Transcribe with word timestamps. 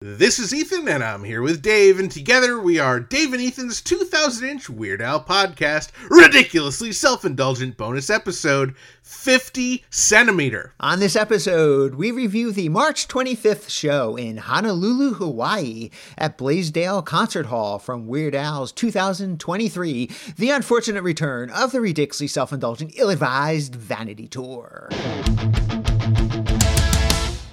This 0.00 0.38
is 0.38 0.54
Ethan, 0.54 0.86
and 0.86 1.02
I'm 1.02 1.24
here 1.24 1.42
with 1.42 1.60
Dave, 1.60 1.98
and 1.98 2.08
together 2.08 2.60
we 2.60 2.78
are 2.78 3.00
Dave 3.00 3.32
and 3.32 3.42
Ethan's 3.42 3.80
2000 3.80 4.48
inch 4.48 4.70
Weird 4.70 5.02
Al 5.02 5.24
podcast, 5.24 5.90
ridiculously 6.08 6.92
self 6.92 7.24
indulgent 7.24 7.76
bonus 7.76 8.08
episode 8.08 8.76
50 9.02 9.84
Centimeter. 9.90 10.72
On 10.78 11.00
this 11.00 11.16
episode, 11.16 11.96
we 11.96 12.12
review 12.12 12.52
the 12.52 12.68
March 12.68 13.08
25th 13.08 13.68
show 13.70 14.14
in 14.14 14.36
Honolulu, 14.36 15.14
Hawaii 15.14 15.90
at 16.16 16.38
Blaisdell 16.38 17.02
Concert 17.02 17.46
Hall 17.46 17.80
from 17.80 18.06
Weird 18.06 18.36
Al's 18.36 18.70
2023 18.70 20.10
The 20.36 20.50
Unfortunate 20.50 21.02
Return 21.02 21.50
of 21.50 21.72
the 21.72 21.80
Ridiculously 21.80 22.28
Self 22.28 22.52
Indulgent 22.52 22.92
Ill 22.96 23.10
Advised 23.10 23.74
Vanity 23.74 24.28
Tour. 24.28 24.90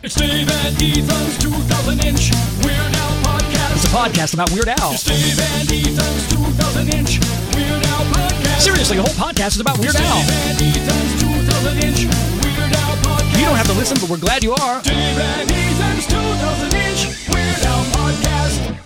It's 0.05 0.13
Dave 0.13 0.47
and 0.47 0.75
Ethan's 0.77 1.35
2000 1.39 2.05
inch 2.05 2.29
Weird 2.61 2.77
Al 2.77 3.09
podcast. 3.25 3.73
It's 3.73 3.85
a 3.85 3.87
podcast 3.87 4.33
about 4.35 4.51
Weird 4.51 4.67
Al. 4.69 4.93
It's 4.93 5.03
Dave 5.03 5.39
and 5.39 5.71
Ethan's 5.71 6.29
2000 6.29 6.93
inch 6.93 7.17
Weird 7.55 7.81
Al 7.83 8.05
podcast. 8.13 8.59
Seriously, 8.61 8.97
the 8.97 9.01
whole 9.01 9.17
podcast 9.17 9.55
is 9.55 9.61
about 9.61 9.79
Weird 9.79 9.93
Dave 9.93 10.05
Al. 10.05 10.21
and 10.21 10.61
Ethan's 10.61 11.21
2000 11.23 11.83
inch 11.83 12.05
Weird 12.05 12.73
Al 12.77 12.95
podcast. 13.01 13.39
You 13.39 13.45
don't 13.45 13.55
have 13.55 13.65
to 13.65 13.73
listen, 13.73 13.97
but 13.99 14.07
we're 14.11 14.21
glad 14.21 14.43
you 14.43 14.53
are. 14.53 14.79
Dave 14.83 14.95
and 15.17 15.51
Ethan's 15.51 16.05
2000 16.05 16.73
inch 16.75 17.27
Weird 17.33 17.65
Al 17.65 17.83
podcast. 17.97 18.77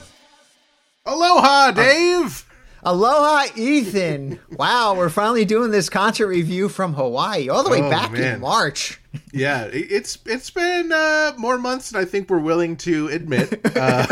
Aloha, 1.05 1.71
Dave! 1.71 2.45
Aloha, 2.83 3.45
Ethan! 3.55 4.39
Wow, 4.51 4.95
we're 4.95 5.09
finally 5.09 5.43
doing 5.45 5.71
this 5.71 5.89
concert 5.89 6.27
review 6.27 6.69
from 6.69 6.93
Hawaii, 6.93 7.49
all 7.49 7.63
the 7.63 7.69
way 7.69 7.81
Oh, 7.81 7.89
back 7.89 8.11
man. 8.13 8.35
in 8.35 8.39
March. 8.41 9.01
Yeah, 9.33 9.63
it- 9.65 9.91
it's 9.91 10.17
it's 10.25 10.49
been 10.49 10.91
uh, 10.91 11.33
more 11.37 11.57
months 11.57 11.89
than 11.89 12.01
I 12.01 12.05
think 12.05 12.29
we're 12.29 12.39
willing 12.39 12.77
to 12.77 13.07
admit. 13.09 13.59
Uh, 13.75 14.05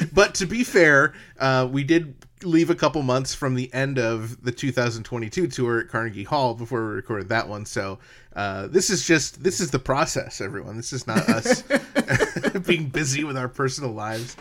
but 0.12 0.34
to 0.36 0.46
be 0.46 0.64
fair, 0.64 1.12
uh, 1.38 1.68
we 1.70 1.84
did 1.84 2.14
leave 2.44 2.70
a 2.70 2.74
couple 2.74 3.02
months 3.02 3.34
from 3.34 3.54
the 3.54 3.72
end 3.72 3.98
of 3.98 4.42
the 4.42 4.50
2022 4.50 5.46
tour 5.48 5.78
at 5.80 5.88
Carnegie 5.88 6.24
Hall 6.24 6.54
before 6.54 6.84
we 6.88 6.94
recorded 6.94 7.28
that 7.28 7.48
one. 7.48 7.64
So 7.66 7.98
uh, 8.34 8.68
this 8.68 8.90
is 8.90 9.06
just 9.06 9.42
this 9.42 9.60
is 9.60 9.70
the 9.70 9.78
process, 9.78 10.40
everyone. 10.40 10.76
This 10.76 10.92
is 10.94 11.06
not 11.06 11.28
us 11.28 11.62
being 12.66 12.88
busy 12.88 13.22
with 13.24 13.36
our 13.36 13.48
personal 13.48 13.92
lives. 13.92 14.36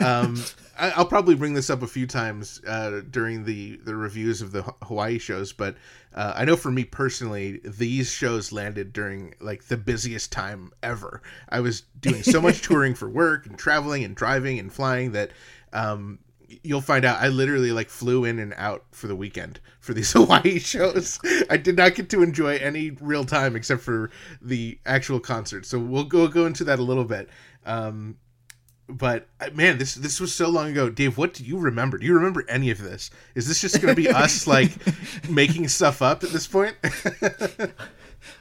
Um, 0.00 0.42
I'll 0.78 1.06
probably 1.06 1.34
bring 1.34 1.54
this 1.54 1.70
up 1.70 1.82
a 1.82 1.86
few 1.86 2.06
times 2.06 2.60
uh, 2.66 3.02
during 3.10 3.44
the 3.44 3.76
the 3.78 3.96
reviews 3.96 4.40
of 4.40 4.52
the 4.52 4.62
Hawaii 4.82 5.18
shows, 5.18 5.52
but 5.52 5.76
uh, 6.14 6.34
I 6.36 6.44
know 6.44 6.56
for 6.56 6.70
me 6.70 6.84
personally, 6.84 7.60
these 7.64 8.10
shows 8.10 8.52
landed 8.52 8.92
during 8.92 9.34
like 9.40 9.64
the 9.64 9.76
busiest 9.76 10.30
time 10.32 10.72
ever. 10.82 11.22
I 11.48 11.60
was 11.60 11.82
doing 12.00 12.22
so 12.22 12.40
much 12.40 12.62
touring 12.62 12.94
for 12.94 13.08
work 13.08 13.46
and 13.46 13.58
traveling 13.58 14.04
and 14.04 14.14
driving 14.14 14.58
and 14.58 14.72
flying 14.72 15.12
that. 15.12 15.32
Um, 15.72 16.20
You'll 16.62 16.80
find 16.80 17.04
out. 17.04 17.20
I 17.20 17.28
literally 17.28 17.72
like 17.72 17.90
flew 17.90 18.24
in 18.24 18.38
and 18.38 18.54
out 18.56 18.86
for 18.92 19.06
the 19.06 19.14
weekend 19.14 19.60
for 19.80 19.92
these 19.92 20.12
Hawaii 20.14 20.58
shows. 20.58 21.20
I 21.50 21.58
did 21.58 21.76
not 21.76 21.94
get 21.94 22.08
to 22.08 22.22
enjoy 22.22 22.56
any 22.56 22.90
real 23.02 23.24
time 23.24 23.54
except 23.54 23.82
for 23.82 24.10
the 24.40 24.78
actual 24.86 25.20
concert. 25.20 25.66
So 25.66 25.78
we'll 25.78 26.04
go 26.04 26.26
go 26.26 26.46
into 26.46 26.64
that 26.64 26.78
a 26.78 26.82
little 26.82 27.04
bit. 27.04 27.28
Um, 27.66 28.16
but 28.88 29.28
uh, 29.40 29.50
man, 29.52 29.78
this 29.78 29.94
this 29.94 30.20
was 30.20 30.34
so 30.34 30.48
long 30.48 30.70
ago. 30.70 30.88
Dave, 30.88 31.18
what 31.18 31.34
do 31.34 31.44
you 31.44 31.58
remember? 31.58 31.98
Do 31.98 32.06
you 32.06 32.14
remember 32.14 32.44
any 32.48 32.70
of 32.70 32.82
this? 32.82 33.10
Is 33.34 33.46
this 33.46 33.60
just 33.60 33.80
going 33.80 33.94
to 33.94 34.00
be 34.00 34.08
us 34.08 34.46
like 34.46 34.72
making 35.28 35.68
stuff 35.68 36.00
up 36.02 36.24
at 36.24 36.30
this 36.30 36.46
point? 36.46 36.76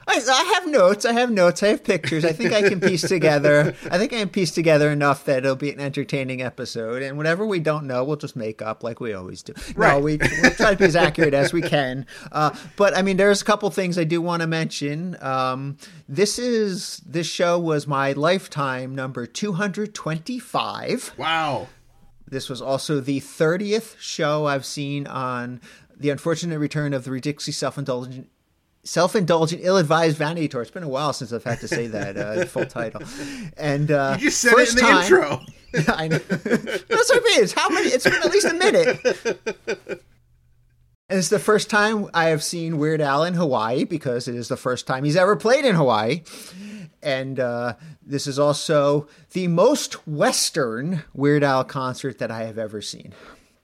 I, 0.07 0.21
I 0.29 0.53
have 0.55 0.67
notes. 0.71 1.05
I 1.05 1.13
have 1.13 1.29
notes. 1.31 1.61
I 1.63 1.67
have 1.67 1.83
pictures. 1.83 2.23
I 2.25 2.31
think 2.31 2.53
I 2.53 2.67
can 2.67 2.79
piece 2.79 3.01
together. 3.07 3.75
I 3.91 3.97
think 3.97 4.13
I 4.13 4.19
can 4.19 4.29
piece 4.29 4.51
together 4.51 4.89
enough 4.91 5.25
that 5.25 5.39
it'll 5.39 5.55
be 5.55 5.71
an 5.71 5.79
entertaining 5.79 6.41
episode. 6.41 7.01
And 7.03 7.17
whatever 7.17 7.45
we 7.45 7.59
don't 7.59 7.85
know, 7.87 8.03
we'll 8.03 8.15
just 8.15 8.35
make 8.35 8.61
up 8.61 8.83
like 8.83 8.99
we 8.99 9.13
always 9.13 9.43
do. 9.43 9.53
No, 9.55 9.73
Right. 9.75 10.01
we, 10.03 10.17
we'll 10.41 10.51
try 10.51 10.71
to 10.71 10.77
be 10.77 10.85
as 10.85 10.95
accurate 11.07 11.33
as 11.33 11.51
we 11.51 11.61
can. 11.61 12.05
Uh, 12.31 12.55
but 12.77 12.95
I 12.95 13.01
mean, 13.01 13.17
there's 13.17 13.41
a 13.41 13.45
couple 13.45 13.69
things 13.69 13.97
I 13.97 14.03
do 14.05 14.21
want 14.21 14.41
to 14.41 14.47
mention. 14.47 15.17
Um, 15.21 15.77
this 16.07 16.39
is 16.39 17.01
this 17.05 17.27
show 17.27 17.59
was 17.59 17.85
my 17.87 18.13
lifetime 18.13 18.95
number 18.95 19.25
225. 19.25 21.13
wow. 21.17 21.67
This 22.29 22.49
was 22.49 22.61
also 22.61 22.99
the 22.99 23.21
30th 23.21 23.95
show 23.99 24.47
I've 24.47 24.65
seen 24.65 25.07
on 25.07 25.61
the 25.97 26.09
unfortunate 26.09 26.59
return 26.59 26.93
of 26.93 27.05
the 27.05 27.11
ridiculously 27.11 27.53
self-indulgent 27.53 28.29
self-indulgent 28.87 29.61
ill-advised 29.63 30.17
vanity 30.17 30.47
tour. 30.47 30.61
It's 30.61 30.71
been 30.71 30.83
a 30.83 30.89
while 30.89 31.13
since 31.13 31.33
I've 31.33 31.43
had 31.43 31.59
to 31.59 31.67
say 31.67 31.87
that 31.87 32.17
uh, 32.17 32.45
full 32.45 32.65
title. 32.65 33.01
And 33.57 33.91
uh 33.91 34.15
You 34.19 34.25
just 34.29 34.41
said 34.41 34.53
it 34.53 34.69
in 34.69 34.75
the 34.75 35.01
intro. 35.01 35.41
I 35.93 36.07
know. 36.07 36.17
That's 36.17 37.09
what 37.09 37.23
it 37.23 37.39
is. 37.39 37.53
How 37.53 37.69
many? 37.69 37.89
It's 37.89 38.05
been 38.05 38.13
at 38.13 38.31
least 38.31 38.45
a 38.45 38.53
minute. 38.53 40.01
And 41.09 41.17
it's 41.17 41.29
the 41.29 41.39
first 41.39 41.69
time 41.69 42.09
I 42.13 42.25
have 42.25 42.43
seen 42.43 42.77
Weird 42.77 42.99
Al 42.99 43.23
in 43.23 43.33
Hawaii 43.33 43.85
because 43.85 44.27
it 44.27 44.35
is 44.35 44.49
the 44.49 44.57
first 44.57 44.85
time 44.87 45.05
he's 45.05 45.15
ever 45.15 45.37
played 45.37 45.63
in 45.63 45.75
Hawaii. 45.75 46.23
And 47.01 47.39
uh, 47.39 47.75
this 48.05 48.27
is 48.27 48.37
also 48.37 49.07
the 49.31 49.47
most 49.47 50.05
Western 50.05 51.03
Weird 51.13 51.43
Al 51.43 51.63
concert 51.63 52.17
that 52.19 52.29
I 52.29 52.43
have 52.43 52.57
ever 52.57 52.81
seen. 52.81 53.13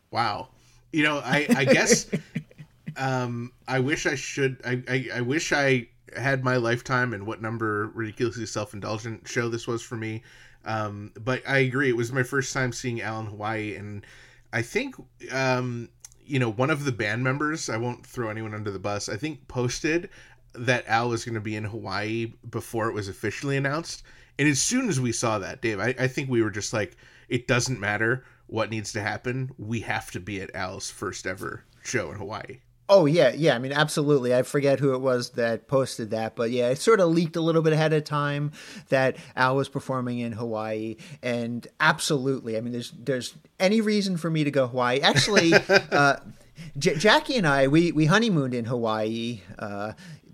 Wow. 0.10 0.50
You 0.94 1.04
know, 1.04 1.18
I, 1.18 1.48
I 1.54 1.66
guess 1.66 2.10
um, 2.98 3.52
I 3.68 3.80
wish 3.80 4.06
I 4.06 4.16
should. 4.16 4.62
I, 4.66 4.84
I, 4.88 5.10
I 5.16 5.22
wish 5.22 5.52
I 5.52 5.88
had 6.16 6.44
my 6.44 6.58
lifetime 6.58 7.14
and 7.14 7.26
what 7.26 7.42
number 7.42 7.92
ridiculously 7.94 8.46
self 8.46 8.74
indulgent 8.74 9.28
show 9.28 9.50
this 9.50 9.68
was 9.68 9.82
for 9.82 9.96
me. 9.96 10.24
Um, 10.66 11.12
but 11.20 11.42
I 11.48 11.60
agree. 11.60 11.90
It 11.90 11.98
was 11.98 12.12
my 12.12 12.24
first 12.24 12.54
time 12.54 12.72
seeing 12.72 13.02
Al 13.02 13.20
in 13.20 13.26
Hawaii, 13.28 13.76
and 13.76 14.06
I 14.52 14.62
think 14.62 14.96
um, 15.32 15.90
you 16.26 16.40
know 16.40 16.52
one 16.52 16.70
of 16.70 16.86
the 16.86 16.92
band 16.92 17.24
members. 17.24 17.70
I 17.70 17.78
won't 17.78 18.06
throw 18.06 18.30
anyone 18.30 18.54
under 18.54 18.72
the 18.72 18.80
bus. 18.80 19.10
I 19.10 19.18
think 19.18 19.48
posted 19.48 20.10
that 20.54 20.88
Al 20.88 21.10
was 21.10 21.26
going 21.26 21.36
to 21.36 21.42
be 21.42 21.56
in 21.56 21.64
Hawaii 21.64 22.34
before 22.50 22.88
it 22.88 22.94
was 22.94 23.08
officially 23.08 23.58
announced. 23.58 24.04
And 24.40 24.48
as 24.48 24.62
soon 24.62 24.90
as 24.90 25.00
we 25.00 25.12
saw 25.12 25.40
that, 25.40 25.62
Dave, 25.62 25.80
I, 25.80 25.96
I 26.00 26.08
think 26.08 26.30
we 26.30 26.42
were 26.42 26.52
just 26.52 26.74
like, 26.74 26.96
it 27.30 27.48
doesn't 27.48 27.80
matter 27.80 28.24
what 28.48 28.70
needs 28.70 28.92
to 28.94 29.02
happen. 29.02 29.52
We 29.58 29.82
have 29.82 30.12
to 30.12 30.20
be 30.20 30.42
at 30.42 30.56
Al's 30.56 30.90
first 30.90 31.26
ever 31.28 31.64
show 31.84 32.12
in 32.12 32.18
Hawaii. 32.18 32.60
Oh 32.90 33.06
yeah, 33.06 33.32
yeah. 33.34 33.56
I 33.56 33.60
mean, 33.60 33.72
absolutely. 33.72 34.36
I 34.36 34.44
forget 34.44 34.80
who 34.80 34.94
it 34.94 35.00
was 35.00 35.32
that 35.32 35.68
posted 35.68 36.12
that, 36.12 36.36
but 36.36 36.52
yeah, 36.52 36.70
it 36.70 36.80
sort 36.80 37.00
of 37.00 37.10
leaked 37.10 37.36
a 37.36 37.42
little 37.42 37.62
bit 37.62 37.74
ahead 37.74 37.94
of 37.94 38.04
time 38.04 38.52
that 38.90 39.16
Al 39.36 39.56
was 39.56 39.70
performing 39.70 40.20
in 40.20 40.34
Hawaii, 40.34 40.98
and 41.22 41.66
absolutely. 41.80 42.58
I 42.58 42.62
mean, 42.62 42.74
there's 42.74 42.92
there's 42.92 43.36
any 43.60 43.80
reason 43.80 44.18
for 44.18 44.30
me 44.30 44.44
to 44.44 44.52
go 44.52 44.68
Hawaii. 44.68 45.00
Actually, 45.00 45.54
uh, 45.92 46.18
J- 46.78 46.96
Jackie 46.98 47.38
and 47.38 47.48
I 47.48 47.68
we 47.68 47.92
we 47.94 48.06
honeymooned 48.06 48.54
in 48.54 48.66
Hawaii. 48.66 49.42
Uh, 49.58 49.94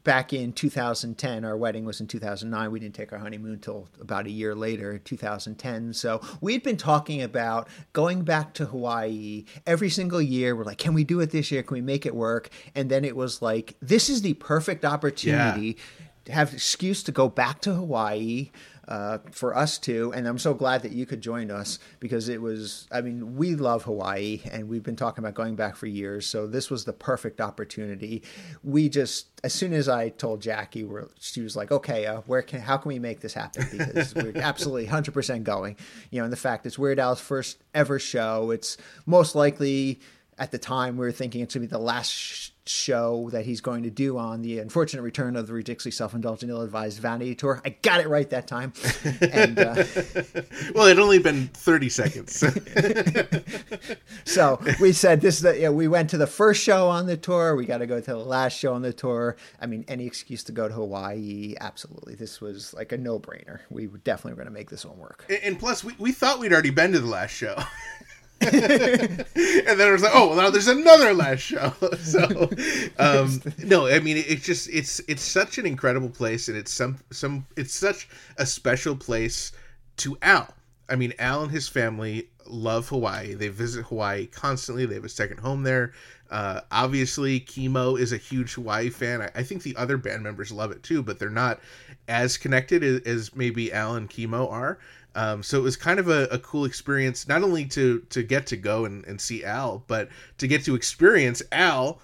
Back 0.09 0.34
in 0.34 0.53
2010, 0.53 1.46
our 1.46 1.56
wedding 1.56 1.86
was 1.86 2.02
in 2.02 2.08
2009. 2.08 2.72
We 2.72 2.80
didn't 2.80 2.96
take 2.96 3.14
our 3.14 3.20
honeymoon 3.20 3.59
till 3.59 3.88
about 4.02 4.25
a 4.25 4.31
year 4.31 4.56
later, 4.56 4.97
2010. 4.97 5.94
So 5.94 6.20
we'd 6.42 6.64
been 6.64 6.78
talking 6.78 7.22
about 7.22 7.68
going 7.94 8.24
back 8.24 8.56
to 8.56 8.66
Hawaii 8.66 9.46
every 9.68 9.92
single 9.92 10.20
year. 10.20 10.56
We're 10.56 10.64
like, 10.64 10.80
can 10.80 10.96
we 10.96 11.03
do 11.03 11.20
it 11.20 11.30
this 11.30 11.52
year? 11.52 11.62
Can 11.62 11.75
we 11.75 11.81
make 11.81 12.08
it 12.08 12.16
work? 12.16 12.50
And 12.74 12.90
then 12.90 13.06
it 13.06 13.16
was 13.16 13.44
like, 13.44 13.75
this 13.84 14.09
is 14.09 14.24
the 14.24 14.34
perfect 14.34 14.84
opportunity 14.84 15.78
to 16.26 16.31
have 16.31 16.56
excuse 16.56 17.03
to 17.03 17.12
go 17.12 17.30
back 17.30 17.62
to 17.62 17.76
Hawaii 17.76 18.50
uh, 18.89 19.19
for 19.31 19.55
us 19.55 19.77
too. 19.77 20.11
And 20.16 20.27
I'm 20.27 20.39
so 20.39 20.55
glad 20.55 20.81
that 20.81 20.91
you 20.91 21.05
could 21.05 21.22
join 21.22 21.51
us 21.51 21.77
because 22.00 22.27
it 22.27 22.41
was, 22.41 22.88
I 22.91 23.01
mean, 23.01 23.35
we 23.38 23.53
love 23.53 23.83
Hawaii 23.83 24.41
and 24.51 24.67
we've 24.67 24.81
been 24.81 24.95
talking 24.95 25.23
about 25.23 25.35
going 25.35 25.55
back 25.55 25.75
for 25.75 25.85
years. 25.85 26.25
So 26.25 26.47
this 26.47 26.72
was 26.72 26.85
the 26.85 26.94
perfect 26.94 27.39
opportunity. 27.39 28.23
We 28.63 28.89
just, 28.89 29.28
as 29.44 29.53
soon 29.53 29.73
as 29.73 29.88
I 29.88 30.09
told 30.09 30.41
Jackie, 30.41 30.83
we're, 30.83 31.07
she 31.19 31.41
was 31.41 31.55
like, 31.55 31.72
okay, 31.72 32.07
uh, 32.07 32.22
where 32.22 32.41
can, 32.41 32.61
how 32.61 32.78
can 32.78 32.89
we 32.89 32.97
make 32.97 33.19
this 33.19 33.33
happen? 33.33 33.67
Because 33.72 34.16
we're 34.16 34.35
absolutely 34.35 34.88
100% 34.88 35.44
going. 35.44 35.78
You 36.09 36.19
know, 36.19 36.23
and 36.23 36.33
the 36.33 36.38
fact 36.38 36.66
it's 36.66 36.79
Weird 36.79 36.97
Al's 36.97 37.22
first 37.22 37.64
ever 37.75 37.99
show, 37.99 38.49
it's 38.49 38.75
most 39.05 39.35
likely 39.35 39.99
at 40.40 40.49
the 40.49 40.58
time 40.58 40.97
we 40.97 41.05
were 41.05 41.11
thinking 41.11 41.41
it's 41.41 41.53
going 41.53 41.67
to 41.67 41.69
be 41.69 41.72
the 41.72 41.84
last 41.84 42.48
show 42.69 43.29
that 43.31 43.45
he's 43.45 43.59
going 43.61 43.83
to 43.83 43.89
do 43.89 44.17
on 44.17 44.41
the 44.41 44.59
unfortunate 44.59 45.01
return 45.01 45.35
of 45.35 45.47
the 45.47 45.53
ridiculously 45.53 45.91
self-indulgent 45.91 46.49
ill-advised 46.49 46.99
vanity 46.99 47.35
tour. 47.35 47.61
I 47.66 47.69
got 47.81 47.99
it 47.99 48.07
right 48.07 48.29
that 48.29 48.47
time. 48.47 48.73
And 49.21 49.59
uh, 49.59 49.83
Well, 50.73 50.87
it'd 50.87 50.99
only 50.99 51.19
been 51.19 51.47
30 51.49 51.89
seconds. 51.89 52.43
so 54.23 54.61
we 54.79 54.93
said 54.93 55.21
this 55.21 55.35
is 55.35 55.41
the, 55.41 55.55
you 55.55 55.63
know, 55.63 55.71
we 55.73 55.87
went 55.87 56.09
to 56.11 56.17
the 56.17 56.27
first 56.27 56.63
show 56.63 56.87
on 56.87 57.05
the 57.05 57.17
tour. 57.17 57.55
We 57.55 57.66
got 57.66 57.79
to 57.79 57.87
go 57.87 57.99
to 57.99 58.11
the 58.11 58.17
last 58.17 58.57
show 58.57 58.73
on 58.73 58.81
the 58.81 58.93
tour. 58.93 59.35
I 59.59 59.66
mean 59.66 59.83
any 59.87 60.05
excuse 60.05 60.43
to 60.45 60.51
go 60.51 60.67
to 60.67 60.73
hawaii 60.73 61.55
absolutely. 61.59 62.16
This 62.16 62.39
was 62.39 62.73
like 62.73 62.91
a 62.93 62.97
no-brainer. 62.97 63.59
We 63.69 63.87
definitely 63.87 64.33
were 64.33 64.43
going 64.43 64.47
to 64.47 64.53
make 64.53 64.69
this 64.69 64.85
one 64.85 64.97
work. 64.97 65.25
And 65.29 65.49
and 65.49 65.59
plus, 65.59 65.83
we, 65.83 65.95
we 65.97 66.11
thought 66.11 66.39
we'd 66.39 66.53
already 66.53 66.69
been 66.69 66.91
to 66.91 66.99
the 66.99 67.07
last 67.07 67.31
show. 67.31 67.55
and 68.41 68.52
then 68.52 69.88
it 69.88 69.91
was 69.91 70.02
like, 70.02 70.14
oh, 70.16 70.30
well, 70.30 70.38
now 70.38 70.50
there's 70.50 70.70
another 70.70 71.14
last 71.14 71.41
show. 71.41 71.74
so, 72.00 72.50
um, 72.97 73.41
no, 73.59 73.88
I 73.88 74.00
mean, 74.00 74.18
it's 74.18 74.46
just 74.46 74.70
it's 74.70 75.02
it's 75.09 75.22
such 75.22 75.58
an 75.58 75.66
incredible 75.66 76.09
place, 76.09 76.47
and 76.47 76.58
it's 76.58 76.72
some 76.72 77.00
some 77.12 77.46
it's 77.58 77.74
such 77.74 78.08
a 78.38 78.46
special 78.46 78.96
place 78.96 79.52
to 79.97 80.18
Al. 80.22 80.53
I 80.88 80.96
mean, 80.96 81.14
Al 81.20 81.44
and 81.44 81.52
his 81.52 81.68
family 81.68 82.30
love 82.47 82.88
Hawaii. 82.90 83.34
They 83.34 83.50
visit 83.50 83.86
Hawaii 83.86 84.26
constantly. 84.26 84.86
They 84.86 84.96
have 84.96 85.03
a 85.03 85.09
second 85.09 85.40
home 85.40 85.64
there. 85.64 85.91
Uh, 86.32 86.62
obviously, 86.72 87.40
Kimo 87.40 87.96
is 87.96 88.14
a 88.14 88.18
huge 88.18 88.53
Hawaii 88.53 88.90
fan. 88.90 89.22
I, 89.22 89.32
I 89.36 89.44
think 89.44 89.64
the 89.64 89.76
other 89.76 89.97
band 89.97 90.24
members 90.24 90.52
love 90.52 90.72
it 90.72 90.84
too, 90.84 91.03
but 91.03 91.20
they're 91.20 91.30
not 91.30 91.59
as 92.08 92.38
connected 92.38 92.84
as, 92.84 93.02
as 93.02 93.36
maybe 93.36 93.74
Al 93.74 93.96
and 93.96 94.09
Kimo 94.09 94.47
are. 94.47 94.80
Um, 95.19 95.43
so 95.43 95.57
it 95.57 95.63
was 95.63 95.75
kind 95.75 95.99
of 95.99 96.07
a, 96.07 96.27
a, 96.31 96.39
cool 96.39 96.63
experience, 96.63 97.27
not 97.27 97.43
only 97.43 97.66
to 97.66 97.99
to 98.09 98.23
get 98.23 98.47
to 98.47 98.55
go 98.55 98.85
and, 98.85 99.03
and 99.05 99.19
see 99.19 99.43
Al, 99.43 99.83
but 99.87 100.07
to 100.37 100.47
get 100.47 100.63
to 100.63 100.75
experience 100.75 101.43
Al 101.51 101.99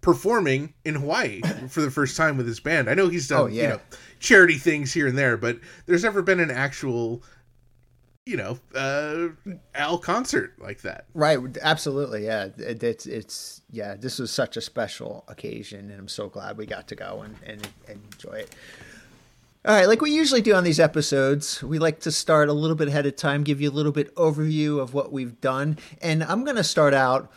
performing 0.00 0.74
in 0.84 0.96
Hawaii 0.96 1.42
for 1.68 1.80
the 1.80 1.92
first 1.92 2.16
time 2.16 2.36
with 2.36 2.46
his 2.46 2.58
band. 2.58 2.90
I 2.90 2.94
know 2.94 3.08
he's 3.08 3.28
done 3.28 3.40
Oh, 3.40 3.46
yeah. 3.46 3.62
you 3.62 3.68
know 3.68 3.80
charity 4.18 4.54
things 4.54 4.92
here 4.92 5.06
and 5.06 5.16
there, 5.16 5.36
but 5.36 5.60
there's 5.86 6.02
never 6.02 6.22
been 6.22 6.40
an 6.40 6.50
actual 6.50 7.22
you 8.24 8.36
know 8.36 8.58
uh, 8.74 9.28
Al 9.76 9.98
concert 9.98 10.54
like 10.58 10.82
that. 10.82 11.04
Right, 11.14 11.38
absolutely, 11.62 12.24
yeah. 12.24 12.48
It, 12.58 12.82
it's 12.82 13.06
it's 13.06 13.62
yeah. 13.70 13.94
This 13.94 14.18
was 14.18 14.32
such 14.32 14.56
a 14.56 14.60
special 14.60 15.24
occasion, 15.28 15.88
and 15.88 16.00
I'm 16.00 16.08
so 16.08 16.28
glad 16.28 16.58
we 16.58 16.66
got 16.66 16.88
to 16.88 16.96
go 16.96 17.22
and, 17.22 17.36
and, 17.46 17.68
and 17.86 18.00
enjoy 18.12 18.38
it. 18.38 18.56
All 19.66 19.74
right, 19.74 19.88
like 19.88 20.00
we 20.00 20.12
usually 20.12 20.42
do 20.42 20.54
on 20.54 20.62
these 20.62 20.78
episodes, 20.78 21.60
we 21.60 21.80
like 21.80 21.98
to 22.02 22.12
start 22.12 22.48
a 22.48 22.52
little 22.52 22.76
bit 22.76 22.86
ahead 22.86 23.04
of 23.04 23.16
time, 23.16 23.42
give 23.42 23.60
you 23.60 23.68
a 23.68 23.72
little 23.72 23.90
bit 23.90 24.14
overview 24.14 24.78
of 24.78 24.94
what 24.94 25.10
we've 25.10 25.40
done, 25.40 25.76
and 26.00 26.22
I'm 26.22 26.44
going 26.44 26.54
to 26.54 26.62
start 26.62 26.94
out 26.94 27.32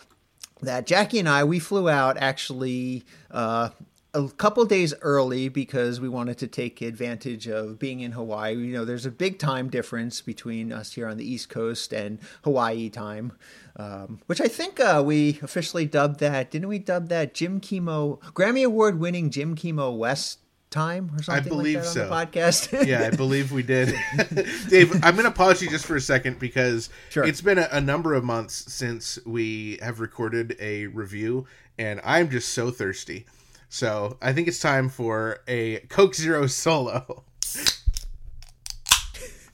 that 0.62 0.86
Jackie 0.86 1.18
and 1.18 1.28
I 1.28 1.44
we 1.44 1.58
flew 1.58 1.90
out 1.90 2.18
actually 2.18 3.04
uh, 3.32 3.70
a 4.14 4.28
couple 4.28 4.64
days 4.66 4.94
early 5.02 5.50
because 5.50 6.00
we 6.00 6.08
wanted 6.08 6.38
to 6.38 6.46
take 6.46 6.84
advantage 6.84 7.48
of 7.48 7.80
being 7.80 8.02
in 8.02 8.12
Hawaii. 8.12 8.54
You 8.54 8.74
know, 8.74 8.86
there's 8.86 9.08
a 9.08 9.12
big 9.12 9.40
time 9.40 9.68
difference 9.68 10.22
between 10.22 10.72
us 10.72 10.94
here 10.94 11.08
on 11.08 11.18
the 11.18 11.28
East 11.28 11.50
Coast 11.50 11.92
and 11.94 12.20
Hawaii 12.44 12.92
time, 12.92 13.32
um, 13.76 14.20
which 14.28 14.40
I 14.40 14.48
think 14.48 14.80
uh, 14.80 15.02
we 15.04 15.40
officially 15.42 15.88
dubbed 15.88 16.20
that. 16.20 16.52
Didn't 16.52 16.70
we 16.70 16.78
dub 16.78 17.10
that 17.10 17.34
Jim 17.34 17.60
Kimo 17.60 18.18
Grammy 18.36 18.64
Award 18.64 19.00
winning 19.00 19.32
Jim 19.32 19.56
Kimo 19.56 19.90
West 19.90 20.42
time 20.70 21.12
or 21.16 21.24
something 21.24 21.44
I 21.46 21.48
believe 21.48 21.76
like 21.76 21.84
that 21.86 21.90
so. 21.92 22.04
on 22.04 22.10
the 22.10 22.16
podcast? 22.26 22.86
yeah, 22.88 23.10
I 23.12 23.16
believe 23.16 23.52
we 23.52 23.64
did. 23.64 23.94
Dave, 24.70 24.94
I'm 25.04 25.16
going 25.16 25.26
to 25.26 25.32
pause 25.32 25.62
you 25.62 25.70
just 25.70 25.86
for 25.86 25.96
a 25.96 26.02
second 26.02 26.40
because 26.40 26.90
Sure. 27.10 27.24
it's 27.26 27.42
been 27.42 27.58
a, 27.58 27.68
a 27.72 27.82
number 27.82 28.14
of 28.14 28.24
months 28.24 28.72
since 28.72 29.18
we 29.26 29.80
have 29.82 30.00
recorded 30.00 30.56
a 30.60 30.88
review, 30.88 31.48
and 31.78 32.00
I'm 32.04 32.30
just 32.30 32.50
so 32.50 32.72
thirsty. 32.72 33.26
So 33.70 34.18
I 34.22 34.34
think 34.34 34.48
it's 34.48 34.60
time 34.60 34.90
for 34.90 35.40
a 35.48 35.80
Coke 35.90 36.16
Zero 36.16 36.48
solo. 36.48 37.24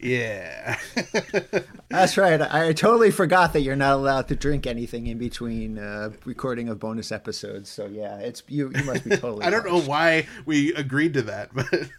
Yeah. 0.05 0.77
That's 1.89 2.15
right. 2.15 2.39
I, 2.39 2.69
I 2.69 2.73
totally 2.73 3.09
forgot 3.09 3.53
that 3.53 3.61
you're 3.61 3.75
not 3.75 3.93
allowed 3.93 4.27
to 4.27 4.35
drink 4.35 4.67
anything 4.67 5.07
in 5.07 5.17
between 5.17 5.79
uh, 5.79 6.11
recording 6.25 6.69
of 6.69 6.79
bonus 6.79 7.11
episodes. 7.11 7.69
So 7.69 7.87
yeah, 7.87 8.19
it's 8.19 8.43
you. 8.47 8.71
You 8.75 8.83
must 8.83 9.03
be 9.03 9.11
totally. 9.11 9.43
I 9.45 9.49
don't 9.49 9.65
know 9.65 9.81
why 9.81 10.27
we 10.45 10.73
agreed 10.75 11.15
to 11.15 11.23
that, 11.23 11.49
but 11.55 11.89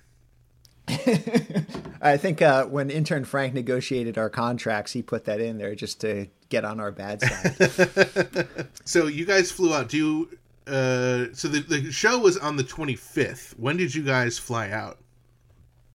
I 2.01 2.17
think 2.17 2.41
uh, 2.43 2.67
when 2.67 2.91
intern 2.91 3.25
Frank 3.25 3.55
negotiated 3.55 4.19
our 4.19 4.31
contracts, 4.31 4.93
he 4.93 5.03
put 5.03 5.25
that 5.25 5.41
in 5.41 5.59
there 5.59 5.75
just 5.75 6.01
to 6.03 6.29
get 6.49 6.65
on 6.65 6.79
our 6.79 6.93
bad 6.93 7.23
side. 7.23 8.69
so 8.85 9.09
you 9.09 9.27
guys 9.27 9.51
flew 9.51 9.75
out. 9.75 9.89
Do 9.89 9.97
you 9.97 10.39
uh 10.73 11.33
so 11.33 11.47
the, 11.47 11.61
the 11.61 11.93
show 11.93 12.19
was 12.21 12.37
on 12.37 12.57
the 12.57 12.65
25th. 12.65 13.59
When 13.59 13.77
did 13.77 13.95
you 13.95 14.05
guys 14.05 14.39
fly 14.39 14.71
out? 14.71 14.99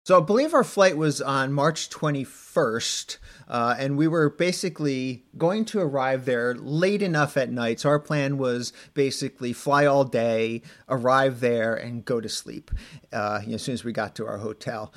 So 0.03 0.17
I 0.17 0.23
believe 0.23 0.53
our 0.53 0.63
flight 0.63 0.97
was 0.97 1.21
on 1.21 1.53
March 1.53 1.89
21st, 1.89 3.17
uh, 3.47 3.75
and 3.77 3.97
we 3.97 4.07
were 4.07 4.31
basically 4.31 5.25
going 5.37 5.63
to 5.65 5.79
arrive 5.79 6.25
there 6.25 6.55
late 6.55 7.03
enough 7.03 7.37
at 7.37 7.51
night. 7.51 7.81
So 7.81 7.89
our 7.89 7.99
plan 7.99 8.39
was 8.39 8.73
basically 8.95 9.53
fly 9.53 9.85
all 9.85 10.03
day, 10.03 10.63
arrive 10.89 11.39
there, 11.39 11.75
and 11.75 12.03
go 12.03 12.19
to 12.19 12.29
sleep 12.29 12.71
uh, 13.13 13.41
as 13.51 13.61
soon 13.61 13.73
as 13.73 13.83
we 13.83 13.91
got 13.91 14.15
to 14.15 14.25
our 14.25 14.39
hotel. 14.39 14.91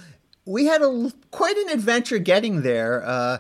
We 0.46 0.64
had 0.66 0.80
a 0.80 1.12
quite 1.30 1.56
an 1.58 1.68
adventure 1.68 2.18
getting 2.18 2.62
there. 2.62 3.04
Uh, 3.04 3.38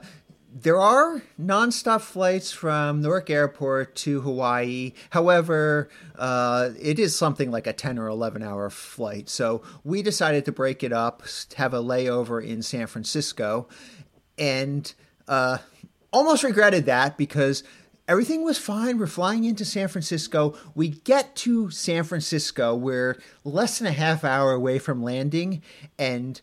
there 0.54 0.80
are 0.80 1.20
nonstop 1.40 2.00
flights 2.00 2.52
from 2.52 3.02
Newark 3.02 3.28
Airport 3.28 3.96
to 3.96 4.20
Hawaii. 4.20 4.92
However, 5.10 5.88
uh, 6.16 6.70
it 6.80 7.00
is 7.00 7.18
something 7.18 7.50
like 7.50 7.66
a 7.66 7.72
10 7.72 7.98
or 7.98 8.06
11 8.06 8.40
hour 8.44 8.70
flight. 8.70 9.28
So 9.28 9.62
we 9.82 10.00
decided 10.00 10.44
to 10.44 10.52
break 10.52 10.84
it 10.84 10.92
up, 10.92 11.24
have 11.56 11.74
a 11.74 11.82
layover 11.82 12.44
in 12.44 12.62
San 12.62 12.86
Francisco, 12.86 13.66
and 14.38 14.94
uh, 15.26 15.58
almost 16.12 16.44
regretted 16.44 16.86
that 16.86 17.18
because 17.18 17.64
everything 18.06 18.44
was 18.44 18.56
fine. 18.56 18.96
We're 18.96 19.08
flying 19.08 19.42
into 19.42 19.64
San 19.64 19.88
Francisco. 19.88 20.56
We 20.76 20.90
get 20.90 21.34
to 21.36 21.70
San 21.70 22.04
Francisco. 22.04 22.76
We're 22.76 23.20
less 23.42 23.78
than 23.78 23.88
a 23.88 23.92
half 23.92 24.22
hour 24.22 24.52
away 24.52 24.78
from 24.78 25.02
landing, 25.02 25.62
and 25.98 26.40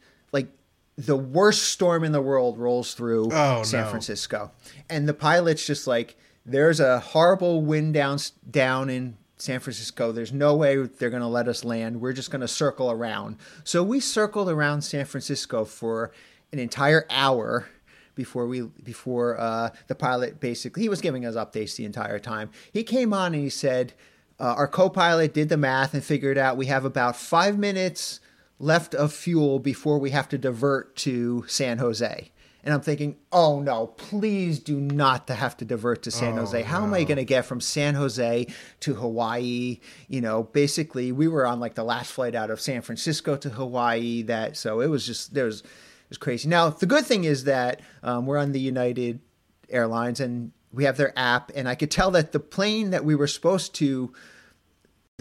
the 1.06 1.15
worst 1.15 1.63
storm 1.63 2.03
in 2.03 2.12
the 2.12 2.21
world 2.21 2.57
rolls 2.57 2.94
through 2.94 3.30
Oh, 3.31 3.63
San 3.63 3.86
no. 3.86 3.89
Francisco, 3.89 4.51
and 4.89 5.07
the 5.07 5.13
pilot's 5.13 5.65
just 5.65 5.88
like, 5.88 6.15
"There's 6.45 6.80
a 6.80 7.00
horrible 7.00 7.62
wind 7.62 7.94
down 7.94 8.19
down 8.50 8.89
in." 8.89 9.18
San 9.38 9.59
Francisco, 9.59 10.12
there's 10.12 10.31
no 10.31 10.56
way 10.56 10.75
they're 10.75 11.09
going 11.09 11.24
to 11.24 11.27
let 11.27 11.48
us 11.48 11.63
land. 11.65 12.00
We're 12.00 12.13
just 12.13 12.30
going 12.30 12.42
to 12.42 12.48
circle 12.48 12.92
around. 12.92 13.38
So 13.63 13.81
we 13.81 14.00
circled 14.00 14.48
around 14.50 14.83
San 14.83 15.03
Francisco 15.03 15.65
for 15.65 16.12
an 16.53 16.59
entire 16.59 17.07
hour 17.09 17.68
before 18.13 18.45
we 18.45 18.62
before 18.83 19.39
uh, 19.39 19.71
the 19.88 19.95
pilot 19.95 20.39
basically 20.39 20.83
he 20.83 20.89
was 20.89 21.01
giving 21.01 21.25
us 21.25 21.33
updates 21.33 21.75
the 21.75 21.86
entire 21.86 22.19
time. 22.19 22.51
He 22.71 22.83
came 22.83 23.13
on 23.15 23.33
and 23.33 23.42
he 23.42 23.50
said 23.50 23.94
uh, 24.39 24.53
our 24.57 24.68
co-pilot 24.68 25.33
did 25.33 25.50
the 25.50 25.57
math 25.57 25.95
and 25.95 26.03
figured 26.03 26.38
out 26.38 26.56
we 26.56 26.68
have 26.68 26.86
about 26.86 27.15
five 27.15 27.57
minutes 27.57 28.19
left 28.62 28.94
of 28.94 29.12
fuel 29.12 29.60
before 29.60 29.98
we 29.98 30.12
have 30.12 30.30
to 30.30 30.38
divert 30.38 30.96
to 30.98 31.44
San 31.48 31.80
Jose. 31.80 32.31
And 32.63 32.74
I'm 32.74 32.81
thinking, 32.81 33.18
oh 33.31 33.60
no, 33.60 33.88
please 33.88 34.60
do 34.60 34.80
not 34.80 35.28
have 35.30 35.58
to 35.58 35.66
divert 35.66 36.04
to 36.04 36.12
San 36.12 36.38
Jose. 36.38 36.62
How 36.62 36.84
am 36.84 36.94
I 36.94 37.04
going 37.04 37.18
to 37.18 37.25
get 37.25 37.46
from 37.46 37.60
San 37.60 37.96
Jose 37.96 38.48
to 38.81 38.94
Hawaii? 38.94 39.80
You 40.08 40.22
know, 40.22 40.44
basically, 40.44 41.12
we 41.12 41.28
were 41.28 41.48
on 41.48 41.60
like 41.60 41.74
the 41.74 41.84
last 41.84 42.12
flight 42.12 42.36
out 42.36 42.52
of 42.52 42.62
San 42.62 42.81
Francisco 42.84 43.36
to 43.38 43.50
Hawaii. 43.50 44.22
That 44.22 44.58
so 44.58 44.80
it 44.80 44.88
was 44.88 45.08
just 45.08 45.34
there 45.34 45.46
was 45.46 45.62
it 45.62 46.10
was 46.10 46.19
crazy. 46.19 46.48
Now 46.48 46.69
the 46.69 46.86
good 46.86 47.06
thing 47.06 47.24
is 47.24 47.46
that 47.46 47.81
um, 48.04 48.28
we're 48.28 48.38
on 48.38 48.52
the 48.52 48.60
United 48.60 49.22
Airlines 49.69 50.19
and 50.19 50.52
we 50.72 50.84
have 50.84 50.98
their 50.98 51.18
app, 51.18 51.51
and 51.56 51.68
I 51.68 51.74
could 51.74 51.89
tell 51.89 52.12
that 52.12 52.32
the 52.32 52.39
plane 52.39 52.91
that 52.91 53.03
we 53.03 53.15
were 53.15 53.27
supposed 53.27 53.74
to 53.75 54.13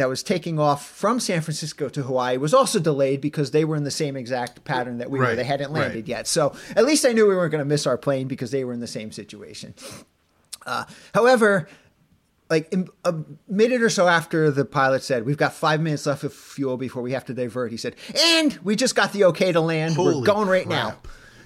that 0.01 0.09
was 0.09 0.23
taking 0.23 0.59
off 0.59 0.89
from 0.89 1.21
San 1.21 1.43
Francisco 1.43 1.91
to 1.91 2.03
Hawaii 2.03 2.39
was 2.39 2.55
also 2.55 2.79
delayed 2.81 3.21
because 3.21 3.51
they 3.51 3.67
were 3.67 3.77
in 3.77 3.85
the 3.85 3.91
same 3.91 4.17
exact 4.17 4.65
pattern 4.65 4.97
that 4.97 5.11
we 5.11 5.19
were. 5.19 5.37
They 5.37 5.45
hadn't 5.45 5.73
landed 5.73 5.95
right. 5.95 6.09
yet. 6.09 6.27
So 6.27 6.55
at 6.75 6.87
least 6.87 7.05
I 7.05 7.13
knew 7.13 7.29
we 7.29 7.37
weren't 7.37 7.53
going 7.53 7.61
to 7.63 7.69
miss 7.69 7.87
our 7.87 7.99
plane 7.99 8.27
because 8.27 8.51
they 8.51 8.65
were 8.65 8.73
in 8.73 8.81
the 8.81 8.87
same 8.87 9.13
situation. 9.13 9.75
Uh, 10.65 10.87
however, 11.15 11.69
like 12.49 12.75
a 13.05 13.15
minute 13.47 13.83
or 13.83 13.91
so 13.91 14.09
after 14.09 14.51
the 14.51 14.65
pilot 14.65 15.03
said, 15.03 15.27
We've 15.27 15.37
got 15.37 15.53
five 15.53 15.83
minutes 15.83 16.07
left 16.07 16.25
of 16.25 16.33
fuel 16.33 16.79
before 16.79 17.03
we 17.03 17.13
have 17.13 17.27
to 17.27 17.35
divert, 17.35 17.71
he 17.71 17.77
said, 17.77 17.95
And 18.17 18.59
we 18.65 18.77
just 18.77 18.95
got 18.95 19.13
the 19.13 19.25
okay 19.25 19.53
to 19.53 19.61
land. 19.61 19.99
we're 19.99 20.23
going 20.23 20.49
right 20.49 20.67
now. 20.67 20.97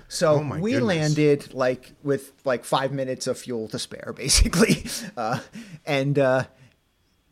So 0.06 0.34
Oh 0.34 0.58
we 0.60 0.72
goodness. 0.72 0.86
landed 0.86 1.54
like 1.54 1.90
with 2.04 2.32
like 2.44 2.64
five 2.64 2.92
minutes 2.92 3.26
of 3.26 3.36
fuel 3.36 3.66
to 3.68 3.80
spare, 3.80 4.12
basically. 4.16 4.84
Uh, 5.16 5.40
and 5.84 6.18
uh, 6.20 6.44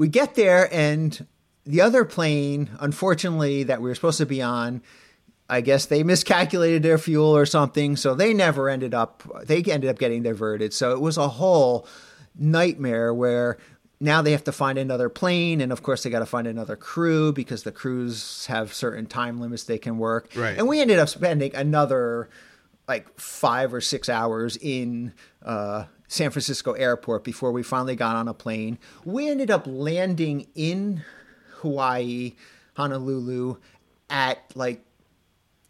we 0.03 0.09
get 0.09 0.35
there, 0.35 0.69
and 0.75 1.25
the 1.65 1.81
other 1.81 2.05
plane, 2.05 2.71
unfortunately, 2.81 3.63
that 3.63 3.81
we 3.81 3.89
were 3.89 3.95
supposed 3.95 4.19
to 4.19 4.27
be 4.27 4.43
on, 4.43 4.83
I 5.49 5.61
guess 5.61 5.87
they 5.87 6.03
miscalculated 6.03 6.83
their 6.83 6.99
fuel 6.99 7.37
or 7.37 7.47
something, 7.47 7.95
so 7.95 8.13
they 8.13 8.35
never 8.35 8.69
ended 8.69 8.95
up. 8.95 9.23
They 9.45 9.63
ended 9.63 9.89
up 9.89 10.01
getting 10.01 10.25
diverted. 10.25 10.75
So 10.75 10.91
it 10.91 11.01
was 11.01 11.19
a 11.19 11.29
whole 11.29 11.87
nightmare 12.37 13.15
where 13.15 13.59
now 14.01 14.23
they 14.23 14.33
have 14.33 14.43
to 14.43 14.51
find 14.51 14.77
another 14.77 15.09
plane, 15.09 15.61
and 15.61 15.71
of 15.71 15.85
course 15.85 16.03
they 16.03 16.11
got 16.11 16.19
to 16.19 16.27
find 16.27 16.49
another 16.49 16.75
crew 16.75 17.33
because 17.33 17.63
the 17.63 17.71
crews 17.71 18.47
have 18.47 18.75
certain 18.75 19.07
time 19.07 19.41
limits 19.41 19.63
they 19.63 19.79
can 19.79 19.99
work. 19.99 20.31
Right. 20.35 20.59
And 20.59 20.67
we 20.67 20.81
ended 20.81 20.99
up 20.99 21.11
spending 21.11 21.55
another 21.55 22.29
like 22.89 23.21
five 23.21 23.73
or 23.73 23.81
six 23.81 24.09
hours 24.09 24.57
in 24.57 25.13
uh, 25.45 25.85
San 26.13 26.31
Francisco 26.31 26.73
airport 26.73 27.25
before 27.25 27.53
we 27.53 27.63
finally 27.63 27.97
got 27.97 28.17
on 28.17 28.29
a 28.29 28.35
plane. 28.35 28.79
We 29.03 29.31
ended 29.31 29.51
up 29.51 29.67
landing 29.67 30.47
in 30.55 31.03
Hawaii, 31.61 32.35
Honolulu, 32.77 33.57
at 34.11 34.39
like 34.55 34.85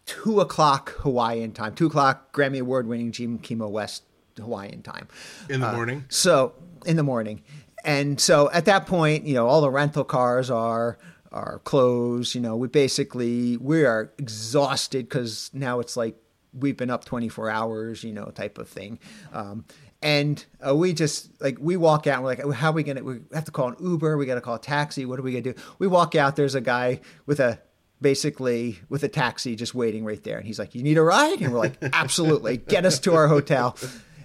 two 0.05 0.41
o'clock 0.41 0.89
Hawaiian 0.97 1.53
time, 1.53 1.75
two 1.75 1.87
o'clock 1.87 2.33
Grammy 2.33 2.59
Award 2.59 2.87
winning 2.87 3.13
Jim 3.13 3.37
Kimo 3.39 3.69
West 3.69 4.03
Hawaiian 4.35 4.81
time. 4.81 5.07
In 5.49 5.61
the 5.61 5.71
morning? 5.71 6.03
So 6.09 6.53
in 6.85 6.97
the 6.97 7.03
morning, 7.03 7.41
and 7.85 8.19
so 8.19 8.51
at 8.51 8.65
that 8.65 8.85
point, 8.85 9.25
you 9.25 9.35
know, 9.35 9.47
all 9.47 9.61
the 9.61 9.71
rental 9.71 10.03
cars 10.03 10.51
are 10.51 10.97
are 11.31 11.59
closed. 11.59 12.35
You 12.35 12.41
know, 12.41 12.57
we 12.57 12.67
basically 12.67 13.55
we 13.55 13.85
are 13.85 14.11
exhausted 14.17 15.07
because 15.07 15.49
now 15.53 15.79
it's 15.79 15.95
like 15.95 16.17
we've 16.53 16.77
been 16.77 16.89
up 16.89 17.05
24 17.05 17.49
hours, 17.49 18.03
you 18.03 18.13
know, 18.13 18.25
type 18.25 18.57
of 18.57 18.67
thing. 18.67 18.99
Um, 19.31 19.65
and 20.03 20.45
uh, 20.65 20.75
we 20.75 20.93
just 20.93 21.41
like 21.41 21.57
we 21.59 21.77
walk 21.77 22.05
out 22.07 22.15
and 22.15 22.23
we're 22.23 22.35
like 22.35 22.55
how 22.55 22.69
are 22.69 22.73
we 22.73 22.83
gonna 22.83 23.03
we 23.03 23.21
have 23.33 23.45
to 23.45 23.51
call 23.51 23.69
an 23.69 23.75
uber 23.79 24.17
we 24.17 24.25
gotta 24.25 24.41
call 24.41 24.55
a 24.55 24.59
taxi 24.59 25.05
what 25.05 25.17
are 25.17 25.23
we 25.23 25.31
gonna 25.31 25.41
do? 25.41 25.55
We 25.79 25.87
walk 25.87 26.13
out 26.13 26.35
there's 26.35 26.55
a 26.55 26.61
guy 26.61 26.99
with 27.25 27.39
a 27.39 27.59
basically 28.01 28.79
with 28.89 29.03
a 29.03 29.07
taxi 29.07 29.55
just 29.55 29.73
waiting 29.73 30.03
right 30.03 30.21
there. 30.23 30.37
And 30.37 30.45
he's 30.45 30.59
like 30.59 30.75
you 30.75 30.83
need 30.83 30.97
a 30.97 31.01
ride? 31.01 31.41
And 31.41 31.53
we're 31.53 31.59
like 31.59 31.77
absolutely. 31.93 32.57
Get 32.57 32.85
us 32.85 32.99
to 32.99 33.15
our 33.15 33.27
hotel. 33.27 33.77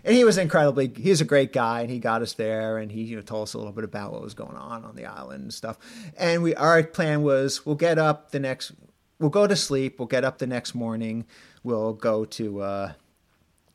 And 0.05 0.17
he 0.17 0.25
was 0.25 0.37
incredibly 0.37 0.93
he 0.95 1.11
was 1.11 1.21
a 1.21 1.25
great 1.25 1.53
guy 1.53 1.83
and 1.83 1.91
he 1.91 2.01
got 2.01 2.23
us 2.23 2.33
there 2.33 2.79
and 2.79 2.91
he 2.91 3.03
you 3.03 3.17
know 3.17 3.23
told 3.23 3.45
us 3.45 3.55
a 3.55 3.59
little 3.59 3.73
bit 3.73 3.85
about 3.85 4.13
what 4.13 4.21
was 4.21 4.35
going 4.35 4.57
on 4.57 4.85
on 4.85 4.97
the 4.97 5.07
island 5.07 5.43
and 5.43 5.55
stuff. 5.55 5.79
And 6.17 6.43
we 6.43 6.57
our 6.57 6.83
plan 6.83 7.23
was 7.23 7.65
we'll 7.65 7.77
get 7.77 7.99
up 7.99 8.33
the 8.33 8.41
next 8.41 8.73
we'll 9.21 9.31
go 9.31 9.47
to 9.47 9.57
sleep 9.57 9.99
we'll 9.99 10.07
get 10.07 10.25
up 10.25 10.39
the 10.39 10.47
next 10.47 10.77
morning 10.77 11.27
we'll 11.65 11.93
go 11.93 12.25
to 12.25 12.61
uh 12.61 12.93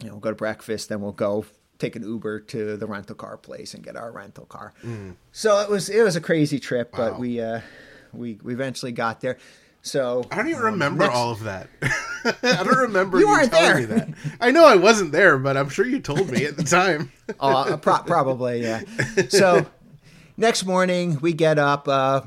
you 0.01 0.09
know, 0.09 0.15
we'll 0.15 0.21
go 0.21 0.29
to 0.31 0.35
breakfast, 0.35 0.89
then 0.89 1.01
we'll 1.01 1.11
go 1.13 1.45
take 1.83 1.95
an 1.95 2.03
Uber 2.03 2.39
to 2.39 2.77
the 2.77 2.85
rental 2.87 3.15
car 3.15 3.37
place 3.37 3.73
and 3.73 3.83
get 3.83 3.95
our 3.95 4.11
rental 4.11 4.45
car. 4.45 4.73
So 5.31 5.59
it 5.59 5.69
was 5.69 5.89
it 5.89 6.01
was 6.03 6.15
a 6.15 6.21
crazy 6.21 6.59
trip, 6.59 6.91
but 6.95 7.19
we 7.19 7.41
uh 7.41 7.61
we 8.13 8.39
we 8.43 8.53
eventually 8.53 8.91
got 8.91 9.21
there. 9.21 9.37
So 9.85 10.23
I 10.31 10.37
don't 10.37 10.47
even 10.47 10.59
um, 10.61 10.65
remember 10.65 11.03
next- 11.03 11.15
all 11.15 11.31
of 11.31 11.43
that. 11.43 11.67
I 12.23 12.63
don't 12.63 12.77
remember 12.77 13.19
You 13.19 13.25
you, 13.27 13.31
weren't 13.33 13.51
telling 13.51 13.87
there. 13.87 13.97
me 13.97 14.05
that. 14.05 14.09
I 14.39 14.51
know 14.51 14.63
I 14.65 14.77
wasn't 14.77 15.11
there, 15.11 15.37
but 15.37 15.57
I'm 15.57 15.67
sure 15.67 15.85
you 15.85 15.99
told 15.99 16.29
me 16.31 16.45
at 16.45 16.55
the 16.57 16.63
time. 16.63 17.11
Uh, 17.39 17.77
pro- 17.77 17.99
probably, 18.03 18.61
yeah. 18.61 18.81
So 19.29 19.65
next 20.37 20.65
morning 20.65 21.17
we 21.21 21.31
get 21.33 21.57
up. 21.59 21.87
Uh, 21.87 22.21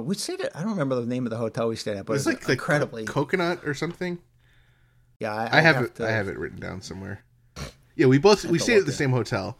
we 0.00 0.14
stayed 0.14 0.40
at, 0.42 0.54
I 0.56 0.60
don't 0.60 0.70
remember 0.72 0.94
the 0.96 1.06
name 1.06 1.24
of 1.26 1.30
the 1.30 1.36
hotel 1.38 1.68
we 1.68 1.76
stayed 1.76 1.96
at, 1.98 2.06
but 2.06 2.14
It's 2.14 2.26
it 2.26 2.28
was 2.30 2.36
like 2.36 2.46
the 2.46 2.52
incredibly. 2.52 3.04
co- 3.04 3.12
coconut 3.24 3.66
or 3.66 3.72
something. 3.74 4.18
yeah, 5.18 5.34
I 5.34 5.58
I'd 5.58 5.60
have, 5.64 5.82
it. 5.82 5.94
to- 5.96 6.06
I 6.06 6.10
have 6.10 6.28
it 6.28 6.38
written 6.38 6.58
down 6.60 6.80
somewhere. 6.82 7.22
Yeah, 7.98 8.06
we 8.06 8.18
both 8.18 8.44
we 8.44 8.60
stayed 8.60 8.78
at 8.78 8.86
the 8.86 8.92
same 8.92 9.10
hotel. 9.10 9.58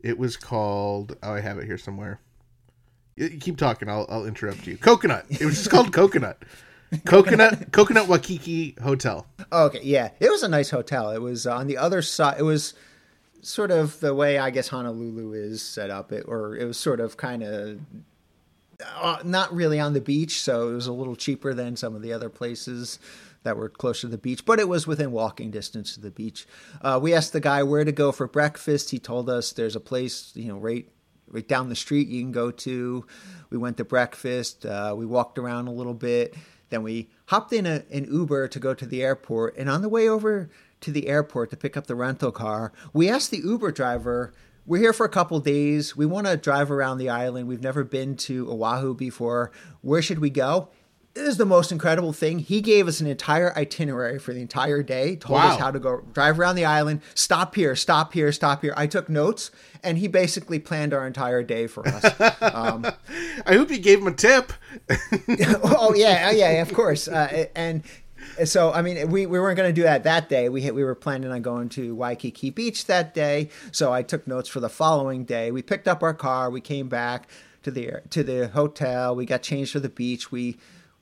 It 0.00 0.18
was 0.18 0.36
called. 0.36 1.16
Oh, 1.22 1.32
I 1.32 1.40
have 1.40 1.58
it 1.58 1.64
here 1.64 1.78
somewhere. 1.78 2.20
You 3.16 3.28
you 3.28 3.38
keep 3.38 3.56
talking. 3.56 3.88
I'll 3.88 4.06
I'll 4.10 4.26
interrupt 4.26 4.66
you. 4.66 4.76
Coconut. 4.76 5.24
It 5.30 5.44
was 5.46 5.56
just 5.56 5.70
called 5.70 5.90
Coconut. 5.90 6.42
Coconut 7.06 7.72
Coconut 7.72 8.06
Waikiki 8.06 8.76
Hotel. 8.82 9.26
Oh, 9.50 9.64
okay, 9.66 9.80
yeah, 9.82 10.10
it 10.20 10.30
was 10.30 10.42
a 10.42 10.48
nice 10.48 10.68
hotel. 10.68 11.10
It 11.12 11.22
was 11.22 11.46
on 11.46 11.66
the 11.66 11.78
other 11.78 12.02
side. 12.02 12.38
It 12.38 12.42
was 12.42 12.74
sort 13.40 13.70
of 13.70 14.00
the 14.00 14.14
way 14.14 14.36
I 14.36 14.50
guess 14.50 14.68
Honolulu 14.68 15.32
is 15.32 15.62
set 15.62 15.88
up. 15.88 16.12
It 16.12 16.26
or 16.28 16.56
it 16.56 16.66
was 16.66 16.76
sort 16.76 17.00
of 17.00 17.16
kind 17.16 17.42
of 17.42 17.80
uh, 18.96 19.20
not 19.24 19.50
really 19.54 19.80
on 19.80 19.94
the 19.94 20.00
beach, 20.02 20.42
so 20.42 20.68
it 20.68 20.74
was 20.74 20.86
a 20.86 20.92
little 20.92 21.16
cheaper 21.16 21.54
than 21.54 21.74
some 21.74 21.96
of 21.96 22.02
the 22.02 22.12
other 22.12 22.28
places 22.28 22.98
that 23.48 23.56
were 23.56 23.70
closer 23.70 24.02
to 24.02 24.08
the 24.08 24.18
beach, 24.18 24.44
but 24.44 24.60
it 24.60 24.68
was 24.68 24.86
within 24.86 25.10
walking 25.10 25.50
distance 25.50 25.94
to 25.94 26.00
the 26.02 26.10
beach. 26.10 26.46
Uh, 26.82 26.98
we 27.00 27.14
asked 27.14 27.32
the 27.32 27.40
guy 27.40 27.62
where 27.62 27.82
to 27.82 27.92
go 27.92 28.12
for 28.12 28.28
breakfast. 28.28 28.90
He 28.90 28.98
told 28.98 29.30
us 29.30 29.52
there's 29.52 29.74
a 29.74 29.80
place, 29.80 30.32
you 30.34 30.48
know, 30.48 30.58
right 30.58 30.86
right 31.30 31.48
down 31.48 31.70
the 31.70 31.76
street 31.76 32.08
you 32.08 32.20
can 32.20 32.32
go 32.32 32.50
to. 32.50 33.06
We 33.48 33.56
went 33.56 33.78
to 33.78 33.84
breakfast. 33.84 34.66
Uh, 34.66 34.94
we 34.96 35.06
walked 35.06 35.38
around 35.38 35.66
a 35.66 35.72
little 35.72 35.94
bit. 35.94 36.34
Then 36.68 36.82
we 36.82 37.08
hopped 37.26 37.54
in 37.54 37.64
a, 37.64 37.84
an 37.90 38.04
Uber 38.04 38.48
to 38.48 38.58
go 38.58 38.74
to 38.74 38.86
the 38.86 39.02
airport. 39.02 39.56
And 39.56 39.70
on 39.70 39.80
the 39.80 39.88
way 39.88 40.08
over 40.08 40.50
to 40.82 40.92
the 40.92 41.08
airport 41.08 41.50
to 41.50 41.56
pick 41.56 41.76
up 41.76 41.86
the 41.86 41.94
rental 41.94 42.32
car, 42.32 42.72
we 42.92 43.08
asked 43.08 43.30
the 43.30 43.38
Uber 43.38 43.72
driver, 43.72 44.34
We're 44.66 44.78
here 44.78 44.92
for 44.92 45.06
a 45.06 45.10
couple 45.10 45.40
days. 45.40 45.96
We 45.96 46.06
want 46.06 46.26
to 46.26 46.36
drive 46.36 46.70
around 46.70 46.98
the 46.98 47.08
island. 47.08 47.48
We've 47.48 47.62
never 47.62 47.84
been 47.84 48.16
to 48.16 48.50
Oahu 48.50 48.94
before. 48.94 49.50
Where 49.80 50.02
should 50.02 50.18
we 50.18 50.30
go? 50.30 50.68
Is 51.18 51.36
the 51.36 51.44
most 51.44 51.72
incredible 51.72 52.12
thing. 52.12 52.38
He 52.38 52.60
gave 52.60 52.86
us 52.88 53.00
an 53.00 53.06
entire 53.06 53.54
itinerary 53.56 54.18
for 54.18 54.32
the 54.32 54.40
entire 54.40 54.82
day, 54.82 55.16
told 55.16 55.38
Wow. 55.38 55.48
us 55.48 55.58
how 55.58 55.70
to 55.70 55.78
go 55.78 56.02
drive 56.12 56.38
around 56.38 56.54
the 56.56 56.64
island, 56.64 57.02
stop 57.14 57.54
here, 57.54 57.74
stop 57.76 58.12
here, 58.12 58.30
stop 58.32 58.62
here. 58.62 58.72
I 58.76 58.86
took 58.86 59.08
notes, 59.08 59.50
and 59.82 59.98
he 59.98 60.06
basically 60.08 60.58
planned 60.58 60.94
our 60.94 61.06
entire 61.06 61.42
day 61.42 61.66
for 61.66 61.86
us. 61.86 62.04
I 62.20 63.54
hope 63.54 63.70
you 63.70 63.78
gave 63.78 63.98
him 64.00 64.06
a 64.06 64.12
tip. 64.12 64.52
oh 65.64 65.92
yeah, 65.96 66.28
oh, 66.30 66.36
yeah, 66.36 66.62
of 66.62 66.72
course. 66.72 67.08
Uh, 67.08 67.46
and 67.54 67.82
so, 68.44 68.72
I 68.72 68.82
mean, 68.82 69.10
we, 69.10 69.26
we 69.26 69.38
weren't 69.40 69.56
going 69.56 69.68
to 69.68 69.72
do 69.78 69.82
that 69.82 70.04
that 70.04 70.28
day. 70.28 70.48
We 70.48 70.70
we 70.70 70.84
were 70.84 70.94
planning 70.94 71.30
on 71.30 71.42
going 71.42 71.68
to 71.70 71.94
Waikiki 71.94 72.50
Beach 72.50 72.86
that 72.86 73.14
day. 73.14 73.48
So 73.72 73.92
I 73.92 74.02
took 74.02 74.26
notes 74.26 74.48
for 74.48 74.60
the 74.60 74.68
following 74.68 75.24
day. 75.24 75.50
We 75.50 75.62
picked 75.62 75.88
up 75.88 76.02
our 76.02 76.14
car. 76.14 76.50
We 76.50 76.60
came 76.60 76.88
back 76.88 77.28
to 77.62 77.70
the 77.70 78.02
to 78.10 78.22
the 78.22 78.48
hotel. 78.48 79.14
We 79.16 79.26
got 79.26 79.42
changed 79.42 79.72
for 79.72 79.80
the 79.80 79.88
beach. 79.88 80.30
We 80.30 80.58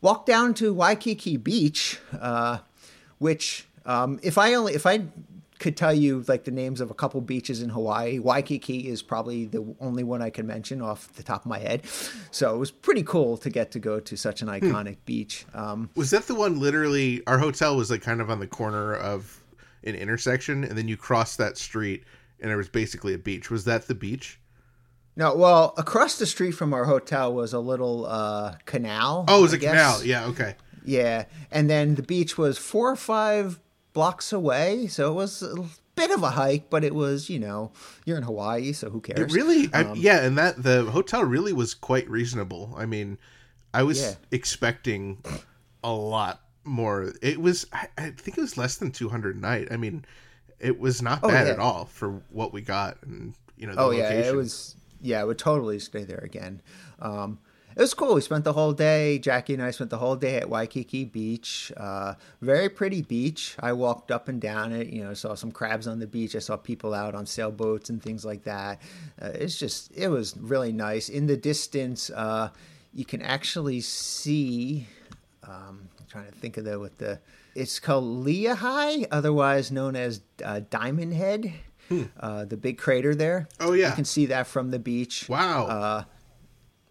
walked 0.07 0.27
down 0.27 0.55
to 0.55 0.73
Waikiki 0.73 1.37
Beach, 1.37 1.99
uh, 2.21 2.59
which 3.19 3.67
um, 3.85 4.21
if 4.23 4.39
I 4.39 4.55
only 4.55 4.73
if 4.73 4.87
I 4.87 5.03
could 5.59 5.77
tell 5.77 5.93
you 5.93 6.23
like 6.29 6.45
the 6.45 6.53
names 6.53 6.81
of 6.81 6.93
a 6.93 6.95
couple 6.95 7.21
beaches 7.21 7.61
in 7.61 7.71
Hawaii. 7.71 8.21
Waikiki 8.21 8.89
is 8.89 9.03
probably 9.03 9.47
the 9.47 9.75
only 9.81 10.05
one 10.05 10.23
I 10.23 10.31
can 10.31 10.47
mention 10.47 10.81
off 10.81 11.13
the 11.15 11.23
top 11.23 11.41
of 11.41 11.47
my 11.47 11.59
head. 11.59 11.83
So 12.31 12.55
it 12.55 12.59
was 12.59 12.71
pretty 12.71 13.03
cool 13.03 13.37
to 13.39 13.51
get 13.51 13.71
to 13.73 13.79
go 13.79 13.99
to 13.99 14.17
such 14.17 14.43
an 14.43 14.49
iconic 14.49 14.99
beach. 15.07 15.47
Um, 15.55 15.89
Was 15.97 16.11
that 16.11 16.27
the 16.27 16.35
one? 16.35 16.61
Literally, 16.61 17.23
our 17.27 17.39
hotel 17.39 17.77
was 17.77 17.91
like 17.91 18.03
kind 18.03 18.21
of 18.21 18.31
on 18.31 18.39
the 18.39 18.47
corner 18.47 18.95
of 18.95 19.43
an 19.83 19.97
intersection, 19.97 20.63
and 20.63 20.79
then 20.79 20.87
you 20.87 20.97
cross 20.97 21.37
that 21.37 21.57
street, 21.59 22.05
and 22.39 22.49
there 22.51 22.59
was 22.59 22.69
basically 22.69 23.15
a 23.15 23.19
beach. 23.19 23.51
Was 23.51 23.65
that 23.65 23.89
the 23.89 23.95
beach? 23.95 24.39
No, 25.17 25.35
well, 25.35 25.75
across 25.77 26.19
the 26.19 26.27
street 26.27 26.53
from 26.53 26.73
our 26.75 26.85
hotel 26.85 27.33
was 27.35 27.53
a 27.53 27.59
little 27.61 28.07
uh, 28.07 28.57
canal. 28.67 29.25
Oh, 29.29 29.39
it 29.39 29.43
was 29.43 29.53
I 29.55 29.57
a 29.57 29.61
guess. 29.61 29.71
canal. 29.73 30.05
Yeah. 30.05 30.27
Okay. 30.27 30.55
Yeah, 30.85 31.25
and 31.51 31.69
then 31.69 31.97
the 31.97 32.03
beach 32.03 32.39
was 32.39 32.59
four 32.59 32.91
or 32.91 32.97
five 32.97 33.59
blocks 33.93 34.33
away, 34.33 34.87
so 34.87 35.11
it 35.11 35.15
was 35.15 35.43
a 35.43 35.57
bit 35.97 36.11
of 36.13 36.23
a 36.23 36.31
hike, 36.31 36.71
but 36.71 36.85
it 36.85 36.95
was 36.95 37.29
you 37.29 37.41
know 37.41 37.73
you're 38.05 38.17
in 38.19 38.23
Hawaii, 38.23 38.73
so 38.73 38.91
who 38.91 39.01
cares? 39.01 39.19
It 39.19 39.33
really, 39.35 39.69
I, 39.75 39.83
Um, 39.83 39.97
yeah, 39.99 40.21
and 40.23 40.39
that 40.39 40.63
the 40.63 40.85
hotel 40.85 41.25
really 41.25 41.53
was 41.53 41.75
quite 41.75 42.09
reasonable. 42.09 42.73
I 42.77 42.87
mean, 42.87 43.19
I 43.75 43.83
was 43.83 44.01
Yeah. 44.01 44.15
expecting 44.31 45.23
a 45.83 45.91
lot 45.93 46.41
more. 46.63 47.13
It 47.21 47.41
was, 47.41 47.67
I, 47.73 47.89
I 47.99 48.11
think 48.11 48.39
it 48.39 48.41
was 48.41 48.57
less 48.57 48.77
than 48.77 48.93
two 48.93 49.09
hundred 49.09 49.35
a 49.37 49.41
night. 49.41 49.69
I 49.73 49.77
mean, 49.77 50.05
it 50.61 50.79
was 50.79 51.03
not 51.03 51.21
Oh, 51.25 51.29
bad 51.29 51.47
yeah. 51.49 51.55
at 51.55 51.59
all 51.59 51.87
for 51.87 52.23
what 52.31 52.53
we 52.53 52.61
got, 52.61 53.03
and 53.03 53.35
you 53.57 53.67
know, 53.67 53.75
the 53.75 53.81
Oh 53.81 53.91
yeah, 53.91 54.05
location. 54.05 54.35
it 54.35 54.37
was. 54.37 54.77
Yeah, 55.01 55.23
would 55.25 55.39
totally 55.39 55.79
stay 55.79 56.05
there 56.05 56.19
again. 56.19 56.63
Um, 57.01 57.39
it 57.77 57.83
was 57.83 57.93
cool. 57.93 58.15
We 58.15 58.23
spent 58.23 58.45
the 58.45 58.55
whole 58.55 58.73
day. 58.73 59.19
Jackie 59.19 59.53
and 59.53 59.63
I 59.63 59.71
spent 59.71 59.91
the 59.91 59.99
whole 59.99 60.17
day 60.17 60.37
at 60.37 60.49
Waikiki 60.49 61.05
Beach. 61.05 61.71
Uh, 61.77 62.15
very 62.41 62.71
pretty 62.71 63.03
beach. 63.03 63.55
I 63.61 63.75
walked 63.75 64.11
up 64.11 64.29
and 64.29 64.41
down 64.41 64.73
it. 64.73 64.87
You 64.87 65.05
know, 65.05 65.13
saw 65.13 65.35
some 65.35 65.53
crabs 65.53 65.87
on 65.87 65.99
the 65.99 66.07
beach. 66.07 66.35
I 66.35 66.39
saw 66.39 66.57
people 66.57 66.95
out 66.95 67.15
on 67.15 67.27
sailboats 67.27 67.91
and 67.91 68.03
things 68.03 68.25
like 68.25 68.45
that. 68.45 68.81
Uh, 69.21 69.33
it's 69.35 69.59
just, 69.59 69.93
it 69.95 70.09
was 70.09 70.35
really 70.39 70.73
nice. 70.73 71.11
In 71.11 71.27
the 71.27 71.37
distance, 71.37 72.09
uh, 72.09 72.49
you 72.95 73.05
can 73.05 73.21
actually 73.21 73.83
see. 73.83 74.87
Um, 75.43 75.91
I'm 76.01 76.07
trying 76.09 76.27
to 76.27 76.33
think 76.33 76.57
of 76.57 76.65
the 76.65 76.81
with 76.81 76.97
the. 76.97 77.21
It's 77.55 77.79
called 77.79 78.25
Leahi, 78.25 79.07
otherwise 79.11 79.71
known 79.71 79.97
as 79.97 80.23
uh, 80.43 80.61
Diamond 80.71 81.13
Head. 81.13 81.53
Uh, 82.19 82.45
the 82.45 82.57
big 82.57 82.79
crater 82.79 83.15
there. 83.15 83.49
Hmm. 83.61 83.67
Oh, 83.69 83.73
yeah. 83.73 83.91
you 83.91 83.95
can 83.95 84.05
see 84.05 84.27
that 84.27 84.47
from 84.47 84.71
the 84.71 84.79
beach. 84.79 85.29
wow. 85.29 85.67
Uh, 85.67 86.05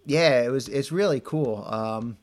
yeah, 0.06 0.44
it 0.44 0.50
was. 0.52 0.68
It's 0.70 0.92
really 0.92 1.20
cool. 1.20 1.66
Um, 1.68 2.18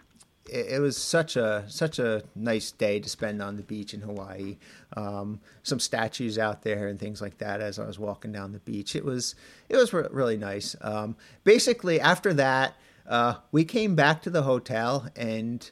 it, 0.49 0.75
it 0.75 0.81
was 0.81 0.97
such 0.97 1.37
a 1.37 1.65
such 1.69 1.99
a 1.99 2.23
nice 2.35 2.71
day 2.71 3.01
to 3.01 3.09
spend 3.09 3.43
on 3.43 3.57
the 3.57 3.63
beach 3.63 3.93
in 3.95 4.01
Hawaii. 4.01 4.59
Um, 4.97 5.41
some 5.63 5.81
statues 5.81 6.39
out 6.39 6.63
there 6.63 6.87
and 6.89 6.99
things 6.99 7.21
like 7.21 7.39
that. 7.39 7.61
As 7.61 7.79
I 7.79 7.87
was 7.87 7.99
walking 7.99 8.33
down 8.33 8.53
the 8.53 8.61
beach, 8.61 8.95
it 8.95 9.05
was 9.05 9.35
it 9.69 9.77
was 9.77 9.93
re- 9.93 10.09
really 10.11 10.37
nice. 10.37 10.77
Um, 10.81 11.17
basically, 11.45 12.01
after 12.01 12.33
that, 12.35 12.77
uh, 13.09 13.35
we 13.51 13.65
came 13.65 13.95
back 13.95 14.23
to 14.23 14.31
the 14.31 14.43
hotel 14.43 15.09
and 15.17 15.69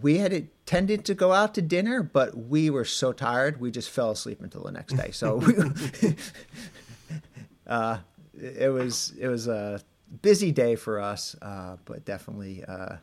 we 0.00 0.18
had 0.18 0.32
intended 0.32 1.04
to 1.06 1.14
go 1.14 1.32
out 1.32 1.54
to 1.54 1.62
dinner, 1.62 2.02
but 2.02 2.36
we 2.36 2.70
were 2.70 2.84
so 2.84 3.12
tired 3.12 3.60
we 3.60 3.70
just 3.70 3.90
fell 3.90 4.10
asleep 4.10 4.40
until 4.42 4.62
the 4.62 4.72
next 4.72 4.94
day. 4.94 5.10
So 5.10 5.42
uh, 7.66 7.98
it 8.40 8.72
was 8.72 9.12
it 9.18 9.28
was 9.28 9.48
a 9.48 9.80
busy 10.22 10.52
day 10.52 10.76
for 10.76 11.00
us, 11.00 11.36
uh, 11.42 11.76
but 11.84 12.04
definitely, 12.04 12.64
uh, 12.64 12.96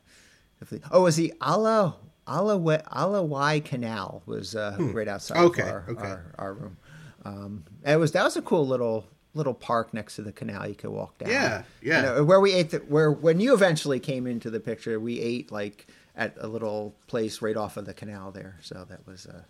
definitely. 0.59 0.87
Oh, 0.91 1.01
it 1.01 1.03
was 1.03 1.15
the 1.15 1.33
Ala 1.45 1.95
Ala 2.27 2.59
Alawai 2.59 3.63
Canal 3.63 4.23
was 4.25 4.55
uh, 4.55 4.75
right 4.79 5.07
outside 5.07 5.37
Okay, 5.37 5.61
of 5.61 5.67
our, 5.67 5.85
okay. 5.89 6.07
our 6.07 6.35
our 6.37 6.53
room. 6.53 6.77
Um, 7.25 7.63
it 7.85 7.97
was 7.97 8.11
that 8.13 8.23
was 8.23 8.37
a 8.37 8.41
cool 8.41 8.67
little 8.67 9.05
little 9.33 9.53
park 9.53 9.93
next 9.93 10.15
to 10.15 10.21
the 10.23 10.31
canal 10.31 10.67
you 10.67 10.75
could 10.75 10.89
walk 10.89 11.17
down. 11.19 11.29
Yeah, 11.29 11.63
yeah. 11.81 11.97
You 11.97 12.05
know, 12.05 12.23
where 12.25 12.39
we 12.39 12.53
ate 12.53 12.71
the, 12.71 12.79
where 12.79 13.11
when 13.11 13.39
you 13.39 13.53
eventually 13.53 13.99
came 13.99 14.25
into 14.25 14.49
the 14.49 14.59
picture, 14.59 14.99
we 14.99 15.19
ate 15.19 15.51
like 15.51 15.87
at 16.15 16.35
a 16.39 16.47
little 16.47 16.95
place 17.07 17.41
right 17.41 17.55
off 17.57 17.77
of 17.77 17.85
the 17.85 17.93
canal 17.93 18.31
there. 18.31 18.57
So 18.61 18.85
that 18.89 19.05
was 19.07 19.25
uh, 19.27 19.41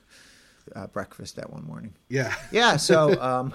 uh, 0.75 0.87
breakfast 0.87 1.35
that 1.37 1.51
one 1.51 1.65
morning. 1.65 1.93
yeah. 2.09 2.33
Yeah. 2.51 2.77
So 2.77 3.19
um, 3.21 3.53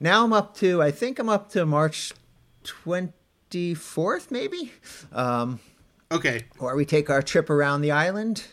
now 0.00 0.24
I'm 0.24 0.32
up 0.32 0.56
to 0.58 0.82
I 0.82 0.90
think 0.90 1.18
I'm 1.18 1.28
up 1.28 1.50
to 1.52 1.64
March 1.66 2.12
24th 3.50 4.30
maybe, 4.30 4.72
um, 5.12 5.60
Okay. 6.10 6.44
where 6.58 6.74
we 6.74 6.84
take 6.84 7.10
our 7.10 7.22
trip 7.22 7.50
around 7.50 7.82
the 7.82 7.90
island. 7.90 8.44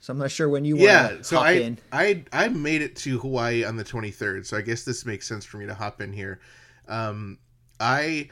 So 0.00 0.12
I'm 0.12 0.18
not 0.18 0.30
sure 0.30 0.48
when 0.48 0.64
you 0.64 0.78
yeah 0.78 1.18
so 1.20 1.38
I, 1.38 1.52
in. 1.52 1.78
I 1.92 2.24
i 2.32 2.48
made 2.48 2.80
it 2.80 2.96
to 2.96 3.18
hawaii 3.18 3.62
on 3.64 3.76
the 3.76 3.84
23rd 3.84 4.46
so 4.46 4.56
i 4.56 4.62
guess 4.62 4.82
this 4.82 5.04
makes 5.04 5.28
sense 5.28 5.44
for 5.44 5.58
me 5.58 5.66
to 5.66 5.74
hop 5.74 6.00
in 6.00 6.14
here 6.14 6.40
um 6.88 7.36
i 7.78 8.30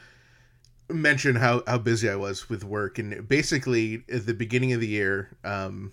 mentioned 0.89 1.37
how 1.37 1.61
how 1.67 1.77
busy 1.77 2.09
i 2.09 2.15
was 2.15 2.49
with 2.49 2.63
work 2.63 2.97
and 2.97 3.27
basically 3.27 4.03
at 4.11 4.25
the 4.25 4.33
beginning 4.33 4.73
of 4.73 4.79
the 4.79 4.87
year 4.87 5.29
um 5.43 5.91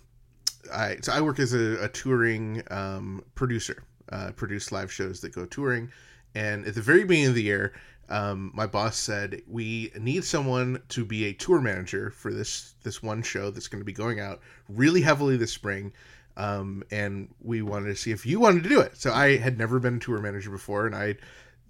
i 0.72 0.96
so 1.02 1.12
i 1.12 1.20
work 1.20 1.38
as 1.38 1.52
a, 1.52 1.82
a 1.82 1.88
touring 1.88 2.62
um 2.70 3.22
producer 3.34 3.82
uh 4.12 4.30
produce 4.32 4.70
live 4.70 4.92
shows 4.92 5.20
that 5.20 5.34
go 5.34 5.44
touring 5.46 5.90
and 6.34 6.66
at 6.66 6.74
the 6.74 6.82
very 6.82 7.04
beginning 7.04 7.28
of 7.28 7.34
the 7.34 7.42
year 7.42 7.72
um, 8.08 8.50
my 8.54 8.66
boss 8.66 8.96
said 8.98 9.42
we 9.46 9.90
need 9.98 10.24
someone 10.24 10.82
to 10.90 11.04
be 11.04 11.24
a 11.24 11.32
tour 11.32 11.60
manager 11.60 12.10
for 12.10 12.32
this 12.32 12.74
this 12.82 13.02
one 13.02 13.22
show 13.22 13.50
that's 13.50 13.68
going 13.68 13.80
to 13.80 13.84
be 13.84 13.92
going 13.92 14.20
out 14.20 14.40
really 14.68 15.00
heavily 15.00 15.36
this 15.36 15.52
spring 15.52 15.92
um, 16.36 16.82
and 16.90 17.32
we 17.40 17.62
wanted 17.62 17.86
to 17.86 17.96
see 17.96 18.10
if 18.10 18.26
you 18.26 18.40
wanted 18.40 18.64
to 18.64 18.68
do 18.68 18.80
it. 18.80 18.96
So 18.96 19.12
i 19.12 19.36
had 19.36 19.56
never 19.58 19.78
been 19.78 19.96
a 19.96 20.00
tour 20.00 20.20
manager 20.20 20.50
before 20.50 20.86
and 20.86 20.94
i 20.94 21.16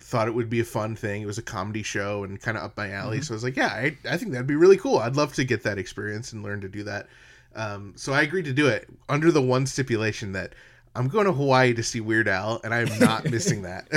thought 0.00 0.28
it 0.28 0.34
would 0.34 0.50
be 0.50 0.60
a 0.60 0.64
fun 0.64 0.96
thing. 0.96 1.22
It 1.22 1.26
was 1.26 1.38
a 1.38 1.42
comedy 1.42 1.82
show 1.82 2.24
and 2.24 2.40
kind 2.40 2.56
of 2.56 2.64
up 2.64 2.76
my 2.76 2.90
alley. 2.90 3.20
So 3.22 3.32
i 3.32 3.36
was 3.36 3.44
like 3.44 3.56
yeah 3.56 3.68
I, 3.68 3.96
I 4.08 4.16
think 4.16 4.32
that'd 4.32 4.46
be 4.46 4.56
really 4.56 4.76
cool. 4.76 4.98
I'd 4.98 5.16
love 5.16 5.34
to 5.34 5.44
get 5.44 5.62
that 5.62 5.78
experience 5.78 6.32
and 6.32 6.42
learn 6.42 6.60
to 6.60 6.68
do 6.68 6.84
that. 6.84 7.08
Um, 7.56 7.92
so 7.96 8.12
i 8.12 8.22
agreed 8.22 8.46
to 8.46 8.52
do 8.52 8.66
it 8.66 8.88
under 9.08 9.30
the 9.30 9.40
one 9.40 9.66
stipulation 9.66 10.32
that 10.32 10.54
I'm 10.96 11.08
going 11.08 11.26
to 11.26 11.32
Hawaii 11.32 11.74
to 11.74 11.82
see 11.82 12.00
Weird 12.00 12.28
Al, 12.28 12.60
and 12.62 12.72
I'm 12.72 12.98
not 13.00 13.24
missing 13.30 13.62
that. 13.62 13.88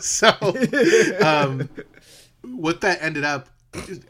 so, 0.02 0.28
um, 1.24 1.68
what 2.42 2.82
that 2.82 3.02
ended 3.02 3.24
up, 3.24 3.48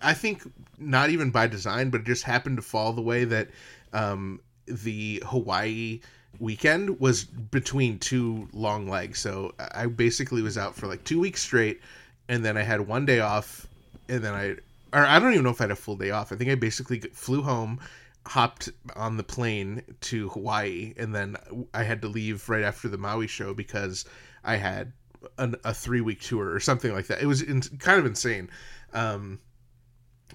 I 0.00 0.14
think, 0.14 0.42
not 0.78 1.10
even 1.10 1.30
by 1.30 1.46
design, 1.46 1.90
but 1.90 2.00
it 2.00 2.06
just 2.06 2.24
happened 2.24 2.56
to 2.56 2.62
fall 2.62 2.92
the 2.92 3.02
way 3.02 3.24
that 3.24 3.48
um, 3.92 4.40
the 4.66 5.22
Hawaii 5.26 6.00
weekend 6.38 7.00
was 7.00 7.24
between 7.24 7.98
two 7.98 8.48
long 8.52 8.88
legs. 8.88 9.20
So 9.20 9.54
I 9.58 9.86
basically 9.86 10.42
was 10.42 10.58
out 10.58 10.74
for 10.74 10.86
like 10.86 11.04
two 11.04 11.20
weeks 11.20 11.42
straight, 11.42 11.80
and 12.28 12.44
then 12.44 12.56
I 12.56 12.62
had 12.62 12.80
one 12.80 13.06
day 13.06 13.20
off, 13.20 13.66
and 14.08 14.22
then 14.22 14.34
I, 14.34 14.48
or 14.96 15.06
I 15.06 15.18
don't 15.18 15.32
even 15.32 15.44
know 15.44 15.50
if 15.50 15.60
I 15.60 15.64
had 15.64 15.70
a 15.70 15.76
full 15.76 15.96
day 15.96 16.10
off. 16.10 16.32
I 16.32 16.36
think 16.36 16.50
I 16.50 16.54
basically 16.54 17.00
flew 17.00 17.42
home 17.42 17.80
hopped 18.26 18.70
on 18.94 19.16
the 19.16 19.22
plane 19.22 19.82
to 20.00 20.28
Hawaii, 20.30 20.94
and 20.96 21.14
then 21.14 21.36
I 21.74 21.82
had 21.82 22.02
to 22.02 22.08
leave 22.08 22.48
right 22.48 22.62
after 22.62 22.88
the 22.88 22.98
Maui 22.98 23.26
show 23.26 23.54
because 23.54 24.04
I 24.44 24.56
had 24.56 24.92
an, 25.38 25.56
a 25.64 25.74
three 25.74 26.00
week 26.00 26.20
tour 26.20 26.50
or 26.50 26.60
something 26.60 26.92
like 26.92 27.06
that. 27.08 27.22
It 27.22 27.26
was 27.26 27.42
in, 27.42 27.60
kind 27.60 27.98
of 27.98 28.06
insane. 28.06 28.50
Um, 28.92 29.40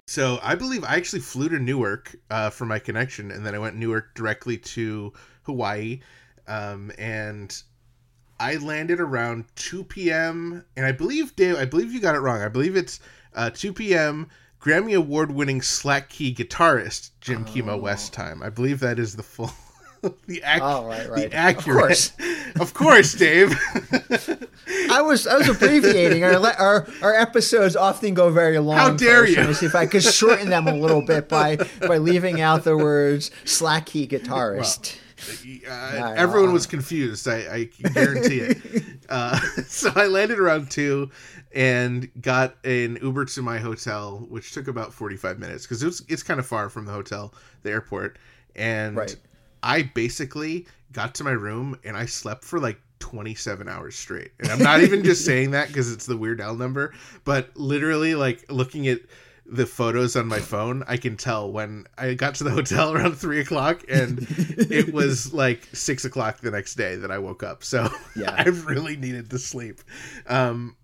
so 0.05 0.39
I 0.41 0.55
believe 0.55 0.83
I 0.83 0.95
actually 0.95 1.21
flew 1.21 1.49
to 1.49 1.59
Newark 1.59 2.15
uh, 2.29 2.49
for 2.49 2.65
my 2.65 2.79
connection, 2.79 3.31
and 3.31 3.45
then 3.45 3.55
I 3.55 3.59
went 3.59 3.75
Newark 3.75 4.13
directly 4.15 4.57
to 4.57 5.13
Hawaii, 5.47 6.01
um, 6.47 6.91
and 6.99 7.59
I 8.39 8.57
landed 8.57 8.99
around 8.99 9.45
2 9.55 9.83
p.m. 9.85 10.63
And 10.77 10.85
I 10.85 10.91
believe 10.91 11.35
Dave, 11.35 11.57
I 11.57 11.65
believe 11.65 11.91
you 11.91 11.99
got 11.99 12.13
it 12.15 12.19
wrong. 12.19 12.41
I 12.41 12.47
believe 12.49 12.75
it's 12.75 12.99
uh, 13.33 13.49
2 13.49 13.73
p.m. 13.73 14.27
Grammy 14.61 14.95
Award 14.95 15.31
winning 15.31 15.61
slack 15.63 16.09
key 16.09 16.33
guitarist 16.33 17.09
Jim 17.21 17.43
Kimo 17.45 17.77
West 17.77 18.13
time. 18.13 18.43
I 18.43 18.49
believe 18.49 18.79
that 18.81 18.99
is 18.99 19.15
the 19.15 19.23
full, 19.23 19.51
the, 20.27 20.41
ac- 20.45 20.59
Oh, 20.61 20.85
right, 20.85 21.09
right. 21.09 21.29
the 21.31 21.35
accurate. 21.35 21.77
Of 21.77 21.77
course. 21.87 22.11
Of 22.59 22.73
course, 22.73 23.13
Dave. 23.13 23.51
I 24.89 25.01
was 25.01 25.27
I 25.27 25.37
was 25.37 25.47
abbreviating 25.49 26.23
our 26.23 26.35
our 26.57 26.87
our 27.03 27.13
episodes 27.13 27.75
often 27.75 28.13
go 28.15 28.29
very 28.31 28.57
long. 28.57 28.77
How 28.77 28.93
dare 28.93 29.27
you. 29.27 29.53
See 29.53 29.65
if 29.65 29.75
I 29.75 29.85
could 29.85 30.01
shorten 30.01 30.49
them 30.49 30.67
a 30.67 30.73
little 30.73 31.01
bit 31.05 31.29
by 31.29 31.57
by 31.87 31.97
leaving 31.97 32.41
out 32.41 32.63
the 32.63 32.75
words 32.75 33.29
slack 33.45 33.85
key 33.87 34.07
guitarist. 34.07 34.95
Uh, 35.69 36.13
everyone 36.15 36.53
was 36.53 36.65
confused. 36.67 37.27
I, 37.27 37.37
I 37.37 37.63
guarantee 37.89 38.39
it. 38.39 38.83
Uh, 39.09 39.39
so 39.67 39.89
I 39.95 40.07
landed 40.07 40.37
around 40.37 40.69
two 40.69 41.09
and 41.55 42.09
got 42.21 42.57
an 42.65 42.97
Uber 43.01 43.23
to 43.23 43.41
my 43.41 43.57
hotel, 43.57 44.25
which 44.29 44.51
took 44.51 44.67
about 44.67 44.93
forty 44.93 45.15
five 45.15 45.39
minutes 45.39 45.63
because 45.63 45.81
it's 45.81 46.01
it's 46.09 46.23
kind 46.23 46.41
of 46.41 46.45
far 46.45 46.67
from 46.67 46.83
the 46.83 46.91
hotel, 46.91 47.33
the 47.63 47.69
airport, 47.71 48.17
and 48.57 48.97
Right. 48.97 49.15
I 49.63 49.83
basically 49.83 50.67
got 50.91 51.15
to 51.15 51.23
my 51.23 51.31
room 51.31 51.79
and 51.85 51.95
I 51.95 52.05
slept 52.05 52.43
for 52.43 52.59
like 52.59 52.81
27 52.99 53.69
hours 53.69 53.95
straight. 53.95 54.31
And 54.39 54.49
I'm 54.51 54.59
not 54.59 54.81
even 54.81 55.03
just 55.03 55.23
saying 55.31 55.51
that 55.51 55.69
because 55.69 55.91
it's 55.91 56.05
the 56.05 56.17
Weird 56.17 56.41
Al 56.41 56.55
number, 56.55 56.93
but 57.23 57.55
literally, 57.55 58.15
like 58.15 58.51
looking 58.51 58.87
at 58.87 58.99
the 59.49 59.65
photos 59.65 60.15
on 60.15 60.27
my 60.27 60.39
phone, 60.39 60.83
I 60.87 60.97
can 60.97 61.15
tell 61.15 61.51
when 61.51 61.85
I 61.97 62.13
got 62.13 62.35
to 62.35 62.43
the 62.43 62.49
hotel 62.59 62.93
around 62.93 63.17
three 63.17 63.39
o'clock 63.39 63.83
and 63.89 64.25
it 64.29 64.93
was 64.93 65.33
like 65.33 65.67
six 65.73 66.05
o'clock 66.05 66.39
the 66.41 66.51
next 66.51 66.75
day 66.75 66.95
that 66.97 67.11
I 67.11 67.17
woke 67.17 67.43
up. 67.43 67.63
So 67.63 67.87
Yeah. 68.15 68.35
I 68.37 68.43
really 68.43 68.97
needed 68.97 69.29
to 69.29 69.39
sleep. 69.39 69.81
Um, 70.27 70.75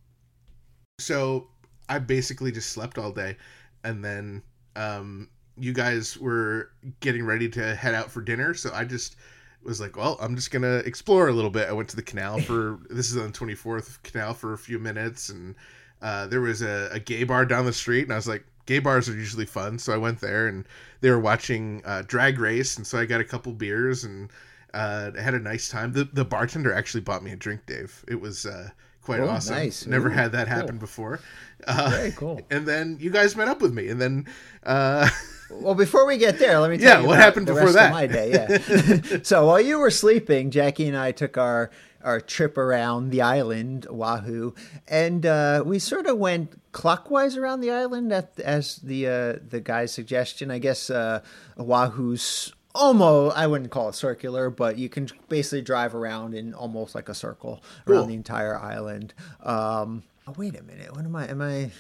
so 1.00 1.48
I 1.90 2.00
basically 2.00 2.52
just 2.52 2.70
slept 2.70 2.98
all 2.98 3.12
day, 3.12 3.38
and 3.84 4.04
then 4.04 4.42
um, 4.76 5.30
you 5.58 5.74
guys 5.74 6.18
were 6.18 6.70
getting 7.02 7.26
ready 7.26 7.50
to 7.50 7.76
head 7.76 7.94
out 7.94 8.10
for 8.12 8.22
dinner. 8.22 8.54
So 8.54 8.72
I 8.74 8.86
just 8.86 9.18
was 9.64 9.82
like, 9.82 9.98
well, 9.98 10.18
I'm 10.22 10.36
just 10.36 10.52
gonna 10.52 10.78
explore 10.78 11.28
a 11.28 11.34
little 11.34 11.50
bit. 11.50 11.68
I 11.68 11.74
went 11.74 11.90
to 11.90 11.96
the 11.96 12.02
canal 12.02 12.40
for 12.40 12.80
this 12.90 13.12
is 13.12 13.18
on 13.18 13.32
the 13.32 13.38
24th 13.38 14.02
canal 14.04 14.34
for 14.34 14.54
a 14.54 14.58
few 14.58 14.80
minutes, 14.80 15.30
and 15.30 15.56
uh, 16.02 16.28
there 16.28 16.42
was 16.42 16.62
a, 16.62 16.90
a 16.92 17.00
gay 17.00 17.24
bar 17.24 17.46
down 17.46 17.66
the 17.66 17.74
street, 17.74 18.04
and 18.04 18.14
I 18.14 18.16
was 18.16 18.28
like. 18.28 18.46
Gay 18.66 18.80
bars 18.80 19.10
are 19.10 19.14
usually 19.16 19.46
fun, 19.46 19.78
so 19.80 19.94
I 19.94 19.98
went 19.98 20.20
there 20.22 20.48
and 20.48 20.66
they 21.02 21.10
were 21.10 21.20
watching 21.20 21.82
uh, 21.86 22.04
Drag 22.08 22.40
Race, 22.40 22.78
and 22.78 22.86
so 22.88 22.98
I 22.98 23.06
got 23.06 23.20
a 23.22 23.26
couple 23.26 23.52
beers 23.52 24.04
and 24.06 24.30
uh, 24.74 25.12
had 25.14 25.34
a 25.34 25.40
nice 25.40 25.70
time. 25.70 25.92
The 25.94 26.06
the 26.06 26.26
bartender 26.26 26.74
actually 26.74 27.02
bought 27.02 27.24
me 27.24 27.32
a 27.32 27.36
drink, 27.36 27.66
Dave. 27.66 28.04
It 28.08 28.20
was 28.20 28.46
uh, 28.46 28.70
quite 29.02 29.20
Oh, 29.20 29.28
awesome. 29.30 29.56
nice. 29.56 29.86
Never 29.86 30.08
Ooh, 30.10 30.14
had 30.14 30.32
that 30.32 30.48
cool. 30.48 30.56
happen 30.56 30.78
before. 30.78 31.20
Uh, 31.68 31.90
Very 31.92 32.12
cool. 32.14 32.42
And 32.52 32.66
then 32.66 32.98
you 33.00 33.10
guys 33.10 33.36
met 33.36 33.48
up 33.48 33.62
with 33.62 33.74
me, 33.74 33.90
and 33.90 34.00
then 34.02 34.28
uh, 34.66 35.10
Well, 35.52 35.76
before 35.76 36.06
we 36.08 36.18
get 36.18 36.40
there, 36.40 36.60
let 36.60 36.72
me 36.72 36.78
tell 36.78 36.88
Yeah, 36.98 37.02
you 37.02 37.08
what 37.08 37.20
happened 37.20 37.46
before 37.46 37.72
that? 37.74 37.92
My 37.92 38.08
day, 38.08 38.32
yeah. 39.12 39.20
so 39.24 39.46
while 39.46 39.62
you 39.62 39.78
were 39.78 39.92
sleeping, 39.92 40.50
Jackie 40.52 40.88
and 40.88 40.98
I 40.98 41.12
took 41.12 41.38
our 41.38 41.70
our 42.04 42.20
trip 42.20 42.58
around 42.58 43.10
the 43.10 43.22
island, 43.22 43.88
Oahu, 43.90 44.54
and 44.88 45.26
uh, 45.26 45.64
we 45.66 45.80
sort 45.80 46.06
of 46.06 46.18
went 46.18 46.62
clockwise 46.72 47.38
around 47.38 47.62
the 47.62 47.72
island 47.72 48.12
at, 48.12 48.40
as 48.40 48.78
the 48.78 49.08
uh, 49.08 49.34
the 49.48 49.62
guy's 49.64 49.92
suggestion. 49.94 50.52
I 50.52 50.60
guess 50.60 50.90
uh, 50.90 51.22
Oahu's 51.58 52.54
almost 52.76 53.38
I 53.38 53.48
wouldn't 53.48 53.72
call 53.72 53.90
it 53.90 53.96
circular, 53.96 54.50
but 54.50 54.78
you 54.78 54.90
can 54.90 55.08
basically 55.30 55.62
drive 55.62 55.96
around 55.96 56.34
in 56.34 56.54
almost 56.54 56.96
like 56.96 57.10
a 57.10 57.14
circle 57.14 57.64
Cool. 57.86 57.96
around 57.98 58.08
the 58.10 58.16
entire 58.16 58.58
island. 58.58 59.14
Um, 59.42 60.04
oh, 60.28 60.34
wait 60.38 60.58
a 60.60 60.64
minute, 60.64 60.96
what 60.96 61.06
am 61.06 61.16
I? 61.16 61.30
Am 61.30 61.42
I? 61.42 61.72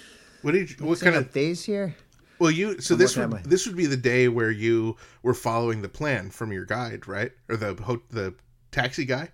what 0.41 0.51
did 0.53 0.69
you, 0.71 0.85
what 0.85 0.99
kind 0.99 1.15
of 1.15 1.31
days 1.31 1.63
here? 1.63 1.95
well 2.39 2.49
you 2.51 2.81
so 2.81 2.95
this 2.95 3.15
would 3.15 3.29
my- 3.29 3.41
this 3.45 3.65
would 3.67 3.75
be 3.77 3.85
the 3.85 3.95
day 3.95 4.27
where 4.27 4.49
you 4.51 4.97
were 5.21 5.35
following 5.35 5.81
the 5.81 5.89
plan 5.89 6.29
from 6.29 6.51
your 6.51 6.65
guide, 6.65 7.07
right? 7.07 7.31
Or 7.49 7.55
the 7.57 7.75
ho- 7.75 8.01
the 8.09 8.33
taxi 8.71 9.05
guy. 9.05 9.29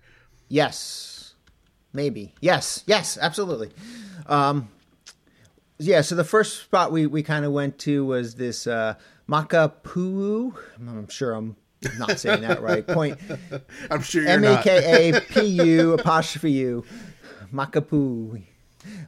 Yes, 0.50 1.34
maybe. 1.92 2.34
Yes, 2.40 2.82
yes, 2.86 3.16
absolutely. 3.16 3.70
Um, 4.26 4.68
yeah. 5.78 6.00
So 6.00 6.16
the 6.16 6.24
first 6.24 6.60
spot 6.60 6.90
we 6.90 7.06
we 7.06 7.22
kind 7.22 7.44
of 7.44 7.52
went 7.52 7.78
to 7.80 8.04
was 8.04 8.34
this 8.34 8.66
uh, 8.66 8.94
Makapuu. 9.28 10.52
I'm 10.76 11.08
sure 11.08 11.34
I'm 11.34 11.54
not 11.98 12.18
saying 12.18 12.42
that 12.42 12.60
right. 12.62 12.84
Point 12.84 13.18
I'm 13.92 14.02
sure 14.02 14.22
you're 14.22 14.32
M. 14.32 14.44
A 14.44 14.60
K 14.60 15.12
A 15.12 15.20
P 15.20 15.46
U 15.46 15.92
apostrophe 15.98 16.50
U 16.50 16.84
Makapuu. 17.54 18.42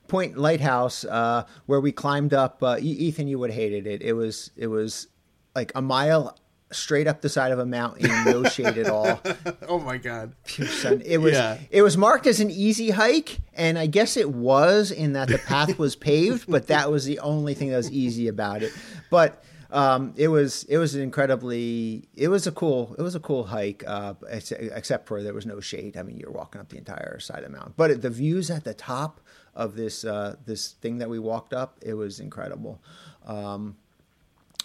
Point 0.06 0.38
Lighthouse, 0.38 1.04
uh, 1.04 1.44
where 1.66 1.80
we 1.80 1.90
climbed 1.90 2.34
up. 2.34 2.62
Uh, 2.62 2.76
Ethan, 2.78 3.26
you 3.26 3.40
would 3.40 3.50
have 3.50 3.58
hated 3.58 3.88
it. 3.88 4.00
It 4.00 4.12
was 4.12 4.52
it 4.56 4.68
was 4.68 5.08
like 5.56 5.72
a 5.74 5.82
mile 5.82 6.36
straight 6.72 7.06
up 7.06 7.20
the 7.20 7.28
side 7.28 7.52
of 7.52 7.58
a 7.58 7.66
mountain, 7.66 8.10
no 8.24 8.44
shade 8.44 8.78
at 8.78 8.88
all. 8.88 9.20
oh 9.68 9.78
my 9.78 9.96
god. 9.98 10.32
pure 10.44 10.66
sun. 10.66 11.02
It 11.04 11.18
was 11.18 11.32
Yeah. 11.34 11.58
it 11.70 11.82
was 11.82 11.96
marked 11.96 12.26
as 12.26 12.40
an 12.40 12.50
easy 12.50 12.90
hike, 12.90 13.40
and 13.54 13.78
I 13.78 13.86
guess 13.86 14.16
it 14.16 14.30
was 14.30 14.90
in 14.90 15.12
that 15.14 15.28
the 15.28 15.38
path 15.38 15.78
was 15.84 15.96
paved, 15.96 16.50
but 16.50 16.66
that 16.68 16.90
was 16.90 17.04
the 17.04 17.18
only 17.20 17.54
thing 17.54 17.70
that 17.70 17.76
was 17.76 17.90
easy 17.90 18.28
about 18.28 18.62
it. 18.62 18.72
But 19.10 19.42
um, 19.70 20.12
it 20.16 20.28
was 20.28 20.64
it 20.64 20.76
was 20.76 20.94
an 20.94 21.00
incredibly 21.02 22.04
it 22.14 22.28
was 22.28 22.46
a 22.46 22.52
cool 22.52 22.94
it 22.98 23.02
was 23.02 23.14
a 23.14 23.20
cool 23.20 23.44
hike, 23.44 23.82
uh, 23.86 24.14
except 24.30 25.06
for 25.08 25.22
there 25.22 25.32
was 25.34 25.46
no 25.46 25.60
shade. 25.60 25.96
I 25.96 26.02
mean, 26.02 26.18
you're 26.18 26.30
walking 26.30 26.60
up 26.60 26.68
the 26.68 26.76
entire 26.78 27.18
side 27.20 27.38
of 27.38 27.44
the 27.44 27.50
mountain, 27.56 27.72
but 27.76 28.02
the 28.02 28.10
views 28.10 28.50
at 28.50 28.64
the 28.64 28.74
top 28.74 29.20
of 29.54 29.74
this 29.76 30.04
uh, 30.04 30.36
this 30.44 30.72
thing 30.72 30.98
that 30.98 31.08
we 31.08 31.18
walked 31.18 31.52
up, 31.54 31.78
it 31.82 31.94
was 31.94 32.20
incredible. 32.20 32.80
Um, 33.26 33.76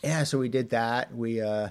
yeah, 0.04 0.24
so 0.26 0.38
we 0.38 0.50
did 0.50 0.70
that. 0.72 1.14
We 1.16 1.42
uh, 1.42 1.70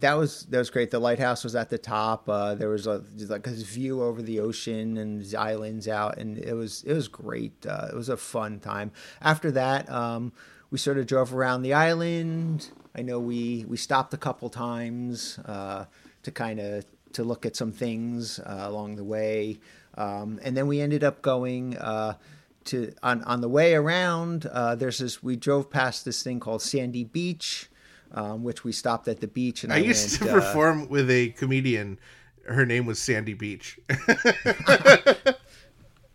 that 0.00 0.14
was 0.14 0.44
that 0.46 0.58
was 0.58 0.70
great. 0.70 0.90
The 0.90 0.98
lighthouse 0.98 1.44
was 1.44 1.54
at 1.54 1.70
the 1.70 1.78
top. 1.78 2.28
Uh, 2.28 2.54
there 2.54 2.68
was 2.68 2.86
a 2.86 3.02
like 3.28 3.44
this 3.44 3.62
view 3.62 4.02
over 4.02 4.20
the 4.20 4.40
ocean 4.40 4.96
and 4.98 5.24
the 5.24 5.36
islands 5.36 5.88
out, 5.88 6.18
and 6.18 6.38
it 6.38 6.52
was 6.52 6.82
it 6.84 6.92
was 6.92 7.08
great. 7.08 7.66
Uh, 7.66 7.88
it 7.90 7.94
was 7.94 8.08
a 8.08 8.16
fun 8.16 8.60
time. 8.60 8.92
After 9.20 9.50
that, 9.52 9.90
um, 9.90 10.32
we 10.70 10.78
sort 10.78 10.98
of 10.98 11.06
drove 11.06 11.34
around 11.34 11.62
the 11.62 11.72
island. 11.72 12.70
I 12.94 13.02
know 13.02 13.18
we 13.18 13.64
we 13.66 13.76
stopped 13.76 14.12
a 14.12 14.18
couple 14.18 14.50
times 14.50 15.38
uh, 15.46 15.86
to 16.22 16.30
kind 16.30 16.60
of 16.60 16.84
to 17.14 17.24
look 17.24 17.46
at 17.46 17.56
some 17.56 17.72
things 17.72 18.38
uh, 18.40 18.64
along 18.66 18.96
the 18.96 19.04
way, 19.04 19.58
um, 19.96 20.38
and 20.42 20.56
then 20.56 20.66
we 20.66 20.80
ended 20.80 21.04
up 21.04 21.22
going. 21.22 21.76
Uh, 21.76 22.14
to 22.62 22.92
on 23.02 23.24
on 23.24 23.40
the 23.40 23.48
way 23.48 23.74
around, 23.74 24.44
uh, 24.44 24.74
there's 24.74 24.98
this. 24.98 25.22
We 25.22 25.34
drove 25.34 25.70
past 25.70 26.04
this 26.04 26.22
thing 26.22 26.40
called 26.40 26.60
Sandy 26.60 27.04
Beach, 27.04 27.69
um, 28.12 28.42
which 28.42 28.64
we 28.64 28.72
stopped 28.72 29.08
at 29.08 29.20
the 29.20 29.26
beach. 29.26 29.64
And 29.64 29.72
I, 29.72 29.76
I 29.76 29.78
used 29.80 30.20
went, 30.20 30.32
to 30.32 30.36
uh, 30.36 30.40
perform 30.40 30.88
with 30.88 31.10
a 31.10 31.30
comedian. 31.30 31.98
Her 32.46 32.66
name 32.66 32.86
was 32.86 32.98
Sandy 32.98 33.34
Beach. 33.34 33.78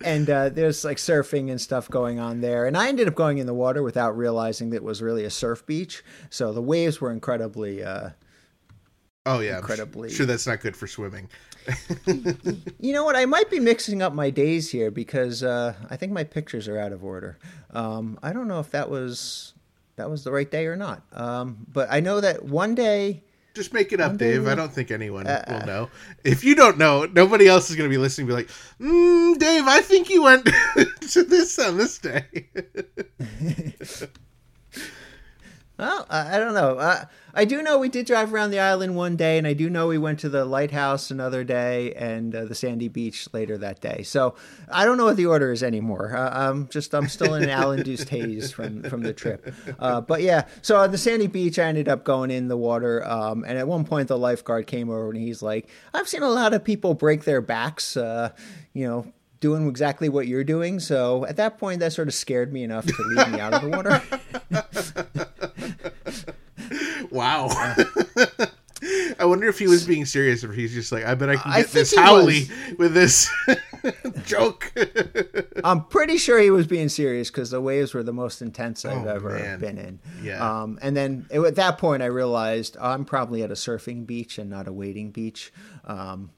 and 0.04 0.30
uh, 0.30 0.50
there's 0.50 0.84
like 0.84 0.98
surfing 0.98 1.50
and 1.50 1.60
stuff 1.60 1.90
going 1.90 2.20
on 2.20 2.42
there. 2.42 2.66
And 2.66 2.78
I 2.78 2.90
ended 2.90 3.08
up 3.08 3.16
going 3.16 3.38
in 3.38 3.48
the 3.48 3.54
water 3.54 3.82
without 3.82 4.18
realizing 4.18 4.70
that 4.72 4.78
it 4.78 4.84
was 4.84 5.02
really 5.02 5.24
a 5.24 5.30
surf 5.30 5.66
beach. 5.66 6.04
So 6.30 6.52
the 6.54 6.62
waves 6.62 7.00
were 7.00 7.12
incredibly. 7.12 7.84
Uh, 7.84 8.10
oh 9.26 9.40
yeah, 9.40 9.58
Incredibly. 9.58 10.12
Sure, 10.12 10.26
that's 10.26 10.48
not 10.48 10.62
good 10.62 10.76
for 10.76 10.88
swimming. 10.88 11.30
you 12.80 12.94
know 12.94 13.04
what? 13.04 13.16
I 13.16 13.26
might 13.26 13.50
be 13.50 13.60
mixing 13.60 14.04
up 14.04 14.14
my 14.14 14.30
days 14.30 14.70
here 14.70 14.92
because 14.92 15.42
uh, 15.42 15.74
I 15.90 15.96
think 15.96 16.12
my 16.12 16.24
pictures 16.24 16.68
are 16.68 16.78
out 16.78 16.92
of 16.92 17.04
order. 17.04 17.40
Um, 17.72 18.20
I 18.22 18.34
don't 18.34 18.48
know 18.48 18.60
if 18.60 18.70
that 18.72 18.90
was 18.90 19.55
that 19.98 20.10
was 20.10 20.24
the 20.24 20.32
right 20.32 20.50
day 20.50 20.66
or 20.68 20.76
not. 20.76 21.04
Um, 21.14 21.58
but 21.72 21.88
I 21.92 22.00
know 22.00 22.22
that 22.22 22.44
one 22.44 22.76
day. 22.76 23.24
Just 23.54 23.72
make 23.74 23.94
it 23.94 24.02
up, 24.02 24.18
Dave. 24.18 24.44
we- 24.44 24.50
I 24.52 24.56
don't 24.56 24.72
think 24.74 24.92
anyone 24.92 25.26
Uh, 25.28 25.44
will 25.48 25.66
know. 25.66 25.90
If 26.26 26.44
you 26.44 26.56
don't 26.56 26.78
know, 26.78 27.06
nobody 27.06 27.48
else 27.48 27.70
is 27.70 27.78
going 27.78 27.90
to 27.90 27.94
be 27.94 27.98
listening. 27.98 28.28
Be 28.28 28.34
like, 28.34 28.50
mm, 28.82 29.38
Dave, 29.40 29.64
I 29.66 29.80
think 29.82 30.10
you 30.10 30.24
went 30.24 30.46
to 31.12 31.24
this 31.24 31.58
on 31.60 31.78
this 31.78 31.98
day. 31.98 32.50
Well, 35.78 36.06
I 36.10 36.36
I 36.36 36.40
don't 36.40 36.54
know. 36.54 36.78
Uh, 36.78 37.06
I 37.34 37.44
do 37.44 37.62
know 37.62 37.78
we 37.78 37.90
did 37.90 38.06
drive 38.06 38.34
around 38.34 38.52
the 38.52 38.60
island 38.60 38.96
one 38.96 39.18
day, 39.18 39.38
and 39.38 39.46
I 39.46 39.54
do 39.54 39.70
know 39.70 39.88
we 39.88 39.98
went 39.98 40.20
to 40.20 40.30
the 40.30 40.46
lighthouse 40.46 41.12
another 41.12 41.44
day 41.44 41.94
and 41.94 42.34
uh, 42.34 42.46
the 42.46 42.56
sandy 42.56 42.88
beach 42.88 43.28
later 43.34 43.58
that 43.58 43.82
day. 43.82 44.04
So 44.04 44.36
I 44.72 44.86
don't 44.86 44.98
know 44.98 45.04
what 45.06 45.18
the 45.18 45.26
order 45.26 45.52
is 45.52 45.64
anymore. 45.64 46.16
Uh, 46.16 46.30
I'm 46.30 46.70
just 46.70 46.94
I'm 46.94 47.10
still 47.10 47.34
in 47.34 47.44
an 47.44 47.50
Al-induced 47.56 48.08
haze 48.08 48.52
from 48.52 48.84
from 48.84 49.02
the 49.02 49.14
trip. 49.14 49.54
Uh, 49.78 50.00
but 50.00 50.22
yeah, 50.22 50.48
so 50.62 50.78
on 50.78 50.92
the 50.92 50.98
sandy 50.98 51.28
beach, 51.28 51.60
I 51.60 51.66
ended 51.66 51.90
up 51.90 52.06
going 52.06 52.32
in 52.32 52.48
the 52.48 52.58
water, 52.58 53.06
um, 53.06 53.44
and 53.44 53.58
at 53.58 53.68
one 53.68 53.84
point 53.84 54.08
the 54.08 54.18
lifeguard 54.18 54.68
came 54.68 54.90
over 54.90 55.10
and 55.10 55.18
he's 55.18 55.42
like, 55.42 55.68
"I've 55.94 56.08
seen 56.08 56.24
a 56.24 56.30
lot 56.30 56.54
of 56.54 56.64
people 56.64 56.94
break 56.94 57.26
their 57.26 57.42
backs, 57.42 57.98
uh, 57.98 58.30
you 58.74 58.88
know." 58.88 59.14
Doing 59.46 59.68
exactly 59.70 60.10
what 60.10 60.26
you're 60.26 60.44
doing, 60.44 60.80
so 60.80 61.24
at 61.28 61.38
that 61.38 61.60
point, 61.60 61.80
that 61.82 61.94
sort 61.94 62.08
of 62.08 62.16
scared 62.16 62.52
me 62.52 62.64
enough 62.64 62.84
to 62.88 62.94
leave 63.16 63.30
me 63.30 63.40
out 63.40 63.54
of 63.54 63.62
the 63.62 63.70
water. 63.70 64.02
wow. 67.12 67.48
I 69.20 69.26
wonder 69.26 69.48
if 69.48 69.60
he 69.60 69.68
was 69.68 69.86
being 69.86 70.04
serious 70.06 70.44
or 70.44 70.50
if 70.50 70.56
he's 70.58 70.74
just 70.74 70.92
like, 70.92 71.06
I 71.06 71.14
bet 71.14 71.30
I 71.30 71.36
can 71.38 71.52
get 71.52 71.68
think 71.68 71.72
this 71.74 71.96
haole 71.96 72.26
with 72.80 72.94
this 72.96 73.30
joke. 74.26 74.74
I'm 75.64 75.86
pretty 75.86 76.18
sure 76.18 76.40
he 76.40 76.50
was 76.50 76.66
being 76.66 76.90
serious 76.90 77.30
because 77.30 77.52
the 77.52 77.62
waves 77.62 77.94
were 77.94 78.02
the 78.02 78.14
most 78.14 78.42
intense 78.42 78.84
I've 78.84 79.06
Oh, 79.06 79.10
ever 79.10 79.30
man. 79.38 79.60
been 79.60 79.78
in. 79.78 80.00
Yeah. 80.24 80.62
Um, 80.64 80.80
and 80.82 80.98
then 80.98 81.28
it, 81.30 81.40
at 81.40 81.56
that 81.56 81.78
point, 81.78 82.02
I 82.02 82.08
realized 82.08 82.78
I'm 82.82 83.06
probably 83.06 83.44
at 83.44 83.52
a 83.52 83.56
surfing 83.56 84.08
beach 84.08 84.40
and 84.40 84.50
not 84.50 84.68
a 84.68 84.74
wading 84.74 85.12
beach. 85.12 85.54
Um, 85.86 86.32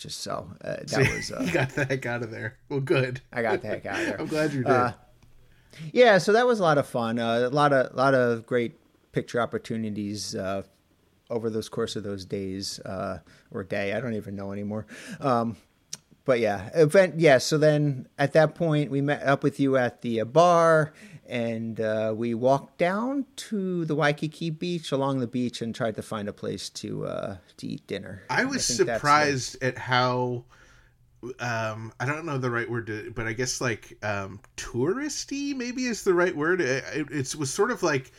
just 0.00 0.20
so 0.20 0.50
uh, 0.64 0.76
that 0.86 0.98
was. 1.14 1.30
you 1.30 1.36
Uh, 1.36 1.50
got 1.52 1.70
the 1.70 1.84
heck 1.84 2.06
out 2.06 2.22
of 2.22 2.30
there. 2.30 2.56
Well, 2.68 2.80
good. 2.80 3.20
I 3.32 3.42
got 3.42 3.62
the 3.62 3.68
heck 3.68 3.86
out 3.86 4.00
of 4.00 4.06
there. 4.06 4.16
I'm 4.20 4.26
glad 4.26 4.52
you 4.52 4.64
did. 4.64 4.72
Uh, 4.72 4.92
yeah, 5.92 6.18
so 6.18 6.32
that 6.32 6.46
was 6.46 6.58
a 6.58 6.62
lot 6.62 6.78
of 6.78 6.86
fun. 6.88 7.18
Uh, 7.18 7.48
a 7.48 7.50
lot 7.50 7.72
of 7.72 7.94
lot 7.94 8.14
of 8.14 8.44
great 8.46 8.80
picture 9.12 9.40
opportunities 9.40 10.34
uh, 10.34 10.62
over 11.28 11.50
those 11.50 11.68
course 11.68 11.94
of 11.96 12.02
those 12.02 12.24
days 12.24 12.80
uh, 12.80 13.18
or 13.52 13.62
day. 13.62 13.92
I 13.92 14.00
don't 14.00 14.14
even 14.14 14.34
know 14.34 14.52
anymore. 14.52 14.86
Um, 15.20 15.56
but 16.24 16.40
yeah, 16.40 16.70
event. 16.74 17.18
Yeah. 17.20 17.38
So 17.38 17.58
then 17.58 18.08
at 18.18 18.32
that 18.32 18.54
point, 18.54 18.90
we 18.90 19.00
met 19.00 19.22
up 19.22 19.42
with 19.42 19.60
you 19.60 19.76
at 19.76 20.02
the 20.02 20.22
uh, 20.22 20.24
bar, 20.24 20.92
and 21.30 21.80
uh, 21.80 22.12
we 22.14 22.34
walked 22.34 22.76
down 22.76 23.24
to 23.36 23.84
the 23.84 23.94
Waikiki 23.94 24.50
beach 24.50 24.90
along 24.90 25.20
the 25.20 25.28
beach 25.28 25.62
and 25.62 25.72
tried 25.72 25.94
to 25.94 26.02
find 26.02 26.28
a 26.28 26.32
place 26.32 26.68
to 26.70 27.06
uh, 27.06 27.36
to 27.58 27.66
eat 27.66 27.86
dinner. 27.86 28.22
I 28.28 28.44
was 28.44 28.66
the- 28.66 28.74
surprised 28.74 29.62
at 29.62 29.78
how 29.78 30.44
um 31.38 31.92
I 32.00 32.06
don't 32.06 32.24
know 32.24 32.38
the 32.38 32.50
right 32.50 32.68
word 32.68 32.86
to 32.86 33.12
but 33.14 33.26
I 33.26 33.34
guess 33.34 33.60
like 33.60 33.98
um 34.02 34.40
touristy 34.56 35.54
maybe 35.54 35.86
is 35.86 36.02
the 36.02 36.14
right 36.14 36.34
word. 36.36 36.60
It, 36.60 36.84
it, 36.92 37.10
it 37.10 37.36
was 37.36 37.52
sort 37.52 37.70
of 37.70 37.82
like 37.82 38.10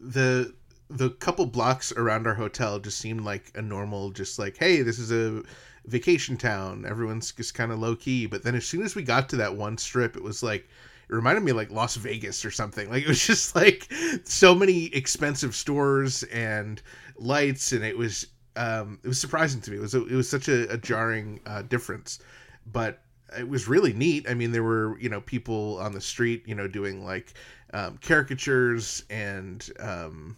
the 0.00 0.54
the 0.88 1.10
couple 1.10 1.46
blocks 1.46 1.92
around 1.92 2.26
our 2.26 2.34
hotel 2.34 2.78
just 2.78 2.98
seemed 2.98 3.22
like 3.22 3.50
a 3.54 3.62
normal 3.62 4.10
just 4.10 4.38
like 4.38 4.56
hey 4.56 4.82
this 4.82 4.98
is 4.98 5.10
a 5.12 5.42
vacation 5.86 6.36
town 6.36 6.84
everyone's 6.86 7.32
just 7.32 7.54
kind 7.54 7.72
of 7.72 7.78
low 7.78 7.96
key 7.96 8.26
but 8.26 8.42
then 8.42 8.54
as 8.54 8.66
soon 8.66 8.82
as 8.82 8.94
we 8.94 9.02
got 9.02 9.28
to 9.28 9.36
that 9.36 9.54
one 9.54 9.78
strip 9.78 10.16
it 10.16 10.22
was 10.22 10.42
like 10.42 10.68
it 11.10 11.14
reminded 11.14 11.42
me 11.42 11.52
like 11.52 11.70
Las 11.70 11.96
Vegas 11.96 12.44
or 12.44 12.52
something. 12.52 12.88
Like 12.88 13.02
it 13.02 13.08
was 13.08 13.26
just 13.26 13.56
like 13.56 13.92
so 14.24 14.54
many 14.54 14.86
expensive 14.86 15.54
stores 15.54 16.22
and 16.24 16.80
lights, 17.16 17.72
and 17.72 17.84
it 17.84 17.98
was 17.98 18.28
um, 18.56 19.00
it 19.02 19.08
was 19.08 19.18
surprising 19.18 19.60
to 19.62 19.70
me. 19.70 19.78
It 19.78 19.80
was 19.80 19.94
a, 19.94 20.06
it 20.06 20.14
was 20.14 20.28
such 20.28 20.48
a, 20.48 20.72
a 20.72 20.76
jarring 20.76 21.40
uh, 21.46 21.62
difference, 21.62 22.20
but 22.66 23.02
it 23.36 23.48
was 23.48 23.68
really 23.68 23.92
neat. 23.92 24.28
I 24.28 24.34
mean, 24.34 24.52
there 24.52 24.62
were 24.62 24.98
you 25.00 25.08
know 25.08 25.20
people 25.20 25.78
on 25.80 25.92
the 25.92 26.00
street, 26.00 26.44
you 26.46 26.54
know, 26.54 26.68
doing 26.68 27.04
like 27.04 27.34
um, 27.74 27.98
caricatures 27.98 29.04
and 29.10 29.68
um, 29.80 30.36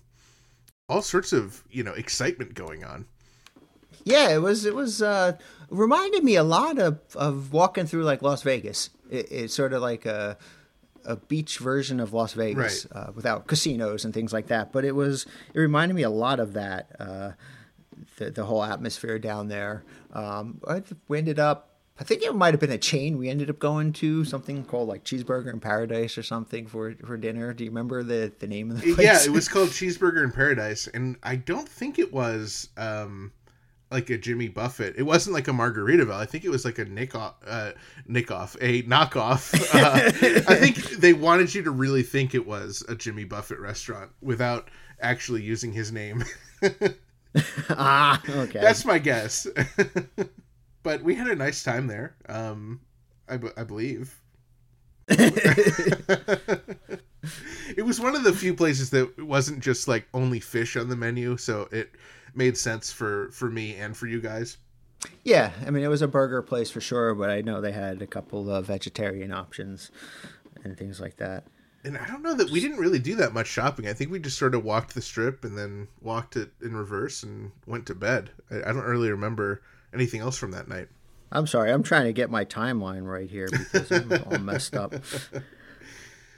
all 0.88 1.02
sorts 1.02 1.34
of 1.34 1.62
you 1.70 1.82
know 1.82 1.92
excitement 1.92 2.54
going 2.54 2.82
on. 2.82 3.04
Yeah, 4.04 4.30
it 4.30 4.38
was 4.38 4.64
it 4.64 4.74
was 4.74 5.02
uh 5.02 5.36
reminded 5.68 6.24
me 6.24 6.36
a 6.36 6.42
lot 6.42 6.78
of 6.78 7.00
of 7.14 7.52
walking 7.52 7.86
through 7.86 8.04
like 8.04 8.22
Las 8.22 8.42
Vegas. 8.42 8.88
It, 9.10 9.30
it's 9.30 9.54
sort 9.54 9.74
of 9.74 9.82
like 9.82 10.06
a 10.06 10.38
a 11.04 11.16
beach 11.16 11.58
version 11.58 12.00
of 12.00 12.12
Las 12.12 12.32
Vegas 12.34 12.86
Right. 12.94 13.02
uh, 13.08 13.12
without 13.14 13.46
casinos 13.46 14.04
and 14.04 14.12
things 14.14 14.32
like 14.32 14.48
that. 14.48 14.72
But 14.72 14.84
it 14.84 14.94
was 14.94 15.26
it 15.54 15.58
reminded 15.58 15.94
me 15.94 16.02
a 16.02 16.10
lot 16.10 16.40
of 16.40 16.52
that. 16.54 16.90
Uh, 16.98 17.30
the 18.16 18.30
the 18.30 18.44
whole 18.44 18.62
atmosphere 18.64 19.18
down 19.18 19.48
there. 19.48 19.84
Um, 20.12 20.60
we 21.08 21.18
ended 21.18 21.38
up. 21.38 21.68
I 22.00 22.04
think 22.04 22.22
it 22.22 22.34
might 22.34 22.52
have 22.54 22.60
been 22.60 22.70
a 22.72 22.78
chain. 22.78 23.18
We 23.18 23.28
ended 23.28 23.48
up 23.50 23.58
going 23.58 23.92
to 23.94 24.24
something 24.24 24.64
called 24.64 24.88
like 24.88 25.04
Cheeseburger 25.04 25.52
in 25.52 25.60
Paradise 25.60 26.16
or 26.18 26.22
something 26.22 26.66
for 26.66 26.94
for 27.04 27.16
dinner. 27.16 27.52
Do 27.52 27.64
you 27.64 27.70
remember 27.70 28.02
the 28.02 28.32
the 28.38 28.46
name 28.46 28.70
of 28.70 28.80
the 28.80 28.94
place? 28.94 29.06
yeah, 29.06 29.22
it 29.24 29.30
was 29.30 29.48
called 29.54 29.68
Cheeseburger 29.68 30.24
in 30.24 30.32
Paradise, 30.32 30.88
and 30.88 31.16
I 31.22 31.36
don't 31.36 31.68
think 31.68 31.98
it 31.98 32.12
was 32.12 32.70
um, 32.76 33.30
like 33.92 34.10
a 34.10 34.18
Jimmy 34.18 34.48
Buffett. 34.48 34.94
It 34.96 35.02
wasn't 35.02 35.34
like 35.34 35.48
a 35.48 35.52
Margaritaville. 35.52 36.14
I 36.14 36.26
think 36.26 36.44
it 36.44 36.50
was 36.50 36.64
like 36.64 36.78
a 36.78 36.84
Nick 36.84 37.14
off, 37.14 37.34
uh, 37.46 37.72
Nick 38.06 38.30
off, 38.30 38.56
a 38.60 38.82
knockoff. 38.84 39.52
Uh, 39.82 40.12
I 40.48 40.56
think 40.56 40.76
they 41.00 41.12
wanted 41.12 41.54
you 41.54 41.62
to 41.62 41.70
really 41.70 42.02
think 42.02 42.34
it 42.34 42.46
was 42.46 42.84
a 42.88 42.94
Jimmy 42.94 43.24
Buffett 43.24 43.58
restaurant 43.58 44.10
without 44.20 44.68
actually 45.00 45.42
using 45.42 45.72
his 45.72 45.92
name. 45.92 46.24
ah, 47.70 48.20
okay. 48.28 48.60
That's 48.60 48.84
my 48.84 48.98
guess. 48.98 49.46
but 50.82 51.02
we 51.02 51.14
had 51.14 51.28
a 51.28 51.34
nice 51.34 51.62
time 51.62 51.86
there. 51.86 52.16
Um, 52.28 52.80
I, 53.28 53.38
b- 53.38 53.48
I 53.56 53.64
believe. 53.64 54.14
it 55.08 57.02
was 57.84 57.98
one 57.98 58.14
of 58.14 58.24
the 58.24 58.32
few 58.32 58.54
places 58.54 58.90
that 58.90 59.18
wasn't 59.18 59.60
just 59.60 59.88
like 59.88 60.06
only 60.14 60.40
fish 60.40 60.76
on 60.76 60.88
the 60.88 60.96
menu, 60.96 61.36
so 61.36 61.68
it 61.72 61.90
made 62.34 62.56
sense 62.56 62.92
for 62.92 63.30
for 63.30 63.50
me 63.50 63.76
and 63.76 63.96
for 63.96 64.06
you 64.06 64.20
guys. 64.20 64.58
Yeah, 65.24 65.50
I 65.66 65.70
mean 65.70 65.82
it 65.82 65.88
was 65.88 66.02
a 66.02 66.08
burger 66.08 66.42
place 66.42 66.70
for 66.70 66.80
sure, 66.80 67.14
but 67.14 67.30
I 67.30 67.40
know 67.40 67.60
they 67.60 67.72
had 67.72 68.02
a 68.02 68.06
couple 68.06 68.50
of 68.50 68.66
vegetarian 68.66 69.32
options 69.32 69.90
and 70.64 70.76
things 70.76 71.00
like 71.00 71.16
that. 71.16 71.44
And 71.84 71.98
I 71.98 72.06
don't 72.06 72.22
know 72.22 72.34
that 72.34 72.50
we 72.50 72.60
didn't 72.60 72.78
really 72.78 73.00
do 73.00 73.16
that 73.16 73.34
much 73.34 73.48
shopping. 73.48 73.88
I 73.88 73.92
think 73.92 74.12
we 74.12 74.20
just 74.20 74.38
sort 74.38 74.54
of 74.54 74.64
walked 74.64 74.94
the 74.94 75.02
strip 75.02 75.44
and 75.44 75.58
then 75.58 75.88
walked 76.00 76.36
it 76.36 76.52
in 76.62 76.76
reverse 76.76 77.24
and 77.24 77.50
went 77.66 77.86
to 77.86 77.94
bed. 77.96 78.30
I, 78.50 78.58
I 78.58 78.72
don't 78.72 78.84
really 78.84 79.10
remember 79.10 79.62
anything 79.92 80.20
else 80.20 80.38
from 80.38 80.52
that 80.52 80.68
night. 80.68 80.88
I'm 81.32 81.46
sorry, 81.46 81.72
I'm 81.72 81.82
trying 81.82 82.04
to 82.04 82.12
get 82.12 82.30
my 82.30 82.44
timeline 82.44 83.04
right 83.06 83.28
here 83.28 83.48
because 83.50 83.90
I'm 83.90 84.12
all 84.12 84.38
messed 84.38 84.76
up. 84.76 84.94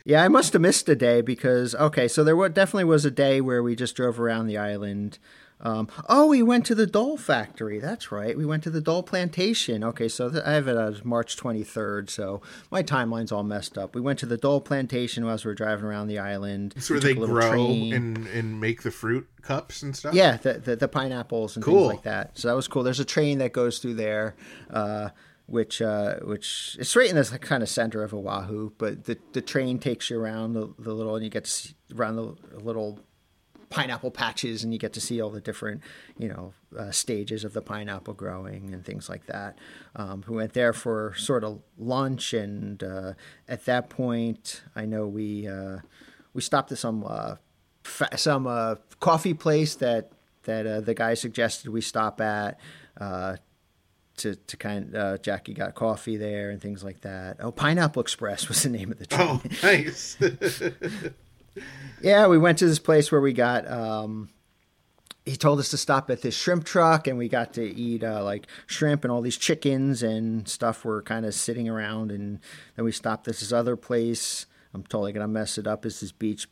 Yeah, 0.07 0.23
I 0.23 0.29
must 0.29 0.53
have 0.53 0.61
missed 0.61 0.87
a 0.91 0.95
day 0.95 1.23
because 1.23 1.75
okay, 1.75 2.09
so 2.09 2.23
there 2.23 2.37
definitely 2.51 2.85
was 2.85 3.07
a 3.07 3.11
day 3.11 3.41
where 3.41 3.63
we 3.63 3.75
just 3.75 3.97
drove 3.97 4.21
around 4.21 4.47
the 4.47 4.59
island. 4.59 5.19
Um, 5.65 5.89
oh, 6.11 6.27
we 6.27 6.43
went 6.43 6.67
to 6.67 6.75
the 6.75 6.87
Dole 6.87 7.17
factory. 7.17 7.79
That's 7.79 8.13
right. 8.13 8.37
We 8.37 8.45
went 8.45 8.63
to 8.65 8.71
the 8.71 8.81
Dole 8.83 9.03
plantation. 9.03 9.83
Okay, 9.83 10.09
so 10.09 10.29
th- 10.31 10.43
I 10.45 10.53
have 10.53 10.69
it 10.69 10.77
as 10.77 11.05
March 11.05 11.37
23rd, 11.39 12.11
so 12.11 12.43
my 12.71 12.83
timeline's 12.83 13.33
all 13.33 13.43
messed 13.43 13.79
up. 13.79 13.95
We 13.95 14.01
went 14.03 14.19
to 14.19 14.27
the 14.27 14.37
Dole 14.37 14.61
plantation 14.61 15.27
as 15.27 15.45
we 15.45 15.49
were 15.51 15.55
driving 15.55 15.87
around 15.87 16.09
the 16.09 16.19
island. 16.19 16.75
So 16.79 16.95
they 16.95 17.01
took 17.01 17.17
a 17.17 17.21
little 17.21 17.35
grow 17.37 17.51
train. 17.51 17.93
and 17.95 18.27
and 18.29 18.61
make 18.61 18.83
the 18.83 18.91
fruit 18.91 19.27
cups 19.43 19.83
and 19.83 19.97
stuff. 19.97 20.15
Yeah, 20.15 20.37
the, 20.37 20.55
the 20.55 20.77
the 20.77 20.89
pineapples 20.89 21.57
and 21.57 21.65
Cool. 21.65 21.89
things 21.89 21.95
like 21.97 22.05
that. 22.05 22.39
So 22.39 22.49
that 22.49 22.55
was 22.55 22.69
cool. 22.69 22.83
There's 22.83 23.01
a 23.01 23.05
train 23.05 23.39
that 23.39 23.53
goes 23.53 23.79
through 23.79 23.95
there, 23.95 24.35
uh, 24.71 25.09
which 25.47 25.81
uh, 25.81 26.17
which 26.21 26.77
is 26.79 26.95
right 26.95 27.09
in 27.09 27.17
this 27.17 27.31
kind 27.31 27.63
of 27.63 27.69
center 27.71 28.03
of 28.03 28.13
Oahu. 28.13 28.73
But 28.77 29.05
the 29.05 29.17
the 29.33 29.41
train 29.41 29.79
takes 29.79 30.11
you 30.11 30.21
around 30.21 30.53
the, 30.53 30.73
the 30.79 30.93
little, 30.93 31.15
and 31.17 31.25
you 31.25 31.31
get 31.31 31.45
to 31.45 31.51
see 31.51 31.75
around 31.97 32.17
the 32.17 32.35
little 32.59 33.01
pineapple 33.75 34.11
patches, 34.11 34.63
and 34.63 34.73
you 34.73 34.79
get 34.79 34.93
to 34.93 35.01
see 35.01 35.21
all 35.21 35.31
the 35.31 35.41
different, 35.41 35.83
you 36.19 36.29
know, 36.29 36.53
uh, 36.79 36.91
stages 36.91 37.45
of 37.45 37.53
the 37.53 37.61
pineapple 37.61 38.15
growing 38.15 38.73
and 38.73 38.85
things 38.85 39.09
like 39.09 39.27
that. 39.27 39.59
Um, 39.97 40.25
we 40.29 40.37
went 40.37 40.53
there 40.53 40.73
for 40.73 41.15
sort 41.17 41.45
of 41.45 41.61
lunch, 41.77 42.33
and 42.33 42.83
uh, 42.83 43.15
at 43.49 43.65
that 43.65 43.91
point, 43.91 44.63
I 44.77 44.85
know 44.87 45.07
we 45.07 45.49
uh, 45.49 45.79
we 46.33 46.43
stopped 46.43 46.71
at 46.73 46.79
some 46.79 47.05
uh, 47.07 47.37
fa- 47.83 48.17
some 48.17 48.47
uh, 48.47 48.77
coffee 49.01 49.35
place 49.35 49.75
that 49.77 50.13
that 50.45 50.67
uh, 50.67 50.81
the 50.81 50.95
guy 50.95 51.15
suggested 51.15 51.71
we 51.71 51.81
stop 51.81 52.21
at. 52.21 52.59
Uh, 52.99 53.37
to, 54.17 54.37
to 54.37 54.57
kind 54.57 54.95
uh, 54.95 55.19
Jackie 55.19 55.55
got 55.55 55.75
coffee 55.75 56.17
there 56.17 56.51
and 56.51 56.61
things 56.63 56.85
like 56.85 57.01
that. 57.01 57.39
Oh, 57.41 57.51
Pineapple 57.51 58.01
Express 58.01 58.49
was 58.49 58.63
the 58.63 58.69
name 58.69 58.93
of 58.93 58.99
the 59.01 59.07
train. 59.07 59.29
Oh, 59.29 59.43
nice. 59.61 60.17
Yeah, 62.03 62.27
we 62.27 62.39
went 62.39 62.59
to 62.59 62.67
this 62.67 62.79
place 62.79 63.11
where 63.11 63.21
we 63.21 63.33
got. 63.33 63.71
Um, 63.71 64.31
he 65.25 65.37
told 65.37 65.59
us 65.59 65.71
to 65.71 65.79
stop 65.79 66.11
at 66.11 66.21
this 66.21 66.37
shrimp 66.37 66.65
truck, 66.65 67.07
and 67.07 67.17
we 67.17 67.29
got 67.29 67.55
to 67.55 67.65
eat 67.65 68.05
uh, 68.05 68.23
like 68.23 68.47
shrimp 68.67 69.05
and 69.05 69.11
all 69.13 69.23
these 69.23 69.39
chickens 69.39 70.03
and 70.03 70.47
stuff. 70.47 70.85
Were 70.85 71.03
kind 71.03 71.25
of 71.25 71.35
sitting 71.35 71.69
around, 71.69 72.13
and 72.13 72.41
then 72.77 72.85
we 72.85 72.93
stopped 72.93 73.27
at 73.29 73.37
this 73.37 73.53
other 73.53 73.77
place. 73.77 74.47
I'm 74.75 74.83
totally 74.83 75.13
gonna 75.13 75.29
mess 75.29 75.57
it 75.57 75.67
up. 75.67 75.87
It's 75.87 76.01
this 76.01 76.13
beach. 76.13 76.49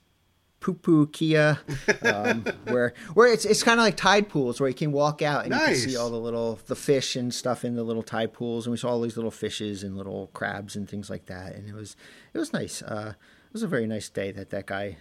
Pupukea, 0.60 1.58
um, 2.06 2.44
where 2.72 2.94
where 3.14 3.32
it's 3.32 3.44
it's 3.44 3.64
kind 3.64 3.80
of 3.80 3.84
like 3.84 3.96
tide 3.96 4.28
pools 4.28 4.60
where 4.60 4.68
you 4.68 4.74
can 4.76 4.92
walk 4.92 5.20
out 5.20 5.44
and 5.44 5.52
you 5.52 5.60
can 5.60 5.74
see 5.74 5.96
all 5.96 6.08
the 6.08 6.20
little 6.20 6.60
the 6.68 6.76
fish 6.76 7.16
and 7.16 7.34
stuff 7.34 7.64
in 7.64 7.74
the 7.74 7.82
little 7.82 8.04
tide 8.04 8.32
pools, 8.32 8.64
and 8.64 8.70
we 8.70 8.76
saw 8.76 8.90
all 8.90 9.00
these 9.00 9.16
little 9.16 9.32
fishes 9.32 9.82
and 9.82 9.96
little 9.96 10.28
crabs 10.28 10.76
and 10.76 10.88
things 10.88 11.10
like 11.10 11.26
that, 11.26 11.56
and 11.56 11.68
it 11.68 11.74
was 11.74 11.96
it 12.32 12.38
was 12.38 12.52
nice. 12.52 12.80
Uh, 12.80 13.14
it 13.52 13.56
was 13.56 13.62
a 13.62 13.68
very 13.68 13.86
nice 13.86 14.08
day 14.08 14.32
that 14.32 14.48
that 14.48 14.64
guy 14.64 14.96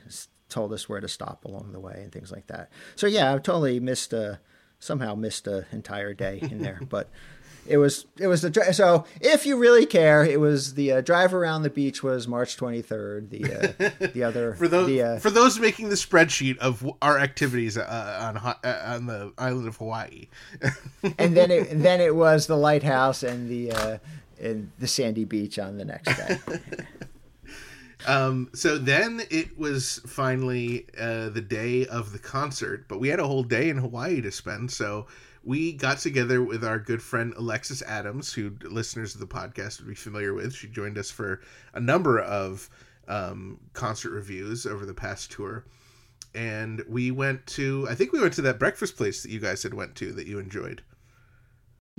told 0.50 0.74
us 0.74 0.90
where 0.90 1.00
to 1.00 1.08
stop 1.08 1.46
along 1.46 1.72
the 1.72 1.80
way 1.80 2.02
and 2.04 2.12
things 2.12 2.34
like 2.34 2.48
that. 2.48 2.70
So 2.98 3.08
yeah, 3.08 3.34
I 3.34 3.38
totally 3.38 3.80
missed 3.80 4.12
a 4.12 4.42
somehow 4.78 5.16
missed 5.16 5.48
a 5.48 5.66
entire 5.72 6.14
day 6.14 6.40
in 6.42 6.62
there, 6.62 6.82
but 6.90 7.10
it 7.66 7.78
was 7.78 8.08
it 8.20 8.28
was 8.28 8.42
the 8.42 8.74
so 8.74 9.06
if 9.22 9.46
you 9.46 9.56
really 9.56 9.86
care, 9.86 10.26
it 10.26 10.42
was 10.42 10.74
the 10.74 10.92
uh, 10.92 11.00
drive 11.00 11.34
around 11.34 11.64
the 11.64 11.70
beach 11.70 12.04
was 12.04 12.28
March 12.28 12.58
23rd. 12.58 13.30
The 13.30 13.90
uh, 14.04 14.08
the 14.08 14.24
other 14.26 14.56
for 14.56 14.68
those 14.68 14.88
the, 14.88 15.02
uh, 15.02 15.20
for 15.20 15.30
those 15.30 15.58
making 15.62 15.88
the 15.88 15.96
spreadsheet 15.96 16.58
of 16.58 16.86
our 17.02 17.18
activities 17.18 17.78
uh, 17.78 18.20
on 18.22 18.38
uh, 18.38 18.82
on 18.86 19.06
the 19.06 19.32
island 19.38 19.70
of 19.70 19.78
Hawaii. 19.78 20.28
and 21.18 21.38
then 21.38 21.52
it 21.52 21.70
and 21.70 21.86
then 21.86 22.02
it 22.02 22.14
was 22.14 22.48
the 22.48 22.58
lighthouse 22.58 23.24
and 23.24 23.50
the 23.50 23.72
uh, 23.72 23.98
and 24.42 24.70
the 24.78 24.88
sandy 24.88 25.24
beach 25.24 25.58
on 25.58 25.78
the 25.78 25.86
next 25.86 26.18
day. 26.18 26.38
Um, 28.08 28.50
so 28.54 28.78
then 28.78 29.22
it 29.30 29.58
was 29.58 30.02
finally 30.08 30.88
uh, 30.98 31.30
the 31.30 31.42
day 31.42 31.86
of 31.86 32.12
the 32.12 32.20
concert, 32.20 32.88
but 32.88 33.00
we 33.00 33.10
had 33.10 33.20
a 33.20 33.28
whole 33.28 33.44
day 33.44 33.70
in 33.70 33.78
Hawaii 33.78 34.22
to 34.22 34.32
spend. 34.32 34.72
So 34.72 35.08
we 35.44 35.74
got 35.74 36.00
together 36.00 36.44
with 36.44 36.64
our 36.64 36.80
good 36.80 37.02
friend 37.02 37.34
Alexis 37.38 37.82
Adams, 37.84 38.34
who 38.34 38.56
listeners 38.64 39.14
of 39.14 39.22
the 39.22 39.28
podcast 39.28 39.80
would 39.80 39.88
be 39.88 39.96
familiar 39.96 40.34
with. 40.34 40.54
She 40.54 40.68
joined 40.68 40.98
us 40.98 41.12
for 41.12 41.42
a 41.74 41.80
number 41.80 42.20
of 42.20 42.70
um, 43.08 43.60
concert 43.74 44.12
reviews 44.12 44.66
over 44.66 44.86
the 44.86 44.94
past 44.94 45.32
tour. 45.32 45.66
And 46.34 46.84
we 46.88 47.12
went 47.12 47.46
to, 47.48 47.88
I 47.90 47.96
think 47.96 48.14
we 48.14 48.22
went 48.22 48.34
to 48.36 48.42
that 48.44 48.60
breakfast 48.60 48.96
place 48.96 49.22
that 49.24 49.32
you 49.32 49.40
guys 49.40 49.64
had 49.64 49.74
went 49.74 49.96
to 49.96 50.12
that 50.14 50.28
you 50.28 50.40
enjoyed. 50.40 50.82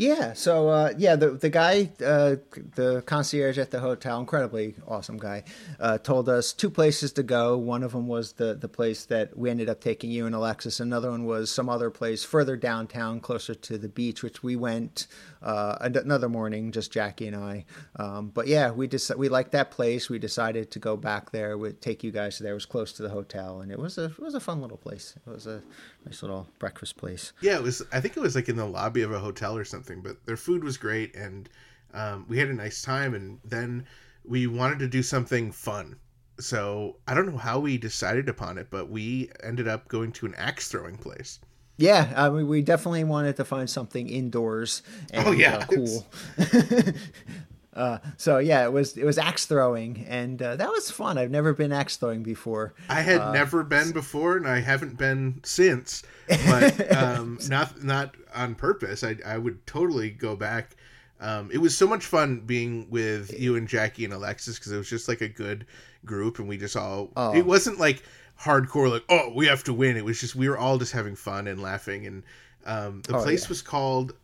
Yeah. 0.02 0.32
So 0.32 0.68
uh, 0.68 0.94
yeah, 0.98 1.14
the 1.14 1.30
the 1.30 1.48
guy, 1.48 1.92
uh, 2.04 2.36
the 2.74 3.04
concierge 3.06 3.56
at 3.56 3.70
the 3.70 3.78
hotel, 3.78 4.18
incredibly 4.18 4.74
awesome 4.88 5.16
guy, 5.16 5.44
uh, 5.78 5.98
told 5.98 6.28
us 6.28 6.52
two 6.52 6.70
places 6.70 7.12
to 7.12 7.22
go. 7.22 7.56
One 7.56 7.84
of 7.84 7.92
them 7.92 8.08
was 8.08 8.32
the 8.32 8.54
the 8.54 8.66
place 8.66 9.04
that 9.06 9.38
we 9.38 9.48
ended 9.48 9.68
up 9.68 9.80
taking 9.80 10.10
you 10.10 10.26
and 10.26 10.34
Alexis. 10.34 10.80
Another 10.80 11.12
one 11.12 11.24
was 11.24 11.52
some 11.52 11.68
other 11.68 11.88
place 11.88 12.24
further 12.24 12.56
downtown, 12.56 13.20
closer 13.20 13.54
to 13.54 13.78
the 13.78 13.88
beach, 13.88 14.24
which 14.24 14.42
we 14.42 14.56
went 14.56 15.06
uh, 15.42 15.76
another 15.80 16.28
morning, 16.28 16.70
just 16.70 16.92
Jackie 16.92 17.26
and 17.26 17.36
I. 17.36 17.64
Um, 17.96 18.28
but 18.28 18.46
yeah, 18.46 18.70
we 18.70 18.86
just 18.86 19.14
we 19.16 19.28
liked 19.28 19.52
that 19.52 19.70
place. 19.70 20.08
We 20.08 20.18
decided 20.18 20.70
to 20.70 20.78
go 20.78 20.96
back 20.96 21.32
there. 21.32 21.58
We'd 21.58 21.80
take 21.80 22.04
you 22.04 22.10
guys 22.10 22.38
there. 22.38 22.52
It 22.52 22.54
was 22.54 22.66
close 22.66 22.92
to 22.94 23.02
the 23.02 23.08
hotel, 23.08 23.60
and 23.60 23.72
it 23.72 23.78
was 23.78 23.98
a 23.98 24.04
it 24.04 24.20
was 24.20 24.34
a 24.34 24.40
fun 24.40 24.60
little 24.60 24.76
place. 24.76 25.14
It 25.26 25.30
was 25.30 25.46
a 25.46 25.62
nice 26.06 26.22
little 26.22 26.46
breakfast 26.58 26.96
place. 26.96 27.32
Yeah, 27.40 27.56
it 27.56 27.62
was. 27.62 27.82
I 27.92 28.00
think 28.00 28.16
it 28.16 28.20
was 28.20 28.34
like 28.34 28.48
in 28.48 28.56
the 28.56 28.66
lobby 28.66 29.02
of 29.02 29.12
a 29.12 29.18
hotel 29.18 29.56
or 29.56 29.64
something. 29.64 30.00
But 30.00 30.24
their 30.26 30.36
food 30.36 30.62
was 30.62 30.76
great, 30.76 31.14
and 31.16 31.48
um, 31.92 32.26
we 32.28 32.38
had 32.38 32.48
a 32.48 32.54
nice 32.54 32.82
time. 32.82 33.14
And 33.14 33.40
then 33.44 33.86
we 34.24 34.46
wanted 34.46 34.78
to 34.80 34.88
do 34.88 35.02
something 35.02 35.52
fun. 35.52 35.96
So 36.38 36.96
I 37.06 37.14
don't 37.14 37.26
know 37.26 37.36
how 37.36 37.60
we 37.60 37.78
decided 37.78 38.28
upon 38.28 38.58
it, 38.58 38.68
but 38.70 38.88
we 38.88 39.30
ended 39.42 39.68
up 39.68 39.88
going 39.88 40.12
to 40.12 40.26
an 40.26 40.34
axe 40.36 40.68
throwing 40.68 40.96
place. 40.96 41.40
Yeah, 41.76 42.12
I 42.16 42.28
mean, 42.30 42.48
we 42.48 42.62
definitely 42.62 43.04
wanted 43.04 43.36
to 43.36 43.44
find 43.44 43.68
something 43.68 44.08
indoors 44.08 44.82
and 45.12 45.26
Oh, 45.26 45.32
yeah. 45.32 45.56
uh, 45.56 45.66
cool. 45.66 46.06
uh, 47.74 47.98
so 48.18 48.38
yeah, 48.38 48.64
it 48.64 48.72
was 48.72 48.96
it 48.98 49.04
was 49.04 49.16
axe 49.18 49.46
throwing, 49.46 50.04
and 50.06 50.40
uh, 50.42 50.56
that 50.56 50.68
was 50.70 50.90
fun. 50.90 51.16
I've 51.16 51.30
never 51.30 51.54
been 51.54 51.72
axe 51.72 51.96
throwing 51.96 52.22
before. 52.22 52.74
I 52.88 53.00
had 53.00 53.20
Uh, 53.20 53.32
never 53.32 53.62
been 53.64 53.92
before, 53.92 54.36
and 54.36 54.46
I 54.46 54.60
haven't 54.60 54.98
been 54.98 55.40
since. 55.44 56.02
But 56.28 56.92
um, 56.96 57.38
not 57.48 57.82
not 57.82 58.14
on 58.34 58.54
purpose. 58.54 59.02
I 59.02 59.16
I 59.24 59.38
would 59.38 59.66
totally 59.66 60.10
go 60.10 60.36
back. 60.36 60.76
Um, 61.20 61.50
it 61.52 61.58
was 61.58 61.76
so 61.76 61.86
much 61.86 62.04
fun 62.04 62.40
being 62.40 62.88
with 62.90 63.38
you 63.38 63.56
and 63.56 63.66
Jackie 63.68 64.04
and 64.04 64.12
Alexis 64.12 64.58
because 64.58 64.72
it 64.72 64.76
was 64.76 64.90
just 64.90 65.08
like 65.08 65.20
a 65.20 65.28
good 65.28 65.66
group, 66.04 66.38
and 66.38 66.48
we 66.48 66.58
just 66.58 66.76
all. 66.76 67.10
Oh. 67.16 67.34
It 67.34 67.46
wasn't 67.46 67.78
like 67.78 68.02
hardcore, 68.42 68.90
like 68.90 69.04
oh 69.08 69.32
we 69.34 69.46
have 69.46 69.64
to 69.64 69.72
win. 69.74 69.96
It 69.96 70.04
was 70.04 70.20
just 70.20 70.34
we 70.34 70.48
were 70.48 70.58
all 70.58 70.78
just 70.78 70.92
having 70.92 71.14
fun 71.16 71.46
and 71.46 71.60
laughing, 71.62 72.06
and 72.06 72.22
um, 72.66 73.02
the 73.06 73.16
Oh, 73.16 73.22
place 73.22 73.42
yeah. 73.44 73.48
was 73.48 73.62
called 73.62 74.14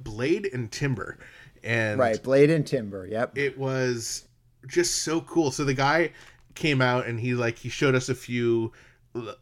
Blade 0.00 0.48
and 0.52 0.70
Timber, 0.70 1.18
and 1.62 1.98
Right, 1.98 2.22
blade 2.22 2.50
and 2.50 2.66
timber. 2.66 3.06
Yep. 3.06 3.36
it 3.36 3.58
was 3.58 4.26
just 4.66 5.02
so 5.02 5.20
cool. 5.22 5.50
So 5.50 5.64
the 5.64 5.74
guy 5.74 6.12
came 6.54 6.82
out 6.82 7.06
and 7.06 7.18
he 7.20 7.34
like 7.34 7.58
he 7.58 7.68
showed 7.68 7.94
us 7.94 8.08
a 8.08 8.14
few 8.14 8.72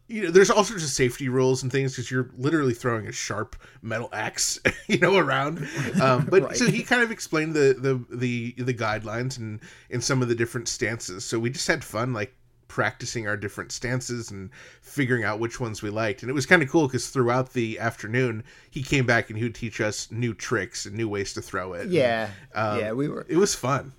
you 0.07 0.23
know 0.23 0.31
there's 0.31 0.49
all 0.49 0.63
sorts 0.63 0.83
of 0.83 0.89
safety 0.89 1.29
rules 1.29 1.61
and 1.61 1.71
things 1.71 1.91
because 1.91 2.09
you're 2.09 2.31
literally 2.37 2.73
throwing 2.73 3.05
a 3.05 3.11
sharp 3.11 3.55
metal 3.83 4.09
axe 4.13 4.59
you 4.87 4.97
know 4.97 5.15
around 5.15 5.59
um, 6.01 6.25
but 6.29 6.41
Right. 6.49 6.57
so 6.57 6.65
he 6.65 6.81
kind 6.81 7.03
of 7.03 7.11
explained 7.11 7.53
the 7.53 7.75
the 7.77 8.15
the 8.15 8.55
the 8.57 8.73
guidelines 8.73 9.37
and 9.37 9.59
and 9.91 10.03
some 10.03 10.23
of 10.23 10.27
the 10.27 10.33
different 10.33 10.67
stances 10.67 11.23
so 11.23 11.37
we 11.37 11.51
just 11.51 11.67
had 11.67 11.83
fun 11.83 12.13
like 12.13 12.33
practicing 12.69 13.27
our 13.27 13.35
different 13.35 13.73
stances 13.73 14.31
and 14.31 14.49
figuring 14.81 15.25
out 15.25 15.39
which 15.41 15.59
ones 15.59 15.81
we 15.81 15.89
liked 15.89 16.21
and 16.23 16.29
it 16.29 16.33
was 16.33 16.45
kind 16.45 16.63
of 16.63 16.69
cool 16.69 16.87
because 16.87 17.09
throughout 17.09 17.51
the 17.51 17.77
afternoon 17.79 18.41
he 18.71 18.81
came 18.81 19.05
back 19.05 19.29
and 19.29 19.37
he 19.37 19.43
would 19.43 19.55
teach 19.55 19.81
us 19.81 20.09
new 20.11 20.33
tricks 20.33 20.85
and 20.85 20.95
new 20.95 21.09
ways 21.09 21.33
to 21.33 21.41
throw 21.41 21.73
it 21.73 21.89
yeah, 21.89 22.29
Um, 22.55 22.79
yeah, 22.79 22.91
we 22.93 23.09
were. 23.09 23.25
it 23.27 23.35
was 23.37 23.53
fun 23.53 23.91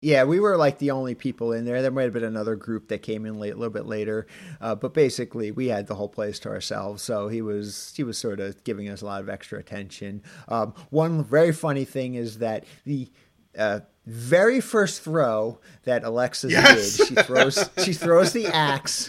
Yeah, 0.00 0.24
we 0.24 0.38
were 0.38 0.56
like 0.58 0.78
the 0.78 0.90
only 0.90 1.14
people 1.14 1.52
in 1.54 1.64
there. 1.64 1.80
There 1.80 1.90
might 1.90 2.02
have 2.02 2.12
been 2.12 2.24
another 2.24 2.56
group 2.56 2.88
that 2.88 3.00
came 3.00 3.24
in 3.24 3.38
late, 3.40 3.54
a 3.54 3.56
little 3.56 3.72
bit 3.72 3.86
later, 3.86 4.26
uh, 4.60 4.74
but 4.74 4.92
basically 4.92 5.50
we 5.50 5.68
had 5.68 5.86
the 5.86 5.94
whole 5.94 6.10
place 6.10 6.38
to 6.40 6.50
ourselves. 6.50 7.02
So 7.02 7.28
he 7.28 7.40
was 7.40 7.94
he 7.96 8.04
was 8.04 8.18
sort 8.18 8.38
of 8.38 8.62
giving 8.64 8.90
us 8.90 9.00
a 9.00 9.06
lot 9.06 9.22
of 9.22 9.30
extra 9.30 9.58
attention. 9.58 10.22
Um, 10.46 10.74
one 10.90 11.24
very 11.24 11.52
funny 11.52 11.86
thing 11.86 12.16
is 12.16 12.38
that 12.38 12.64
the 12.84 13.10
uh, 13.56 13.80
very 14.06 14.60
first 14.60 15.02
throw 15.02 15.58
that 15.84 16.04
Alexis 16.04 16.52
Yes. 16.52 16.96
did, 16.96 17.06
she 17.08 17.14
throws 17.14 17.70
she 17.84 17.92
throws 17.92 18.32
the 18.32 18.46
axe, 18.48 19.08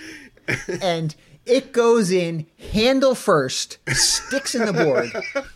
and 0.81 1.15
it 1.45 1.71
goes 1.73 2.09
in 2.11 2.47
handle 2.71 3.13
first, 3.13 3.77
sticks 3.89 4.55
in 4.55 4.65
the 4.65 4.73
board. 4.73 5.11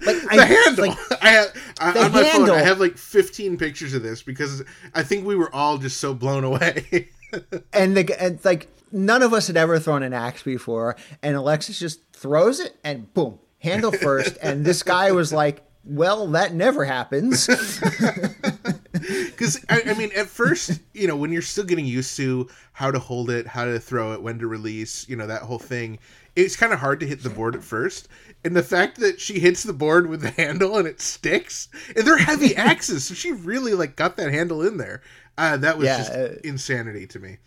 Like 0.06 0.22
the 0.30 0.46
handle. 0.46 0.88
like, 0.88 0.98
I 1.24 1.30
have 1.30 1.54
I, 1.80 1.92
The 1.94 2.04
on 2.06 2.12
my 2.12 2.24
phone. 2.24 2.32
handle. 2.32 2.56
I 2.56 2.62
have 2.62 2.80
like 2.80 2.98
15 2.98 3.58
pictures 3.58 3.94
of 3.94 4.04
this 4.04 4.22
because 4.22 4.64
I 4.94 5.02
think 5.04 5.26
we 5.26 5.36
were 5.36 5.54
all 5.56 5.78
just 5.78 5.98
so 5.98 6.14
blown 6.14 6.44
away. 6.44 7.10
and 7.74 7.98
the 7.98 8.16
and 8.22 8.44
like 8.46 8.68
none 8.92 9.22
of 9.24 9.34
us 9.34 9.48
had 9.48 9.58
ever 9.58 9.80
thrown 9.80 10.04
an 10.04 10.14
axe 10.14 10.44
before, 10.44 10.96
and 11.24 11.36
Alexis 11.36 11.80
just 11.80 12.02
throws 12.14 12.60
it 12.60 12.76
and 12.84 13.12
boom, 13.14 13.40
handle 13.60 13.92
first, 13.92 14.38
and 14.42 14.66
this 14.66 14.84
guy 14.84 15.12
was 15.12 15.32
like, 15.34 15.62
"Well, 15.86 16.28
that 16.28 16.54
never 16.54 16.86
happens." 16.86 17.48
Because 19.26 19.64
I, 19.70 19.82
I 19.88 19.94
mean, 19.94 20.12
at 20.16 20.28
first, 20.28 20.80
you 20.94 21.08
know, 21.08 21.16
when 21.16 21.32
you're 21.32 21.42
still 21.42 21.64
getting 21.64 21.86
used 21.86 22.16
to 22.18 22.50
how 22.74 22.92
to 22.92 23.00
hold 23.00 23.30
it, 23.30 23.48
how 23.48 23.66
to 23.66 23.80
throw 23.80 24.14
it, 24.14 24.22
when 24.22 24.40
to 24.40 24.48
release, 24.48 25.08
you 25.10 25.16
know, 25.16 25.28
that 25.28 25.44
whole 25.44 25.60
thing, 25.60 26.00
it's 26.36 26.56
kind 26.56 26.74
of 26.74 26.80
hard 26.80 27.00
to 27.02 27.08
hit 27.08 27.24
the 27.24 27.30
board 27.30 27.56
at 27.56 27.64
first. 27.64 28.08
And 28.44 28.56
the 28.56 28.64
fact 28.64 29.00
that 29.00 29.20
she 29.20 29.40
hits 29.40 29.64
the 29.64 29.74
board 29.74 30.08
with 30.08 30.22
the 30.22 30.30
handle 30.32 30.78
and 30.78 30.88
it 30.88 31.02
sticks, 31.02 31.68
and 31.96 32.06
they're 32.06 32.18
heavy 32.18 32.56
axes, 32.72 33.06
so 33.06 33.14
she 33.14 33.32
really 33.32 33.74
like 33.74 33.96
got 33.96 34.18
that 34.18 34.32
handle 34.32 34.62
in 34.66 34.78
there. 34.78 35.02
Uh, 35.38 35.58
that 35.58 35.78
was 35.78 35.86
Yeah, 35.86 35.98
just 35.98 36.12
uh, 36.14 36.30
insanity 36.44 37.08
to 37.08 37.20
me. 37.20 37.38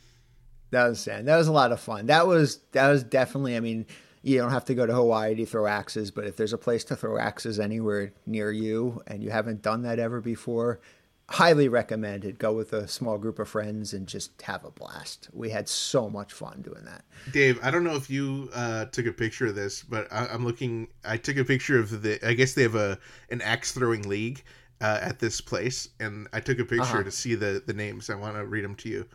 that 0.70 0.88
was 0.88 0.98
insane. 1.06 1.26
that 1.26 1.36
was 1.36 1.48
a 1.48 1.52
lot 1.52 1.72
of 1.72 1.80
fun. 1.80 2.06
That 2.06 2.26
was 2.26 2.58
that 2.72 2.88
was 2.90 3.02
definitely. 3.04 3.56
I 3.56 3.60
mean, 3.60 3.86
you 4.22 4.38
don't 4.38 4.50
have 4.50 4.64
to 4.66 4.74
go 4.74 4.86
to 4.86 4.94
Hawaii 4.94 5.34
to 5.34 5.46
throw 5.46 5.66
axes, 5.66 6.10
but 6.10 6.26
if 6.26 6.36
there's 6.36 6.52
a 6.52 6.58
place 6.58 6.84
to 6.84 6.96
throw 6.96 7.18
axes 7.18 7.58
anywhere 7.58 8.12
near 8.26 8.50
you 8.52 9.02
and 9.06 9.22
you 9.22 9.30
haven't 9.30 9.62
done 9.62 9.82
that 9.82 9.98
ever 9.98 10.20
before, 10.20 10.80
highly 11.28 11.68
recommended. 11.68 12.38
Go 12.38 12.52
with 12.52 12.72
a 12.72 12.86
small 12.86 13.16
group 13.18 13.38
of 13.38 13.48
friends 13.48 13.94
and 13.94 14.06
just 14.06 14.40
have 14.42 14.64
a 14.64 14.70
blast. 14.70 15.28
We 15.32 15.50
had 15.50 15.68
so 15.68 16.10
much 16.10 16.32
fun 16.32 16.62
doing 16.62 16.84
that. 16.84 17.04
Dave, 17.32 17.58
I 17.62 17.70
don't 17.70 17.84
know 17.84 17.96
if 17.96 18.10
you 18.10 18.50
uh, 18.54 18.86
took 18.86 19.06
a 19.06 19.12
picture 19.12 19.46
of 19.46 19.54
this, 19.54 19.82
but 19.82 20.12
I, 20.12 20.26
I'm 20.26 20.44
looking. 20.44 20.88
I 21.04 21.16
took 21.16 21.36
a 21.36 21.44
picture 21.44 21.78
of 21.78 22.02
the. 22.02 22.18
I 22.26 22.34
guess 22.34 22.54
they 22.54 22.62
have 22.62 22.74
a 22.74 22.98
an 23.30 23.40
axe 23.40 23.72
throwing 23.72 24.02
league 24.08 24.42
uh, 24.80 24.98
at 25.00 25.18
this 25.20 25.40
place, 25.40 25.88
and 26.00 26.28
I 26.32 26.40
took 26.40 26.58
a 26.58 26.64
picture 26.64 26.82
Uh-huh. 26.82 27.02
to 27.04 27.10
see 27.10 27.34
the 27.34 27.62
the 27.66 27.72
names. 27.72 28.10
I 28.10 28.14
want 28.14 28.36
to 28.36 28.44
read 28.44 28.64
them 28.64 28.74
to 28.76 28.88
you. 28.88 29.06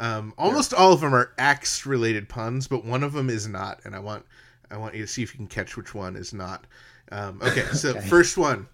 Um, 0.00 0.34
almost 0.36 0.74
all 0.74 0.92
of 0.92 1.00
them 1.00 1.14
are 1.14 1.32
axe 1.38 1.86
related 1.86 2.28
puns, 2.28 2.66
but 2.66 2.84
one 2.84 3.04
of 3.04 3.12
them 3.12 3.30
is 3.30 3.46
not, 3.46 3.80
and 3.84 3.94
I 3.94 4.00
want 4.00 4.24
I 4.70 4.76
want 4.78 4.94
you 4.94 5.02
to 5.02 5.06
see 5.06 5.22
if 5.22 5.32
you 5.32 5.36
can 5.38 5.46
catch 5.46 5.76
which 5.76 5.94
one 5.94 6.16
is 6.16 6.32
not. 6.32 6.66
Um, 7.12 7.40
okay, 7.42 7.62
so 7.72 8.00
first 8.00 8.36
one, 8.38 8.66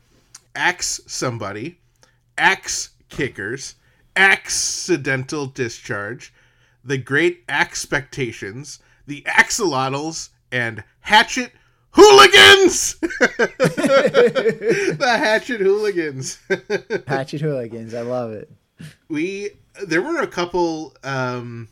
axe 0.55 1.01
somebody, 1.07 1.81
axe 2.39 2.91
kickers, 3.09 3.75
accidental 4.17 5.47
discharge, 5.47 6.33
the 6.85 6.99
great 6.99 7.45
expectations, 7.49 8.79
the 9.07 9.23
axolotls, 9.23 10.31
and 10.51 10.83
hatchet 11.01 11.53
hooligans. 11.91 12.95
the 14.99 15.17
hatchet 15.19 15.61
hooligans. 15.61 16.39
Hatchet 17.07 17.41
Hooligans, 17.41 17.95
I 17.95 18.03
love 18.03 18.33
it. 18.33 18.51
we 19.09 19.51
there 19.87 20.03
were 20.03 20.21
a 20.23 20.27
couple 20.27 20.95
um 21.05 21.69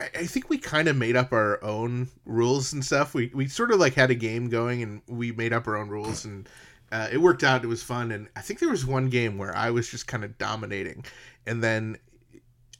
I 0.00 0.10
I 0.14 0.26
think 0.26 0.48
we 0.48 0.58
kind 0.58 0.88
of 0.88 0.96
made 0.96 1.16
up 1.16 1.32
our 1.32 1.62
own 1.62 2.08
rules 2.24 2.72
and 2.72 2.84
stuff. 2.84 3.14
We 3.14 3.30
we 3.34 3.48
sort 3.48 3.70
of 3.72 3.80
like 3.80 3.94
had 3.94 4.10
a 4.10 4.14
game 4.14 4.48
going 4.48 4.82
and 4.82 5.02
we 5.08 5.32
made 5.32 5.52
up 5.52 5.66
our 5.66 5.76
own 5.76 5.88
rules 5.88 6.24
and 6.24 6.48
uh, 6.92 7.08
it 7.12 7.18
worked 7.18 7.44
out. 7.44 7.64
It 7.64 7.68
was 7.68 7.82
fun 7.82 8.10
and 8.10 8.28
I 8.36 8.40
think 8.40 8.60
there 8.60 8.70
was 8.70 8.84
one 8.84 9.08
game 9.08 9.38
where 9.38 9.54
I 9.54 9.70
was 9.70 9.88
just 9.88 10.06
kind 10.06 10.24
of 10.24 10.36
dominating 10.38 11.04
and 11.46 11.62
then 11.62 11.98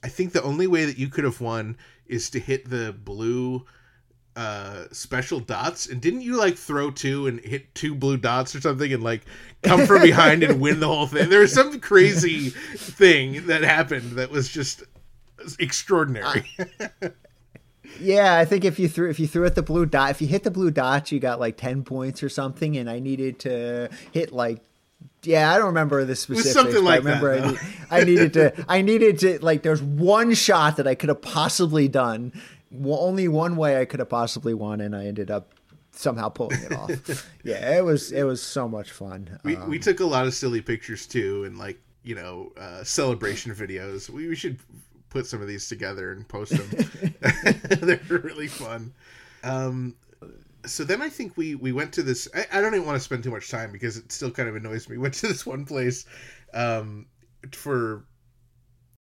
I 0.03 0.07
think 0.07 0.33
the 0.33 0.43
only 0.43 0.67
way 0.67 0.85
that 0.85 0.97
you 0.97 1.07
could 1.07 1.23
have 1.23 1.41
won 1.41 1.77
is 2.07 2.29
to 2.31 2.39
hit 2.39 2.69
the 2.69 2.93
blue 2.93 3.65
uh 4.37 4.85
special 4.93 5.41
dots 5.41 5.87
and 5.87 5.99
didn't 5.99 6.21
you 6.21 6.37
like 6.37 6.55
throw 6.55 6.89
two 6.89 7.27
and 7.27 7.41
hit 7.41 7.73
two 7.75 7.93
blue 7.93 8.15
dots 8.15 8.55
or 8.55 8.61
something 8.61 8.93
and 8.93 9.03
like 9.03 9.23
come 9.61 9.85
from 9.85 10.01
behind 10.01 10.41
and 10.41 10.61
win 10.61 10.79
the 10.79 10.87
whole 10.87 11.05
thing 11.05 11.29
there 11.29 11.41
was 11.41 11.51
some 11.51 11.81
crazy 11.81 12.49
thing 12.49 13.45
that 13.47 13.61
happened 13.61 14.11
that 14.13 14.31
was 14.31 14.47
just 14.47 14.83
extraordinary 15.59 16.45
Yeah, 17.99 18.37
I 18.37 18.45
think 18.45 18.65
if 18.65 18.79
you 18.79 18.87
threw 18.87 19.09
if 19.09 19.19
you 19.19 19.27
threw 19.27 19.45
at 19.45 19.55
the 19.55 19.63
blue 19.63 19.85
dot, 19.85 20.11
if 20.11 20.21
you 20.21 20.27
hit 20.27 20.43
the 20.43 20.51
blue 20.51 20.71
dot, 20.71 21.11
you 21.11 21.19
got 21.19 21.39
like 21.39 21.57
ten 21.57 21.83
points 21.83 22.23
or 22.23 22.29
something. 22.29 22.77
And 22.77 22.89
I 22.89 22.99
needed 22.99 23.39
to 23.39 23.89
hit 24.11 24.31
like, 24.31 24.61
yeah, 25.23 25.53
I 25.53 25.57
don't 25.57 25.67
remember 25.67 26.03
the 26.05 26.15
specifics. 26.15 26.53
something 26.53 26.83
like 26.83 27.01
I 27.01 27.03
remember 27.03 27.39
that, 27.41 27.63
I, 27.89 28.01
I 28.01 28.03
needed 28.03 28.33
to 28.33 28.65
I 28.67 28.81
needed 28.81 29.19
to 29.19 29.39
like. 29.43 29.63
There's 29.63 29.81
one 29.81 30.33
shot 30.33 30.77
that 30.77 30.87
I 30.87 30.95
could 30.95 31.09
have 31.09 31.21
possibly 31.21 31.87
done. 31.87 32.33
Only 32.83 33.27
one 33.27 33.57
way 33.57 33.79
I 33.81 33.85
could 33.85 33.99
have 33.99 34.09
possibly 34.09 34.53
won, 34.53 34.79
and 34.79 34.95
I 34.95 35.05
ended 35.05 35.29
up 35.29 35.53
somehow 35.91 36.29
pulling 36.29 36.61
it 36.61 36.71
off. 36.71 37.29
yeah, 37.43 37.77
it 37.77 37.83
was 37.83 38.11
it 38.11 38.23
was 38.23 38.41
so 38.41 38.67
much 38.67 38.91
fun. 38.91 39.39
we, 39.43 39.55
Um, 39.57 39.69
we 39.69 39.77
took 39.77 39.99
a 39.99 40.05
lot 40.05 40.25
of 40.25 40.33
silly 40.33 40.61
pictures 40.61 41.05
too 41.05 41.43
and 41.43 41.57
like 41.57 41.79
you 42.03 42.15
know 42.15 42.51
uh 42.57 42.83
celebration 42.83 43.53
videos 43.53 44.09
we, 44.09 44.27
we 44.27 44.35
should 44.35 44.57
put 45.11 45.27
some 45.27 45.41
of 45.41 45.47
these 45.47 45.67
together 45.67 46.11
and 46.13 46.27
post 46.27 46.51
them 46.53 47.13
they're 47.81 47.99
really 48.09 48.47
fun 48.47 48.91
um 49.43 49.93
so 50.65 50.83
then 50.83 51.01
I 51.01 51.09
think 51.09 51.37
we 51.37 51.55
we 51.55 51.71
went 51.71 51.91
to 51.93 52.03
this. 52.03 52.27
I, 52.35 52.45
I 52.59 52.61
don't 52.61 52.75
even 52.75 52.85
want 52.85 52.95
to 52.95 53.03
spend 53.03 53.23
too 53.23 53.31
much 53.31 53.49
time 53.49 53.71
because 53.71 53.97
it 53.97 54.11
still 54.11 54.29
kind 54.29 54.47
of 54.47 54.55
annoys 54.55 54.87
me. 54.87 54.99
Went 54.99 55.15
to 55.15 55.27
this 55.27 55.43
one 55.43 55.65
place 55.65 56.05
um, 56.53 57.07
for. 57.51 58.05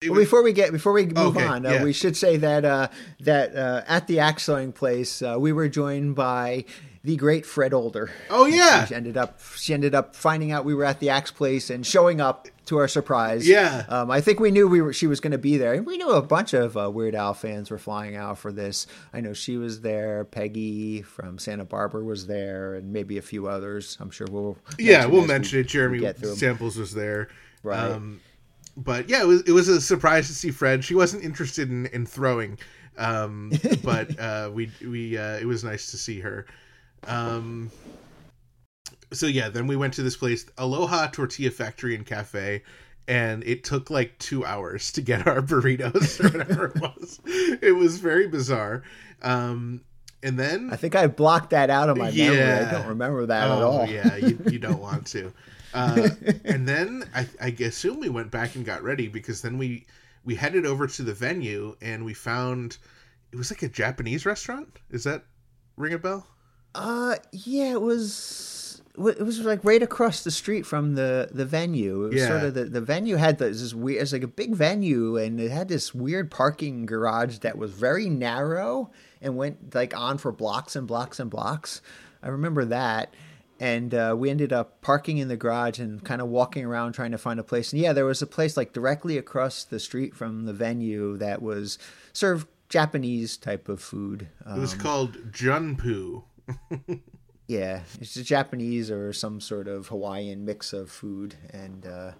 Well, 0.01 0.11
was- 0.11 0.19
before 0.19 0.41
we 0.41 0.53
get 0.53 0.71
before 0.71 0.93
we 0.93 1.05
move 1.07 1.35
Okay, 1.35 1.45
on, 1.45 1.65
uh, 1.65 1.71
yeah. 1.71 1.83
we 1.83 1.91
should 1.91 2.15
say 2.15 2.37
that 2.37 2.63
uh, 2.63 2.87
that 3.19 3.53
uh, 3.57 3.81
at 3.87 4.07
the 4.07 4.19
axe 4.19 4.45
throwing 4.45 4.71
place, 4.71 5.21
uh, 5.21 5.35
we 5.37 5.51
were 5.51 5.67
joined 5.67 6.15
by 6.15 6.63
the 7.03 7.17
great 7.17 7.45
Fred 7.45 7.73
Older. 7.73 8.09
oh 8.29 8.45
yeah, 8.45 8.85
She 8.85 8.95
ended 8.95 9.17
up 9.17 9.41
she 9.57 9.73
ended 9.73 9.93
up 9.93 10.15
finding 10.15 10.53
out 10.53 10.63
we 10.63 10.73
were 10.73 10.85
at 10.85 11.01
the 11.01 11.09
axe 11.09 11.31
place 11.31 11.69
and 11.69 11.85
showing 11.85 12.21
up 12.21 12.47
to 12.69 12.77
our 12.77 12.87
surprise. 12.87 13.47
Yeah. 13.47 13.85
um, 13.89 14.09
I 14.09 14.21
think 14.21 14.39
we 14.39 14.49
knew 14.49 14.67
we 14.67 14.81
were 14.81 14.93
she 14.93 15.05
was 15.05 15.19
going 15.19 15.31
to 15.33 15.37
be 15.37 15.57
there, 15.57 15.73
and 15.73 15.85
we 15.85 15.97
knew 15.97 16.09
a 16.11 16.21
bunch 16.21 16.53
of 16.53 16.75
uh, 16.77 16.89
Weird 16.89 17.13
Al 17.13 17.33
fans 17.33 17.69
were 17.69 17.77
flying 17.77 18.15
out 18.15 18.37
for 18.39 18.51
this. 18.51 18.87
I 19.13 19.21
know 19.21 19.33
she 19.33 19.57
was 19.57 19.81
there. 19.81 20.25
Peggy 20.25 21.01
from 21.01 21.37
Santa 21.37 21.65
Barbara 21.65 22.03
was 22.03 22.25
there, 22.27 22.75
and 22.75 22.91
maybe 22.93 23.17
a 23.17 23.21
few 23.21 23.47
others. 23.47 23.97
I'm 23.99 24.09
sure 24.09 24.27
we'll 24.31 24.57
yeah. 24.79 25.05
We'll 25.05 25.21
as 25.21 25.27
we- 25.27 25.33
mention 25.33 25.59
it. 25.59 25.67
Jeremy 25.67 25.99
get 25.99 26.17
through 26.17 26.31
'em. 26.31 26.35
Samples 26.37 26.77
was 26.77 26.93
there. 26.93 27.27
Right. 27.61 27.91
Um, 27.91 28.21
but 28.77 29.09
yeah, 29.09 29.21
it 29.21 29.27
was 29.27 29.41
it 29.41 29.51
was 29.51 29.67
a 29.67 29.81
surprise 29.81 30.27
to 30.27 30.33
see 30.33 30.51
Fred. 30.51 30.85
She 30.85 30.95
wasn't 30.95 31.23
interested 31.23 31.69
in, 31.69 31.87
in 31.87 32.05
throwing, 32.05 32.57
um, 32.97 33.51
but 33.83 34.17
uh, 34.19 34.49
we 34.53 34.71
we 34.87 35.17
uh, 35.17 35.37
it 35.37 35.45
was 35.45 35.63
nice 35.63 35.91
to 35.91 35.97
see 35.97 36.19
her. 36.21 36.45
Um, 37.05 37.71
so 39.11 39.25
yeah, 39.27 39.49
then 39.49 39.67
we 39.67 39.75
went 39.75 39.93
to 39.95 40.03
this 40.03 40.15
place, 40.17 40.45
Aloha 40.57 41.07
Tortilla 41.07 41.51
Factory 41.51 41.95
and 41.95 42.05
Cafe, 42.05 42.63
and 43.07 43.43
it 43.43 43.63
took 43.63 43.89
like 43.89 44.17
two 44.19 44.45
hours 44.45 44.91
to 44.93 45.01
get 45.01 45.27
our 45.27 45.41
burritos 45.41 46.19
or 46.23 46.37
whatever 46.37 46.65
it 46.67 46.81
was. 46.81 47.19
It 47.25 47.75
was 47.75 47.97
very 47.99 48.27
bizarre. 48.27 48.83
Um, 49.21 49.81
and 50.21 50.37
then 50.37 50.69
I 50.71 50.75
think 50.75 50.95
I 50.95 51.07
blocked 51.07 51.51
that 51.51 51.69
out 51.69 51.89
of 51.89 51.97
my 51.97 52.11
memory. 52.11 52.37
Yeah. 52.37 52.67
I 52.67 52.71
don't 52.71 52.87
remember 52.87 53.25
that 53.25 53.49
at 53.49 53.57
Oh 53.57 53.67
all. 53.69 53.87
yeah, 53.87 54.15
you, 54.17 54.37
you 54.49 54.59
don't 54.59 54.79
want 54.81 55.07
to. 55.07 55.33
Uh, 55.73 56.09
and 56.45 56.67
then 56.67 57.09
I, 57.15 57.27
I 57.41 57.47
assume 57.61 57.99
we 57.99 58.09
went 58.09 58.31
back 58.31 58.55
and 58.55 58.65
got 58.65 58.83
ready 58.83 59.07
because 59.07 59.41
then 59.41 59.57
we 59.57 59.85
we 60.25 60.35
headed 60.35 60.65
over 60.65 60.87
to 60.87 61.03
the 61.03 61.13
venue 61.13 61.75
and 61.81 62.03
we 62.03 62.13
found 62.13 62.77
it 63.31 63.37
was 63.37 63.49
like 63.51 63.63
a 63.63 63.69
Japanese 63.69 64.25
restaurant. 64.25 64.79
Is 64.91 65.03
that 65.05 65.23
ring 65.77 65.93
a 65.93 65.97
bell? 65.99 66.27
Uh, 66.75 67.15
yeah, 67.31 67.71
it 67.71 67.81
was. 67.81 68.58
It 68.99 69.21
was 69.25 69.39
like 69.39 69.63
right 69.63 69.81
across 69.81 70.23
the 70.23 70.31
street 70.31 70.65
from 70.65 70.95
the 70.95 71.29
the 71.31 71.45
venue. 71.45 72.05
It 72.05 72.13
was 72.13 72.21
Yeah. 72.21 72.27
sort 72.27 72.43
of 72.43 72.53
the, 72.53 72.65
the 72.65 72.81
venue 72.81 73.15
had 73.15 73.37
this, 73.37 73.61
this 73.61 73.73
weird. 73.73 74.01
It's 74.01 74.11
like 74.13 74.23
a 74.23 74.27
big 74.27 74.53
venue, 74.55 75.15
and 75.17 75.39
it 75.39 75.51
had 75.51 75.69
this 75.69 75.93
weird 75.95 76.29
parking 76.29 76.85
garage 76.85 77.37
that 77.39 77.57
was 77.57 77.71
very 77.71 78.09
narrow 78.09 78.91
and 79.21 79.37
went 79.37 79.73
like 79.73 79.95
on 79.95 80.17
for 80.17 80.31
blocks 80.31 80.75
and 80.75 80.85
blocks 80.87 81.19
and 81.19 81.29
blocks. 81.29 81.81
I 82.21 82.27
remember 82.27 82.65
that. 82.65 83.13
And 83.61 83.93
uh, 83.93 84.15
we 84.17 84.29
ended 84.29 84.53
up 84.53 84.79
parking 84.81 85.17
in 85.17 85.27
the 85.27 85.35
garage 85.35 85.79
and 85.79 86.01
kind 86.01 86.21
of 86.21 86.29
walking 86.29 86.63
around 86.63 86.93
trying 86.93 87.11
to 87.11 87.17
find 87.17 87.41
a 87.41 87.43
place. 87.43 87.73
And 87.73 87.81
yeah, 87.81 87.91
there 87.91 88.05
was 88.05 88.21
a 88.21 88.27
place 88.27 88.55
like 88.55 88.71
directly 88.71 89.17
across 89.17 89.65
the 89.65 89.79
street 89.81 90.15
from 90.15 90.45
the 90.45 90.53
venue 90.53 91.17
that 91.17 91.41
was 91.41 91.77
served 92.13 92.47
Japanese 92.69 93.35
type 93.35 93.67
of 93.67 93.81
food. 93.81 94.29
It 94.49 94.59
was 94.59 94.73
Um, 94.73 94.79
called 94.79 95.17
Junpu. 95.33 96.23
yeah, 97.49 97.81
it's 97.99 98.15
a 98.15 98.23
Japanese 98.23 98.91
or 98.91 99.11
some 99.11 99.41
sort 99.41 99.67
of 99.67 99.87
Hawaiian 99.87 100.45
mix 100.45 100.71
of 100.71 100.91
food, 100.91 101.33
and 101.51 101.85
uh, 101.85 102.11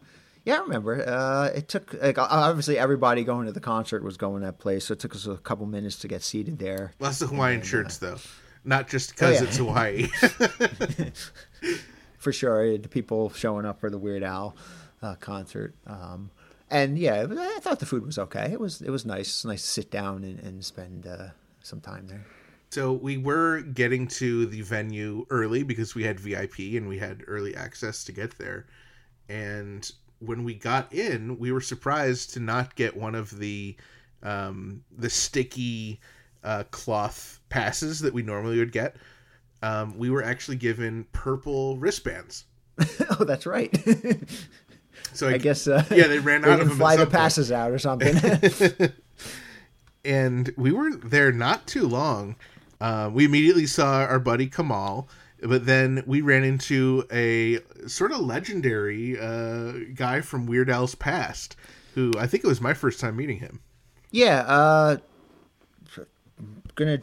yeah, 0.44 0.56
I 0.56 0.60
remember. 0.62 1.08
Uh, 1.08 1.52
it 1.56 1.68
took 1.68 1.94
like 2.02 2.18
obviously 2.18 2.80
everybody 2.80 3.24
going 3.24 3.46
to 3.46 3.52
the 3.52 3.60
concert 3.60 4.04
was 4.04 4.18
going 4.18 4.42
to 4.42 4.48
that 4.48 4.58
place, 4.58 4.86
so 4.86 4.94
it 4.94 5.00
took 5.00 5.14
us 5.14 5.28
a 5.28 5.38
couple 5.38 5.68
minutes 5.68 6.00
to 6.00 6.08
get 6.08 6.24
seated 6.24 6.58
there. 6.58 6.94
Lots 7.00 7.22
of 7.22 7.30
Hawaiian 7.30 7.62
shirts 7.62 8.00
though, 8.00 8.18
not 8.66 8.90
just 8.90 9.12
because 9.12 9.40
Oh, 9.40 9.44
yeah. 9.44 9.48
it's 9.48 9.58
Hawaii. 9.58 10.08
for 12.18 12.34
sure. 12.34 12.78
The 12.80 12.90
people 12.90 13.30
showing 13.30 13.66
up 13.66 13.80
for 13.80 13.92
the 13.92 14.00
Weird 14.00 14.24
Al 14.24 14.56
uh, 15.04 15.14
concert, 15.16 15.76
um, 15.86 16.32
and 16.72 16.98
yeah, 16.98 17.28
I 17.30 17.60
thought 17.60 17.80
the 17.80 17.86
food 17.86 18.04
was 18.06 18.18
okay. 18.18 18.50
It 18.52 18.60
was 18.60 18.82
it 18.82 18.90
was 18.90 19.06
nice. 19.06 19.28
It's 19.28 19.46
nice 19.46 19.62
to 19.62 19.68
sit 19.68 19.92
down 19.92 20.24
and, 20.24 20.40
and 20.40 20.66
spend 20.66 21.06
uh, 21.06 21.28
some 21.62 21.82
time 21.82 22.08
there. 22.08 22.26
So 22.70 22.94
we 22.94 23.18
were 23.18 23.62
getting 23.62 24.08
to 24.08 24.46
the 24.46 24.62
venue 24.62 25.26
early 25.30 25.64
because 25.64 25.96
we 25.96 26.04
had 26.04 26.20
VIP 26.20 26.60
and 26.76 26.88
we 26.88 27.00
had 27.00 27.24
early 27.28 27.56
access 27.56 28.04
to 28.04 28.12
get 28.12 28.38
there. 28.38 28.68
And 29.28 29.90
when 30.20 30.44
we 30.44 30.54
got 30.54 30.94
in, 30.94 31.40
we 31.40 31.52
were 31.52 31.62
surprised 31.62 32.34
to 32.34 32.40
not 32.40 32.76
get 32.76 32.96
one 32.96 33.16
of 33.16 33.38
the 33.38 33.76
um, 34.22 34.84
the 34.98 35.10
sticky 35.10 36.00
uh, 36.44 36.64
cloth 36.72 37.40
passes 37.50 38.00
that 38.02 38.14
we 38.14 38.22
normally 38.22 38.60
would 38.60 38.72
get. 38.72 38.98
Um, 39.64 39.98
we 39.98 40.10
were 40.10 40.24
actually 40.24 40.58
given 40.58 41.06
purple 41.12 41.78
wristbands. 41.78 42.46
oh, 43.20 43.24
that's 43.24 43.46
right. 43.46 43.76
So 45.14 45.28
I 45.28 45.38
guess 45.38 45.68
uh, 45.68 45.84
yeah, 45.92 46.08
they 46.08 46.20
ran 46.20 46.42
they 46.42 46.52
out 46.52 46.60
of 46.60 46.68
them. 46.70 46.78
fly 46.78 46.96
the 46.96 47.06
point. 47.06 47.14
passes 47.14 47.52
out 47.52 47.72
or 47.72 47.80
something. 47.80 48.16
and 50.06 50.54
we 50.58 50.72
were 50.72 50.92
there 50.92 51.32
not 51.32 51.68
too 51.68 51.88
long. 51.88 52.36
Uh, 52.82 53.10
we 53.12 53.26
immediately 53.26 53.66
saw 53.66 54.02
our 54.02 54.20
buddy 54.20 54.48
Kamal, 54.48 55.10
but 55.42 55.66
then 55.66 56.04
we 56.06 56.22
ran 56.22 56.44
into 56.44 57.06
a 57.12 57.60
sort 57.88 58.12
of 58.12 58.22
legendary 58.22 59.20
uh, 59.20 59.74
guy 59.94 60.22
from 60.22 60.46
Weird 60.46 60.70
Al's 60.70 60.96
past, 60.96 61.56
who 61.96 62.12
I 62.18 62.28
think 62.28 62.44
it 62.44 62.48
was 62.48 62.62
my 62.62 62.74
first 62.74 63.00
time 63.00 63.16
meeting 63.16 63.40
him. 63.40 63.62
Yeah, 64.12 64.40
uh 64.48 64.98
gonna 66.76 67.02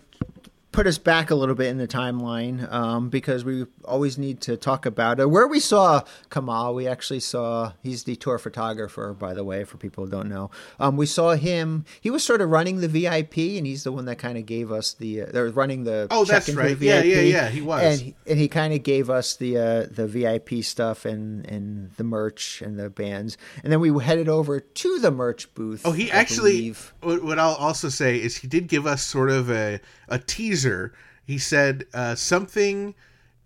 put 0.73 0.87
us 0.87 0.99
back 0.99 1.31
a 1.31 1.35
little 1.35 1.55
bit 1.55 1.69
in 1.69 1.79
the 1.79 1.87
timeline 1.87 2.71
um, 2.73 3.09
because 3.09 3.45
we 3.45 3.67
always 3.87 4.19
need 4.19 4.41
to 4.43 4.57
talk 4.57 4.87
about 4.87 5.21
uh, 5.21 5.29
where 5.29 5.47
we 5.47 5.61
saw 5.61 6.03
Kamal. 6.31 6.75
We 6.75 6.87
actually 6.87 7.21
saw 7.21 7.73
he's 7.83 8.05
the 8.05 8.17
tour 8.17 8.39
photographer, 8.39 9.15
by 9.15 9.35
the 9.35 9.45
way, 9.45 9.65
for 9.65 9.77
people 9.77 10.05
who 10.05 10.11
don't 10.11 10.29
know. 10.29 10.51
Um, 10.79 10.97
we 10.97 11.07
saw 11.07 11.35
him. 11.35 11.85
He 12.01 12.11
was 12.11 12.23
sort 12.25 12.41
of 12.41 12.51
running 12.51 12.81
the 12.81 12.89
VIP, 12.89 13.39
and 13.39 13.67
he's 13.67 13.85
the 13.85 13.93
one 13.93 14.05
that 14.07 14.19
kind 14.19 14.37
of 14.39 14.47
gave 14.47 14.71
us 14.73 14.95
the. 14.95 15.23
Uh, 15.23 15.27
they're 15.33 15.51
running 15.51 15.85
the. 15.85 16.07
Oh, 16.11 16.25
that's 16.25 16.49
right. 16.51 16.79
Yeah, 16.81 17.01
VIP, 17.01 17.05
yeah, 17.07 17.21
yeah, 17.21 17.49
he 17.49 17.63
was. 17.63 17.83
and 17.83 18.01
he, 18.01 18.15
and 18.27 18.39
he 18.39 18.49
kind 18.49 18.73
of 18.73 18.83
gave 18.83 19.11
us 19.11 19.37
the 19.37 19.57
uh, 19.59 19.87
the 19.91 20.07
VIP 20.07 20.63
stuff 20.65 21.05
and 21.05 21.47
and 21.47 21.93
the 21.93 22.05
merch 22.05 22.63
and 22.63 22.79
the 22.79 22.91
bands, 22.91 23.37
and 23.63 23.73
then 23.73 23.81
we 23.81 23.91
headed 24.03 24.29
over 24.29 24.61
to 24.61 24.99
the 24.99 25.11
merch 25.11 25.53
booth. 25.55 25.83
Oh, 25.85 25.93
he 25.93 26.11
I 26.11 26.17
actually. 26.17 26.53
believe. 26.53 26.95
What, 27.03 27.23
what 27.23 27.39
I'll 27.39 27.55
also 27.55 27.89
say 27.89 28.17
is 28.17 28.37
he 28.37 28.49
did 28.49 28.69
give 28.69 28.87
us 28.87 29.03
sort 29.03 29.31
of 29.31 29.51
a 29.51 29.81
a 30.09 30.19
teaser. 30.19 30.93
He 31.25 31.39
said 31.39 31.85
uh, 31.93 32.15
something. 32.15 32.95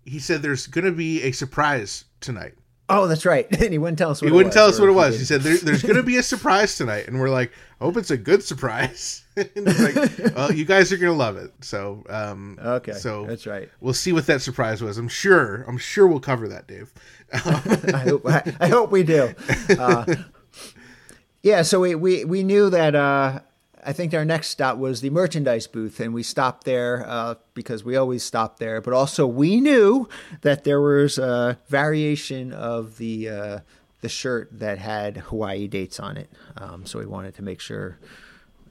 He 0.05 0.19
said 0.19 0.41
there's 0.41 0.67
going 0.67 0.85
to 0.85 0.91
be 0.91 1.23
a 1.23 1.31
surprise 1.31 2.05
tonight. 2.19 2.53
Oh, 2.89 3.07
that's 3.07 3.25
right. 3.25 3.47
And 3.61 3.71
he 3.71 3.77
wouldn't 3.77 3.97
tell 3.97 4.11
us. 4.11 4.21
What 4.21 4.27
He 4.27 4.33
it 4.33 4.35
wouldn't 4.35 4.49
was, 4.49 4.55
tell 4.55 4.67
us 4.67 4.79
what 4.79 4.89
it 4.89 4.93
was. 4.93 5.17
He 5.17 5.23
said 5.25 5.41
there, 5.41 5.57
there's 5.57 5.81
going 5.83 5.95
to 5.95 6.03
be 6.03 6.17
a 6.17 6.23
surprise 6.33 6.75
tonight, 6.75 7.07
and 7.07 7.19
we're 7.19 7.29
like, 7.29 7.51
I 7.79 7.85
hope 7.85 7.95
it's 7.97 8.11
a 8.11 8.17
good 8.17 8.43
surprise. 8.43 9.23
And 9.37 9.65
like, 9.65 10.35
well, 10.35 10.51
you 10.51 10.65
guys 10.65 10.91
are 10.91 10.97
going 10.97 11.13
to 11.13 11.17
love 11.17 11.37
it. 11.37 11.51
So, 11.61 12.03
um, 12.09 12.59
Okay, 12.61 12.91
so 12.91 13.25
that's 13.25 13.47
right. 13.47 13.69
We'll 13.79 13.93
see 13.93 14.11
what 14.11 14.25
that 14.27 14.41
surprise 14.41 14.81
was. 14.81 14.97
I'm 14.97 15.07
sure. 15.07 15.63
I'm 15.69 15.77
sure 15.77 16.05
we'll 16.05 16.19
cover 16.19 16.49
that, 16.49 16.67
Dave. 16.67 16.91
I 17.31 17.39
hope 17.39 18.25
I, 18.25 18.53
I 18.59 18.67
hope 18.67 18.91
we 18.91 19.03
do. 19.03 19.33
Uh, 19.69 20.15
yeah, 21.43 21.61
so 21.61 21.79
we, 21.79 21.95
we, 21.95 22.25
we 22.25 22.43
knew 22.43 22.69
that 22.71 22.93
uh, 22.93 23.39
I 23.83 23.93
think 23.93 24.13
our 24.13 24.25
next 24.25 24.49
stop 24.49 24.77
was 24.77 25.01
the 25.01 25.09
merchandise 25.09 25.67
booth, 25.67 25.99
and 25.99 26.13
we 26.13 26.23
stopped 26.23 26.65
there 26.65 27.05
uh, 27.07 27.35
because 27.53 27.83
we 27.83 27.95
always 27.95 28.23
stop 28.23 28.59
there. 28.59 28.81
But 28.81 28.93
also, 28.93 29.25
we 29.27 29.59
knew 29.59 30.07
that 30.41 30.63
there 30.63 30.81
was 30.81 31.17
a 31.17 31.57
variation 31.67 32.53
of 32.53 32.97
the 32.97 33.29
uh, 33.29 33.59
the 34.01 34.09
shirt 34.09 34.49
that 34.59 34.77
had 34.79 35.17
Hawaii 35.17 35.67
dates 35.67 35.99
on 35.99 36.17
it, 36.17 36.29
um, 36.57 36.85
so 36.85 36.99
we 36.99 37.05
wanted 37.05 37.35
to 37.35 37.41
make 37.43 37.59
sure 37.59 37.99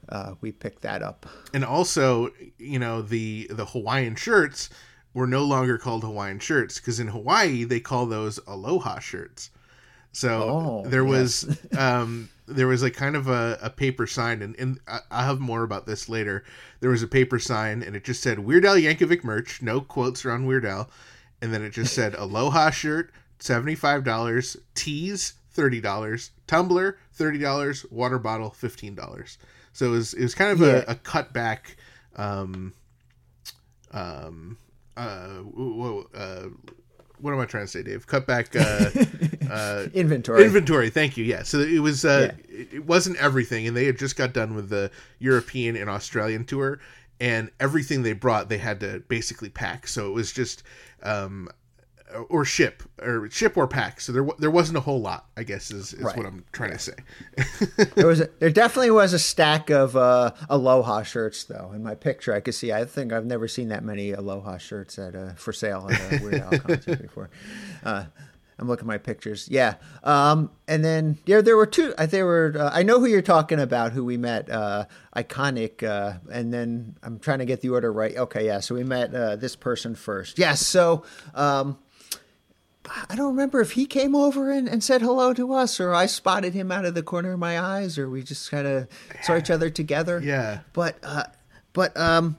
uh, 0.09 0.33
we 0.41 0.51
picked 0.51 0.81
that 0.81 1.01
up. 1.01 1.25
and 1.53 1.63
also 1.63 2.29
you 2.57 2.77
know 2.79 3.01
the 3.01 3.47
the 3.49 3.65
hawaiian 3.65 4.15
shirts 4.15 4.69
were 5.13 5.27
no 5.27 5.43
longer 5.43 5.77
called 5.77 6.03
hawaiian 6.03 6.39
shirts 6.39 6.79
because 6.79 6.99
in 6.99 7.07
hawaii 7.07 7.63
they 7.63 7.79
call 7.79 8.05
those 8.05 8.37
aloha 8.47 8.99
shirts 8.99 9.51
so 10.11 10.83
Oh, 10.83 10.89
there 10.89 11.05
was 11.05 11.45
um 11.77 12.29
there 12.55 12.67
was 12.67 12.83
like 12.83 12.93
kind 12.93 13.15
of 13.15 13.27
a, 13.27 13.57
a 13.61 13.69
paper 13.69 14.05
sign 14.07 14.41
and, 14.41 14.55
and 14.57 14.79
I- 14.87 14.99
i'll 15.11 15.25
have 15.25 15.39
more 15.39 15.63
about 15.63 15.85
this 15.85 16.07
later. 16.09 16.43
There 16.79 16.89
was 16.91 17.03
a 17.03 17.07
paper 17.07 17.39
sign 17.39 17.83
and 17.83 17.95
it 17.95 18.03
just 18.03 18.21
said 18.21 18.39
weird 18.39 18.65
al 18.65 18.75
yankovic 18.75 19.23
merch. 19.23 19.61
No 19.61 19.81
quotes 19.81 20.23
around 20.25 20.45
weird 20.45 20.65
al. 20.65 20.89
And 21.41 21.53
then 21.53 21.63
it 21.63 21.71
just 21.71 21.93
said 21.93 22.13
aloha 22.15 22.69
shirt 22.69 23.11
$75 23.39 24.57
tees 24.75 25.33
$30 25.55 26.29
tumbler 26.47 26.97
$30 27.17 27.91
water 27.91 28.19
bottle 28.19 28.51
$15 28.51 29.37
so 29.73 29.85
it 29.87 29.89
was 29.89 30.13
it 30.13 30.21
was 30.23 30.35
kind 30.35 30.51
of 30.51 30.59
Yeah. 30.61 30.83
a, 30.87 30.91
a 30.91 30.95
cutback 30.95 31.59
um 32.15 32.73
um 33.91 34.57
uh, 34.97 35.27
whoa, 35.37 36.05
uh 36.13 36.47
what 37.21 37.33
am 37.33 37.39
i 37.39 37.45
trying 37.45 37.63
to 37.65 37.71
say 37.71 37.83
dave? 37.83 38.07
Cutback 38.07 38.55
uh 38.55 39.51
uh 39.53 39.87
Inventory. 39.93 40.43
inventory. 40.45 40.89
Thank 40.89 41.17
you. 41.17 41.23
Yeah. 41.25 41.43
So 41.43 41.59
it 41.59 41.79
was 41.79 42.03
uh 42.05 42.33
Yeah. 42.49 42.65
it 42.73 42.85
wasn't 42.85 43.17
everything 43.17 43.67
and 43.67 43.75
they 43.77 43.85
had 43.85 43.97
just 43.97 44.15
got 44.15 44.33
done 44.33 44.55
with 44.55 44.69
the 44.69 44.91
european 45.19 45.75
and 45.75 45.89
australian 45.89 46.45
tour 46.45 46.79
and 47.19 47.51
everything 47.59 48.03
they 48.03 48.13
brought 48.13 48.49
they 48.49 48.57
had 48.57 48.79
to 48.79 48.99
basically 49.07 49.49
pack. 49.49 49.87
So 49.87 50.07
it 50.09 50.13
was 50.13 50.31
just 50.31 50.63
um 51.03 51.49
or 52.29 52.45
ship 52.45 52.83
or 53.01 53.29
ship 53.29 53.57
or 53.57 53.67
pack. 53.67 54.01
So 54.01 54.11
there 54.11 54.27
there 54.39 54.51
wasn't 54.51 54.77
a 54.77 54.81
whole 54.81 55.01
lot 55.01 55.25
i 55.37 55.43
guess 55.43 55.71
is, 55.71 55.93
is 55.93 56.01
Right. 56.03 56.15
what 56.17 56.25
i'm 56.25 56.43
trying 56.51 56.71
to 56.71 56.79
say. 56.79 56.93
There 57.95 58.07
was 58.07 58.21
a, 58.21 58.29
there 58.39 58.49
definitely 58.49 58.91
was 58.91 59.13
a 59.13 59.19
stack 59.19 59.69
of 59.69 59.95
uh, 59.95 60.31
aloha 60.49 61.03
shirts 61.03 61.43
though 61.45 61.71
in 61.73 61.83
my 61.83 61.95
picture. 61.95 62.33
I 62.33 62.39
could 62.39 62.55
see 62.55 62.71
i 62.71 62.85
think 62.85 63.13
i've 63.13 63.25
never 63.25 63.47
seen 63.47 63.69
that 63.69 63.83
many 63.83 64.11
aloha 64.11 64.57
shirts 64.57 64.97
at 64.99 65.15
uh, 65.15 65.33
for 65.33 65.53
sale 65.53 65.87
at 65.89 65.99
a 66.13 66.23
weird 66.23 66.41
al 66.41 66.59
concert 66.59 67.01
before. 67.01 67.29
Uh, 67.83 68.05
i'm 68.59 68.67
looking 68.67 68.83
at 68.83 68.87
my 68.87 68.97
pictures. 68.99 69.47
Yeah 69.49 69.75
um, 70.03 70.51
and 70.67 70.85
then 70.85 71.17
there 71.25 71.41
there 71.41 71.57
were 71.57 71.65
two 71.65 71.93
i 71.97 72.05
they 72.05 72.21
were 72.23 72.53
uh, 72.57 72.69
i 72.73 72.83
know 72.83 72.99
who 72.99 73.05
you're 73.07 73.21
talking 73.23 73.59
about 73.59 73.91
who 73.93 74.03
we 74.05 74.17
met 74.17 74.49
uh, 74.51 74.85
iconic 75.15 75.81
uh, 75.83 76.19
and 76.31 76.53
then 76.53 76.95
i'm 77.03 77.17
trying 77.19 77.39
to 77.39 77.45
get 77.45 77.61
the 77.61 77.69
order 77.69 77.91
right. 77.91 78.15
Okay 78.17 78.45
yeah 78.45 78.59
so 78.59 78.75
we 78.75 78.83
met 78.83 79.13
uh, 79.15 79.35
this 79.35 79.55
person 79.55 79.95
first. 79.95 80.37
Yes 80.37 80.65
so 80.65 81.03
um, 81.33 81.77
I 83.09 83.15
don't 83.15 83.29
remember 83.29 83.61
if 83.61 83.73
he 83.73 83.85
came 83.85 84.15
over 84.15 84.51
and, 84.51 84.67
and 84.67 84.83
said 84.83 85.01
hello 85.01 85.33
to 85.33 85.53
us, 85.53 85.79
or 85.79 85.93
I 85.93 86.07
spotted 86.07 86.53
him 86.53 86.71
out 86.71 86.85
of 86.85 86.95
the 86.95 87.03
corner 87.03 87.33
of 87.33 87.39
my 87.39 87.59
eyes, 87.59 87.97
or 87.97 88.09
we 88.09 88.23
just 88.23 88.49
kind 88.49 88.67
of 88.67 88.87
saw 89.21 89.37
each 89.37 89.51
other 89.51 89.69
together. 89.69 90.19
Yeah. 90.23 90.61
But 90.73 90.97
uh, 91.03 91.25
but 91.73 91.95
um, 91.97 92.37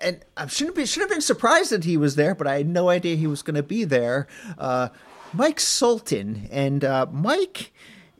and 0.00 0.24
I 0.36 0.46
shouldn't 0.46 0.76
be 0.76 0.86
should 0.86 1.02
have 1.02 1.10
been 1.10 1.20
surprised 1.20 1.70
that 1.72 1.84
he 1.84 1.96
was 1.96 2.16
there, 2.16 2.34
but 2.34 2.46
I 2.46 2.58
had 2.58 2.68
no 2.68 2.88
idea 2.88 3.16
he 3.16 3.26
was 3.26 3.42
going 3.42 3.56
to 3.56 3.62
be 3.62 3.84
there. 3.84 4.26
Uh, 4.58 4.88
Mike 5.32 5.60
Sultan 5.60 6.48
and 6.50 6.84
uh, 6.84 7.06
Mike 7.10 7.72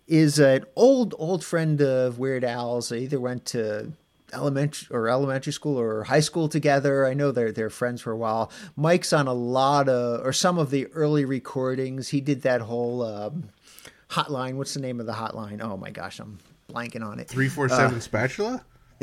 is 0.06 0.38
an 0.38 0.64
old 0.76 1.14
old 1.18 1.44
friend 1.44 1.80
of 1.80 2.18
Weird 2.18 2.44
Al's. 2.44 2.90
They 2.90 3.00
either 3.00 3.20
went 3.20 3.46
to 3.46 3.92
elementary 4.32 4.88
or 4.90 5.08
elementary 5.08 5.52
school 5.52 5.78
or 5.78 6.04
high 6.04 6.20
school 6.20 6.48
together. 6.48 7.06
I 7.06 7.14
know 7.14 7.32
they're 7.32 7.52
they're 7.52 7.70
friends 7.70 8.00
for 8.00 8.12
a 8.12 8.16
while. 8.16 8.50
Mike's 8.76 9.12
on 9.12 9.26
a 9.26 9.32
lot 9.32 9.88
of 9.88 10.24
or 10.24 10.32
some 10.32 10.58
of 10.58 10.70
the 10.70 10.86
early 10.88 11.24
recordings. 11.24 12.08
He 12.08 12.20
did 12.20 12.42
that 12.42 12.60
whole 12.60 13.02
um, 13.02 13.48
hotline. 14.10 14.54
What's 14.54 14.74
the 14.74 14.80
name 14.80 15.00
of 15.00 15.06
the 15.06 15.12
hotline? 15.12 15.62
Oh 15.62 15.76
my 15.76 15.90
gosh, 15.90 16.18
I'm 16.18 16.38
blanking 16.70 17.04
on 17.04 17.18
it. 17.18 17.28
347 17.28 18.00
spatula 18.00 18.64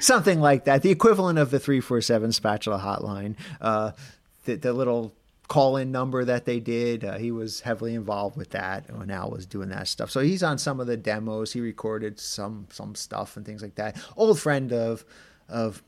something 0.00 0.40
like 0.40 0.64
that. 0.64 0.82
The 0.82 0.90
equivalent 0.90 1.38
of 1.38 1.50
the 1.50 1.58
347 1.58 2.32
spatula 2.32 2.78
hotline. 2.78 3.34
Uh, 3.60 3.92
the, 4.44 4.54
the 4.54 4.72
little 4.72 5.12
call 5.48 5.76
in 5.78 5.90
number 5.90 6.24
that 6.24 6.44
they 6.44 6.60
did, 6.60 7.04
uh, 7.04 7.16
he 7.18 7.32
was 7.32 7.60
heavily 7.60 7.94
involved 7.94 8.36
with 8.36 8.50
that 8.50 8.94
when 8.94 9.10
Al 9.10 9.30
was 9.30 9.46
doing 9.46 9.70
that 9.70 9.88
stuff. 9.88 10.10
So 10.10 10.20
he's 10.20 10.42
on 10.42 10.58
some 10.58 10.78
of 10.78 10.86
the 10.86 10.96
demos. 10.96 11.52
He 11.52 11.60
recorded 11.60 12.20
some 12.20 12.66
some 12.70 12.94
stuff 12.94 13.36
and 13.36 13.44
things 13.44 13.62
like 13.62 13.74
that. 13.76 13.96
Old 14.16 14.38
friend 14.38 14.72
of 14.72 15.04
of 15.48 15.82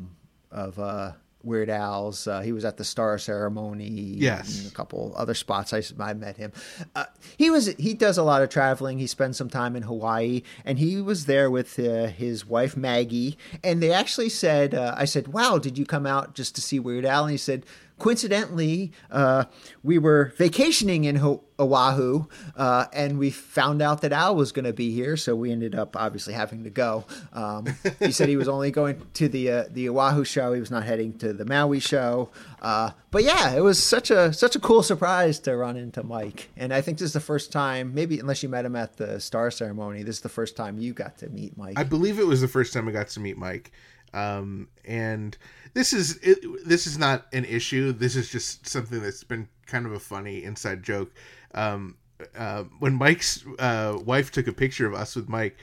of 0.51 0.79
uh, 0.79 1.13
Weird 1.43 1.71
Al's. 1.71 2.27
Uh, 2.27 2.41
he 2.41 2.53
was 2.53 2.65
at 2.65 2.77
the 2.77 2.85
Star 2.85 3.19
Ceremony. 3.19 3.89
Yes. 3.89 4.59
and 4.59 4.71
a 4.71 4.75
couple 4.75 5.15
other 5.17 5.35
spots. 5.35 5.73
I, 5.73 5.83
I 5.99 6.15
met 6.15 6.37
him. 6.37 6.53
Uh, 6.95 7.07
he 7.37 7.51
was 7.51 7.67
he 7.77 7.95
does 7.95 8.19
a 8.19 8.23
lot 8.23 8.43
of 8.43 8.49
traveling. 8.49 8.99
He 8.99 9.07
spends 9.07 9.37
some 9.37 9.49
time 9.49 9.77
in 9.77 9.83
Hawaii, 9.83 10.43
and 10.65 10.79
he 10.79 11.01
was 11.01 11.27
there 11.27 11.51
with 11.51 11.79
uh, 11.79 12.07
his 12.07 12.47
wife 12.47 12.77
Maggie. 12.77 13.39
And 13.63 13.83
they 13.83 13.93
actually 13.93 14.29
said, 14.29 14.75
uh, 14.75 14.95
"I 14.97 15.05
said, 15.05 15.29
wow, 15.29 15.59
did 15.59 15.79
you 15.79 15.87
come 15.87 16.07
out 16.07 16.35
just 16.35 16.55
to 16.57 16.61
see 16.61 16.79
Weird 16.79 17.05
Al?" 17.05 17.25
And 17.25 17.33
he 17.33 17.37
said. 17.39 17.65
Coincidentally, 18.01 18.93
uh, 19.11 19.45
we 19.83 19.99
were 19.99 20.33
vacationing 20.37 21.05
in 21.05 21.17
Ho- 21.17 21.45
Oahu, 21.61 22.25
uh, 22.57 22.87
and 22.93 23.19
we 23.19 23.31
found 23.31 23.83
out 23.83 24.01
that 24.01 24.13
Al 24.13 24.35
was 24.35 24.51
going 24.51 24.65
to 24.65 24.73
be 24.73 24.91
here, 24.91 25.17
so 25.17 25.37
we 25.37 25.53
ended 25.53 25.75
up 25.75 25.95
obviously 25.97 26.33
having 26.33 26.65
to 26.65 26.71
go. 26.71 27.05
Um, 27.33 27.67
he 28.01 28.11
said 28.11 28.29
he 28.31 28.37
was 28.37 28.49
only 28.49 28.71
going 28.71 29.01
to 29.15 29.29
the 29.29 29.51
uh, 29.51 29.65
the 29.71 29.91
Oahu 29.91 30.25
show; 30.25 30.55
he 30.55 30.61
was 30.61 30.71
not 30.71 30.85
heading 30.85 31.13
to 31.19 31.33
the 31.33 31.45
Maui 31.45 31.79
show. 31.79 32.31
Uh, 32.63 32.91
but 33.11 33.23
yeah, 33.23 33.55
it 33.55 33.61
was 33.61 33.81
such 33.81 34.11
a 34.11 34.33
such 34.33 34.57
a 34.57 34.61
cool 34.61 34.83
surprise 34.83 35.39
to 35.41 35.57
run 35.57 35.77
into 35.77 36.03
Mike, 36.03 36.49
and 36.57 36.73
I 36.73 36.81
think 36.81 36.99
this 36.99 37.07
is 37.07 37.13
the 37.13 37.21
first 37.21 37.53
time, 37.53 37.95
maybe 37.95 38.19
unless 38.19 38.43
you 38.43 38.49
met 38.49 38.65
him 38.65 38.77
at 38.77 38.97
the 38.97 39.21
star 39.21 39.51
ceremony, 39.51 40.03
this 40.03 40.17
is 40.17 40.23
the 40.23 40.29
first 40.31 40.57
time 40.57 40.79
you 40.79 40.95
got 40.95 41.19
to 41.19 41.29
meet 41.29 41.57
Mike. 41.59 41.79
I 41.79 41.85
believe 41.85 42.19
it 42.19 42.27
was 42.27 42.41
the 42.41 42.49
first 42.49 42.73
time 42.73 42.89
I 42.89 42.93
got 42.93 43.09
to 43.09 43.21
meet 43.21 43.37
Mike, 43.37 43.71
um, 44.13 44.69
and 44.85 45.37
this 45.75 45.93
is 45.93 46.19
it, 46.23 46.39
this 46.67 46.87
is 46.87 46.99
not 46.99 47.27
an 47.33 47.45
issue. 47.45 47.93
This 47.93 48.17
is 48.17 48.31
just 48.31 48.67
something 48.67 49.01
that's 49.01 49.25
been 49.25 49.49
kind 49.67 49.87
of 49.87 49.93
a 49.93 50.01
funny 50.01 50.45
inside 50.45 50.83
joke. 50.83 51.13
Um, 51.55 51.97
uh, 52.37 52.65
when 52.79 52.95
Mike's 52.95 53.45
uh, 53.59 53.99
wife 54.05 54.31
took 54.31 54.47
a 54.47 54.53
picture 54.53 54.87
of 54.87 54.95
us 54.95 55.17
with 55.17 55.29
Mike, 55.29 55.57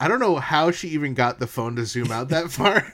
I 0.00 0.08
don't 0.08 0.20
know 0.20 0.36
how 0.36 0.70
she 0.70 0.88
even 0.88 1.14
got 1.14 1.38
the 1.38 1.46
phone 1.46 1.76
to 1.76 1.86
zoom 1.86 2.10
out 2.10 2.28
that 2.28 2.50
far, 2.50 2.86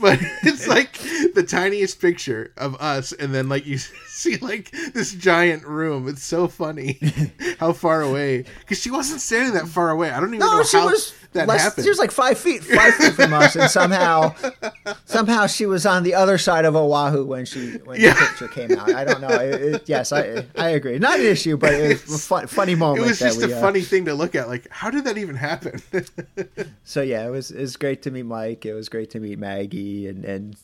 but 0.00 0.18
it's 0.42 0.66
like 0.66 0.98
the 1.34 1.44
tiniest 1.46 2.00
picture 2.00 2.52
of 2.56 2.74
us, 2.80 3.12
and 3.12 3.34
then 3.34 3.48
like 3.48 3.66
you 3.66 3.78
see 4.08 4.36
like 4.38 4.70
this 4.92 5.12
giant 5.14 5.64
room. 5.64 6.08
It's 6.08 6.24
so 6.24 6.48
funny 6.48 6.98
how 7.60 7.72
far 7.72 8.02
away 8.02 8.44
because 8.60 8.80
she 8.80 8.90
wasn't 8.90 9.20
standing 9.20 9.54
that 9.54 9.68
far 9.68 9.90
away. 9.90 10.10
I 10.10 10.18
don't 10.18 10.30
even 10.30 10.40
no, 10.40 10.58
know 10.58 10.62
she 10.64 10.76
how 10.78 10.86
was 10.86 11.14
that 11.32 11.46
less, 11.46 11.62
happened. 11.62 11.84
She 11.84 11.90
was 11.90 11.98
like 11.98 12.10
five 12.10 12.38
feet, 12.38 12.64
five 12.64 12.94
feet 12.94 13.12
from 13.12 13.32
us, 13.32 13.54
and 13.56 13.70
somehow, 13.70 14.34
somehow 15.04 15.46
she 15.46 15.66
was 15.66 15.86
on 15.86 16.02
the 16.02 16.14
other 16.14 16.38
side 16.38 16.64
of 16.64 16.74
Oahu 16.74 17.24
when 17.24 17.44
she 17.44 17.72
when 17.84 18.00
Yeah. 18.00 18.14
the 18.14 18.20
picture 18.26 18.48
came 18.48 18.72
out. 18.78 18.92
I 18.94 19.04
don't 19.04 19.20
know. 19.20 19.28
It, 19.28 19.62
it- 19.62 19.82
yes, 19.88 20.12
I 20.12 20.44
I 20.56 20.70
agree. 20.70 20.98
Not 20.98 21.20
an 21.20 21.26
issue, 21.26 21.56
but 21.56 21.72
it 21.74 22.02
was 22.06 22.14
a 22.14 22.18
fun, 22.18 22.46
funny 22.46 22.74
moment. 22.74 23.04
it 23.06 23.08
was 23.08 23.18
just 23.18 23.38
we, 23.44 23.52
a 23.52 23.56
uh, 23.56 23.60
funny 23.60 23.82
thing 23.82 24.04
to 24.06 24.14
look 24.14 24.34
at. 24.34 24.48
Like, 24.48 24.68
how 24.70 24.90
did 24.90 25.04
that 25.04 25.18
even 25.18 25.36
happen? 25.36 25.80
So 26.84 27.02
yeah, 27.02 27.26
it 27.26 27.30
was 27.30 27.50
it 27.50 27.60
was 27.60 27.76
great 27.76 28.02
to 28.02 28.10
meet 28.10 28.24
Mike. 28.24 28.66
It 28.66 28.74
was 28.74 28.88
great 28.88 29.10
to 29.10 29.20
meet 29.20 29.38
Maggie, 29.38 30.08
and 30.08 30.24
and 30.24 30.56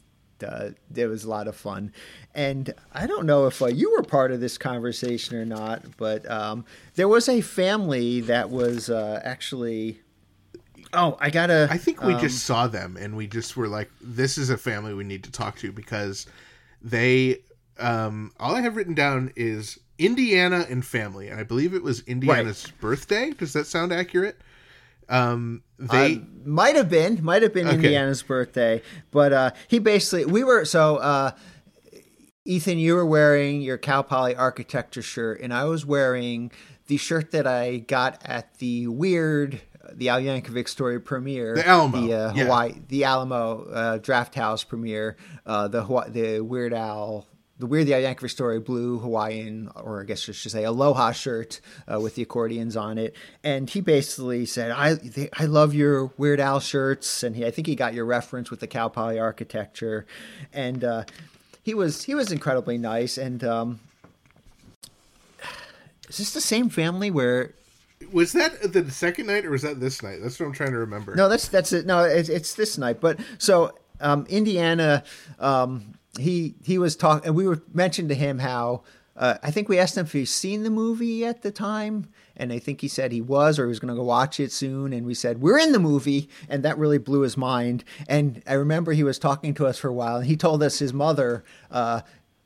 uh, 0.45 0.71
it 0.95 1.07
was 1.07 1.25
a 1.25 1.31
lot 1.31 1.47
of 1.49 1.57
fun. 1.57 1.93
And 2.35 2.75
I 2.93 3.07
don't 3.07 3.27
know 3.27 3.47
if 3.47 3.63
uh, 3.63 3.67
you 3.67 3.93
were 3.93 4.03
part 4.03 4.33
of 4.33 4.41
this 4.41 4.59
conversation 4.59 5.37
or 5.37 5.45
not, 5.45 5.97
but 5.97 6.29
um, 6.31 6.65
there 6.97 7.09
was 7.09 7.29
a 7.29 7.41
family 7.41 8.21
that 8.23 8.51
was 8.51 8.91
uh, 8.91 9.21
actually. 9.25 10.01
Oh, 10.97 11.17
I 11.21 11.31
gotta. 11.31 11.69
I 11.71 11.79
think 11.79 12.03
we 12.03 12.15
um, 12.15 12.21
just 12.21 12.45
saw 12.45 12.67
them 12.67 12.97
and 12.99 13.17
we 13.17 13.27
just 13.27 13.57
were 13.57 13.69
like, 13.69 13.91
this 14.01 14.39
is 14.39 14.51
a 14.51 14.57
family 14.57 14.95
we 14.95 15.05
need 15.05 15.25
to 15.25 15.31
talk 15.31 15.59
to 15.59 15.71
because 15.73 16.27
they. 16.83 17.41
Um, 17.79 18.33
all 18.41 18.57
I 18.57 18.63
have 18.63 18.75
written 18.75 18.95
down 18.95 19.33
is 19.37 19.79
Indiana 19.99 20.65
and 20.71 20.85
family, 20.85 21.29
and 21.29 21.39
I 21.39 21.43
believe 21.43 21.75
it 21.75 21.83
was 21.83 22.01
Indiana's 22.01 22.67
birthday. 22.81 23.33
Does 23.33 23.53
that 23.53 23.67
sound 23.67 23.93
accurate? 23.93 24.41
Um, 25.09 25.63
they 25.79 26.15
Uh, 26.17 26.19
might 26.45 26.75
have 26.75 26.89
been, 26.89 27.23
might 27.23 27.43
have 27.43 27.53
been 27.53 27.67
Okay. 27.69 27.77
Indiana's 27.77 28.23
birthday, 28.23 28.81
but 29.11 29.33
uh, 29.33 29.51
he 29.69 29.79
basically 29.79 30.25
we 30.25 30.43
were 30.43 30.65
so. 30.65 30.97
Uh, 30.97 31.31
Ethan, 32.45 32.79
you 32.79 32.95
were 32.95 33.05
wearing 33.07 33.61
your 33.61 33.77
Cal 33.77 34.05
Poly 34.05 34.35
architecture 34.37 35.03
shirt, 35.03 35.41
and 35.41 35.53
I 35.53 35.65
was 35.65 35.85
wearing 35.85 36.53
the 36.87 36.97
shirt 36.97 37.33
that 37.33 37.47
I 37.47 37.79
got 37.79 38.23
at 38.25 38.59
the 38.59 38.87
weird, 38.87 39.61
the 39.97 40.11
Al 40.11 40.21
Yankovic 40.21 40.69
story 40.69 41.01
premiere, 41.01 41.55
The 41.55 41.67
Alamo, 41.67 42.01
the 42.01 42.15
uh, 42.15 42.35
yeah. 42.35 42.73
The 42.89 43.05
Alamo 43.05 43.65
uh, 43.65 43.99
Drafthouse 43.99 44.67
premiere, 44.67 45.17
uh, 45.45 45.69
the 45.69 45.85
Hawaii, 45.85 46.11
the 46.11 46.41
Weird 46.41 46.73
Al. 46.73 47.27
The 47.59 47.67
Weird 47.67 47.87
the 47.87 47.95
Al 47.95 48.03
Yankovic 48.03 48.29
story 48.29 48.61
blue 48.61 48.99
Hawaiian, 48.99 49.71
or 49.75 50.03
I 50.03 50.05
guess 50.05 50.29
I 50.29 50.33
should 50.33 50.53
say 50.53 50.65
Aloha 50.65 51.13
shirt 51.13 51.63
uh, 51.91 51.99
with 51.99 52.15
the 52.15 52.21
accordions 52.21 52.77
on 52.77 52.99
it, 52.99 53.17
and 53.43 53.71
he 53.71 53.81
basically 53.81 54.45
said, 54.45 54.73
"I 54.73 54.93
they, 54.93 55.31
I 55.33 55.47
love 55.47 55.73
your 55.73 56.13
Weird 56.19 56.39
Al 56.39 56.61
shirts," 56.61 57.23
and 57.23 57.35
he, 57.35 57.47
I 57.47 57.51
think 57.51 57.67
he 57.67 57.75
got 57.75 57.95
your 57.95 58.05
reference 58.05 58.51
with 58.51 58.61
the 58.61 58.67
Cal 58.67 58.91
Poly 58.91 59.19
architecture, 59.19 60.05
and 60.53 60.85
uh, 60.85 61.05
he 61.63 61.73
was 61.73 62.05
he 62.05 62.15
was 62.15 62.31
incredibly 62.31 62.77
nice. 62.77 63.17
And 63.17 63.43
um, 63.43 63.81
is 66.11 66.19
this 66.19 66.35
the 66.35 66.43
same 66.43 66.69
family 66.69 67.11
where 67.11 67.55
was 68.13 68.33
that 68.33 68.73
the 68.73 68.91
second 68.91 69.27
night 69.27 69.45
or 69.45 69.51
was 69.51 69.63
that 69.63 69.81
this 69.81 70.03
night? 70.03 70.19
That's 70.23 70.39
what 70.39 70.47
I'm 70.47 70.53
trying 70.53 70.73
to 70.73 70.79
remember. 70.79 71.15
No, 71.15 71.29
that's 71.29 71.49
that's 71.49 71.73
it. 71.73 71.87
No, 71.87 72.05
it's, 72.05 72.29
it's 72.29 72.55
this 72.55 72.79
night. 72.79 73.01
But 73.01 73.21
so 73.39 73.77
um, 74.01 74.27
Indiana, 74.29 75.05
um, 75.39 75.95
he 76.19 76.55
he 76.65 76.79
was 76.79 76.97
talking, 76.97 77.27
and 77.27 77.37
we 77.37 77.47
were 77.47 77.63
mentioned 77.73 78.09
to 78.11 78.15
him 78.15 78.39
how 78.39 78.83
uh, 79.17 79.39
I 79.43 79.51
think 79.51 79.69
we 79.69 79.79
asked 79.79 79.97
him 79.97 80.05
if 80.05 80.13
he's 80.13 80.31
seen 80.31 80.63
the 80.63 80.71
movie 80.71 81.25
at 81.25 81.43
the 81.43 81.51
time, 81.51 82.09
and 82.37 82.53
I 82.53 82.59
think 82.59 82.81
he 82.81 82.89
said 82.89 83.13
he 83.13 83.23
was, 83.23 83.59
or 83.59 83.65
he 83.65 83.69
was 83.69 83.81
going 83.81 83.95
to 83.95 83.99
go 83.99 84.05
watch 84.05 84.39
it 84.39 84.53
soon. 84.53 84.93
And 84.93 85.07
we 85.07 85.15
said 85.15 85.41
we're 85.41 85.59
in 85.59 85.73
the 85.73 85.79
movie, 85.79 86.29
and 86.49 86.63
that 86.65 86.79
really 86.79 86.99
blew 86.99 87.21
his 87.21 87.37
mind. 87.37 87.85
And 88.09 88.43
I 88.47 88.55
remember 88.55 88.93
he 88.93 89.05
was 89.05 89.19
talking 89.19 89.55
to 89.55 89.67
us 89.67 89.79
for 89.79 89.89
a 89.89 89.95
while, 89.95 90.17
and 90.17 90.27
he 90.27 90.37
told 90.37 90.63
us 90.63 90.79
his 90.79 90.93
mother 90.93 91.45
uh, 91.71 92.03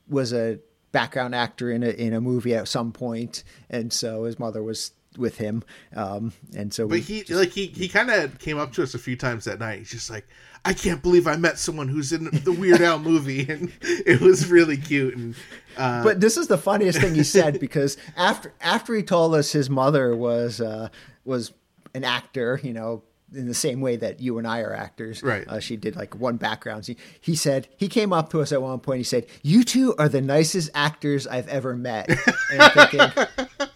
was 0.08 0.32
a 0.32 0.60
background 0.92 1.34
actor 1.34 1.70
in 1.70 1.82
a 1.82 1.90
in 1.90 2.12
a 2.12 2.20
movie 2.20 2.54
at 2.54 2.68
some 2.68 2.92
point, 2.92 3.42
and 3.68 3.92
so 3.92 4.24
his 4.24 4.38
mother 4.38 4.62
was 4.62 4.92
with 5.20 5.38
him 5.38 5.62
um 5.94 6.32
and 6.56 6.72
so 6.74 6.88
But 6.88 6.94
we 6.94 7.00
he 7.00 7.24
like 7.34 7.50
he 7.50 7.66
he 7.66 7.88
kind 7.88 8.10
of 8.10 8.38
came 8.38 8.58
up 8.58 8.72
to 8.72 8.82
us 8.82 8.94
a 8.94 8.98
few 8.98 9.16
times 9.16 9.44
that 9.44 9.60
night. 9.60 9.80
He's 9.80 9.90
just 9.90 10.10
like, 10.10 10.26
I 10.64 10.72
can't 10.72 11.02
believe 11.02 11.26
I 11.26 11.36
met 11.36 11.58
someone 11.58 11.88
who's 11.88 12.12
in 12.12 12.24
the 12.24 12.52
Weird 12.52 12.80
Al 12.80 12.98
movie, 12.98 13.46
and 13.48 13.72
it 13.82 14.20
was 14.20 14.50
really 14.50 14.76
cute. 14.76 15.16
And 15.16 15.34
uh, 15.76 16.02
but 16.02 16.20
this 16.20 16.36
is 16.36 16.48
the 16.48 16.58
funniest 16.58 17.00
thing 17.00 17.14
he 17.14 17.22
said 17.24 17.60
because 17.60 17.96
after 18.16 18.52
after 18.60 18.94
he 18.94 19.02
told 19.02 19.34
us 19.34 19.52
his 19.52 19.70
mother 19.70 20.16
was 20.16 20.60
uh, 20.60 20.88
was 21.24 21.52
an 21.94 22.04
actor, 22.04 22.60
you 22.62 22.72
know, 22.72 23.02
in 23.34 23.46
the 23.46 23.54
same 23.54 23.80
way 23.80 23.96
that 23.96 24.20
you 24.20 24.38
and 24.38 24.46
I 24.46 24.60
are 24.60 24.74
actors, 24.74 25.22
Right. 25.22 25.46
Uh, 25.46 25.60
she 25.60 25.76
did 25.76 25.96
like 25.96 26.14
one 26.16 26.36
background. 26.36 26.86
He, 26.86 26.96
he 27.20 27.34
said 27.36 27.68
he 27.76 27.88
came 27.88 28.12
up 28.12 28.30
to 28.30 28.40
us 28.40 28.52
at 28.52 28.60
one 28.60 28.80
point. 28.80 28.98
He 28.98 29.04
said, 29.04 29.26
"You 29.42 29.62
two 29.64 29.94
are 29.98 30.08
the 30.08 30.20
nicest 30.20 30.70
actors 30.74 31.26
I've 31.26 31.48
ever 31.48 31.76
met." 31.76 32.08
And 32.52 32.60
I'm 32.60 32.70
thinking, 32.72 33.68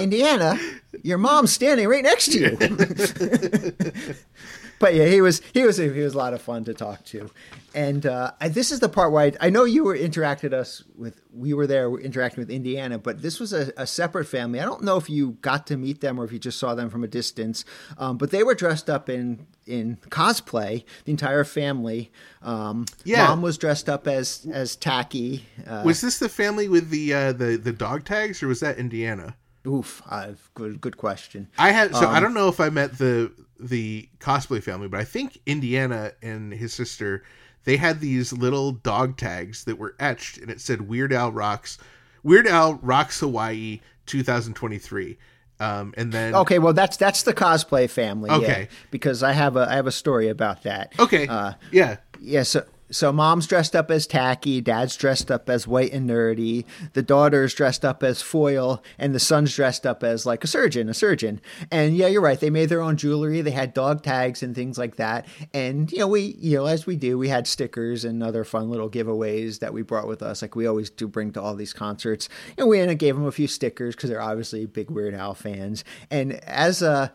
Indiana, 0.00 0.58
your 1.02 1.18
mom's 1.18 1.52
standing 1.52 1.88
right 1.88 2.02
next 2.02 2.32
to 2.32 2.38
you. 2.38 2.56
but 4.78 4.94
yeah, 4.94 5.06
he 5.06 5.20
was 5.20 5.42
he 5.52 5.64
was 5.64 5.76
he 5.76 5.88
was 5.90 6.14
a 6.14 6.18
lot 6.18 6.32
of 6.34 6.40
fun 6.42 6.64
to 6.64 6.74
talk 6.74 7.04
to, 7.06 7.30
and 7.74 8.06
uh, 8.06 8.32
I, 8.40 8.48
this 8.48 8.72
is 8.72 8.80
the 8.80 8.88
part 8.88 9.12
where 9.12 9.24
I, 9.26 9.46
I 9.46 9.50
know 9.50 9.64
you 9.64 9.84
were 9.84 9.96
interacted 9.96 10.52
us 10.52 10.82
with. 10.96 11.20
We 11.32 11.54
were 11.54 11.66
there 11.66 11.94
interacting 11.96 12.40
with 12.42 12.50
Indiana, 12.50 12.98
but 12.98 13.22
this 13.22 13.38
was 13.38 13.52
a, 13.52 13.72
a 13.76 13.86
separate 13.86 14.24
family. 14.26 14.58
I 14.60 14.64
don't 14.64 14.82
know 14.82 14.96
if 14.96 15.08
you 15.10 15.32
got 15.42 15.66
to 15.68 15.76
meet 15.76 16.00
them 16.00 16.18
or 16.18 16.24
if 16.24 16.32
you 16.32 16.38
just 16.38 16.58
saw 16.58 16.74
them 16.74 16.88
from 16.90 17.04
a 17.04 17.08
distance, 17.08 17.64
um, 17.98 18.16
but 18.18 18.30
they 18.30 18.42
were 18.42 18.54
dressed 18.54 18.88
up 18.90 19.08
in 19.08 19.46
in 19.66 19.96
cosplay. 20.08 20.84
The 21.04 21.10
entire 21.12 21.44
family. 21.44 22.10
Um, 22.42 22.86
Yeah. 23.04 23.28
mom 23.28 23.42
was 23.42 23.58
dressed 23.58 23.88
up 23.88 24.08
as 24.08 24.46
as 24.50 24.76
Tacky. 24.76 25.44
Uh, 25.66 25.82
was 25.84 26.00
this 26.00 26.18
the 26.18 26.28
family 26.28 26.68
with 26.68 26.88
the 26.90 27.12
uh, 27.12 27.32
the 27.32 27.56
the 27.56 27.72
dog 27.72 28.04
tags, 28.04 28.42
or 28.42 28.48
was 28.48 28.60
that 28.60 28.78
Indiana? 28.78 29.36
Oof, 29.66 30.02
uh, 30.08 30.32
good 30.54 30.80
good 30.80 30.96
question. 30.96 31.48
I 31.58 31.70
had 31.72 31.94
so 31.94 32.08
Um, 32.08 32.14
I 32.14 32.20
don't 32.20 32.34
know 32.34 32.48
if 32.48 32.60
I 32.60 32.68
met 32.70 32.98
the 32.98 33.32
the 33.58 34.08
cosplay 34.18 34.62
family, 34.62 34.88
but 34.88 35.00
I 35.00 35.04
think 35.04 35.38
Indiana 35.46 36.12
and 36.22 36.52
his 36.52 36.72
sister 36.72 37.22
they 37.64 37.76
had 37.76 38.00
these 38.00 38.32
little 38.32 38.72
dog 38.72 39.18
tags 39.18 39.64
that 39.64 39.78
were 39.78 39.94
etched, 40.00 40.38
and 40.38 40.50
it 40.50 40.60
said 40.62 40.82
Weird 40.88 41.12
Al 41.12 41.30
rocks, 41.30 41.76
Weird 42.22 42.46
Al 42.46 42.74
rocks 42.82 43.20
Hawaii 43.20 43.80
2023. 44.06 45.18
Um, 45.60 45.92
and 45.98 46.10
then 46.10 46.34
Okay, 46.34 46.58
well 46.58 46.72
that's 46.72 46.96
that's 46.96 47.22
the 47.22 47.34
cosplay 47.34 47.88
family. 47.88 48.30
yeah, 48.30 48.36
Okay. 48.36 48.68
because 48.90 49.22
I 49.22 49.32
have 49.32 49.56
a 49.56 49.68
I 49.70 49.74
have 49.74 49.86
a 49.86 49.92
story 49.92 50.28
about 50.28 50.62
that. 50.62 50.94
okay, 50.98 51.26
Uh, 51.26 51.52
yeah, 51.70 51.98
yeah, 52.18 52.44
so 52.44 52.64
so 52.90 53.12
mom's 53.12 53.46
dressed 53.46 53.76
up 53.76 53.90
as 53.90 54.06
tacky, 54.06 54.60
dad's 54.60 54.96
dressed 54.96 55.30
up 55.30 55.48
as 55.48 55.66
white 55.66 55.92
and 55.92 56.08
nerdy, 56.08 56.64
the 56.92 57.02
daughter's 57.02 57.54
dressed 57.54 57.84
up 57.84 58.02
as 58.02 58.22
foil, 58.22 58.82
and 58.98 59.14
the 59.14 59.20
son's 59.20 59.54
dressed 59.54 59.86
up 59.86 60.02
as 60.02 60.26
like 60.26 60.44
a 60.44 60.46
surgeon, 60.46 60.88
a 60.88 60.94
surgeon. 60.94 61.40
And 61.70 61.96
yeah, 61.96 62.08
you're 62.08 62.20
right. 62.20 62.38
They 62.38 62.50
made 62.50 62.68
their 62.68 62.82
own 62.82 62.96
jewelry. 62.96 63.40
They 63.40 63.50
had 63.50 63.74
dog 63.74 64.02
tags 64.02 64.42
and 64.42 64.54
things 64.54 64.78
like 64.78 64.96
that. 64.96 65.26
And 65.54 65.90
you 65.92 65.98
know, 65.98 66.08
we 66.08 66.36
you 66.38 66.58
know, 66.58 66.66
as 66.66 66.86
we 66.86 66.96
do, 66.96 67.16
we 67.16 67.28
had 67.28 67.46
stickers 67.46 68.04
and 68.04 68.22
other 68.22 68.44
fun 68.44 68.70
little 68.70 68.90
giveaways 68.90 69.60
that 69.60 69.72
we 69.72 69.82
brought 69.82 70.08
with 70.08 70.22
us, 70.22 70.42
like 70.42 70.56
we 70.56 70.66
always 70.66 70.90
do 70.90 71.06
bring 71.06 71.32
to 71.32 71.42
all 71.42 71.54
these 71.54 71.72
concerts. 71.72 72.28
And 72.58 72.68
we 72.68 72.80
and 72.80 72.98
gave 72.98 73.14
them 73.14 73.26
a 73.26 73.32
few 73.32 73.46
stickers 73.46 73.94
because 73.94 74.10
they're 74.10 74.20
obviously 74.20 74.66
big 74.66 74.90
Weird 74.90 75.14
Al 75.14 75.34
fans. 75.34 75.84
And 76.10 76.32
as 76.44 76.82
a 76.82 77.12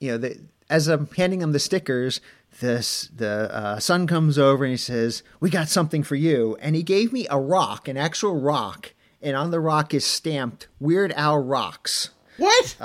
you 0.00 0.12
know, 0.12 0.18
the, 0.18 0.38
as 0.70 0.88
I'm 0.88 1.08
handing 1.16 1.38
them 1.40 1.52
the 1.52 1.58
stickers, 1.58 2.20
this 2.60 3.08
the 3.14 3.52
uh, 3.54 3.78
son 3.78 4.06
comes 4.06 4.38
over 4.38 4.64
and 4.64 4.72
he 4.72 4.76
says, 4.76 5.22
"We 5.40 5.50
got 5.50 5.68
something 5.68 6.02
for 6.02 6.16
you," 6.16 6.56
and 6.60 6.76
he 6.76 6.82
gave 6.82 7.12
me 7.12 7.26
a 7.30 7.38
rock, 7.38 7.88
an 7.88 7.96
actual 7.96 8.40
rock, 8.40 8.94
and 9.22 9.36
on 9.36 9.50
the 9.50 9.60
rock 9.60 9.94
is 9.94 10.04
stamped 10.04 10.68
"Weird 10.78 11.12
Al 11.12 11.38
rocks." 11.38 12.10
what? 12.36 12.76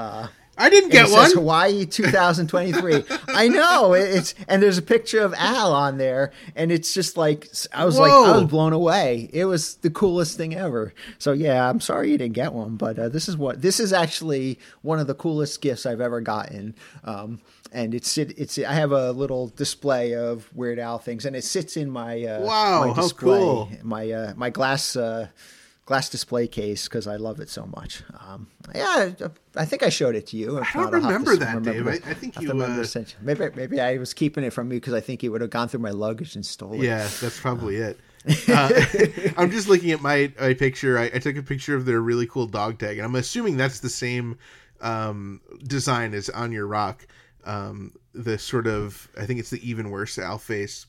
I 0.60 0.70
didn't 0.70 0.90
get 0.90 1.08
it 1.08 1.12
one. 1.14 1.32
Hawaii 1.32 1.86
2023. 1.86 3.04
I 3.30 3.48
know 3.48 3.94
it's 3.94 4.36
and 4.48 4.62
there's 4.62 4.78
a 4.78 4.82
picture 4.82 5.22
of 5.22 5.34
Al 5.38 5.74
on 5.74 5.98
there, 5.98 6.32
and 6.56 6.72
it's 6.72 6.94
just 6.94 7.18
like 7.18 7.48
I 7.74 7.86
was 7.86 7.98
like 7.98 8.12
I 8.12 8.38
was 8.38 8.44
blown 8.50 8.74
away. 8.74 9.30
It 9.32 9.46
was 9.46 9.76
the 9.76 9.90
coolest 9.90 10.38
thing 10.38 10.54
ever. 10.56 10.94
So 11.18 11.32
yeah, 11.32 11.70
I'm 11.70 11.80
sorry 11.80 12.12
you 12.12 12.18
didn't 12.18 12.36
get 12.36 12.54
one, 12.54 12.76
but 12.76 13.00
uh, 13.00 13.10
this 13.10 13.30
is 13.30 13.38
what 13.38 13.62
this 13.62 13.80
is 13.80 13.94
actually 13.94 14.60
one 14.82 15.00
of 15.00 15.08
the 15.08 15.16
coolest 15.16 15.62
gifts 15.62 15.86
I've 15.86 16.02
ever 16.02 16.22
gotten. 16.22 16.76
Um, 17.04 17.40
and 17.72 17.94
it's 17.94 18.18
it, 18.18 18.38
it's 18.38 18.58
I 18.60 18.74
have 18.74 18.92
a 18.92 19.12
little 19.12 19.48
display 19.50 20.14
of 20.16 20.50
Weird 20.56 20.80
Al 20.80 21.00
things, 21.00 21.26
and 21.26 21.36
it 21.36 21.44
sits 21.44 21.78
in 21.78 21.90
my 21.90 22.24
uh, 22.24 22.42
Wow, 22.42 22.82
my 22.82 22.94
how 22.94 23.02
display, 23.04 23.40
cool. 23.40 23.70
my 23.84 24.12
uh, 24.12 24.34
my 24.36 24.50
glass. 24.50 24.96
Uh, 24.96 25.28
Glass 25.90 26.08
display 26.08 26.48
case 26.48 26.88
because 26.88 27.08
I 27.08 27.16
love 27.16 27.40
it 27.40 27.50
so 27.50 27.66
much. 27.66 28.04
Um, 28.28 28.46
yeah, 28.76 29.10
I 29.56 29.66
think 29.66 29.82
I 29.82 29.90
showed 29.90 30.14
it 30.14 30.28
to 30.28 30.38
you. 30.38 30.60
If 30.60 30.76
I 30.76 30.84
don't 30.84 30.92
not, 30.92 31.02
remember 31.02 31.36
that, 31.38 31.64
Dave. 31.64 31.88
I- 31.88 31.94
I 31.94 32.14
think 32.14 32.40
you, 32.40 32.48
remember 32.50 32.82
uh. 32.84 33.04
Maybe 33.22 33.50
maybe 33.56 33.82
I 33.82 33.98
was 33.98 34.14
keeping 34.14 34.44
it 34.44 34.54
from 34.54 34.72
you 34.72 34.80
because 34.80 34.94
I 34.94 35.00
think 35.02 35.24
you 35.24 35.32
would 35.32 35.42
have 35.42 35.50
gone 35.50 35.68
through 35.68 35.80
my 35.80 35.90
luggage 35.90 36.36
and 36.36 36.46
stole 36.46 36.74
it. 36.74 36.84
Yeah, 36.84 37.08
that's 37.20 37.40
probably 37.40 37.78
it. 37.78 38.00
Uh, 38.48 38.70
I'm 39.38 39.50
just 39.50 39.68
looking 39.68 39.90
at 39.92 40.02
my, 40.02 40.32
my 40.40 40.54
picture. 40.54 41.00
I, 41.00 41.06
I 41.06 41.18
took 41.20 41.38
a 41.38 41.42
picture 41.42 41.76
of 41.76 41.86
their 41.86 42.02
really 42.02 42.28
cool 42.28 42.46
dog 42.46 42.78
tag, 42.78 42.98
and 43.00 43.06
I'm 43.06 43.16
assuming 43.16 43.58
that's 43.58 43.80
the 43.80 43.90
same 43.90 44.38
um, 44.82 45.42
design 45.66 46.14
as 46.14 46.30
on 46.30 46.52
your 46.52 46.68
rock. 46.68 47.08
Um, 47.46 47.94
the 48.14 48.38
sort 48.38 48.68
of, 48.68 49.10
I 49.18 49.26
think 49.26 49.40
it's 49.40 49.50
the 49.50 49.68
even 49.68 49.90
worse 49.90 50.20
Al 50.20 50.38
face, 50.38 50.86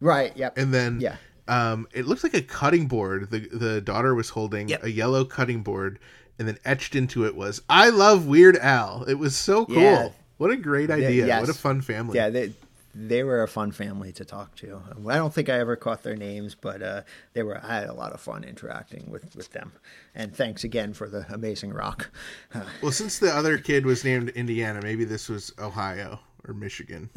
Right. 0.00 0.36
Yep. 0.36 0.58
and 0.58 0.72
then 0.72 1.00
Yeah. 1.00 1.16
Um, 1.48 1.86
it 1.92 2.06
looks 2.06 2.22
like 2.24 2.34
a 2.34 2.42
cutting 2.42 2.86
board. 2.86 3.30
The 3.30 3.40
the 3.40 3.80
daughter 3.80 4.14
was 4.14 4.30
holding 4.30 4.68
Yep. 4.68 4.84
a 4.84 4.90
yellow 4.90 5.24
cutting 5.24 5.62
board, 5.62 5.98
and 6.38 6.48
then 6.48 6.58
etched 6.64 6.94
into 6.96 7.24
it 7.26 7.34
was 7.36 7.60
"I 7.68 7.90
love 7.90 8.26
Weird 8.26 8.56
Al." 8.56 9.04
It 9.04 9.14
was 9.14 9.36
so 9.36 9.66
cool. 9.66 9.76
Yeah. 9.82 10.08
What 10.38 10.50
a 10.50 10.56
great 10.56 10.90
idea! 10.90 11.26
yes. 11.26 11.40
What 11.40 11.50
a 11.50 11.54
fun 11.58 11.80
family. 11.80 12.16
yeah. 12.16 12.28
They 12.30 12.52
they 12.96 13.24
were 13.24 13.42
a 13.42 13.48
fun 13.48 13.72
family 13.72 14.12
to 14.12 14.24
talk 14.24 14.54
to. 14.56 14.80
I 15.08 15.16
don't 15.16 15.34
think 15.34 15.48
I 15.48 15.58
ever 15.58 15.74
caught 15.74 16.04
their 16.04 16.14
names, 16.14 16.54
but 16.54 16.80
uh, 16.80 17.02
they 17.32 17.42
were. 17.42 17.60
I 17.62 17.74
had 17.80 17.88
a 17.88 17.92
lot 17.92 18.12
of 18.12 18.20
fun 18.20 18.44
interacting 18.44 19.10
with 19.10 19.34
with 19.34 19.50
them. 19.50 19.72
And 20.14 20.32
thanks 20.34 20.62
again 20.64 20.92
for 20.94 21.08
the 21.08 21.26
amazing 21.32 21.72
rock. 21.72 22.10
Well, 22.82 22.92
since 22.92 23.18
the 23.18 23.34
other 23.34 23.58
kid 23.58 23.84
was 23.84 24.04
named 24.04 24.28
Indiana, 24.30 24.80
maybe 24.82 25.04
this 25.04 25.28
was 25.28 25.52
Ohio 25.58 26.20
or 26.46 26.54
Michigan. 26.54 27.10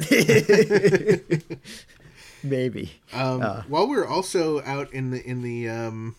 maybe. 2.42 2.92
Um, 3.12 3.42
Uh. 3.42 3.62
while 3.68 3.86
we 3.88 3.96
were 3.96 4.06
also 4.06 4.62
out 4.62 4.92
in 4.92 5.10
the 5.10 5.22
in 5.24 5.42
the 5.42 5.68
um, 5.68 6.16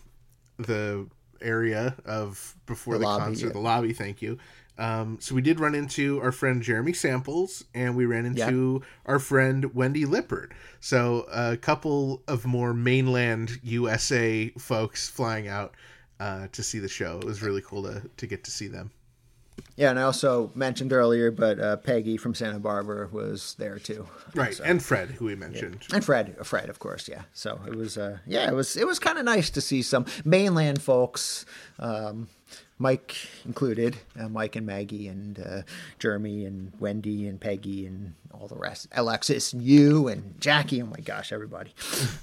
the 0.58 1.06
area 1.40 1.96
of 2.04 2.54
before 2.66 2.94
The 2.94 3.00
the, 3.00 3.06
lobby, 3.06 3.24
concert, 3.24 3.46
yeah. 3.48 3.52
the 3.52 3.58
lobby. 3.60 3.92
Thank 3.92 4.20
you. 4.22 4.38
Um, 4.78 5.18
so 5.20 5.34
we 5.34 5.42
did 5.42 5.60
run 5.60 5.74
into 5.74 6.20
our 6.22 6.32
friend 6.32 6.62
Jeremy 6.62 6.94
Samples, 6.94 7.64
and 7.74 7.94
we 7.96 8.06
ran 8.06 8.24
into 8.24 8.80
our 9.04 9.18
friend 9.18 9.74
Wendy 9.74 10.06
Lippert. 10.06 10.52
So 10.80 11.26
a 11.30 11.56
couple 11.58 12.22
of 12.26 12.46
more 12.46 12.72
mainland 12.72 13.58
USA 13.62 14.48
folks 14.58 15.08
flying 15.08 15.48
out 15.48 15.74
uh, 16.18 16.48
to 16.52 16.62
see 16.62 16.78
the 16.78 16.88
show. 16.88 17.18
It 17.18 17.24
was 17.24 17.42
really 17.42 17.60
cool 17.62 17.82
to 17.82 18.02
to 18.16 18.26
get 18.26 18.44
to 18.44 18.50
see 18.50 18.68
them. 18.68 18.90
Yeah, 19.76 19.90
and 19.90 19.98
I 19.98 20.02
also 20.02 20.50
mentioned 20.54 20.92
earlier, 20.92 21.30
but 21.30 21.58
uh, 21.58 21.76
Peggy 21.76 22.16
from 22.16 22.34
Santa 22.34 22.58
Barbara 22.58 23.08
was 23.10 23.54
there 23.58 23.78
too. 23.78 24.06
Right, 24.34 24.54
So- 24.54 24.64
and 24.64 24.82
Fred, 24.82 25.10
who 25.12 25.24
we 25.26 25.34
mentioned. 25.34 25.86
and 25.92 26.04
Fred, 26.04 26.36
Fred, 26.44 26.68
of 26.68 26.78
course, 26.78 27.08
yeah. 27.08 27.22
So 27.32 27.60
it 27.66 27.74
was, 27.74 27.96
uh, 27.98 28.18
yeah, 28.26 28.48
it 28.48 28.54
was, 28.54 28.76
it 28.76 28.86
was 28.86 28.98
kind 28.98 29.18
of 29.18 29.24
nice 29.24 29.50
to 29.50 29.60
see 29.60 29.82
some 29.82 30.04
mainland 30.24 30.82
folks, 30.82 31.46
um, 31.78 32.28
Mike 32.78 33.14
included, 33.44 33.96
uh, 34.18 34.28
Mike 34.28 34.56
and 34.56 34.66
Maggie 34.66 35.06
and 35.06 35.38
uh, 35.38 35.62
Jeremy 35.98 36.46
and 36.46 36.72
Wendy 36.80 37.28
and 37.28 37.38
Peggy 37.38 37.84
and 37.86 38.14
all 38.32 38.48
the 38.48 38.56
rest, 38.56 38.88
Alexis 38.92 39.52
and 39.52 39.62
you 39.62 40.08
and 40.08 40.34
Jackie. 40.40 40.80
Oh 40.82 40.86
my 40.86 41.00
gosh, 41.00 41.30
everybody! 41.30 41.74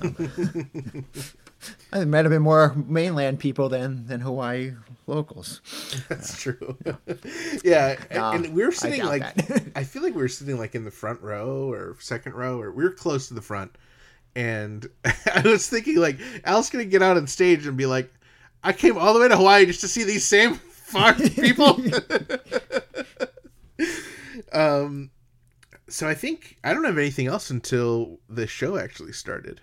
Um, 0.02 1.06
I 1.92 1.98
think 1.98 2.04
it 2.04 2.10
might 2.10 2.26
have 2.26 2.32
been 2.32 2.42
more 2.42 2.76
mainland 2.76 3.40
people 3.40 3.70
than 3.70 4.08
than 4.08 4.20
Hawaii 4.22 4.74
locals. 5.08 5.62
That's 6.10 6.42
true. 6.42 6.78
yeah, 7.64 7.96
and, 8.10 8.46
and 8.46 8.56
we 8.56 8.64
were 8.64 8.72
sitting 8.72 9.02
doubt 9.02 9.10
like. 9.10 9.72
I 9.76 9.84
feel 9.84 10.04
like 10.04 10.14
we 10.14 10.22
were 10.22 10.28
sitting 10.28 10.58
like 10.58 10.76
in 10.76 10.84
the 10.84 10.92
front 10.92 11.22
row 11.22 11.72
or 11.72 11.96
second 12.00 12.34
row, 12.34 12.60
or 12.60 12.72
we 12.72 12.84
were 12.84 12.92
close 12.92 13.28
to 13.30 13.34
the 13.34 13.42
front. 13.42 13.76
And 14.36 14.88
I 15.06 15.42
was 15.46 15.68
thinking 15.68 15.98
like 15.98 16.20
Al's 16.44 16.70
gonna 16.70 16.86
get 16.86 17.02
out 17.02 17.18
on 17.18 17.28
stage 17.28 17.66
and 17.66 17.78
be 17.78 17.86
like, 17.86 18.12
"I 18.64 18.74
came 18.74 18.98
all 18.98 19.14
the 19.14 19.20
way 19.20 19.28
to 19.28 19.38
Hawaii 19.38 19.66
just 19.66 19.82
to 19.82 19.88
see 19.88 20.04
these 20.04 20.26
same 20.26 20.56
farm 20.56 21.16
people." 21.16 21.82
um, 24.52 25.10
so 25.90 26.08
I 26.08 26.14
think 26.14 26.58
I 26.64 26.74
don't 26.74 26.84
have 26.84 26.98
anything 26.98 27.28
else 27.28 27.50
until 27.50 28.20
the 28.30 28.48
show 28.48 28.78
actually 28.78 29.14
started. 29.14 29.62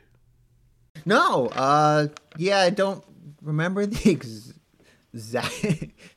No, 1.06 1.46
uh, 1.48 2.08
yeah, 2.36 2.60
I 2.60 2.70
don't 2.70 3.04
remember 3.42 3.86
the 3.86 4.10
exact 5.12 5.60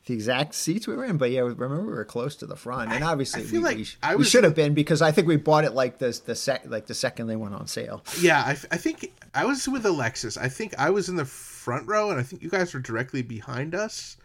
the 0.06 0.14
exact 0.14 0.56
seats 0.56 0.88
we 0.88 0.96
were 0.96 1.06
in, 1.06 1.18
but 1.18 1.30
yeah, 1.32 1.42
remember 1.42 1.82
we 1.82 1.92
were 1.92 2.06
close 2.06 2.36
to 2.38 2.46
the 2.46 2.56
front, 2.56 2.92
and 2.92 3.04
obviously 3.04 3.44
we, 3.52 3.60
like 3.60 3.78
we, 3.78 4.16
we 4.16 4.24
should 4.24 4.44
have 4.44 4.56
been 4.56 4.74
because 4.74 5.02
I 5.02 5.12
think 5.12 5.28
we 5.28 5.36
bought 5.38 5.66
it 5.66 5.74
like 5.74 6.00
the 6.00 6.20
the 6.26 6.36
sec 6.36 6.64
like 6.68 6.88
the 6.88 6.94
second 6.96 7.28
they 7.28 7.36
went 7.36 7.54
on 7.54 7.68
sale. 7.68 8.04
Yeah, 8.20 8.40
I, 8.40 8.52
I 8.52 8.78
think 8.78 9.12
I 9.36 9.46
was 9.46 9.68
with 9.68 9.86
Alexis. 9.86 10.38
I 10.38 10.50
think 10.50 10.74
I 10.80 10.90
was 10.90 11.10
in 11.10 11.16
the 11.16 11.26
front 11.26 11.88
row, 11.88 12.10
and 12.10 12.20
I 12.20 12.24
think 12.24 12.42
you 12.42 12.50
guys 12.50 12.74
were 12.74 12.80
directly 12.80 13.22
behind 13.22 13.76
us. 13.76 14.18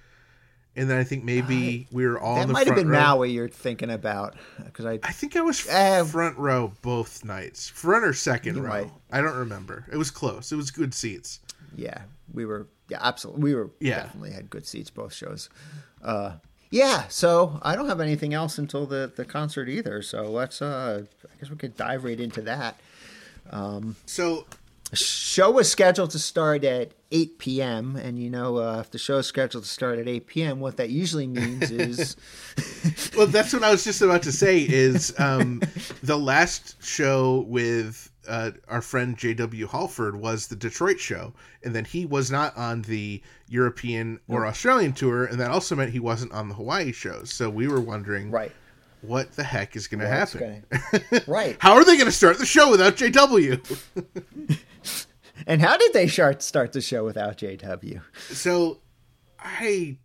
And 0.75 0.89
then 0.89 0.97
I 0.97 1.05
think 1.05 1.23
maybe 1.23 1.87
we 1.93 2.07
were 2.07 2.19
all 2.19 2.37
That 2.37 2.49
might 2.49 2.67
have 2.67 2.77
been 2.77 2.89
row. 2.89 2.99
Maui 2.99 3.31
you're 3.31 3.47
thinking 3.51 3.91
about 3.91 4.37
because 4.65 4.87
I 4.87 4.99
I 5.03 5.13
think 5.13 5.37
I 5.37 5.43
was 5.43 5.69
Uh, 5.69 6.03
front 6.03 6.39
row 6.39 6.73
both 6.81 7.27
nights, 7.27 7.69
front 7.69 8.07
or 8.07 8.15
second 8.15 8.63
row. 8.63 8.71
might. 8.71 8.91
I 9.13 9.21
don't 9.21 9.37
remember. 9.37 9.85
It 9.93 9.97
was 9.97 10.11
close. 10.11 10.51
It 10.53 10.57
was 10.57 10.71
good 10.71 10.95
seats. 10.95 11.41
yeah 11.77 12.03
we 12.35 12.45
were 12.47 12.67
yeah 12.89 12.99
absolutely 13.03 13.43
we 13.43 13.55
were 13.55 13.71
Yeah. 13.81 14.03
definitely 14.05 14.33
had 14.33 14.49
good 14.51 14.67
seats 14.67 14.91
both 14.91 15.13
shows. 15.13 15.51
Uh, 16.03 16.33
yeah, 16.71 17.05
so 17.09 17.61
I 17.63 17.77
don't 17.77 17.89
have 17.89 18.01
anything 18.01 18.33
else 18.33 18.57
until 18.59 18.87
the 18.87 19.13
the 19.15 19.25
concert 19.27 19.69
either. 19.69 20.01
So 20.03 20.31
let's 20.31 20.63
uh, 20.63 21.05
I 21.25 21.35
guess 21.39 21.51
we 21.51 21.57
could 21.57 21.77
dive 21.77 22.05
right 22.05 22.19
into 22.19 22.41
that. 22.43 22.81
Um, 23.51 23.97
So 24.07 24.47
show 24.95 25.51
was 25.51 25.71
scheduled 25.71 26.11
to 26.11 26.19
start 26.19 26.65
at 26.65 26.93
8 27.11 27.39
p.m. 27.39 27.97
and 27.97 28.19
you 28.19 28.29
know 28.31 28.57
uh, 28.59 28.81
if 28.81 28.91
the 28.91 28.99
show 28.99 29.19
is 29.19 29.27
scheduled 29.27 29.65
to 29.65 29.71
start 29.71 29.99
at 29.99 30.07
8 30.09 30.27
p.m. 30.27 30.61
what 30.61 30.77
that 30.79 30.91
usually 30.91 31.27
means 31.27 31.71
is 31.71 32.17
well, 33.17 33.27
that's 33.27 33.53
what 33.53 33.63
I 33.65 33.71
was 33.71 33.85
just 33.85 34.01
about 34.03 34.23
to 34.25 34.33
say. 34.33 34.59
Is 34.61 35.15
um, 35.19 35.61
the 36.03 36.17
last 36.19 36.83
show 36.85 37.45
with 37.49 38.11
uh, 38.29 38.53
our 38.69 38.83
friend 38.83 39.17
J.W. 39.17 39.67
Halford 39.67 40.17
was 40.17 40.47
the 40.47 40.57
Detroit 40.57 41.01
show, 41.01 41.33
and 41.65 41.75
then 41.75 41.85
he 41.85 42.07
was 42.07 42.31
not 42.31 42.57
on 42.57 42.83
the 42.83 43.23
European 43.49 44.21
or 44.29 44.47
Australian 44.47 44.93
tour, 44.93 45.25
and 45.25 45.41
that 45.41 45.51
also 45.51 45.75
meant 45.77 45.91
he 45.93 46.01
wasn't 46.01 46.33
on 46.33 46.49
the 46.49 46.55
Hawaii 46.55 46.93
shows. 46.93 47.33
So 47.33 47.51
we 47.51 47.69
were 47.69 47.81
wondering, 47.81 48.31
right 48.31 48.53
what 49.03 49.33
the 49.33 49.43
heck 49.43 49.75
is 49.77 49.89
going 49.89 50.01
to 50.01 50.09
happen? 50.09 50.65
gonna- 50.71 51.23
right 51.27 51.57
How 51.59 51.75
are 51.75 51.85
they 51.85 51.97
going 51.97 52.07
to 52.07 52.13
start 52.13 52.39
the 52.39 52.47
show 52.47 52.71
without 52.71 52.97
J.W.? 52.97 53.61
and 55.47 55.61
how 55.61 55.77
did 55.77 55.93
they 55.93 56.07
start 56.07 56.43
start 56.43 56.73
the 56.73 56.81
show 56.81 57.05
without 57.05 57.37
JW 57.39 58.01
So 58.31 58.79
I 59.39 59.99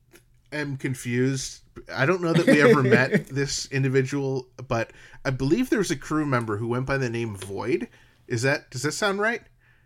am 0.52 0.78
confused. 0.78 1.62
I 1.94 2.06
don't 2.06 2.22
know 2.22 2.34
that 2.34 2.48
we 2.48 2.62
ever 2.62 2.82
met 2.82 3.28
this 3.32 3.68
individual, 3.72 4.48
but 4.68 4.92
I 5.26 5.30
believe 5.30 5.70
there 5.70 5.80
was 5.80 5.92
a 5.92 5.96
crew 5.96 6.26
member 6.26 6.58
who 6.58 6.68
went 6.68 6.86
by 6.88 6.98
the 6.98 7.10
name 7.10 7.36
Void. 7.36 7.88
Is 8.28 8.42
that 8.42 8.70
does 8.70 8.84
that 8.84 8.94
sound 8.94 9.20
right? 9.20 9.42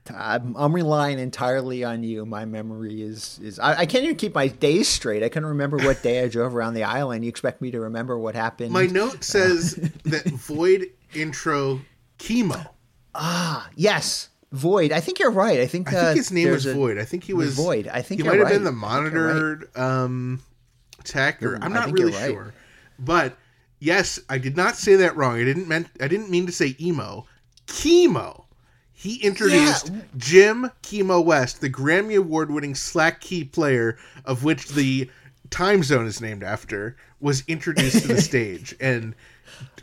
I'm, 0.09 0.55
I'm 0.57 0.73
relying 0.73 1.19
entirely 1.19 1.83
on 1.83 2.03
you 2.03 2.25
my 2.25 2.45
memory 2.45 3.03
is 3.03 3.39
is 3.43 3.59
I, 3.59 3.81
I 3.81 3.85
can't 3.85 4.03
even 4.03 4.15
keep 4.15 4.33
my 4.33 4.47
days 4.47 4.87
straight 4.87 5.21
I 5.21 5.29
couldn't 5.29 5.49
remember 5.49 5.77
what 5.77 6.01
day 6.01 6.23
I 6.23 6.27
drove 6.27 6.55
around 6.55 6.73
the 6.73 6.83
island 6.83 7.23
you 7.23 7.29
expect 7.29 7.61
me 7.61 7.69
to 7.69 7.79
remember 7.79 8.17
what 8.17 8.33
happened 8.33 8.71
My 8.71 8.87
note 8.87 9.23
says 9.23 9.75
that 10.05 10.25
Void 10.25 10.87
intro 11.13 11.81
Kimo. 12.17 12.73
Ah, 13.13 13.69
yes 13.75 14.29
Void 14.51 14.91
I 14.91 15.01
think 15.01 15.19
you're 15.19 15.31
right 15.31 15.59
I 15.59 15.67
think 15.67 15.89
I 15.89 15.91
think 15.91 16.03
uh, 16.03 16.13
his 16.15 16.31
name 16.31 16.49
was 16.49 16.65
a- 16.65 16.73
Void. 16.73 16.97
I 16.97 17.05
think 17.05 17.23
he 17.23 17.33
was 17.33 17.55
Void. 17.55 17.87
I 17.87 18.01
think 18.01 18.21
he 18.21 18.27
might 18.27 18.39
have 18.39 18.49
been 18.49 18.63
the 18.63 18.71
I 18.71 18.73
think 18.73 19.13
you're 19.13 19.23
monitored 19.23 19.77
um, 19.77 20.41
tech, 21.03 21.43
or 21.43 21.57
I'm 21.61 21.73
not 21.73 21.91
really 21.91 22.11
right. 22.11 22.31
sure. 22.31 22.53
But 22.99 23.37
yes, 23.79 24.19
I 24.29 24.37
did 24.37 24.57
not 24.57 24.75
say 24.75 24.95
that 24.97 25.15
wrong. 25.15 25.35
I 25.35 25.43
didn't 25.43 25.67
meant 25.67 25.87
I 25.99 26.07
didn't 26.07 26.29
mean 26.29 26.45
to 26.45 26.51
say 26.51 26.75
emo. 26.79 27.25
Kimo. 27.73 28.45
He 28.93 29.15
introduced 29.15 29.89
Yeah. 29.89 30.01
Jim 30.17 30.71
Kimo 30.83 31.19
West, 31.21 31.59
the 31.61 31.69
Grammy 31.69 32.17
Award 32.17 32.51
winning 32.51 32.75
slack 32.75 33.19
key 33.21 33.43
player 33.43 33.97
of 34.25 34.43
which 34.43 34.67
the 34.69 35.09
time 35.49 35.81
zone 35.83 36.05
is 36.05 36.21
named 36.21 36.43
after, 36.43 36.95
was 37.19 37.43
introduced 37.47 38.03
to 38.03 38.07
the 38.09 38.21
stage. 38.31 38.75
And 38.79 39.15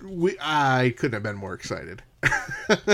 we 0.04 0.36
I 0.40 0.94
couldn't 0.96 1.14
have 1.14 1.22
been 1.24 1.36
more 1.36 1.54
excited. 1.54 2.02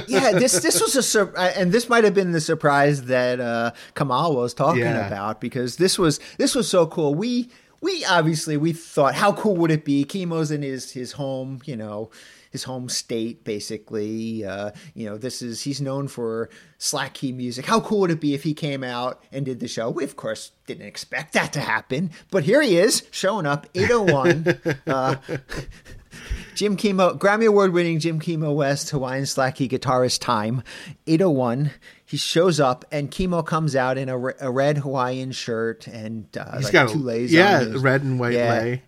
yeah, 0.06 0.32
this 0.32 0.60
this 0.60 0.80
was 0.80 0.96
a 0.96 1.02
sur- 1.02 1.32
and 1.36 1.72
this 1.72 1.88
might 1.88 2.04
have 2.04 2.14
been 2.14 2.32
the 2.32 2.40
surprise 2.40 3.04
that 3.04 3.40
uh, 3.40 3.72
Kamal 3.94 4.34
was 4.36 4.52
talking 4.54 4.82
Yeah. 4.82 5.06
about 5.06 5.40
because 5.40 5.76
this 5.76 5.98
was 5.98 6.20
this 6.38 6.54
was 6.54 6.68
so 6.68 6.86
cool. 6.86 7.14
We 7.14 7.50
we 7.80 8.04
obviously 8.04 8.56
we 8.56 8.72
thought 8.72 9.14
how 9.14 9.32
cool 9.32 9.56
would 9.56 9.70
it 9.70 9.84
be? 9.84 10.04
Kimo's 10.04 10.50
in 10.50 10.62
his 10.62 10.92
his 10.92 11.12
home, 11.12 11.60
you 11.64 11.76
know, 11.76 12.10
his 12.54 12.62
home 12.64 12.88
state 12.88 13.42
basically. 13.44 14.44
Uh, 14.44 14.70
you 14.94 15.04
know, 15.06 15.18
this 15.18 15.42
is 15.42 15.60
he's 15.62 15.80
known 15.80 16.06
for 16.08 16.48
slack 16.78 17.14
key 17.14 17.32
music. 17.32 17.66
How 17.66 17.80
cool 17.80 18.00
would 18.00 18.10
it 18.12 18.20
be 18.20 18.32
if 18.32 18.44
he 18.44 18.54
came 18.54 18.82
out 18.84 19.22
and 19.32 19.44
did 19.44 19.58
the 19.60 19.66
show? 19.68 19.90
We 19.90 20.04
of 20.04 20.14
course 20.16 20.52
didn't 20.66 20.86
expect 20.86 21.32
that 21.34 21.52
to 21.54 21.60
happen, 21.60 22.12
but 22.30 22.44
here 22.44 22.62
he 22.62 22.78
is 22.78 23.02
showing 23.10 23.44
up 23.44 23.66
801 23.74 24.78
uh, 24.86 25.16
Jim 26.54 26.76
Kimo, 26.76 27.14
Grammy 27.14 27.48
Award 27.48 27.72
winning 27.72 27.98
Jim 27.98 28.20
Kimo 28.20 28.52
West, 28.52 28.90
Hawaiian 28.90 29.26
slack 29.26 29.56
key 29.56 29.68
guitarist 29.68 30.20
time, 30.20 30.62
801. 31.08 31.72
He 32.06 32.16
shows 32.16 32.60
up 32.60 32.84
and 32.92 33.10
Kimo 33.10 33.42
comes 33.42 33.74
out 33.74 33.98
in 33.98 34.08
a, 34.08 34.16
re- 34.16 34.34
a 34.40 34.48
red 34.52 34.78
Hawaiian 34.78 35.32
shirt 35.32 35.88
and 35.88 36.28
uh, 36.38 36.54
He's 36.58 36.64
like 36.66 36.72
got 36.72 36.88
two 36.90 37.00
leis 37.00 37.32
yeah, 37.32 37.64
red 37.78 38.02
and 38.02 38.20
white 38.20 38.34
Yeah, 38.34 38.50
lei. 38.50 38.82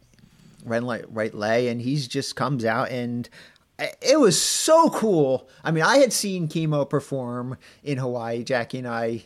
red 0.64 0.77
and 0.79 0.87
light, 0.87 1.05
right 1.12 1.35
lei, 1.35 1.67
and 1.67 1.81
he's 1.81 2.07
just 2.07 2.37
comes 2.37 2.64
out 2.64 2.91
and 2.91 3.29
it 3.79 4.18
was 4.18 4.41
so 4.41 4.91
cool. 4.91 5.49
I 5.62 5.70
mean, 5.70 5.85
I 5.85 5.99
had 5.99 6.12
seen 6.12 6.49
Kimo 6.49 6.85
perform 6.85 7.59
in 7.83 7.99
Hawaii. 7.99 8.43
Jackie 8.43 8.79
and 8.79 8.89
I. 8.89 9.24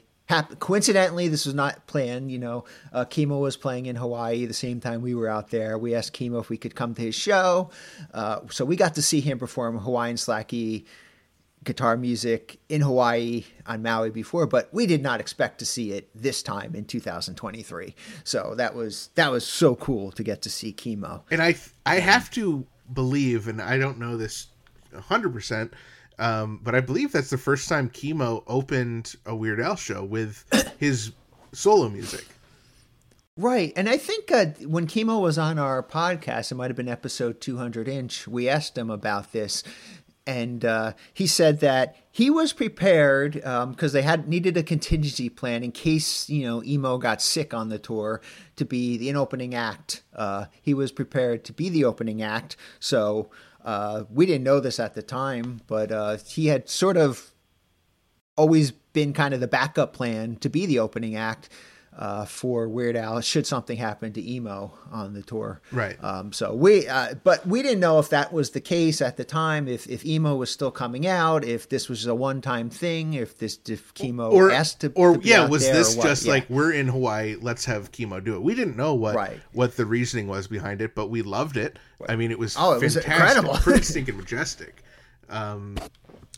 Coincidentally, 0.60 1.26
this 1.26 1.44
was 1.44 1.56
not 1.56 1.88
planned. 1.88 2.30
You 2.30 2.38
know, 2.38 2.64
uh, 2.92 3.04
Kimo 3.04 3.38
was 3.38 3.56
playing 3.56 3.86
in 3.86 3.96
Hawaii 3.96 4.46
the 4.46 4.54
same 4.54 4.78
time 4.80 5.02
we 5.02 5.12
were 5.12 5.26
out 5.28 5.50
there. 5.50 5.76
We 5.76 5.92
asked 5.94 6.12
Kimo 6.12 6.38
if 6.38 6.48
we 6.48 6.56
could 6.56 6.76
come 6.76 6.94
to 6.94 7.02
his 7.02 7.16
show, 7.16 7.70
uh, 8.14 8.40
so 8.48 8.64
we 8.64 8.76
got 8.76 8.94
to 8.94 9.02
see 9.02 9.20
him 9.20 9.40
perform 9.40 9.78
Hawaiian 9.78 10.16
slack 10.16 10.48
key 10.48 10.86
guitar 11.64 11.96
music 11.96 12.58
in 12.68 12.80
Hawaii 12.80 13.44
on 13.66 13.82
Maui 13.82 14.10
before, 14.10 14.46
but 14.46 14.72
we 14.72 14.86
did 14.86 15.02
not 15.02 15.20
expect 15.20 15.58
to 15.58 15.66
see 15.66 15.92
it 15.92 16.08
this 16.14 16.42
time 16.42 16.74
in 16.74 16.84
2023. 16.84 17.94
So 18.24 18.54
that 18.56 18.74
was 18.74 19.10
that 19.14 19.30
was 19.30 19.46
so 19.46 19.74
cool 19.76 20.10
to 20.12 20.22
get 20.22 20.42
to 20.42 20.50
see 20.50 20.72
Kimo. 20.72 21.24
and 21.30 21.42
I 21.42 21.56
I 21.84 21.96
have 21.96 22.30
to 22.32 22.66
believe, 22.92 23.48
and 23.48 23.60
I 23.60 23.78
don't 23.78 23.98
know 23.98 24.16
this 24.16 24.48
hundred 24.94 25.32
percent, 25.32 25.72
um, 26.18 26.60
but 26.62 26.74
I 26.74 26.80
believe 26.80 27.12
that's 27.12 27.30
the 27.30 27.38
first 27.38 27.68
time 27.68 27.88
Kimo 27.88 28.42
opened 28.46 29.14
a 29.26 29.34
Weird 29.34 29.60
Al 29.60 29.76
show 29.76 30.04
with 30.04 30.44
his 30.78 31.12
solo 31.52 31.88
music. 31.88 32.26
Right. 33.36 33.72
And 33.74 33.88
I 33.88 33.96
think 33.96 34.30
uh, 34.30 34.46
when 34.66 34.86
Kimo 34.86 35.18
was 35.18 35.38
on 35.38 35.58
our 35.58 35.82
podcast, 35.82 36.52
it 36.52 36.56
might 36.56 36.68
have 36.68 36.76
been 36.76 36.88
episode 36.88 37.40
200 37.40 37.88
inch, 37.88 38.28
we 38.28 38.48
asked 38.48 38.76
him 38.76 38.90
about 38.90 39.32
this. 39.32 39.62
and 40.26 40.64
uh, 40.64 40.92
he 41.14 41.26
said 41.26 41.60
that 41.60 41.96
he 42.10 42.28
was 42.28 42.52
prepared 42.52 43.34
because 43.34 43.92
they 43.92 44.02
had 44.02 44.28
needed 44.28 44.56
a 44.56 44.62
contingency 44.62 45.28
plan 45.28 45.62
in 45.62 45.72
case 45.72 46.28
you 46.28 46.46
know 46.46 46.62
emo 46.64 46.98
got 46.98 47.22
sick 47.22 47.54
on 47.54 47.68
the 47.68 47.78
tour 47.78 48.20
to 48.56 48.64
be 48.64 48.96
the 48.96 49.14
opening 49.14 49.54
act. 49.54 50.02
Uh, 50.14 50.46
he 50.60 50.74
was 50.74 50.92
prepared 50.92 51.44
to 51.44 51.52
be 51.52 51.68
the 51.68 51.84
opening 51.84 52.20
act, 52.22 52.56
so 52.78 53.30
uh, 53.64 54.04
we 54.10 54.26
didn't 54.26 54.44
know 54.44 54.60
this 54.60 54.80
at 54.80 54.94
the 54.94 55.02
time, 55.02 55.60
but 55.66 55.92
uh, 55.92 56.16
he 56.26 56.46
had 56.46 56.68
sort 56.68 56.96
of 56.96 57.30
always 58.36 58.70
been 58.70 59.12
kind 59.12 59.34
of 59.34 59.40
the 59.40 59.46
backup 59.46 59.92
plan 59.92 60.36
to 60.36 60.48
be 60.48 60.66
the 60.66 60.78
opening 60.78 61.14
act 61.14 61.48
uh, 62.00 62.24
for 62.24 62.66
Weird 62.66 62.96
Al 62.96 63.20
should 63.20 63.46
something 63.46 63.76
happen 63.76 64.12
to 64.14 64.26
emo 64.32 64.72
on 64.90 65.12
the 65.12 65.22
tour. 65.22 65.60
Right. 65.70 66.02
Um, 66.02 66.32
so 66.32 66.54
we, 66.54 66.88
uh, 66.88 67.14
but 67.22 67.46
we 67.46 67.60
didn't 67.62 67.80
know 67.80 67.98
if 67.98 68.08
that 68.08 68.32
was 68.32 68.50
the 68.52 68.60
case 68.60 69.02
at 69.02 69.18
the 69.18 69.24
time. 69.24 69.68
If 69.68 69.86
if 69.86 70.04
emo 70.06 70.34
was 70.34 70.50
still 70.50 70.70
coming 70.70 71.06
out, 71.06 71.44
if 71.44 71.68
this 71.68 71.90
was 71.90 72.06
a 72.06 72.14
one 72.14 72.40
time 72.40 72.70
thing, 72.70 73.12
if 73.12 73.36
this 73.38 73.58
if 73.68 73.92
Kimo 73.92 74.30
or 74.30 74.50
asked 74.50 74.80
to 74.80 74.90
or 74.94 75.18
to 75.18 75.28
yeah, 75.28 75.46
was 75.46 75.62
this 75.62 75.94
just 75.94 76.24
Yeah. 76.24 76.32
like 76.32 76.48
we're 76.48 76.72
in 76.72 76.88
Hawaii, 76.88 77.36
let's 77.38 77.66
have 77.66 77.92
Kimo 77.92 78.18
do 78.18 78.34
it? 78.34 78.40
We 78.42 78.54
didn't 78.54 78.76
know 78.78 78.94
what 78.94 79.14
Right. 79.14 79.38
what 79.52 79.76
the 79.76 79.84
reasoning 79.84 80.26
was 80.26 80.48
behind 80.48 80.80
it, 80.80 80.94
but 80.94 81.08
we 81.08 81.20
loved 81.20 81.58
it. 81.58 81.78
I 82.08 82.16
mean, 82.16 82.30
it 82.30 82.38
was 82.38 82.56
Oh, 82.58 82.72
it 82.72 82.82
was 82.82 82.94
fantastic, 82.94 83.36
incredible. 83.36 83.54
pretty 83.62 83.82
stinking 83.92 84.16
majestic. 84.16 84.82
Um, 85.28 85.76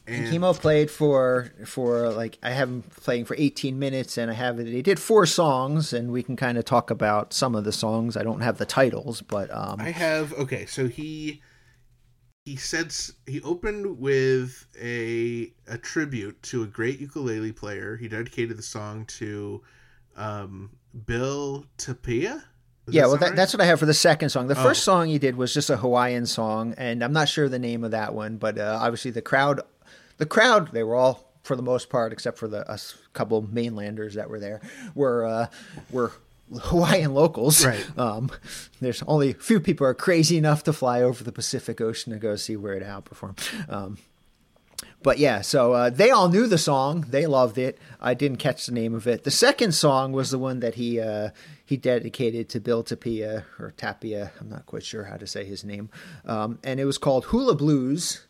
and, 0.07 0.29
Kimo 0.29 0.53
played 0.55 0.91
for 0.91 1.53
for 1.65 2.11
like 2.11 2.39
I 2.43 2.51
have 2.51 2.69
him 2.69 2.83
playing 2.83 3.25
for 3.25 3.37
18 3.39 3.79
minutes, 3.79 4.19
and 4.19 4.31
I 4.31 4.35
have 4.35 4.59
it. 4.59 4.67
He 4.67 4.83
did 4.83 4.99
four 4.99 5.27
songs, 5.27 5.93
and 5.93 6.11
we 6.11 6.23
can 6.23 6.37
kind 6.37 6.59
of 6.59 6.65
talk 6.65 6.91
about 6.91 7.33
some 7.33 7.55
of 7.55 7.65
the 7.65 7.73
songs. 7.73 8.17
I 8.17 8.23
don't 8.23 8.41
have 8.41 8.59
the 8.59 8.67
titles, 8.67 9.23
but 9.23 9.51
um, 9.55 9.81
I 9.81 9.91
have 9.91 10.33
okay. 10.35 10.67
So 10.67 10.89
he 10.89 11.43
he 12.45 12.57
said 12.57 12.95
he 13.27 13.41
opened 13.43 13.99
with 13.99 14.67
a 14.81 15.53
a 15.69 15.79
tribute 15.79 16.43
to 16.45 16.63
a 16.63 16.67
great 16.67 16.99
ukulele 17.01 17.53
player. 17.53 17.97
He 17.97 18.09
dedicated 18.09 18.57
the 18.59 18.63
song 18.63 19.05
to 19.07 19.63
um, 20.17 20.71
Bill 21.07 21.65
Tapia. 21.79 22.45
Does 22.87 22.97
yeah, 22.97 23.03
well, 23.07 23.17
that, 23.19 23.27
right? 23.27 23.37
that's 23.37 23.55
what 23.55 23.61
I 23.61 23.67
have 23.67 23.79
for 23.79 23.87
the 23.87 23.95
second 23.95 24.31
song. 24.31 24.49
The 24.49 24.59
Oh. 24.59 24.63
first 24.63 24.83
song 24.83 25.07
he 25.07 25.21
did 25.21 25.37
was 25.37 25.55
just 25.55 25.71
a 25.71 25.77
Hawaiian 25.77 26.27
song, 26.27 26.75
and 26.77 27.05
I'm 27.05 27.13
not 27.13 27.29
sure 27.29 27.49
the 27.49 27.61
name 27.61 27.85
of 27.85 27.93
that 27.93 28.13
one, 28.13 28.39
but 28.39 28.59
uh, 28.59 28.77
obviously 28.83 29.13
the 29.13 29.23
crowd, 29.23 29.61
the 30.19 30.27
crowd, 30.27 30.73
they 30.73 30.83
were 30.83 30.97
all 30.97 31.33
for 31.43 31.57
the 31.57 31.63
most 31.63 31.91
part, 31.91 32.13
except 32.13 32.39
for 32.39 32.49
the 32.49 32.69
us 32.71 32.97
couple 33.13 33.43
mainlanders 33.43 34.15
that 34.15 34.31
were 34.31 34.41
there, 34.41 34.61
were 34.95 35.27
uh, 35.27 35.47
were 35.91 36.13
Hawaiian 36.61 37.15
locals. 37.15 37.65
Right. 37.65 37.85
Um, 37.99 38.31
there's 38.81 39.03
only 39.05 39.31
a 39.31 39.35
few 39.35 39.61
people 39.61 39.87
are 39.87 39.95
crazy 39.95 40.37
enough 40.37 40.65
to 40.65 40.73
fly 40.73 41.03
over 41.03 41.25
the 41.25 41.33
Pacific 41.33 41.81
Ocean 41.81 42.13
to 42.13 42.19
go 42.19 42.37
see 42.37 42.57
Weird 42.57 42.83
Al 42.83 43.03
perform. 43.03 43.37
Um, 43.69 43.99
but 45.03 45.19
yeah, 45.19 45.41
so 45.41 45.73
uh, 45.73 45.91
they 45.91 46.11
all 46.11 46.29
knew 46.29 46.47
the 46.47 46.59
song. 46.59 47.07
They 47.09 47.27
loved 47.27 47.59
it. 47.59 47.79
I 48.01 48.15
didn't 48.15 48.39
catch 48.39 48.67
the 48.67 48.73
name 48.73 48.95
of 48.95 49.07
it. 49.07 49.25
The 49.25 49.31
second 49.31 49.73
song 49.73 50.13
was 50.13 50.31
the 50.31 50.39
one 50.39 50.61
that 50.61 50.75
he 50.75 51.01
uh, 51.01 51.31
he 51.65 51.77
dedicated 51.77 52.49
to 52.51 52.61
Bill 52.61 52.83
Tapia 52.83 53.45
or 53.59 53.73
Tapia. 53.77 54.33
I'm 54.41 54.49
not 54.49 54.67
quite 54.67 54.85
sure 54.85 55.05
how 55.05 55.17
to 55.17 55.27
say 55.27 55.45
his 55.45 55.65
name. 55.65 55.91
Um, 56.25 56.59
and 56.63 56.79
it 56.79 56.85
was 56.85 56.99
called 56.99 57.27
Hula 57.27 57.55
Blues. 57.55 58.27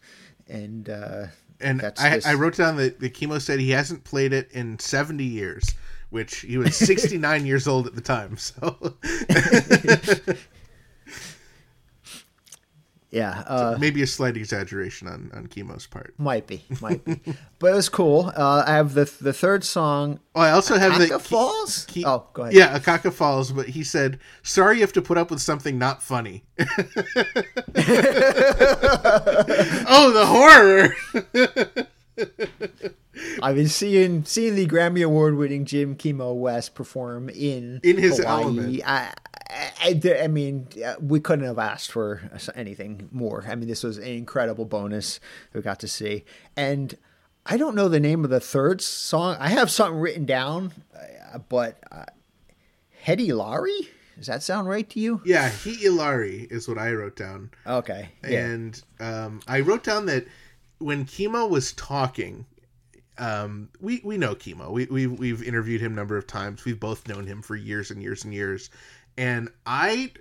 And 0.48 0.88
uh, 0.88 1.26
And 1.62 1.82
I, 1.98 2.10
this- 2.16 2.26
I 2.26 2.34
wrote 2.34 2.56
down 2.56 2.76
that 2.76 3.00
the 3.00 3.08
Kimo 3.10 3.38
said 3.38 3.60
he 3.60 3.70
hasn't 3.70 4.04
played 4.04 4.32
it 4.32 4.50
in 4.52 4.78
70 4.78 5.24
years, 5.24 5.64
which 6.10 6.40
he 6.40 6.58
was 6.58 6.76
69 6.88 7.46
years 7.46 7.66
old 7.68 7.86
at 7.86 7.94
the 7.94 8.00
time. 8.00 8.36
So 8.36 8.94
yeah, 13.12 13.44
uh, 13.46 13.76
maybe 13.78 14.02
a 14.02 14.06
slight 14.06 14.36
exaggeration 14.38 15.06
on, 15.06 15.30
on 15.34 15.46
Kimo's 15.46 15.86
part. 15.86 16.14
might 16.18 16.46
be, 16.46 16.64
might 16.80 17.04
be. 17.04 17.20
but 17.58 17.66
it 17.72 17.74
was 17.74 17.88
cool. 17.90 18.32
Uh, 18.34 18.64
I 18.66 18.72
have 18.72 18.94
the 18.94 19.04
the 19.20 19.32
third 19.34 19.62
song, 19.64 20.18
Oh, 20.34 20.40
I 20.40 20.50
also 20.50 20.78
have 20.78 20.98
the 20.98 21.04
Aka 21.04 21.18
Falls. 21.18 21.86
He- 21.90 22.04
oh, 22.06 22.26
go 22.32 22.42
ahead. 22.42 22.54
Yeah, 22.54 22.78
Akaka 22.78 23.12
Falls, 23.12 23.52
but 23.52 23.68
he 23.68 23.84
said, 23.84 24.18
"Sorry, 24.42 24.76
you 24.76 24.80
have 24.80 24.94
to 24.94 25.02
put 25.02 25.18
up 25.18 25.30
with 25.30 25.40
something 25.40 25.78
not 25.78 26.02
funny." 26.02 26.44
oh, 29.86 30.10
the 30.12 30.26
horror! 30.26 30.96
I've 33.42 33.56
been 33.56 33.68
seeing 33.68 34.24
seeing 34.24 34.54
the 34.54 34.66
Grammy 34.66 35.04
Award 35.04 35.36
winning 35.36 35.64
Jim 35.64 35.94
Kimo 35.96 36.32
West 36.32 36.74
perform 36.74 37.28
in 37.28 37.80
In 37.82 37.96
his 37.98 38.18
Hawaii. 38.18 38.42
element. 38.42 38.82
I, 38.86 39.12
I, 39.50 40.00
I, 40.04 40.18
I 40.24 40.26
mean, 40.28 40.68
uh, 40.84 40.94
we 41.00 41.20
couldn't 41.20 41.44
have 41.44 41.58
asked 41.58 41.92
for 41.92 42.22
anything 42.54 43.08
more. 43.12 43.44
I 43.46 43.54
mean, 43.54 43.68
this 43.68 43.82
was 43.82 43.98
an 43.98 44.04
incredible 44.04 44.64
bonus 44.64 45.20
we 45.52 45.60
got 45.60 45.80
to 45.80 45.88
see, 45.88 46.24
and 46.56 46.94
I 47.44 47.56
don't 47.56 47.74
know 47.74 47.88
the 47.88 48.00
name 48.00 48.24
of 48.24 48.30
the 48.30 48.40
third 48.40 48.80
song. 48.80 49.36
I 49.38 49.48
have 49.50 49.70
something 49.70 49.98
written 50.00 50.24
down, 50.24 50.72
uh, 51.34 51.38
but 51.48 51.78
uh, 51.90 52.04
Hedy 53.06 53.34
Laurie. 53.34 53.88
Does 54.18 54.26
that 54.26 54.42
sound 54.42 54.68
right 54.68 54.88
to 54.90 55.00
you? 55.00 55.20
Yeah, 55.24 55.48
he 55.48 55.86
Ilari 55.86 56.50
is 56.52 56.68
what 56.68 56.78
I 56.78 56.92
wrote 56.92 57.16
down, 57.16 57.50
Okay. 57.66 58.10
Yeah. 58.22 58.44
and 58.46 58.82
um, 59.00 59.40
I 59.48 59.60
wrote 59.60 59.82
down 59.82 60.06
that 60.06 60.26
when 60.78 61.04
Kimo 61.06 61.46
was 61.46 61.72
talking, 61.72 62.46
um, 63.18 63.68
we 63.80 64.00
we 64.04 64.16
know 64.16 64.34
Kimo. 64.34 64.70
We 64.70 64.86
we've 64.86 65.18
we've 65.18 65.42
interviewed 65.42 65.80
him 65.80 65.92
a 65.92 65.96
number 65.96 66.16
of 66.16 66.26
times. 66.26 66.64
We've 66.64 66.80
both 66.80 67.06
known 67.08 67.26
him 67.26 67.42
for 67.42 67.56
years 67.56 67.90
and 67.90 68.02
years 68.02 68.24
and 68.24 68.32
years, 68.32 68.70
and 69.16 69.48
I 69.66 70.12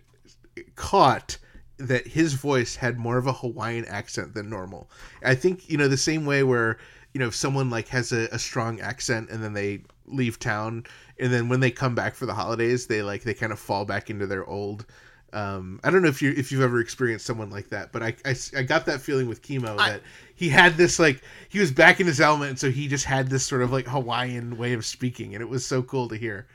caught 0.76 1.38
that 1.78 2.06
his 2.08 2.34
voice 2.34 2.76
had 2.76 3.00
more 3.00 3.18
of 3.18 3.28
a 3.28 3.34
Hawaiian 3.34 3.86
accent 3.86 4.34
than 4.34 4.50
normal. 4.50 4.90
I 5.24 5.36
think 5.36 5.70
you 5.70 5.78
know 5.78 5.88
the 5.88 5.98
same 5.98 6.26
way 6.26 6.44
where 6.44 6.78
you 7.14 7.20
know 7.20 7.28
if 7.28 7.36
someone 7.36 7.70
like 7.70 7.88
has 7.90 8.12
a, 8.12 8.28
a 8.32 8.40
strong 8.40 8.80
accent 8.80 9.30
and 9.30 9.44
then 9.44 9.54
they 9.54 9.82
leave 10.06 10.40
town 10.40 10.86
and 11.20 11.32
then 11.32 11.50
when 11.50 11.60
they 11.60 11.72
come 11.72 11.96
back 11.96 12.16
for 12.16 12.26
the 12.26 12.34
holidays 12.34 12.88
they 12.88 13.02
like 13.02 13.24
they 13.24 13.34
kind 13.34 13.52
of 13.52 13.60
fall 13.60 13.86
back 13.86 14.10
into 14.10 14.28
their 14.28 14.46
old 14.46 14.86
um 15.34 15.80
i 15.84 15.90
don't 15.90 16.02
know 16.02 16.10
if 16.10 16.22
you 16.22 16.34
if 16.36 16.52
you've 16.52 16.62
ever 16.62 16.80
experienced 16.82 17.26
someone 17.26 17.50
like 17.50 17.70
that 17.70 17.92
but 17.94 18.04
i 18.04 18.14
i, 18.26 18.36
I 18.58 18.64
got 18.64 18.86
that 18.88 19.00
feeling 19.00 19.30
with 19.30 19.42
Kimo 19.42 19.78
that 19.78 20.02
he 20.42 20.50
had 20.50 20.76
this 20.76 20.98
like 20.98 21.22
he 21.50 21.60
was 21.60 21.72
back 21.72 22.00
in 22.00 22.08
his 22.08 22.20
element 22.20 22.50
and 22.50 22.60
so 22.60 22.72
he 22.72 22.88
just 22.88 23.06
had 23.06 23.30
this 23.30 23.46
sort 23.46 23.62
of 23.62 23.72
like 23.72 23.86
hawaiian 23.86 24.58
way 24.58 24.74
of 24.74 24.84
speaking 24.84 25.36
and 25.36 25.42
it 25.44 25.48
was 25.48 25.64
so 25.64 25.84
cool 25.84 26.08
to 26.10 26.16
hear 26.16 26.48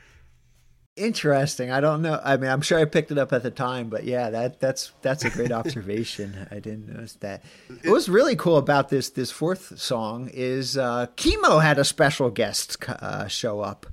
Interesting. 0.97 1.69
I 1.69 1.79
don't 1.79 2.01
know. 2.01 2.19
I 2.23 2.37
mean, 2.37 2.49
I'm 2.49 2.61
sure 2.61 2.79
I 2.79 2.85
picked 2.85 3.11
it 3.11 3.19
up 3.19 3.31
at 3.31 3.43
the 3.43 3.51
time, 3.51 3.87
but 3.87 4.03
yeah, 4.03 4.31
that 4.31 4.59
that's 4.59 4.93
that's 5.03 5.23
a 5.25 5.29
great 5.29 5.51
observation. 5.51 6.47
I 6.51 6.55
didn't 6.55 6.87
notice 6.87 7.13
that. 7.19 7.43
What 7.83 7.93
was 7.93 8.09
really 8.09 8.35
cool 8.35 8.57
about 8.57 8.89
this 8.89 9.11
this 9.11 9.29
fourth 9.29 9.77
song 9.77 10.27
is 10.33 10.75
uh, 10.75 11.05
Kimo 11.15 11.59
had 11.59 11.77
a 11.77 11.83
special 11.83 12.31
guest 12.31 12.77
uh, 12.89 13.27
show 13.27 13.61
up. 13.61 13.85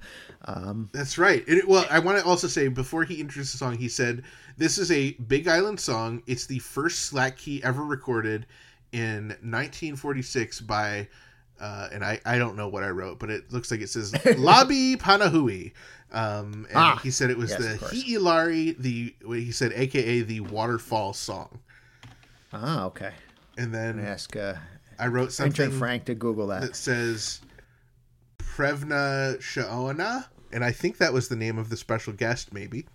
Um, 0.47 0.89
That's 0.93 1.19
right. 1.19 1.45
It, 1.47 1.69
well, 1.69 1.85
I 1.91 1.99
want 1.99 2.19
to 2.19 2.25
also 2.25 2.47
say 2.47 2.69
before 2.69 3.05
he 3.05 3.21
introduced 3.21 3.53
the 3.53 3.59
song, 3.59 3.77
he 3.77 3.89
said 3.89 4.23
this 4.57 4.79
is 4.79 4.91
a 4.91 5.13
Big 5.13 5.47
Island 5.47 5.81
song. 5.81 6.23
It's 6.27 6.47
the 6.47 6.59
first 6.61 7.01
slack 7.01 7.37
key 7.37 7.63
ever 7.63 7.85
recorded 7.85 8.47
in 8.95 9.29
1946 9.43 10.61
by, 10.63 11.09
uh, 11.61 11.89
and 11.93 12.05
I, 12.05 12.21
I 12.25 12.39
don't 12.39 12.57
know 12.57 12.69
what 12.69 12.83
I 12.85 12.89
wrote, 12.89 13.19
but 13.19 13.29
it 13.31 13.53
looks 13.53 13.71
like 13.71 13.81
it 13.81 13.89
says 13.91 14.13
Labi 14.13 14.97
Panahui. 14.97 15.73
Um, 16.13 16.67
and 16.69 16.77
Ah, 16.77 17.01
he 17.03 17.11
said 17.11 17.31
it 17.31 17.37
was 17.37 17.51
yes, 17.51 17.61
the. 17.61 17.87
Hi'ilari, 17.87 18.77
the 18.79 19.15
he 19.27 19.51
said, 19.51 19.73
aka 19.75 20.21
the 20.23 20.41
waterfall 20.41 21.13
song. 21.13 21.59
ah, 22.53 22.85
okay. 22.85 23.11
And 23.59 23.75
then 23.75 23.99
Ask 23.99 24.37
uh, 24.37 24.55
I 24.99 25.09
wrote 25.09 25.33
something 25.33 25.71
Frank 25.73 26.05
to 26.07 26.15
Google 26.15 26.47
that. 26.49 26.61
that 26.63 26.77
says 26.77 27.41
Prevna 28.39 29.39
Shaona, 29.39 30.27
and 30.53 30.65
I 30.65 30.71
think 30.73 30.99
that 30.99 31.13
was 31.13 31.29
the 31.29 31.37
name 31.37 31.59
of 31.59 31.69
the 31.69 31.77
special 31.77 32.13
guest, 32.13 32.53
maybe. 32.53 32.87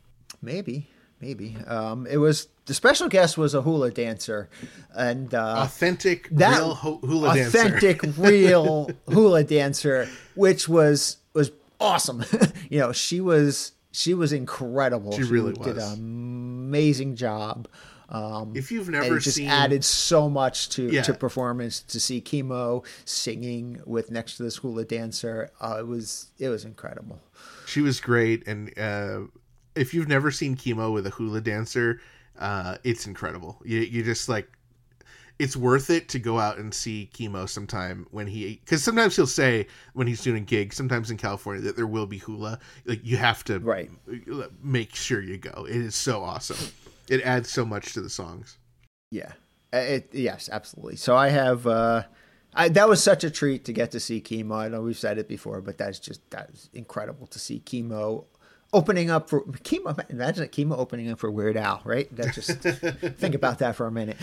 Maybe, 0.41 0.89
maybe. 1.19 1.57
Um, 1.67 2.07
it 2.07 2.17
was 2.17 2.47
the 2.69 2.73
special 2.73 3.09
guest 3.09 3.37
was 3.37 3.53
a 3.53 3.61
hula 3.63 3.91
dancer, 3.91 4.47
and 4.95 5.33
uh, 5.33 5.55
authentic 5.65 6.29
that 6.29 6.57
real 6.57 6.75
hu- 6.75 6.99
hula 7.05 7.33
dancer. 7.35 7.57
authentic 7.57 8.01
real 8.17 8.89
hula 9.11 9.43
dancer 9.43 10.07
which 10.35 10.69
was 10.69 11.17
was 11.33 11.51
awesome 11.81 12.23
you 12.69 12.79
know 12.79 12.91
she 12.93 13.19
was 13.19 13.73
she 13.91 14.13
was 14.13 14.31
incredible 14.31 15.11
She 15.11 15.23
really 15.23 15.53
did 15.53 15.75
was. 15.75 15.93
an 15.93 15.99
amazing 15.99 17.15
job 17.15 17.67
um 18.09 18.53
If 18.55 18.71
you've 18.71 18.87
and 18.89 19.01
never 19.01 19.17
it 19.17 19.21
just 19.21 19.37
seen, 19.37 19.49
added 19.49 19.83
so 19.83 20.29
much 20.29 20.69
to 20.69 20.83
Yeah. 20.91 21.01
to 21.03 21.13
performance 21.13 21.81
to 21.93 21.99
see 21.99 22.21
Kimo 22.21 22.83
singing 23.05 23.81
with 23.85 24.09
next 24.11 24.37
to 24.37 24.43
this 24.43 24.57
hula 24.57 24.85
dancer 24.85 25.51
uh, 25.61 25.77
it 25.79 25.87
was 25.87 26.27
it 26.39 26.49
was 26.49 26.63
incredible 26.65 27.19
she 27.65 27.81
was 27.81 27.99
great, 27.99 28.47
and 28.47 28.77
uh, 28.79 29.19
if 29.75 29.93
you've 29.93 30.07
never 30.07 30.31
seen 30.31 30.55
Kimo 30.55 30.89
with 30.91 31.05
a 31.05 31.11
hula 31.11 31.39
dancer, 31.39 32.01
uh, 32.39 32.77
it's 32.83 33.05
incredible. 33.07 33.61
You 33.63 33.79
you 33.79 34.03
just 34.03 34.27
like. 34.29 34.47
It's 35.37 35.55
worth 35.55 35.89
it 35.89 36.09
to 36.09 36.19
go 36.19 36.37
out 36.37 36.57
and 36.57 36.73
see 36.73 37.09
Kimo 37.13 37.45
sometime 37.45 38.05
when 38.11 38.27
he 38.27 38.59
because 38.65 38.83
sometimes 38.83 39.15
he'll 39.15 39.25
say 39.25 39.67
when 39.93 40.05
he's 40.05 40.21
doing 40.21 40.43
gigs 40.43 40.75
sometimes 40.75 41.11
in 41.11 41.15
California 41.15 41.61
that 41.63 41.77
there 41.77 41.87
will 41.87 42.05
be 42.05 42.17
hula 42.17 42.59
like 42.83 42.99
you 43.05 43.15
have 43.15 43.45
to 43.45 43.59
Right. 43.59 43.89
make 44.61 44.93
sure 44.95 45.21
you 45.21 45.37
go 45.37 45.65
it 45.65 45.77
is 45.77 45.95
so 45.95 46.21
awesome 46.21 46.57
it 47.07 47.21
adds 47.21 47.49
so 47.49 47.63
much 47.63 47.93
to 47.93 48.01
the 48.01 48.09
songs 48.09 48.57
yeah 49.11 49.31
It, 49.71 50.09
yes, 50.11 50.49
absolutely. 50.51 50.97
So 50.97 51.15
I 51.15 51.29
have. 51.29 51.65
Uh, 51.65 52.03
I, 52.53 52.67
that 52.69 52.89
was 52.89 53.01
such 53.01 53.23
a 53.23 53.29
treat 53.29 53.63
to 53.65 53.71
get 53.71 53.91
to 53.91 53.99
see 54.01 54.19
Kimo. 54.19 54.55
I 54.55 54.67
know 54.67 54.81
we've 54.81 54.97
said 54.97 55.17
it 55.19 55.29
before, 55.29 55.61
but 55.61 55.77
that's 55.77 55.99
just 55.99 56.29
that's 56.31 56.69
incredible 56.73 57.27
to 57.27 57.39
see 57.39 57.59
Kimo 57.59 58.25
opening 58.73 59.09
up 59.09 59.29
for 59.29 59.41
Chemo. 59.41 60.09
Imagine 60.09 60.47
Kimo 60.49 60.75
opening 60.75 61.09
up 61.11 61.19
for 61.19 61.31
Weird 61.31 61.57
Al, 61.57 61.81
right? 61.83 62.13
That 62.15 62.33
just 62.33 62.51
think 63.17 63.35
about 63.35 63.59
that 63.59 63.75
for 63.75 63.87
a 63.87 63.91
minute. 63.91 64.17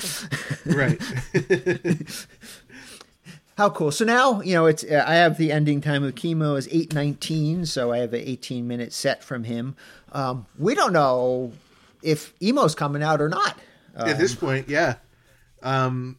Right. 0.65 1.01
How 3.57 3.71
cool! 3.71 3.91
So 3.91 4.05
now 4.05 4.43
you 4.43 4.53
know 4.53 4.67
it's. 4.67 4.85
Uh, 4.85 5.03
I 5.07 5.15
have 5.15 5.39
the 5.39 5.51
ending 5.51 5.81
time 5.81 6.05
of 6.05 6.15
Kimo 6.15 6.57
is 6.57 6.69
eight 6.71 6.93
nineteen, 6.93 7.65
so 7.65 7.91
I 7.91 7.99
have 7.99 8.13
an 8.13 8.21
eighteen 8.21 8.69
minute 8.69 8.93
set 8.93 9.25
from 9.25 9.45
him. 9.45 9.77
Um, 10.13 10.45
we 10.59 10.75
don't 10.75 10.93
know 10.93 11.53
if 12.03 12.35
Emo's 12.43 12.75
coming 12.75 13.03
out 13.03 13.23
or 13.23 13.31
not. 13.31 13.59
At 13.97 14.19
this 14.19 14.35
point, 14.35 14.69
yeah. 14.69 14.97
Um, 15.63 16.19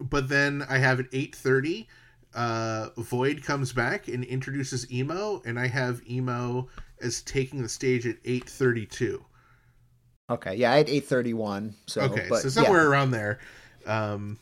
but 0.00 0.28
then 0.28 0.66
I 0.68 0.78
have 0.78 0.98
at 0.98 1.06
eight 1.12 1.36
thirty, 1.36 1.86
uh, 2.34 2.88
Void 2.96 3.44
comes 3.44 3.72
back 3.72 4.08
and 4.08 4.24
introduces 4.24 4.90
Emo, 4.90 5.40
and 5.44 5.60
I 5.60 5.68
have 5.68 6.02
Emo 6.10 6.68
as 7.02 7.22
taking 7.22 7.62
the 7.62 7.68
stage 7.68 8.06
at 8.06 8.16
eight 8.24 8.48
thirty 8.48 8.86
two. 8.86 9.24
Okay, 10.30 10.54
yeah, 10.54 10.72
I 10.72 10.76
had 10.76 10.88
eight 10.88 11.04
thirty 11.06 11.34
one. 11.34 11.74
So 11.86 12.02
Okay, 12.02 12.26
but, 12.28 12.40
so 12.42 12.48
somewhere 12.48 12.82
yeah. 12.82 12.88
around 12.88 13.10
there. 13.10 13.38
Um, 13.86 14.38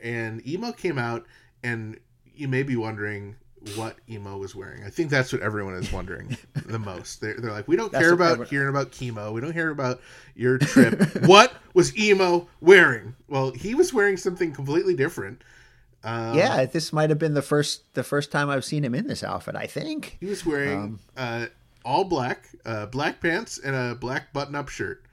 and 0.00 0.46
Emo 0.46 0.72
came 0.72 0.98
out, 0.98 1.24
and 1.64 1.98
you 2.34 2.48
may 2.48 2.62
be 2.62 2.76
wondering 2.76 3.36
what 3.74 3.96
Emo 4.08 4.36
was 4.36 4.54
wearing. 4.54 4.84
I 4.84 4.90
think 4.90 5.10
that's 5.10 5.32
what 5.32 5.42
everyone 5.42 5.74
is 5.74 5.90
wondering 5.90 6.36
the 6.66 6.78
most. 6.78 7.20
They're, 7.20 7.34
they're 7.38 7.50
like, 7.50 7.66
we 7.66 7.74
don't 7.74 7.90
That's 7.90 8.04
care 8.04 8.12
about 8.12 8.32
everyone- 8.32 8.48
hearing 8.48 8.68
about 8.68 8.92
Kimo. 8.92 9.32
We 9.32 9.40
don't 9.40 9.52
hear 9.54 9.70
about 9.70 10.00
your 10.36 10.58
trip. 10.58 11.00
what 11.26 11.52
was 11.74 11.96
Emo 11.98 12.46
wearing? 12.60 13.16
Well, 13.26 13.50
he 13.52 13.74
was 13.74 13.92
wearing 13.92 14.18
something 14.18 14.52
completely 14.52 14.94
different. 14.94 15.42
Um, 16.04 16.36
Yeah, 16.36 16.66
this 16.66 16.92
might 16.92 17.10
have 17.10 17.18
been 17.18 17.34
the 17.34 17.42
first 17.42 17.92
the 17.94 18.04
first 18.04 18.30
time 18.30 18.48
I've 18.50 18.64
seen 18.64 18.84
him 18.84 18.94
in 18.94 19.08
this 19.08 19.24
outfit. 19.24 19.56
I 19.56 19.66
think. 19.66 20.18
He 20.20 20.26
was 20.26 20.46
wearing 20.46 20.78
Um, 20.78 21.00
uh, 21.16 21.46
all 21.86 22.04
black, 22.04 22.48
uh, 22.66 22.86
black 22.86 23.20
pants, 23.20 23.58
and 23.58 23.74
a 23.74 23.94
black 23.94 24.32
button-up 24.32 24.68
shirt. 24.68 25.04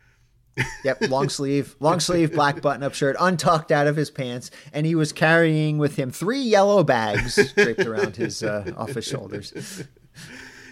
Yep, 0.83 1.09
long 1.09 1.29
sleeve, 1.29 1.75
long 1.79 1.99
sleeve, 1.99 2.33
black 2.33 2.61
button 2.61 2.83
up 2.83 2.93
shirt, 2.93 3.15
untucked 3.19 3.71
out 3.71 3.87
of 3.87 3.95
his 3.95 4.11
pants, 4.11 4.51
and 4.71 4.85
he 4.85 4.93
was 4.93 5.11
carrying 5.11 5.77
with 5.77 5.95
him 5.95 6.11
three 6.11 6.41
yellow 6.41 6.83
bags 6.83 7.53
draped 7.53 7.85
around 7.85 8.15
his 8.15 8.43
uh, 8.43 8.71
off 8.77 8.89
his 8.89 9.05
shoulders. 9.05 9.83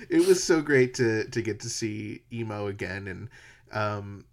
it 0.09 0.27
was 0.27 0.43
so 0.43 0.61
great 0.61 0.93
to 0.95 1.23
to 1.29 1.41
get 1.41 1.61
to 1.61 1.69
see 1.69 2.21
emo 2.31 2.67
again 2.67 3.07
and 3.07 3.29
um 3.71 4.25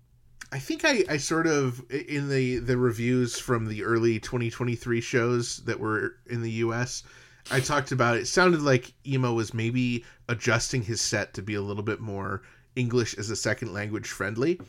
i 0.52 0.58
think 0.58 0.84
i 0.84 1.04
i 1.08 1.16
sort 1.16 1.46
of 1.46 1.80
in 1.90 2.28
the 2.28 2.58
the 2.58 2.76
reviews 2.76 3.38
from 3.38 3.66
the 3.66 3.84
early 3.84 4.18
2023 4.18 5.00
shows 5.00 5.58
that 5.58 5.78
were 5.78 6.16
in 6.26 6.42
the 6.42 6.50
us 6.50 7.04
i 7.50 7.60
talked 7.60 7.92
about 7.92 8.16
it 8.16 8.26
sounded 8.26 8.62
like 8.62 8.92
emo 9.06 9.32
was 9.32 9.54
maybe 9.54 10.04
adjusting 10.28 10.82
his 10.82 11.00
set 11.00 11.34
to 11.34 11.42
be 11.42 11.54
a 11.54 11.62
little 11.62 11.82
bit 11.82 12.00
more 12.00 12.42
english 12.76 13.14
as 13.18 13.30
a 13.30 13.36
second 13.36 13.72
language 13.72 14.08
friendly 14.08 14.60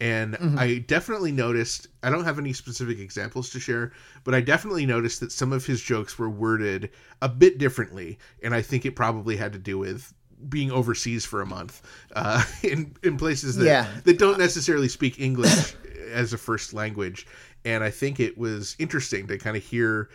and 0.00 0.36
I 0.58 0.78
definitely 0.78 1.30
noticed, 1.30 1.86
I 2.02 2.10
don't 2.10 2.24
have 2.24 2.40
any 2.40 2.52
specific 2.52 2.98
examples 2.98 3.50
to 3.50 3.60
share, 3.60 3.92
but 4.24 4.34
I 4.34 4.40
definitely 4.40 4.84
noticed 4.84 5.20
that 5.20 5.30
some 5.30 5.52
of 5.52 5.64
his 5.64 5.80
jokes 5.80 6.18
were 6.18 6.28
worded 6.28 6.90
a 7.20 7.28
bit 7.28 7.58
differently. 7.58 8.18
And 8.42 8.52
I 8.52 8.62
think 8.62 8.84
it 8.84 8.96
probably 8.96 9.36
had 9.36 9.52
to 9.52 9.60
do 9.60 9.78
with 9.78 10.12
being 10.48 10.72
overseas 10.72 11.24
for 11.24 11.40
a 11.40 11.46
month 11.46 11.82
uh, 12.16 12.42
in, 12.64 12.96
in 13.04 13.16
places 13.16 13.54
that, 13.58 13.64
Yeah. 13.66 13.86
that 14.02 14.18
don't 14.18 14.38
necessarily 14.40 14.88
speak 14.88 15.20
English 15.20 15.76
as 16.10 16.32
a 16.32 16.38
first 16.38 16.74
language. 16.74 17.24
And 17.64 17.84
I 17.84 17.90
think 17.90 18.18
it 18.18 18.36
was 18.36 18.74
interesting 18.80 19.28
to 19.28 19.38
kind 19.38 19.56
of 19.56 19.62
hear 19.62 20.08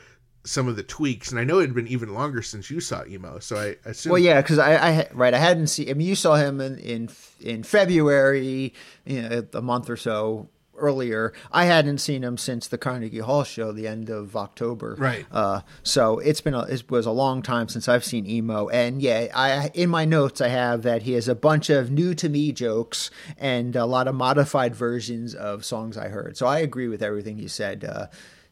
some 0.47 0.67
of 0.67 0.75
the 0.75 0.83
tweaks. 0.83 1.31
And 1.31 1.39
I 1.39 1.43
know 1.43 1.59
it 1.59 1.67
had 1.67 1.75
been 1.75 1.87
even 1.87 2.13
longer 2.13 2.41
since 2.41 2.69
you 2.69 2.79
saw 2.79 3.05
Emo. 3.05 3.39
So 3.39 3.57
I 3.57 3.75
I 3.85 3.91
assume. 3.91 4.11
Well, 4.11 4.21
yeah, 4.21 4.41
because 4.41 4.59
I, 4.59 4.75
I 4.75 5.07
right, 5.13 5.33
I 5.33 5.39
hadn't 5.39 5.67
seen. 5.67 5.89
I 5.89 5.93
mean, 5.93 6.07
you 6.07 6.15
saw 6.15 6.35
him 6.35 6.61
in 6.61 6.77
in 6.79 7.09
in 7.39 7.63
February, 7.63 8.73
you 9.05 9.21
know, 9.21 9.45
a 9.53 9.61
month 9.61 9.89
or 9.89 9.97
so 9.97 10.49
earlier. 10.77 11.33
I 11.51 11.65
hadn't 11.65 11.97
seen 11.97 12.23
him 12.23 12.37
since 12.37 12.67
the 12.67 12.77
Carnegie 12.77 13.19
Hall 13.19 13.43
show, 13.43 13.71
the 13.71 13.87
end 13.87 14.09
of 14.09 14.35
October. 14.35 14.95
Right. 14.97 15.25
Uh, 15.31 15.61
so 15.83 16.19
it's 16.19 16.41
been 16.41 16.53
a, 16.53 16.61
it 16.63 16.89
was 16.89 17.05
a 17.05 17.11
long 17.11 17.41
time 17.41 17.67
since 17.67 17.87
I've 17.87 18.05
seen 18.05 18.25
emo, 18.27 18.69
and 18.69 19.01
yeah, 19.01 19.27
I 19.33 19.71
in 19.73 19.89
my 19.89 20.05
notes 20.05 20.39
I 20.41 20.49
have 20.49 20.83
that 20.83 21.03
he 21.03 21.13
has 21.13 21.27
a 21.27 21.35
bunch 21.35 21.69
of 21.69 21.91
new 21.91 22.13
to 22.15 22.29
me 22.29 22.51
jokes 22.51 23.09
and 23.37 23.75
a 23.75 23.85
lot 23.85 24.07
of 24.07 24.15
modified 24.15 24.75
versions 24.75 25.35
of 25.35 25.65
songs 25.65 25.97
I 25.97 26.09
heard. 26.09 26.37
So 26.37 26.45
I 26.47 26.59
agree 26.59 26.87
with 26.87 27.03
everything 27.03 27.37
you 27.37 27.47
said. 27.47 27.83
Uh, 27.83 28.07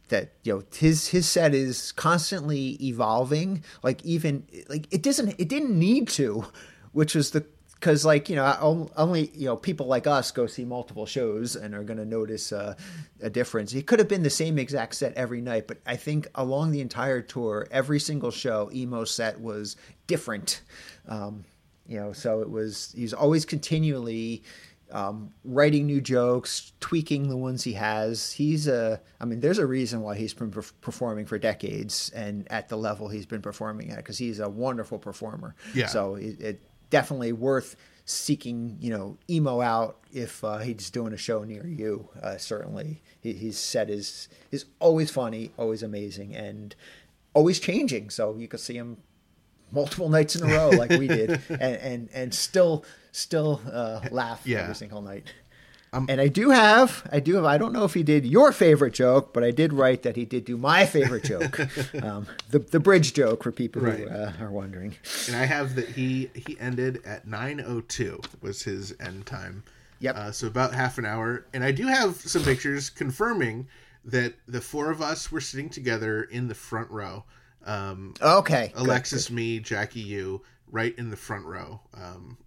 that 0.10 0.32
you 0.44 0.54
know 0.54 0.64
his 0.76 1.10
his 1.10 1.28
set 1.28 1.54
is 1.54 1.92
constantly 1.92 2.78
evolving. 2.82 3.64
Like 3.84 4.04
even 4.06 4.48
like 4.70 4.88
it 4.92 5.02
doesn't 5.02 5.36
it 5.40 5.50
didn't 5.50 5.78
need 5.78 6.08
to, 6.10 6.46
which 6.92 7.16
was 7.16 7.32
the 7.32 7.46
because 7.86 8.04
like 8.04 8.30
you 8.30 8.36
know 8.36 8.90
only 8.98 9.30
you 9.36 9.46
know 9.46 9.56
people 9.56 9.86
like 9.86 10.08
us 10.08 10.32
go 10.32 10.48
see 10.48 10.66
multiple 10.66 11.06
shows 11.06 11.56
and 11.56 11.76
are 11.76 11.84
going 11.84 12.00
to 12.00 12.06
notice 12.06 12.52
uh, 12.52 12.74
a 13.22 13.30
difference 13.30 13.74
it 13.74 13.86
could 13.86 14.00
have 14.00 14.08
been 14.08 14.24
the 14.24 14.30
same 14.30 14.58
exact 14.58 14.96
set 14.96 15.14
every 15.14 15.40
night 15.42 15.68
but 15.68 15.78
i 15.86 15.96
think 15.96 16.28
along 16.36 16.72
the 16.72 16.82
entire 16.82 17.22
tour 17.22 17.68
every 17.70 18.00
single 18.00 18.32
show 18.32 18.72
emo 18.74 19.04
set 19.04 19.40
was 19.40 19.76
different 20.08 20.62
um, 21.08 21.44
you 21.88 22.00
know 22.00 22.12
so 22.12 22.42
it 22.42 22.50
was 22.50 22.92
he's 22.98 23.14
always 23.14 23.46
continually 23.46 24.42
um, 24.92 25.32
writing 25.44 25.86
new 25.86 26.02
jokes 26.02 26.74
tweaking 26.80 27.30
the 27.30 27.38
ones 27.38 27.64
he 27.64 27.74
has. 27.74 28.32
He's 28.32 28.68
a 28.68 29.02
i 29.20 29.26
mean 29.26 29.40
there's 29.40 29.58
a 29.58 29.66
reason 29.66 30.02
why 30.02 30.16
he's 30.16 30.34
been 30.34 30.52
perf- 30.52 30.74
performing 30.82 31.26
for 31.26 31.38
decades 31.38 32.12
and 32.16 32.48
at 32.52 32.70
the 32.70 32.78
level 32.78 33.08
he's 33.08 33.26
been 33.26 33.42
performing 33.42 33.92
at 33.92 33.98
because 33.98 34.18
he's 34.18 34.40
a 34.40 34.50
wonderful 34.50 35.00
performer. 35.00 35.56
Yeah. 35.74 35.88
so 35.88 36.16
it, 36.16 36.40
it 36.40 36.62
definitely 36.90 37.32
worth 37.34 37.76
seeking 38.06 38.78
you 38.80 38.92
know 38.92 39.18
emo 39.30 39.62
out 39.62 39.98
if 40.14 40.44
uh, 40.44 40.60
he's 40.60 40.90
doing 40.90 41.14
a 41.14 41.18
show 41.18 41.44
near 41.44 41.66
you. 41.66 42.08
Uh, 42.22 42.38
certainly 42.38 43.02
he, 43.20 43.34
his 43.34 43.58
set 43.58 43.90
is 43.90 44.28
is 44.52 44.66
always 44.80 45.10
funny 45.10 45.52
always 45.58 45.82
amazing 45.84 46.36
and 46.36 46.76
always 47.34 47.60
changing. 47.60 48.10
So 48.10 48.38
you 48.38 48.48
can 48.48 48.60
see 48.60 48.76
him 48.76 48.98
multiple 49.76 50.10
nights 50.10 50.36
in 50.36 50.50
a 50.50 50.54
row 50.54 50.70
like 50.70 50.90
we 50.92 51.08
did 51.08 51.30
and 51.50 51.62
and, 51.62 52.10
and 52.14 52.34
still 52.34 52.84
still 53.12 53.62
uh, 53.72 54.00
laugh 54.12 54.42
Yeah. 54.46 54.62
every 54.64 54.76
single 54.76 55.02
night 55.02 55.26
and 56.10 56.20
I 56.20 56.28
do 56.28 56.50
have, 56.50 57.08
I 57.10 57.22
do 57.22 57.36
have, 57.36 57.46
I 57.46 57.58
don't 57.58 57.72
know 57.72 57.86
if 57.86 57.94
he 57.94 58.04
did 58.04 58.26
your 58.26 58.52
favorite 58.52 58.94
joke, 58.94 59.34
but 59.34 59.46
I 59.46 59.52
did 59.52 59.72
write 59.72 60.04
that 60.04 60.18
he 60.18 60.26
did 60.26 60.44
do 60.44 60.58
my 60.58 60.86
favorite 60.86 61.24
joke, 61.24 61.58
um, 62.04 62.28
the 62.50 62.60
the 62.60 62.82
bridge 62.82 63.14
joke 63.14 63.44
for 63.44 63.54
people 63.54 63.82
who 63.82 64.06
uh, 64.10 64.34
are 64.42 64.52
wondering. 64.52 64.96
and 65.28 65.38
I 65.38 65.46
have 65.46 65.76
that 65.76 65.88
he 65.88 66.30
he 66.36 66.60
ended 66.60 67.02
at 67.06 67.26
9:02 67.28 68.26
was 68.42 68.64
his 68.64 68.94
end 69.00 69.26
time. 69.26 69.64
Yep. 70.00 70.16
Uh, 70.18 70.32
so 70.34 70.48
about 70.48 70.74
half 70.74 70.98
an 70.98 71.06
hour, 71.06 71.46
and 71.54 71.64
I 71.64 71.72
do 71.72 71.88
have 71.88 72.16
some 72.18 72.44
pictures 72.44 72.90
confirming 72.90 73.68
that 74.04 74.34
the 74.50 74.60
four 74.60 74.92
of 74.92 75.02
us 75.02 75.32
were 75.32 75.40
sitting 75.40 75.70
together 75.70 76.24
in 76.24 76.50
the 76.50 76.56
front 76.56 76.92
row. 76.92 77.24
Um, 77.66 78.14
Okay, 78.22 78.72
good, 78.74 78.82
Alexis, 78.86 79.32
me, 79.32 79.60
Jackie, 79.60 80.00
you, 80.00 80.42
right 80.72 80.94
in 80.98 81.10
the 81.10 81.18
front 81.18 81.46
row. 81.46 81.82
Um, 81.94 82.38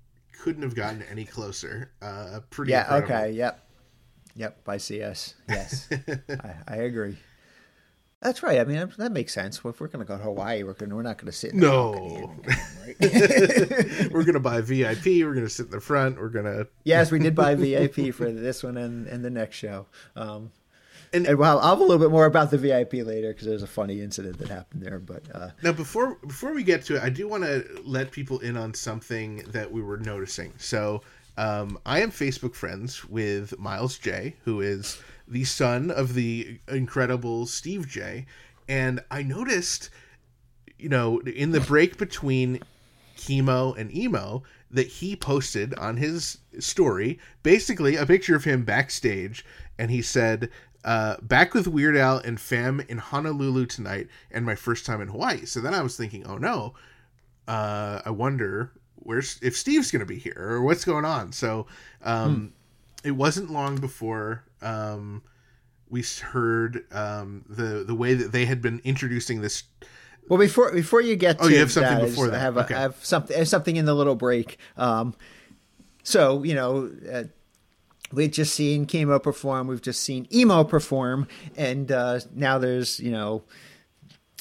couldn't 0.41 0.63
have 0.63 0.75
gotten 0.75 1.03
any 1.11 1.25
closer. 1.25 1.91
Uh, 2.01 2.41
pretty. 2.51 2.71
Yeah. 2.73 2.83
incredible. 2.83 3.15
Okay. 3.15 3.31
Yep. 3.33 3.65
Yep. 4.37 4.65
By 4.65 4.77
CS. 4.77 5.35
Yes. 5.49 5.89
I, 6.31 6.55
I 6.69 6.77
agree. 6.77 7.17
That's 8.21 8.43
right. 8.43 8.59
I 8.61 8.65
mean, 8.65 8.93
that 8.99 9.13
makes 9.13 9.33
sense. 9.33 9.59
If 9.65 9.81
we're 9.81 9.87
going 9.87 10.01
to 10.01 10.05
go 10.05 10.17
to 10.17 10.23
Hawaii, 10.23 10.63
we're 10.65 10.73
going. 10.75 10.95
We're 10.95 11.03
not 11.03 11.19
going 11.19 11.27
to 11.27 11.33
sit. 11.37 11.53
In 11.53 11.61
No. 11.61 12.35
right? 12.47 12.97
we're 14.13 14.25
gonna 14.25 14.41
buy 14.41 14.61
VIP. 14.61 15.07
We're 15.07 15.35
gonna 15.35 15.49
sit 15.49 15.67
in 15.67 15.73
the 15.73 15.81
front. 15.81 16.19
We're 16.19 16.29
gonna. 16.31 16.67
yes, 16.85 17.13
we 17.13 17.19
did 17.21 17.35
buy 17.35 17.55
VIP 17.55 18.13
for 18.15 18.33
this 18.33 18.63
one 18.65 18.77
and, 18.77 19.07
and 19.07 19.25
the 19.25 19.31
next 19.31 19.57
show. 19.57 19.87
Um, 20.17 20.51
And- 21.13 21.27
and, 21.27 21.39
well, 21.39 21.59
I'll 21.59 21.71
have 21.71 21.81
a 21.81 21.83
little 21.83 21.99
bit 21.99 22.11
more 22.11 22.27
about 22.27 22.51
the 22.51 22.59
VIP 22.59 22.95
later 23.05 23.33
because 23.33 23.47
there's 23.47 23.63
a 23.63 23.67
funny 23.69 24.01
incident 24.01 24.39
that 24.39 24.49
happened 24.49 24.83
there. 24.83 24.99
But 24.99 25.25
uh, 25.35 25.51
Now, 25.63 25.73
before 25.73 26.17
before 26.27 26.53
we 26.55 26.63
get 26.63 26.85
to 26.87 26.97
it, 26.97 27.03
I 27.03 27.09
do 27.09 27.29
want 27.29 27.45
to 27.45 27.65
let 27.85 28.11
people 28.11 28.39
in 28.41 28.57
on 28.57 28.75
something 28.75 29.39
that 29.49 29.71
we 29.71 29.83
were 29.83 29.97
noticing. 29.99 30.53
So, 30.59 31.03
um, 31.37 31.79
I 31.87 32.01
am 32.01 32.11
Facebook 32.11 32.55
friends 32.55 33.05
with 33.05 33.59
Miles 33.59 33.99
Jay, 33.99 34.37
who 34.45 34.61
is 34.61 35.01
the 35.27 35.45
son 35.45 35.91
of 35.91 36.15
the 36.15 36.59
incredible 36.69 37.47
Steve 37.47 37.87
Jay, 37.87 38.27
and 38.69 39.01
I 39.11 39.23
noticed, 39.23 39.91
you 40.79 40.89
know, 40.89 41.21
in 41.21 41.53
the 41.53 41.61
break 41.61 41.97
between 41.97 42.61
Kimo 43.17 43.73
and 43.75 43.95
emo 43.95 44.43
that 44.71 44.87
he 44.87 45.17
posted 45.17 45.75
on 45.75 45.97
his 45.97 46.39
story 46.59 47.19
basically 47.43 47.97
a 47.97 48.05
picture 48.07 48.37
of 48.37 48.45
him 48.45 48.65
backstage 48.65 49.45
and 49.79 49.91
he 49.91 50.03
said 50.03 50.51
uh, 50.85 51.17
back 51.23 51.55
with 51.55 51.67
Weird 51.67 51.97
Al 51.97 52.19
and 52.19 52.41
fam 52.41 52.81
in 52.89 52.99
Honolulu 52.99 53.67
tonight 53.67 54.09
and 54.31 54.47
my 54.47 54.55
first 54.55 54.87
time 54.87 55.01
in 55.01 55.09
Hawaii. 55.09 55.45
So 55.45 55.61
then 55.61 55.75
I 55.75 55.83
was 55.83 55.97
thinking, 55.97 56.27
oh 56.27 56.39
no, 56.39 56.75
uh, 57.47 58.01
I 58.05 58.11
wonder 58.11 58.73
where's 58.97 59.39
if 59.43 59.57
Steve's 59.57 59.91
going 59.91 60.01
to 60.01 60.07
be 60.07 60.19
here 60.19 60.37
or 60.39 60.63
what's 60.63 60.85
going 60.85 61.05
on. 61.05 61.33
So 61.33 61.67
um, 62.03 62.53
it 63.05 63.13
wasn't 63.13 63.51
long 63.51 63.77
before 63.77 64.45
um, 64.63 65.23
we 65.89 66.03
heard 66.03 66.85
um, 66.93 67.45
the 67.49 67.85
the 67.85 67.95
way 67.95 68.15
that 68.15 68.33
they 68.33 68.45
had 68.45 68.61
been 68.63 68.81
introducing 68.85 69.41
this. 69.41 69.65
Well, 70.29 70.39
before 70.39 70.73
before 70.73 71.01
you 71.01 71.17
get 71.17 71.39
to 71.39 71.45
Oh, 71.45 71.49
you 71.49 71.59
have 71.59 71.73
something 71.73 71.99
that, 71.99 72.07
before 72.07 72.29
that. 72.29 72.39
have, 72.39 72.57
a, 72.57 72.61
Okay. 72.65 72.75
I 72.75 72.81
have 72.83 73.05
something 73.05 73.35
I 73.35 73.39
have 73.41 73.49
something 73.49 73.77
in 73.77 73.85
the 73.87 73.95
little 73.95 74.15
break. 74.15 74.59
Um, 74.77 75.15
so 76.03 76.43
you 76.45 76.55
know. 76.55 76.91
Uh, 77.11 77.25
we've 78.13 78.31
just 78.31 78.55
seen 78.55 78.87
Kimo 78.87 79.19
perform 79.19 79.67
we've 79.67 79.83
just 79.83 80.03
seen 80.03 80.27
emo 80.33 80.65
perform 80.65 81.27
and 81.57 81.93
uh, 81.93 82.21
now 82.35 82.59
there's 82.59 83.01
you 83.01 83.11
know 83.11 83.43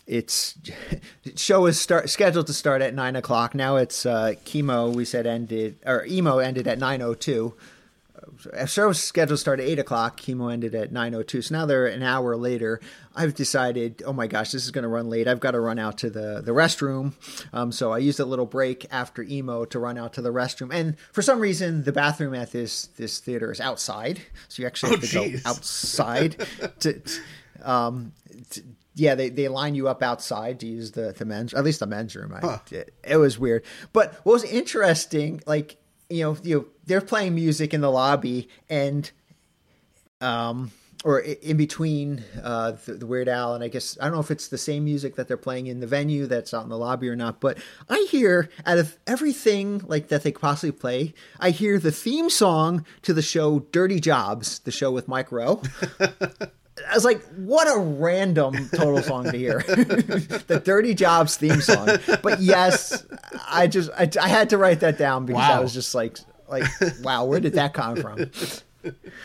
it's 0.07 0.57
show 1.35 1.65
is 1.65 1.79
start 1.79 2.09
scheduled 2.09 2.47
to 2.47 2.53
start 2.53 2.81
at 2.81 2.95
nine 2.95 3.15
o'clock. 3.15 3.53
Now 3.53 3.75
it's 3.75 4.05
uh, 4.05 4.33
Kimo 4.45 4.89
we 4.89 5.05
said 5.05 5.27
ended 5.27 5.77
or 5.85 6.05
emo 6.05 6.39
ended 6.39 6.65
at 6.65 6.79
902 6.79 7.53
show's 8.65 9.01
scheduled 9.01 9.39
start 9.39 9.59
at 9.59 9.65
eight 9.65 9.79
o'clock. 9.79 10.19
Chemo 10.19 10.51
ended 10.51 10.75
at 10.75 10.91
nine 10.91 11.13
o 11.15 11.23
two, 11.23 11.41
so 11.41 11.55
now 11.55 11.65
they're 11.65 11.87
an 11.87 12.03
hour 12.03 12.35
later. 12.35 12.79
I've 13.15 13.33
decided, 13.33 14.03
oh 14.05 14.13
my 14.13 14.27
gosh, 14.27 14.51
this 14.51 14.63
is 14.63 14.71
going 14.71 14.83
to 14.83 14.89
run 14.89 15.09
late. 15.09 15.27
I've 15.27 15.39
got 15.39 15.51
to 15.51 15.59
run 15.59 15.79
out 15.79 15.97
to 15.99 16.09
the 16.09 16.41
the 16.41 16.51
restroom. 16.51 17.13
Um, 17.53 17.71
so 17.71 17.91
I 17.91 17.97
used 17.99 18.19
a 18.19 18.25
little 18.25 18.45
break 18.45 18.85
after 18.91 19.23
emo 19.23 19.65
to 19.65 19.79
run 19.79 19.97
out 19.97 20.13
to 20.13 20.21
the 20.21 20.31
restroom, 20.31 20.73
and 20.73 20.97
for 21.11 21.21
some 21.21 21.39
reason, 21.39 21.83
the 21.83 21.91
bathroom 21.91 22.33
at 22.33 22.51
this 22.51 22.87
this 22.97 23.19
theater 23.19 23.51
is 23.51 23.59
outside, 23.59 24.21
so 24.47 24.61
you 24.61 24.67
actually 24.67 24.91
have 24.91 24.99
oh, 24.99 25.07
to 25.07 25.29
geez. 25.29 25.43
go 25.43 25.49
outside 25.49 26.47
to. 26.79 27.01
Um, 27.63 28.13
to 28.51 28.61
yeah, 28.97 29.13
they, 29.13 29.29
they 29.29 29.47
line 29.47 29.75
you 29.75 29.87
up 29.87 30.01
outside 30.01 30.59
to 30.61 30.65
use 30.65 30.91
the, 30.91 31.13
the 31.15 31.23
men's, 31.23 31.53
at 31.53 31.63
least 31.63 31.79
the 31.79 31.85
men's 31.85 32.15
room. 32.15 32.33
I, 32.33 32.39
huh. 32.39 32.57
it, 32.71 32.95
it 33.03 33.17
was 33.17 33.37
weird. 33.37 33.63
But 33.93 34.15
what 34.25 34.33
was 34.33 34.43
interesting, 34.43 35.39
like, 35.45 35.77
you 36.09 36.23
know, 36.23 36.37
you 36.41 36.55
know, 36.55 36.65
they're 36.87 37.01
playing 37.01 37.35
music 37.35 37.73
in 37.73 37.81
the 37.81 37.91
lobby 37.91 38.49
and, 38.69 39.11
um, 40.21 40.71
or 41.03 41.19
in 41.19 41.57
between 41.57 42.23
uh, 42.41 42.71
the, 42.85 42.93
the 42.93 43.05
Weird 43.05 43.29
Al, 43.29 43.53
and 43.53 43.63
I 43.63 43.67
guess 43.67 43.97
I 44.01 44.05
don't 44.05 44.13
know 44.13 44.19
if 44.19 44.31
it's 44.31 44.47
the 44.47 44.57
same 44.57 44.85
music 44.85 45.15
that 45.15 45.27
they're 45.27 45.37
playing 45.37 45.67
in 45.67 45.79
the 45.79 45.87
venue 45.87 46.25
that's 46.25 46.53
out 46.53 46.63
in 46.63 46.69
the 46.69 46.77
lobby 46.77 47.07
or 47.07 47.15
not. 47.15 47.39
But 47.39 47.59
I 47.87 48.07
hear 48.09 48.49
out 48.65 48.79
of 48.79 48.97
everything 49.05 49.83
like 49.85 50.07
that 50.07 50.23
they 50.23 50.31
could 50.31 50.41
possibly 50.41 50.71
play, 50.71 51.13
I 51.39 51.51
hear 51.51 51.77
the 51.77 51.91
theme 51.91 52.29
song 52.29 52.83
to 53.03 53.13
the 53.13 53.21
show 53.21 53.59
"Dirty 53.71 53.99
Jobs," 53.99 54.59
the 54.59 54.71
show 54.71 54.91
with 54.91 55.07
Mike 55.07 55.31
Rowe. 55.31 55.61
I 56.89 56.93
was 56.93 57.05
like, 57.05 57.23
what 57.35 57.67
a 57.67 57.79
random 57.79 58.69
total 58.69 59.01
song 59.01 59.25
to 59.25 59.37
hear. 59.37 59.59
the 59.67 60.61
Dirty 60.63 60.93
Jobs 60.93 61.35
theme 61.35 61.61
song. 61.61 61.89
But 62.21 62.39
yes, 62.39 63.05
I 63.47 63.67
just 63.67 63.89
I, 63.97 64.09
I 64.21 64.27
had 64.27 64.49
to 64.51 64.57
write 64.57 64.81
that 64.81 64.97
down 64.97 65.25
because 65.25 65.49
I 65.49 65.59
was 65.59 65.73
just 65.73 65.95
like 65.95 66.19
like 66.49 66.65
wow, 67.01 67.25
where 67.25 67.39
did 67.39 67.53
that 67.53 67.73
come 67.73 67.95
from? 67.95 68.29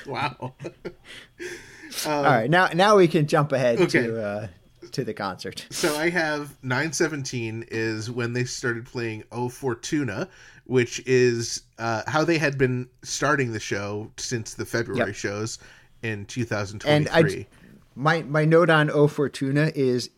Wow. 0.07 0.55
All 2.07 2.23
right, 2.25 2.51
now 2.51 2.69
now 2.75 2.97
we 2.97 3.07
can 3.07 3.27
jump 3.27 3.53
ahead 3.53 3.79
Okay. 3.81 4.07
to 4.07 4.21
uh, 4.23 4.47
to 4.93 5.05
the 5.05 5.15
concert. 5.15 5.67
So 5.71 5.95
I 5.97 6.11
have 6.11 6.57
917 6.65 7.67
is 7.71 8.11
when 8.11 8.33
they 8.33 8.45
started 8.45 8.87
playing 8.87 9.23
O 9.31 9.49
Fortuna, 9.49 10.29
which 10.65 11.01
is 11.07 11.63
uh, 11.79 12.03
how 12.09 12.25
they 12.25 12.39
had 12.39 12.59
been 12.59 12.89
starting 13.03 13.53
the 13.53 13.61
show 13.61 14.11
since 14.17 14.55
the 14.55 14.65
February 14.65 15.09
Yep. 15.11 15.15
shows 15.15 15.59
in 16.03 16.11
And 16.21 16.27
2023. 16.29 17.41
I 17.43 17.47
my 17.95 18.23
my 18.23 18.45
note 18.45 18.71
on 18.71 18.91
O 18.91 19.07
Fortuna 19.07 19.71
is 19.75 20.11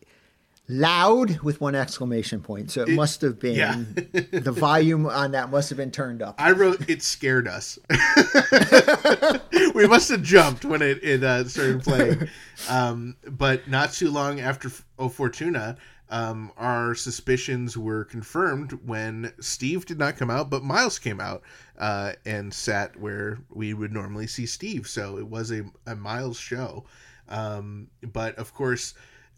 loud 0.68 1.40
with 1.40 1.60
one 1.60 1.74
exclamation 1.74 2.40
point. 2.40 2.70
So 2.70 2.82
it 2.82 2.90
must 2.90 3.20
have 3.20 3.38
been 3.38 3.56
yeah. 3.56 3.84
the 4.30 4.52
volume 4.52 5.06
on 5.06 5.32
that 5.32 5.50
must 5.50 5.68
have 5.68 5.76
been 5.76 5.90
turned 5.90 6.22
up. 6.22 6.34
I 6.38 6.52
wrote 6.52 6.88
it 6.88 7.02
scared 7.02 7.46
us. 7.46 7.78
we 9.74 9.86
must 9.86 10.08
have 10.08 10.22
jumped 10.22 10.64
when 10.64 10.82
it, 10.82 11.02
it 11.02 11.22
uh, 11.22 11.44
started 11.44 11.82
playing. 11.82 12.28
Um, 12.68 13.16
but 13.28 13.68
not 13.68 13.92
too 13.92 14.10
long 14.10 14.40
after 14.40 14.70
O 14.98 15.08
Fortuna, 15.08 15.76
um, 16.10 16.52
our 16.56 16.94
suspicions 16.94 17.76
were 17.76 18.04
confirmed 18.04 18.72
when 18.84 19.32
Steve 19.40 19.84
did 19.86 19.98
not 19.98 20.16
come 20.16 20.30
out, 20.30 20.50
but 20.50 20.62
Miles 20.62 20.98
came 20.98 21.20
out 21.20 21.42
uh, 21.78 22.12
and 22.24 22.52
sat 22.52 22.98
where 22.98 23.38
we 23.50 23.74
would 23.74 23.92
normally 23.92 24.26
see 24.26 24.46
Steve. 24.46 24.86
So 24.86 25.18
it 25.18 25.26
was 25.26 25.50
a, 25.50 25.64
a 25.86 25.96
Miles 25.96 26.38
show. 26.38 26.84
Um, 27.28 27.88
but 28.12 28.36
of 28.36 28.52
course, 28.52 28.94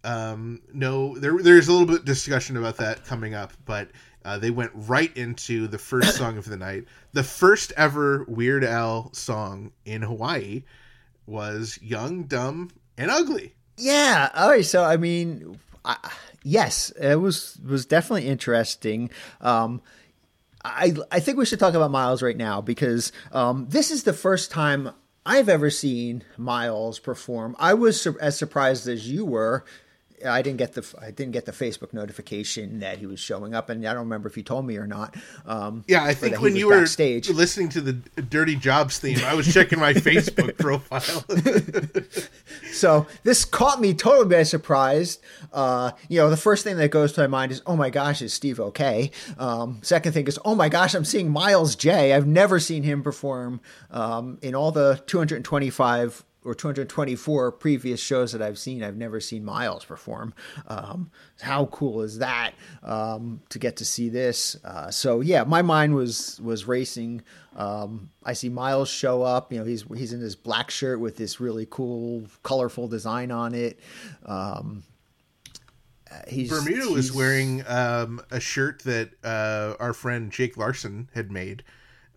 um, 0.07 0.63
no, 0.73 1.19
there 1.19 1.37
there's 1.43 1.67
a 1.67 1.73
little 1.73 1.87
bit 1.87 2.01
of 2.01 2.05
discussion 2.05 2.57
about 2.57 2.77
that 2.77 3.05
coming 3.05 3.35
up, 3.35 3.53
but 3.65 3.91
uh, 4.25 4.39
they 4.39 4.51
went 4.51 4.71
right 4.75 5.15
into 5.17 5.67
the 5.67 5.79
first 5.79 6.17
song 6.17 6.39
of 6.39 6.45
the 6.45 6.57
night. 6.57 6.85
The 7.13 7.25
first 7.25 7.73
ever 7.77 8.25
Weird 8.29 8.65
Al 8.65 9.13
song 9.13 9.73
in 9.85 10.03
Hawaii 10.03 10.63
was 11.27 11.79
"Young, 11.83 12.25
Dumb, 12.25 12.71
and 12.97 13.11
Ugly." 13.11 13.55
Yeah. 13.77 14.31
All 14.35 14.49
right. 14.49 14.65
So 14.65 14.85
I 14.85 14.97
mean, 14.97 15.59
I, 15.85 15.97
yes, 16.45 16.91
it 16.91 17.17
was 17.17 17.59
was 17.67 17.85
definitely 17.85 18.29
interesting. 18.29 19.11
Um, 19.41 19.83
I 20.65 20.95
I 21.11 21.19
think 21.19 21.37
we 21.37 21.47
should 21.47 21.59
talk 21.59 21.75
about 21.75 21.91
Miles 21.91 22.23
right 22.23 22.37
now 22.37 22.61
because 22.61 23.11
um, 23.33 23.67
this 23.71 23.91
is 23.91 24.05
the 24.05 24.13
first 24.13 24.53
time 24.53 24.93
I've 25.25 25.49
ever 25.49 25.69
seen 25.69 26.23
Miles 26.37 27.01
perform. 27.01 27.57
I 27.59 27.75
was 27.75 28.01
sur- 28.01 28.19
as 28.21 28.39
surprised 28.39 28.89
as 28.89 29.11
you 29.11 29.25
were. 29.25 29.65
I 30.27 30.43
didn't 30.43 30.59
get 30.59 30.75
the 30.75 30.85
I 31.01 31.11
didn't 31.11 31.33
get 31.33 31.45
the 31.47 31.53
Facebook 31.53 31.93
notification 31.93 32.81
that 32.81 32.99
he 32.99 33.07
was 33.07 33.21
showing 33.21 33.55
up, 33.55 33.69
and 33.71 33.87
I 33.87 33.93
don't 33.93 34.05
remember 34.05 34.29
if 34.29 34.37
you 34.37 34.43
told 34.43 34.67
me 34.67 34.77
or 34.77 34.87
not. 34.87 35.15
Um, 35.47 35.85
Yeah, 35.87 36.05
I 36.05 36.15
think 36.15 36.41
when 36.41 36.57
you 36.57 36.69
were 36.69 36.81
backstage. 36.81 37.29
listening 37.31 37.69
to 37.71 37.81
the 37.81 37.93
Dirty 38.23 38.57
Jobs 38.57 38.99
theme, 38.99 39.19
I 39.25 39.35
was 39.35 39.53
checking 39.53 39.79
my 39.79 39.93
Facebook 39.95 40.57
profile. 40.59 41.25
So 42.73 43.07
this 43.23 43.45
caught 43.45 43.81
me 43.81 43.95
totally 43.95 44.29
by 44.29 44.43
surprise. 44.43 45.19
Uh, 45.53 45.93
you 46.09 46.19
know, 46.19 46.29
the 46.29 46.37
first 46.37 46.63
thing 46.63 46.77
that 46.77 46.91
goes 46.91 47.13
to 47.15 47.23
my 47.23 47.27
mind 47.27 47.53
is, 47.53 47.63
oh 47.67 47.75
my 47.77 47.89
gosh, 47.91 48.21
is 48.21 48.35
Steve 48.35 48.61
okay? 48.61 49.11
Um, 49.39 49.79
second 49.83 50.13
thing 50.13 50.27
is, 50.27 50.39
oh 50.45 50.55
my 50.55 50.69
gosh, 50.69 50.95
I'm 50.95 51.05
seeing 51.05 51.31
Miles 51.31 51.75
Jay. 51.75 52.13
I've 52.13 52.27
never 52.27 52.61
seen 52.61 52.83
him 52.83 53.03
perform 53.03 53.61
um, 53.91 54.39
in 54.43 54.55
all 54.55 54.73
the 54.73 55.03
225 55.07 56.23
or 56.47 56.55
224 56.55 57.53
previous 57.53 58.01
shows 58.01 58.33
that 58.33 58.41
I've 58.41 58.59
seen. 58.59 58.83
I've 58.83 58.97
never 58.97 59.21
seen 59.21 59.45
Miles 59.45 59.85
perform. 59.85 60.33
Um, 60.69 61.11
how 61.41 61.67
cool 61.67 62.03
is 62.03 62.19
that 62.19 62.53
um, 62.83 63.41
to 63.49 63.59
get 63.59 63.77
to 63.79 63.85
see 63.85 64.09
this? 64.09 64.57
Uh, 64.65 64.91
so 64.91 65.21
yeah, 65.21 65.45
my 65.45 65.63
mind 65.63 65.95
was 65.95 66.41
was 66.43 66.67
racing. 66.67 67.23
Um, 67.57 68.11
I 68.25 68.33
see 68.35 68.49
Miles 68.49 68.89
show 68.89 69.23
up. 69.23 69.53
You 69.53 69.59
know, 69.59 69.65
he's 69.65 69.85
he's 69.97 70.13
in 70.13 70.21
his 70.21 70.37
black 70.37 70.71
shirt 70.71 71.01
with 71.01 71.17
this 71.17 71.41
really 71.41 71.67
cool, 71.69 72.27
colorful 72.43 72.87
design 72.89 73.31
on 73.31 73.55
it. 73.55 73.81
Um, 74.25 74.85
uh, 76.11 76.21
he's 76.29 76.51
Bermuda 76.51 76.89
was 76.93 77.07
he's- 77.07 77.17
wearing 77.17 77.67
um, 77.67 78.21
a 78.31 78.39
shirt 78.39 78.83
that 78.85 79.11
uh, 79.25 79.75
our 79.81 79.93
friend 79.93 80.31
Jake 80.31 80.57
Larson 80.57 81.11
had 81.15 81.33
made. 81.33 81.65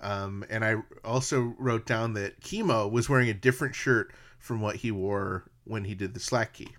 Um, 0.01 0.45
and 0.49 0.63
I 0.63 0.75
also 1.03 1.55
wrote 1.57 1.85
down 1.85 2.13
that 2.13 2.41
Kimo 2.41 2.87
was 2.87 3.09
wearing 3.09 3.29
a 3.29 3.33
different 3.33 3.75
shirt 3.75 4.13
from 4.39 4.61
what 4.61 4.77
he 4.77 4.91
wore 4.91 5.45
when 5.65 5.83
he 5.83 5.93
did 5.93 6.13
the 6.13 6.19
slack 6.19 6.53
key. 6.53 6.69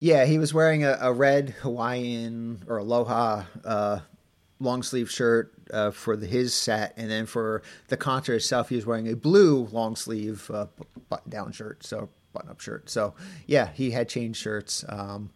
Yeah, 0.00 0.26
he 0.26 0.38
was 0.38 0.52
wearing 0.52 0.84
a, 0.84 0.98
a 1.00 1.12
red 1.12 1.50
Hawaiian 1.50 2.62
or 2.66 2.78
Aloha 2.78 3.44
uh, 3.64 4.00
long 4.60 4.82
sleeve 4.82 5.10
shirt 5.10 5.52
uh, 5.72 5.90
for 5.90 6.16
the, 6.16 6.26
his 6.26 6.52
set, 6.54 6.94
and 6.96 7.10
then 7.10 7.26
for 7.26 7.62
the 7.88 7.96
concert 7.96 8.34
itself, 8.34 8.68
he 8.68 8.76
was 8.76 8.84
wearing 8.84 9.08
a 9.08 9.16
blue 9.16 9.68
long 9.72 9.96
sleeve 9.96 10.50
uh, 10.52 10.66
button 11.08 11.30
down 11.30 11.52
shirt, 11.52 11.84
so 11.84 12.08
button 12.32 12.50
up 12.50 12.60
shirt. 12.60 12.90
So 12.90 13.14
yeah, 13.46 13.70
he 13.72 13.90
had 13.90 14.08
changed 14.08 14.40
shirts. 14.40 14.84
Um, 14.88 15.30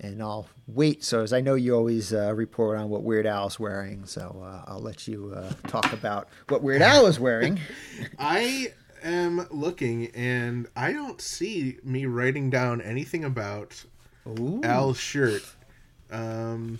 and 0.00 0.22
I'll 0.22 0.48
wait. 0.66 1.04
So 1.04 1.22
as 1.22 1.32
I 1.32 1.40
know 1.40 1.54
you 1.54 1.74
always 1.76 2.12
uh, 2.12 2.34
report 2.34 2.78
on 2.78 2.88
what 2.88 3.02
Weird 3.02 3.26
Al's 3.26 3.60
wearing, 3.60 4.06
so 4.06 4.42
uh, 4.42 4.70
I'll 4.70 4.80
let 4.80 5.06
you 5.06 5.32
uh, 5.36 5.52
talk 5.68 5.92
about 5.92 6.28
what 6.48 6.62
Weird 6.62 6.82
Al 6.82 7.06
is 7.06 7.20
wearing. 7.20 7.60
I 8.18 8.72
am 9.02 9.46
looking 9.50 10.06
and 10.08 10.66
I 10.74 10.92
don't 10.92 11.20
see 11.20 11.78
me 11.84 12.06
writing 12.06 12.50
down 12.50 12.80
anything 12.80 13.24
about 13.24 13.84
Al's 14.64 14.98
shirt. 14.98 15.42
Um, 16.10 16.78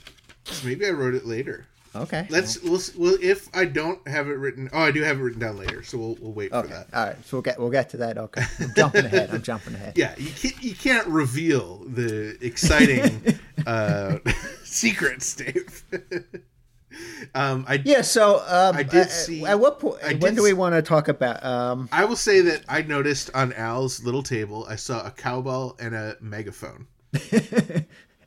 maybe 0.65 0.87
I 0.87 0.91
wrote 0.91 1.15
it 1.15 1.27
later. 1.27 1.67
Okay. 1.95 2.25
Let's 2.31 2.63
we'll, 2.63 2.81
well 2.97 3.17
if 3.21 3.49
I 3.55 3.65
don't 3.65 4.07
have 4.07 4.29
it 4.29 4.35
written. 4.35 4.71
Oh, 4.73 4.79
I 4.81 4.93
do 4.93 5.03
have 5.03 5.19
it 5.19 5.23
written 5.23 5.41
down 5.41 5.57
later, 5.59 5.83
so 5.83 5.99
we'll 5.99 6.17
we'll 6.21 6.33
wait 6.33 6.51
for 6.53 6.63
that. 6.63 6.87
All 6.93 7.07
right. 7.07 7.17
So 7.25 7.37
we'll 7.39 7.43
get 7.43 7.59
we'll 7.59 7.71
get 7.71 7.91
to 7.91 7.97
that. 7.99 8.17
Okay. 8.17 8.43
I'm 8.61 8.73
jumping 8.77 9.05
ahead. 9.07 9.31
I'm 9.33 9.43
jumping 9.43 9.75
ahead. 9.75 9.99
Yeah, 9.99 10.15
you 10.17 10.31
can't 10.31 10.63
you 10.63 10.75
can't 10.75 11.07
reveal 11.09 11.79
the 11.89 12.39
exciting 12.41 13.21
uh, 13.67 14.19
secrets, 14.63 15.35
Dave. 15.35 15.83
um, 17.35 17.65
I 17.69 17.83
Yeah. 17.85 18.03
So 18.03 18.37
um, 18.47 18.77
I 18.77 18.85
did 18.85 18.95
at- 19.03 19.11
see- 19.11 19.45
At 19.45 19.59
what 19.59 19.81
point? 19.81 19.97
I 20.05 20.15
When 20.15 20.37
do 20.37 20.45
we 20.45 20.53
want 20.53 20.77
to 20.77 20.83
talk 20.83 21.09
about? 21.09 21.45
Um, 21.45 21.89
I 21.91 22.05
will 22.05 22.15
say 22.17 22.41
that 22.43 22.63
I 22.69 22.83
noticed 22.83 23.31
on 23.35 23.53
Al's 23.55 24.05
little 24.05 24.23
table, 24.23 24.65
I 24.69 24.77
saw 24.77 25.05
a 25.05 25.11
cowbell 25.11 25.77
and 25.81 25.95
a 25.97 26.17
megaphone, 26.21 26.87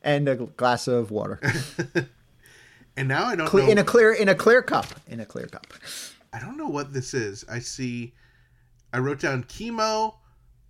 and 0.02 0.28
a 0.28 0.36
glass 0.36 0.86
of 0.86 1.10
water 1.10 1.40
and 2.96 3.08
now 3.08 3.24
I 3.26 3.36
don't 3.36 3.46
Cle- 3.48 3.64
know. 3.64 3.70
in 3.70 3.78
a 3.78 3.84
clear 3.84 4.12
in 4.12 4.28
a 4.28 4.34
clear 4.34 4.62
cup. 4.62 4.86
In 5.08 5.20
a 5.20 5.26
clear 5.26 5.46
cup. 5.46 5.66
I 6.32 6.40
don't 6.40 6.56
know 6.56 6.68
what 6.68 6.92
this 6.92 7.14
is. 7.14 7.44
I 7.50 7.58
see. 7.60 8.12
I 8.92 8.98
wrote 8.98 9.20
down 9.20 9.44
Kimo, 9.48 10.16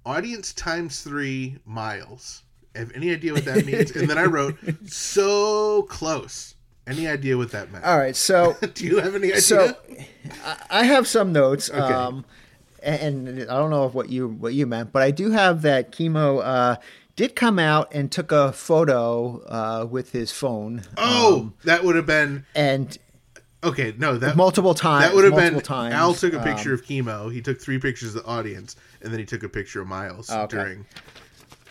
audience 0.07 0.53
times 0.53 1.03
three 1.03 1.59
miles. 1.65 2.43
I 2.75 2.81
Have 2.81 2.93
any 2.95 3.11
idea 3.13 3.33
what 3.35 3.45
that 3.45 3.65
means? 3.67 3.91
and 3.93 4.09
then 4.09 4.19
I 4.19 4.25
wrote 4.25 4.57
so 4.87 5.83
close. 5.83 6.55
Any 6.87 7.09
idea 7.09 7.37
what 7.39 7.51
that 7.53 7.73
meant? 7.73 7.85
All 7.85 7.97
right, 7.97 8.15
so 8.17 8.57
Do 8.75 8.85
you 8.85 8.99
have 9.01 9.15
any 9.15 9.29
idea? 9.29 9.41
so 9.41 9.75
I- 10.71 10.85
have 10.85 11.07
some 11.07 11.33
notes. 11.33 11.71
Um, 11.71 12.25
and 12.83 13.27
and 13.29 13.51
I 13.51 13.57
don't 13.57 13.71
know 13.71 13.89
what 13.89 14.11
you 14.11 14.29
what 14.29 14.53
you 14.53 14.67
meant, 14.67 14.93
but 14.93 15.03
I 15.03 15.11
do 15.11 15.31
have 15.31 15.63
that 15.63 15.93
Kimo 15.93 16.39
uh, 16.41 16.77
did 17.17 17.37
come 17.37 17.59
out 17.59 17.93
and 17.95 18.11
took 18.11 18.33
a 18.33 18.53
photo 18.53 19.43
uh, 19.47 19.87
with 19.89 20.13
his 20.13 20.33
phone. 20.33 20.83
oh, 20.99 21.37
um, 21.41 21.55
that 21.65 21.85
would 21.85 21.97
have 21.97 22.07
been 22.07 22.45
and 22.55 22.97
okay. 23.63 23.95
No, 23.99 24.17
that 24.19 24.37
multiple 24.37 24.75
times. 24.75 25.05
That 25.07 25.15
would 25.15 25.25
have 25.25 25.35
been 25.37 25.61
times. 25.61 25.95
Al 25.95 26.15
took 26.15 26.33
a 26.35 26.41
picture 26.43 26.71
Um, 26.71 26.75
of 26.75 26.85
Kimo. 26.85 27.29
He 27.29 27.41
took 27.41 27.61
three 27.61 27.79
pictures 27.79 28.15
of 28.15 28.23
the 28.25 28.29
audience, 28.29 28.77
and 29.03 29.13
then 29.13 29.21
he 29.21 29.27
took 29.27 29.43
a 29.43 29.49
picture 29.49 29.81
of 29.81 29.87
Miles 29.89 30.31
Okay. 30.31 30.57
during. 30.57 30.87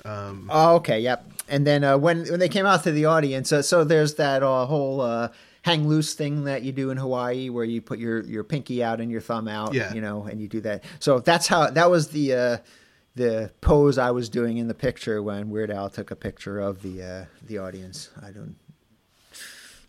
Oh, 0.06 0.76
okay, 0.76 1.00
yep. 1.00 1.26
And 1.48 1.66
then 1.68 1.84
uh, 1.84 1.98
when 1.98 2.26
when 2.30 2.40
they 2.40 2.50
came 2.50 2.66
out 2.66 2.84
to 2.84 2.92
the 2.92 3.06
audience, 3.06 3.52
uh, 3.52 3.62
so 3.62 3.84
there's 3.84 4.16
that 4.16 4.44
uh, 4.44 4.66
whole 4.66 5.02
uh, 5.02 5.30
hang 5.62 5.88
loose 5.88 6.14
thing 6.14 6.44
that 6.46 6.64
you 6.64 6.72
do 6.72 6.90
in 6.90 6.98
Hawaii, 6.98 7.50
where 7.50 7.66
you 7.66 7.82
put 7.82 8.00
your 8.00 8.22
your 8.24 8.44
pinky 8.44 8.84
out 8.84 9.00
and 9.02 9.12
your 9.12 9.22
thumb 9.22 9.48
out, 9.48 9.74
Yeah. 9.74 9.94
you 9.94 10.02
know, 10.02 10.24
and 10.24 10.42
you 10.42 10.48
do 10.48 10.62
that. 10.62 10.84
So 11.00 11.20
that's 11.20 11.48
how 11.48 11.70
that 11.70 11.90
was 11.92 12.10
the 12.10 12.34
uh, 12.34 12.58
the 13.16 13.52
pose 13.62 13.98
I 13.98 14.12
was 14.12 14.30
doing 14.30 14.58
in 14.58 14.68
the 14.68 14.74
picture 14.74 15.22
when 15.22 15.50
Weird 15.50 15.72
Al 15.72 15.90
took 15.90 16.12
a 16.12 16.16
picture 16.16 16.60
of 16.60 16.82
the 16.82 17.04
uh, 17.04 17.26
the 17.46 17.58
audience. 17.58 18.10
I 18.22 18.32
don't. 18.32 18.56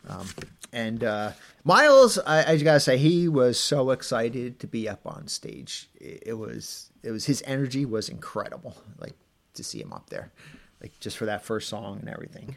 Um, 0.09 0.27
and 0.73 1.03
uh, 1.03 1.33
Miles, 1.65 2.19
I, 2.19 2.53
I 2.53 2.57
gotta 2.59 2.81
say, 2.81 2.99
he 2.99 3.29
was 3.29 3.59
so 3.59 3.91
excited 3.91 4.61
to 4.61 4.67
be 4.67 4.89
up 4.89 5.07
on 5.07 5.29
stage. 5.29 5.89
It, 5.95 6.25
it 6.27 6.35
was, 6.35 6.91
it 7.03 7.11
was 7.11 7.25
his 7.25 7.43
energy 7.47 7.87
was 7.87 8.09
incredible. 8.09 8.77
Like 8.99 9.15
to 9.55 9.65
see 9.65 9.81
him 9.81 9.93
up 9.93 10.11
there, 10.11 10.31
like 10.83 10.93
just 11.01 11.17
for 11.17 11.25
that 11.27 11.43
first 11.45 11.69
song 11.69 12.01
and 12.01 12.09
everything. 12.09 12.55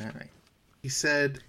All 0.00 0.06
right. 0.06 0.30
He 0.82 0.88
said, 0.88 1.40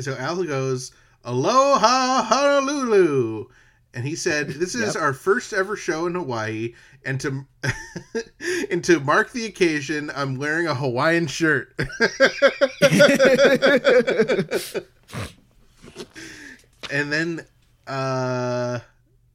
so 0.00 0.14
Al 0.16 0.44
goes, 0.44 0.92
Aloha 1.24 2.22
Honolulu. 2.22 3.46
And 3.98 4.06
he 4.06 4.14
said, 4.14 4.46
This 4.48 4.76
is 4.76 4.94
Yep. 4.94 5.02
our 5.02 5.12
first 5.12 5.52
ever 5.52 5.74
show 5.74 6.06
in 6.06 6.14
Hawaii. 6.14 6.74
And 7.04 7.20
to 7.20 7.44
and 8.70 8.84
to 8.84 9.00
mark 9.00 9.32
the 9.32 9.44
occasion, 9.44 10.12
I'm 10.14 10.36
wearing 10.36 10.68
a 10.68 10.74
Hawaiian 10.76 11.26
shirt. 11.26 11.74
and 16.90 17.12
then 17.12 17.46
uh 17.88 18.78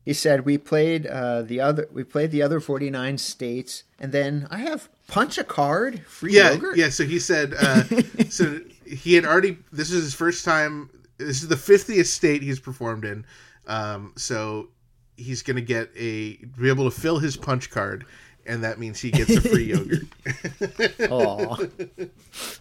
He 0.05 0.13
said 0.13 0.45
we 0.45 0.57
played 0.57 1.07
uh, 1.07 1.41
the 1.41 1.59
other, 1.59 1.87
we 1.91 2.03
played 2.05 2.31
the 2.31 2.41
other 2.41 2.59
forty 2.61 2.89
nine 2.89 3.17
states, 3.17 3.83
and 3.99 4.11
then 4.13 4.47
I 4.49 4.59
have 4.59 4.89
punch 5.07 5.37
a 5.37 5.43
card 5.43 6.05
free 6.07 6.35
yeah, 6.35 6.51
yogurt. 6.51 6.77
yeah. 6.77 6.89
So 6.89 7.03
he 7.05 7.19
said, 7.19 7.53
uh, 7.59 7.83
so 8.29 8.59
he 8.85 9.13
had 9.15 9.25
already. 9.25 9.57
This 9.71 9.91
is 9.91 10.03
his 10.03 10.13
first 10.13 10.45
time. 10.45 10.89
This 11.17 11.41
is 11.41 11.47
the 11.49 11.57
fiftieth 11.57 12.07
state 12.07 12.41
he's 12.43 12.59
performed 12.59 13.05
in. 13.05 13.25
Um, 13.67 14.13
so 14.15 14.69
he's 15.17 15.41
gonna 15.41 15.61
get 15.61 15.89
a 15.95 16.35
be 16.35 16.69
able 16.69 16.89
to 16.89 16.91
fill 16.91 17.19
his 17.19 17.37
punch 17.37 17.69
card, 17.69 18.05
and 18.45 18.63
that 18.63 18.79
means 18.79 18.99
he 18.99 19.11
gets 19.11 19.29
a 19.31 19.41
free 19.41 19.65
yogurt. 19.65 21.09
Aw. 21.09 21.57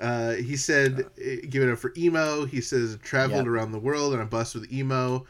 Uh, 0.00 0.32
he 0.32 0.56
said, 0.56 1.06
eh, 1.24 1.36
give 1.48 1.62
it 1.62 1.72
up 1.72 1.78
for 1.78 1.92
Emo. 1.96 2.44
He 2.44 2.60
says 2.60 2.98
traveled 3.02 3.46
Yeah. 3.46 3.52
around 3.52 3.72
the 3.72 3.78
world 3.78 4.12
on 4.12 4.20
a 4.20 4.26
bus 4.26 4.54
with 4.54 4.70
Emo. 4.70 5.24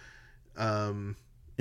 Um, 0.56 1.16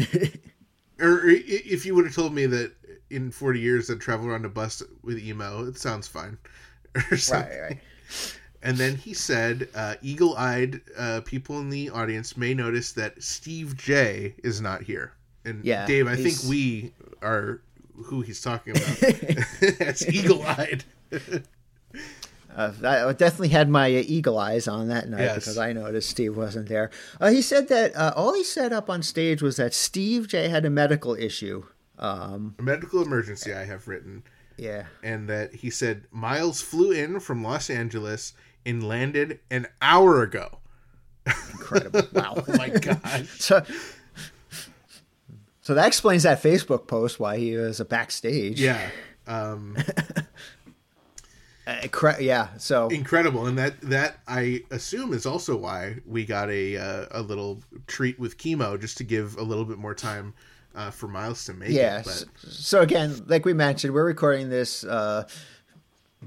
or 1.00 1.22
if 1.26 1.86
you 1.86 1.94
would 1.96 2.06
have 2.06 2.16
told 2.16 2.34
me 2.34 2.46
that 2.48 2.72
in 3.10 3.30
40 3.30 3.60
years 3.60 3.92
I'd 3.92 4.00
travel 4.00 4.28
around 4.28 4.46
a 4.46 4.50
bus 4.50 4.82
with 5.04 5.20
Emo, 5.20 5.66
it 5.68 5.78
sounds 5.78 6.08
fine. 6.08 6.38
Right, 6.96 7.62
right. 7.62 7.80
And 8.64 8.78
then 8.78 8.96
he 8.96 9.14
said, 9.14 9.68
uh, 9.76 9.96
eagle 10.02 10.36
eyed 10.38 10.82
uh, 10.98 11.22
people 11.26 11.60
in 11.60 11.70
the 11.70 11.90
audience 11.90 12.38
may 12.38 12.54
notice 12.54 12.94
that 12.94 13.22
Steve 13.22 13.76
Jay 13.78 14.36
is 14.44 14.62
not 14.62 14.82
here. 14.84 15.12
And 15.46 15.64
Yeah, 15.66 15.86
Dave, 15.86 16.08
I 16.08 16.16
think 16.16 16.38
we 16.48 16.94
are 17.22 17.62
who 18.06 18.22
he's 18.22 18.42
talking 18.42 18.76
about. 18.76 19.04
As 19.82 20.08
eagle 20.08 20.42
eyed. 20.44 20.84
Uh, 22.56 22.72
I 22.84 23.12
definitely 23.14 23.48
had 23.50 23.68
my 23.68 23.90
eagle 23.90 24.38
eyes 24.38 24.68
on 24.68 24.88
that 24.90 25.10
night 25.10 25.22
Yes. 25.22 25.36
because 25.38 25.58
I 25.58 25.74
noticed 25.74 26.08
Steve 26.12 26.38
wasn't 26.38 26.70
there. 26.70 26.92
Uh, 27.20 27.32
he 27.32 27.42
said 27.42 27.68
that 27.70 27.96
uh, 27.96 28.14
all 28.16 28.36
he 28.36 28.44
said 28.44 28.72
up 28.72 28.92
on 28.92 29.02
stage 29.02 29.42
was 29.42 29.58
that 29.58 29.74
Steve 29.74 30.28
Jay 30.28 30.50
had 30.50 30.64
a 30.64 30.70
medical 30.70 31.16
issue. 31.16 31.66
Um, 31.98 32.54
A 32.60 32.62
medical 32.62 33.02
emergency 33.02 33.52
I 33.56 33.66
have 33.66 33.88
written. 33.88 34.22
yeah. 34.56 34.86
and 35.02 35.28
that 35.30 35.56
he 35.56 35.72
said 35.72 36.04
Miles 36.12 36.62
flew 36.62 36.92
in 36.92 37.20
from 37.20 37.44
Los 37.44 37.72
Angeles 37.72 38.34
and 38.66 38.88
landed 38.88 39.40
an 39.52 39.68
hour 39.82 40.22
ago. 40.24 40.60
Incredible. 41.26 42.02
Wow. 42.14 42.44
Oh 42.48 42.58
my 42.58 42.70
god. 42.82 43.28
so, 43.28 43.64
so 45.62 45.74
that 45.74 45.88
explains 45.88 46.24
that 46.24 46.42
Facebook 46.44 46.88
post 46.88 47.20
why 47.20 47.38
he 47.38 47.56
was 47.56 47.80
a 47.80 47.86
backstage. 47.86 48.60
yeah. 48.62 48.90
Um 49.28 49.78
Uh, 51.66 51.88
cra- 51.92 52.22
yeah. 52.22 52.50
So 52.58 52.90
incredible 52.90 53.48
and 53.48 53.58
that 53.58 53.80
that 53.82 54.18
I 54.28 54.64
assume 54.70 55.14
is 55.14 55.26
also 55.26 55.56
why 55.56 55.96
we 56.06 56.26
got 56.26 56.50
a 56.50 56.76
uh, 56.76 57.06
a 57.12 57.22
little 57.22 57.62
treat 57.88 58.20
with 58.20 58.38
Kimo 58.38 58.76
just 58.76 58.98
to 58.98 59.06
give 59.06 59.38
a 59.38 59.42
little 59.44 59.64
bit 59.64 59.78
more 59.78 59.96
time 59.96 60.34
uh, 60.76 60.92
for 60.92 61.08
Miles 61.08 61.46
to 61.46 61.54
make 61.54 61.70
yeah. 61.70 62.00
it. 62.00 62.06
So, 62.06 62.26
But 62.26 62.52
so 62.52 62.82
again, 62.82 63.16
like 63.28 63.46
we 63.46 63.54
mentioned, 63.54 63.94
we're 63.94 64.04
recording 64.04 64.50
this 64.50 64.84
uh, 64.84 65.26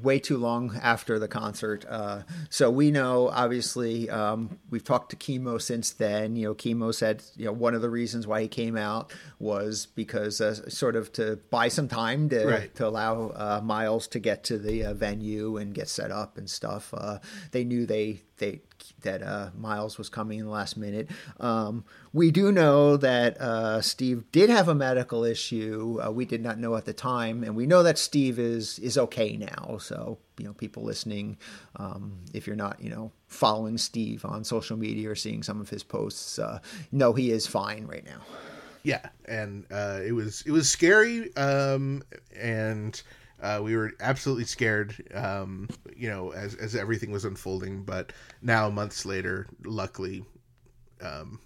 way 0.03 0.19
too 0.19 0.37
long 0.37 0.79
after 0.83 1.19
the 1.19 1.29
concert. 1.29 1.85
Uh, 1.89 2.23
so 2.51 2.71
we 2.71 2.91
know, 2.91 3.29
obviously, 3.29 4.09
um, 4.11 4.59
we've 4.71 4.85
talked 4.85 5.11
to 5.11 5.17
Kimo 5.17 5.59
since 5.59 5.91
then. 5.93 6.37
You 6.37 6.49
know, 6.49 6.55
Kimo 6.55 6.91
said, 6.93 7.23
you 7.37 7.47
know, 7.47 7.53
one 7.53 7.75
of 7.75 7.83
the 7.83 7.91
reasons 7.91 8.27
why 8.27 8.43
he 8.43 8.49
came 8.49 8.77
out 8.77 9.13
was 9.39 9.87
because 9.87 10.41
uh, 10.41 10.69
sort 10.69 10.97
of 10.97 11.13
to 11.15 11.39
buy 11.51 11.69
some 11.69 11.89
time 11.89 12.29
to 12.31 12.47
Right. 12.47 12.75
to 12.77 12.87
allow 12.87 13.29
uh, 13.31 13.61
Miles 13.65 14.07
to 14.09 14.19
get 14.19 14.45
to 14.45 14.59
the 14.59 14.85
uh, 14.85 14.95
venue 14.95 15.57
and 15.57 15.75
get 15.75 15.89
set 15.89 16.11
up 16.11 16.39
and 16.39 16.49
stuff. 16.49 16.93
Uh, 16.97 17.19
they 17.53 17.65
knew 17.65 17.87
they 17.87 18.23
they 18.39 18.61
that 19.07 19.23
uh, 19.23 19.51
Miles 19.57 19.99
was 19.99 20.09
coming 20.09 20.41
in 20.41 20.45
the 20.45 20.51
last 20.51 20.77
minute. 20.77 21.09
Um, 21.41 21.85
we 22.13 22.31
do 22.31 22.53
know 22.53 22.97
that 22.99 23.41
uh, 23.41 23.81
Steve 23.81 24.25
did 24.33 24.51
have 24.51 24.69
a 24.69 24.75
medical 24.75 25.25
issue. 25.25 26.01
Uh, 26.05 26.11
we 26.11 26.25
did 26.25 26.43
not 26.43 26.59
know 26.59 26.75
at 26.75 26.85
the 26.85 26.93
time, 26.93 27.43
and 27.43 27.57
we 27.57 27.67
know 27.67 27.83
that 27.83 27.99
Steve 27.99 28.39
is 28.39 28.79
is 28.81 28.99
okay 28.99 29.37
now. 29.37 29.79
So 29.79 30.19
you 30.39 30.45
know, 30.45 30.53
people 30.53 30.83
listening, 30.83 31.39
um, 31.77 32.19
if 32.35 32.47
you're 32.47 32.57
not 32.57 32.81
you 32.81 32.91
know 32.91 33.13
following 33.29 33.79
Steve 33.79 34.25
on 34.25 34.45
social 34.45 34.77
media 34.77 35.11
or 35.11 35.15
seeing 35.15 35.43
some 35.43 35.61
of 35.61 35.71
his 35.71 35.83
posts, 35.83 36.39
uh, 36.39 36.59
know 36.93 37.13
he 37.13 37.31
is 37.31 37.47
fine 37.47 37.87
right 37.87 38.05
now. 38.05 38.21
yeah, 38.83 39.07
and 39.27 39.65
uh, 39.71 40.01
it 40.05 40.13
was 40.13 40.43
it 40.47 40.51
was 40.51 40.69
scary, 40.69 41.35
um, 41.37 42.03
and 42.37 43.03
uh, 43.43 43.61
we 43.63 43.77
were 43.77 43.93
absolutely 44.01 44.45
scared, 44.45 44.95
um, 45.15 45.69
you 45.95 46.09
know, 46.09 46.33
as 46.33 46.55
as 46.55 46.75
everything 46.75 47.11
was 47.11 47.25
unfolding. 47.25 47.83
But 47.83 48.13
now, 48.43 48.71
months 48.71 49.05
later, 49.05 49.47
luckily, 49.65 50.25
um, 51.01 51.41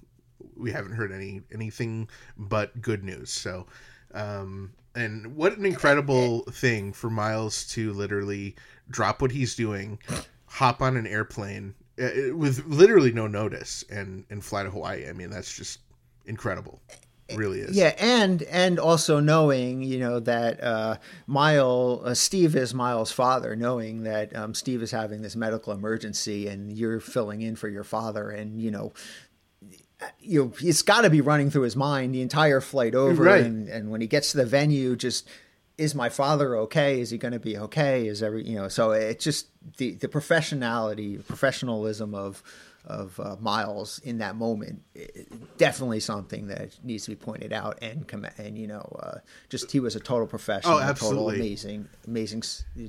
we 0.56 0.70
haven't 0.70 0.92
heard 0.92 1.12
any 1.12 1.42
anything 1.52 2.08
but 2.36 2.80
good 2.80 3.02
news. 3.02 3.30
So, 3.30 3.66
um, 4.14 4.72
and 4.94 5.34
what 5.36 5.56
an 5.56 5.66
incredible 5.66 6.42
thing 6.44 6.92
for 6.92 7.10
Miles 7.10 7.66
to 7.72 7.92
literally 7.92 8.54
drop 8.88 9.20
what 9.20 9.32
he's 9.32 9.54
doing, 9.54 9.98
hop 10.46 10.82
on 10.82 10.96
an 10.96 11.06
airplane 11.06 11.74
uh, 12.00 12.34
with 12.34 12.64
literally 12.66 13.12
no 13.12 13.26
notice, 13.26 13.84
and 13.90 14.24
and 14.30 14.44
fly 14.44 14.62
to 14.62 14.70
Hawaii. 14.70 15.08
I 15.08 15.12
mean, 15.12 15.30
that's 15.30 15.54
just 15.54 15.80
incredible. 16.24 16.80
It 17.32 17.36
really 17.38 17.60
is. 17.60 17.76
Yeah, 17.76 17.94
and 17.98 18.42
and 18.44 18.78
also 18.78 19.20
knowing 19.20 19.82
you 19.82 19.98
know 19.98 20.20
that 20.20 20.62
uh, 20.62 20.96
Mile 21.26 22.02
uh, 22.04 22.14
Steve 22.14 22.56
is 22.56 22.74
Miles' 22.74 23.12
father, 23.12 23.54
knowing 23.56 24.02
that 24.04 24.34
um, 24.36 24.54
Steve 24.54 24.82
is 24.82 24.90
having 24.90 25.22
this 25.22 25.36
medical 25.36 25.72
emergency 25.72 26.48
and 26.48 26.72
you're 26.72 27.00
filling 27.00 27.42
in 27.42 27.56
for 27.56 27.68
your 27.68 27.84
father, 27.84 28.30
and 28.30 28.60
you 28.60 28.70
know. 28.70 28.92
You 30.18 30.44
know, 30.44 30.52
it's 30.62 30.80
got 30.80 31.02
to 31.02 31.10
be 31.10 31.20
running 31.20 31.50
through 31.50 31.64
his 31.64 31.76
mind 31.76 32.14
the 32.14 32.22
entire 32.22 32.62
flight 32.62 32.94
over, 32.94 33.22
Right. 33.22 33.44
and, 33.44 33.68
and 33.68 33.90
when 33.90 34.00
he 34.00 34.06
gets 34.06 34.30
to 34.30 34.38
the 34.38 34.46
venue, 34.46 34.96
just 34.96 35.28
is 35.76 35.94
my 35.94 36.08
father 36.08 36.56
okay? 36.56 37.00
Is 37.00 37.10
he 37.10 37.18
going 37.18 37.32
to 37.34 37.38
be 37.38 37.58
okay? 37.58 38.06
Is 38.06 38.22
every 38.22 38.46
you 38.48 38.54
know? 38.56 38.68
So 38.68 38.92
it's 38.92 39.22
just 39.22 39.48
the 39.76 39.92
the 39.96 40.08
professionality, 40.08 41.22
professionalism 41.26 42.14
of 42.14 42.42
of 42.84 43.18
uh, 43.20 43.36
Miles 43.40 43.98
in 44.00 44.18
that 44.18 44.36
moment, 44.36 44.82
definitely 45.58 46.00
something 46.00 46.46
that 46.48 46.82
needs 46.82 47.04
to 47.04 47.10
be 47.10 47.16
pointed 47.16 47.52
out. 47.52 47.78
And 47.82 48.06
and 48.38 48.58
you 48.58 48.66
know, 48.66 48.98
uh, 49.02 49.18
just 49.48 49.70
he 49.70 49.80
was 49.80 49.96
a 49.96 50.00
total 50.00 50.26
professional, 50.26 50.78
Oh, 50.78 50.92
total 50.94 51.28
amazing, 51.30 51.88
amazing 52.06 52.42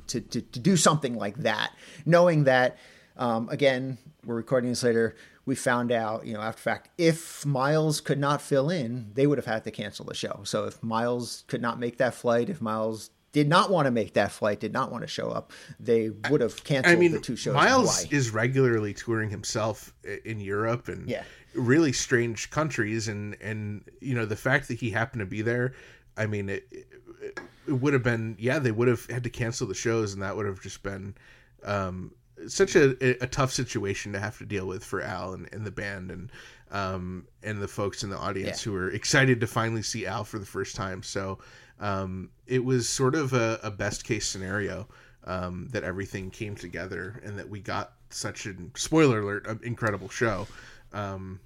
to, 0.07 0.21
to 0.21 0.41
to 0.41 0.59
do 0.59 0.77
something 0.77 1.15
like 1.15 1.37
that, 1.37 1.73
knowing 2.05 2.45
that. 2.45 2.77
Um, 3.17 3.49
again, 3.49 3.97
we're 4.25 4.35
recording 4.35 4.69
this 4.69 4.83
later. 4.83 5.15
we 5.45 5.53
found 5.53 5.91
out, 5.91 6.25
you 6.25 6.33
know, 6.33 6.39
after 6.39 6.61
fact, 6.61 6.89
if 6.97 7.45
Miles 7.45 7.99
could 7.99 8.17
not 8.17 8.41
fill 8.41 8.69
in, 8.69 9.11
they 9.15 9.27
would 9.27 9.37
have 9.37 9.45
had 9.45 9.63
to 9.65 9.71
cancel 9.71 10.05
the 10.05 10.13
show. 10.13 10.41
So 10.45 10.63
if 10.65 10.81
Miles 10.81 11.43
could 11.47 11.61
not 11.61 11.77
make 11.77 11.97
that 11.97 12.13
flight, 12.15 12.49
if 12.49 12.61
Miles 12.61 13.09
did 13.31 13.47
not 13.47 13.69
want 13.71 13.85
to 13.85 13.91
make 13.91 14.13
that 14.13 14.31
flight, 14.31 14.59
did 14.59 14.73
not 14.73 14.91
want 14.91 15.03
to 15.03 15.07
show 15.07 15.29
up, 15.29 15.51
they 15.79 16.09
would 16.09 16.41
have 16.41 16.63
canceled 16.63 16.95
I 16.95 16.99
mean, 16.99 17.11
the 17.11 17.19
two 17.19 17.35
shows. 17.35 17.53
Miles 17.53 18.11
is 18.11 18.31
regularly 18.31 18.93
touring 18.93 19.29
himself 19.29 19.93
in 20.25 20.39
Europe 20.39 20.87
and 20.87 21.07
Yeah. 21.09 21.23
really 21.53 21.93
strange 21.93 22.49
countries, 22.49 23.07
and 23.07 23.37
and 23.41 23.83
you 24.01 24.13
know 24.15 24.25
the 24.25 24.35
fact 24.35 24.67
that 24.67 24.79
he 24.79 24.89
happened 24.89 25.21
to 25.21 25.25
be 25.25 25.41
there. 25.41 25.73
I 26.17 26.25
mean, 26.25 26.49
it, 26.49 26.67
it, 26.71 27.37
it 27.67 27.73
would 27.73 27.93
have 27.93 28.03
been 28.03 28.35
yeah, 28.37 28.59
they 28.59 28.71
would 28.71 28.87
have 28.89 29.05
had 29.05 29.23
to 29.23 29.29
cancel 29.29 29.65
the 29.67 29.73
shows, 29.75 30.13
and 30.13 30.21
that 30.21 30.35
would 30.35 30.45
have 30.45 30.61
just 30.61 30.83
been 30.83 31.15
um, 31.63 32.11
such 32.47 32.75
a, 32.75 33.23
a 33.23 33.27
tough 33.27 33.51
situation 33.51 34.11
to 34.13 34.19
have 34.19 34.37
to 34.39 34.45
deal 34.45 34.67
with 34.67 34.83
for 34.83 35.01
Al 35.01 35.33
and, 35.33 35.47
and 35.53 35.65
the 35.65 35.71
band 35.71 36.11
and 36.11 36.31
um, 36.71 37.27
and 37.43 37.61
the 37.61 37.67
folks 37.67 38.03
in 38.03 38.09
the 38.09 38.17
audience 38.17 38.65
Yeah. 38.65 38.71
who 38.71 38.77
were 38.77 38.89
excited 38.89 39.39
to 39.41 39.47
finally 39.47 39.83
see 39.83 40.05
Al 40.05 40.23
for 40.25 40.39
the 40.39 40.45
first 40.45 40.75
time. 40.75 41.03
So 41.03 41.39
um, 41.81 42.29
it 42.47 42.63
was 42.63 42.87
sort 42.87 43.15
of 43.15 43.33
a, 43.33 43.59
a 43.63 43.71
best 43.71 44.05
case 44.05 44.27
scenario 44.27 44.87
um, 45.25 45.67
that 45.71 45.83
everything 45.83 46.29
came 46.29 46.55
together 46.55 47.21
and 47.25 47.37
that 47.37 47.49
we 47.49 47.59
got 47.59 47.93
such 48.09 48.45
an 48.45 48.71
spoiler 48.75 49.19
alert, 49.19 49.47
an 49.47 49.59
incredible 49.63 50.07
show. 50.07 50.47
Um, 50.93 51.39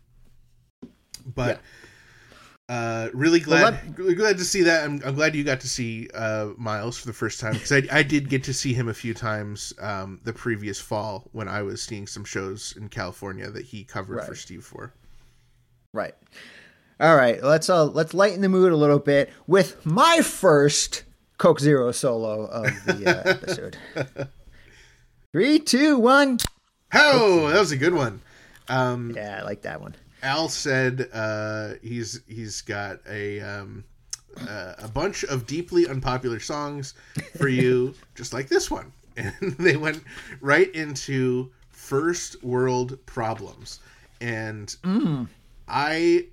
but 1.34 1.62
uh, 2.68 3.10
really 3.14 3.40
glad, 3.40 3.98
really 3.98 4.16
glad 4.16 4.38
to 4.38 4.44
see 4.44 4.64
that. 4.64 4.84
I'm, 4.84 5.02
I'm 5.06 5.16
glad 5.16 5.36
you 5.36 5.44
got 5.44 5.62
to 5.62 5.70
see 5.70 6.10
uh, 6.14 6.50
Miles 6.58 6.98
for 6.98 7.08
the 7.08 7.14
first 7.14 7.40
time 7.40 7.54
because 7.54 7.72
I, 7.72 7.84
I 7.92 8.04
did 8.04 8.28
get 8.28 8.44
to 8.46 8.54
see 8.54 8.74
him 8.74 8.90
a 8.90 8.94
few 8.94 9.14
times 9.14 9.74
um, 9.80 10.20
the 10.24 10.34
previous 10.34 10.80
fall 10.80 11.30
when 11.32 11.48
I 11.48 11.62
was 11.62 11.82
seeing 11.82 12.08
some 12.08 12.26
shows 12.26 12.76
in 12.76 12.90
California 12.90 13.50
that 13.50 13.66
he 13.66 13.84
covered 13.84 14.24
for 14.26 14.36
Steve 14.36 14.64
for. 14.64 14.94
Right. 15.94 16.16
All 17.00 17.16
right. 17.16 17.44
Let's 17.44 17.70
uh 17.70 17.86
let's 17.86 18.14
lighten 18.14 18.42
the 18.42 18.50
mood 18.50 18.72
a 18.72 18.76
little 18.78 19.00
bit 19.00 19.32
with 19.48 19.86
my 19.86 20.22
first 20.22 21.04
Coke 21.38 21.60
Zero 21.60 21.92
solo 21.92 22.46
of 22.46 22.66
the 22.86 23.06
uh, 23.08 23.24
episode. 23.30 23.78
Three, 25.34 25.60
two, 25.60 25.98
one. 26.00 26.38
Oh, 26.94 27.50
that 27.50 27.60
was 27.60 27.72
a 27.74 27.78
good 27.78 27.94
one. 27.94 28.22
Um, 28.70 29.12
Yeah, 29.16 29.40
I 29.42 29.44
like 29.44 29.62
that 29.64 29.82
one. 29.82 29.96
Al 30.24 30.48
said 30.48 31.10
uh, 31.14 31.74
he's 31.84 32.22
he's 32.28 32.62
got 32.62 33.00
a 33.10 33.42
um, 33.42 33.84
uh, 34.50 34.76
a 34.80 34.88
bunch 34.88 35.24
of 35.26 35.46
deeply 35.46 35.88
unpopular 35.88 36.40
songs 36.40 36.94
for 37.38 37.50
you, 37.50 37.94
just 38.16 38.34
like 38.34 38.48
this 38.48 38.72
one, 38.72 38.92
and 39.18 39.34
they 39.60 39.76
went 39.76 40.02
right 40.40 40.74
into 40.74 41.52
first 41.70 42.42
world 42.44 42.98
problems, 43.06 43.82
and 44.22 44.76
I 45.68 46.28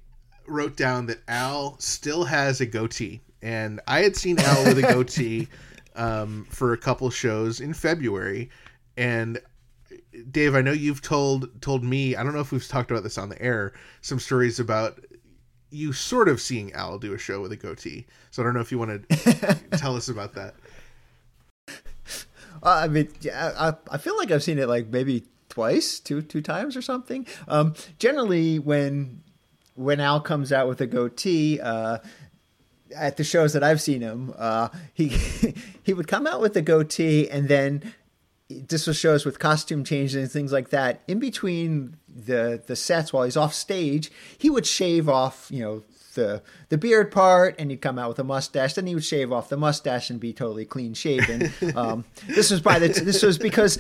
wrote 0.47 0.77
down 0.77 1.07
that 1.07 1.21
Al 1.29 1.77
still 1.79 2.25
has 2.25 2.61
a 2.61 2.67
goatee, 2.67 3.21
and 3.41 3.81
I 3.87 4.01
had 4.01 4.17
seen 4.17 4.39
Al 4.39 4.65
with 4.65 4.79
a 4.79 4.83
goatee 4.83 5.49
um, 5.97 6.47
for 6.51 6.73
a 6.73 6.79
couple 6.79 7.09
shows 7.11 7.61
in 7.61 7.75
February, 7.75 8.51
and 8.97 9.41
Dave, 10.31 10.55
I 10.55 10.61
know 10.61 10.73
you've 10.73 11.03
told 11.03 11.61
told 11.63 11.83
me. 11.85 12.17
I 12.17 12.23
don't 12.23 12.35
know 12.35 12.41
if 12.41 12.53
we've 12.53 12.67
talked 12.67 12.91
about 12.91 13.03
this 13.03 13.19
on 13.19 13.29
the 13.29 13.41
air. 13.41 13.73
Some 14.01 14.19
stories 14.19 14.61
about 14.61 14.99
you 15.71 15.93
sort 15.93 16.29
of 16.29 16.41
seeing 16.41 16.73
Al 16.75 16.99
do 16.99 17.15
a 17.15 17.19
show 17.19 17.41
with 17.41 17.53
a 17.53 17.57
goatee. 17.57 18.07
So 18.31 18.43
I 18.43 18.45
don't 18.45 18.55
know 18.55 18.61
if 18.61 18.71
you 18.71 18.79
want 18.79 19.09
to 19.09 19.59
tell 19.77 19.97
us 19.97 20.09
about 20.09 20.35
that. 20.35 20.55
Uh, 22.63 22.83
I 22.85 22.89
mean, 22.89 23.09
yeah, 23.21 23.53
I, 23.59 23.95
I 23.95 23.99
feel 23.99 24.17
like 24.17 24.31
I've 24.31 24.43
seen 24.43 24.59
it 24.59 24.69
like 24.69 24.89
maybe 24.89 25.25
twice, 25.49 25.99
two 25.99 26.23
two 26.23 26.43
times 26.43 26.77
or 26.77 26.83
something. 26.83 27.27
Um, 27.49 27.75
generally, 27.99 28.59
when 28.59 29.23
when 29.85 30.01
Al 30.01 30.21
comes 30.21 30.53
out 30.53 30.69
with 30.69 30.81
a 30.81 30.87
goatee, 30.87 31.61
uh, 31.61 31.99
at 32.95 33.17
the 33.17 33.25
shows 33.25 33.53
that 33.53 33.63
I've 33.63 33.81
seen 33.81 34.01
him, 34.01 34.35
uh, 34.37 34.69
he 34.93 35.09
he 35.83 35.95
would 35.95 36.09
come 36.09 36.27
out 36.27 36.41
with 36.41 36.57
a 36.57 36.63
goatee, 36.63 37.29
and 37.29 37.49
then 37.49 37.95
this 38.49 38.87
was 38.87 38.97
shows 38.97 39.25
with 39.25 39.39
costume 39.39 39.85
changes 39.85 40.15
and 40.15 40.31
things 40.31 40.53
like 40.53 40.71
that. 40.71 41.03
In 41.09 41.19
between 41.19 41.97
the 42.09 42.63
the 42.65 42.77
sets, 42.77 43.13
while 43.13 43.25
he's 43.25 43.37
off 43.37 43.55
stage, 43.55 44.11
he 44.37 44.51
would 44.51 44.67
shave 44.67 45.09
off, 45.09 45.49
you 45.51 45.61
know. 45.61 45.83
The, 46.15 46.43
the 46.69 46.77
beard 46.77 47.11
part, 47.11 47.55
and 47.59 47.71
he'd 47.71 47.81
come 47.81 47.99
out 47.99 48.11
with 48.11 48.19
a 48.19 48.25
mustache. 48.25 48.75
Then 48.75 48.87
he 48.87 48.95
would 48.95 49.03
shave 49.03 49.33
off 49.33 49.49
the 49.49 49.57
mustache 49.57 50.11
and 50.11 50.21
be 50.21 50.35
totally 50.35 50.67
clean 50.67 50.93
shaven. 50.93 51.51
Um, 51.75 52.05
this 52.27 52.51
was 52.51 52.61
by 52.61 52.79
the 52.79 52.89
this 52.89 53.23
was 53.23 53.39
because 53.39 53.79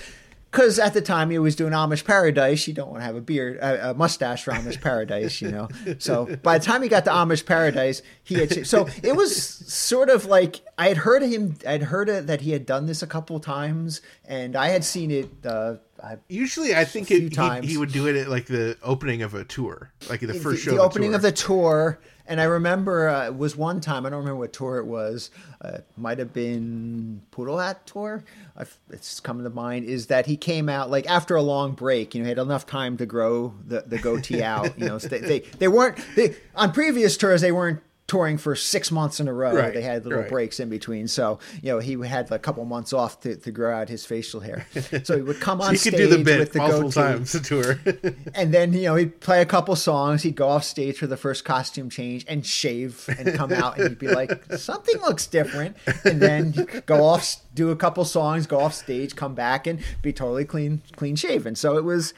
because 0.52 0.78
at 0.78 0.92
the 0.92 1.00
time 1.00 1.30
he 1.30 1.38
was 1.38 1.56
doing 1.56 1.72
Amish 1.72 2.04
Paradise, 2.04 2.68
you 2.68 2.74
don't 2.74 2.90
want 2.90 3.00
to 3.00 3.06
have 3.06 3.16
a 3.16 3.22
beard, 3.22 3.56
a, 3.56 3.90
a 3.90 3.94
mustache 3.94 4.44
for 4.44 4.52
Amish 4.52 4.80
Paradise, 4.82 5.40
you 5.40 5.50
know. 5.50 5.68
So 5.98 6.26
by 6.42 6.58
the 6.58 6.64
time 6.64 6.82
he 6.82 6.88
got 6.90 7.06
to 7.06 7.10
Amish 7.10 7.46
Paradise, 7.46 8.02
he 8.22 8.34
had 8.34 8.66
so 8.66 8.86
it 9.02 9.16
was 9.16 9.34
sort 9.34 10.10
of 10.10 10.26
like 10.26 10.60
I 10.76 10.88
had 10.88 10.98
heard 10.98 11.22
him, 11.22 11.56
I'd 11.66 11.84
heard 11.84 12.08
that 12.08 12.42
he 12.42 12.50
had 12.50 12.66
done 12.66 12.84
this 12.84 13.02
a 13.02 13.06
couple 13.06 13.40
times, 13.40 14.02
and 14.26 14.54
I 14.54 14.68
had 14.68 14.84
seen 14.84 15.10
it. 15.10 15.30
Uh, 15.44 15.76
I, 16.02 16.16
Usually, 16.28 16.74
I 16.74 16.84
think 16.84 17.10
it, 17.10 17.22
he, 17.22 17.28
times. 17.30 17.68
he 17.68 17.76
would 17.76 17.92
do 17.92 18.08
it 18.08 18.16
at 18.16 18.28
like 18.28 18.46
the 18.46 18.76
opening 18.82 19.22
of 19.22 19.34
a 19.34 19.44
tour, 19.44 19.92
like 20.10 20.20
the 20.20 20.34
first 20.34 20.64
the, 20.64 20.70
show. 20.70 20.70
the 20.72 20.80
of 20.80 20.86
opening 20.86 21.10
tour. 21.10 21.16
of 21.16 21.22
the 21.22 21.32
tour. 21.32 22.00
And 22.26 22.40
I 22.40 22.44
remember 22.44 23.08
uh, 23.08 23.26
it 23.26 23.36
was 23.36 23.56
one 23.56 23.80
time. 23.80 24.06
I 24.06 24.10
don't 24.10 24.20
remember 24.20 24.38
what 24.38 24.52
tour 24.52 24.78
it 24.78 24.86
was. 24.86 25.30
Uh, 25.60 25.68
it 25.74 25.86
might 25.96 26.18
have 26.18 26.32
been 26.32 27.20
Poodle 27.30 27.58
Hat 27.58 27.86
tour. 27.86 28.24
i 28.56 28.64
it's 28.90 29.20
coming 29.20 29.44
to 29.44 29.50
mind. 29.50 29.86
Is 29.86 30.06
that 30.06 30.26
he 30.26 30.36
came 30.36 30.68
out 30.68 30.90
like 30.90 31.08
after 31.08 31.36
a 31.36 31.42
long 31.42 31.72
break? 31.72 32.14
You 32.14 32.20
know, 32.20 32.24
he 32.26 32.28
had 32.30 32.38
enough 32.38 32.66
time 32.66 32.96
to 32.96 33.06
grow 33.06 33.54
the, 33.66 33.82
the 33.82 33.98
goatee 33.98 34.42
out. 34.42 34.78
You 34.78 34.88
know, 34.88 34.98
so 34.98 35.08
they, 35.08 35.18
they 35.18 35.40
they 35.40 35.68
weren't 35.68 35.98
they 36.16 36.36
on 36.54 36.72
previous 36.72 37.16
tours. 37.16 37.40
They 37.40 37.52
weren't 37.52 37.80
touring 38.12 38.36
for 38.36 38.54
six 38.54 38.90
months 38.90 39.20
in 39.20 39.26
a 39.26 39.32
row. 39.32 39.54
Right, 39.54 39.72
They 39.72 39.80
had 39.80 40.04
little 40.04 40.20
right. 40.20 40.28
breaks 40.28 40.60
in 40.60 40.68
between. 40.68 41.08
So 41.08 41.38
you 41.62 41.72
know, 41.72 41.78
he 41.78 41.92
had 42.06 42.30
a 42.30 42.38
couple 42.38 42.62
months 42.66 42.92
off 42.92 43.20
to, 43.20 43.36
to 43.36 43.50
grow 43.50 43.74
out 43.74 43.88
his 43.88 44.04
facial 44.04 44.40
hair. 44.40 44.66
So 45.04 45.16
he 45.16 45.22
would 45.22 45.40
come 45.40 45.60
So 45.60 45.64
on 45.68 45.70
he 45.72 45.78
stage 45.78 46.10
the 46.10 46.38
with 46.38 46.52
the 46.52 46.58
multiple 46.58 46.90
goatee 46.90 47.00
times. 47.00 47.32
The 47.32 47.40
tour. 47.40 47.80
and 48.34 48.52
then 48.52 48.74
you 48.74 48.82
know 48.82 48.96
he'd 48.96 49.18
play 49.20 49.40
a 49.40 49.46
couple 49.46 49.74
songs 49.76 50.22
he'd 50.22 50.36
go 50.36 50.48
off 50.48 50.62
stage 50.64 50.98
for 50.98 51.06
the 51.06 51.16
first 51.16 51.44
costume 51.46 51.88
change 51.88 52.26
and 52.28 52.44
shave 52.44 53.08
and 53.18 53.34
come 53.34 53.50
out 53.52 53.78
and 53.78 53.88
he'd 53.88 53.98
be 53.98 54.08
like 54.08 54.44
something 54.56 54.96
looks 55.00 55.26
different 55.26 55.76
and 56.04 56.20
then 56.20 56.52
he'd 56.52 56.84
go 56.84 57.02
off 57.04 57.36
do 57.54 57.70
a 57.70 57.76
couple 57.76 58.04
songs 58.04 58.46
go 58.46 58.60
off 58.60 58.74
stage 58.74 59.16
come 59.16 59.34
back 59.34 59.66
and 59.66 59.80
be 60.02 60.12
totally 60.12 60.44
clean 60.44 60.82
clean 60.96 61.16
shaven 61.16 61.54
so 61.54 61.78
it 61.78 61.84
was 61.84 62.12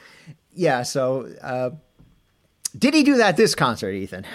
yeah 0.53 0.83
so 0.83 1.31
uh 1.41 1.69
did 2.77 2.93
he 2.93 3.03
do 3.03 3.15
that 3.17 3.37
this 3.37 3.55
concert 3.55 3.91
ethan 3.91 4.25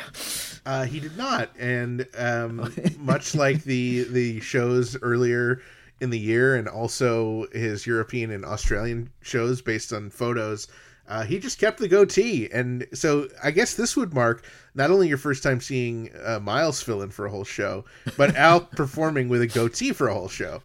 Uh, 0.71 0.85
he 0.85 1.01
did 1.01 1.17
not, 1.17 1.51
and 1.59 2.07
um, 2.17 2.73
much 2.99 3.35
like 3.35 3.65
the 3.65 4.05
the 4.05 4.39
shows 4.39 4.97
earlier 5.03 5.61
in 6.01 6.11
the 6.11 6.19
year, 6.19 6.55
and 6.55 6.69
also 6.69 7.49
his 7.53 7.89
European 7.89 8.31
and 8.31 8.45
Australian 8.45 9.11
shows 9.21 9.61
based 9.61 9.93
on 9.93 10.11
photos, 10.11 10.69
uh, 11.09 11.25
he 11.25 11.41
just 11.41 11.59
kept 11.59 11.81
the 11.81 11.89
goatee. 11.89 12.49
And 12.53 12.87
so 12.95 13.27
I 13.43 13.51
guess 13.51 13.75
this 13.75 13.97
would 13.97 14.15
mark 14.15 14.45
not 14.77 14.93
only 14.93 15.09
your 15.09 15.19
first 15.19 15.43
time 15.43 15.61
seeing 15.61 16.11
uh, 16.25 16.39
Miles 16.39 16.81
fill 16.81 17.03
in 17.03 17.11
for 17.11 17.27
a 17.27 17.31
whole 17.31 17.43
show, 17.43 17.85
but 18.17 18.37
Al 18.37 18.61
performing 18.61 19.29
with 19.29 19.43
a 19.43 19.49
goatee 19.49 19.93
for 19.93 20.07
a 20.07 20.15
whole 20.15 20.29
show. 20.29 20.63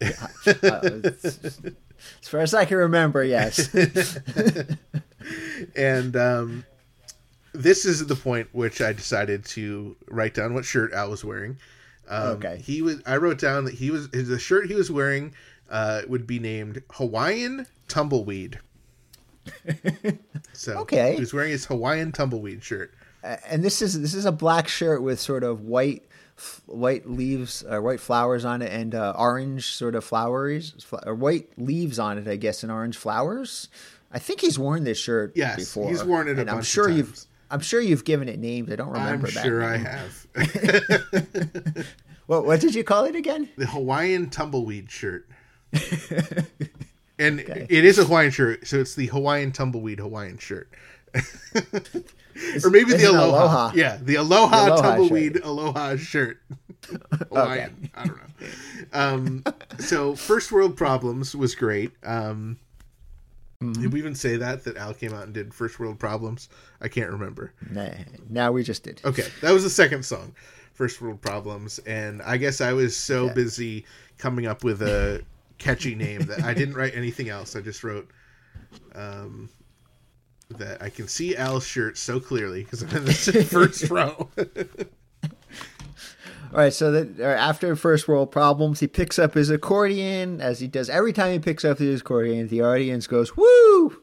as 0.00 1.60
far 2.22 2.40
as 2.40 2.54
i 2.54 2.64
can 2.64 2.78
remember 2.78 3.22
yes 3.22 3.68
and 5.76 6.16
um, 6.16 6.64
this 7.52 7.84
is 7.84 8.06
the 8.06 8.16
point 8.16 8.48
which 8.52 8.80
I 8.80 8.92
decided 8.92 9.44
to 9.46 9.96
write 10.08 10.34
down 10.34 10.54
what 10.54 10.64
shirt 10.64 10.92
Al 10.92 11.10
was 11.10 11.24
wearing. 11.24 11.58
Um, 12.08 12.28
Okay. 12.36 12.58
He 12.58 12.82
was. 12.82 13.00
I 13.06 13.16
wrote 13.16 13.38
down 13.38 13.64
that 13.64 13.74
he 13.74 13.90
was 13.90 14.08
his 14.12 14.28
the 14.28 14.38
shirt 14.38 14.66
he 14.68 14.74
was 14.74 14.90
wearing 14.90 15.34
uh, 15.70 16.02
would 16.08 16.26
be 16.26 16.38
named 16.38 16.82
Hawaiian 16.92 17.66
Tumbleweed. 17.88 18.58
so 20.52 20.78
Okay. 20.80 21.14
he 21.14 21.20
was 21.20 21.32
wearing 21.32 21.50
his 21.52 21.64
Hawaiian 21.66 22.12
Tumbleweed 22.12 22.62
shirt. 22.62 22.92
and 23.22 23.62
this 23.64 23.82
is 23.82 24.00
this 24.00 24.14
is 24.14 24.24
a 24.24 24.32
black 24.32 24.68
shirt 24.68 25.02
with 25.02 25.20
sort 25.20 25.44
of 25.44 25.62
white 25.62 26.04
f- 26.38 26.60
white 26.66 27.08
leaves 27.08 27.64
uh, 27.68 27.78
white 27.80 28.00
flowers 28.00 28.44
on 28.44 28.62
it 28.62 28.72
and 28.72 28.94
uh, 28.94 29.12
orange 29.16 29.72
sort 29.74 29.94
of 29.94 30.04
flowers 30.04 30.74
fl- 30.84 30.96
or 31.06 31.14
white 31.14 31.48
leaves 31.58 31.98
on 31.98 32.16
it 32.18 32.26
i 32.28 32.36
guess 32.36 32.62
and 32.62 32.72
orange 32.72 32.96
flowers 32.96 33.68
i 34.12 34.18
think 34.18 34.40
he's 34.40 34.58
worn 34.58 34.84
this 34.84 34.98
shirt 34.98 35.32
Yes, 35.34 35.56
before 35.56 35.90
he's 35.90 36.02
worn 36.04 36.28
it 36.28 36.38
a 36.38 36.42
and 36.42 36.50
i'm 36.50 36.62
sure 36.62 36.88
you've. 36.88 37.18
I'm 37.50 37.60
sure 37.60 37.80
you've 37.80 38.04
given 38.04 38.28
it 38.28 38.38
names 38.38 38.70
i 38.70 38.76
don't 38.76 38.90
remember 38.90 39.26
back. 39.26 39.36
I'm 39.36 39.42
that 39.42 39.44
sure 39.44 39.62
I 39.64 39.76
have 39.76 40.26
what, 42.26 42.46
what 42.46 42.60
did 42.60 42.74
you 42.74 42.84
call 42.84 43.04
it 43.04 43.14
again 43.14 43.48
the 43.56 43.66
Hawaiian 43.66 44.30
Tumbleweed 44.30 44.90
shirt. 44.90 45.28
And 47.20 47.40
it 47.40 47.84
is 47.84 47.98
a 47.98 48.04
Hawaiian 48.06 48.30
shirt, 48.30 48.66
so 48.66 48.80
it's 48.80 48.94
the 48.94 49.06
Hawaiian 49.08 49.52
Tumbleweed 49.52 49.98
Hawaiian 49.98 50.38
shirt. 50.38 50.70
or 51.14 52.70
maybe 52.70 52.92
the 52.94 53.04
aloha. 53.10 53.42
aloha. 53.42 53.72
Yeah, 53.74 53.98
the 54.00 54.14
aloha, 54.14 54.64
The 54.64 54.72
aloha 54.72 54.82
tumbleweed 54.82 55.36
aloha 55.44 55.96
shirt. 55.96 56.38
Hawaiian. 57.28 57.90
I 57.94 58.06
don't 58.06 58.16
know. 58.16 58.46
Um, 58.94 59.44
so 59.78 60.14
first 60.14 60.50
world 60.50 60.78
problems 60.78 61.36
was 61.36 61.54
great. 61.54 61.92
Um, 62.04 62.58
Did 63.60 63.92
we 63.92 63.98
even 63.98 64.14
say 64.14 64.38
that 64.38 64.64
that 64.64 64.78
Al 64.78 64.94
came 64.94 65.12
out 65.12 65.24
and 65.24 65.34
did 65.34 65.52
First 65.52 65.78
World 65.78 65.98
Problems? 65.98 66.48
I 66.80 66.88
can't 66.88 67.10
remember. 67.10 67.52
Nah, 67.70 67.90
now 68.30 68.52
we 68.52 68.62
just 68.62 68.82
did. 68.84 69.02
Okay, 69.04 69.26
that 69.42 69.52
was 69.52 69.64
the 69.64 69.68
second 69.70 70.02
song, 70.02 70.34
First 70.72 71.02
World 71.02 71.20
Problems, 71.20 71.78
and 71.80 72.22
I 72.22 72.38
guess 72.38 72.62
I 72.62 72.72
was 72.72 72.96
so 72.96 73.26
Yeah. 73.26 73.32
busy 73.34 73.84
coming 74.16 74.46
up 74.46 74.64
with 74.64 74.80
a 74.80 75.22
catchy 75.58 75.94
name 75.94 76.22
that 76.22 76.42
I 76.42 76.54
didn't 76.54 76.74
write 76.74 76.94
anything 76.94 77.28
else. 77.28 77.54
I 77.54 77.60
just 77.60 77.84
wrote 77.84 78.10
um, 78.94 79.50
that 80.56 80.80
I 80.82 80.88
can 80.88 81.06
see 81.06 81.36
Al's 81.36 81.66
shirt 81.66 81.98
so 81.98 82.18
clearly 82.18 82.64
because 82.64 82.82
I'm 82.82 82.96
in 82.96 83.04
the 83.04 83.12
first 83.50 83.90
row. 83.90 84.30
All 86.52 86.58
right, 86.58 86.72
so 86.72 86.90
that 86.90 87.20
after 87.20 87.76
First 87.76 88.08
World 88.08 88.32
Problems, 88.32 88.80
he 88.80 88.88
picks 88.88 89.20
up 89.20 89.34
his 89.34 89.50
accordion, 89.50 90.40
as 90.40 90.58
he 90.58 90.66
does 90.66 90.90
every 90.90 91.12
time 91.12 91.32
he 91.32 91.38
picks 91.38 91.64
up 91.64 91.78
his 91.78 92.00
accordion. 92.00 92.48
The 92.48 92.62
audience 92.62 93.06
goes 93.06 93.36
woo, 93.36 94.02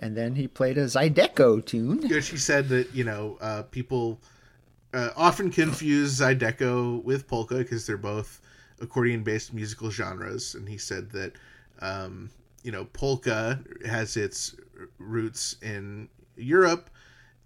and 0.00 0.16
then 0.16 0.36
he 0.36 0.46
played 0.46 0.78
a 0.78 0.84
Zydeco 0.84 1.64
tune. 1.66 2.00
know, 2.08 2.20
she 2.20 2.36
said 2.36 2.68
that 2.68 2.94
you 2.94 3.02
know 3.02 3.36
uh, 3.40 3.62
people 3.64 4.20
uh, 4.94 5.10
often 5.16 5.50
confuse 5.50 6.20
zydeco 6.20 7.02
with 7.02 7.26
polka 7.26 7.56
because 7.56 7.86
they're 7.86 7.96
both 7.96 8.40
accordion-based 8.80 9.52
musical 9.52 9.90
genres, 9.90 10.54
and 10.54 10.68
he 10.68 10.78
said 10.78 11.10
that 11.10 11.32
um, 11.80 12.30
you 12.62 12.70
know 12.70 12.84
polka 12.92 13.58
has 13.84 14.16
its 14.16 14.54
roots 14.98 15.56
in 15.62 16.08
Europe, 16.36 16.90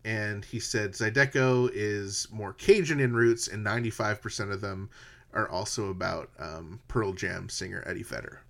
and 0.07 0.45
he 0.45 0.61
said 0.61 0.93
zydeco 0.93 1.69
is 1.75 2.29
more 2.31 2.53
Cajun 2.53 3.01
in 3.01 3.13
roots, 3.13 3.49
and 3.49 3.67
95% 3.67 4.53
of 4.53 4.61
them 4.61 4.89
are 5.35 5.49
also 5.51 5.89
about 5.91 6.31
um, 6.39 6.81
Pearl 6.87 7.13
Jam 7.13 7.49
singer 7.49 7.83
Eddie 7.85 8.05
Vedder. 8.05 8.41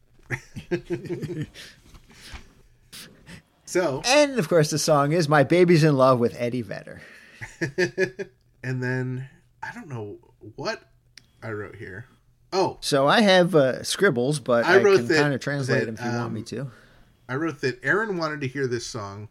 so 3.64 4.02
And 4.04 4.38
of 4.38 4.48
course, 4.48 4.70
the 4.70 4.78
song 4.78 5.12
is 5.12 5.28
"My 5.28 5.42
Baby's 5.44 5.82
in 5.82 5.96
Love 5.96 6.20
with 6.20 6.36
Eddie 6.38 6.62
Vedder." 6.62 7.00
and 8.62 8.82
then 8.82 9.28
I 9.62 9.72
don't 9.72 9.88
know 9.88 10.18
what 10.56 10.82
I 11.42 11.52
wrote 11.52 11.76
here. 11.76 12.06
Oh, 12.52 12.76
So 12.80 13.06
I 13.06 13.22
have 13.22 13.54
uh, 13.54 13.82
scribbles, 13.82 14.40
but 14.40 14.64
I 14.64 14.78
I, 14.78 14.82
can 14.82 15.08
kind 15.08 15.34
of 15.34 15.40
translate 15.40 15.80
that, 15.80 15.86
them 15.86 15.94
if 15.94 16.00
you 16.00 16.10
want 16.10 16.22
um, 16.26 16.34
me 16.34 16.42
to. 16.44 16.70
I 17.28 17.34
wrote 17.34 17.60
that 17.62 17.82
Aaron 17.82 18.18
wanted 18.18 18.40
to 18.42 18.48
hear 18.48 18.66
this 18.66 18.86
song, 18.86 19.28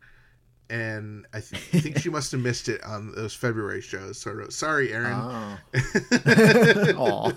and 0.69 1.25
I 1.33 1.39
th- 1.41 1.61
think 1.83 1.99
she 1.99 2.09
must 2.17 2.31
have 2.31 2.41
missed 2.41 2.69
it 2.69 2.83
on 2.83 3.11
those 3.15 3.33
February 3.33 3.81
shows. 3.81 4.17
So 4.19 4.31
I 4.31 4.33
wrote, 4.33 4.53
"Sorry, 4.53 4.91
Aaron." 4.93 5.13
Oh. 5.13 5.57
Aw. 6.97 7.31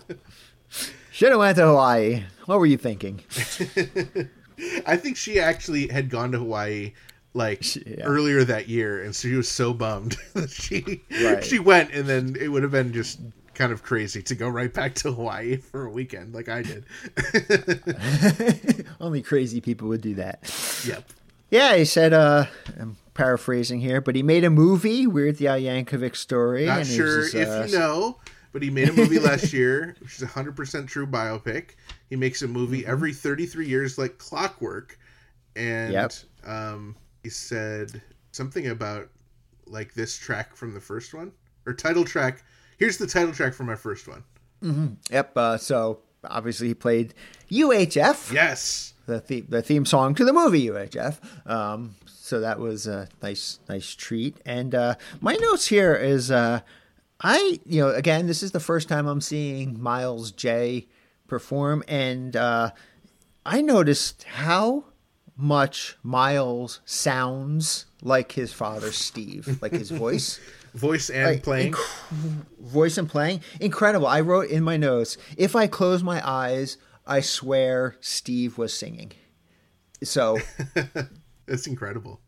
Should 1.13 1.31
have 1.31 1.39
went 1.39 1.57
to 1.57 1.67
Hawaii. 1.67 2.23
What 2.47 2.59
were 2.59 2.67
you 2.67 2.77
thinking? 2.77 3.21
I 4.87 4.97
think 4.97 5.17
she 5.17 5.39
actually 5.41 5.89
had 5.89 6.11
gone 6.11 6.33
to 6.33 6.39
Hawaii 6.39 6.93
like 7.35 7.77
Yeah. 7.77 8.03
earlier 8.05 8.45
that 8.45 8.69
year, 8.69 9.03
and 9.03 9.15
so 9.15 9.29
she 9.29 9.35
was 9.35 9.49
so 9.49 9.73
bummed 9.73 10.17
that 10.35 10.51
she 10.51 11.03
Right. 11.23 11.45
she 11.45 11.59
went, 11.59 11.93
and 11.93 12.07
then 12.09 12.37
it 12.41 12.49
would 12.49 12.63
have 12.63 12.73
been 12.73 12.93
just 12.93 13.21
kind 13.55 13.73
of 13.73 13.83
crazy 13.83 14.23
to 14.23 14.35
go 14.37 14.49
right 14.49 14.73
back 14.73 14.95
to 14.95 15.13
Hawaii 15.13 15.57
for 15.57 15.87
a 15.87 15.91
weekend, 15.91 16.33
like 16.35 16.49
I 16.49 16.63
did. 16.63 16.85
Only 19.01 19.23
crazy 19.23 19.61
people 19.61 19.89
would 19.89 20.01
do 20.01 20.15
that. 20.15 20.41
yep. 20.87 21.05
Yeah, 21.51 21.77
he 21.77 21.85
said, 21.85 22.13
uh, 22.13 22.47
paraphrasing 23.19 23.81
here, 23.81 24.01
but 24.01 24.15
he 24.17 24.23
made 24.23 24.45
a 24.45 24.51
movie, 24.51 25.07
Weird 25.07 25.37
the 25.37 25.49
Al 25.49 25.59
Yankovic 25.59 26.17
story. 26.17 26.65
Not 26.67 26.87
sure 26.87 27.19
was, 27.19 27.35
if 27.35 27.49
uh, 27.49 27.65
you 27.67 27.79
know, 27.79 28.19
but 28.53 28.63
he 28.63 28.71
made 28.71 28.89
a 28.89 28.93
movie 28.95 29.19
last 29.19 29.53
year, 29.61 29.97
which 30.01 30.15
is 30.17 30.23
a 30.23 30.27
hundred 30.27 30.57
percent 30.57 30.89
true 30.89 31.07
biopic. 31.07 31.71
He 32.09 32.17
makes 32.17 32.41
a 32.43 32.49
movie 32.49 32.83
Mm-hmm. 32.83 32.91
every 32.91 33.13
thirty-three 33.13 33.67
years, 33.67 33.99
like 33.99 34.17
clockwork, 34.19 34.99
and 35.57 35.93
Yep. 35.93 36.13
um, 36.45 36.97
he 37.23 37.29
said 37.29 38.01
something 38.33 38.69
about 38.69 39.09
like 39.67 39.93
this 39.95 40.17
track 40.17 40.57
from 40.57 40.73
the 40.73 40.81
first 40.81 41.13
one 41.13 41.33
or 41.67 41.75
title 41.75 42.05
track. 42.05 42.43
Here's 42.79 42.97
the 42.97 43.07
title 43.07 43.33
track 43.35 43.53
from 43.53 43.67
my 43.67 43.75
first 43.77 44.09
one. 44.09 44.23
Yep. 45.11 45.37
Uh, 45.37 45.57
so 45.59 45.99
obviously 46.25 46.69
he 46.69 46.75
played 46.75 47.15
UHF, 47.51 48.33
Yes, 48.33 48.95
the, 49.07 49.23
the 49.27 49.41
the 49.43 49.63
theme 49.63 49.85
song 49.85 50.15
to 50.15 50.25
the 50.25 50.33
movie 50.33 50.67
UHF. 50.69 51.19
Um, 51.51 51.95
so 52.29 52.41
that 52.41 52.59
was 52.59 52.87
a 52.87 53.09
nice 53.23 53.59
nice 53.69 53.95
treat. 53.95 54.37
And 54.45 54.75
uh, 54.75 54.95
my 55.21 55.35
notes 55.35 55.67
here 55.69 55.95
is 55.95 56.31
uh, 56.31 56.61
I 57.21 57.59
you 57.65 57.81
know 57.81 57.89
again 57.91 58.27
this 58.27 58.43
is 58.43 58.53
the 58.53 58.61
first 58.61 58.89
time 58.89 59.07
I'm 59.07 59.21
seeing 59.23 59.81
Miles 59.81 60.31
Jay 60.31 60.87
perform, 61.27 61.83
and 61.89 62.37
uh, 62.37 62.71
I 63.47 63.63
noticed 63.63 64.25
how 64.25 64.85
much 65.37 65.97
Miles 66.03 66.81
sounds 66.85 67.87
like 68.03 68.33
his 68.33 68.53
father 68.53 68.93
Steve, 68.93 69.59
like 69.63 69.73
his 69.73 69.91
voice. 70.05 70.39
voice 70.75 71.09
and 71.11 71.25
Like, 71.27 71.43
playing. 71.43 71.75
voice 72.61 72.99
and 72.99 73.09
playing 73.09 73.41
incredible 73.59 74.07
i 74.07 74.21
wrote 74.21 74.51
in 74.51 74.63
my 74.63 74.77
notes 74.77 75.17
if 75.37 75.57
i 75.57 75.67
close 75.67 76.03
my 76.03 76.21
eyes 76.29 76.77
i 77.07 77.21
swear 77.21 77.97
steve 78.01 78.59
was 78.59 78.73
singing 78.75 79.11
so 80.05 80.39
It's 81.49 81.67
incredible. 81.67 82.21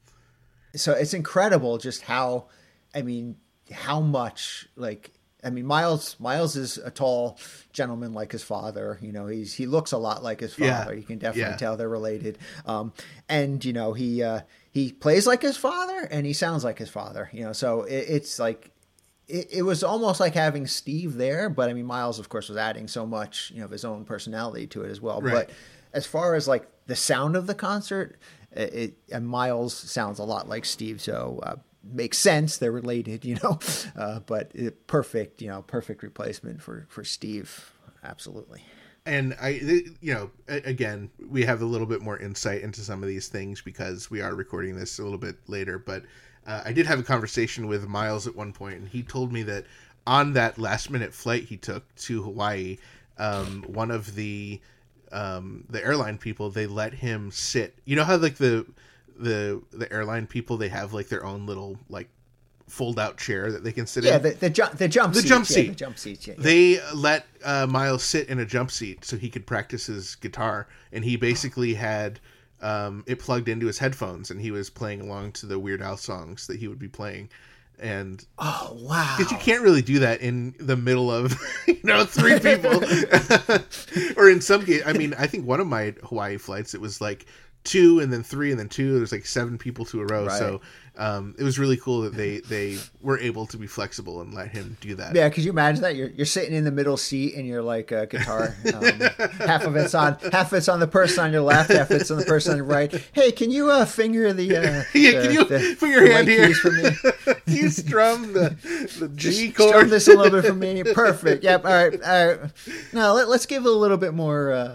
so 0.74 0.92
it's 0.92 1.14
incredible 1.14 1.78
just 1.78 2.02
how 2.02 2.46
i 2.94 3.02
mean 3.02 3.36
how 3.72 4.00
much 4.00 4.68
like 4.76 5.12
i 5.42 5.50
mean 5.50 5.66
miles 5.66 6.14
miles 6.20 6.54
is 6.56 6.78
a 6.78 6.90
tall 6.92 7.38
gentleman 7.72 8.12
like 8.14 8.30
his 8.32 8.42
father 8.44 8.96
you 9.02 9.10
know 9.10 9.26
he's 9.26 9.52
he 9.54 9.66
looks 9.66 9.90
a 9.92 9.98
lot 9.98 10.22
like 10.22 10.38
his 10.40 10.56
Yeah. 10.58 10.78
father 10.78 10.94
you 10.94 11.02
can 11.02 11.18
definitely 11.18 11.52
Yeah. 11.52 11.56
tell 11.56 11.76
they're 11.76 11.88
related 11.88 12.38
um 12.66 12.92
and 13.28 13.64
you 13.64 13.72
know 13.72 13.92
he 13.94 14.22
uh 14.22 14.40
he 14.70 14.92
plays 14.92 15.26
like 15.26 15.42
his 15.42 15.56
father 15.56 16.06
and 16.10 16.24
he 16.24 16.32
sounds 16.32 16.62
like 16.62 16.78
his 16.78 16.88
father 16.90 17.28
you 17.32 17.42
know 17.44 17.52
so 17.52 17.82
it, 17.82 18.04
it's 18.08 18.38
like 18.38 18.70
it, 19.26 19.48
it 19.52 19.62
was 19.62 19.82
almost 19.84 20.18
like 20.18 20.34
having 20.34 20.66
Steve 20.66 21.14
there, 21.16 21.48
but 21.48 21.70
I 21.70 21.72
mean 21.72 21.86
Miles, 21.86 22.18
of 22.18 22.28
course, 22.28 22.48
was 22.48 22.58
adding 22.58 22.88
so 22.88 23.06
much, 23.06 23.52
you 23.54 23.60
know, 23.60 23.66
of 23.66 23.70
his 23.70 23.84
own 23.84 24.04
personality 24.04 24.66
to 24.66 24.82
it 24.82 24.90
as 24.90 25.00
well. 25.00 25.20
Right. 25.20 25.32
But 25.46 25.50
as 25.92 26.04
far 26.04 26.34
as 26.34 26.48
like 26.48 26.66
the 26.86 26.96
sound 26.96 27.36
of 27.36 27.46
the 27.46 27.54
concert, 27.54 28.18
it, 28.52 28.96
and 29.12 29.26
Miles 29.26 29.74
sounds 29.74 30.18
a 30.18 30.24
lot 30.24 30.48
like 30.48 30.64
Steve, 30.64 31.00
so 31.00 31.40
uh, 31.42 31.56
makes 31.84 32.18
sense. 32.18 32.58
They're 32.58 32.72
related, 32.72 33.24
you 33.30 33.36
know. 33.42 33.58
Uh, 33.96 34.20
but 34.20 34.50
it, 34.54 34.86
perfect, 34.86 35.42
you 35.42 35.48
know, 35.48 35.62
perfect 35.62 36.02
replacement 36.02 36.62
for 36.62 36.86
for 36.88 37.04
Steve. 37.04 37.72
Absolutely. 38.02 38.62
and 39.04 39.36
I, 39.40 39.48
you 40.00 40.14
know, 40.14 40.30
again, 40.48 41.10
we 41.28 41.44
have 41.44 41.60
a 41.60 41.66
little 41.66 41.86
bit 41.86 42.00
more 42.00 42.18
insight 42.18 42.62
into 42.62 42.80
some 42.80 43.02
of 43.02 43.08
these 43.08 43.28
things 43.28 43.60
because 43.60 44.10
we 44.10 44.22
are 44.22 44.34
recording 44.34 44.74
this 44.76 44.98
a 44.98 45.02
little 45.02 45.18
bit 45.18 45.36
later. 45.48 45.78
But 45.78 46.04
uh, 46.46 46.62
I 46.64 46.72
did 46.72 46.86
have 46.86 46.98
a 46.98 47.02
conversation 47.02 47.66
with 47.66 47.86
Miles 47.86 48.26
at 48.26 48.34
one 48.34 48.52
point, 48.52 48.76
and 48.76 48.88
he 48.88 49.02
told 49.02 49.32
me 49.32 49.42
that 49.44 49.66
on 50.06 50.32
that 50.32 50.58
last 50.58 50.90
minute 50.90 51.12
flight 51.12 51.44
he 51.44 51.56
took 51.58 51.94
to 51.94 52.22
Hawaii, 52.22 52.78
um, 53.18 53.64
one 53.68 53.90
of 53.90 54.14
the 54.14 54.60
um, 55.12 55.64
the 55.68 55.82
airline 55.84 56.18
people 56.18 56.50
they 56.50 56.66
let 56.66 56.94
him 56.94 57.30
sit. 57.30 57.74
You 57.84 57.96
know 57.96 58.04
how 58.04 58.16
like 58.16 58.36
the 58.36 58.66
the 59.18 59.62
the 59.72 59.92
airline 59.92 60.26
people 60.26 60.56
they 60.56 60.68
have 60.68 60.92
like 60.92 61.08
their 61.08 61.24
own 61.24 61.46
little 61.46 61.78
like 61.88 62.08
fold 62.68 62.98
out 63.00 63.18
chair 63.18 63.50
that 63.50 63.64
they 63.64 63.72
can 63.72 63.84
sit 63.86 64.04
Yeah, 64.04 64.16
in. 64.16 64.22
the 64.22 64.30
the 64.30 64.50
jump 64.50 64.78
the 64.78 64.86
jump 64.88 65.12
The 65.12 65.20
seats, 65.20 65.28
jump 65.28 65.48
yeah, 65.50 65.54
seat. 65.54 65.68
the 65.68 65.74
jump 65.74 65.98
seats. 65.98 66.26
Yeah, 66.26 66.34
yeah. 66.36 66.42
they 66.42 66.80
let 66.94 67.26
uh, 67.44 67.66
Miles 67.68 68.04
sit 68.04 68.28
in 68.28 68.38
a 68.38 68.46
jump 68.46 68.70
seat 68.70 69.04
so 69.04 69.16
he 69.16 69.28
could 69.28 69.46
practice 69.46 69.86
his 69.86 70.14
guitar, 70.14 70.68
and 70.92 71.04
he 71.04 71.16
basically 71.16 71.74
had 71.74 72.20
um, 72.62 73.02
it 73.06 73.18
plugged 73.18 73.48
into 73.48 73.66
his 73.66 73.78
headphones, 73.78 74.30
and 74.30 74.40
he 74.40 74.50
was 74.52 74.70
playing 74.70 75.00
along 75.00 75.32
to 75.32 75.46
the 75.46 75.58
Weird 75.58 75.82
Al 75.82 75.96
songs 75.96 76.46
that 76.46 76.58
he 76.60 76.68
would 76.68 76.78
be 76.78 76.88
playing. 76.88 77.28
And 77.80 78.24
oh 78.38 78.76
wow. 78.80 79.14
because 79.16 79.32
you 79.32 79.38
can't 79.38 79.62
really 79.62 79.80
do 79.82 80.00
that 80.00 80.20
in 80.20 80.54
the 80.58 80.76
middle 80.76 81.10
of 81.10 81.34
you 81.66 81.80
know 81.82 82.04
three 82.04 82.38
people, 82.38 82.82
or 84.16 84.28
in 84.28 84.40
some 84.40 84.64
case, 84.64 84.82
I 84.84 84.92
mean, 84.92 85.14
I 85.18 85.26
think 85.26 85.46
one 85.46 85.60
of 85.60 85.66
my 85.66 85.94
Hawaii 86.04 86.36
flights 86.36 86.74
it 86.74 86.80
was 86.80 87.00
like 87.00 87.26
two 87.64 88.00
and 88.00 88.12
then 88.12 88.22
three 88.22 88.50
and 88.50 88.60
then 88.60 88.68
two. 88.68 88.96
There's 88.98 89.12
like 89.12 89.26
seven 89.26 89.56
people 89.58 89.84
to 89.86 90.00
a 90.02 90.04
row, 90.06 90.26
Right. 90.26 90.38
so 90.38 90.60
um, 91.00 91.34
it 91.38 91.42
was 91.44 91.58
really 91.58 91.78
cool 91.78 92.02
that 92.02 92.14
they 92.14 92.40
they 92.40 92.76
were 93.00 93.18
able 93.18 93.46
to 93.46 93.56
be 93.56 93.66
flexible 93.66 94.20
and 94.20 94.34
let 94.34 94.48
him 94.48 94.76
do 94.82 94.94
that. 94.96 95.14
Yeah, 95.16 95.30
could 95.30 95.42
you 95.44 95.50
imagine 95.50 95.80
that? 95.82 95.96
You're 95.96 96.10
you're 96.10 96.26
sitting 96.26 96.54
in 96.54 96.64
the 96.64 96.70
middle 96.70 96.96
seat 96.98 97.34
and 97.36 97.46
you're 97.46 97.62
like 97.62 97.90
a 97.90 98.06
guitar. 98.06 98.54
Um, 98.74 98.82
half 99.46 99.64
of 99.64 99.74
it's 99.76 99.94
on 99.94 100.18
half 100.30 100.52
of 100.52 100.58
it's 100.58 100.68
on 100.68 100.78
the 100.78 100.86
person 100.86 101.24
on 101.24 101.32
your 101.32 101.40
left, 101.40 101.72
half 101.72 101.90
of 101.90 102.00
it's 102.00 102.10
on 102.10 102.18
the 102.18 102.24
person 102.26 102.52
on 102.52 102.56
your 102.58 102.66
right. 102.66 102.92
Hey, 103.14 103.32
can 103.32 103.50
you 103.50 103.70
uh, 103.70 103.86
finger 103.86 104.32
the 104.34 104.54
uh, 104.56 104.60
Yeah, 104.94 105.10
the- 105.20 105.22
can 105.22 105.32
you 105.32 105.44
the- 105.44 105.76
put 105.80 105.88
your 105.88 106.06
hand 106.12 106.28
here? 106.28 106.54
for 106.54 106.70
me? 106.70 106.90
you 107.46 107.70
strum 107.70 108.32
the 108.34 108.50
the 108.98 109.08
G 109.08 109.50
chord? 109.52 109.70
Strum 109.70 109.88
this 109.88 110.06
a 110.06 110.14
little 110.14 110.30
bit 110.30 110.44
for 110.48 110.54
me. 110.54 110.82
Perfect. 110.84 111.42
Yep. 111.42 111.64
All 111.64 111.72
right. 111.72 112.02
All 112.02 112.26
right. 112.28 112.40
Now 112.92 113.14
let, 113.14 113.28
let's 113.30 113.46
give 113.46 113.64
it 113.64 113.68
a 113.68 113.72
little 113.72 113.96
bit 113.96 114.12
more. 114.12 114.52
Uh, 114.52 114.74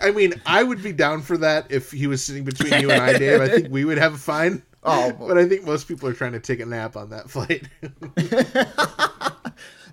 I 0.00 0.10
mean, 0.12 0.34
I 0.46 0.62
would 0.62 0.82
be 0.82 0.92
down 0.92 1.22
for 1.22 1.36
that 1.38 1.66
if 1.70 1.90
he 1.90 2.06
was 2.06 2.24
sitting 2.24 2.44
between 2.44 2.80
you 2.80 2.90
and 2.90 3.02
I, 3.02 3.18
Dave. 3.18 3.40
I 3.40 3.48
think 3.48 3.68
we 3.70 3.84
would 3.84 3.98
have 3.98 4.14
a 4.14 4.18
fine. 4.18 4.59
Oh. 4.82 5.12
but 5.28 5.36
I 5.38 5.46
think 5.48 5.64
most 5.64 5.88
people 5.88 6.08
are 6.08 6.12
trying 6.14 6.32
to 6.32 6.40
take 6.40 6.60
a 6.60 6.66
nap 6.66 6.96
on 6.96 7.10
that 7.10 7.28
flight. 7.34 7.68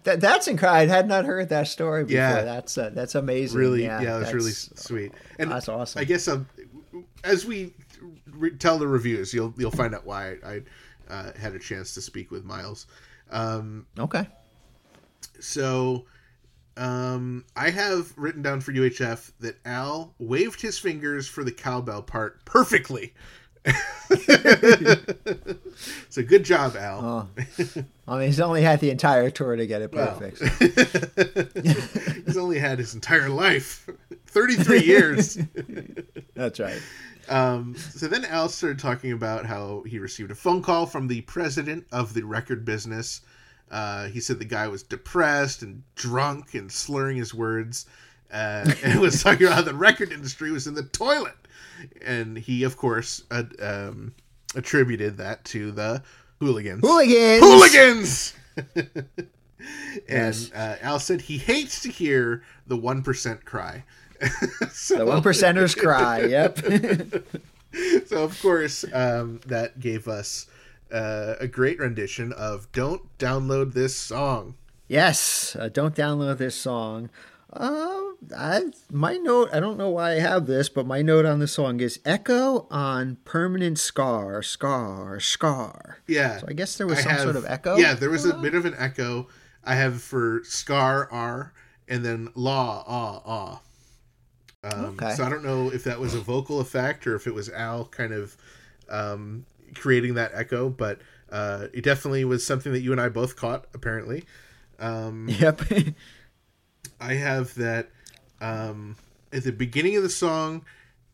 that 0.04 0.20
that's 0.22 0.48
incredible. 0.48 0.78
I 0.78 0.96
had 0.96 1.08
not 1.08 1.26
heard 1.26 1.50
that 1.50 1.68
story 1.68 2.04
before. 2.04 2.18
Yeah. 2.18 2.42
That's 2.44 2.78
uh, 2.78 2.92
that's 2.94 3.16
amazing. 3.16 3.60
really, 3.60 3.84
Yeah, 3.84 4.02
yeah, 4.02 4.18
was 4.20 4.28
really 4.34 4.52
that's- 4.52 4.72
sweet. 4.76 5.12
And 5.40 5.52
that's 5.52 5.68
awesome. 5.70 6.00
I 6.00 6.04
guess 6.06 6.28
um, 6.28 6.48
as 7.24 7.46
we 7.46 7.74
re- 8.32 8.52
tell 8.52 8.78
the 8.78 8.88
reviews, 8.88 9.34
you'll 9.34 9.54
you'll 9.58 9.72
find 9.72 9.94
out 9.94 10.06
why 10.06 10.38
I 10.46 10.62
uh, 11.10 11.32
had 11.38 11.54
a 11.56 11.60
chance 11.60 11.94
to 11.96 12.02
speak 12.02 12.32
with 12.32 12.44
Miles. 12.46 12.88
Um, 13.30 13.86
Okay. 14.00 14.26
so 15.40 16.06
um, 16.78 17.44
I 17.56 17.70
have 17.72 18.14
written 18.18 18.42
down 18.42 18.62
for 18.62 18.72
UHF 18.72 19.32
that 19.42 19.58
Al 19.66 20.14
waved 20.20 20.62
his 20.62 20.78
fingers 20.80 21.28
for 21.28 21.44
the 21.44 21.52
cowbell 21.52 22.04
part 22.04 22.46
perfectly. 22.46 23.14
so 26.10 26.24
good 26.24 26.44
job, 26.44 26.76
Al. 26.76 27.30
I 28.08 28.18
mean, 28.18 28.28
he's 28.28 28.40
only 28.40 28.62
had 28.62 28.80
the 28.80 28.90
entire 28.90 29.30
tour 29.30 29.56
to 29.56 29.68
get 29.68 29.82
it 29.82 29.94
Wow. 29.94 30.18
perfect. 30.18 31.64
He's 32.26 32.38
only 32.38 32.60
had 32.60 32.80
his 32.80 32.94
entire 32.94 33.30
life 33.30 33.88
33 34.28 34.84
years. 34.84 35.38
That's 36.36 36.60
right. 36.60 36.82
Um, 37.30 37.76
so 37.76 38.08
then 38.08 38.26
Al 38.26 38.48
started 38.50 38.80
talking 38.80 39.12
about 39.12 39.46
how 39.46 39.84
he 39.86 40.00
received 40.00 40.32
a 40.32 40.36
phone 40.36 40.62
call 40.62 40.86
from 40.86 41.08
the 41.08 41.22
president 41.22 41.86
of 41.92 42.14
the 42.14 42.24
record 42.24 42.64
business. 42.64 43.22
Uh, 43.70 44.08
he 44.08 44.22
said 44.22 44.40
the 44.40 44.46
guy 44.46 44.68
was 44.70 44.84
depressed 44.84 45.62
and 45.62 45.84
drunk 45.96 46.54
and 46.54 46.72
slurring 46.72 47.18
his 47.18 47.34
words, 47.34 47.86
uh, 48.32 48.72
and 48.84 49.00
was 49.02 49.22
talking 49.22 49.46
about 49.48 49.56
how 49.58 49.62
the 49.62 49.74
record 49.74 50.14
industry 50.14 50.52
was 50.52 50.68
in 50.68 50.74
the 50.74 50.84
toilet. 50.84 51.36
And 52.06 52.38
he, 52.38 52.64
of 52.64 52.78
course, 52.78 53.24
uh, 53.32 53.44
um, 53.62 54.14
attributed 54.56 55.18
that 55.18 55.44
to 55.46 55.72
the 55.72 56.04
hooligans. 56.40 56.82
Hooligans. 56.82 57.42
Hooligans! 57.44 58.34
and 58.76 59.18
Yes. 60.08 60.52
uh, 60.54 60.78
Al 60.82 61.00
said 61.00 61.22
he 61.22 61.38
hates 61.38 61.82
to 61.82 61.90
hear 61.90 62.44
the 62.66 62.78
1% 62.78 63.44
cry. 63.46 63.84
so, 64.72 64.98
The 65.00 65.06
one 65.06 65.22
percenters 65.22 65.78
cry. 65.78 66.22
Yep. 66.26 68.08
so 68.08 68.24
of 68.24 68.42
course 68.42 68.84
um, 68.94 69.40
that 69.46 69.80
gave 69.80 70.08
us 70.08 70.48
uh, 70.92 71.36
a 71.40 71.48
great 71.48 71.80
rendition 71.80 72.32
of 72.34 72.72
"Don't 72.72 73.02
Download 73.20 73.74
This 73.74 73.96
Song." 73.96 74.56
yes. 74.88 75.56
Uh, 75.60 75.70
don't 75.70 75.94
download 75.94 76.38
this 76.38 76.56
song. 76.56 77.10
Uh, 77.58 78.02
I, 78.38 78.62
my 78.92 79.18
note. 79.18 79.50
I 79.52 79.60
don't 79.60 79.78
know 79.78 79.90
why 79.90 80.12
I 80.12 80.20
have 80.20 80.46
this, 80.46 80.70
but 80.70 80.86
my 80.86 81.02
note 81.02 81.26
on 81.26 81.40
the 81.40 81.48
song 81.48 81.80
is 81.80 82.00
"Echo 82.06 82.68
on 82.70 83.18
Permanent 83.26 83.80
Scar, 83.80 84.42
Scar, 84.44 85.20
Scar." 85.20 86.00
Yeah, 86.08 86.38
So 86.40 86.46
I 86.50 86.54
guess 86.54 86.78
there 86.78 86.88
was 86.88 87.00
I 87.00 87.02
some 87.02 87.12
have- 87.14 87.22
sort 87.22 87.36
of 87.36 87.46
echo. 87.46 87.78
Yeah, 87.78 87.94
there 87.96 88.10
was 88.10 88.26
a 88.26 88.34
bit 88.36 88.54
of 88.54 88.66
an 88.66 88.76
echo. 88.78 89.28
I 89.64 89.76
have 89.76 90.02
for 90.02 90.42
Scar 90.46 91.10
R 91.12 91.54
and 91.88 92.06
then 92.06 92.30
Law 92.36 92.84
Ah 92.88 93.22
Ah. 93.26 93.62
Um, 94.64 94.86
Okay. 95.02 95.14
So 95.16 95.24
I 95.24 95.30
don't 95.30 95.44
know 95.44 95.72
if 95.72 95.84
that 95.86 96.00
was 96.00 96.14
a 96.14 96.20
vocal 96.20 96.60
effect 96.60 97.06
or 97.08 97.16
if 97.16 97.28
it 97.28 97.34
was 97.34 97.50
Al 97.50 97.86
kind 97.86 98.14
of 98.14 98.36
um, 98.90 99.46
creating 99.76 100.14
that 100.16 100.32
echo, 100.34 100.70
but 100.70 101.00
uh, 101.32 101.68
it 101.74 101.84
definitely 101.84 102.24
was 102.26 102.46
something 102.46 102.72
that 102.72 102.82
you 102.82 102.92
and 102.92 103.00
I 103.02 103.10
both 103.10 103.36
caught. 103.36 103.66
Apparently, 103.74 104.26
Yep. 104.80 105.62
I 107.00 107.14
have 107.14 107.54
that 107.56 107.90
um, 108.42 108.96
at 109.32 109.44
the 109.44 109.52
beginning 109.52 109.96
of 109.98 110.04
the 110.04 110.10
song, 110.10 110.66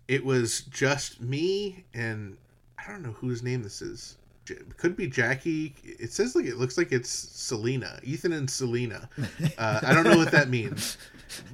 it 0.07 0.23
was 0.25 0.61
just 0.61 1.21
me 1.21 1.83
and 1.93 2.37
I 2.77 2.91
don't 2.91 3.01
know 3.03 3.11
whose 3.13 3.43
name 3.43 3.63
this 3.63 3.81
is. 3.81 4.17
J- 4.45 4.55
Could 4.77 4.97
be 4.97 5.07
Jackie. 5.07 5.73
It 5.83 6.11
says 6.11 6.35
like 6.35 6.45
it 6.45 6.57
looks 6.57 6.77
like 6.77 6.91
it's 6.91 7.09
Selena, 7.09 7.99
Ethan 8.03 8.33
and 8.33 8.49
Selena. 8.49 9.09
Uh, 9.57 9.79
I 9.83 9.93
don't 9.93 10.03
know 10.03 10.17
what 10.17 10.31
that 10.31 10.49
means. 10.49 10.97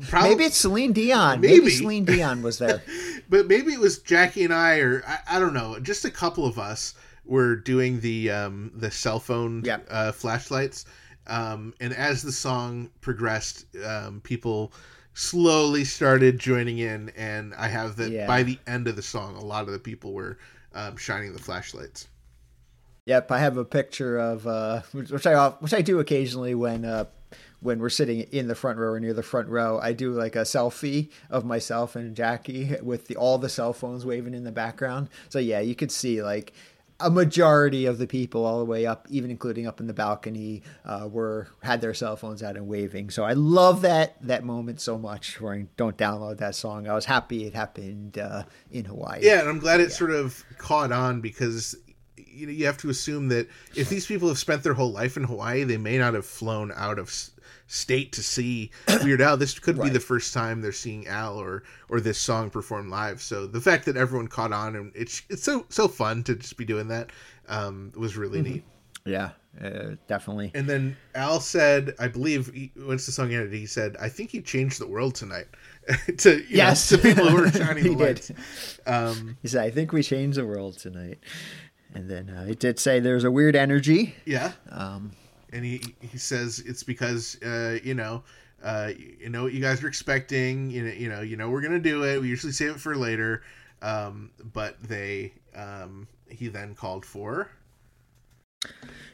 Probably, 0.09 0.29
Maybe 0.31 0.43
it's 0.45 0.57
Celine 0.57 0.91
Dion. 0.93 1.39
Maybe, 1.39 1.59
Maybe. 1.59 1.69
Celine 1.71 2.05
Dion 2.05 2.41
was 2.41 2.57
there. 2.57 2.81
but 3.29 3.47
maybe 3.47 3.71
it 3.73 3.79
was 3.79 3.99
Jackie 3.99 4.43
and 4.43 4.53
I, 4.53 4.79
or 4.79 5.03
I, 5.07 5.19
I 5.37 5.39
don't 5.39 5.53
know. 5.53 5.79
Just 5.79 6.03
a 6.03 6.09
couple 6.11 6.45
of 6.45 6.57
us 6.59 6.95
were 7.25 7.55
doing 7.55 7.99
the 8.01 8.31
um, 8.31 8.71
the 8.75 8.89
cell 8.89 9.19
phone 9.19 9.63
Yep. 9.63 9.87
uh, 9.89 10.11
flashlights, 10.11 10.85
um, 11.29 11.73
and 11.79 11.93
as 11.93 12.21
the 12.21 12.31
song 12.31 12.89
progressed, 13.01 13.65
um, 13.85 14.21
people 14.21 14.73
slowly 15.13 15.83
started 15.83 16.39
joining 16.39 16.79
in, 16.79 17.11
and 17.15 17.53
I 17.55 17.67
have 17.67 17.95
that 17.97 18.11
Yeah. 18.11 18.27
by 18.27 18.43
the 18.43 18.57
end 18.67 18.87
of 18.87 18.95
the 18.95 19.01
song, 19.01 19.35
a 19.35 19.43
lot 19.43 19.65
of 19.65 19.71
the 19.71 19.79
people 19.79 20.13
were 20.13 20.37
um, 20.73 20.97
shining 20.97 21.33
the 21.33 21.39
flashlights. 21.39 22.07
Yep, 23.05 23.31
I 23.31 23.39
have 23.39 23.57
a 23.57 23.65
picture 23.65 24.17
of 24.17 24.45
uh, 24.45 24.81
which 24.91 25.25
I 25.25 25.49
which 25.49 25.73
I 25.73 25.81
do 25.81 25.99
occasionally 25.99 26.53
when 26.53 26.85
uh, 26.85 27.05
when 27.59 27.79
we're 27.79 27.89
sitting 27.89 28.21
in 28.21 28.47
the 28.47 28.55
front 28.55 28.77
row 28.77 28.91
or 28.91 28.99
near 28.99 29.13
the 29.13 29.23
front 29.23 29.49
row. 29.49 29.79
I 29.81 29.93
do 29.93 30.11
like 30.11 30.35
a 30.35 30.41
selfie 30.41 31.09
of 31.29 31.43
myself 31.43 31.95
and 31.95 32.15
Jackie 32.15 32.75
with 32.81 33.07
the, 33.07 33.15
all 33.15 33.37
the 33.37 33.49
cell 33.49 33.73
phones 33.73 34.05
waving 34.05 34.33
in 34.33 34.43
the 34.43 34.51
background. 34.51 35.09
So 35.29 35.39
yeah, 35.39 35.59
you 35.59 35.75
could 35.75 35.91
see 35.91 36.21
like 36.21 36.53
a 36.99 37.09
majority 37.09 37.85
of 37.85 37.97
the 37.97 38.07
people 38.07 38.45
all 38.45 38.59
the 38.59 38.65
way 38.65 38.85
up, 38.85 39.07
even 39.09 39.31
including 39.31 39.67
up 39.67 39.79
in 39.79 39.87
the 39.87 39.93
balcony, 39.93 40.61
uh, 40.85 41.07
were 41.09 41.47
had 41.61 41.81
their 41.81 41.93
cell 41.93 42.15
phones 42.15 42.43
out 42.43 42.57
and 42.57 42.67
waving. 42.67 43.09
So 43.09 43.23
I 43.23 43.33
love 43.33 43.81
that 43.81 44.15
that 44.21 44.43
moment 44.43 44.81
so 44.81 44.97
much. 44.97 45.39
Where 45.39 45.53
I 45.53 45.65
don't 45.77 45.97
download 45.97 46.37
that 46.37 46.55
song. 46.55 46.87
I 46.87 46.93
was 46.93 47.05
happy 47.05 47.45
it 47.45 47.53
happened 47.53 48.17
uh, 48.17 48.43
in 48.71 48.85
Hawaii. 48.85 49.19
Yeah, 49.21 49.39
and 49.39 49.49
I'm 49.49 49.59
glad 49.59 49.79
it 49.79 49.91
sort 49.91 50.11
of 50.11 50.43
caught 50.57 50.91
on 50.91 51.21
because 51.21 51.75
you 52.17 52.45
know 52.45 52.51
you 52.51 52.65
have 52.65 52.77
to 52.79 52.89
assume 52.89 53.29
that 53.29 53.47
if 53.75 53.89
these 53.89 54.05
people 54.05 54.27
have 54.27 54.39
spent 54.39 54.63
their 54.63 54.73
whole 54.73 54.91
life 54.91 55.17
in 55.17 55.23
Hawaii, 55.23 55.63
they 55.63 55.77
may 55.77 55.97
not 55.97 56.13
have 56.13 56.25
flown 56.25 56.71
out 56.75 56.99
of 56.99 57.09
state 57.71 58.11
to 58.11 58.23
see 58.23 58.71
Weird 59.03 59.21
Al. 59.21 59.37
This 59.37 59.57
could 59.59 59.79
be 59.81 59.89
the 59.89 59.99
first 59.99 60.33
time 60.33 60.59
they're 60.61 60.71
seeing 60.71 61.07
Al 61.07 61.37
or 61.37 61.63
or 61.87 62.01
this 62.01 62.17
song 62.17 62.49
performed 62.49 62.89
live. 62.89 63.21
So 63.21 63.45
the 63.47 63.61
fact 63.61 63.85
that 63.85 63.95
everyone 63.95 64.27
caught 64.27 64.51
on 64.51 64.75
and 64.75 64.91
it's 64.95 65.21
it's 65.29 65.43
so 65.43 65.65
so 65.69 65.87
fun 65.87 66.23
to 66.23 66.35
just 66.35 66.57
be 66.57 66.65
doing 66.65 66.87
that 66.89 67.11
um, 67.47 67.91
was 67.95 68.17
really 68.17 68.41
neat. 68.41 68.63
yeah, 69.05 69.29
uh, 69.63 69.91
definitely. 70.07 70.51
And 70.55 70.67
then 70.67 70.97
Al 71.15 71.39
said, 71.39 71.93
I 71.99 72.07
believe 72.07 72.51
he, 72.53 72.71
once 72.75 73.05
the 73.05 73.11
song 73.11 73.33
ended, 73.33 73.53
he 73.53 73.65
said, 73.65 73.95
"I 73.99 74.09
think 74.09 74.31
he 74.31 74.41
changed 74.41 74.79
the 74.79 74.87
world 74.87 75.15
tonight." 75.15 75.47
to 76.17 76.37
you 76.39 76.45
Yes. 76.49 76.91
know, 76.91 76.97
to 76.97 77.03
people 77.03 77.27
who 77.29 77.37
are 77.43 77.51
shining 77.51 77.83
He 77.83 77.89
the 77.89 77.95
did. 77.95 77.99
lights. 78.29 78.31
Um, 78.85 79.37
He 79.41 79.47
said, 79.47 79.63
I 79.65 79.71
think 79.71 79.91
we 79.91 80.03
changed 80.03 80.37
the 80.37 80.45
world 80.45 80.77
tonight. 80.77 81.19
And 81.95 82.07
then 82.09 82.29
uh, 82.29 82.45
he 82.45 82.53
did 82.53 82.77
say 82.77 82.99
there's 82.99 83.23
a 83.23 83.31
weird 83.31 83.55
energy. 83.55 84.13
Yeah. 84.25 84.51
Um, 84.69 85.11
and 85.53 85.65
he 85.65 85.95
he 86.01 86.17
says 86.17 86.59
it's 86.65 86.83
because 86.83 87.41
uh, 87.43 87.79
you 87.83 87.93
know 87.93 88.23
uh, 88.63 88.91
you 89.19 89.29
know 89.29 89.43
what 89.43 89.53
you 89.53 89.61
guys 89.61 89.83
are 89.83 89.87
expecting. 89.87 90.69
You 90.69 90.83
know, 90.83 90.91
you 90.91 91.09
know, 91.09 91.21
you 91.21 91.37
know 91.37 91.49
we're 91.49 91.61
gonna 91.61 91.79
do 91.79 92.03
it. 92.03 92.21
We 92.21 92.27
usually 92.27 92.53
save 92.53 92.71
it 92.71 92.79
for 92.79 92.95
later, 92.95 93.43
um, 93.81 94.31
but 94.53 94.81
they 94.83 95.33
um, 95.55 96.07
he 96.27 96.47
then 96.47 96.75
called 96.75 97.05
for, 97.05 97.49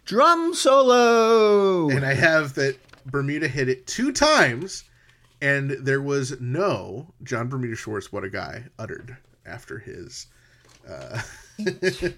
drum 0.06 0.54
solo. 0.54 1.90
and 1.90 2.06
I 2.06 2.14
have 2.14 2.56
that 2.56 2.78
Bermuda 3.06 3.48
hit 3.48 3.70
it 3.70 3.86
two 3.88 4.12
times, 4.12 4.86
and 5.42 5.72
there 5.72 6.02
was 6.02 6.40
no 6.40 7.14
John 7.24 7.48
Bermuda 7.48 7.76
Schwartz. 7.76 8.12
What 8.12 8.24
a 8.24 8.30
guy 8.30 8.64
uttered 8.80 9.18
after 9.46 9.80
his. 9.80 10.28
Uh, 10.88 11.22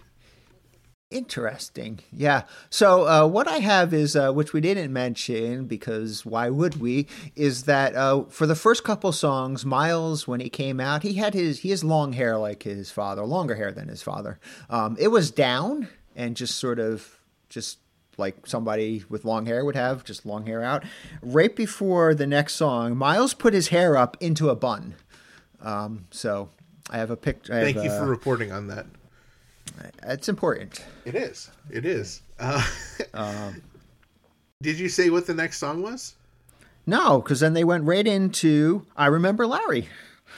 Interesting. 1.09 1.99
Yeah. 2.11 2.43
So 2.69 3.07
uh, 3.07 3.25
what 3.27 3.47
I 3.47 3.59
have 3.59 3.93
is, 3.93 4.15
uh, 4.17 4.34
which 4.34 4.51
we 4.51 4.59
didn't 4.59 4.91
mention 4.91 5.65
because 5.65 6.25
why 6.25 6.49
would 6.49 6.81
we? 6.81 7.07
Is 7.34 7.63
that 7.63 7.95
uh, 7.95 8.23
for 8.23 8.45
the 8.45 8.55
first 8.55 8.84
couple 8.84 9.13
songs, 9.13 9.65
Miles, 9.65 10.27
when 10.27 10.41
he 10.41 10.49
came 10.49 10.81
out, 10.81 11.03
he 11.03 11.13
had 11.13 11.34
his 11.34 11.59
he 11.59 11.69
has 11.69 11.81
long 11.81 12.11
hair 12.11 12.38
like 12.38 12.63
his 12.63 12.91
father, 12.91 13.23
longer 13.25 13.55
hair 13.55 13.71
than 13.71 13.88
his 13.88 14.03
father. 14.03 14.38
Um, 14.69 14.97
it 14.99 15.07
was 15.07 15.31
down 15.31 15.88
and 16.13 16.35
just 16.35 16.57
sort 16.57 16.77
of 16.77 17.19
just 17.47 17.79
like 18.17 18.45
somebody 18.45 19.05
with 19.07 19.23
long 19.23 19.45
hair 19.45 19.63
would 19.63 19.75
have, 19.75 20.03
just 20.03 20.25
long 20.25 20.45
hair 20.45 20.61
out. 20.61 20.84
Right 21.21 21.55
before 21.55 22.15
the 22.15 22.27
next 22.27 22.55
song, 22.55 22.97
Miles 22.97 23.34
put 23.34 23.53
his 23.53 23.69
hair 23.69 23.95
up 23.95 24.17
into 24.19 24.49
a 24.49 24.55
bun. 24.55 24.95
Um, 25.61 26.05
so 26.11 26.49
I 26.89 26.97
have 26.97 27.11
a 27.11 27.17
picture. 27.17 27.53
thank 27.53 27.77
you 27.77 27.89
for 27.89 28.05
reporting 28.05 28.51
on 28.51 28.67
that. 28.67 28.88
It's 30.03 30.29
important. 30.29 30.83
It 31.05 31.15
is. 31.15 31.49
It 31.69 31.85
is. 31.85 32.21
Uh, 32.39 32.63
did 34.61 34.79
you 34.79 34.89
say 34.89 35.09
what 35.09 35.27
the 35.27 35.33
next 35.33 35.57
song 35.57 35.81
was? 35.81 36.15
No, 36.85 37.21
because 37.21 37.39
then 37.41 37.53
they 37.53 37.63
went 37.63 37.83
right 37.83 38.07
into 38.07 38.85
I 38.95 39.07
Remember 39.07 39.45
Larry. 39.45 39.89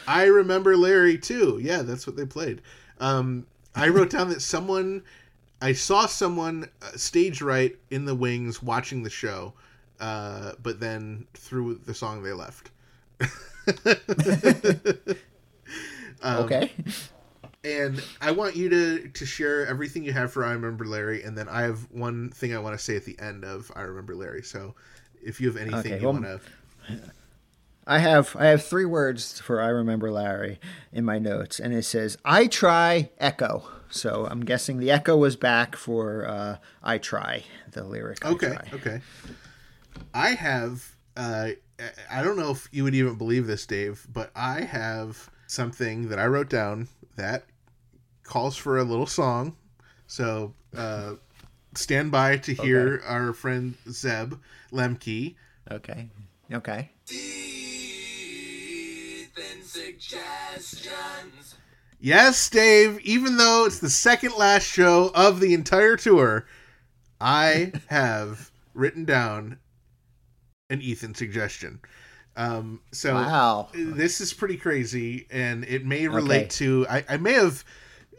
I 0.07 0.25
remember 0.25 0.75
Larry 0.75 1.17
too. 1.17 1.59
Yeah, 1.61 1.81
that's 1.81 2.07
what 2.07 2.15
they 2.15 2.25
played. 2.25 2.61
Um, 2.99 3.45
I 3.75 3.89
wrote 3.89 4.09
down 4.09 4.29
that 4.29 4.41
someone, 4.41 5.03
I 5.61 5.73
saw 5.73 6.05
someone 6.05 6.67
uh, 6.81 6.91
stage 6.95 7.41
right 7.41 7.77
in 7.91 8.05
the 8.05 8.15
wings 8.15 8.63
watching 8.63 9.03
the 9.03 9.09
show, 9.09 9.53
uh, 9.99 10.53
but 10.61 10.79
then 10.79 11.27
through 11.33 11.81
the 11.85 11.93
song 11.93 12.23
they 12.23 12.33
left. 12.33 12.71
Um, 16.21 16.43
okay. 16.43 16.71
And 17.63 18.01
I 18.21 18.31
want 18.31 18.55
you 18.55 18.69
to 18.69 19.09
to 19.09 19.25
share 19.25 19.67
everything 19.67 20.03
you 20.03 20.13
have 20.13 20.31
for 20.31 20.45
I 20.45 20.51
remember 20.53 20.85
Larry, 20.85 21.23
and 21.23 21.37
then 21.37 21.49
I 21.49 21.63
have 21.63 21.91
one 21.91 22.29
thing 22.29 22.55
I 22.55 22.59
want 22.59 22.77
to 22.77 22.83
say 22.83 22.95
at 22.95 23.03
the 23.05 23.19
end 23.19 23.43
of 23.43 23.71
I 23.75 23.81
remember 23.81 24.15
Larry. 24.15 24.43
So, 24.43 24.75
if 25.21 25.41
you 25.41 25.47
have 25.47 25.57
anything 25.57 25.93
Okay, 25.93 25.99
you 25.99 26.05
well, 26.05 26.13
want 26.13 26.25
to, 26.25 26.41
I 27.85 27.99
have 27.99 28.35
I 28.37 28.45
have 28.47 28.63
three 28.63 28.85
words 28.85 29.39
for 29.41 29.61
I 29.61 29.67
remember 29.67 30.11
Larry 30.11 30.59
in 30.93 31.03
my 31.03 31.19
notes, 31.19 31.59
and 31.59 31.73
it 31.73 31.83
says 31.83 32.17
I 32.23 32.47
try 32.47 33.09
echo. 33.17 33.63
So 33.89 34.27
I'm 34.29 34.45
guessing 34.45 34.77
the 34.77 34.91
echo 34.91 35.17
was 35.17 35.35
back 35.35 35.75
for 35.75 36.27
uh, 36.27 36.57
I 36.83 36.97
try 36.99 37.43
the 37.71 37.83
lyric. 37.83 38.23
I 38.23 38.29
Okay, 38.29 38.47
try. 38.53 38.69
okay. 38.73 39.01
I 40.13 40.29
have. 40.29 40.95
Uh, 41.17 41.49
I 42.11 42.21
don't 42.23 42.37
know 42.37 42.51
if 42.51 42.67
you 42.71 42.83
would 42.83 42.95
even 42.95 43.15
believe 43.15 43.47
this, 43.47 43.65
Dave, 43.65 44.05
but 44.11 44.31
I 44.35 44.61
have 44.61 45.29
something 45.47 46.09
that 46.09 46.19
I 46.19 46.27
wrote 46.27 46.49
down 46.49 46.87
that 47.15 47.43
calls 48.29 48.55
for 48.55 48.77
a 48.77 48.83
little 48.83 49.07
song. 49.07 49.55
So 50.07 50.53
uh, 50.77 51.15
stand 51.75 52.11
by 52.11 52.37
to 52.37 52.53
hear 52.53 53.01
our 53.05 53.33
friend 53.33 53.75
Zeb 53.89 54.35
Lemke. 54.71 55.35
Okay. 55.71 56.07
Okay. 56.53 56.91
Yes, 61.99 62.49
Dave. 62.49 62.99
Even 63.01 63.37
though 63.37 63.65
it's 63.65 63.79
the 63.79 63.89
second 63.89 64.33
last 64.37 64.65
show 64.65 65.11
of 65.13 65.39
the 65.39 65.53
entire 65.53 65.97
tour, 65.97 66.45
I 67.19 67.73
have 67.87 68.51
written 68.73 69.05
down 69.05 69.57
an 70.69 70.81
Ethan 70.81 71.15
suggestion. 71.15 71.79
Um, 72.37 72.79
so 72.91 73.15
Wow. 73.15 73.69
this 73.73 74.21
is 74.21 74.33
pretty 74.33 74.55
crazy, 74.55 75.27
and 75.29 75.65
it 75.65 75.85
may 75.85 76.07
relate 76.07 76.51
to. 76.51 76.85
I, 76.89 77.03
I 77.09 77.17
may 77.17 77.33
have 77.33 77.65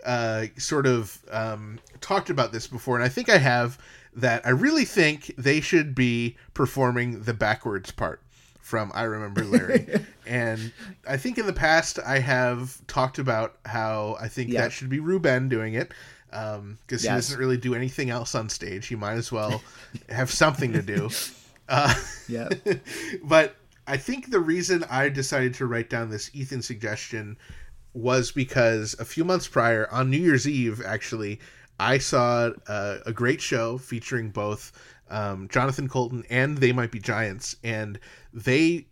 uh, 0.05 0.47
sort 0.57 0.87
of 0.87 1.19
um, 1.31 1.79
talked 2.01 2.31
about 2.31 2.53
this 2.53 2.67
before, 2.67 2.97
and 2.97 3.05
I 3.05 3.09
think 3.09 3.29
I 3.29 3.39
have. 3.39 3.79
That 4.17 4.45
I 4.45 4.51
really 4.51 4.85
think 4.85 5.33
they 5.39 5.61
should 5.61 5.95
be 5.95 6.37
performing 6.53 7.23
the 7.23 7.33
backwards 7.33 7.93
part 7.93 8.21
from 8.61 8.91
I 8.93 9.05
Remember 9.05 9.45
Larry. 9.45 9.87
and 10.27 10.73
I 11.09 11.17
think 11.17 11.39
in 11.39 11.47
the 11.47 11.53
past 11.53 12.01
I 12.05 12.19
have 12.19 12.85
talked 12.89 13.21
about 13.21 13.55
how 13.65 14.17
I 14.21 14.27
think 14.27 14.51
Yeah. 14.51 14.63
that 14.63 14.73
should 14.73 14.89
be 14.89 14.99
Ruben 14.99 15.49
doing 15.49 15.75
it. 15.75 15.93
Because 16.29 17.03
he 17.03 17.07
Yes. 17.07 17.27
doesn't 17.29 17.39
really 17.39 17.57
do 17.57 17.75
anything 17.77 18.11
else 18.11 18.35
on 18.35 18.49
stage. 18.49 18.89
He 18.89 18.97
might 18.97 19.15
as 19.15 19.31
well 19.31 19.63
have 20.09 20.31
something 20.31 20.73
to 20.73 20.83
do. 20.83 21.09
Uh, 21.69 21.95
Yeah. 22.27 22.49
but 23.23 23.55
I 23.87 23.97
think 23.97 24.31
the 24.33 24.41
reason 24.41 24.85
I 24.91 25.09
decided 25.09 25.55
to 25.55 25.67
write 25.67 25.89
down 25.89 26.11
this 26.11 26.29
Ethan 26.35 26.63
suggestion 26.63 27.37
was 27.93 28.31
because 28.31 28.95
a 28.99 29.05
few 29.05 29.25
months 29.25 29.49
prior, 29.49 29.89
on 29.91 30.11
New 30.11 30.19
Year's 30.19 30.49
Eve, 30.49 30.83
actually, 30.85 31.41
I 31.79 31.99
saw 31.99 32.51
uh, 32.69 32.99
a 33.07 33.13
great 33.13 33.41
show 33.41 33.79
featuring 33.79 34.31
both 34.31 34.73
um, 35.11 35.49
Jonathan 35.49 35.89
Coulton 35.89 36.25
and 36.31 36.59
They 36.59 36.73
Might 36.73 36.93
Be 36.93 37.01
Giants, 37.01 37.57
and 37.65 37.99
they 38.33 38.87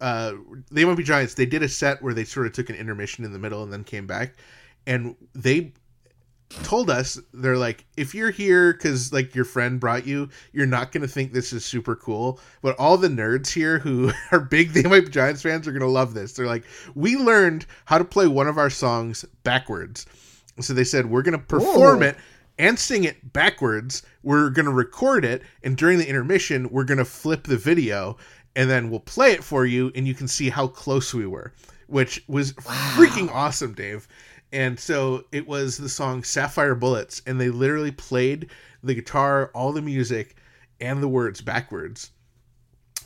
uh, 0.00 0.32
They 0.70 0.84
Might 0.84 0.96
Be 0.96 1.02
Giants. 1.02 1.34
They 1.34 1.46
did 1.46 1.62
a 1.62 1.68
set 1.68 2.02
where 2.02 2.14
they 2.14 2.24
sort 2.24 2.46
of 2.46 2.52
took 2.52 2.70
an 2.70 2.76
intermission 2.76 3.24
in 3.24 3.32
the 3.32 3.38
middle 3.38 3.62
and 3.62 3.72
then 3.72 3.84
came 3.84 4.06
back, 4.06 4.36
and 4.86 5.16
they 5.34 5.72
told 6.48 6.88
us 6.88 7.20
they're 7.34 7.58
like 7.58 7.84
if 7.96 8.14
you're 8.14 8.30
here 8.30 8.72
because 8.72 9.12
like 9.12 9.34
your 9.34 9.44
friend 9.44 9.78
brought 9.78 10.06
you 10.06 10.28
you're 10.52 10.66
not 10.66 10.92
going 10.92 11.02
to 11.02 11.08
think 11.08 11.32
this 11.32 11.52
is 11.52 11.62
super 11.62 11.94
cool 11.94 12.40
but 12.62 12.74
all 12.78 12.96
the 12.96 13.08
nerds 13.08 13.52
here 13.52 13.78
who 13.78 14.10
are 14.32 14.40
big 14.40 14.72
they 14.72 14.82
might 14.82 15.04
be 15.04 15.10
giants 15.10 15.42
fans 15.42 15.68
are 15.68 15.72
going 15.72 15.80
to 15.80 15.86
love 15.86 16.14
this. 16.14 16.32
They're 16.32 16.46
like 16.46 16.64
we 16.94 17.16
learned 17.16 17.66
how 17.84 17.98
to 17.98 18.04
play 18.04 18.28
one 18.28 18.48
of 18.48 18.58
our 18.58 18.70
songs 18.70 19.24
backwards. 19.44 20.06
So 20.60 20.72
they 20.72 20.84
said 20.84 21.06
we're 21.06 21.22
going 21.22 21.38
to 21.38 21.44
perform 21.44 22.02
Ooh. 22.02 22.06
it 22.06 22.16
and 22.58 22.78
sing 22.78 23.04
it 23.04 23.32
backwards. 23.32 24.02
We're 24.22 24.50
going 24.50 24.66
to 24.66 24.72
record 24.72 25.24
it 25.24 25.42
and 25.62 25.76
during 25.76 25.98
the 25.98 26.08
intermission 26.08 26.70
we're 26.70 26.84
going 26.84 26.98
to 26.98 27.04
flip 27.04 27.44
the 27.44 27.58
video 27.58 28.16
and 28.56 28.70
then 28.70 28.88
we'll 28.88 29.00
play 29.00 29.32
it 29.32 29.44
for 29.44 29.66
you 29.66 29.92
and 29.94 30.08
you 30.08 30.14
can 30.14 30.28
see 30.28 30.48
how 30.48 30.66
close 30.66 31.12
we 31.12 31.26
were 31.26 31.52
which 31.88 32.22
was 32.28 32.52
freaking 32.54 33.30
awesome 33.32 33.72
dave 33.72 34.06
and 34.52 34.78
so 34.78 35.24
it 35.32 35.46
was 35.46 35.76
the 35.76 35.88
song 35.88 36.22
Sapphire 36.24 36.74
Bullets, 36.74 37.22
and 37.26 37.40
they 37.40 37.50
literally 37.50 37.90
played 37.90 38.48
the 38.82 38.94
guitar, 38.94 39.50
all 39.54 39.72
the 39.72 39.82
music, 39.82 40.36
and 40.80 41.02
the 41.02 41.08
words 41.08 41.40
backwards. 41.40 42.10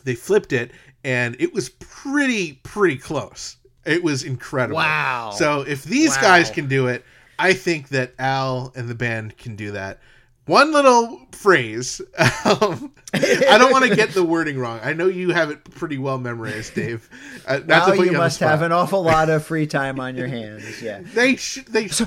They 0.05 0.15
flipped 0.15 0.53
it, 0.53 0.73
and 1.05 1.37
it 1.39 1.53
was 1.55 1.69
pretty, 1.69 2.55
pretty 2.63 2.97
close. 2.97 3.57
It 3.85 4.03
was 4.03 4.23
incredible. 4.25 4.77
Wow. 4.77 5.33
So 5.37 5.63
if 5.63 5.85
these 5.85 6.15
Wow. 6.17 6.23
guys 6.23 6.51
can 6.51 6.69
do 6.69 6.87
it, 6.89 7.05
I 7.39 7.53
think 7.55 7.89
that 7.89 8.13
Al 8.19 8.73
and 8.77 8.89
the 8.89 8.95
band 8.95 9.37
can 9.37 9.57
do 9.57 9.73
that. 9.73 10.01
One 10.47 10.73
little 10.73 11.21
phrase. 11.33 12.01
Um, 12.45 12.93
I 13.15 13.59
don't 13.59 13.71
want 13.71 13.85
to 13.85 13.95
get 13.95 14.11
the 14.15 14.25
wording 14.25 14.59
wrong. 14.59 14.81
I 14.83 14.95
know 14.95 15.07
you 15.07 15.31
have 15.31 15.51
it 15.51 15.63
pretty 15.65 15.99
well 15.99 16.19
memorized, 16.19 16.75
Dave. 16.75 17.09
Uh, 17.47 17.61
not 17.67 17.97
you 17.97 18.05
you 18.05 18.13
must 18.13 18.41
have 18.41 18.63
an 18.63 18.73
awful 18.73 19.03
lot 19.03 19.29
of 19.29 19.45
free 19.45 19.67
time 19.67 20.01
on 20.01 20.17
your 20.17 20.27
hands. 20.27 20.81
Yeah. 20.83 21.03
They 21.15 21.37
should. 21.37 21.67
They 21.67 21.89
So, 21.89 22.07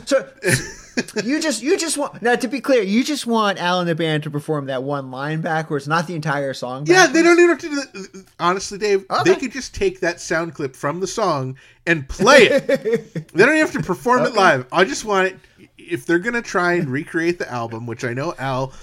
you 1.23 1.39
just 1.39 1.61
you 1.61 1.77
just 1.77 1.97
want 1.97 2.21
now 2.21 2.35
to 2.35 2.47
be 2.47 2.59
clear, 2.59 2.81
you 2.81 3.03
just 3.03 3.27
want 3.27 3.59
Alan 3.59 3.85
the 3.85 3.95
band 3.95 4.23
to 4.23 4.31
perform 4.31 4.65
that 4.65 4.83
one 4.83 5.11
line 5.11 5.41
backwards, 5.41 5.87
not 5.87 6.07
the 6.07 6.15
entire 6.15 6.53
song. 6.53 6.85
Yeah, 6.87 7.07
they 7.07 7.21
don't 7.21 7.37
even 7.37 7.49
have 7.49 7.59
to 7.59 7.69
do 7.69 7.75
that. 7.75 8.25
Honestly, 8.39 8.77
Dave, 8.77 9.05
Okay. 9.09 9.33
they 9.33 9.39
could 9.39 9.51
just 9.51 9.75
take 9.75 9.99
that 10.01 10.19
sound 10.19 10.55
clip 10.55 10.75
from 10.75 10.99
the 10.99 11.07
song 11.07 11.57
and 11.85 12.07
play 12.09 12.43
it. 12.47 12.67
they 13.33 13.45
don't 13.45 13.55
even 13.55 13.57
have 13.59 13.73
to 13.73 13.83
perform 13.83 14.23
it 14.23 14.33
live. 14.33 14.65
I 14.71 14.85
just 14.85 15.05
want 15.05 15.27
it. 15.27 15.37
If 15.89 16.05
they're 16.05 16.19
gonna 16.19 16.41
try 16.41 16.73
and 16.73 16.89
recreate 16.89 17.39
the 17.39 17.51
album, 17.51 17.85
which 17.85 18.03
I 18.03 18.13
know 18.13 18.33
Al 18.37 18.73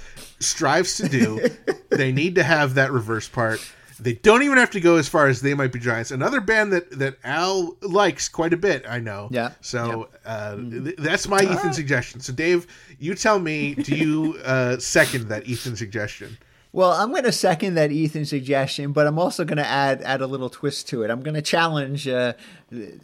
strives 0.40 0.96
to 0.96 1.08
do, 1.08 1.48
they 1.90 2.12
need 2.12 2.34
to 2.36 2.42
have 2.42 2.74
that 2.74 2.92
reverse 2.92 3.28
part. 3.28 3.60
They 4.00 4.14
don't 4.14 4.42
even 4.42 4.58
have 4.58 4.70
to 4.72 4.80
go 4.80 4.96
as 4.96 5.06
far 5.08 5.28
as 5.28 5.42
They 5.42 5.54
Might 5.54 5.70
Be 5.70 5.78
Giants, 5.78 6.10
another 6.10 6.40
band 6.40 6.72
that 6.72 6.90
that 6.98 7.18
Al 7.22 7.76
likes 7.82 8.28
quite 8.28 8.52
a 8.52 8.56
bit. 8.56 8.84
I 8.88 8.98
know. 8.98 9.28
Yeah. 9.30 9.52
So 9.60 10.08
uh, 10.24 10.56
th- 10.56 10.96
that's 10.98 11.28
my 11.28 11.40
Ethan 11.40 11.72
suggestion. 11.72 12.20
So 12.20 12.32
Dave, 12.32 12.66
you 12.98 13.14
tell 13.14 13.38
me, 13.38 13.74
do 13.74 13.94
you 13.94 14.38
uh, 14.44 14.78
second 14.78 15.28
that 15.28 15.46
Ethan 15.46 15.76
suggestion? 15.76 16.36
Well, 16.74 16.92
I'm 16.92 17.10
going 17.10 17.24
to 17.24 17.32
second 17.32 17.74
that 17.74 17.92
Ethan 17.92 18.24
suggestion, 18.24 18.92
but 18.92 19.06
I'm 19.06 19.18
also 19.18 19.44
going 19.44 19.58
to 19.58 19.66
add 19.66 20.00
add 20.02 20.22
a 20.22 20.26
little 20.26 20.48
twist 20.48 20.88
to 20.88 21.02
it. 21.02 21.10
I'm 21.10 21.20
going 21.20 21.34
to 21.34 21.42
challenge 21.42 22.08
uh, 22.08 22.32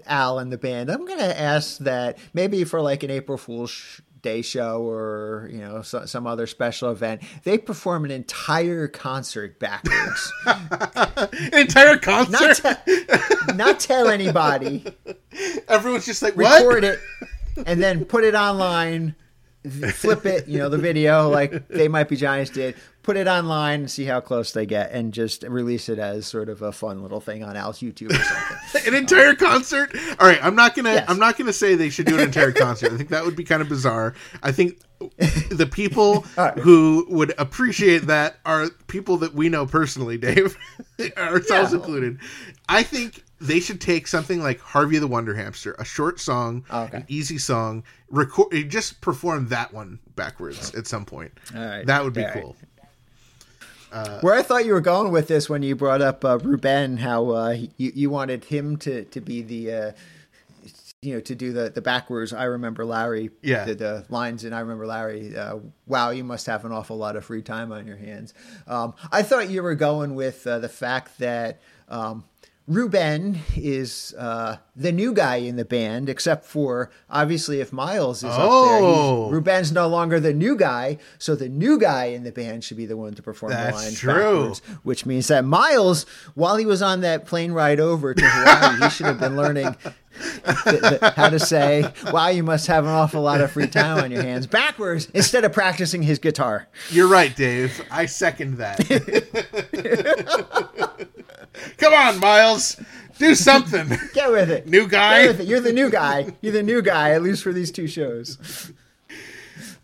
Al 0.07 0.39
and 0.39 0.51
the 0.51 0.57
band. 0.57 0.91
I'm 0.91 1.05
going 1.05 1.19
to 1.19 1.39
ask 1.39 1.77
that 1.79 2.19
maybe 2.33 2.65
for 2.65 2.81
like 2.81 3.03
an 3.03 3.11
April 3.11 3.37
Fool's 3.37 3.71
sh- 3.71 4.01
Day 4.21 4.43
show 4.43 4.83
or 4.83 5.49
you 5.53 5.59
know 5.59 5.83
so, 5.83 6.05
some 6.05 6.27
other 6.27 6.49
special 6.49 6.91
event, 6.91 7.23
they 7.45 7.57
perform 7.57 8.05
an 8.05 8.11
entire 8.11 8.89
concert 8.89 9.61
backwards. 9.61 10.33
An 10.45 11.29
entire 11.53 11.99
concert. 11.99 12.65
not 12.65 12.85
te- 12.87 13.53
not 13.55 13.79
tell 13.79 14.09
anybody. 14.09 14.85
Everyone's 15.69 16.05
just 16.05 16.21
like, 16.23 16.35
what? 16.37 16.65
record 16.67 16.83
it 16.83 16.99
and 17.65 17.81
then 17.81 18.05
put 18.07 18.25
it 18.25 18.35
online 18.35 19.15
flip 19.93 20.25
it 20.25 20.47
you 20.49 20.57
know 20.59 20.69
the 20.69 20.79
video 20.79 21.29
like 21.29 21.67
they 21.69 21.89
might 21.89 22.09
be 22.09 22.17
giants 22.17 22.51
did 22.51 22.75
put 23.09 23.17
it 23.17 23.27
online 23.27 23.81
and 23.81 23.91
see 23.91 24.05
how 24.05 24.21
close 24.21 24.53
they 24.53 24.67
get 24.67 24.91
and 24.93 25.15
just 25.15 25.43
release 25.45 25.89
it 25.89 25.99
as 25.99 26.27
sort 26.27 26.51
of 26.51 26.61
a 26.61 26.71
fun 26.71 27.01
little 27.03 27.23
thing 27.23 27.43
on 27.43 27.57
al's 27.57 27.81
youtube 27.81 28.11
or 28.11 28.23
something 28.23 28.87
An 28.93 28.95
entire 28.95 29.35
concert. 29.35 29.95
All 30.21 30.29
right, 30.29 30.39
I'm 30.45 30.55
not 30.55 30.75
gonna. 30.75 30.93
Yes. 30.93 31.07
I'm 31.09 31.19
not 31.19 31.39
gonna 31.39 31.55
say 31.55 31.75
they 31.75 31.89
should 31.89 32.05
do 32.05 32.17
an 32.17 32.21
entire 32.21 32.53
concert. 32.53 32.93
I 32.93 32.97
think 32.99 33.09
that 33.09 33.25
would 33.25 33.35
be 33.35 33.45
kind 33.45 33.63
of 33.63 33.69
bizarre. 33.69 34.15
I 34.43 34.53
think 34.53 34.81
the 35.51 35.67
people 35.71 36.27
right. 36.37 36.59
who 36.59 37.07
would 37.09 37.33
appreciate 37.39 38.03
that 38.09 38.37
are 38.45 38.69
people 38.89 39.17
that 39.19 39.33
we 39.35 39.49
know 39.49 39.65
personally, 39.67 40.19
Dave, 40.19 40.55
ourselves 41.17 41.73
Yeah. 41.73 41.79
included. 41.79 42.19
I 42.69 42.83
think 42.83 43.25
they 43.41 43.61
should 43.61 43.81
take 43.81 44.07
something 44.07 44.43
like 44.43 44.61
Harvey 44.61 44.99
the 44.99 45.07
Wonder 45.07 45.35
Hamster, 45.35 45.75
a 45.79 45.85
short 45.85 46.21
song, 46.21 46.65
Oh, 46.71 46.83
okay. 46.83 46.99
an 46.99 47.05
easy 47.09 47.39
song, 47.39 47.85
record, 48.11 48.69
just 48.69 49.01
perform 49.01 49.49
that 49.49 49.73
one 49.73 49.99
backwards 50.17 50.75
at 50.75 50.87
some 50.87 51.05
point. 51.07 51.33
All 51.57 51.65
right. 51.65 51.87
That 51.87 52.05
would 52.05 52.13
be 52.13 52.23
All 52.25 52.29
right. 52.29 52.37
Cool. 53.91 54.19
where 54.21 54.35
i 54.35 54.43
thought 54.43 54.65
you 54.67 54.73
were 54.73 54.81
going 54.81 55.11
with 55.13 55.29
this 55.29 55.49
when 55.49 55.63
you 55.63 55.75
brought 55.77 56.03
up 56.03 56.25
uh, 56.25 56.39
ruben 56.39 56.97
how 56.99 57.29
uh, 57.31 57.51
you, 57.77 57.93
you 57.95 58.11
wanted 58.11 58.45
him 58.45 58.77
to, 58.77 59.05
to 59.07 59.21
be 59.21 59.43
the 59.43 59.73
uh, 59.73 59.93
you 61.01 61.15
know 61.15 61.21
to 61.21 61.35
do 61.35 61.53
the 61.53 61.71
the 61.71 61.81
backwards 61.81 62.33
i 62.33 62.45
remember 62.45 62.85
larry 62.85 63.31
Yeah. 63.43 63.65
the, 63.65 63.75
the 63.75 64.05
lines 64.09 64.43
and 64.45 64.55
i 64.55 64.61
remember 64.61 64.87
larry 64.87 65.37
uh, 65.37 65.59
wow 65.87 66.11
you 66.11 66.25
must 66.25 66.47
have 66.47 66.65
an 66.65 66.73
awful 66.73 66.97
lot 66.97 67.15
of 67.17 67.25
free 67.25 67.43
time 67.43 67.71
on 67.73 67.87
your 67.87 67.97
hands 67.97 68.35
um, 68.67 68.95
i 69.13 69.23
thought 69.23 69.49
you 69.49 69.63
were 69.63 69.77
going 69.77 70.15
with 70.17 70.47
uh, 70.47 70.59
the 70.59 70.69
fact 70.69 71.19
that 71.19 71.61
um, 71.89 72.25
Ruben 72.69 73.39
is 73.57 74.15
uh, 74.19 74.57
the 74.77 74.93
new 74.93 75.15
guy 75.15 75.37
in 75.37 75.57
the 75.57 75.65
band, 75.65 76.11
except 76.11 76.45
for 76.45 76.91
obviously 77.09 77.63
if 77.63 77.73
Miles 77.73 78.19
is 78.19 78.25
up 78.31 78.37
there, 78.39 78.47
Oh. 78.51 79.31
Ruben's 79.31 79.73
no 79.73 79.89
longer 79.89 80.21
the 80.21 80.35
new 80.35 80.55
guy, 80.55 80.99
so 81.19 81.35
the 81.35 81.49
new 81.49 81.79
guy 81.79 82.05
in 82.07 82.25
the 82.25 82.31
band 82.31 82.63
should 82.63 82.77
be 82.77 82.85
the 82.85 82.97
one 82.99 83.15
to 83.15 83.23
perform 83.23 83.53
That's 83.53 83.71
the 83.79 83.83
lines 83.85 83.99
true. 83.99 84.13
backwards, 84.13 84.59
which 84.83 85.07
means 85.07 85.29
that 85.29 85.47
Miles, 85.47 86.05
while 86.35 86.57
he 86.57 86.67
was 86.67 86.83
on 86.83 87.01
that 87.01 87.25
plane 87.25 87.53
ride 87.53 87.81
over 87.81 88.13
to 88.13 88.23
Hawaii, 88.23 88.83
he 88.83 88.91
should 88.91 89.07
have 89.07 89.19
been 89.19 89.35
learning 89.37 89.75
th- 90.65 90.81
th- 90.83 91.01
how 91.15 91.31
to 91.31 91.39
say, 91.41 91.91
"Wow, 92.13 92.29
you 92.29 92.43
must 92.43 92.67
have 92.67 92.85
an 92.85 92.91
awful 92.91 93.23
lot 93.23 93.41
of 93.41 93.51
free 93.51 93.67
time 93.69 94.05
on 94.05 94.11
your 94.11 94.23
hands" 94.23 94.47
backwards 94.47 95.09
instead 95.15 95.43
of 95.45 95.53
practicing 95.55 96.03
his 96.03 96.19
guitar. 96.19 96.69
You're 96.91 97.09
right, 97.09 97.35
Dave. 97.35 97.83
I 97.91 98.05
second 98.05 98.59
that. 98.59 98.79
Come 101.77 101.95
on, 101.95 102.19
Miles. 102.21 102.81
Do 103.19 103.35
something. 103.35 103.89
Get 104.15 104.31
with 104.31 104.51
it. 104.51 104.69
New 104.69 104.87
guy? 104.87 105.23
It. 105.23 105.45
You're 105.45 105.61
the 105.61 105.73
new 105.73 105.91
guy. 105.91 106.33
You're 106.41 106.53
the 106.53 106.63
new 106.63 106.83
guy, 106.83 107.11
at 107.11 107.23
least 107.23 107.43
for 107.43 107.53
these 107.53 107.71
two 107.73 107.87
shows. 107.89 108.73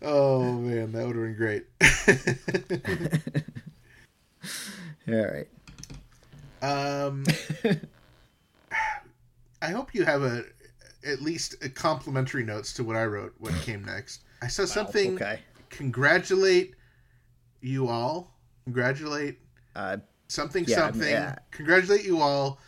oh 0.01 0.53
man, 0.53 0.91
that 0.93 1.05
would 1.05 1.15
have 1.15 1.25
been 1.25 1.35
great. 1.35 1.65
All 5.07 5.25
right. 5.33 5.47
Um, 6.61 7.23
I 9.61 9.67
hope 9.69 9.93
you 9.93 10.03
have 10.05 10.23
a 10.23 10.43
at 11.05 11.21
least 11.21 11.63
a 11.63 11.69
complimentary 11.69 12.43
notes 12.43 12.73
to 12.73 12.83
what 12.83 12.95
I 12.95 13.05
wrote. 13.05 13.33
What 13.37 13.53
came 13.61 13.83
next? 13.83 14.21
I 14.41 14.47
saw 14.47 14.65
something. 14.65 15.15
Okay. 15.15 15.39
Congratulate 15.69 16.73
you 17.61 17.87
all. 17.87 18.31
Congratulate 18.63 19.39
Uh, 19.75 19.97
something 20.27 20.65
Yeah, 20.67 20.75
something. 20.77 21.09
yeah. 21.09 21.35
Congratulate 21.51 22.03
you 22.05 22.19
all. 22.21 22.59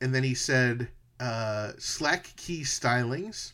And 0.00 0.14
then 0.14 0.22
he 0.22 0.34
said 0.34 0.88
uh, 1.20 1.72
slack 1.78 2.32
key 2.36 2.62
stylings. 2.62 3.52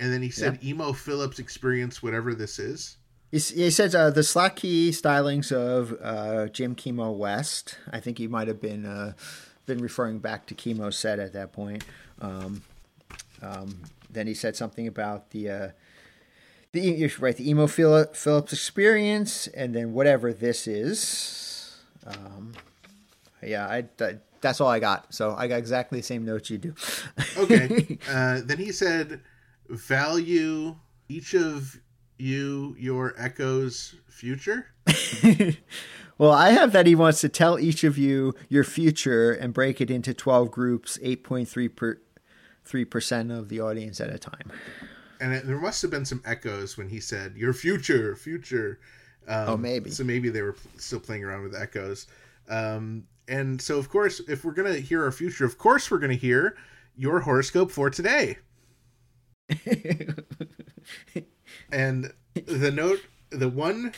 And 0.00 0.12
then 0.12 0.22
he 0.22 0.30
said 0.30 0.58
Emo 0.62 0.92
Philips 0.92 1.38
experience 1.38 2.02
whatever 2.02 2.34
this 2.34 2.58
is. 2.58 2.96
he, 3.30 3.38
he 3.38 3.70
says 3.70 3.94
uh, 3.94 4.10
the 4.10 4.22
slack 4.24 4.56
key 4.56 4.90
stylings 4.90 5.52
of 5.52 5.96
uh, 6.02 6.48
Jim 6.48 6.74
Kimo 6.74 7.12
West. 7.12 7.78
I 7.90 8.00
think 8.00 8.18
he 8.18 8.26
might 8.26 8.48
have 8.48 8.60
been 8.60 8.84
uh, 8.84 9.12
been 9.66 9.78
referring 9.78 10.18
back 10.18 10.46
to 10.46 10.54
Kimo 10.54 10.90
set 10.90 11.18
at 11.18 11.32
that 11.32 11.52
point. 11.52 11.84
Um, 12.20 12.62
um, 13.40 13.82
then 14.10 14.26
he 14.26 14.34
said 14.34 14.56
something 14.56 14.86
about 14.86 15.30
the 15.30 15.48
uh, 15.48 15.68
the 16.72 17.06
right 17.20 17.36
the 17.36 17.48
emo 17.48 17.66
Phil- 17.68 18.06
Philips 18.12 18.52
experience, 18.52 19.46
and 19.48 19.74
then 19.74 19.92
whatever 19.94 20.32
this 20.32 20.66
is. 20.66 20.98
Um, 22.06 22.52
yeah, 23.42 23.66
I, 23.66 23.84
I- 24.00 24.18
that's 24.40 24.60
all 24.60 24.68
I 24.68 24.78
got. 24.78 25.14
So 25.14 25.34
I 25.36 25.48
got 25.48 25.56
exactly 25.56 26.00
the 26.00 26.04
same 26.04 26.24
notes 26.26 26.50
you 26.50 26.58
do. 26.58 26.74
Okay. 27.38 27.98
uh, 28.10 28.42
then 28.44 28.58
he 28.58 28.72
said, 28.72 29.22
value 29.70 30.76
each 31.08 31.32
of 31.32 31.80
you 32.18 32.76
your 32.78 33.14
echo's 33.16 33.94
future. 34.08 34.66
Well, 36.16 36.30
I 36.30 36.50
have 36.50 36.70
that 36.72 36.86
he 36.86 36.94
wants 36.94 37.20
to 37.22 37.28
tell 37.28 37.58
each 37.58 37.82
of 37.82 37.98
you 37.98 38.34
your 38.48 38.62
future 38.62 39.32
and 39.32 39.52
break 39.52 39.80
it 39.80 39.90
into 39.90 40.14
12 40.14 40.48
groups, 40.50 40.96
8.3 40.98 41.74
per, 41.74 42.00
3% 42.64 43.36
of 43.36 43.48
the 43.48 43.60
audience 43.60 44.00
at 44.00 44.10
a 44.10 44.18
time. 44.18 44.52
And 45.20 45.34
it, 45.34 45.46
there 45.46 45.58
must 45.58 45.82
have 45.82 45.90
been 45.90 46.04
some 46.04 46.22
echoes 46.24 46.76
when 46.76 46.88
he 46.88 47.00
said, 47.00 47.34
your 47.36 47.52
future, 47.52 48.14
future. 48.14 48.78
Um, 49.28 49.48
Oh, 49.48 49.56
maybe. 49.56 49.90
So 49.90 50.04
maybe 50.04 50.28
they 50.28 50.42
were 50.42 50.56
still 50.76 51.00
playing 51.00 51.24
around 51.24 51.42
with 51.42 51.54
echoes. 51.54 52.06
Um, 52.48 53.04
and 53.28 53.60
so, 53.60 53.78
of 53.78 53.88
course, 53.88 54.20
if 54.28 54.44
we're 54.44 54.52
going 54.52 54.72
to 54.72 54.80
hear 54.80 55.02
our 55.04 55.12
future, 55.12 55.44
of 55.46 55.56
course, 55.58 55.90
we're 55.90 55.98
going 55.98 56.10
to 56.12 56.16
hear 56.16 56.56
your 56.96 57.20
horoscope 57.20 57.70
for 57.70 57.88
today. 57.90 58.36
and 61.72 62.12
the 62.46 62.70
note, 62.70 63.00
the 63.30 63.48
one 63.48 63.92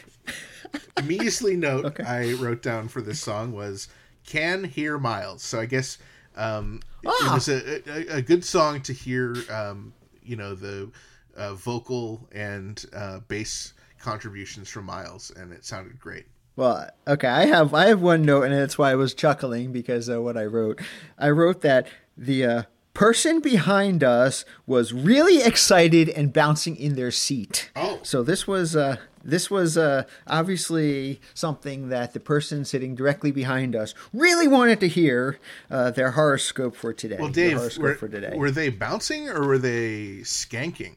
measly 1.05 1.57
note 1.69 2.01
I 2.01 2.33
wrote 2.35 2.63
down 2.63 2.89
for 2.89 3.01
this 3.03 3.21
song 3.21 3.53
was 3.53 3.89
"Can 4.27 4.65
Hear 4.65 4.99
Miles." 4.99 5.43
So 5.43 5.61
I 5.61 5.67
guess 5.67 5.99
um, 6.37 6.81
it 7.03 7.09
Ah. 7.23 7.35
was 7.35 7.49
a, 7.49 7.83
a, 7.91 8.17
a 8.19 8.23
good 8.23 8.45
song 8.45 8.81
to 8.83 8.93
hear. 8.93 9.37
Um, 9.51 9.93
you 10.23 10.35
know 10.35 10.55
the 10.57 10.91
uh, 11.37 11.55
vocal 11.55 12.29
and 12.33 12.85
uh, 12.93 13.21
bass 13.29 13.75
contributions 14.07 14.69
from 14.69 14.85
Miles, 14.85 15.33
and 15.37 15.53
it 15.53 15.65
sounded 15.65 15.99
great. 15.99 16.27
Well, 16.55 16.89
okay, 17.09 17.27
I 17.27 17.47
have 17.47 17.75
I 17.75 17.87
have 17.87 18.01
one 18.01 18.23
note, 18.23 18.45
and 18.45 18.55
that's 18.55 18.79
why 18.79 18.93
I 18.93 18.95
was 18.95 19.15
chuckling 19.15 19.73
because 19.73 20.09
of 20.09 20.23
what 20.23 20.37
I 20.37 20.45
wrote. 20.45 20.81
I 21.19 21.31
wrote 21.31 21.61
that 21.63 21.89
the 22.17 22.45
uh, 22.47 22.63
person 22.95 23.41
behind 23.41 24.05
us 24.05 24.45
was 24.65 24.93
really 24.93 25.43
excited 25.43 26.09
and 26.09 26.33
bouncing 26.33 26.77
in 26.77 26.95
their 26.95 27.11
seat. 27.11 27.71
Oh. 27.75 27.99
so 28.05 28.23
this 28.23 28.47
was 28.47 28.77
uh, 28.77 28.97
this 29.25 29.51
was 29.51 29.77
uh, 29.77 30.05
obviously 30.29 31.21
something 31.35 31.89
that 31.89 32.13
the 32.15 32.21
person 32.21 32.65
sitting 32.65 32.95
directly 32.95 33.33
behind 33.33 33.75
us 33.75 33.93
really 34.13 34.47
wanted 34.47 34.79
to 34.81 34.89
hear 34.89 35.39
uh, 35.69 35.91
their 35.91 36.13
horoscope 36.13 36.77
for 36.77 36.93
today. 36.93 37.17
Well, 37.19 37.31
Dave, 37.31 37.57
horoscope 37.57 37.83
were, 37.83 37.95
for 37.97 38.09
today. 38.09 38.37
were 38.37 38.53
they 38.53 38.69
bouncing 38.69 39.29
or 39.29 39.47
were 39.47 39.59
they 39.59 40.21
skanking? 40.23 40.95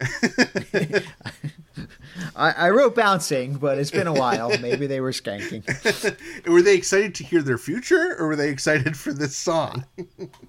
I, 2.36 2.52
I 2.52 2.70
wrote 2.70 2.94
bouncing, 2.94 3.54
but 3.54 3.78
it's 3.78 3.90
been 3.90 4.06
a 4.06 4.12
while. 4.12 4.56
Maybe 4.58 4.86
they 4.86 5.00
were 5.00 5.12
skanking. 5.12 5.64
Were 6.46 6.62
they 6.62 6.74
excited 6.74 7.14
to 7.16 7.24
hear 7.24 7.42
their 7.42 7.58
future, 7.58 8.16
or 8.18 8.28
were 8.28 8.36
they 8.36 8.50
excited 8.50 8.96
for 8.96 9.12
this 9.12 9.36
song, 9.36 9.84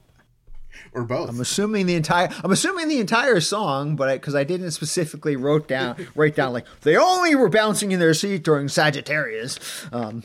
or 0.94 1.04
both? 1.04 1.30
I'm 1.30 1.42
assuming 1.42 1.86
the 1.86 1.96
entire 1.96 2.30
I'm 2.44 2.52
assuming 2.52 2.88
the 2.88 3.00
entire 3.00 3.40
song, 3.40 3.96
but 3.96 4.14
because 4.14 4.36
I, 4.36 4.44
didn't 4.44 4.72
specifically 4.72 5.36
wrote 5.36 5.68
down 5.68 6.08
write 6.16 6.36
down 6.36 6.54
like 6.54 6.66
they 6.82 6.96
only 6.96 7.36
were 7.36 7.50
bouncing 7.50 7.92
in 7.92 8.00
their 8.00 8.14
seat 8.14 8.44
during 8.44 8.68
Sagittarius. 8.68 9.60
Um, 9.92 10.24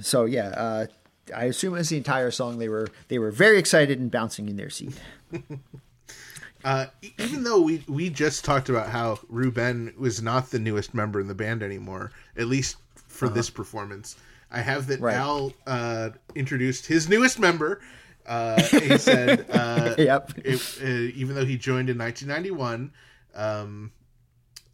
so 0.00 0.24
yeah, 0.24 0.48
uh, 0.48 0.86
I 1.34 1.44
assume 1.44 1.76
it's 1.76 1.90
the 1.90 1.96
entire 1.96 2.30
song. 2.30 2.58
They 2.58 2.68
were 2.68 2.88
they 3.08 3.18
were 3.18 3.30
very 3.30 3.58
excited 3.58 3.98
and 3.98 4.10
bouncing 4.10 4.48
in 4.48 4.56
their 4.56 4.70
seat. 4.70 4.94
Uh, 6.64 6.86
even 7.18 7.42
though 7.44 7.60
we 7.60 7.82
we 7.88 8.10
just 8.10 8.44
talked 8.44 8.68
about 8.68 8.88
how 8.90 9.18
Ruben 9.28 9.94
was 9.96 10.20
not 10.22 10.50
the 10.50 10.58
newest 10.58 10.92
member 10.94 11.20
in 11.20 11.26
the 11.28 11.34
band 11.34 11.62
anymore, 11.62 12.12
at 12.36 12.46
least 12.46 12.76
for 13.08 13.28
this 13.28 13.50
performance, 13.50 14.16
I 14.50 14.60
have 14.60 14.86
that 14.88 15.00
Right. 15.00 15.14
Al 15.16 15.52
uh, 15.66 16.10
introduced 16.34 16.86
his 16.86 17.08
newest 17.08 17.38
member. 17.38 17.80
Uh, 18.26 18.62
he 18.62 18.96
said, 18.98 19.46
uh, 19.50 19.94
Yep. 19.98 20.32
it, 20.44 20.78
uh, 20.82 20.86
even 21.18 21.34
though 21.34 21.44
he 21.44 21.56
joined 21.56 21.90
in 21.90 21.98
1991, 21.98 22.92
um, 23.34 23.90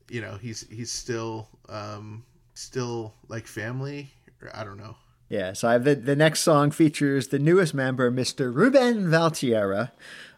you 0.08 0.20
know, 0.20 0.36
he's 0.36 0.66
he's 0.68 0.90
still 0.92 1.48
um, 1.68 2.24
still 2.54 3.14
like 3.28 3.46
family. 3.46 4.10
Or, 4.42 4.50
I 4.54 4.64
don't 4.64 4.76
know. 4.78 4.96
Yeah, 5.28 5.54
so 5.54 5.66
I 5.68 5.72
have 5.72 5.84
the, 5.84 5.96
the 5.96 6.14
next 6.14 6.40
song 6.40 6.70
features 6.70 7.28
the 7.28 7.38
newest 7.40 7.74
member, 7.74 8.12
Mr. 8.12 8.54
Ruben 8.54 9.06
Valtierra. 9.06 9.90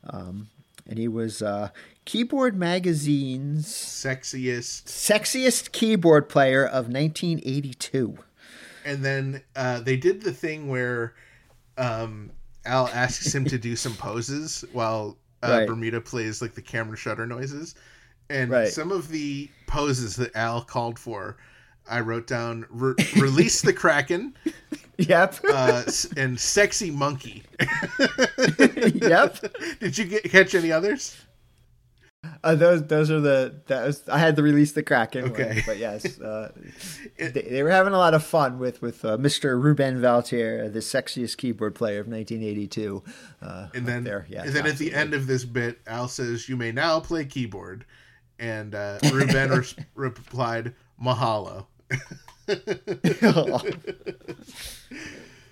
Um, 0.09 0.49
and 0.89 0.99
he 0.99 1.07
was 1.09 1.43
uh, 1.43 1.69
Keyboard 2.05 2.57
Magazine's 2.57 3.67
Sexiest, 3.69 4.85
sexiest 4.87 5.73
keyboard 5.73 6.29
player 6.29 6.65
of 6.65 6.87
1982. 6.89 8.19
and 8.85 9.05
then 9.05 9.43
uh, 9.57 9.81
they 9.81 9.97
did 9.97 10.23
the 10.23 10.33
thing 10.33 10.69
where 10.69 11.15
um, 11.77 12.31
Al 12.65 12.89
asks 12.89 13.35
him 13.35 13.45
to 13.47 13.59
do 13.59 13.77
some 13.77 13.95
poses 13.99 14.65
while 14.73 15.17
uh, 15.43 15.49
Right. 15.51 15.67
Bermuda 15.69 16.01
plays 16.01 16.43
like 16.43 16.55
the 16.55 16.63
camera 16.63 16.97
shutter 16.97 17.27
noises, 17.27 17.75
and 18.31 18.51
Right. 18.51 18.69
some 18.69 18.91
of 18.91 19.09
the 19.09 19.49
poses 19.67 20.17
that 20.17 20.35
Al 20.35 20.63
called 20.63 20.99
for, 20.99 21.37
I 21.89 22.01
wrote 22.01 22.27
down: 22.27 22.67
re- 22.71 22.95
release 23.17 23.63
the 23.63 23.73
kraken 23.73 24.35
Yep. 24.99 25.37
uh, 25.53 25.85
and 26.17 26.39
sexy 26.41 26.91
monkey. 26.91 27.45
yep. 28.59 29.37
Did 29.81 29.97
you 29.99 30.05
get, 30.07 30.25
catch 30.25 30.55
any 30.55 30.73
others? 30.73 31.17
Uh, 32.43 32.57
those 32.57 32.85
those 32.89 33.11
are 33.13 33.21
the 33.21 33.61
that 33.69 33.87
was 33.87 34.03
I 34.09 34.19
had 34.19 34.35
to 34.37 34.43
release 34.43 34.73
the 34.73 34.83
Kraken. 34.83 35.23
one, 35.23 35.33
Okay. 35.33 35.63
but 35.65 35.79
yes, 35.79 36.19
uh, 36.21 36.51
they, 37.17 37.29
they 37.31 37.63
were 37.63 37.71
having 37.71 37.93
a 37.93 37.97
lot 37.99 38.13
of 38.13 38.25
fun 38.25 38.59
with 38.59 38.83
with 38.83 39.05
uh, 39.05 39.17
Mr. 39.19 39.61
Ruben 39.61 40.01
Valtierra, 40.01 40.69
the 40.73 40.81
sexiest 40.81 41.37
keyboard 41.37 41.77
player 41.77 42.01
of 42.01 42.09
1982. 42.09 43.03
Uh, 43.41 43.69
And 43.73 43.87
then, 43.87 44.03
there, 44.03 44.27
yes, 44.29 44.47
and 44.49 44.55
then 44.57 44.67
at 44.67 44.79
the 44.79 44.93
end 44.93 45.15
of 45.15 45.29
this 45.29 45.45
bit, 45.45 45.79
Al 45.87 46.09
says, 46.09 46.49
"You 46.49 46.57
may 46.57 46.73
now 46.73 46.99
play 46.99 47.25
keyboard," 47.25 47.85
and 48.41 48.75
uh, 48.75 48.99
Ruben 49.13 49.51
res- 49.51 49.77
replied, 49.95 50.75
"Mahalo." 51.01 51.67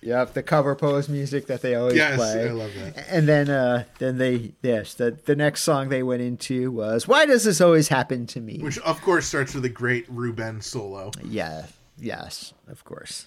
Yep, 0.02 0.34
the 0.34 0.42
cover 0.44 0.76
pose 0.76 1.08
music 1.08 1.48
that 1.48 1.62
they 1.62 1.74
always 1.74 1.96
Yes, 1.96 2.16
play. 2.16 2.48
I 2.48 2.52
love 2.52 2.70
that. 2.76 3.06
And 3.10 3.26
then, 3.26 3.50
uh, 3.50 3.84
then 3.98 4.18
they 4.18 4.52
yes, 4.62 4.94
the 4.94 5.10
the 5.24 5.34
next 5.34 5.62
song 5.62 5.88
they 5.88 6.04
went 6.04 6.22
into 6.22 6.70
was 6.70 7.08
"Why 7.08 7.26
Does 7.26 7.42
This 7.42 7.60
Always 7.60 7.88
Happen 7.88 8.24
to 8.28 8.40
Me?" 8.40 8.60
Which, 8.60 8.78
of 8.78 9.00
course, 9.02 9.26
starts 9.26 9.52
with 9.52 9.64
a 9.64 9.68
great 9.68 10.06
Ruben 10.08 10.60
solo. 10.60 11.10
yeah, 11.24 11.66
yes, 11.98 12.54
of 12.68 12.84
course. 12.84 13.26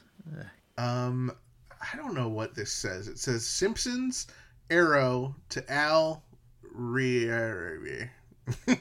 Um, 0.77 1.33
I 1.81 1.97
don't 1.97 2.13
know 2.13 2.29
what 2.29 2.55
this 2.55 2.71
says. 2.71 3.09
It 3.09 3.19
says 3.19 3.45
Simpsons 3.45 4.27
arrow 4.69 5.35
to 5.49 5.69
Al 5.69 6.23
Re. 6.71 7.27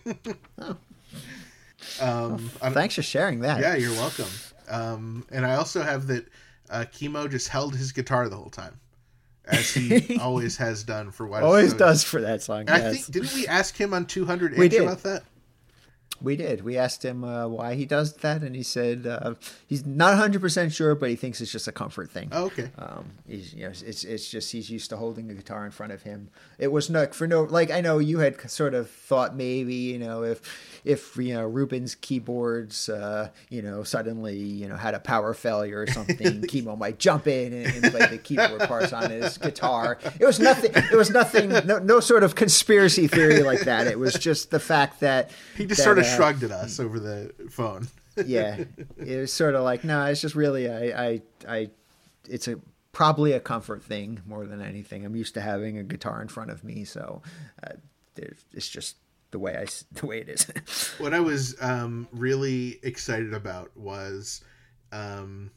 um, 2.01 2.51
don't- 2.61 2.73
Thanks 2.75 2.95
for 2.95 3.03
sharing 3.03 3.41
that. 3.41 3.61
yeah, 3.61 3.75
you're 3.77 3.93
welcome. 3.93 4.27
Um, 4.69 5.25
and 5.31 5.47
I 5.47 5.55
also 5.57 5.83
have 5.83 6.07
that 6.09 6.29
uh, 6.71 6.85
Kimo 6.93 7.29
just 7.29 7.49
held 7.49 7.75
his 7.75 7.93
guitar 7.93 8.29
the 8.29 8.37
whole 8.37 8.51
time, 8.51 8.79
as 9.47 9.73
he 9.73 10.19
always 10.21 10.57
has 10.59 10.85
done 10.85 11.11
for 11.11 11.27
what 11.27 11.43
always 11.43 11.73
does 11.73 12.05
for 12.05 12.21
that 12.21 12.43
song. 12.43 12.69
I 12.69 12.93
think 12.93 13.07
didn't 13.11 13.33
we 13.35 13.47
ask 13.47 13.77
him 13.77 13.95
on 13.95 14.05
200 14.07 14.57
We 14.59 14.65
inch 14.67 14.73
did. 14.73 14.83
about 14.83 15.03
that? 15.05 15.23
We 16.21 16.35
did. 16.35 16.65
We 16.65 16.77
asked 16.77 17.05
him 17.05 17.23
uh, 17.23 17.47
why 17.47 17.77
he 17.77 17.87
does 17.87 18.13
that, 18.17 18.43
and 18.43 18.57
he 18.57 18.65
said 18.65 19.07
uh, 19.07 19.35
he's 19.69 19.87
not 19.87 20.09
100 20.15 20.41
percent 20.41 20.73
sure, 20.73 20.97
but 20.97 21.11
he 21.11 21.15
thinks 21.17 21.41
it's 21.41 21.53
just 21.53 21.69
a 21.69 21.73
comfort 21.73 22.11
thing. 22.11 22.29
Oh, 22.33 22.47
okay. 22.47 22.71
Um, 22.77 23.13
he's 23.29 23.55
you 23.55 23.63
know 23.63 23.69
it's 23.69 24.03
it's 24.03 24.29
just 24.29 24.51
he's 24.51 24.69
used 24.69 24.91
to 24.91 24.97
holding 24.97 25.31
a 25.31 25.35
guitar 25.35 25.65
in 25.65 25.71
front 25.71 25.93
of 25.93 26.03
him. 26.03 26.29
It 26.59 26.73
was 26.73 26.91
not 26.91 27.15
for 27.15 27.29
no 27.29 27.45
like 27.45 27.71
I 27.71 27.81
know 27.83 28.01
you 28.01 28.19
had 28.19 28.51
sort 28.51 28.75
of 28.75 28.91
thought 28.91 29.37
maybe 29.37 29.75
you 29.77 29.99
know 30.01 30.25
if 30.25 30.78
if 30.85 31.17
you 31.17 31.35
know 31.35 31.47
Ruben's 31.47 31.95
keyboards 31.95 32.89
uh, 32.89 33.31
you 33.49 33.63
know 33.63 33.83
suddenly 33.83 34.37
you 34.37 34.69
know 34.69 34.77
had 34.77 34.95
a 34.95 35.01
power 35.01 35.35
failure 35.35 35.83
or 35.83 35.87
something, 35.87 36.43
Kimo 36.49 36.77
might 36.77 36.99
jump 36.99 37.27
in 37.27 37.53
and, 37.53 37.67
and 37.67 37.93
play 37.93 38.07
the 38.07 38.19
keyboard 38.19 38.61
parts 38.63 38.93
on 38.93 39.11
his 39.11 39.39
guitar. 39.39 39.99
It 40.19 40.25
was 40.25 40.41
nothing. 40.41 40.73
It 40.75 40.97
was 40.97 41.11
nothing. 41.11 41.51
No, 41.67 41.79
no 41.79 42.01
sort 42.01 42.23
of 42.23 42.35
conspiracy 42.35 43.07
theory 43.07 43.43
like 43.43 43.61
that. 43.61 43.87
It 43.87 43.99
was 43.99 44.15
just 44.15 44.51
the 44.51 44.61
fact 44.61 45.01
that 45.01 45.31
He 45.57 45.67
just 45.67 45.79
that, 45.79 45.85
sort 45.85 45.99
of 45.99 46.05
uh, 46.05 46.17
shrugged 46.17 46.43
at 46.43 46.51
us 46.51 46.81
over 46.81 46.99
the 46.99 47.33
phone. 47.51 47.89
yeah, 48.27 48.65
it 48.97 49.17
was 49.17 49.33
sort 49.33 49.55
of 49.55 49.63
like 49.63 49.85
no, 49.85 50.05
it's 50.07 50.21
just 50.21 50.35
really 50.35 50.69
I 50.69 51.07
I 51.07 51.23
I 51.49 51.71
it's 52.29 52.49
a 52.49 52.59
probably 52.93 53.33
a 53.33 53.41
comfort 53.41 53.83
thing 53.83 54.21
more 54.27 54.45
than 54.47 54.61
anything. 54.61 55.05
I'm 55.05 55.15
used 55.15 55.35
to 55.35 55.41
having 55.41 55.79
a 55.79 55.85
guitar 55.85 56.21
in 56.21 56.29
front 56.29 56.51
of 56.51 56.65
me, 56.65 56.85
so 56.85 57.23
uh, 57.63 57.75
it's 58.53 58.69
just 58.69 58.97
the 59.31 59.39
way 59.39 59.57
I 59.57 59.67
the 59.93 60.07
way 60.07 60.21
it 60.21 60.29
is. 60.29 60.45
what 60.99 61.15
I 61.15 61.21
was 61.21 61.57
um, 61.61 62.09
really 62.13 62.79
excited 62.83 63.35
about 63.35 63.77
was 63.77 64.43
um, 64.93 65.51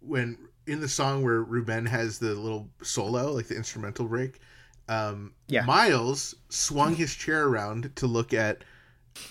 when 0.00 0.38
in 0.66 0.80
the 0.80 0.88
song 0.88 1.22
where 1.22 1.42
Ruben 1.42 1.86
has 1.86 2.18
the 2.18 2.34
little 2.34 2.68
solo, 2.82 3.32
like 3.32 3.46
the 3.48 3.56
instrumental 3.56 4.06
break. 4.06 4.40
Um, 4.88 5.32
Yeah. 5.48 5.64
Miles 5.64 6.34
swung 6.48 6.94
his 6.94 7.14
chair 7.14 7.46
around 7.46 7.94
to 7.96 8.06
look 8.06 8.32
at 8.32 8.62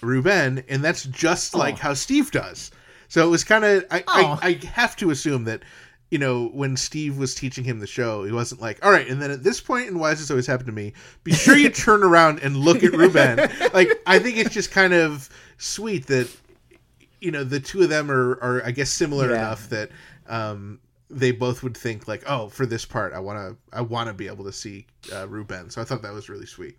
Ruben, 0.01 0.63
and 0.67 0.83
that's 0.83 1.03
just 1.05 1.53
like 1.55 1.77
how 1.77 1.93
Steve 1.93 2.31
does. 2.31 2.71
So 3.07 3.25
it 3.25 3.29
was 3.29 3.43
kind 3.43 3.63
of 3.63 3.85
I, 3.91 4.03
Oh. 4.07 4.39
I 4.41 4.47
I 4.49 4.65
have 4.65 4.95
to 4.97 5.11
assume 5.11 5.43
that 5.45 5.63
you 6.11 6.19
know 6.19 6.47
when 6.49 6.77
Steve 6.77 7.17
was 7.17 7.33
teaching 7.35 7.63
him 7.63 7.79
the 7.79 7.87
show, 7.87 8.23
he 8.23 8.31
wasn't 8.31 8.61
like, 8.61 8.83
all 8.85 8.91
right, 8.91 9.07
and 9.07 9.21
then 9.21 9.31
at 9.31 9.43
this 9.43 9.59
point, 9.59 9.87
and 9.87 9.99
why 9.99 10.11
does 10.11 10.19
this 10.19 10.29
always 10.31 10.47
happen 10.47 10.65
to 10.67 10.71
me? 10.71 10.93
Be 11.23 11.33
sure 11.33 11.55
you 11.57 11.69
turn 11.85 12.03
around 12.03 12.39
and 12.39 12.55
look 12.57 12.83
at 12.83 12.91
Ruben. 12.93 13.37
like 13.73 13.89
I 14.05 14.19
think 14.19 14.37
it's 14.37 14.53
just 14.53 14.71
kind 14.71 14.93
of 14.93 15.29
sweet 15.57 16.07
that 16.07 16.29
you 17.21 17.31
know 17.31 17.43
the 17.43 17.59
two 17.59 17.81
of 17.81 17.89
them 17.89 18.11
are 18.11 18.33
are 18.41 18.61
I 18.65 18.71
guess 18.71 18.89
similar 18.91 19.29
Yeah. 19.31 19.37
enough 19.37 19.69
that 19.69 19.89
um 20.27 20.79
they 21.09 21.31
both 21.31 21.63
would 21.63 21.77
think 21.77 22.07
like 22.07 22.23
oh 22.27 22.49
for 22.49 22.65
this 22.65 22.83
part 22.85 23.13
I 23.13 23.19
want 23.19 23.37
to 23.39 23.75
I 23.77 23.81
want 23.81 24.07
to 24.07 24.13
be 24.13 24.27
able 24.27 24.43
to 24.45 24.51
see 24.51 24.85
uh, 25.13 25.27
Ruben 25.27 25.69
so 25.69 25.81
I 25.81 25.85
thought 25.85 26.01
that 26.01 26.13
was 26.13 26.29
really 26.29 26.45
sweet 26.45 26.77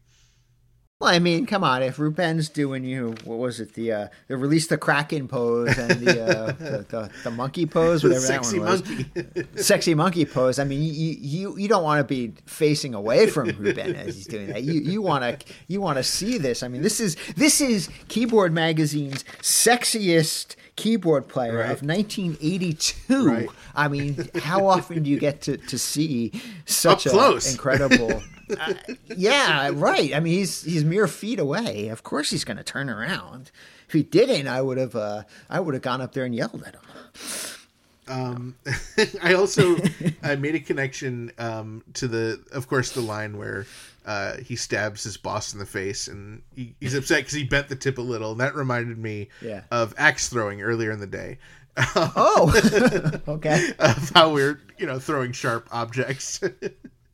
well, 0.98 1.10
I 1.14 1.18
mean, 1.18 1.44
come 1.44 1.62
on, 1.62 1.82
if 1.82 1.98
Ruben's 1.98 2.48
doing 2.48 2.82
you, 2.84 3.14
what 3.24 3.38
was 3.38 3.60
it? 3.60 3.74
The 3.74 3.92
uh, 3.92 4.08
the 4.28 4.36
release 4.38 4.66
the 4.66 4.78
Kraken 4.78 5.28
pose 5.28 5.76
and 5.76 5.90
the 6.00 6.22
uh, 6.22 6.46
the, 6.52 6.86
the 6.88 7.10
the 7.24 7.30
monkey 7.30 7.66
pose, 7.66 8.02
whatever 8.02 8.20
sexy 8.24 8.58
that 8.58 8.62
one 8.64 8.70
was. 8.70 8.88
monkey 8.88 9.46
sexy 9.62 9.94
monkey 9.94 10.24
pose. 10.24 10.58
I 10.58 10.64
mean, 10.64 10.82
you 10.82 10.88
you, 11.20 11.56
you 11.58 11.68
don't 11.68 11.82
want 11.84 11.98
to 12.00 12.04
be 12.04 12.32
facing 12.46 12.94
away 12.94 13.26
from 13.26 13.48
Ruben 13.58 13.94
as 13.94 14.14
he's 14.16 14.26
doing 14.26 14.46
that. 14.48 14.62
You 14.62 14.80
you 14.80 15.02
want 15.02 15.22
to 15.40 15.46
you 15.68 15.82
want 15.82 15.98
to 15.98 16.02
see 16.02 16.38
this. 16.38 16.62
I 16.62 16.68
mean, 16.68 16.80
this 16.82 16.98
is 16.98 17.16
this 17.36 17.60
is 17.60 17.90
Keyboard 18.08 18.52
Magazine's 18.54 19.22
sexiest 19.42 20.56
keyboard 20.76 21.26
player 21.26 21.56
Right. 21.58 21.70
of 21.70 21.82
1982. 21.82 23.28
Right. 23.28 23.48
I 23.74 23.88
mean, 23.88 24.28
how 24.36 24.66
often 24.66 25.02
do 25.02 25.10
you 25.10 25.18
get 25.18 25.40
to 25.42 25.56
to 25.58 25.78
see 25.78 26.32
such 26.64 27.06
Up 27.06 27.12
a 27.12 27.16
close. 27.16 27.50
incredible? 27.52 28.22
Uh, 28.58 28.74
yeah, 29.16 29.70
right. 29.74 30.14
I 30.14 30.20
mean, 30.20 30.34
he's 30.34 30.62
he's 30.62 30.84
mere 30.84 31.06
feet 31.08 31.38
away. 31.38 31.88
Of 31.88 32.02
course, 32.02 32.30
he's 32.30 32.44
going 32.44 32.56
to 32.58 32.64
turn 32.64 32.88
around. 32.90 33.50
If 33.86 33.92
he 33.92 34.02
didn't, 34.02 34.48
I 34.48 34.60
would 34.62 34.78
have 34.78 34.94
uh, 34.96 35.22
I 35.48 35.60
would 35.60 35.74
have 35.74 35.82
gone 35.82 36.00
up 36.00 36.12
there 36.12 36.24
and 36.24 36.34
yelled 36.34 36.62
at 36.66 36.74
him. 36.74 36.82
um 38.08 38.54
I 39.22 39.34
also 39.34 39.76
I 40.22 40.36
made 40.36 40.54
a 40.54 40.60
connection 40.60 41.32
um 41.38 41.82
to 41.94 42.06
the 42.06 42.40
of 42.52 42.68
course 42.68 42.92
the 42.92 43.00
line 43.00 43.36
where 43.36 43.66
uh, 44.04 44.36
he 44.36 44.54
stabs 44.54 45.02
his 45.02 45.16
boss 45.16 45.52
in 45.52 45.58
the 45.58 45.66
face 45.66 46.06
and 46.06 46.40
he, 46.54 46.76
he's 46.80 46.94
upset 46.94 47.18
because 47.18 47.32
he 47.32 47.42
bent 47.42 47.68
the 47.68 47.74
tip 47.74 47.98
a 47.98 48.02
little 48.02 48.30
and 48.30 48.40
that 48.40 48.54
reminded 48.54 48.96
me 48.96 49.28
Yeah. 49.42 49.62
of 49.72 49.92
axe 49.98 50.28
throwing 50.28 50.62
earlier 50.62 50.92
in 50.92 51.00
the 51.00 51.08
day 51.08 51.38
Oh, 51.96 52.52
okay. 53.28 53.72
of 53.80 54.10
how 54.14 54.32
we're 54.32 54.60
you 54.78 54.86
know 54.86 55.00
throwing 55.00 55.32
sharp 55.32 55.66
objects 55.72 56.40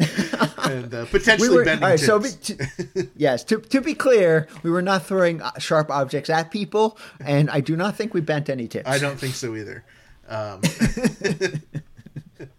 and 0.64 0.94
uh, 0.94 1.04
potentially 1.06 1.48
we 1.48 1.56
were 1.56 1.64
bending 1.64 1.84
all 1.84 1.90
right, 1.90 2.00
so 2.00 2.18
tips. 2.18 2.50
be, 2.50 3.02
to, 3.02 3.08
yes 3.16 3.44
to, 3.44 3.58
to 3.58 3.80
be 3.80 3.94
clear 3.94 4.48
we 4.62 4.70
were 4.70 4.82
not 4.82 5.04
throwing 5.04 5.40
uh, 5.42 5.50
sharp 5.58 5.90
objects 5.90 6.30
at 6.30 6.50
people 6.50 6.98
and 7.20 7.50
i 7.50 7.60
do 7.60 7.76
not 7.76 7.96
think 7.96 8.14
we 8.14 8.20
bent 8.20 8.48
any 8.48 8.68
tips 8.68 8.88
I 8.88 8.98
don't 8.98 9.18
think 9.18 9.34
so 9.34 9.54
either. 9.56 9.84
Um, 10.28 10.60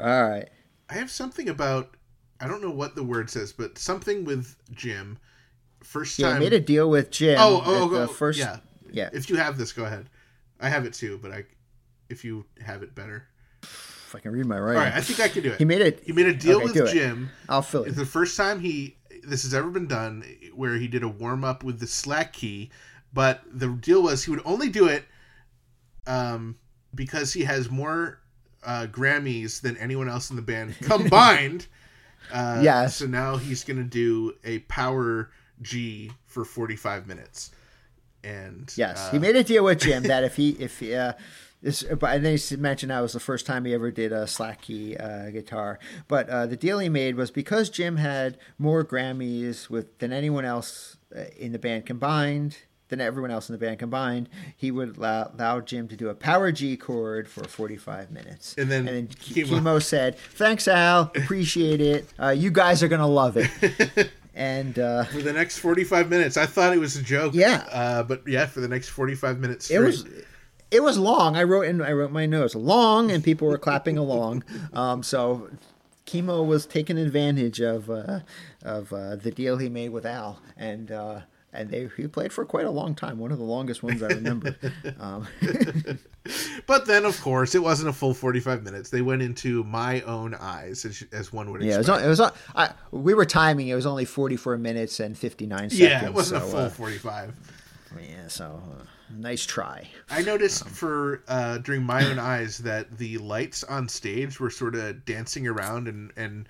all 0.00 0.28
right 0.28 0.48
I 0.88 0.94
have 0.94 1.10
something 1.10 1.48
about 1.48 1.96
I 2.40 2.46
don't 2.46 2.62
know 2.62 2.70
what 2.70 2.94
the 2.94 3.02
word 3.02 3.30
says, 3.30 3.52
but 3.52 3.78
something 3.78 4.24
with 4.24 4.56
Jim. 4.70 5.18
First 5.82 6.18
yeah 6.18 6.28
time. 6.28 6.36
I 6.36 6.40
made 6.40 6.52
a 6.52 6.60
deal 6.60 6.88
with 6.90 7.10
jim 7.10 7.36
oh, 7.40 7.62
oh, 7.64 7.90
oh, 7.94 8.06
first 8.06 8.38
yeah. 8.38 8.58
yeah 8.90 9.10
If 9.12 9.30
you 9.30 9.36
have 9.36 9.58
this, 9.58 9.72
go 9.72 9.84
ahead. 9.84 10.08
I 10.60 10.68
have 10.68 10.84
it 10.84 10.92
too, 10.92 11.18
but 11.22 11.30
I 11.30 11.44
if 12.08 12.24
you 12.24 12.44
have 12.64 12.82
it 12.82 12.94
better. 12.94 13.28
If 14.08 14.16
i 14.16 14.18
can 14.18 14.32
read 14.32 14.46
my 14.46 14.56
All 14.56 14.62
writing 14.62 14.82
right, 14.82 14.92
I 14.94 15.00
think 15.00 15.20
I 15.20 15.28
can 15.28 15.42
do 15.42 15.52
it. 15.52 15.58
he 15.58 15.64
made 15.64 15.80
it 15.82 16.02
He 16.04 16.12
made 16.12 16.26
a 16.26 16.34
deal 16.34 16.56
Okay, 16.56 16.64
with 16.64 16.76
it. 16.76 16.92
Jim. 16.92 17.30
i'll 17.48 17.62
fill 17.62 17.84
it 17.84 17.88
It's 17.88 17.96
the 17.96 18.06
first 18.06 18.36
time 18.36 18.58
he 18.60 18.96
this 19.22 19.42
has 19.42 19.52
ever 19.54 19.68
been 19.70 19.86
done 19.86 20.24
where 20.54 20.74
he 20.76 20.88
did 20.88 21.02
a 21.02 21.08
warm 21.08 21.44
up 21.44 21.62
with 21.62 21.78
the 21.80 21.86
slack 21.86 22.32
key, 22.32 22.70
but 23.12 23.42
the 23.52 23.68
deal 23.68 24.02
was 24.02 24.24
he 24.24 24.30
would 24.30 24.40
only 24.46 24.68
do 24.70 24.86
it 24.86 25.04
um, 26.06 26.56
because 26.94 27.32
he 27.32 27.44
has 27.44 27.70
more 27.70 28.20
uh, 28.64 28.86
Grammys 28.90 29.60
than 29.60 29.76
anyone 29.76 30.08
else 30.08 30.30
in 30.30 30.36
the 30.36 30.42
band 30.42 30.74
combined. 30.82 31.66
uh, 32.32 32.60
Yes. 32.62 32.96
So 32.96 33.06
now 33.06 33.36
he's 33.36 33.64
going 33.64 33.76
to 33.78 33.84
do 33.84 34.34
a 34.44 34.60
power 34.60 35.30
G 35.60 36.10
for 36.26 36.44
45 36.44 37.06
minutes. 37.06 37.50
And 38.24 38.72
yes 38.76 39.08
uh, 39.08 39.10
he 39.12 39.18
made 39.18 39.36
a 39.36 39.44
deal 39.44 39.62
with 39.64 39.78
jim 39.80 40.02
that 40.04 40.24
if 40.24 40.34
he 40.36 40.50
if 40.50 40.80
he, 40.80 40.94
uh 40.94 41.12
this, 41.62 41.82
but 41.82 42.14
and 42.14 42.24
then 42.24 42.36
he 42.36 42.56
mentioned 42.56 42.90
that 42.90 43.00
was 43.00 43.12
the 43.12 43.20
first 43.20 43.46
time 43.46 43.64
he 43.64 43.74
ever 43.74 43.90
did 43.90 44.12
a 44.12 44.26
slack 44.26 44.62
key 44.62 44.96
uh, 44.96 45.30
guitar. 45.30 45.78
But 46.06 46.28
uh, 46.28 46.46
the 46.46 46.56
deal 46.56 46.78
he 46.78 46.88
made 46.88 47.16
was 47.16 47.30
because 47.30 47.68
Jim 47.68 47.96
had 47.96 48.38
more 48.58 48.84
Grammys 48.84 49.68
with 49.68 49.98
than 49.98 50.12
anyone 50.12 50.44
else 50.44 50.96
uh, 51.16 51.24
in 51.36 51.52
the 51.52 51.58
band 51.58 51.86
combined, 51.86 52.58
than 52.88 53.00
everyone 53.00 53.30
else 53.30 53.48
in 53.48 53.52
the 53.52 53.58
band 53.58 53.78
combined, 53.78 54.28
he 54.56 54.70
would 54.70 54.96
allow, 54.96 55.30
allow 55.34 55.60
Jim 55.60 55.88
to 55.88 55.96
do 55.96 56.08
a 56.08 56.14
power 56.14 56.52
G 56.52 56.76
chord 56.76 57.28
for 57.28 57.44
45 57.44 58.10
minutes. 58.10 58.54
And 58.56 58.70
then 58.70 58.88
and 58.88 58.96
then 58.96 59.06
Kimo- 59.08 59.56
Kimo, 59.56 59.78
said, 59.78 60.16
"Thanks, 60.16 60.68
Al. 60.68 61.12
Appreciate 61.14 61.80
it. 61.80 62.06
Uh, 62.20 62.30
you 62.30 62.50
guys 62.50 62.82
are 62.82 62.88
gonna 62.88 63.06
love 63.06 63.36
it." 63.36 64.10
and 64.34 64.78
uh, 64.78 65.04
for 65.04 65.22
the 65.22 65.32
next 65.32 65.58
45 65.58 66.08
minutes. 66.08 66.36
I 66.36 66.46
thought 66.46 66.72
it 66.72 66.78
was 66.78 66.96
a 66.96 67.02
joke. 67.02 67.34
Yeah. 67.34 67.64
Uh, 67.70 68.02
but 68.04 68.22
yeah, 68.26 68.46
for 68.46 68.60
the 68.60 68.68
next 68.68 68.88
45 68.90 69.38
minutes. 69.38 69.70
it 69.70 69.80
was 69.80 70.04
it 70.70 70.82
was 70.82 70.98
long. 70.98 71.36
I 71.36 71.42
wrote 71.44 71.62
in 71.66 71.80
I 71.82 71.92
wrote 71.92 72.10
my 72.12 72.26
notes 72.26 72.54
long, 72.54 73.10
and 73.10 73.22
people 73.24 73.48
were 73.48 73.58
clapping 73.58 73.96
along. 73.98 74.44
Um, 74.72 75.02
so 75.02 75.48
Kimo 76.04 76.42
was 76.42 76.66
taking 76.66 76.98
advantage 76.98 77.60
of 77.60 77.90
uh, 77.90 78.20
of 78.62 78.92
uh, 78.92 79.16
the 79.16 79.30
deal 79.30 79.56
he 79.58 79.68
made 79.68 79.90
with 79.90 80.04
Al, 80.06 80.40
and 80.56 80.90
uh, 80.90 81.20
and 81.52 81.70
they 81.70 81.88
he 81.96 82.06
played 82.08 82.32
for 82.32 82.44
quite 82.44 82.66
a 82.66 82.70
long 82.70 82.94
time. 82.94 83.18
One 83.18 83.32
of 83.32 83.38
the 83.38 83.44
longest 83.44 83.82
ones 83.82 84.02
I 84.02 84.08
remember. 84.08 84.56
um, 85.00 85.26
But 86.66 86.84
then, 86.86 87.06
of 87.06 87.18
course, 87.22 87.54
it 87.54 87.62
wasn't 87.62 87.88
a 87.88 87.92
full 87.94 88.12
45 88.12 88.62
minutes. 88.62 88.90
They 88.90 89.00
went 89.00 89.22
into 89.22 89.64
my 89.64 90.02
own 90.02 90.34
eyes, 90.34 90.84
as, 90.84 91.02
as 91.10 91.32
one 91.32 91.50
would 91.50 91.62
yeah, 91.62 91.76
it 91.76 91.78
was. 91.78 91.88
expect. 91.88 91.98
on- 92.02 92.04
It 92.04 92.08
was. 92.08 92.20
I, 92.54 92.72
we 92.90 93.14
were 93.14 93.24
timing. 93.24 93.68
It 93.68 93.74
was 93.74 93.86
only 93.86 94.04
forty 94.04 94.36
four 94.36 94.58
minutes 94.58 95.00
and 95.00 95.16
fifty 95.16 95.46
nine 95.46 95.70
seconds. 95.70 95.80
Yeah, 95.80 96.04
it 96.04 96.12
wasn't 96.12 96.42
a 96.42 96.44
so, 96.46 96.50
full 96.50 96.60
uh, 96.60 96.68
45. 96.68 97.34
yeah, 97.98 98.28
so 98.28 98.62
uh, 98.78 98.82
nice 99.14 99.44
try. 99.44 99.88
I 100.10 100.22
noticed 100.22 100.68
for 100.68 101.22
uh, 101.28 101.58
during 101.58 101.82
my 101.82 102.04
own 102.06 102.18
eyes 102.18 102.58
that 102.58 102.98
the 102.98 103.18
lights 103.18 103.64
on 103.64 103.88
stage 103.88 104.40
were 104.40 104.50
sort 104.50 104.74
of 104.74 105.04
dancing 105.04 105.46
around 105.46 105.88
and 105.88 106.12
and 106.16 106.48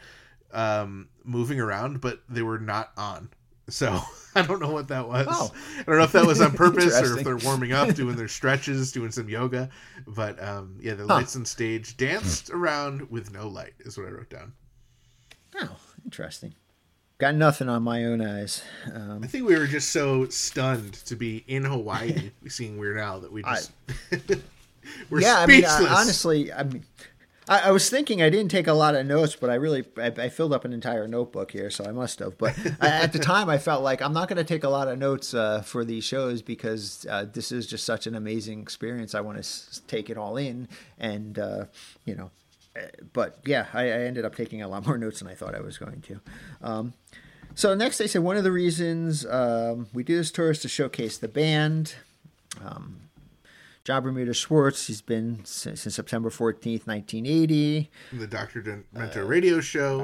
um, 0.53 1.09
moving 1.25 1.61
around, 1.61 2.01
but 2.01 2.21
they 2.29 2.43
were 2.43 2.59
not 2.59 2.93
on. 2.97 3.31
So 3.69 4.01
I 4.35 4.43
don't 4.43 4.61
know 4.61 4.71
what 4.71 4.89
that 4.89 5.09
was. 5.09 5.27
Oh. 5.31 5.53
I 5.79 5.83
don't 5.83 5.99
know 5.99 6.05
if 6.05 6.13
that 6.13 6.27
was 6.27 6.41
on 6.41 6.53
purpose 6.57 7.01
or 7.01 7.19
if 7.19 7.25
they're 7.25 7.37
warming 7.37 7.73
up, 7.73 7.95
doing 7.95 8.17
their 8.17 8.29
stretches, 8.29 8.93
doing 8.93 9.11
some 9.11 9.29
yoga. 9.29 9.69
But 10.07 10.43
um, 10.43 10.79
yeah, 10.81 10.95
the 10.95 11.07
lights 11.07 11.37
on 11.37 11.45
stage 11.45 11.97
danced 11.97 12.51
around 12.51 13.11
with 13.11 13.33
no 13.33 13.49
light, 13.49 13.75
is 13.81 13.99
what 13.99 14.07
I 14.07 14.11
wrote 14.11 14.31
down. 14.31 14.53
Oh, 15.61 15.77
interesting. 16.05 16.55
Got 17.19 17.35
nothing 17.35 17.69
on 17.69 17.83
my 17.83 18.05
own 18.05 18.21
eyes. 18.21 18.63
Um, 18.95 19.23
I 19.25 19.27
think 19.27 19.45
we 19.45 19.59
were 19.59 19.67
just 19.67 19.91
so 19.91 20.29
stunned 20.29 20.95
to 21.07 21.17
be 21.17 21.45
in 21.49 21.65
Hawaii 21.65 22.31
seeing 22.49 22.79
Weird 22.79 22.97
Al 22.97 23.21
that 23.21 23.33
we 23.33 23.43
just 23.43 23.73
we're 25.11 25.21
yeah, 25.21 25.39
I 25.39 25.47
mean. 25.47 25.65
I, 25.65 25.87
honestly, 25.89 26.53
I 26.53 26.63
mean, 26.63 26.85
I, 27.49 27.59
I 27.59 27.71
was 27.73 27.91
thinking 27.91 28.23
I 28.23 28.31
didn't 28.31 28.53
take 28.53 28.69
a 28.69 28.73
lot 28.73 28.95
of 28.95 29.05
notes, 29.05 29.35
but 29.35 29.51
I 29.51 29.55
really 29.55 29.85
I, 29.97 30.07
I 30.07 30.29
filled 30.29 30.53
up 30.53 30.65
an 30.65 30.73
entire 30.73 31.09
notebook 31.09 31.51
here, 31.51 31.71
so 31.71 31.85
I 31.85 31.91
must 31.91 32.21
have. 32.21 32.39
But 32.39 32.57
I, 32.81 32.89
at 32.89 33.13
the 33.13 33.19
time, 33.19 33.49
I 33.51 33.59
felt 33.59 33.83
like 33.83 34.01
I'm 34.01 34.13
not 34.13 34.29
going 34.29 34.37
to 34.37 34.45
take 34.45 34.63
a 34.63 34.69
lot 34.69 34.87
of 34.87 34.97
notes 34.97 35.35
uh, 35.35 35.63
for 35.63 35.85
these 35.85 36.05
shows 36.05 36.41
because 36.41 37.05
uh, 37.11 37.27
this 37.33 37.51
is 37.51 37.67
just 37.67 37.85
such 37.85 38.07
an 38.07 38.15
amazing 38.15 38.63
experience. 38.63 39.17
I 39.17 39.23
want 39.23 39.39
to 39.39 39.41
s- 39.41 39.83
take 39.89 40.09
it 40.09 40.17
all 40.17 40.37
in, 40.37 40.69
and 40.99 41.37
uh, 41.39 41.65
you 42.05 42.15
know. 42.15 42.31
But 43.13 43.39
yeah, 43.47 43.67
I, 43.73 43.83
I 43.85 43.89
ended 44.03 44.25
up 44.25 44.35
taking 44.35 44.63
a 44.63 44.69
lot 44.69 44.87
more 44.87 44.99
notes 45.05 45.21
than 45.21 45.29
I 45.29 45.35
thought 45.35 45.55
I 45.55 45.61
was 45.61 45.79
going 45.79 46.01
to. 46.03 46.21
Um, 46.63 46.93
so 47.55 47.75
next, 47.75 47.99
they 47.99 48.07
said 48.07 48.23
one 48.23 48.37
of 48.37 48.45
the 48.45 48.53
reasons 48.53 49.27
um, 49.27 49.89
we 49.93 50.03
do 50.05 50.17
this 50.17 50.31
tour 50.31 50.51
is 50.51 50.61
to 50.61 50.69
showcase 50.69 51.19
the 51.19 51.29
band. 51.29 51.95
Um, 52.65 53.01
Jon 53.85 54.03
Bermuda 54.03 54.35
Schwartz, 54.35 54.87
he's 54.87 55.01
been 55.01 55.41
since, 55.45 55.81
since 55.81 55.95
September 55.95 56.29
14th, 56.31 56.87
1980. 56.87 57.91
The 58.13 58.27
Dr. 58.27 58.63
Demento 58.63 59.17
Uh, 59.17 59.23
radio 59.23 59.61
show. 59.61 60.01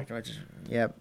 Yep. 0.68 0.98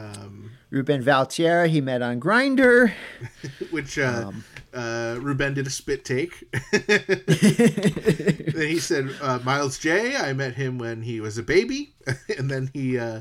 Um, 0.00 0.50
Ruben 0.70 1.02
Valtierra, 1.02 1.68
he 1.68 1.80
met 1.80 2.00
on 2.00 2.20
Grindr. 2.20 2.92
which 3.70 3.98
uh, 3.98 4.24
Um, 4.28 4.44
uh, 4.72 5.16
Ruben 5.20 5.54
did 5.54 5.66
a 5.66 5.70
spit 5.70 6.04
take. 6.04 6.44
then 6.70 8.68
he 8.68 8.78
said, 8.78 9.10
uh, 9.20 9.40
"Miles 9.44 9.78
Jay 9.78 10.16
I 10.16 10.32
met 10.32 10.54
him 10.54 10.78
when 10.78 11.02
he 11.02 11.20
was 11.20 11.38
a 11.38 11.42
baby," 11.42 11.92
and 12.38 12.50
then 12.50 12.70
he 12.72 12.98
uh, 12.98 13.20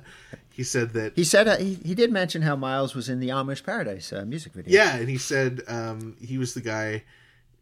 he 0.52 0.64
said 0.64 0.94
that 0.94 1.14
He 1.16 1.24
said 1.24 1.48
uh, 1.48 1.58
he, 1.58 1.74
he 1.84 1.96
did 1.96 2.12
mention 2.12 2.44
how 2.44 2.56
Miles 2.56 2.94
was 2.94 3.10
in 3.10 3.20
the 3.20 3.30
Amish 3.30 3.64
Paradise 3.64 4.14
uh, 4.14 4.26
music 4.26 4.54
video. 4.54 4.72
yeah, 4.72 4.96
and 4.98 5.10
he 5.10 5.18
said 5.18 5.62
um, 5.68 6.16
he 6.22 6.38
was 6.38 6.54
the 6.54 6.62
guy 6.62 7.04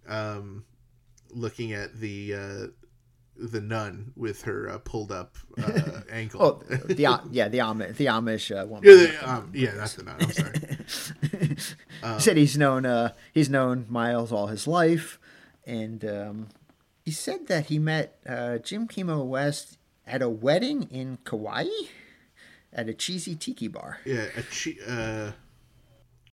um, 0.08 0.66
looking 1.32 1.72
at 1.74 1.98
the 2.00 2.34
uh, 2.34 2.68
the 3.40 3.62
nun 3.62 4.12
with 4.16 4.44
her 4.44 4.70
uh, 4.70 4.78
pulled 4.80 5.12
up 5.12 5.36
uh, 5.62 6.02
ankle. 6.12 6.42
Oh, 6.42 6.76
the 6.86 6.96
yeah, 7.32 7.48
the 7.50 7.60
Amish, 7.60 7.96
the 7.98 8.06
Amish 8.08 8.52
uh, 8.52 8.66
woman. 8.66 8.84
yeah, 8.90 8.96
the, 8.96 9.30
um, 9.30 9.52
yeah, 9.54 9.72
that's 9.76 9.94
the 9.96 10.04
nun. 10.04 10.16
I'm 10.20 10.32
sorry. 10.32 11.58
He 12.16 12.20
said 12.22 12.38
he's 12.38 12.58
known 12.58 12.86
uh, 12.86 13.14
he's 13.34 13.50
known 13.50 13.86
Miles 13.90 14.32
all 14.32 14.48
his 14.48 14.68
life, 14.68 15.20
and 15.66 16.04
um, 16.06 16.48
he 17.04 17.12
said 17.12 17.48
that 17.48 17.66
he 17.68 17.80
met 17.80 18.20
uh, 18.28 18.58
Jim 18.60 18.88
Kimo 18.88 19.24
West 19.24 19.78
at 20.06 20.22
a 20.22 20.30
wedding 20.30 20.84
in 20.84 21.18
Kauai 21.26 21.66
at 22.72 22.88
a 22.88 22.94
cheesy 22.94 23.36
tiki 23.36 23.68
bar. 23.68 24.00
Yeah, 24.06 24.26
a 24.36 24.42
che- 24.44 24.78
uh, 24.88 25.32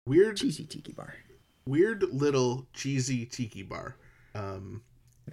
weird 0.06 0.38
Cheesy 0.38 0.64
tiki 0.64 0.92
bar. 0.92 1.14
weird 1.66 2.02
little 2.02 2.66
cheesy 2.72 3.26
tiki 3.26 3.62
bar. 3.62 3.96
Um, 4.34 4.82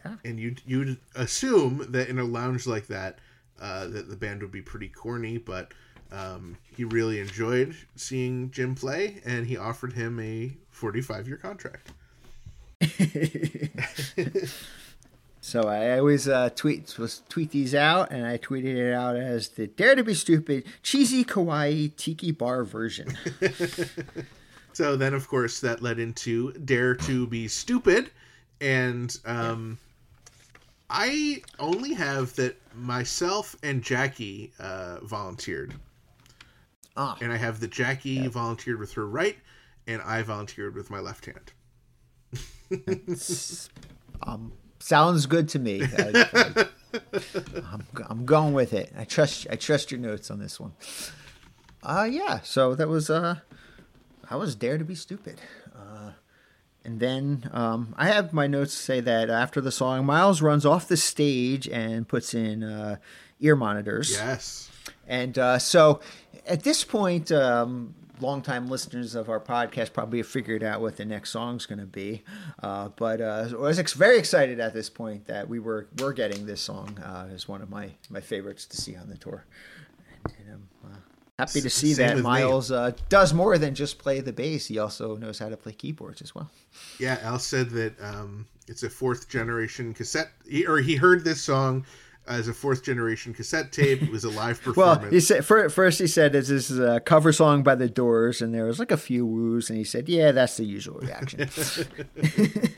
Yeah. 0.06 0.16
and 0.26 0.40
you'd 0.40 0.62
you'd 0.66 0.98
assume 1.16 1.86
that 1.90 2.10
in 2.10 2.20
a 2.20 2.24
lounge 2.24 2.68
like 2.68 2.88
that, 2.88 3.20
uh, 3.60 3.88
that 3.88 4.10
the 4.10 4.16
band 4.16 4.42
would 4.42 4.52
be 4.52 4.62
pretty 4.62 4.88
corny, 4.90 5.38
but 5.38 5.74
um, 6.12 6.58
he 6.76 6.84
really 6.84 7.20
enjoyed 7.20 7.76
seeing 7.96 8.52
Jim 8.52 8.76
play, 8.76 9.22
and 9.26 9.46
he 9.48 9.58
offered 9.58 9.94
him 9.94 10.20
a 10.20 10.56
forty-five 10.72 11.28
year 11.28 11.38
contract. 11.38 11.92
So 15.40 15.62
I 15.62 15.98
always 15.98 16.28
uh, 16.28 16.50
tweet 16.54 16.98
was 17.00 17.22
tweet 17.30 17.52
these 17.52 17.74
out, 17.74 18.12
and 18.12 18.26
I 18.26 18.38
tweeted 18.38 18.76
it 18.76 18.94
out 18.94 19.16
as 19.16 19.48
the 19.48 19.68
Dare 19.68 19.96
to 19.96 20.04
Be 20.04 20.14
Stupid 20.14 20.66
cheesy 20.84 21.24
Kauai 21.24 21.88
tiki 21.96 22.32
bar 22.32 22.64
version. 22.66 23.18
So 24.74 24.96
then, 24.96 25.16
of 25.16 25.28
course, 25.28 25.60
that 25.62 25.82
led 25.82 25.98
into 25.98 26.52
Dare 26.54 26.94
to 26.94 27.26
Be 27.26 27.48
Stupid, 27.48 28.12
and 28.62 29.18
um, 29.26 29.80
I 30.90 31.42
only 31.60 31.94
have 31.94 32.36
that 32.36 32.56
myself 32.76 33.56
and 33.64 33.84
Jackie 33.84 34.54
uh, 34.60 35.00
volunteered. 35.04 35.74
Ah. 36.96 37.18
And 37.22 37.32
I 37.32 37.38
have 37.38 37.60
that 37.60 37.72
Jackie 37.72 38.28
volunteered 38.28 38.80
with 38.80 38.94
her 38.94 39.06
right, 39.08 39.38
and 39.86 40.02
I 40.02 40.24
volunteered 40.24 40.76
with 40.76 40.90
my 40.90 41.00
left 41.00 41.26
hand. 41.26 41.54
um, 44.24 44.54
Sounds 44.80 45.26
good 45.26 45.50
to 45.50 45.60
me. 45.60 45.82
I, 45.84 46.68
am 47.74 47.84
I'm 48.10 48.26
going 48.26 48.54
with 48.54 48.74
it. 48.74 48.94
I 48.98 49.04
trust 49.04 49.48
I 49.50 49.56
trust 49.56 49.92
your 49.92 50.00
notes 50.00 50.30
on 50.32 50.40
this 50.40 50.60
one. 50.60 50.74
Uh 51.84 52.08
yeah. 52.10 52.40
So 52.42 52.76
that 52.76 52.88
was 52.88 53.10
uh, 53.10 53.38
I 54.30 54.36
was 54.36 54.56
Dare 54.56 54.78
to 54.78 54.86
Be 54.86 54.96
Stupid. 54.96 55.42
Uh, 55.76 56.12
and 56.88 57.02
then 57.02 57.50
um, 57.52 57.94
I 57.98 58.08
have 58.08 58.32
my 58.32 58.48
notes 58.48 58.74
say 58.74 59.02
that 59.02 59.30
after 59.30 59.60
the 59.60 59.74
song, 59.74 60.06
Miles 60.06 60.42
runs 60.42 60.66
off 60.66 60.88
the 60.88 60.96
stage 60.96 61.68
and 61.68 62.08
puts 62.08 62.34
in 62.34 62.64
uh, 62.64 62.96
ear 63.42 63.58
monitors. 63.58 64.12
Yes. 64.12 64.72
And 65.06 65.38
uh, 65.38 65.60
so 65.60 66.00
at 66.46 66.64
this 66.64 66.86
point, 66.86 67.30
um, 67.30 67.94
longtime 68.22 68.70
listeners 68.70 69.16
of 69.16 69.28
our 69.28 69.42
podcast 69.42 69.92
probably 69.92 70.20
have 70.20 70.28
figured 70.28 70.64
out 70.64 70.80
what 70.80 70.96
the 70.96 71.04
next 71.04 71.32
song's 71.32 71.66
going 71.66 71.80
to 71.80 71.86
be. 71.86 72.24
Uh, 72.64 72.88
but 72.96 73.20
uh, 73.20 73.50
I 73.52 73.56
was 73.56 73.80
ex- 73.80 73.92
very 73.92 74.18
excited 74.18 74.62
at 74.62 74.74
this 74.74 74.90
point 74.90 75.28
that 75.28 75.50
we 75.50 75.60
were, 75.60 75.90
were 76.00 76.14
getting 76.14 76.46
this 76.46 76.62
song 76.62 76.98
uh, 77.04 77.28
as 77.34 77.50
one 77.50 77.62
of 77.62 77.70
my, 77.70 77.90
my 78.10 78.22
favorites 78.22 78.66
to 78.66 78.78
see 78.78 78.96
on 78.96 79.10
the 79.10 79.18
tour. 79.18 79.44
And, 80.24 80.34
and 80.48 80.54
uh, 80.54 80.58
happy 81.40 81.62
to 81.62 81.70
see 81.70 81.94
Same 81.94 82.18
that. 82.18 82.24
Miles 82.24 82.72
uh, 82.72 82.92
does 83.10 83.34
more 83.34 83.58
than 83.58 83.76
just 83.76 84.00
play 84.00 84.20
the 84.20 84.34
bass. 84.34 84.68
He 84.68 84.80
also 84.80 85.16
knows 85.16 85.40
how 85.40 85.50
to 85.50 85.58
play 85.58 85.74
keyboards 85.74 86.22
as 86.22 86.34
well. 86.34 86.50
Yeah, 87.00 87.20
Al 87.22 87.40
said 87.40 87.70
that 87.72 88.00
um, 88.02 88.48
it's 88.68 88.84
a 88.84 88.90
fourth 88.90 89.30
generation 89.30 89.94
cassette, 89.94 90.32
he, 90.48 90.66
or 90.66 90.80
he 90.80 90.96
heard 90.96 91.24
this 91.24 91.42
song 91.42 91.86
as 92.28 92.48
a 92.48 92.54
fourth 92.54 92.84
generation 92.84 93.34
cassette 93.34 93.72
tape. 93.72 94.02
It 94.02 94.12
was 94.12 94.24
a 94.24 94.30
live 94.30 94.62
performance. 94.62 95.02
Well, 95.04 95.12
he 95.12 95.20
said 95.20 95.46
fir- 95.46 95.70
first 95.70 96.00
he 96.00 96.08
said 96.08 96.34
this 96.34 96.50
is 96.50 96.78
a 96.78 97.00
cover 97.00 97.32
song 97.32 97.64
by 97.64 97.76
the 97.76 97.88
Doors, 97.88 98.42
and 98.42 98.54
there 98.54 98.66
was 98.66 98.80
like 98.80 98.92
a 98.92 98.98
few 98.98 99.26
woos, 99.26 99.70
and 99.70 99.78
he 99.78 99.84
said, 99.84 100.10
"Yeah, 100.10 100.32
that's 100.32 100.58
the 100.58 100.66
usual 100.66 101.00
reaction." 101.00 101.50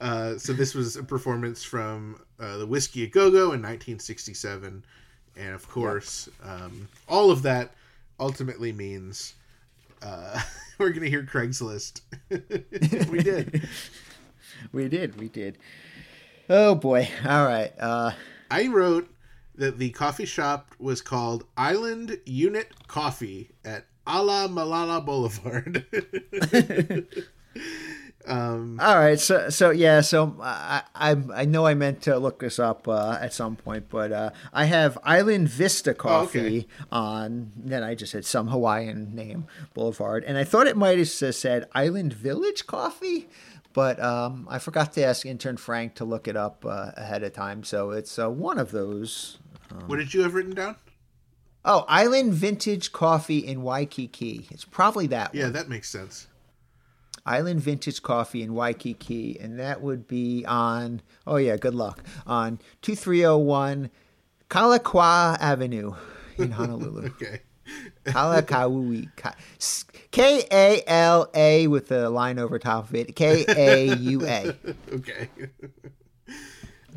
Uh, 0.00 0.38
so 0.38 0.54
this 0.54 0.74
was 0.74 0.96
a 0.96 1.02
performance 1.02 1.62
from 1.62 2.18
uh, 2.38 2.56
the 2.56 2.66
Whisky 2.66 3.04
a 3.04 3.06
Go 3.06 3.30
Go 3.30 3.52
in 3.52 3.60
1967, 3.60 4.82
and 5.40 5.54
of 5.54 5.68
course, 5.68 6.28
um, 6.44 6.88
all 7.08 7.30
of 7.30 7.42
that 7.42 7.72
ultimately 8.18 8.72
means 8.72 9.34
uh, 10.02 10.40
we're 10.78 10.90
going 10.90 11.02
to 11.02 11.10
hear 11.10 11.22
Craigslist. 11.22 12.02
we 13.10 13.22
did. 13.22 13.68
we 14.72 14.88
did, 14.88 15.18
we 15.18 15.28
did. 15.28 15.58
Oh 16.48 16.74
boy! 16.74 17.08
All 17.24 17.46
right. 17.46 17.72
Uh, 17.78 18.12
I 18.50 18.66
wrote 18.66 19.08
that 19.54 19.78
the 19.78 19.90
coffee 19.90 20.26
shop 20.26 20.74
was 20.78 21.00
called 21.00 21.44
Island 21.56 22.18
Unit 22.26 22.72
Coffee 22.86 23.50
at 23.64 23.86
Ala 24.06 24.48
Malala 24.48 25.04
Boulevard. 25.04 25.86
All 28.28 28.98
right. 28.98 29.18
So, 29.18 29.48
so 29.50 29.70
yeah. 29.70 30.00
So 30.02 30.36
I, 30.40 30.82
I, 30.94 31.16
I 31.34 31.44
know 31.44 31.66
I 31.66 31.74
meant 31.74 32.02
to 32.02 32.18
look 32.18 32.40
this 32.40 32.58
up 32.58 32.86
uh, 32.86 33.18
at 33.20 33.32
some 33.32 33.56
point, 33.56 33.88
but 33.88 34.12
uh, 34.12 34.30
I 34.52 34.64
have 34.66 34.98
Island 35.04 35.48
Vista 35.48 35.94
Coffee 35.94 36.58
okay. 36.58 36.66
on. 36.92 37.52
Then 37.56 37.82
I 37.82 37.94
just 37.94 38.12
had 38.12 38.24
some 38.24 38.48
Hawaiian 38.48 39.14
name 39.14 39.46
Boulevard, 39.74 40.24
and 40.24 40.36
I 40.36 40.44
thought 40.44 40.66
it 40.66 40.76
might 40.76 40.98
have 40.98 41.08
said 41.08 41.68
Island 41.74 42.12
Village 42.12 42.66
Coffee. 42.66 43.28
But 43.72 44.02
um, 44.02 44.48
I 44.50 44.58
forgot 44.58 44.92
to 44.94 45.04
ask 45.04 45.24
intern 45.24 45.56
Frank 45.56 45.94
to 45.96 46.04
look 46.04 46.26
it 46.26 46.36
up 46.36 46.64
uh, 46.66 46.90
ahead 46.96 47.22
of 47.22 47.32
time, 47.32 47.62
so 47.62 47.92
it's 47.92 48.18
uh, 48.18 48.28
one 48.28 48.58
of 48.58 48.72
those. 48.72 49.38
what 49.86 49.96
did 49.96 50.12
you 50.12 50.22
have 50.22 50.34
written 50.34 50.54
down? 50.54 50.74
Oh, 51.64 51.84
Island 51.88 52.32
Vintage 52.34 52.90
Coffee 52.90 53.38
in 53.38 53.62
Waikiki. 53.62 54.48
It's 54.50 54.64
probably 54.64 55.06
that 55.08 55.34
Yeah, 55.34 55.44
one. 55.44 55.52
that 55.52 55.68
makes 55.68 55.88
sense. 55.90 56.26
Island 57.30 57.60
Vintage 57.60 58.02
Coffee 58.02 58.42
in 58.42 58.54
Waikiki, 58.54 59.38
and 59.38 59.58
that 59.60 59.80
would 59.80 60.08
be 60.08 60.44
on. 60.46 61.00
Oh 61.28 61.36
yeah, 61.36 61.56
good 61.56 61.76
luck 61.76 62.02
on 62.26 62.58
two 62.82 62.96
three 62.96 63.18
zero 63.18 63.38
one 63.38 63.88
Kalakaua 64.48 65.38
Avenue 65.38 65.94
in 66.36 66.50
Honolulu. 66.58 67.06
Okay. 67.06 67.40
Kalakaui. 68.04 69.08
K 70.10 70.44
A 70.50 70.82
L 70.88 71.30
A 71.32 71.68
with 71.68 71.92
a 71.92 72.08
line 72.10 72.40
over 72.40 72.58
top 72.58 72.88
of 72.88 72.94
it. 72.96 73.14
K 73.14 73.44
A 73.48 73.94
U 73.94 74.26
A. 74.26 74.56
Okay. 74.92 75.28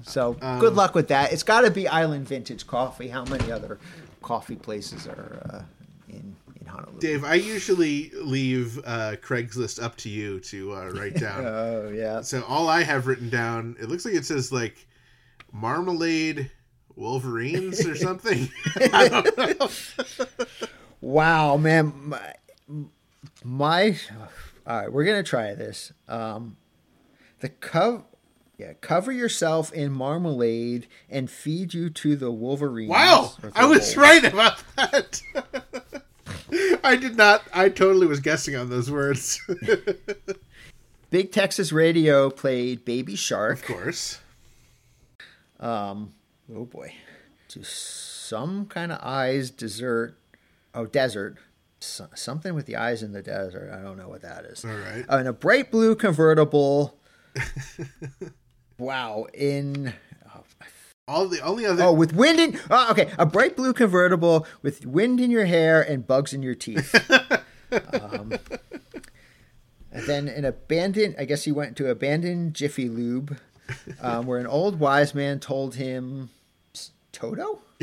So 0.01 0.33
good 0.59 0.73
luck 0.73 0.95
with 0.95 1.09
that. 1.09 1.31
It's 1.31 1.43
got 1.43 1.61
to 1.61 1.71
be 1.71 1.87
Island 1.87 2.27
Vintage 2.27 2.65
Coffee. 2.65 3.07
How 3.07 3.23
many 3.25 3.51
other 3.51 3.77
coffee 4.21 4.55
places 4.55 5.07
are 5.07 5.41
uh, 5.49 5.61
in 6.09 6.35
in 6.63 6.71
Honolulu? 6.71 6.99
Dave, 6.99 7.23
I 7.23 7.35
usually 7.35 8.11
leave 8.15 8.79
uh, 8.85 9.15
Craigslist 9.21 9.81
up 9.81 9.95
to 9.97 10.09
you 10.09 10.39
to 10.41 10.73
uh, 10.75 10.85
write 10.89 11.15
down. 11.19 11.45
Oh 11.45 11.91
yeah. 11.93 12.21
so 12.21 12.43
all 12.47 12.67
I 12.69 12.83
have 12.83 13.07
written 13.07 13.29
down, 13.29 13.75
it 13.79 13.89
looks 13.89 14.05
like 14.05 14.13
it 14.15 14.25
says 14.25 14.51
like 14.51 14.87
marmalade 15.51 16.49
Wolverines 16.95 17.85
or 17.87 17.95
something. 17.95 18.49
I 18.93 19.09
don't 19.09 19.59
know. 19.59 19.69
Wow, 21.01 21.57
man, 21.57 21.91
my, 21.95 22.33
my 23.43 23.97
all 24.65 24.79
right, 24.79 24.89
we're 24.93 25.03
gonna 25.03 25.21
try 25.21 25.53
this. 25.53 25.91
Um, 26.07 26.55
the 27.41 27.49
cover, 27.49 28.05
Yeah, 28.57 28.71
cover 28.79 29.11
yourself 29.11 29.73
in 29.73 29.91
marmalade 29.91 30.87
and 31.09 31.29
feed 31.29 31.73
you 31.73 31.89
to 31.89 32.15
the 32.15 32.31
wolverines. 32.31 32.89
Wow, 32.89 33.33
I 33.53 33.65
was 33.65 33.79
wolves. 33.79 33.97
right 33.97 34.23
about 34.23 34.63
that. 34.77 35.21
I 36.83 36.95
did 36.95 37.17
not. 37.17 37.43
I 37.53 37.69
totally 37.69 38.07
was 38.07 38.19
guessing 38.19 38.55
on 38.55 38.69
those 38.69 38.89
words. 38.91 39.41
Big 41.09 41.31
Texas 41.31 41.71
Radio 41.71 42.29
played 42.29 42.85
Baby 42.85 43.15
Shark. 43.15 43.59
of 43.59 43.65
course. 43.65 44.19
Um, 45.59 46.13
Oh 46.53 46.65
boy, 46.65 46.93
to 47.49 47.63
some 47.63 48.65
kind 48.65 48.91
of 48.91 48.99
eyes 49.01 49.49
dessert. 49.49 50.17
Oh, 50.73 50.85
desert. 50.85 51.37
So, 51.79 52.07
something 52.15 52.53
with 52.53 52.65
the 52.65 52.75
eyes 52.75 53.03
in 53.03 53.11
the 53.11 53.21
desert. 53.21 53.71
I 53.71 53.81
don't 53.81 53.97
know 53.97 54.09
what 54.09 54.21
that 54.21 54.45
is. 54.45 54.65
All 54.65 54.71
right. 54.71 55.05
Uh, 55.09 55.17
in 55.17 55.27
a 55.27 55.33
bright 55.33 55.71
blue 55.71 55.95
convertible. 55.95 56.97
wow. 58.77 59.27
In 59.33 59.93
All 61.07 61.27
the 61.27 61.41
only 61.41 61.65
other. 61.65 61.83
oh, 61.83 61.91
with 61.91 62.13
wind 62.13 62.39
in. 62.39 62.57
Oh, 62.69 62.87
okay, 62.91 63.11
a 63.19 63.25
bright 63.25 63.57
blue 63.57 63.73
convertible 63.73 64.47
with 64.61 64.85
wind 64.85 65.19
in 65.19 65.29
your 65.31 65.45
hair 65.45 65.81
and 65.81 66.07
bugs 66.07 66.33
in 66.33 66.41
your 66.41 66.55
teeth. 66.55 66.95
um, 68.01 68.33
and 69.91 70.03
then 70.05 70.29
an 70.29 70.45
abandoned. 70.45 71.15
I 71.19 71.25
guess 71.25 71.43
he 71.43 71.51
went 71.51 71.75
to 71.77 71.89
abandoned 71.89 72.53
Jiffy 72.53 72.87
Lube, 72.87 73.37
um, 73.99 74.25
where 74.27 74.39
an 74.39 74.47
old 74.47 74.79
wise 74.79 75.13
man 75.13 75.41
told 75.41 75.75
him, 75.75 76.29
"Toto, 77.11 77.59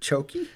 Chokey, 0.00 0.48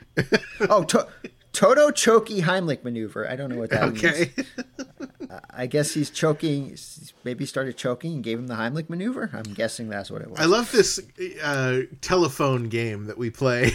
oh, 0.70 0.84
to- 0.84 1.08
Toto 1.52 1.90
Chokey 1.90 2.42
Heimlich 2.42 2.84
maneuver." 2.84 3.28
I 3.28 3.36
don't 3.36 3.50
know 3.50 3.58
what 3.58 3.70
that 3.70 3.92
means. 3.92 4.04
okay. 4.04 4.32
I 5.50 5.66
guess 5.66 5.94
he's 5.94 6.10
choking. 6.10 6.76
Maybe 7.24 7.46
started 7.46 7.76
choking 7.76 8.14
and 8.14 8.24
gave 8.24 8.38
him 8.38 8.46
the 8.48 8.54
Heimlich 8.54 8.88
maneuver. 8.88 9.30
I'm 9.32 9.54
guessing 9.54 9.88
that's 9.88 10.10
what 10.10 10.22
it 10.22 10.30
was. 10.30 10.40
I 10.40 10.44
love 10.46 10.72
this 10.72 11.00
uh, 11.42 11.82
telephone 12.00 12.68
game 12.68 13.06
that 13.06 13.18
we 13.18 13.30
play. 13.30 13.72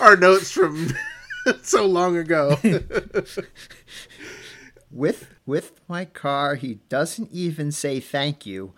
Our 0.00 0.16
notes 0.16 0.50
from 0.50 0.88
so 1.62 1.86
long 1.86 2.16
ago. 2.16 2.58
with 4.90 5.28
with 5.46 5.72
my 5.88 6.04
car, 6.04 6.54
he 6.56 6.80
doesn't 6.88 7.30
even 7.30 7.72
say 7.72 8.00
thank 8.00 8.46
you. 8.46 8.72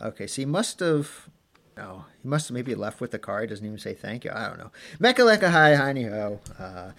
Okay, 0.00 0.26
so 0.26 0.42
he 0.42 0.46
must 0.46 0.80
have. 0.80 1.28
No, 1.76 2.04
he 2.22 2.28
must 2.28 2.48
have 2.48 2.54
maybe 2.54 2.74
left 2.74 3.00
with 3.00 3.10
the 3.10 3.18
car. 3.18 3.42
He 3.42 3.46
doesn't 3.46 3.64
even 3.64 3.78
say 3.78 3.94
thank 3.94 4.24
you. 4.24 4.30
I 4.34 4.48
don't 4.48 4.58
know. 4.58 4.72
Mecca 4.98 5.22
lecca 5.22 5.50
hi 5.50 5.74
hiney 5.74 6.08
ho. 6.08 6.40
Uh, 6.58 6.90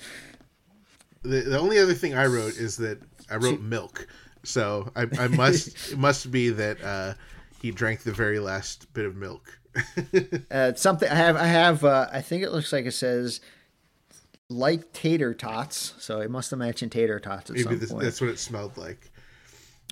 the, 1.24 1.41
the 1.41 1.60
only 1.60 1.80
other 1.80 1.95
thing 1.95 2.14
I 2.14 2.28
wrote 2.28 2.58
is 2.58 2.78
that 2.78 2.99
I 3.30 3.38
wrote 3.38 3.62
milk. 3.62 4.08
So 4.44 4.91
I, 4.95 5.08
I 5.20 5.28
must 5.30 5.91
it 5.91 5.98
must 5.98 6.32
be 6.32 6.49
that 6.52 6.82
uh, 6.84 7.14
he 7.62 7.72
drank 7.72 8.02
the 8.02 8.12
very 8.12 8.40
last 8.40 8.91
bit 8.94 9.06
of 9.06 9.16
milk. 9.16 9.60
uh, 10.52 10.74
something 10.76 11.10
I 11.10 11.16
have. 11.16 11.36
I 11.36 11.48
have. 11.48 11.84
Uh, 11.84 12.08
I 12.12 12.22
think 12.22 12.44
it 12.44 12.52
looks 12.52 12.72
like 12.72 12.86
it 12.86 12.94
says 12.94 13.41
like 14.49 14.94
tater 14.94 15.34
tots. 15.34 15.95
So 15.99 16.22
it 16.22 16.30
must 16.30 16.52
have 16.52 16.60
mentioned 16.60 16.91
tater 16.91 17.20
tots 17.20 17.49
at 17.49 17.56
Maybe 17.56 17.64
some 17.64 17.80
this, 17.80 17.91
that's 17.91 18.22
what 18.22 18.30
it 18.30 18.40
smelled 18.40 18.78
like. 18.78 19.12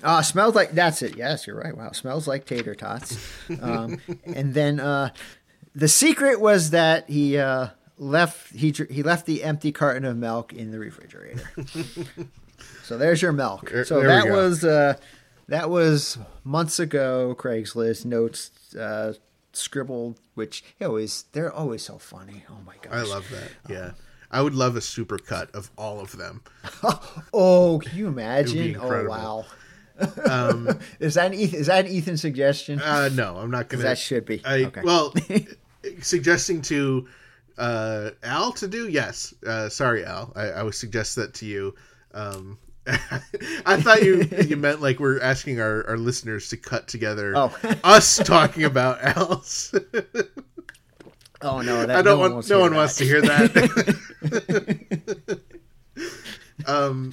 Ah, 0.04 0.20
smells 0.20 0.54
like 0.54 0.72
that's 0.72 1.02
it. 1.02 1.16
Yes, 1.16 1.46
you're 1.46 1.56
right. 1.56 1.76
Wow, 1.76 1.92
smells 1.92 2.28
like 2.28 2.44
tater 2.44 2.74
tots. 2.74 3.16
Um, 3.60 3.98
and 4.24 4.52
then 4.54 4.78
uh, 4.80 5.10
the 5.74 5.88
secret 5.88 6.40
was 6.40 6.70
that 6.70 7.08
he 7.08 7.38
uh, 7.38 7.68
left 7.98 8.54
he 8.54 8.74
he 8.90 9.02
left 9.02 9.26
the 9.26 9.42
empty 9.42 9.72
carton 9.72 10.04
of 10.04 10.16
milk 10.16 10.52
in 10.52 10.70
the 10.70 10.78
refrigerator. 10.78 11.50
so 12.82 12.98
there's 12.98 13.22
your 13.22 13.32
milk. 13.32 13.70
There- 13.70 13.84
so 13.84 14.00
there 14.00 14.08
that 14.08 14.28
was 14.30 14.64
uh, 14.64 14.94
that 15.48 15.70
was 15.70 16.18
months 16.44 16.78
ago. 16.78 17.34
Craigslist 17.38 18.04
notes 18.04 18.50
uh, 18.78 19.14
scribbled, 19.52 20.20
which 20.34 20.62
he 20.78 20.84
always 20.84 21.24
they're 21.32 21.52
always 21.52 21.82
so 21.82 21.96
funny. 21.98 22.44
Oh 22.50 22.58
my 22.66 22.74
gosh! 22.82 22.92
I 22.92 23.02
love 23.02 23.26
that. 23.30 23.50
Yeah. 23.68 23.90
I 24.28 24.42
would 24.42 24.56
love 24.56 24.74
a 24.74 24.80
super 24.80 25.18
cut 25.18 25.54
of 25.54 25.70
all 25.78 26.00
of 26.00 26.16
them. 26.18 26.42
Oh, 27.32 27.78
can 27.82 27.96
you 27.96 28.08
imagine? 28.08 28.58
Oh 28.76 28.82
incredible. 28.82 29.46
Wow! 29.98 30.66
is 31.00 31.14
that 31.14 31.26
an 31.26 31.34
Ethan, 31.34 31.60
is 31.60 31.66
that 31.68 31.84
an 31.86 31.90
Ethan 31.90 32.16
suggestion? 32.16 32.80
Uh, 32.80 33.08
no, 33.12 33.36
I'm 33.36 33.50
not 33.50 33.68
gonna. 33.68 33.82
That 33.82 33.98
should 33.98 34.24
be. 34.24 34.40
I, 34.44 34.64
Okay. 34.64 34.80
Well, 34.82 35.12
suggesting 36.02 36.62
to 36.62 37.06
uh, 37.58 38.10
Al 38.22 38.52
to 38.52 38.68
do 38.68 38.88
yes. 38.88 39.34
Uh, 39.46 39.68
sorry, 39.68 40.04
Al. 40.04 40.32
I, 40.36 40.46
I 40.48 40.62
would 40.62 40.74
suggest 40.74 41.16
that 41.16 41.34
to 41.34 41.46
you. 41.46 41.74
Um, 42.14 42.58
I 43.66 43.80
thought 43.80 44.02
you 44.02 44.28
you 44.46 44.56
meant 44.56 44.80
like 44.80 45.00
we're 45.00 45.20
asking 45.20 45.60
our, 45.60 45.84
our 45.88 45.98
listeners 45.98 46.48
to 46.50 46.56
cut 46.56 46.86
together 46.86 47.32
Oh. 47.36 47.56
us 47.82 48.18
talking 48.18 48.62
about 48.64 49.02
Al's. 49.02 49.74
Oh 51.42 51.60
no, 51.60 51.84
that 51.84 51.96
I 51.96 52.02
don't 52.02 52.04
no 52.04 52.18
one 52.18 52.20
want 52.20 52.34
wants 52.34 52.48
no 52.48 52.56
to 52.56 52.62
one 52.62 52.72
hear 52.72 52.80
wants 52.80 52.98
that. 52.98 53.04
to 53.04 53.10
hear 53.10 53.20
that. 55.36 55.40
um, 56.66 57.12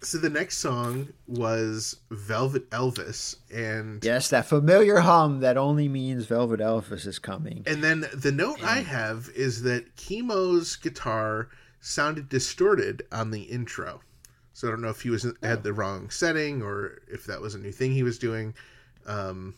so 0.00 0.18
the 0.18 0.30
next 0.30 0.58
song 0.58 1.08
was 1.26 1.96
Velvet 2.10 2.70
Elvis, 2.70 3.36
and 3.52 4.04
Yes, 4.04 4.28
that 4.30 4.46
familiar 4.46 4.98
hum 5.00 5.40
that 5.40 5.56
only 5.56 5.88
means 5.88 6.26
Velvet 6.26 6.60
Elvis 6.60 7.06
is 7.06 7.18
coming. 7.18 7.64
And 7.66 7.82
then 7.82 8.06
the 8.14 8.32
note 8.32 8.62
I 8.62 8.80
have 8.80 9.30
is 9.34 9.62
that 9.62 9.96
Kimo's 9.96 10.76
guitar 10.76 11.48
sounded 11.80 12.28
distorted 12.28 13.02
on 13.12 13.30
the 13.30 13.42
intro. 13.42 14.00
So 14.52 14.68
I 14.68 14.70
don't 14.72 14.82
know 14.82 14.88
if 14.88 15.02
he 15.02 15.10
was 15.10 15.26
had 15.42 15.62
the 15.62 15.72
wrong 15.72 16.10
setting 16.10 16.62
or 16.62 17.00
if 17.08 17.24
that 17.26 17.40
was 17.40 17.54
a 17.54 17.58
new 17.58 17.72
thing 17.72 17.92
he 17.92 18.02
was 18.02 18.18
doing. 18.18 18.54
Um, 19.06 19.54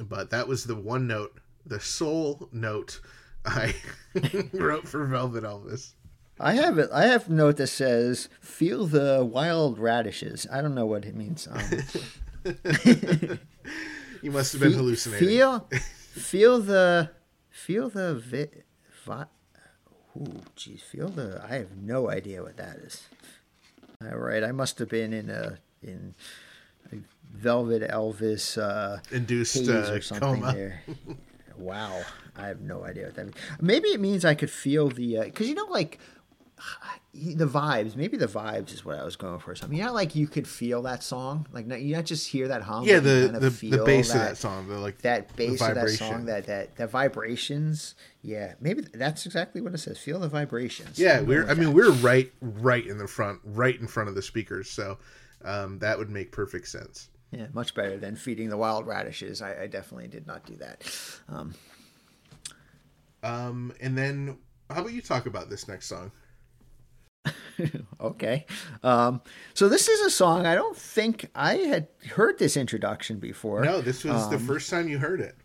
but 0.00 0.30
that 0.30 0.46
was 0.46 0.64
the 0.64 0.76
one 0.76 1.06
note, 1.06 1.38
the 1.64 1.80
sole 1.80 2.48
note 2.52 3.00
I 3.44 3.74
wrote 4.52 4.86
for 4.86 5.04
Velvet 5.04 5.44
Elvis. 5.44 5.92
I 6.38 6.52
have 6.54 6.78
it. 6.78 6.90
I 6.92 7.06
have 7.06 7.28
a 7.28 7.32
note 7.32 7.56
that 7.56 7.68
says 7.68 8.28
"Feel 8.40 8.86
the 8.86 9.24
wild 9.24 9.78
radishes." 9.78 10.46
I 10.52 10.60
don't 10.62 10.74
know 10.74 10.86
what 10.86 11.04
it 11.04 11.14
means. 11.14 11.48
Um, 11.50 11.60
You 14.22 14.30
must 14.32 14.52
have 14.52 14.62
been 14.62 14.72
fe- 14.72 14.76
hallucinating. 14.78 15.28
Feel, 15.28 15.68
feel 16.12 16.58
the, 16.60 17.10
feel 17.50 17.88
the 17.90 18.14
vi, 18.16 18.48
vi, 19.04 19.24
Ooh, 20.16 20.40
geez, 20.56 20.82
feel 20.82 21.08
the. 21.08 21.44
I 21.48 21.56
have 21.56 21.76
no 21.76 22.10
idea 22.10 22.42
what 22.42 22.56
that 22.56 22.76
is. 22.78 23.06
All 24.02 24.16
right, 24.18 24.42
I 24.42 24.52
must 24.52 24.78
have 24.78 24.88
been 24.88 25.12
in 25.12 25.30
a 25.30 25.58
in 25.82 26.14
a 26.92 26.96
Velvet 27.34 27.82
Elvis 27.90 28.56
uh, 28.60 28.98
Induced 29.12 29.68
uh, 29.68 29.92
or 29.92 30.00
something 30.00 30.40
coma. 30.40 30.52
there. 30.52 30.82
Wow, 31.58 32.02
I 32.36 32.46
have 32.48 32.60
no 32.60 32.84
idea 32.84 33.04
what 33.06 33.14
that 33.16 33.24
means. 33.26 33.36
Maybe 33.60 33.88
it 33.90 34.00
means 34.00 34.24
I 34.24 34.34
could 34.34 34.50
feel 34.50 34.88
the 34.88 35.20
because 35.24 35.48
you 35.48 35.54
know 35.54 35.66
like 35.66 35.98
the 37.14 37.46
vibes. 37.46 37.96
Maybe 37.96 38.16
the 38.16 38.26
vibes 38.26 38.72
is 38.72 38.84
what 38.84 38.98
I 38.98 39.04
was 39.04 39.16
going 39.16 39.38
for. 39.38 39.54
Something. 39.54 39.78
You 39.78 39.84
know, 39.84 39.92
like 39.92 40.14
you 40.14 40.26
could 40.26 40.46
feel 40.48 40.82
that 40.82 41.02
song. 41.02 41.46
Like 41.52 41.66
not, 41.66 41.80
you 41.80 41.94
not 41.94 42.04
just 42.04 42.28
hear 42.28 42.48
that 42.48 42.62
hum. 42.62 42.84
Yeah, 42.84 43.00
the, 43.00 43.30
kind 43.32 43.44
of 43.44 43.60
the, 43.60 43.82
bass 43.84 44.10
of 44.10 44.20
that 44.20 44.36
song, 44.36 44.68
the 44.68 44.78
like 44.78 44.98
that 45.02 45.34
bass 45.36 45.60
of 45.60 45.74
that 45.74 45.90
song, 45.90 46.26
that 46.26 46.46
that 46.46 46.76
the 46.76 46.86
vibrations. 46.86 47.94
Yeah, 48.22 48.54
maybe 48.60 48.82
that's 48.92 49.26
exactly 49.26 49.60
what 49.60 49.74
it 49.74 49.78
says. 49.78 49.98
Feel 49.98 50.18
the 50.18 50.28
vibrations. 50.28 50.98
Yeah, 50.98 51.20
we're. 51.20 51.42
like 51.42 51.50
I 51.50 51.54
mean, 51.54 51.68
that. 51.68 51.74
we're 51.74 51.92
right, 51.92 52.32
right 52.40 52.86
in 52.86 52.98
the 52.98 53.08
front, 53.08 53.40
right 53.44 53.78
in 53.78 53.86
front 53.86 54.08
of 54.08 54.14
the 54.14 54.22
speakers. 54.22 54.70
So 54.70 54.98
um, 55.44 55.78
that 55.80 55.98
would 55.98 56.10
make 56.10 56.32
perfect 56.32 56.68
sense. 56.68 57.08
yeah, 57.30 57.46
much 57.52 57.74
better 57.74 57.96
than 57.98 58.16
feeding 58.16 58.48
the 58.48 58.56
wild 58.56 58.86
radishes. 58.86 59.42
I, 59.42 59.62
I 59.62 59.66
definitely 59.66 60.08
did 60.08 60.26
not 60.26 60.44
do 60.46 60.56
that. 60.56 61.18
Um, 61.28 61.54
Um, 63.22 63.72
and 63.80 63.96
then, 63.98 64.38
how 64.70 64.80
about 64.80 64.92
you 64.92 65.02
talk 65.02 65.26
about 65.26 65.50
this 65.50 65.66
next 65.66 65.86
song? 65.86 66.12
okay, 68.00 68.46
um, 68.82 69.20
so 69.54 69.68
this 69.68 69.88
is 69.88 70.00
a 70.00 70.10
song 70.10 70.46
I 70.46 70.54
don't 70.54 70.76
think 70.76 71.30
I 71.34 71.56
had 71.56 71.88
heard 72.10 72.38
this 72.38 72.56
introduction 72.56 73.18
before. 73.18 73.64
No, 73.64 73.80
this 73.80 74.04
was 74.04 74.24
Um, 74.24 74.30
the 74.30 74.38
first 74.38 74.70
time 74.70 74.88
you 74.88 74.98
heard 74.98 75.20
it. 75.20 75.36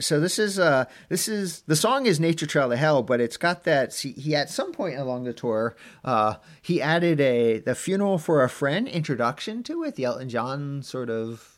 So 0.00 0.18
this 0.18 0.38
is 0.38 0.58
uh 0.58 0.86
this 1.08 1.28
is 1.28 1.62
the 1.62 1.76
song 1.76 2.06
is 2.06 2.18
Nature 2.18 2.46
Trail 2.46 2.70
to 2.70 2.76
Hell, 2.76 3.02
but 3.02 3.20
it's 3.20 3.36
got 3.36 3.64
that 3.64 3.92
see, 3.92 4.12
he 4.12 4.34
at 4.34 4.50
some 4.50 4.72
point 4.72 4.98
along 4.98 5.24
the 5.24 5.32
tour 5.32 5.76
uh 6.04 6.36
he 6.60 6.82
added 6.82 7.20
a 7.20 7.60
the 7.60 7.74
funeral 7.74 8.18
for 8.18 8.42
a 8.42 8.48
friend 8.48 8.88
introduction 8.88 9.62
to 9.64 9.84
it, 9.84 9.94
the 9.94 10.04
Elton 10.04 10.28
John 10.28 10.82
sort 10.82 11.08
of 11.08 11.52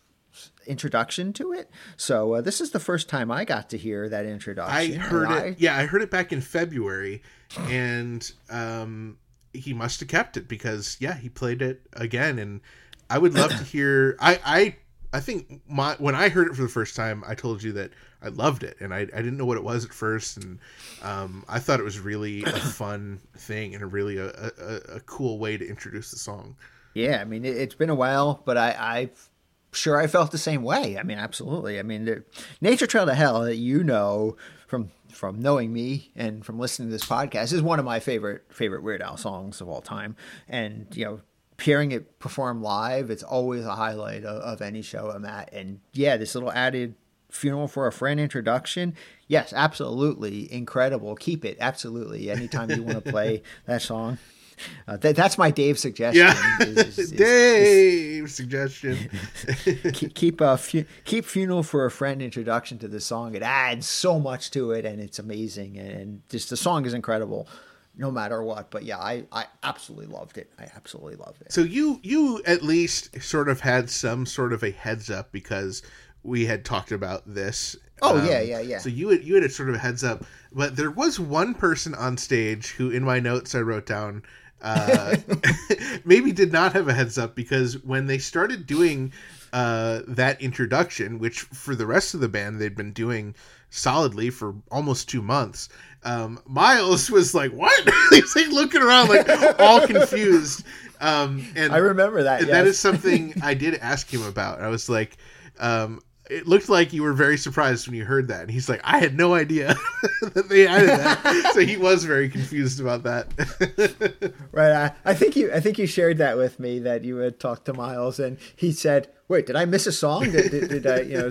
introduction 0.67 1.33
to 1.35 1.53
it. 1.53 1.71
So 1.97 2.35
uh, 2.35 2.41
this 2.41 2.61
is 2.61 2.73
the 2.73 2.81
first 2.81 3.09
time 3.09 3.31
I 3.31 3.45
got 3.45 3.71
to 3.71 3.79
hear 3.79 4.09
that 4.09 4.27
introduction. 4.27 4.77
I 4.77 4.93
heard 4.99 5.31
and 5.31 5.47
it. 5.47 5.61
Yeah, 5.61 5.77
I 5.77 5.87
heard 5.87 6.03
it 6.03 6.11
back 6.11 6.33
in 6.33 6.41
February, 6.41 7.23
and 7.69 8.31
um, 8.51 9.19
he 9.53 9.73
must 9.73 10.01
have 10.01 10.09
kept 10.09 10.37
it 10.37 10.49
because 10.49 10.97
yeah, 11.01 11.15
he 11.15 11.29
played 11.29 11.63
it 11.63 11.83
again, 11.95 12.39
and 12.39 12.61
I 13.09 13.19
would 13.19 13.35
love 13.35 13.51
to 13.51 13.65
hear. 13.65 14.17
I 14.21 14.41
I 14.45 14.77
I 15.13 15.21
think 15.21 15.63
my 15.69 15.95
when 15.99 16.15
I 16.15 16.29
heard 16.29 16.49
it 16.49 16.55
for 16.55 16.63
the 16.63 16.69
first 16.69 16.97
time, 16.97 17.23
I 17.27 17.35
told 17.35 17.63
you 17.63 17.73
that 17.73 17.93
I 18.23 18.29
loved 18.29 18.65
it, 18.65 18.77
and 18.81 18.93
I 18.93 19.01
I 19.01 19.05
didn't 19.05 19.37
know 19.37 19.47
what 19.47 19.57
it 19.57 19.65
was 19.65 19.85
at 19.85 19.93
first, 19.93 20.37
and 20.37 20.59
um, 21.03 21.45
I 21.49 21.59
thought 21.59 21.81
it 21.81 21.85
was 21.85 21.99
really 21.99 22.43
a 22.43 22.51
fun 22.53 23.21
thing 23.37 23.75
and 23.75 23.83
a 23.83 23.87
really 23.87 24.19
a, 24.19 24.29
a, 24.29 24.97
a 24.97 25.01
cool 25.01 25.39
way 25.39 25.57
to 25.57 25.67
introduce 25.67 26.11
the 26.11 26.19
song. 26.19 26.57
Yeah, 26.95 27.21
I 27.21 27.25
mean 27.25 27.45
it, 27.45 27.57
it's 27.57 27.75
been 27.75 27.91
a 27.91 27.95
while, 27.95 28.43
but 28.45 28.57
I 28.57 28.77
I've 28.79 29.31
sure 29.73 30.01
I 30.01 30.07
felt 30.07 30.31
the 30.31 30.39
same 30.39 30.63
way. 30.63 30.99
I 30.99 31.03
mean, 31.03 31.19
absolutely. 31.19 31.81
I 31.81 31.83
mean, 31.83 32.05
the, 32.05 32.25
Nature 32.61 32.87
Trail 32.87 33.07
to 33.07 33.15
Hell, 33.15 33.51
you 33.51 33.83
know 33.83 34.37
from 34.75 34.91
from 35.15 35.41
knowing 35.41 35.73
me 35.73 36.11
and 36.17 36.45
from 36.45 36.59
listening 36.59 36.89
to 36.89 36.93
this 36.93 37.05
podcast, 37.05 37.53
is 37.53 37.63
one 37.63 37.79
of 37.79 37.85
my 37.85 38.01
favorite 38.01 38.45
favorite 38.51 38.83
Weird 38.83 39.03
Al 39.03 39.17
songs 39.17 39.61
of 39.61 39.69
all 39.69 39.81
time. 39.81 40.17
And 40.49 40.87
you 40.95 41.05
know, 41.05 41.21
hearing 41.61 41.93
it 41.93 42.19
perform 42.19 42.63
live, 42.63 43.11
it's 43.11 43.23
always 43.23 43.65
a 43.65 43.75
highlight 43.75 44.25
of, 44.25 44.43
of 44.43 44.63
any 44.63 44.83
show 44.83 45.11
I'm 45.11 45.25
at. 45.25 45.53
And 45.53 45.81
yeah, 45.93 46.17
this 46.17 46.35
little 46.35 46.53
added 46.53 46.95
funeral 47.31 47.67
for 47.67 47.89
a 47.89 47.93
friend 47.93 48.21
introduction 48.21 48.95
yes 49.27 49.53
absolutely 49.53 50.51
incredible 50.53 51.17
keep 51.17 51.45
it 51.45 51.57
absolutely 51.61 52.31
anytime 52.31 52.71
you 52.71 52.83
want 52.83 53.05
to 53.05 53.11
play 53.11 53.43
that 53.67 53.83
song 53.83 54.17
uh, 54.89 54.97
that, 54.99 55.17
that's 55.17 55.39
my 55.39 55.51
Dave 55.51 55.79
suggestion. 55.79 56.27
Yeah, 56.27 56.57
is- 56.61 56.99
is- 56.99 57.11
Dave 57.13 58.31
suggestion. 58.31 59.11
keep 59.93 60.15
keep 60.15 60.41
a 60.41 60.57
fu- 60.57 60.85
keep 61.05 61.25
funeral 61.25 61.63
for 61.63 61.85
a 61.85 61.91
friend 61.91 62.23
introduction 62.23 62.79
to 62.79 62.89
the 62.89 63.01
song. 63.01 63.35
It 63.35 63.43
adds 63.43 63.87
so 63.89 64.19
much 64.19 64.51
to 64.53 64.73
it, 64.73 64.85
and 64.85 65.01
it's 65.01 65.19
amazing. 65.19 65.79
And 65.79 66.23
just 66.29 66.51
the 66.51 66.57
song 66.57 66.87
is 66.87 66.95
incredible, 66.95 67.49
no 67.97 68.11
matter 68.11 68.43
what. 68.43 68.71
But 68.71 68.85
yeah, 68.85 68.99
I 68.99 69.25
I 69.33 69.47
absolutely 69.63 70.07
loved 70.07 70.39
it. 70.39 70.51
I 70.59 70.65
absolutely 70.77 71.17
loved 71.17 71.43
it. 71.43 71.53
So 71.53 71.61
you 71.63 72.01
you 72.03 72.43
at 72.47 72.63
least 72.63 73.21
sort 73.23 73.49
of 73.49 73.61
had 73.61 73.91
some 73.91 74.27
sort 74.27 74.53
of 74.53 74.63
a 74.63 74.71
heads 74.71 75.11
up 75.11 75.33
because 75.33 75.83
we 76.23 76.47
had 76.47 76.65
talked 76.65 76.93
about 76.93 77.23
this. 77.27 77.75
Um, 77.77 77.81
Oh, 78.03 78.25
yeah, 78.29 78.41
yeah, 78.41 78.61
yeah. 78.61 78.79
So 78.79 78.89
you 78.89 79.11
had 79.11 79.25
you 79.25 79.35
had 79.35 79.45
a 79.45 79.49
sort 79.49 79.69
of 79.69 79.77
a 79.77 79.79
heads 79.79 80.03
up, 80.03 80.25
but 80.53 80.75
there 80.77 80.91
was 80.91 81.21
one 81.21 81.55
person 81.55 81.95
on 81.95 82.17
stage 82.17 82.71
who, 82.73 82.91
in 82.91 83.05
my 83.05 83.21
notes, 83.21 83.55
I 83.55 83.61
wrote 83.61 83.87
down. 83.87 84.23
Uh, 84.65 85.17
maybe 86.05 86.33
did 86.33 86.51
not 86.51 86.73
have 86.73 86.89
a 86.89 86.95
heads 86.95 87.19
up 87.19 87.35
because 87.35 87.85
when 87.85 88.07
they 88.07 88.17
started 88.17 88.67
doing 88.67 89.13
uh, 89.53 90.01
that 90.09 90.41
introduction, 90.41 91.19
which 91.19 91.41
for 91.41 91.75
the 91.75 91.87
rest 91.87 92.15
of 92.15 92.21
the 92.21 92.29
band 92.29 92.59
they'd 92.61 92.75
been 92.75 92.93
doing 92.93 93.35
solidly 93.69 94.31
for 94.31 94.55
almost 94.71 95.09
two 95.09 95.21
months, 95.21 95.69
um, 96.03 96.41
Miles 96.47 97.11
was 97.11 97.35
like, 97.35 97.53
"What?" 97.53 97.89
He's 98.11 98.35
like 98.35 98.49
looking 98.49 98.83
around, 98.83 99.11
like 99.11 99.29
all 99.61 99.87
confused. 99.87 100.65
Um, 101.01 101.47
and 101.55 101.73
I 101.73 101.79
remember 101.79 102.23
that. 102.23 102.41
and 102.41 102.49
yes. 102.49 102.67
is 102.67 102.79
something 102.79 103.35
I 103.43 103.53
did 103.53 103.75
ask 103.77 104.13
him 104.13 104.23
about. 104.23 104.63
I 104.63 104.69
was 104.69 104.89
like, 104.89 105.19
um, 105.59 106.01
it 106.35 106.47
looked 106.47 106.69
like 106.69 106.93
you 106.93 107.03
were 107.03 107.13
very 107.13 107.37
surprised 107.39 107.87
when 107.87 107.95
you 107.97 108.05
heard 108.05 108.29
that. 108.29 108.43
And 108.43 108.51
he's 108.51 108.69
like, 108.69 108.81
I 108.85 108.99
had 108.99 109.17
no 109.17 109.35
idea 109.35 109.75
that 110.23 110.49
they 110.49 110.67
added 110.67 110.89
that. 110.91 111.51
so 111.55 111.61
he 111.61 111.77
was 111.77 112.05
very 112.05 112.29
confused 112.29 112.81
about 112.81 113.03
that. 113.05 114.35
Right. 114.53 114.73
I, 114.73 114.93
I 115.11 115.15
think 115.15 115.35
you 115.37 115.53
I 115.53 115.59
think 115.61 115.79
you 115.79 115.87
shared 115.87 116.19
that 116.19 116.37
with 116.37 116.61
me 116.61 116.79
that 116.81 117.03
you 117.05 117.17
had 117.17 117.41
talked 117.41 117.65
to 117.67 117.73
Miles 117.75 118.21
and 118.21 118.39
he 118.55 118.71
said, 118.71 119.09
"Wait, 119.27 119.47
did 119.47 119.57
I 119.57 119.65
miss 119.65 119.87
a 119.89 119.93
song? 119.93 120.31
Did, 120.31 120.51
did, 120.53 120.69
did 120.69 120.87
I 120.87 121.01
you 121.01 121.19
know 121.19 121.31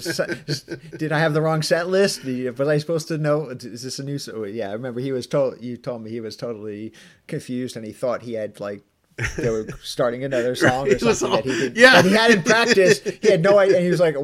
did 0.98 1.12
I 1.14 1.20
have 1.20 1.34
the 1.34 1.42
wrong 1.42 1.62
set 1.62 1.88
list? 1.88 2.26
Was 2.26 2.60
I 2.68 2.78
supposed 2.80 3.08
to 3.08 3.18
know? 3.18 3.48
Is 3.50 3.84
this 3.84 4.00
a 4.00 4.04
new? 4.04 4.18
so- 4.18 4.34
oh, 4.36 4.44
Yeah, 4.44 4.70
I 4.70 4.74
remember 4.74 5.00
he 5.00 5.12
was 5.14 5.26
told 5.26 5.62
you 5.62 5.78
told 5.78 6.02
me 6.04 6.10
he 6.12 6.20
was 6.20 6.36
totally 6.36 6.92
confused 7.28 7.78
and 7.78 7.86
he 7.86 7.94
thought 7.94 8.24
he 8.24 8.34
had 8.34 8.60
like." 8.60 8.84
They 9.38 9.50
were 9.50 9.68
starting 9.84 10.24
another 10.24 10.56
song 10.56 10.88
Right, 10.88 11.02
or 11.02 11.14
something 11.14 11.30
that 11.32 11.46
he 11.46 11.52
all- 11.52 11.60
did, 11.60 11.78
yeah. 11.78 12.02
that 12.02 12.06
he 12.06 12.12
hadn't 12.16 12.46
practiced. 12.46 13.08
He 13.22 13.30
had 13.30 13.44
no 13.44 13.60
idea, 13.60 13.76
and 13.78 13.86
he 13.86 13.92
was 13.92 14.00
like, 14.00 14.16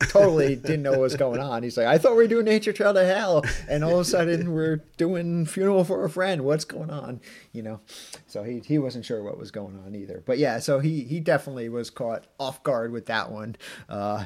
totally 0.00 0.56
didn't 0.56 0.82
know 0.82 0.92
what 0.92 1.00
was 1.00 1.16
going 1.16 1.40
on. 1.40 1.62
He's 1.62 1.76
like, 1.76 1.86
I 1.86 1.98
thought 1.98 2.12
we 2.12 2.18
were 2.18 2.28
doing 2.28 2.44
Nature 2.44 2.72
Trail 2.72 2.94
to 2.94 3.04
Hell, 3.04 3.44
and 3.68 3.84
all 3.84 3.94
of 3.94 4.00
a 4.00 4.04
sudden 4.04 4.52
we're 4.52 4.82
doing 4.96 5.46
Funeral 5.46 5.84
for 5.84 6.04
a 6.04 6.10
Friend. 6.10 6.42
What's 6.44 6.64
going 6.64 6.90
on? 6.90 7.20
You 7.52 7.62
know, 7.62 7.80
so 8.26 8.42
he 8.42 8.60
he 8.60 8.78
wasn't 8.78 9.04
sure 9.04 9.22
what 9.22 9.38
was 9.38 9.50
going 9.50 9.78
on 9.84 9.94
either. 9.94 10.22
But 10.24 10.38
yeah, 10.38 10.58
so 10.58 10.78
he 10.80 11.02
he 11.02 11.20
definitely 11.20 11.68
was 11.68 11.90
caught 11.90 12.24
off 12.38 12.62
guard 12.62 12.92
with 12.92 13.06
that 13.06 13.30
one. 13.30 13.56
Uh, 13.88 14.24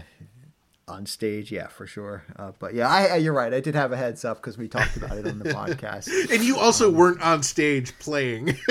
on 0.89 1.07
stage, 1.07 1.51
yeah, 1.53 1.69
for 1.69 1.87
sure. 1.87 2.25
Uh, 2.37 2.53
but 2.59 2.75
yeah, 2.75 2.89
I, 2.89 3.17
you're 3.17 3.33
right. 3.33 3.55
I 3.55 3.61
did 3.61 3.75
have 3.75 3.93
a 3.93 3.97
heads 3.97 4.25
up 4.25 4.39
because 4.39 4.59
we 4.59 4.69
talked 4.69 4.97
about 4.97 5.17
it 5.17 5.27
on 5.27 5.39
the 5.39 5.45
podcast. 5.55 6.09
and 6.31 6.43
you 6.43 6.59
also 6.59 6.91
weren't 6.91 7.23
on 7.23 7.43
stage 7.43 7.99
playing. 7.99 8.57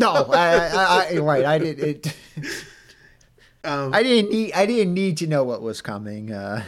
No, 0.00 0.12
I, 0.12 0.56
I, 0.56 1.08
I, 1.12 1.18
right. 1.18 1.44
I 1.44 1.58
did 1.58 1.78
it. 1.78 2.16
I 3.66 4.02
didn't 4.02 4.30
need. 4.30 4.52
I 4.52 4.66
didn't 4.66 4.94
need 4.94 5.16
to 5.18 5.26
know 5.26 5.44
what 5.44 5.62
was 5.62 5.80
coming. 5.82 6.32
Uh, 6.32 6.62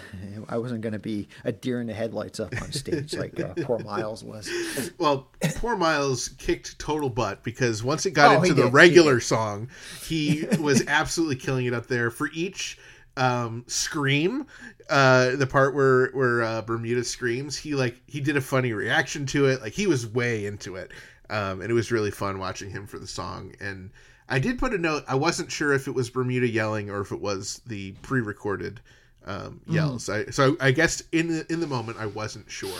I 0.49 0.59
wasn't 0.59 0.81
going 0.81 0.93
to 0.95 0.99
be 0.99 1.29
a 1.45 1.53
deer 1.53 1.81
in 1.81 1.87
the 1.87 1.95
headlights 1.95 2.41
up 2.41 2.55
on 2.61 2.73
stage 2.73 3.15
like 3.15 3.39
uh, 3.39 3.55
poor 3.63 3.79
Miles 3.79 4.25
was. 4.25 4.51
well, 4.99 5.29
poor 5.57 5.77
Miles 5.77 6.29
kicked 6.39 6.79
total 6.79 7.11
butt 7.11 7.43
because 7.43 7.83
once 7.85 8.07
it 8.07 8.13
got 8.13 8.37
Oh, 8.37 8.43
into 8.43 8.55
the 8.55 8.63
did, 8.63 8.71
he 8.71 8.75
regular 8.75 9.21
song, 9.21 9.69
he 10.03 10.47
was 10.61 10.85
absolutely 10.89 11.37
killing 11.37 11.67
it 11.67 11.75
up 11.75 11.87
there. 11.87 12.11
For 12.11 12.29
each 12.33 12.79
um, 13.17 13.65
scream, 13.67 14.47
uh, 14.91 15.37
the 15.37 15.47
part 15.47 15.75
where 15.75 16.09
where 16.11 16.43
uh, 16.43 16.63
Bermuda 16.63 17.05
screams, 17.05 17.57
he 17.57 17.75
like 17.75 18.01
he 18.07 18.21
did 18.21 18.37
a 18.37 18.41
funny 18.41 18.73
reaction 18.73 19.27
to 19.27 19.47
it. 19.47 19.61
Like 19.63 19.73
he 19.73 19.87
was 19.87 20.07
way 20.07 20.47
into 20.47 20.77
it, 20.77 20.93
um, 21.31 21.61
and 21.61 21.71
it 21.71 21.75
was 21.75 21.93
really 21.93 22.11
fun 22.11 22.39
watching 22.39 22.71
him 22.71 22.87
for 22.87 22.99
the 22.99 23.07
song. 23.07 23.55
And 23.61 23.91
I 24.29 24.39
did 24.39 24.59
put 24.59 24.75
a 24.75 24.79
note. 24.79 25.05
I 25.09 25.15
wasn't 25.15 25.51
sure 25.51 25.73
if 25.73 25.89
it 25.89 25.93
was 25.95 26.11
Bermuda 26.11 26.47
yelling 26.49 26.91
or 26.91 27.01
if 27.01 27.13
it 27.13 27.21
was 27.21 27.61
the 27.67 27.93
pre-recorded 28.03 28.81
um, 29.25 29.61
yells. 29.67 30.09
I, 30.09 30.27
so 30.27 30.57
I 30.61 30.71
guess 30.71 31.03
in 31.13 31.29
the, 31.29 31.53
in 31.53 31.61
the 31.61 31.67
moment 31.67 31.99
I 31.99 32.07
wasn't 32.07 32.51
sure. 32.51 32.79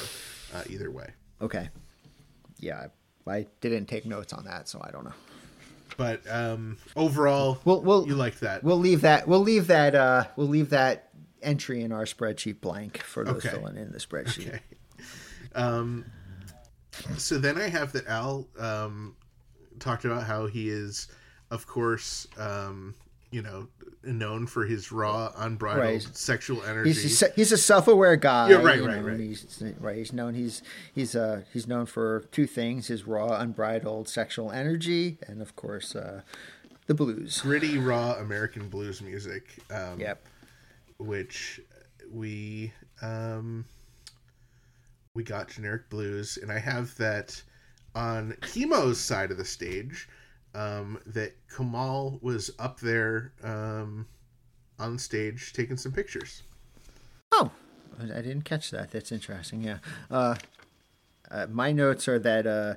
Uh, 0.55 0.63
either 0.71 0.91
way. 0.91 1.11
Okay. 1.43 1.69
Yeah, 2.59 2.87
I, 3.27 3.31
I 3.31 3.47
didn't 3.61 3.87
take 3.87 4.07
notes 4.07 4.33
on 4.33 4.45
that, 4.47 4.67
so 4.69 4.81
I 4.83 4.91
don't 4.91 5.05
know. 5.05 5.13
but 5.99 6.23
um 6.31 6.79
overall 6.97 7.59
We'll, 7.67 7.83
we'll 7.83 8.07
you 8.07 8.15
liked 8.15 8.41
that 8.41 8.65
We'll 8.65 8.79
leave 8.79 9.03
that. 9.03 9.29
We'll 9.29 9.41
leave 9.41 9.67
that. 9.67 9.95
Uh, 9.95 10.25
we'll 10.37 10.47
leave 10.49 10.71
that 10.71 11.11
entry 11.43 11.83
in 11.83 11.93
our 11.93 12.05
spreadsheet 12.05 12.61
blank 12.63 12.99
for 13.03 13.25
those 13.25 13.45
Okay. 13.45 13.51
filling 13.57 13.77
in 13.77 13.93
the 13.93 13.99
spreadsheet. 13.99 14.49
okay 14.49 14.61
um 15.55 16.05
so 17.17 17.39
then 17.39 17.57
i 17.57 17.69
have 17.69 17.93
that 17.93 18.07
al 18.09 18.49
um 18.59 19.15
talked 19.79 20.05
about 20.05 20.25
how 20.25 20.47
he 20.47 20.69
is 20.69 21.09
of 21.51 21.67
course 21.67 22.27
um 22.39 22.95
you 23.31 23.43
know 23.43 23.69
known 24.05 24.47
for 24.47 24.65
his 24.65 24.91
raw 24.93 25.33
unbridled 25.37 25.85
Right. 25.85 26.17
sexual 26.17 26.63
energy 26.63 26.93
He's 26.93 27.23
a, 27.23 27.29
he's 27.37 27.53
a 27.53 27.59
self-aware 27.59 28.17
guy. 28.17 28.51
Yeah, 28.51 28.57
right, 28.57 28.81
right, 28.83 28.97
know, 29.03 29.03
right. 29.03 29.21
He's, 29.21 29.63
right. 29.81 29.97
He's 29.97 30.13
known. 30.13 30.35
He's 30.35 30.63
he's 30.95 31.15
uh 31.17 31.43
he's 31.53 31.67
known 31.67 31.85
for 31.87 32.25
two 32.33 32.47
things: 32.47 32.87
his 32.87 33.07
raw, 33.07 33.39
unbridled 33.39 34.09
sexual 34.09 34.51
energy, 34.51 35.19
and 35.27 35.43
of 35.43 35.57
course, 35.57 35.95
uh, 35.97 36.23
the 36.87 36.95
blues. 36.95 37.41
gritty 37.43 37.77
raw 37.77 38.13
american 38.15 38.69
blues 38.71 39.03
music 39.03 39.59
um 39.71 40.01
Yep. 40.01 40.25
which 40.99 41.61
we 42.11 42.73
um 43.03 43.67
we 45.15 45.23
got 45.23 45.49
generic 45.49 45.91
blues 45.91 46.39
and 46.41 46.51
i 46.51 46.59
have 46.59 46.97
that 46.97 47.43
on 47.95 48.35
Kimo's 48.41 48.99
side 48.99 49.31
of 49.31 49.37
the 49.37 49.45
stage 49.45 50.09
um 50.55 50.99
that 51.07 51.33
kamal 51.55 52.19
was 52.23 52.51
up 52.59 52.81
there 52.81 53.33
um 53.43 54.07
on 54.79 54.99
stage 54.99 55.53
taking 55.53 55.77
some 55.77 55.93
pictures 55.93 56.43
Oh, 57.33 57.51
I 58.01 58.23
didn't 58.23 58.43
catch 58.43 58.71
that. 58.71 58.91
That's 58.91 59.13
interesting. 59.13 59.63
Yeah. 59.63 59.79
Uh, 60.11 60.37
uh, 61.31 61.47
my 61.51 61.73
notes 61.73 62.09
are 62.09 62.19
that 62.19 62.47
uh, 62.47 62.75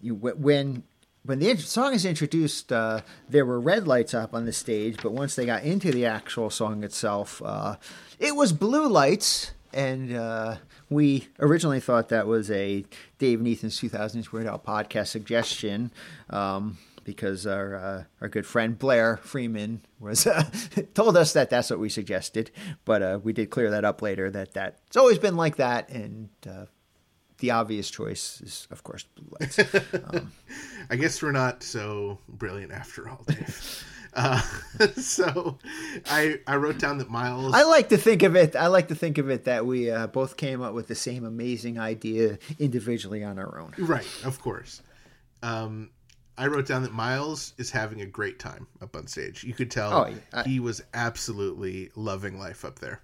you 0.00 0.14
when 0.14 0.82
when 1.24 1.38
the 1.38 1.56
song 1.58 1.94
is 1.94 2.04
introduced, 2.04 2.72
uh, 2.72 3.02
there 3.28 3.46
were 3.46 3.60
red 3.60 3.86
lights 3.86 4.12
up 4.12 4.34
on 4.34 4.44
the 4.44 4.52
stage, 4.52 4.96
but 5.02 5.12
once 5.12 5.36
they 5.36 5.46
got 5.46 5.62
into 5.62 5.92
the 5.92 6.04
actual 6.06 6.50
song 6.50 6.82
itself, 6.82 7.40
uh, 7.44 7.76
it 8.18 8.34
was 8.34 8.52
blue 8.52 8.88
lights. 8.88 9.52
And 9.74 10.14
uh, 10.14 10.56
we 10.90 11.28
originally 11.38 11.80
thought 11.80 12.08
that 12.08 12.26
was 12.26 12.50
a 12.50 12.84
Dave 13.18 13.38
and 13.38 13.48
Ethan's 13.48 13.80
2000s 13.80 14.32
Weird 14.32 14.46
Al 14.46 14.58
podcast 14.58 15.06
suggestion. 15.06 15.92
Um, 16.28 16.76
because 17.04 17.46
our 17.46 17.74
uh, 17.74 18.04
our 18.20 18.28
good 18.28 18.46
friend 18.46 18.78
Blair 18.78 19.18
Freeman 19.18 19.82
was 20.00 20.26
uh, 20.26 20.44
told 20.94 21.16
us 21.16 21.32
that 21.32 21.50
that's 21.50 21.70
what 21.70 21.78
we 21.78 21.88
suggested, 21.88 22.50
but 22.84 23.02
uh, 23.02 23.20
we 23.22 23.32
did 23.32 23.50
clear 23.50 23.70
that 23.70 23.84
up 23.84 24.02
later 24.02 24.30
that 24.30 24.54
that 24.54 24.78
it's 24.86 24.96
always 24.96 25.18
been 25.18 25.36
like 25.36 25.56
that, 25.56 25.88
and 25.88 26.28
uh, 26.48 26.66
the 27.42 27.50
obvious 27.50 27.90
choice 27.90 28.40
is 28.40 28.68
of 28.70 28.82
course 28.84 29.04
blue 29.16 29.26
lights. 29.40 29.58
i 30.90 30.96
guess 30.96 31.20
we're 31.20 31.32
not 31.32 31.62
so 31.64 32.16
brilliant 32.28 32.70
after 32.70 33.08
all 33.08 33.24
dave 33.26 33.84
uh 34.14 34.40
so 34.94 35.58
i 36.06 36.38
i 36.46 36.54
wrote 36.54 36.78
down 36.78 36.98
that 36.98 37.10
miles 37.10 37.52
I 37.52 37.64
like 37.64 37.88
to 37.88 37.96
think 37.96 38.22
of 38.22 38.36
it. 38.36 38.54
I 38.54 38.68
like 38.68 38.88
to 38.88 38.94
think 38.94 39.18
of 39.18 39.28
it 39.28 39.44
that 39.44 39.66
we 39.66 39.90
uh, 39.90 40.06
both 40.06 40.36
came 40.36 40.62
up 40.62 40.72
with 40.72 40.86
the 40.86 40.94
same 40.94 41.24
amazing 41.24 41.80
idea 41.80 42.38
individually 42.58 43.24
on 43.24 43.38
our 43.38 43.58
own. 43.58 43.72
Right, 43.78 44.06
of 44.24 44.40
course. 44.40 44.82
Um, 45.42 45.90
I 46.38 46.46
wrote 46.46 46.66
down 46.66 46.82
that 46.82 46.92
Miles 46.92 47.52
is 47.58 47.70
having 47.70 48.00
a 48.00 48.06
great 48.06 48.38
time 48.38 48.66
up 48.80 48.96
on 48.96 49.06
stage. 49.06 49.44
You 49.44 49.52
could 49.54 49.70
tell 49.70 49.92
Oh. 49.92 50.14
I- 50.32 50.42
he 50.44 50.60
was 50.60 50.82
absolutely 50.94 51.90
loving 51.94 52.38
life 52.38 52.64
up 52.64 52.78
there. 52.78 53.00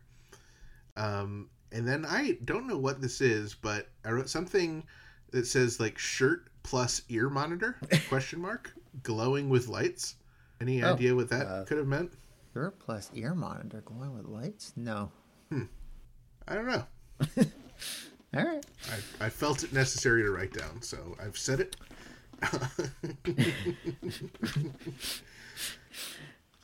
Um, 0.97 1.51
and 1.71 1.87
then 1.87 2.05
I 2.07 2.39
don't 2.45 2.67
know 2.67 2.79
what 2.79 3.01
this 3.01 3.21
is, 3.21 3.55
but 3.55 3.89
I 4.05 4.11
wrote 4.11 4.29
something 4.31 4.85
that 5.31 5.47
says 5.47 5.79
like 5.79 5.99
shirt 5.99 6.49
plus 6.63 7.03
ear 7.09 7.29
monitor 7.29 7.77
question 8.09 8.41
mark 8.41 8.73
glowing 9.03 9.49
with 9.49 9.69
lights. 9.69 10.17
Any 10.61 10.83
Oh, 10.83 10.95
idea 10.95 11.15
what 11.15 11.29
that 11.29 11.67
could 11.67 11.79
have 11.79 11.87
meant? 11.87 12.13
Shirt 12.55 12.79
plus 12.81 13.11
ear 13.15 13.35
monitor 13.35 13.83
glowing 13.85 14.17
with 14.17 14.27
lights? 14.27 14.73
No. 14.75 15.13
I 15.53 16.55
don't 16.55 16.67
know. 16.67 16.85
All 18.35 18.45
right. 18.45 18.65
I, 19.21 19.27
I 19.27 19.29
felt 19.29 19.63
it 19.65 19.73
necessary 19.73 20.23
to 20.23 20.31
write 20.31 20.53
down, 20.55 20.81
so 20.83 21.17
I've 21.23 21.37
said 21.39 21.61
it. 21.61 21.77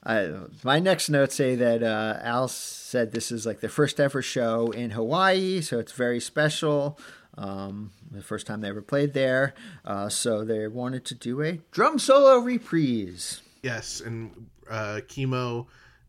I, 0.07 0.31
my 0.63 0.81
next 0.81 1.09
notes 1.09 1.35
say 1.35 1.55
that 1.55 1.83
uh, 1.83 2.19
Al 2.23 2.49
said 2.49 3.13
this 3.13 3.33
is 3.33 3.47
like 3.47 3.61
the 3.61 3.71
first 3.71 3.99
ever 3.99 4.21
show 4.21 4.71
in 4.71 4.91
Hawaii, 4.91 5.63
so 5.63 5.79
it's 5.79 5.93
very 5.93 6.21
special. 6.21 6.99
Um, 7.37 7.91
the 8.11 8.23
first 8.23 8.47
time 8.47 8.61
they 8.61 8.69
ever 8.69 8.83
played 8.83 9.13
there, 9.13 9.55
uh, 9.85 10.09
so 10.09 10.45
they 10.45 10.69
wanted 10.69 11.05
to 11.07 11.17
do 11.17 11.43
a 11.43 11.59
drum 11.73 11.99
solo 11.99 12.39
reprise. 12.39 13.43
Yes, 13.63 14.01
and 14.01 14.47
uh, 14.71 15.01
Kimo, 15.09 15.67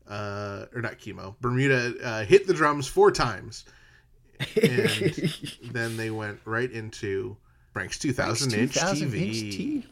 uh, 0.08 0.66
or 0.76 0.82
not 0.82 1.00
Kimo, 1.00 1.36
Bermuda 1.42 1.96
uh, 2.04 2.26
hit 2.26 2.46
the 2.46 2.54
drums 2.54 2.88
four 2.88 3.12
times, 3.12 3.66
and 4.62 5.32
then 5.72 5.98
they 5.98 6.12
went 6.12 6.40
right 6.46 6.72
into 6.72 7.38
Frank's 7.76 8.00
2000 8.00 8.54
inch 8.54 8.74
2000 8.76 9.12
TV. 9.12 9.22
inch 9.28 9.36
TV. 9.36 9.86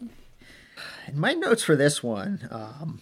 And 1.06 1.18
my 1.18 1.34
notes 1.34 1.64
for 1.64 1.76
this 1.76 2.02
one 2.02 2.48
um, 2.50 3.02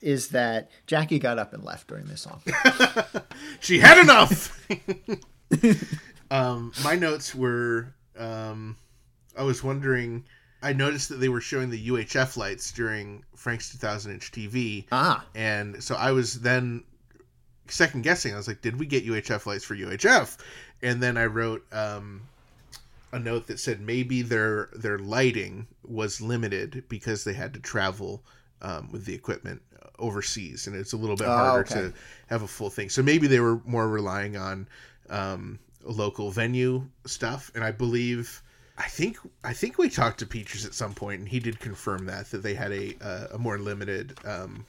is 0.00 0.28
that 0.28 0.70
Jackie 0.86 1.18
got 1.18 1.36
up 1.36 1.52
and 1.52 1.64
left 1.64 1.88
during 1.88 2.04
this 2.04 2.20
song. 2.20 2.40
She 3.60 3.80
had 3.80 3.98
enough. 3.98 4.64
um, 6.30 6.72
my 6.84 6.94
notes 6.94 7.34
were 7.34 7.92
um, 8.16 8.76
I 9.36 9.42
was 9.42 9.64
wondering. 9.64 10.24
I 10.62 10.72
noticed 10.72 11.08
that 11.08 11.16
they 11.16 11.28
were 11.28 11.40
showing 11.40 11.68
the 11.70 11.88
UHF 11.88 12.36
lights 12.36 12.70
during 12.70 13.24
Frank's 13.34 13.70
2000 13.72 14.12
inch 14.12 14.30
TV. 14.30 14.86
ah, 14.92 15.24
And 15.34 15.82
so 15.82 15.96
I 15.96 16.12
was 16.12 16.40
then 16.40 16.84
second 17.66 18.02
guessing. 18.04 18.34
I 18.34 18.36
was 18.36 18.46
like, 18.46 18.62
did 18.62 18.78
we 18.78 18.86
get 18.86 19.04
UHF 19.04 19.46
lights 19.46 19.64
for 19.64 19.74
UHF? 19.74 20.38
And 20.82 21.02
then 21.02 21.16
I 21.16 21.26
wrote 21.26 21.64
um, 21.72 22.22
a 23.16 23.20
note 23.20 23.46
that 23.48 23.58
said 23.58 23.80
maybe 23.80 24.22
their 24.22 24.68
their 24.74 24.98
lighting 24.98 25.66
was 25.84 26.20
limited 26.20 26.84
because 26.88 27.24
they 27.24 27.32
had 27.32 27.52
to 27.54 27.60
travel 27.60 28.22
um, 28.62 28.90
with 28.92 29.04
the 29.04 29.14
equipment 29.14 29.60
overseas, 29.98 30.66
and 30.66 30.76
it's 30.76 30.92
a 30.92 30.96
little 30.96 31.16
bit 31.16 31.26
Oh, 31.26 31.36
harder 31.36 31.60
okay. 31.60 31.74
to 31.88 31.92
have 32.28 32.42
a 32.42 32.46
full 32.46 32.70
thing. 32.70 32.88
So 32.90 33.02
maybe 33.02 33.26
they 33.26 33.40
were 33.40 33.60
more 33.64 33.88
relying 33.88 34.36
on 34.36 34.68
um, 35.10 35.58
local 35.84 36.30
venue 36.30 36.86
stuff. 37.06 37.50
And 37.54 37.64
I 37.64 37.72
believe. 37.72 38.42
I 38.78 38.88
think 38.88 39.16
I 39.42 39.54
think 39.54 39.78
we 39.78 39.88
talked 39.88 40.18
to 40.18 40.26
Peaches 40.26 40.66
at 40.66 40.74
some 40.74 40.92
point, 40.92 41.20
and 41.20 41.28
he 41.28 41.40
did 41.40 41.58
confirm 41.60 42.04
that 42.06 42.30
that 42.30 42.42
they 42.42 42.52
had 42.52 42.72
a 42.72 42.94
uh, 43.00 43.26
a 43.32 43.38
more 43.38 43.58
limited 43.58 44.12
um, 44.26 44.66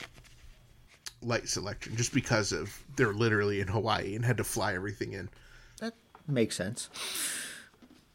light 1.22 1.50
selection 1.50 1.94
just 1.98 2.14
because 2.14 2.54
of 2.54 2.72
they're 2.96 3.12
literally 3.12 3.60
in 3.60 3.68
Hawaii 3.68 4.16
and 4.16 4.24
had 4.24 4.38
to 4.38 4.46
fly 4.46 4.74
everything 4.76 5.12
in. 5.12 5.28
that 5.82 5.94
makes 6.26 6.56
sense. 6.56 6.90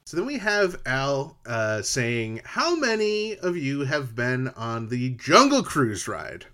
So 0.04 0.16
then 0.16 0.26
we 0.26 0.38
have 0.38 0.80
Al 0.84 1.36
uh, 1.46 1.82
saying, 1.82 2.40
"How 2.44 2.76
many 2.76 3.36
of 3.36 3.56
you 3.56 3.80
have 3.82 4.14
been 4.14 4.48
on 4.48 4.88
the 4.88 5.10
Jungle 5.10 5.62
Cruise 5.62 6.08
ride?" 6.08 6.46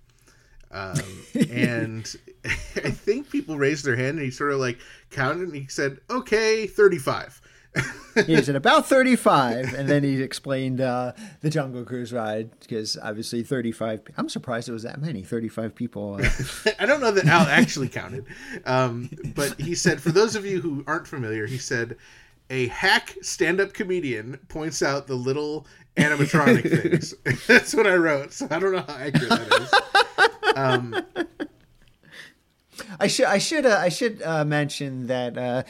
Um, 0.71 1.01
and 1.51 2.15
I 2.45 2.91
think 2.91 3.31
people 3.31 3.57
raised 3.57 3.85
their 3.85 3.97
hand, 3.97 4.19
and 4.19 4.21
he 4.21 4.31
sort 4.31 4.53
of 4.53 4.61
like 4.61 4.79
counted, 5.11 5.49
and 5.49 5.55
he 5.55 5.67
said, 5.67 5.99
"Okay, 6.11 6.67
35." 6.67 7.41
He 8.27 8.43
said 8.43 8.57
about 8.57 8.87
35, 8.87 9.75
and 9.75 9.89
then 9.89 10.03
he 10.03 10.23
explained 10.23 10.81
uh, 10.81 11.13
the 11.41 11.51
Jungle 11.51 11.85
Cruise 11.85 12.13
ride 12.13 12.59
because 12.61 12.97
obviously 13.01 13.43
35. 13.43 14.03
I'm 14.17 14.29
surprised 14.29 14.69
it 14.69 14.73
was 14.73 14.83
that 14.83 15.01
many. 15.01 15.23
35 15.23 15.75
people. 15.75 16.15
Uh, 16.15 16.71
I 16.81 16.87
don't 16.87 17.01
know 17.01 17.13
that 17.13 17.27
Al 17.27 17.47
actually 17.47 17.89
counted, 17.89 18.27
um, 18.65 19.11
but 19.35 19.61
he 19.61 19.75
said, 19.75 20.01
for 20.01 20.11
those 20.11 20.35
of 20.35 20.45
you 20.45 20.61
who 20.61 20.83
aren't 20.87 21.07
familiar, 21.07 21.47
he 21.47 21.59
said, 21.59 21.97
a 22.51 22.69
hack 22.69 23.17
stand-up 23.23 23.73
comedian 23.73 24.39
points 24.49 24.83
out 24.83 25.07
the 25.07 25.15
little 25.15 25.67
animatronic 25.97 26.83
things. 26.83 27.15
That's 27.47 27.75
what 27.75 27.87
I 27.87 27.95
wrote, 27.97 28.33
so 28.33 28.47
I 28.51 28.59
don't 28.59 28.73
know 28.73 28.85
how 28.87 28.95
accurate 28.95 29.29
that 29.29 29.61
is. 29.61 30.55
Um, 30.57 31.03
I 33.01 33.07
should 33.07 33.27
I 33.27 33.39
should 33.39 33.67
uh, 33.67 33.79
I 33.79 33.89
should 33.89 34.23
uh, 34.23 34.45
mention 34.45 35.09
that 35.09 35.37
uh, 35.37 35.63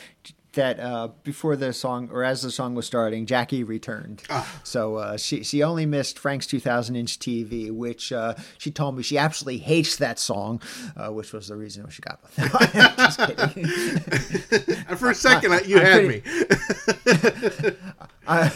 that 0.59 0.79
uh, 0.81 1.09
before 1.23 1.57
the 1.57 1.73
song 1.73 2.11
or 2.13 2.23
as 2.25 2.43
the 2.43 2.51
song 2.51 2.75
was 2.75 2.85
starting, 2.87 3.25
Jackie 3.27 3.65
returned. 3.65 4.23
So 4.65 4.97
uh, 4.97 5.17
she 5.17 5.43
she 5.45 5.63
only 5.63 5.87
missed 5.87 6.19
Frank's 6.19 6.47
2000 6.47 6.97
inch 6.97 7.19
TV, 7.19 7.71
which 7.71 8.13
uh, 8.13 8.35
she 8.59 8.71
told 8.71 8.97
me 8.97 9.03
she 9.03 9.17
absolutely 9.17 9.59
hates 9.59 9.97
that 9.97 10.19
song, 10.19 10.61
uh, 10.97 11.09
which 11.11 11.33
was 11.33 11.49
the 11.49 11.57
reason 11.57 11.89
she 11.91 12.03
got. 12.03 12.21
Just 12.97 13.19
kidding. 13.21 13.65
for 14.97 15.11
a 15.11 15.15
second, 15.15 15.53
I, 15.53 15.61
you 15.63 15.79
I'm 15.79 15.85
had 15.87 16.05
pretty- 16.05 17.71
me. 17.71 17.73
I, 18.31 18.53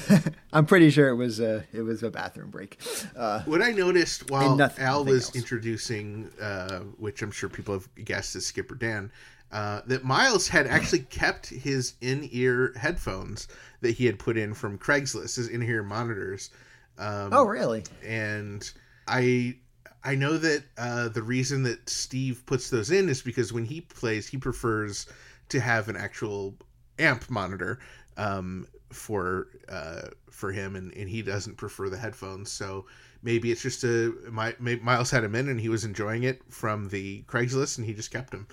I'm 0.53 0.67
pretty 0.67 0.91
sure 0.91 1.09
it 1.09 1.15
was 1.17 1.41
a 1.41 1.65
it 1.73 1.81
was 1.83 2.03
a 2.03 2.11
bathroom 2.11 2.51
break. 2.51 2.79
Uh, 3.17 3.41
What 3.45 3.63
I 3.63 3.71
noticed 3.71 4.31
while 4.31 4.55
nothing- 4.57 4.85
Al 4.85 4.99
nothing 5.01 5.15
was 5.15 5.25
else. 5.27 5.37
introducing, 5.37 6.31
uh, 6.41 6.81
which 6.99 7.23
I'm 7.23 7.31
sure 7.31 7.49
people 7.49 7.75
have 7.75 7.89
guessed 8.05 8.37
is 8.37 8.45
Skipper 8.45 8.75
Dan, 8.75 9.11
uh, 9.53 9.83
that 9.87 10.05
Miles 10.05 10.49
had 10.49 10.67
actually 10.67 11.01
kept 11.01 11.49
his 11.49 11.95
in-ear 12.01 12.73
headphones 12.77 13.49
that 13.81 13.93
he 13.93 14.07
had 14.07 14.19
put 14.19 14.37
in 14.37 14.55
from 14.55 14.79
Craigslist, 14.79 15.37
his 15.37 15.49
in-ear 15.49 15.83
monitors. 15.83 16.51
Um, 16.99 17.31
oh 17.33 17.45
really? 17.45 17.85
and 18.05 18.71
I 19.09 19.57
I 20.05 20.15
know 20.15 20.37
that 20.37 20.65
uh, 20.77 21.09
the 21.09 21.23
reason 21.23 21.63
that 21.65 21.89
Steve 21.89 22.43
puts 22.47 22.71
those 22.71 22.91
in 22.91 23.09
is 23.09 23.23
because 23.23 23.53
when 23.53 23.65
he 23.65 23.83
plays, 23.83 24.27
he 24.27 24.37
prefers 24.37 25.07
to 25.49 25.61
have 25.61 25.89
an 25.89 25.97
actual 25.97 26.55
amp 26.99 27.31
monitor 27.31 27.79
um, 28.17 28.67
for 28.91 29.49
uh, 29.69 30.09
for 30.31 30.51
him, 30.51 30.77
and, 30.77 30.93
and 30.95 31.09
he 31.09 31.23
doesn't 31.23 31.57
prefer 31.57 31.89
the 31.89 31.97
headphones. 31.97 32.51
So 32.51 32.87
maybe 33.23 33.53
it's 33.53 33.63
just 33.63 33.85
a 33.85 34.13
my, 34.31 34.55
Miles 34.59 35.11
had 35.11 35.25
him 35.25 35.35
in, 35.35 35.49
and 35.49 35.61
he 35.61 35.69
was 35.69 35.85
enjoying 35.85 36.25
it 36.25 36.43
from 36.49 36.89
the 36.89 37.23
Craigslist, 37.23 37.79
and 37.79 37.87
he 37.87 37.95
just 37.95 38.11
kept 38.11 38.33
him. 38.33 38.47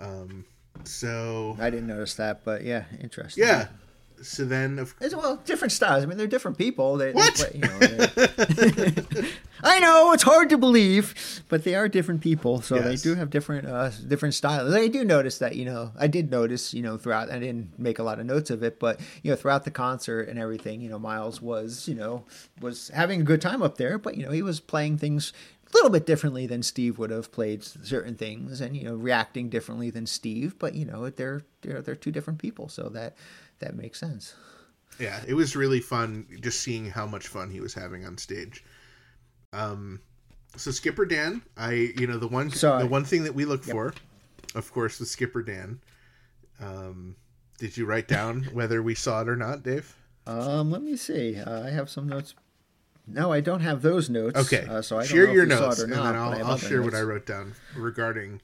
Um, 0.00 0.44
so 0.84 1.56
I 1.60 1.70
didn't 1.70 1.86
notice 1.86 2.14
that, 2.14 2.44
but 2.44 2.62
yeah, 2.64 2.84
interesting. 3.00 3.44
yeah. 3.44 3.68
So 4.22 4.44
then, 4.44 4.78
of 4.78 4.94
It's, 5.00 5.14
well, 5.14 5.36
different 5.44 5.72
styles. 5.72 6.02
I 6.02 6.06
mean, 6.06 6.16
they're 6.16 6.26
different 6.28 6.56
people. 6.56 6.96
They, 6.96 7.06
they 7.06 7.12
What? 7.12 7.34
play- 7.34 7.50
you 7.54 7.60
know, 7.60 9.24
I 9.62 9.80
know 9.80 10.12
it's 10.12 10.22
hard 10.22 10.50
to 10.50 10.56
believe, 10.58 11.42
but 11.48 11.64
they 11.64 11.74
are 11.74 11.88
different 11.88 12.20
people, 12.20 12.62
so 12.62 12.78
they 12.78 12.96
do 12.96 13.14
have 13.16 13.30
different 13.30 13.66
uh, 13.66 13.90
different 14.06 14.34
styles. 14.34 14.72
I 14.72 14.88
do 14.88 15.04
notice 15.04 15.38
that. 15.38 15.56
You 15.56 15.64
know, 15.64 15.92
I 15.98 16.06
did 16.06 16.30
notice. 16.30 16.72
You 16.74 16.82
know, 16.82 16.96
throughout. 16.96 17.30
I 17.30 17.38
didn't 17.38 17.78
make 17.78 17.98
a 17.98 18.02
lot 18.02 18.18
of 18.20 18.26
notes 18.26 18.50
of 18.50 18.62
it, 18.62 18.78
but 18.78 19.00
you 19.22 19.30
know, 19.30 19.36
throughout 19.36 19.64
the 19.64 19.70
concert 19.70 20.28
and 20.28 20.38
everything, 20.38 20.80
you 20.80 20.88
know, 20.90 20.98
Miles 20.98 21.42
was 21.42 21.88
you 21.88 21.94
know 21.94 22.24
was 22.60 22.88
having 22.94 23.20
a 23.20 23.24
good 23.24 23.40
time 23.40 23.62
up 23.62 23.78
there, 23.78 23.98
but 23.98 24.16
you 24.16 24.24
know, 24.24 24.32
he 24.32 24.42
was 24.42 24.60
playing 24.60 24.98
things. 24.98 25.32
A 25.74 25.76
little 25.76 25.90
bit 25.90 26.06
differently 26.06 26.46
than 26.46 26.62
Steve 26.62 26.98
would 26.98 27.10
have 27.10 27.32
played 27.32 27.64
certain 27.64 28.14
things, 28.14 28.60
and 28.60 28.76
you 28.76 28.84
know, 28.84 28.94
reacting 28.94 29.48
differently 29.48 29.90
than 29.90 30.06
Steve. 30.06 30.56
But 30.58 30.74
you 30.74 30.84
know, 30.84 31.10
they're 31.10 31.42
they're 31.62 31.82
they're 31.82 31.96
two 31.96 32.12
different 32.12 32.38
people, 32.38 32.68
so 32.68 32.88
that 32.90 33.16
that 33.58 33.74
makes 33.74 33.98
sense. 33.98 34.34
yeah, 35.00 35.20
it 35.26 35.34
was 35.34 35.56
really 35.56 35.80
fun 35.80 36.26
just 36.40 36.60
seeing 36.60 36.86
how 36.86 37.06
much 37.06 37.26
fun 37.26 37.50
he 37.50 37.60
was 37.60 37.74
having 37.74 38.06
on 38.06 38.16
stage. 38.18 38.64
Um, 39.52 40.00
so 40.56 40.70
Skipper 40.70 41.04
Dan, 41.06 41.42
I 41.56 41.92
you 41.98 42.06
know 42.06 42.18
the 42.18 42.28
one 42.28 42.50
Sorry. 42.50 42.82
the 42.82 42.88
one 42.88 43.04
thing 43.04 43.24
that 43.24 43.34
we 43.34 43.44
look 43.44 43.64
for, 43.64 43.94
of 44.54 44.72
course, 44.72 45.00
was 45.00 45.10
Skipper 45.10 45.42
Dan. 45.42 45.80
Um, 46.60 47.16
did 47.58 47.76
you 47.76 47.84
write 47.84 48.06
down 48.06 48.44
whether 48.52 48.80
we 48.80 48.94
saw 48.94 49.22
it 49.22 49.28
or 49.28 49.34
not, 49.36 49.64
Dave? 49.64 49.96
Um, 50.26 50.70
let 50.70 50.82
me 50.82 50.96
see. 50.96 51.36
Uh, 51.36 51.62
I 51.66 51.70
have 51.70 51.90
some 51.90 52.08
notes. 52.08 52.34
No, 53.06 53.32
I 53.32 53.40
don't 53.40 53.60
have 53.60 53.82
those 53.82 54.08
notes. 54.08 54.38
Okay, 54.52 54.66
uh, 54.68 54.80
so 54.82 54.96
I 54.96 55.00
don't 55.00 55.08
share 55.08 55.32
your 55.32 55.44
notes, 55.46 55.60
saw 55.60 55.72
it 55.72 55.78
or 55.80 55.84
and 55.84 55.92
not. 55.92 56.12
then 56.12 56.16
I'll, 56.16 56.46
I'll 56.52 56.56
share 56.56 56.82
what 56.82 56.94
I 56.94 57.02
wrote 57.02 57.26
down 57.26 57.54
regarding 57.76 58.40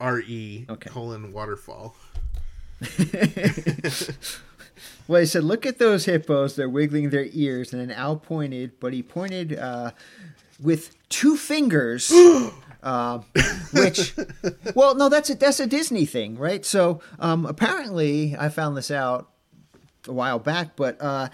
re 0.00 0.66
Okay. 0.68 0.90
colon 0.90 1.32
waterfall. 1.32 1.96
Well, 5.06 5.20
he 5.20 5.26
said, 5.26 5.44
"Look 5.44 5.66
at 5.66 5.78
those 5.78 6.06
hippos; 6.06 6.56
they're 6.56 6.68
wiggling 6.68 7.10
their 7.10 7.26
ears." 7.32 7.72
And 7.72 7.80
then 7.82 7.90
Al 7.90 8.16
pointed, 8.16 8.80
but 8.80 8.92
he 8.94 9.02
pointed 9.02 9.56
uh, 9.56 9.90
with 10.58 10.96
two 11.10 11.36
fingers. 11.36 12.10
uh, 12.82 13.18
which, 13.72 14.14
well, 14.74 14.94
no, 14.94 15.08
that's 15.10 15.28
a 15.28 15.34
that's 15.34 15.60
a 15.60 15.66
Disney 15.66 16.06
thing, 16.06 16.38
right? 16.38 16.64
So 16.64 17.00
um, 17.18 17.44
apparently, 17.44 18.34
I 18.38 18.48
found 18.48 18.76
this 18.78 18.90
out 18.90 19.30
a 20.08 20.12
while 20.12 20.38
back, 20.38 20.74
but 20.74 21.00
uh, 21.02 21.28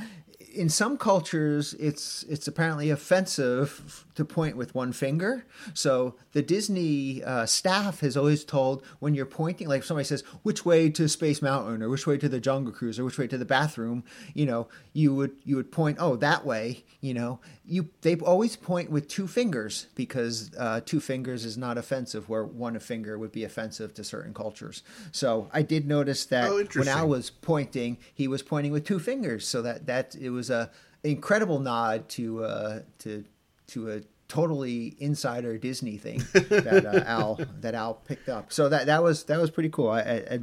in 0.61 0.69
some 0.69 0.99
cultures, 0.99 1.73
it's 1.81 2.23
it's 2.25 2.47
apparently 2.47 2.91
offensive 2.91 4.05
to 4.15 4.27
point 4.27 4.59
with 4.59 4.75
one 4.75 4.93
finger. 4.93 5.47
So 5.73 6.17
the 6.33 6.43
Disney 6.43 7.25
uh, 7.25 7.47
staff 7.47 8.01
has 8.01 8.15
always 8.15 8.45
told 8.45 8.85
when 8.99 9.15
you're 9.15 9.25
pointing, 9.25 9.69
like 9.69 9.79
if 9.79 9.87
somebody 9.87 10.05
says 10.05 10.21
which 10.43 10.67
way 10.67 10.91
to 10.91 11.09
Space 11.09 11.41
Mountain 11.41 11.83
or 11.83 11.89
which 11.89 12.07
way 12.07 12.19
to 12.19 12.29
the 12.29 12.41
Jungle 12.41 12.75
Cruise 12.75 12.99
or 12.99 13.07
which 13.07 13.17
way 13.17 13.27
to 13.29 13.39
the 13.39 13.47
bathroom, 13.47 14.05
you 14.35 14.45
know, 14.45 14.69
you 14.93 15.15
would 15.15 15.33
you 15.45 15.57
would 15.57 15.73
point 15.73 15.97
oh 15.99 16.17
that 16.17 16.45
way, 16.45 16.85
you 17.01 17.15
know, 17.15 17.41
you 17.71 17.89
they 18.03 18.17
always 18.17 18.57
point 18.57 18.91
with 18.91 19.07
two 19.09 19.29
fingers 19.29 19.87
because 19.95 20.51
uh, 20.59 20.81
two 20.85 21.01
fingers 21.01 21.45
is 21.45 21.57
not 21.57 21.79
offensive, 21.79 22.29
where 22.29 22.45
one 22.45 22.79
finger 22.81 23.17
would 23.19 23.31
be 23.33 23.45
offensive 23.45 23.95
to 23.95 24.05
certain 24.05 24.35
cultures. 24.35 24.83
So 25.13 25.49
I 25.53 25.63
did 25.63 25.87
notice 25.87 26.25
that 26.27 26.49
Oh, 26.51 26.65
when. 26.75 26.89
Al 26.89 27.09
was 27.09 27.31
pointing, 27.31 27.99
he 28.13 28.27
was 28.27 28.43
pointing 28.43 28.73
with 28.73 28.85
two 28.85 28.99
fingers, 28.99 29.47
so 29.47 29.63
that 29.63 29.87
that 29.87 30.17
it 30.17 30.31
was 30.31 30.51
a 30.51 30.71
incredible 31.05 31.61
nod 31.61 32.09
to 32.11 32.45
uh, 32.45 32.81
to 32.99 33.25
to 33.69 33.91
a 33.93 34.01
totally 34.27 34.97
insider 34.99 35.59
Disney 35.59 35.97
thing 35.97 36.23
that 36.33 36.87
uh, 36.87 37.05
Al 37.07 37.41
that 37.61 37.75
Al 37.75 37.95
picked 37.95 38.29
up. 38.29 38.53
So 38.53 38.69
that 38.69 38.87
that 38.87 39.03
was 39.03 39.25
that 39.25 39.41
was 39.41 39.51
pretty 39.51 39.71
cool. 39.71 39.91
I, 39.91 40.01
I, 40.01 40.25
I 40.33 40.39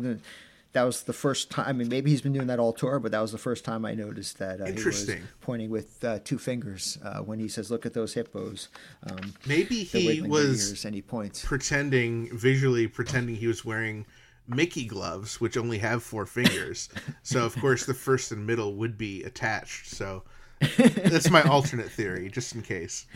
that 0.78 0.84
was 0.84 1.02
the 1.02 1.14
first 1.14 1.50
time. 1.50 1.66
I 1.68 1.74
mean, 1.74 1.90
maybe 1.90 2.12
he's 2.12 2.22
been 2.22 2.34
doing 2.34 2.46
that 2.48 2.60
all 2.60 2.72
tour, 2.72 3.00
but 3.00 3.12
that 3.12 3.20
was 3.20 3.32
the 3.32 3.40
first 3.40 3.66
time 3.66 3.84
I 3.84 3.96
noticed 3.96 4.38
that 4.38 4.62
uh, 4.62 4.66
he 4.66 4.74
was 4.74 4.86
Interesting. 4.86 5.24
pointing 5.42 5.72
with 5.72 6.04
uh, 6.04 6.20
two 6.24 6.38
fingers 6.38 7.00
uh, 7.04 7.22
when 7.22 7.40
he 7.40 7.48
says, 7.48 7.72
"Look 7.72 7.88
at 7.88 7.96
those 7.96 8.14
hippos." 8.14 8.70
Um, 9.10 9.34
Maybe 9.48 9.84
he 9.84 10.22
was 10.22 10.70
ears, 10.70 10.86
and 10.86 10.94
he 10.94 11.02
points. 11.02 11.44
pretending 11.44 12.30
visually 12.38 12.88
pretending 12.88 13.36
he 13.36 13.48
was 13.48 13.66
wearing 13.66 14.06
Mickey 14.48 14.86
gloves, 14.86 15.42
which 15.42 15.58
only 15.58 15.80
have 15.80 16.04
four 16.04 16.28
fingers. 16.28 16.90
so 17.24 17.44
of 17.44 17.56
course 17.60 17.88
the 17.88 17.96
first 17.96 18.32
and 18.32 18.46
middle 18.46 18.76
would 18.76 19.00
be 19.00 19.24
attached. 19.24 19.88
So 19.88 20.22
that's 20.78 21.32
my 21.32 21.42
alternate 21.42 21.90
theory, 21.90 22.30
just 22.30 22.54
in 22.54 22.62
case. 22.62 23.08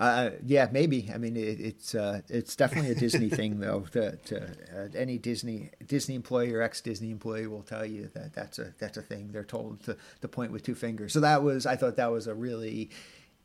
Uh, 0.00 0.30
yeah, 0.46 0.66
maybe. 0.72 1.10
I 1.14 1.18
mean, 1.18 1.36
it, 1.36 1.60
it's 1.60 1.94
uh, 1.94 2.22
it's 2.30 2.56
definitely 2.56 2.90
a 2.90 2.94
Disney 2.94 3.28
thing, 3.28 3.60
though. 3.60 3.84
To 3.90 4.42
uh, 4.42 4.88
any 4.94 5.18
Disney 5.18 5.70
Disney 5.86 6.14
employee 6.14 6.52
or 6.54 6.62
ex 6.62 6.80
Disney 6.80 7.10
employee 7.10 7.46
will 7.46 7.62
tell 7.62 7.84
you 7.84 8.08
that 8.14 8.32
that's 8.32 8.58
a 8.58 8.72
that's 8.78 8.96
a 8.96 9.02
thing. 9.02 9.30
They're 9.32 9.44
told 9.44 9.82
to, 9.84 9.96
to 10.22 10.28
point 10.28 10.52
with 10.52 10.62
two 10.62 10.74
fingers. 10.74 11.12
So 11.12 11.20
that 11.20 11.42
was 11.42 11.66
I 11.66 11.76
thought 11.76 11.96
that 11.96 12.10
was 12.10 12.26
a 12.26 12.34
really 12.34 12.90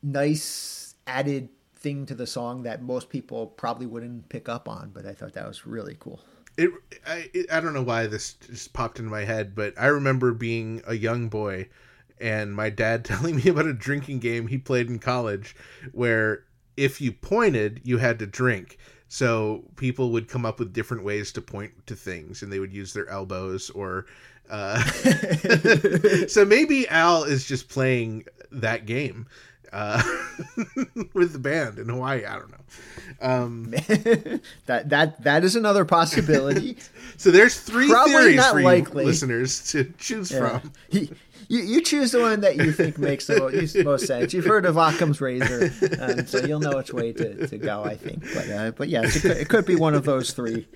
nice 0.02 0.94
added 1.06 1.50
thing 1.76 2.06
to 2.06 2.14
the 2.14 2.26
song 2.26 2.62
that 2.62 2.82
most 2.82 3.10
people 3.10 3.48
probably 3.48 3.86
wouldn't 3.86 4.28
pick 4.28 4.48
up 4.48 4.68
on, 4.68 4.90
but 4.94 5.04
I 5.04 5.12
thought 5.12 5.34
that 5.34 5.46
was 5.46 5.66
really 5.66 5.96
cool. 6.00 6.20
It 6.56 6.70
I, 7.06 7.30
it, 7.34 7.52
I 7.52 7.60
don't 7.60 7.74
know 7.74 7.82
why 7.82 8.06
this 8.06 8.34
just 8.34 8.72
popped 8.72 8.98
into 8.98 9.10
my 9.10 9.24
head, 9.24 9.54
but 9.54 9.74
I 9.78 9.86
remember 9.86 10.32
being 10.32 10.82
a 10.86 10.94
young 10.94 11.28
boy 11.28 11.68
and 12.20 12.54
my 12.54 12.70
dad 12.70 13.04
telling 13.04 13.36
me 13.36 13.48
about 13.48 13.66
a 13.66 13.72
drinking 13.72 14.20
game 14.20 14.46
he 14.46 14.58
played 14.58 14.88
in 14.88 14.98
college 14.98 15.54
where 15.92 16.44
if 16.76 17.00
you 17.00 17.12
pointed, 17.12 17.80
you 17.84 17.98
had 17.98 18.18
to 18.20 18.26
drink. 18.26 18.78
So 19.08 19.62
people 19.76 20.10
would 20.12 20.28
come 20.28 20.44
up 20.44 20.58
with 20.58 20.72
different 20.72 21.04
ways 21.04 21.32
to 21.32 21.40
point 21.40 21.72
to 21.86 21.94
things 21.94 22.42
and 22.42 22.52
they 22.52 22.58
would 22.58 22.72
use 22.72 22.92
their 22.92 23.08
elbows 23.08 23.70
or 23.70 24.06
uh 24.50 24.80
so 26.28 26.44
maybe 26.44 26.88
Al 26.88 27.24
is 27.24 27.46
just 27.46 27.68
playing 27.68 28.24
that 28.52 28.86
game 28.86 29.26
uh 29.72 30.02
with 31.14 31.32
the 31.32 31.38
band 31.38 31.78
in 31.78 31.88
Hawaii, 31.88 32.24
I 32.24 32.38
don't 32.38 32.50
know. 32.50 32.64
Um 33.20 33.70
That 34.66 34.88
that 34.88 35.22
that 35.24 35.44
is 35.44 35.56
another 35.56 35.84
possibility. 35.84 36.76
So 37.16 37.30
there's 37.30 37.58
three 37.60 37.88
Probably 37.88 38.12
theories 38.12 38.46
for 38.46 38.62
likely. 38.62 39.02
you 39.04 39.08
listeners 39.10 39.70
to 39.72 39.84
choose 39.98 40.30
Yeah. 40.30 40.58
from. 40.60 40.72
He- 40.90 41.10
you, 41.48 41.60
you 41.60 41.82
choose 41.82 42.12
the 42.12 42.20
one 42.20 42.40
that 42.40 42.56
you 42.56 42.72
think 42.72 42.98
makes 42.98 43.26
the 43.26 43.38
most, 43.38 43.76
most 43.76 44.06
sense. 44.06 44.32
You've 44.32 44.44
heard 44.44 44.66
of 44.66 44.76
Occam's 44.76 45.20
razor, 45.20 45.72
um, 46.00 46.26
so 46.26 46.44
you'll 46.44 46.60
know 46.60 46.76
which 46.76 46.92
way 46.92 47.12
to, 47.12 47.46
to 47.46 47.58
go. 47.58 47.84
I 47.84 47.96
think, 47.96 48.22
but 48.34 48.50
uh, 48.50 48.70
but 48.72 48.88
yes, 48.88 49.16
it 49.16 49.20
could, 49.20 49.36
it 49.36 49.48
could 49.48 49.66
be 49.66 49.76
one 49.76 49.94
of 49.94 50.04
those 50.04 50.32
three. 50.32 50.66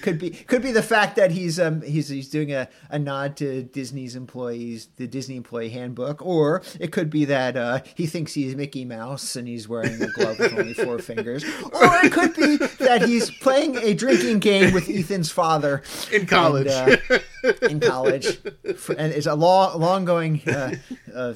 Could 0.00 0.18
be 0.18 0.30
could 0.30 0.62
be 0.62 0.72
the 0.72 0.82
fact 0.82 1.16
that 1.16 1.30
he's 1.32 1.60
um 1.60 1.82
he's 1.82 2.08
he's 2.08 2.30
doing 2.30 2.50
a, 2.50 2.66
a 2.88 2.98
nod 2.98 3.36
to 3.36 3.62
Disney's 3.62 4.16
employees, 4.16 4.88
the 4.96 5.06
Disney 5.06 5.36
employee 5.36 5.68
handbook, 5.68 6.24
or 6.24 6.62
it 6.80 6.92
could 6.92 7.10
be 7.10 7.26
that 7.26 7.58
uh, 7.58 7.80
he 7.94 8.06
thinks 8.06 8.32
he's 8.32 8.56
Mickey 8.56 8.86
Mouse 8.86 9.36
and 9.36 9.46
he's 9.46 9.68
wearing 9.68 10.00
a 10.02 10.06
glove 10.12 10.38
with 10.38 10.54
only 10.58 10.72
four 10.72 10.98
fingers, 10.98 11.44
or 11.64 11.94
it 12.04 12.10
could 12.10 12.34
be 12.34 12.56
that 12.56 13.02
he's 13.06 13.30
playing 13.30 13.76
a 13.76 13.92
drinking 13.92 14.38
game 14.38 14.72
with 14.72 14.88
Ethan's 14.88 15.30
father 15.30 15.82
In 16.10 16.24
college. 16.26 16.68
and, 16.68 16.98
uh, 17.10 17.52
in 17.68 17.78
college, 17.80 18.38
For- 18.78 18.94
and 18.94 19.12
it's 19.12 19.26
a 19.26 19.34
long, 19.34 19.78
long 19.78 20.06
going 20.06 20.40
uh, 20.48 20.74
uh, 21.14 21.34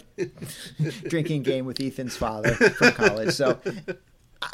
drinking 1.08 1.42
game 1.42 1.66
with 1.66 1.78
Ethan's 1.80 2.16
father 2.16 2.54
from 2.54 2.92
college. 2.92 3.32
So 3.34 3.58
I- 4.40 4.48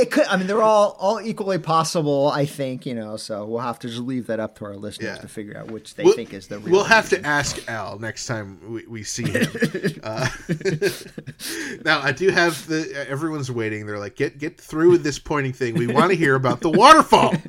it 0.00 0.10
could. 0.10 0.26
I 0.26 0.36
mean, 0.36 0.46
they're 0.46 0.62
all 0.62 0.96
all 0.98 1.20
equally 1.20 1.58
possible. 1.58 2.28
I 2.34 2.46
think 2.46 2.86
you 2.86 2.94
know. 2.94 3.16
So 3.16 3.44
we'll 3.46 3.60
have 3.60 3.78
to 3.80 3.88
just 3.88 4.00
leave 4.00 4.26
that 4.28 4.40
up 4.40 4.56
to 4.58 4.64
our 4.64 4.76
listeners 4.76 5.16
Yeah. 5.16 5.20
to 5.22 5.28
figure 5.28 5.56
out 5.56 5.70
which 5.70 5.94
they 5.94 6.04
We'll, 6.04 6.14
think 6.14 6.32
is 6.34 6.48
the 6.48 6.58
real. 6.58 6.72
we'll 6.72 6.84
have 6.84 7.04
reason. 7.04 7.22
to 7.22 7.28
ask 7.28 7.68
Al 7.68 7.98
next 7.98 8.26
time 8.26 8.58
we, 8.68 8.86
we 8.86 9.02
see 9.02 9.28
him. 9.30 9.50
uh, 10.02 10.28
now 11.84 12.00
I 12.00 12.12
do 12.12 12.30
have 12.30 12.66
the 12.66 13.06
everyone's 13.08 13.50
waiting. 13.50 13.86
They're 13.86 13.98
like, 13.98 14.16
get 14.16 14.38
get 14.38 14.60
through 14.60 14.90
with 14.90 15.02
this 15.02 15.18
pointing 15.18 15.52
thing. 15.52 15.74
We 15.74 15.86
want 15.86 16.10
to 16.10 16.16
hear 16.16 16.34
about 16.34 16.60
the 16.60 16.70
waterfall. 16.70 17.34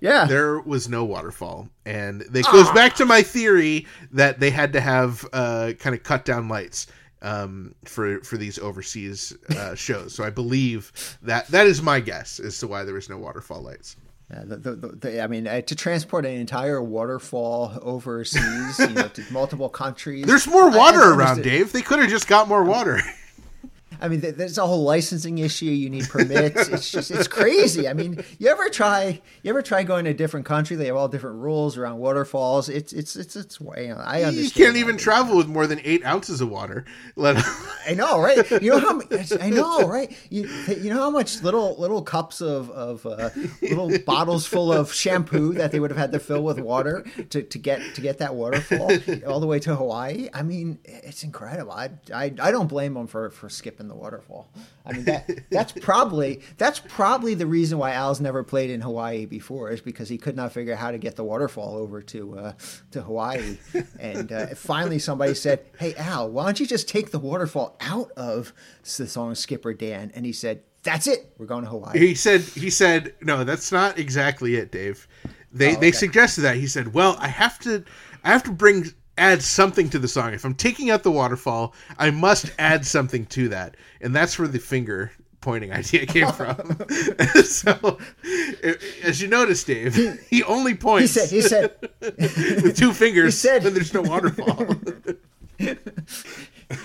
Yeah. 0.00 0.24
There 0.24 0.58
was 0.58 0.88
no 0.88 1.04
waterfall, 1.04 1.68
and 1.86 2.22
it 2.34 2.44
goes 2.50 2.68
back 2.72 2.96
to 2.96 3.04
my 3.04 3.22
theory 3.22 3.86
that 4.10 4.40
they 4.40 4.50
had 4.50 4.72
to 4.72 4.80
have 4.80 5.24
uh, 5.32 5.74
kind 5.78 5.94
of 5.94 6.02
cut 6.02 6.24
down 6.24 6.48
lights 6.48 6.88
um, 7.22 7.74
for 7.84 8.20
for 8.20 8.36
these 8.36 8.58
overseas 8.58 9.34
uh, 9.56 9.74
shows. 9.74 10.14
So 10.14 10.24
I 10.24 10.30
believe 10.30 10.92
that 11.22 11.46
that 11.48 11.66
is 11.66 11.80
my 11.80 12.00
guess 12.00 12.38
as 12.40 12.58
to 12.58 12.66
why 12.66 12.84
there 12.84 12.94
was 12.94 13.08
no 13.08 13.16
waterfall 13.16 13.62
lights. 13.62 13.96
Yeah, 14.30 14.44
the, 14.46 14.56
the, 14.56 14.88
the, 14.88 15.22
I 15.22 15.26
mean, 15.26 15.46
uh, 15.46 15.60
to 15.60 15.74
transport 15.74 16.24
an 16.24 16.32
entire 16.32 16.82
waterfall 16.82 17.78
overseas, 17.82 18.78
you 18.78 18.88
know, 18.88 19.08
to 19.08 19.24
multiple 19.30 19.68
countries. 19.68 20.24
There's 20.24 20.46
more 20.46 20.70
water 20.70 21.12
around. 21.12 21.42
Dave. 21.42 21.72
They 21.72 21.82
could 21.82 21.98
have 21.98 22.08
just 22.08 22.28
got 22.28 22.48
more 22.48 22.64
water. 22.64 23.00
I 24.02 24.08
mean, 24.08 24.20
there's 24.20 24.58
a 24.58 24.66
whole 24.66 24.82
licensing 24.82 25.38
issue. 25.38 25.66
You 25.66 25.88
need 25.88 26.08
permits. 26.08 26.68
It's 26.68 26.90
just, 26.90 27.10
it's 27.12 27.28
crazy. 27.28 27.88
I 27.88 27.94
mean, 27.94 28.22
you 28.38 28.48
ever 28.48 28.68
try, 28.68 29.20
you 29.42 29.50
ever 29.50 29.62
try 29.62 29.84
going 29.84 30.04
to 30.06 30.10
a 30.10 30.14
different 30.14 30.44
country? 30.44 30.74
They 30.74 30.86
have 30.86 30.96
all 30.96 31.08
different 31.08 31.36
rules 31.36 31.78
around 31.78 31.98
waterfalls. 31.98 32.68
It's, 32.68 32.92
it's, 32.92 33.14
it's, 33.14 33.36
it's 33.36 33.60
way. 33.60 33.92
I 33.92 34.24
understand. 34.24 34.36
You 34.36 34.50
can't 34.50 34.76
even 34.76 34.96
travel 34.96 35.36
with 35.36 35.46
more 35.46 35.68
than 35.68 35.80
eight 35.84 36.04
ounces 36.04 36.40
of 36.40 36.50
water. 36.50 36.84
Let 37.14 37.36
I 37.88 37.94
know, 37.94 38.20
right? 38.20 38.50
You 38.62 38.72
know 38.72 38.80
how 38.80 39.00
I 39.40 39.50
know, 39.50 39.86
right? 39.86 40.16
You, 40.30 40.48
you 40.68 40.90
know 40.90 41.00
how 41.00 41.10
much 41.10 41.42
little 41.42 41.76
little 41.78 42.02
cups 42.02 42.40
of 42.40 42.70
of 42.70 43.06
uh, 43.06 43.30
little 43.60 43.96
bottles 44.06 44.46
full 44.46 44.72
of 44.72 44.92
shampoo 44.92 45.54
that 45.54 45.72
they 45.72 45.80
would 45.80 45.90
have 45.90 45.98
had 45.98 46.12
to 46.12 46.18
fill 46.18 46.42
with 46.42 46.58
water 46.58 47.04
to, 47.30 47.42
to 47.42 47.58
get 47.58 47.94
to 47.94 48.00
get 48.00 48.18
that 48.18 48.34
waterfall 48.34 48.90
all 49.26 49.40
the 49.40 49.46
way 49.46 49.58
to 49.60 49.76
Hawaii. 49.76 50.28
I 50.32 50.42
mean, 50.42 50.78
it's 50.84 51.22
incredible. 51.22 51.72
I 51.72 51.90
I, 52.12 52.32
I 52.40 52.50
don't 52.50 52.68
blame 52.68 52.94
them 52.94 53.06
for, 53.06 53.30
for 53.30 53.48
skipping 53.48 53.88
the 53.92 53.98
waterfall. 53.98 54.48
I 54.84 54.92
mean 54.92 55.04
that 55.04 55.28
that's 55.50 55.72
probably 55.72 56.40
that's 56.56 56.80
probably 56.80 57.34
the 57.34 57.46
reason 57.46 57.78
why 57.78 57.92
Al's 57.92 58.20
never 58.20 58.42
played 58.42 58.70
in 58.70 58.80
Hawaii 58.80 59.26
before 59.26 59.70
is 59.70 59.80
because 59.80 60.08
he 60.08 60.18
could 60.18 60.36
not 60.36 60.52
figure 60.52 60.72
out 60.72 60.78
how 60.78 60.90
to 60.90 60.98
get 60.98 61.16
the 61.16 61.24
waterfall 61.24 61.76
over 61.76 62.00
to 62.02 62.38
uh, 62.38 62.52
to 62.92 63.02
Hawaii. 63.02 63.58
And 63.98 64.32
uh, 64.32 64.46
finally, 64.54 64.98
somebody 64.98 65.34
said, 65.34 65.64
"Hey 65.78 65.94
Al, 65.94 66.30
why 66.30 66.44
don't 66.44 66.58
you 66.58 66.66
just 66.66 66.88
take 66.88 67.10
the 67.10 67.18
waterfall 67.18 67.76
out 67.80 68.10
of 68.12 68.52
the 68.96 69.06
song 69.06 69.34
Skipper 69.34 69.74
Dan?" 69.74 70.10
And 70.14 70.24
he 70.26 70.32
said, 70.32 70.62
"That's 70.82 71.06
it. 71.06 71.32
We're 71.38 71.46
going 71.46 71.64
to 71.64 71.70
Hawaii." 71.70 71.98
he 71.98 72.14
said 72.14 72.40
he 72.40 72.70
said 72.70 73.14
no, 73.20 73.44
that's 73.44 73.70
not 73.70 73.98
exactly 73.98 74.56
it, 74.56 74.72
Dave. 74.72 75.06
They 75.52 75.74
they 75.74 75.92
suggested 75.92 76.42
that. 76.42 76.56
He 76.56 76.66
said, 76.66 76.94
"Well, 76.94 77.16
I 77.18 77.28
have 77.28 77.58
to 77.60 77.84
I 78.24 78.30
have 78.30 78.42
to 78.44 78.52
bring 78.52 78.86
add 79.18 79.42
something 79.42 79.88
to 79.90 79.98
the 79.98 80.08
song. 80.08 80.32
If 80.34 80.44
I'm 80.44 80.54
taking 80.54 80.90
out 80.90 81.02
the 81.02 81.10
waterfall, 81.10 81.74
I 81.98 82.10
must 82.10 82.52
add 82.58 82.86
something 82.86 83.26
to 83.26 83.48
that." 83.50 83.76
And 84.00 84.14
that's 84.14 84.38
where 84.38 84.48
the 84.48 84.58
finger 84.58 85.12
pointing 85.40 85.72
idea 85.80 86.06
came 86.06 86.30
from. 86.32 86.78
so, 87.44 87.98
as 89.02 89.20
you 89.20 89.28
notice, 89.28 89.64
Dave, 89.64 89.94
he 90.30 90.42
only 90.44 90.74
points. 90.74 91.14
He 91.14 91.20
said, 91.20 91.28
"He 91.30 91.42
said." 91.42 92.62
with 92.62 92.76
two 92.76 92.92
fingers 92.92 93.36
said- 93.38 93.64
when 93.64 93.74
there's 93.74 93.92
no 93.94 94.02
waterfall. 94.02 94.76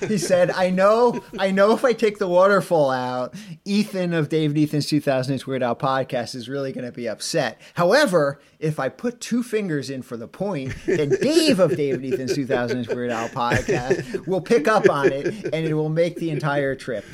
He 0.07 0.17
said, 0.17 0.51
"I 0.51 0.69
know, 0.69 1.23
I 1.39 1.51
know. 1.51 1.71
If 1.73 1.83
I 1.85 1.93
take 1.93 2.17
the 2.17 2.27
waterfall 2.27 2.91
out, 2.91 3.33
Ethan 3.65 4.13
of 4.13 4.29
Dave 4.29 4.51
and 4.51 4.59
Ethan's 4.59 4.87
2008 4.87 5.47
Weird 5.47 5.63
Al 5.63 5.75
podcast 5.75 6.35
is 6.35 6.49
really 6.49 6.71
going 6.71 6.85
to 6.85 6.91
be 6.91 7.07
upset. 7.07 7.59
However, 7.75 8.41
if 8.59 8.79
I 8.79 8.89
put 8.89 9.21
two 9.21 9.43
fingers 9.43 9.89
in 9.89 10.01
for 10.01 10.17
the 10.17 10.27
point, 10.27 10.73
then 10.85 11.09
Dave 11.21 11.59
of 11.59 11.75
Dave 11.75 11.95
and 11.95 12.05
Ethan's 12.05 12.33
2008 12.35 12.95
Weird 12.95 13.11
Al 13.11 13.29
podcast 13.29 14.27
will 14.27 14.41
pick 14.41 14.67
up 14.67 14.89
on 14.89 15.11
it, 15.11 15.27
and 15.53 15.65
it 15.65 15.73
will 15.73 15.89
make 15.89 16.15
the 16.17 16.29
entire 16.29 16.75
trip 16.75 17.05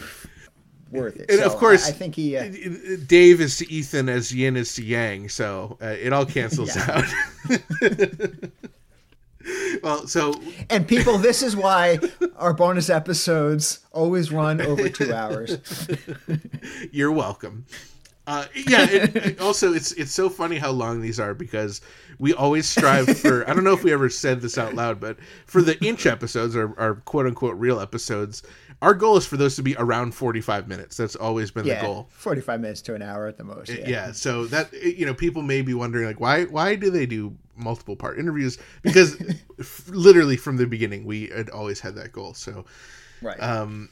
worth 0.91 1.17
it." 1.17 1.29
And 1.29 1.39
So 1.39 1.45
of 1.45 1.55
course, 1.55 1.85
I, 1.85 1.89
I 1.89 1.91
think 1.93 2.15
he. 2.15 2.37
Uh, 2.37 2.51
Dave 3.07 3.41
is 3.41 3.57
to 3.57 3.71
Ethan 3.71 4.09
as 4.09 4.33
Yin 4.33 4.55
is 4.55 4.73
to 4.75 4.83
Yang, 4.83 5.29
so 5.29 5.77
uh, 5.81 5.87
it 5.87 6.13
all 6.13 6.25
cancels 6.25 6.75
out. 6.77 7.05
well, 9.83 10.07
so 10.07 10.33
and 10.69 10.87
people, 10.87 11.17
this 11.17 11.41
is 11.43 11.55
why 11.55 11.99
our 12.37 12.53
bonus 12.53 12.89
episodes 12.89 13.79
always 13.91 14.31
run 14.31 14.61
over 14.61 14.89
two 14.89 15.13
hours. 15.13 15.57
you're 16.91 17.11
welcome. 17.11 17.65
Uh, 18.25 18.45
yeah. 18.67 18.89
It, 18.89 19.15
it- 19.15 19.41
also, 19.41 19.73
it's 19.73 19.91
it's 19.93 20.11
so 20.13 20.29
funny 20.29 20.57
how 20.57 20.71
long 20.71 21.01
these 21.01 21.19
are 21.19 21.33
because 21.33 21.81
we 22.19 22.33
always 22.33 22.67
strive 22.69 23.17
for. 23.17 23.47
I 23.49 23.53
don't 23.53 23.63
know 23.65 23.73
if 23.73 23.83
we 23.83 23.91
ever 23.91 24.09
said 24.09 24.39
this 24.41 24.57
out 24.57 24.75
loud, 24.75 24.99
but 25.01 25.17
for 25.45 25.61
the 25.61 25.77
inch 25.83 26.05
episodes, 26.05 26.55
our, 26.55 26.77
our 26.79 26.95
quote 26.95 27.25
unquote 27.25 27.57
real 27.57 27.79
episodes, 27.81 28.43
our 28.83 28.93
goal 28.93 29.17
is 29.17 29.25
for 29.25 29.37
those 29.37 29.55
to 29.55 29.63
be 29.63 29.75
around 29.77 30.13
forty 30.13 30.41
five 30.41 30.67
minutes. 30.67 30.97
That's 30.97 31.15
always 31.15 31.51
been 31.51 31.65
Yeah, 31.65 31.81
the 31.81 31.87
goal. 31.87 32.09
forty-five 32.11 32.61
minutes 32.61 32.81
to 32.83 32.95
an 32.95 33.01
hour 33.01 33.27
at 33.27 33.37
the 33.37 33.43
most. 33.43 33.69
Yeah. 33.69 33.87
yeah 33.87 34.11
so 34.11 34.45
that 34.47 34.71
you 34.73 35.05
know 35.05 35.13
people 35.13 35.41
may 35.41 35.61
be 35.61 35.73
wondering 35.73 36.05
like 36.05 36.19
why 36.19 36.43
why 36.43 36.75
do 36.75 36.89
they 36.89 37.05
do 37.05 37.35
multiple 37.55 37.95
part 37.95 38.19
interviews 38.19 38.57
because 38.81 39.19
f- 39.59 39.87
literally 39.89 40.37
from 40.37 40.57
the 40.57 40.65
beginning 40.67 41.05
we 41.05 41.27
had 41.27 41.49
always 41.49 41.79
had 41.79 41.95
that 41.95 42.11
goal 42.11 42.33
so 42.33 42.65
right. 43.21 43.39
um 43.41 43.87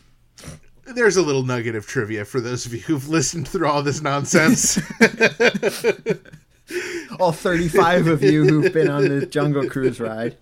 there's 0.95 1.15
a 1.15 1.21
little 1.21 1.43
nugget 1.43 1.75
of 1.75 1.85
trivia 1.85 2.25
for 2.25 2.41
those 2.41 2.65
of 2.65 2.73
you 2.73 2.79
who've 2.79 3.07
listened 3.07 3.47
through 3.47 3.67
all 3.67 3.83
this 3.83 4.01
nonsense 4.01 4.79
All 7.19 7.31
thirty-five 7.33 8.07
of 8.07 8.23
you 8.23 8.45
who've 8.45 8.73
been 8.73 8.89
on 8.89 9.07
the 9.07 9.25
Jungle 9.25 9.69
Cruise 9.69 9.99
ride. 9.99 10.37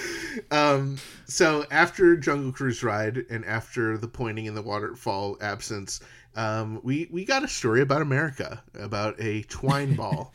um 0.50 0.98
so 1.28 1.64
after 1.70 2.16
jungle 2.16 2.50
cruise 2.52 2.82
ride 2.82 3.24
and 3.30 3.44
after 3.44 3.96
the 3.98 4.08
pointing 4.08 4.46
in 4.46 4.54
the 4.54 4.62
waterfall 4.62 5.36
absence 5.40 6.00
um 6.36 6.80
we 6.82 7.08
we 7.10 7.24
got 7.24 7.44
a 7.44 7.48
story 7.48 7.80
about 7.80 8.02
america 8.02 8.62
about 8.78 9.14
a 9.20 9.42
twine 9.42 9.94
ball. 10.02 10.32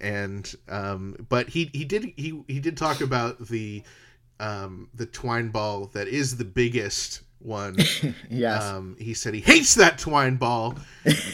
And 0.00 0.50
um 0.68 1.14
but 1.28 1.48
he 1.50 1.70
he 1.74 1.84
did 1.84 2.12
he 2.16 2.42
he 2.48 2.58
did 2.58 2.76
talk 2.78 3.02
about 3.02 3.38
the 3.48 3.82
um 4.38 4.88
the 4.94 5.04
twine 5.04 5.50
ball 5.50 5.90
that 5.92 6.08
is 6.08 6.36
the 6.38 6.44
biggest 6.44 7.20
one. 7.38 7.76
Yes. 8.30 8.62
um 8.62 8.96
he 8.98 9.12
said 9.12 9.34
he 9.34 9.40
hates 9.40 9.74
that 9.74 9.98
twine 9.98 10.36
ball. 10.36 10.78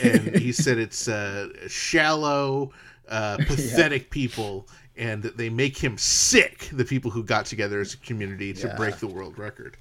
And 0.03 0.35
he 0.37 0.51
said 0.65 0.79
it's 0.79 1.07
uh 1.07 1.49
shallow 1.69 2.73
uh 3.09 3.37
pathetic 3.37 4.11
people 4.11 4.69
and 4.97 5.23
they 5.23 5.49
make 5.51 5.77
him 5.77 5.97
sick 5.99 6.69
the 6.73 6.85
people 6.85 7.11
who 7.11 7.23
got 7.23 7.45
together 7.47 7.81
as 7.81 7.95
a 7.95 7.99
community 7.99 8.53
to 8.55 8.69
Yeah. 8.69 8.77
break 8.77 8.97
the 8.97 9.07
world 9.07 9.39
record 9.39 9.77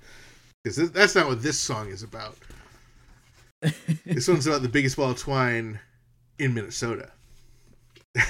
because 0.64 0.92
that's 0.92 1.16
not 1.16 1.28
what 1.28 1.42
this 1.44 1.60
song 1.60 1.90
is 1.90 2.04
about 2.04 2.38
this 4.06 4.28
one's 4.28 4.48
about 4.48 4.62
the 4.62 4.70
biggest 4.70 4.98
ball 4.98 5.12
of 5.12 5.18
twine 5.18 5.80
in 6.40 6.54
minnesota 6.54 7.10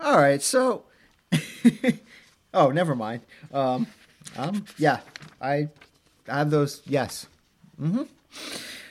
All 0.00 0.18
right, 0.18 0.42
so 0.42 0.84
oh, 2.54 2.70
never 2.70 2.94
mind. 2.96 3.22
Um, 3.52 3.86
um, 4.36 4.64
yeah, 4.76 4.98
I, 5.40 5.68
I 6.28 6.38
have 6.38 6.50
those. 6.50 6.82
Yes, 6.86 7.26
mm-hmm. 7.80 8.02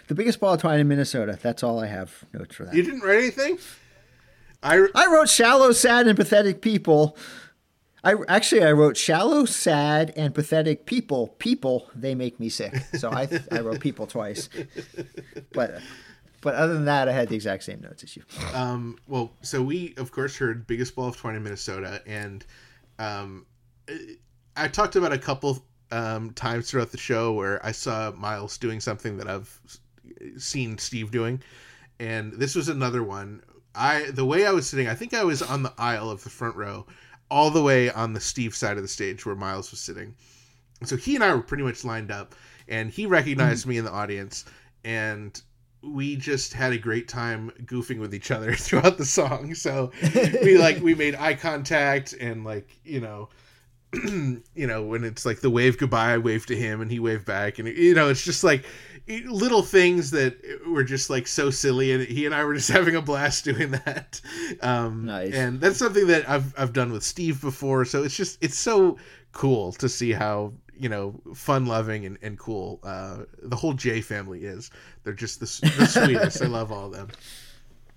The 0.07 0.15
biggest 0.15 0.39
ball 0.39 0.53
of 0.53 0.61
twine 0.61 0.79
in 0.79 0.87
Minnesota. 0.87 1.37
That's 1.41 1.63
all 1.63 1.79
I 1.79 1.87
have 1.87 2.23
notes 2.33 2.55
for 2.55 2.63
that. 2.65 2.73
you 2.73 2.83
didn't 2.83 3.01
write 3.01 3.17
anything 3.17 3.57
i 4.63 4.88
I 4.95 5.07
wrote 5.07 5.29
shallow, 5.29 5.71
sad, 5.71 6.07
and 6.07 6.17
pathetic 6.17 6.61
people. 6.61 7.17
I 8.03 8.15
actually 8.27 8.63
I 8.63 8.71
wrote 8.71 8.97
shallow, 8.97 9.45
sad, 9.45 10.13
and 10.15 10.33
pathetic 10.33 10.85
people. 10.85 11.27
People 11.39 11.89
they 11.95 12.15
make 12.15 12.39
me 12.39 12.49
sick. 12.49 12.75
So 12.95 13.11
I 13.11 13.27
I 13.51 13.59
wrote 13.59 13.79
people 13.79 14.07
twice. 14.07 14.49
But 15.53 15.81
but 16.41 16.55
other 16.55 16.73
than 16.73 16.85
that, 16.85 17.07
I 17.07 17.11
had 17.11 17.29
the 17.29 17.35
exact 17.35 17.63
same 17.63 17.81
notes 17.81 18.03
as 18.03 18.15
you. 18.15 18.23
Um, 18.53 18.97
well, 19.07 19.33
so 19.41 19.61
we 19.61 19.93
of 19.97 20.11
course 20.11 20.35
heard 20.35 20.65
"Biggest 20.67 20.95
Ball 20.95 21.09
of 21.09 21.17
Twine" 21.17 21.35
in 21.35 21.43
Minnesota, 21.43 22.01
and 22.07 22.43
um, 22.97 23.45
I 24.57 24.67
talked 24.67 24.95
about 24.95 25.13
a 25.13 25.17
couple 25.17 25.63
um, 25.91 26.31
times 26.31 26.69
throughout 26.69 26.91
the 26.91 26.97
show 26.97 27.33
where 27.33 27.63
I 27.65 27.71
saw 27.71 28.11
Miles 28.11 28.57
doing 28.57 28.79
something 28.79 29.17
that 29.17 29.27
I've 29.27 29.59
seen 30.38 30.77
Steve 30.79 31.11
doing, 31.11 31.41
and 31.99 32.33
this 32.33 32.55
was 32.55 32.69
another 32.69 33.03
one. 33.03 33.43
I 33.76 34.11
the 34.11 34.26
way 34.26 34.45
I 34.45 34.52
was 34.52 34.68
sitting, 34.68 34.88
I 34.88 34.95
think 34.95 35.14
I 35.14 35.23
was 35.23 35.41
on 35.41 35.64
the 35.64 35.73
aisle 35.77 36.10
of 36.10 36.23
the 36.23 36.30
front 36.30 36.56
row, 36.56 36.85
all 37.30 37.49
the 37.49 37.64
way 37.64 37.89
on 37.89 38.14
the 38.14 38.19
Steve 38.19 38.56
side 38.56 38.77
of 38.77 38.84
the 38.84 38.89
stage 38.89 39.26
where 39.26 39.35
Miles 39.35 39.72
was 39.72 39.80
sitting. 39.80 40.15
So 40.84 40.98
he 40.98 41.15
and 41.15 41.23
I 41.23 41.34
were 41.34 41.41
pretty 41.41 41.64
much 41.64 41.85
lined 41.85 42.11
up, 42.11 42.35
and 42.68 42.89
he 42.89 43.06
recognized 43.06 43.61
mm-hmm. 43.61 43.69
me 43.69 43.77
in 43.77 43.85
the 43.85 43.91
audience, 43.91 44.45
and 44.84 45.39
we 45.84 46.15
just 46.15 46.53
had 46.53 46.73
a 46.73 46.77
great 46.77 47.07
time 47.07 47.52
goofing 47.65 47.99
with 47.99 48.14
each 48.14 48.31
other 48.31 48.53
throughout 48.56 48.98
the 48.98 49.06
song. 49.06 49.56
So 49.56 49.91
we 50.43 50.57
like 50.57 50.81
we 50.81 50.95
made 50.95 51.15
eye 51.15 51.35
contact 51.35 52.14
and 52.14 52.43
like 52.43 52.69
you 52.84 52.99
know. 52.99 53.30
you 54.06 54.41
know 54.56 54.84
when 54.84 55.03
it's 55.03 55.26
like 55.26 55.41
the 55.41 55.49
wave 55.49 55.77
goodbye 55.77 56.14
i 56.14 56.18
waved 56.18 56.48
to 56.48 56.56
him 56.56 56.80
and 56.80 56.89
he 56.89 56.98
waved 56.98 57.26
back 57.26 57.60
and 57.60 57.68
you 57.68 57.93
know 57.93 58.07
it's 58.07 58.23
just 58.23 58.41
like 58.41 58.64
little 59.19 59.61
things 59.61 60.11
that 60.11 60.38
were 60.67 60.83
just 60.83 61.09
like 61.09 61.27
so 61.27 61.49
silly 61.49 61.91
and 61.91 62.03
he 62.03 62.25
and 62.25 62.33
i 62.33 62.43
were 62.43 62.53
just 62.61 62.69
having 62.69 62.95
a 62.95 63.01
blast 63.01 63.43
doing 63.45 63.71
that 63.71 64.19
um 64.61 65.05
Nice. 65.05 65.33
and 65.33 65.59
that's 65.61 65.77
something 65.77 66.07
that 66.07 66.27
i've 66.29 66.57
i've 66.57 66.73
done 66.73 66.91
with 66.91 67.03
steve 67.03 67.39
before 67.41 67.85
so 67.85 68.03
it's 68.03 68.15
just 68.15 68.38
it's 68.41 68.57
so 68.57 68.97
cool 69.33 69.71
to 69.73 69.88
see 69.89 70.11
how 70.11 70.53
you 70.77 70.89
know 70.89 71.19
fun 71.35 71.65
loving 71.65 72.05
and, 72.05 72.17
and 72.21 72.38
cool 72.39 72.79
uh 72.83 73.19
the 73.43 73.55
whole 73.55 73.73
j 73.73 74.01
family 74.01 74.45
is 74.45 74.71
they're 75.03 75.13
just 75.13 75.39
the, 75.39 75.45
the 75.77 75.85
sweetest 76.05 76.41
i 76.41 76.47
love 76.47 76.71
all 76.71 76.85
of 76.88 76.91
them 76.93 77.07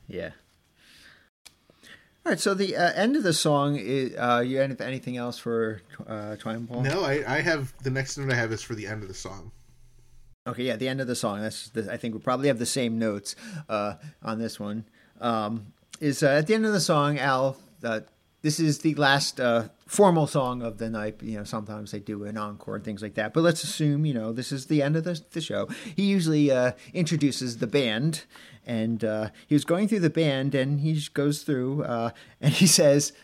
Yeah. 0.09 0.31
All 2.27 2.31
right, 2.33 2.41
so 2.41 2.55
the 2.55 2.75
uh, 2.75 2.93
end 2.95 3.17
of 3.17 3.23
the 3.23 3.35
song 3.35 3.77
is. 3.77 4.15
Uh, 4.17 4.43
you 4.47 4.57
have 4.57 4.81
anything 4.81 5.19
else 5.19 5.37
for 5.39 5.83
uh, 6.07 6.37
Twine 6.37 6.65
Ball? 6.65 6.83
no 6.83 7.03
i 7.03 7.23
i 7.37 7.41
have 7.43 7.73
the 7.83 7.91
next 7.91 8.17
note 8.17 8.31
i 8.33 8.35
have 8.35 8.51
is 8.53 8.63
for 8.63 8.75
the 8.75 8.87
end 8.87 9.03
of 9.03 9.09
the 9.09 9.15
song 9.15 9.51
Okay, 10.47 10.65
yeah, 10.65 10.77
the 10.77 10.89
end 10.89 11.01
of 11.01 11.07
the 11.07 11.15
song. 11.15 11.41
That's 11.41 11.71
the, 11.71 11.91
I 11.91 11.97
think 11.97 12.13
we 12.13 12.21
probably 12.21 12.49
have 12.49 12.59
the 12.59 12.67
same 12.67 12.99
notes 12.99 13.35
uh, 13.67 13.95
on 14.23 14.39
this 14.39 14.61
one. 14.61 14.85
Um, 15.19 15.73
is 16.01 16.23
uh, 16.23 16.29
at 16.29 16.47
the 16.47 16.55
end 16.55 16.67
of 16.67 16.73
the 16.75 16.81
song, 16.81 17.19
Al. 17.19 17.57
Uh, 17.83 18.01
this 18.43 18.61
is 18.61 18.81
the 18.81 18.95
last 18.97 19.41
uh, 19.41 19.69
formal 19.87 20.27
song 20.27 20.61
of 20.61 20.77
the 20.77 20.91
night. 20.91 21.23
You 21.23 21.39
know, 21.39 21.45
sometimes 21.45 21.93
they 21.93 21.99
do 21.99 22.25
an 22.25 22.37
encore 22.37 22.77
and 22.77 22.85
things 22.85 23.01
like 23.01 23.15
that. 23.15 23.33
But 23.33 23.41
let's 23.41 23.65
assume, 23.65 24.05
you 24.05 24.13
know, 24.13 24.35
this 24.35 24.53
is 24.53 24.67
the 24.67 24.83
end 24.83 24.97
of 24.97 25.05
the, 25.05 25.19
the 25.31 25.41
show. 25.41 25.67
He 25.97 26.03
usually 26.03 26.51
uh, 26.51 26.73
introduces 26.93 27.57
the 27.57 27.67
band, 27.67 28.25
and 28.67 29.03
uh, 29.03 29.31
he 29.47 29.55
was 29.55 29.65
going 29.65 29.89
through 29.89 30.01
the 30.01 30.11
band, 30.11 30.55
and 30.55 30.81
he 30.81 31.01
goes 31.15 31.43
through, 31.43 31.85
and 31.85 32.53
he 32.53 32.67
says. 32.81 33.15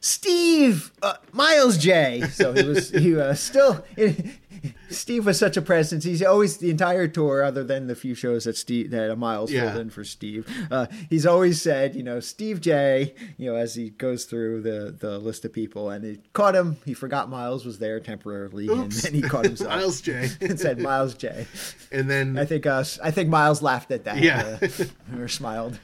Steve 0.00 0.92
uh, 1.02 1.14
Miles 1.32 1.78
Jay. 1.78 2.22
So 2.30 2.52
he 2.52 2.62
was 2.64 2.90
he 2.90 3.18
uh, 3.18 3.34
still 3.34 3.84
Steve 4.90 5.24
was 5.26 5.38
such 5.38 5.56
a 5.56 5.62
presence. 5.62 6.02
He's 6.04 6.22
always 6.22 6.56
the 6.56 6.70
entire 6.70 7.06
tour, 7.06 7.44
other 7.44 7.62
than 7.62 7.86
the 7.86 7.94
few 7.94 8.14
shows 8.14 8.44
that 8.44 8.56
Steve 8.56 8.90
that 8.90 9.16
Miles 9.16 9.52
Yeah. 9.52 9.70
filled 9.70 9.82
in 9.82 9.90
for 9.90 10.02
Steve. 10.04 10.48
Uh, 10.70 10.86
he's 11.08 11.26
always 11.26 11.60
said, 11.62 11.94
you 11.94 12.02
know, 12.02 12.18
Steve 12.20 12.60
Jay. 12.60 13.14
You 13.36 13.52
know, 13.52 13.56
as 13.56 13.74
he 13.74 13.90
goes 13.90 14.24
through 14.24 14.62
the 14.62 14.94
the 14.98 15.18
list 15.18 15.44
of 15.44 15.52
people, 15.52 15.90
and 15.90 16.04
it 16.04 16.32
caught 16.32 16.54
him. 16.56 16.78
He 16.84 16.94
forgot 16.94 17.28
Miles 17.28 17.64
was 17.64 17.78
there 17.78 18.00
temporarily, 18.00 18.68
and 18.68 18.90
then 18.90 19.14
he 19.14 19.22
caught 19.22 19.44
himself 19.44 19.70
Miles 19.76 20.00
Jay 20.00 20.28
and 20.40 20.58
said 20.58 20.78
Miles 20.80 21.14
Jay. 21.14 21.46
and 21.92 22.10
then 22.10 22.36
I 22.38 22.44
think 22.44 22.66
uh, 22.66 22.82
I 23.02 23.10
think 23.10 23.28
Miles 23.28 23.62
laughed 23.62 23.90
at 23.92 24.04
that. 24.04 24.18
Yeah. 24.18 24.58
uh, 24.62 25.18
or 25.20 25.28
smiled. 25.28 25.78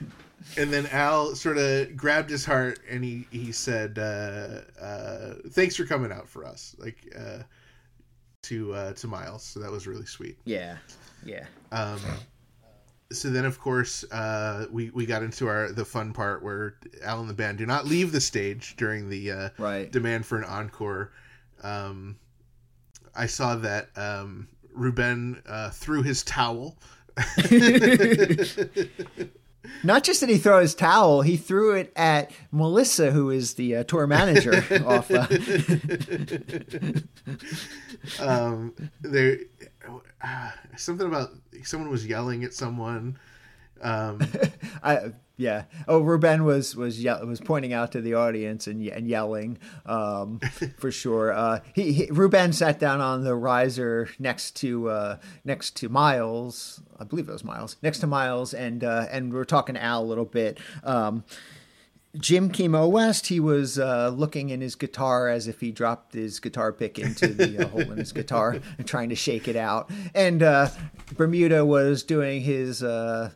And 0.57 0.73
then 0.73 0.87
Al 0.87 1.35
sort 1.35 1.59
of 1.59 1.97
grabbed 1.97 2.31
his 2.31 2.45
heart 2.45 2.79
and 2.89 3.05
he 3.05 3.27
he 3.31 3.53
said, 3.53 3.99
uh, 3.99 4.61
uh, 4.83 5.35
"Thanks 5.51 5.77
for 5.77 5.85
coming 5.85 6.13
out 6.13 6.29
for 6.29 6.45
us." 6.45 6.75
Like 6.79 6.97
uh, 7.19 7.39
to 8.45 8.75
uh, 8.75 8.93
to 8.95 9.07
Miles. 9.09 9.43
So 9.43 9.61
that 9.61 9.71
was 9.71 9.87
really 9.87 10.07
sweet. 10.07 10.39
Yeah, 10.45 10.77
yeah. 11.25 11.47
Um, 11.73 12.01
so 13.13 13.31
then, 13.31 13.45
of 13.45 13.61
course, 13.61 14.05
uh, 14.13 14.67
we 14.71 14.91
we 14.91 15.07
got 15.07 15.23
into 15.23 15.49
our 15.49 15.73
the 15.73 15.85
fun 15.85 16.13
part 16.13 16.43
where 16.43 16.77
Al 17.03 17.21
and 17.21 17.29
the 17.29 17.35
band 17.35 17.59
do 17.59 17.67
not 17.67 17.87
leave 17.87 18.13
the 18.13 18.21
stage 18.21 18.77
during 18.77 19.09
the 19.09 19.31
uh, 19.31 19.49
Right. 19.59 19.91
demand 19.91 20.27
for 20.27 20.39
an 20.39 20.45
encore. 20.45 21.13
Um, 21.63 22.17
I 23.15 23.27
saw 23.27 23.57
that 23.57 23.91
um, 23.97 24.49
Ruben 24.73 25.43
uh, 25.47 25.71
threw 25.71 26.03
his 26.03 26.23
towel. 26.25 26.77
Not 29.83 30.05
just 30.05 30.21
did 30.21 30.29
he 30.29 30.39
throw 30.39 30.61
his 30.61 30.75
towel, 30.75 31.23
he 31.23 31.37
threw 31.37 31.75
it 31.75 31.93
at 31.97 32.31
Melissa, 32.53 33.11
who 33.11 33.31
is 33.31 33.55
the 33.55 33.77
uh, 33.77 33.85
tour 33.85 34.07
manager. 34.07 34.65
off, 34.87 35.11
uh, 35.11 35.27
um, 38.21 38.75
there, 39.01 39.39
uh, 40.23 40.51
something 40.77 41.07
about 41.07 41.31
someone 41.63 41.91
was 41.91 42.07
yelling 42.07 42.45
at 42.45 42.55
someone. 42.55 43.19
Um, 43.81 44.21
I, 44.83 45.13
yeah. 45.37 45.65
Oh, 45.89 46.01
Ruben 46.01 46.45
was 46.45 46.77
was 46.77 47.03
ye- 47.03 47.25
was 47.25 47.41
pointing 47.41 47.73
out 47.73 47.93
to 47.93 48.01
the 48.01 48.15
audience 48.15 48.67
and, 48.67 48.87
and 48.87 49.09
yelling 49.09 49.59
um, 49.87 50.39
for 50.79 50.91
sure. 50.91 51.33
Uh, 51.33 51.61
he, 51.75 51.93
he 51.93 52.07
Ruben 52.11 52.53
sat 52.53 52.79
down 52.79 53.01
on 53.01 53.25
the 53.25 53.35
riser 53.35 54.09
next 54.19 54.57
to 54.57 54.89
uh, 54.89 55.17
next 55.45 55.77
to 55.77 55.89
Miles. 55.89 56.81
I 56.99 57.05
believe 57.05 57.29
it 57.29 57.33
was 57.33 57.45
Miles 57.45 57.77
next 57.83 57.99
to 58.01 58.07
Miles, 58.07 58.55
and 58.55 58.85
uh, 58.85 59.07
and 59.11 59.33
we 59.33 59.39
are 59.39 59.45
talking 59.45 59.75
to 59.75 59.83
Al 59.83 60.03
a 60.03 60.07
little 60.07 60.25
bit. 60.25 60.59
Um, 60.85 61.25
Jim 62.17 62.49
Kimo 62.49 62.87
West, 62.87 63.27
he 63.27 63.41
was 63.41 63.77
uh, 63.77 64.09
looking 64.11 64.51
in 64.51 64.61
his 64.61 64.77
guitar 64.77 65.29
as 65.29 65.49
if 65.49 65.59
he 65.59 65.73
dropped 65.73 66.15
his 66.15 66.39
guitar 66.39 66.73
pick 66.73 66.99
into 66.99 67.27
the 67.27 67.65
uh, 67.65 67.69
hole 67.69 67.81
in 67.81 67.99
his 67.99 68.13
guitar 68.13 68.57
and 68.79 68.87
trying 68.87 69.09
to 69.09 69.17
shake 69.17 69.49
it 69.49 69.57
out. 69.57 69.91
And 70.15 70.41
uh, 70.43 70.69
Bermuda 71.17 71.65
was 71.65 72.05
doing 72.05 72.41
his 72.43 72.85
uh, 72.85 73.31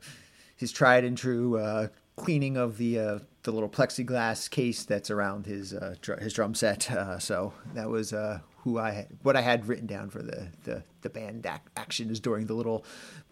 his 0.59 0.72
tried 0.72 1.05
and 1.05 1.16
true 1.16 1.56
uh, 1.56 1.89
cleaning 2.16 2.56
of 2.56 2.76
the 2.76 2.98
uh, 2.98 3.18
the 3.44 3.52
little 3.52 3.68
plexiglass 3.68 4.51
case 4.51 4.85
that's 4.85 5.10
around 5.10 5.47
his 5.47 5.72
uh, 5.72 5.94
dr- 6.02 6.20
his 6.20 6.35
drum 6.35 6.55
set. 6.55 6.90
Uh, 6.90 7.18
so 7.18 7.55
that 7.74 7.89
was 7.89 8.12
uh, 8.12 8.40
who 8.59 8.78
I 8.78 8.90
had, 8.90 9.06
what 9.22 9.36
I 9.36 9.40
had 9.40 9.66
written 9.66 9.86
down 9.86 10.10
for 10.10 10.20
the 10.20 10.48
the, 10.64 10.82
the 11.01 11.09
band 11.09 11.47
ac- 11.47 11.62
actions 11.76 12.20
during 12.20 12.47
the 12.47 12.55
little 12.55 12.85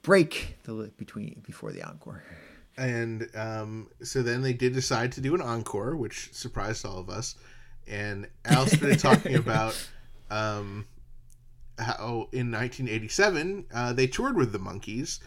break 0.03 0.57
the, 0.63 0.91
between 0.97 1.43
before 1.45 1.73
the 1.73 1.83
encore. 1.83 2.23
And 2.79 3.29
um, 3.35 3.89
so 4.03 4.23
then 4.23 4.43
they 4.43 4.53
did 4.53 4.73
decide 4.73 5.13
to 5.13 5.21
do 5.21 5.35
an 5.35 5.41
encore, 5.41 5.97
which 5.97 6.33
surprised 6.33 6.87
all 6.87 6.99
of 6.99 7.11
us. 7.11 7.35
And 7.89 8.29
Al 8.45 8.67
started 8.67 8.99
talking 9.01 9.35
about 9.35 9.75
um, 10.31 10.87
how 11.79 12.29
in 12.33 12.51
1987 12.51 13.67
uh, 13.75 13.93
they 13.93 14.07
toured 14.07 14.37
with 14.37 14.53
the 14.53 14.59
Monkees. 14.59 15.21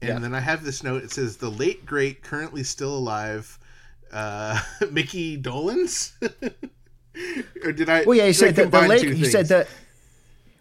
And 0.00 0.08
Yeah. 0.08 0.18
then 0.18 0.34
I 0.34 0.40
have 0.40 0.64
this 0.64 0.82
note. 0.82 1.02
It 1.02 1.10
says 1.12 1.36
the 1.38 1.50
late 1.50 1.84
great, 1.84 2.22
currently 2.22 2.62
still 2.62 2.96
alive, 2.96 3.58
uh, 4.12 4.60
Mickey 4.90 5.36
Dolenz. 5.40 6.12
or 7.64 7.72
did 7.72 7.88
I? 7.88 8.04
Well, 8.04 8.16
yeah, 8.16 8.26
he 8.26 8.32
said 8.32 8.54
the, 8.56 8.66
the 8.66 8.82
late. 8.82 9.12
He 9.12 9.24
said 9.24 9.48
the. 9.48 9.66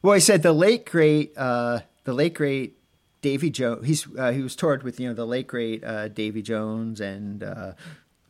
Well, 0.01 0.13
he 0.13 0.19
said 0.19 0.43
the 0.43 0.53
late 0.53 0.85
great, 0.85 1.33
uh, 1.37 1.81
the 2.03 2.13
late 2.13 2.33
great 2.33 2.77
Davy 3.21 3.49
Jones. 3.49 3.85
He's 3.85 4.07
uh, 4.17 4.31
he 4.31 4.41
was 4.41 4.55
toured 4.55 4.83
with 4.83 4.99
you 4.99 5.07
know 5.09 5.13
the 5.13 5.25
late 5.25 5.47
great 5.47 5.83
uh, 5.83 6.07
Davy 6.07 6.41
Jones 6.41 7.01
and 7.01 7.43
uh, 7.43 7.73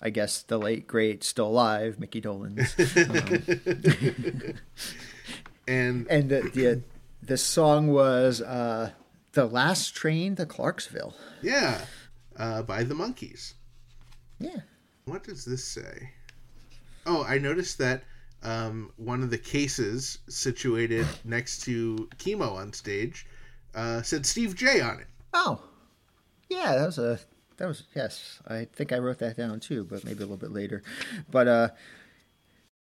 I 0.01 0.09
guess 0.09 0.41
the 0.43 0.57
late 0.57 0.88
great 0.88 1.23
still 1.23 1.47
alive 1.47 1.99
Mickey 1.99 2.21
Dolenz. 2.21 2.73
Um, 5.69 5.73
and 5.75 6.07
and 6.09 6.29
the, 6.29 6.41
the 6.53 6.81
the 7.21 7.35
song 7.38 7.88
was 7.89 8.41
uh, 8.41 8.91
the 9.38 9.45
last 9.45 9.93
train 9.93 10.35
to 10.35 10.47
Clarksville. 10.47 11.14
yeah, 11.43 11.85
uh, 12.38 12.64
by 12.64 12.84
the 12.84 12.95
Monkees. 12.95 13.53
Yeah. 14.39 14.61
What 15.05 15.23
does 15.23 15.45
this 15.45 15.64
say? 15.64 16.09
Oh, 17.05 17.23
I 17.23 17.38
noticed 17.38 17.77
that 17.77 18.03
um, 18.41 18.91
one 18.97 19.22
of 19.22 19.30
the 19.30 19.38
cases 19.38 20.18
situated 20.27 21.05
next 21.23 21.61
to 21.65 22.09
Kimo 22.18 22.49
on 22.55 22.73
stage 22.73 23.27
uh, 23.76 24.01
said 24.01 24.26
Steve 24.26 24.55
Jay 24.55 24.81
on 24.81 24.99
it. 24.99 25.07
Oh, 25.34 25.61
yeah, 26.49 26.76
that 26.76 26.85
was 26.88 26.97
a 26.97 27.19
that 27.57 27.68
was 27.68 27.84
yes. 27.95 28.39
I 28.47 28.65
think 28.65 28.91
I 28.91 28.97
wrote 28.97 29.19
that 29.19 29.38
down 29.38 29.59
too, 29.59 29.84
but 29.84 30.03
maybe 30.03 30.18
a 30.18 30.22
little 30.22 30.38
bit 30.38 30.51
later. 30.51 30.81
But 31.30 31.47
uh, 31.47 31.69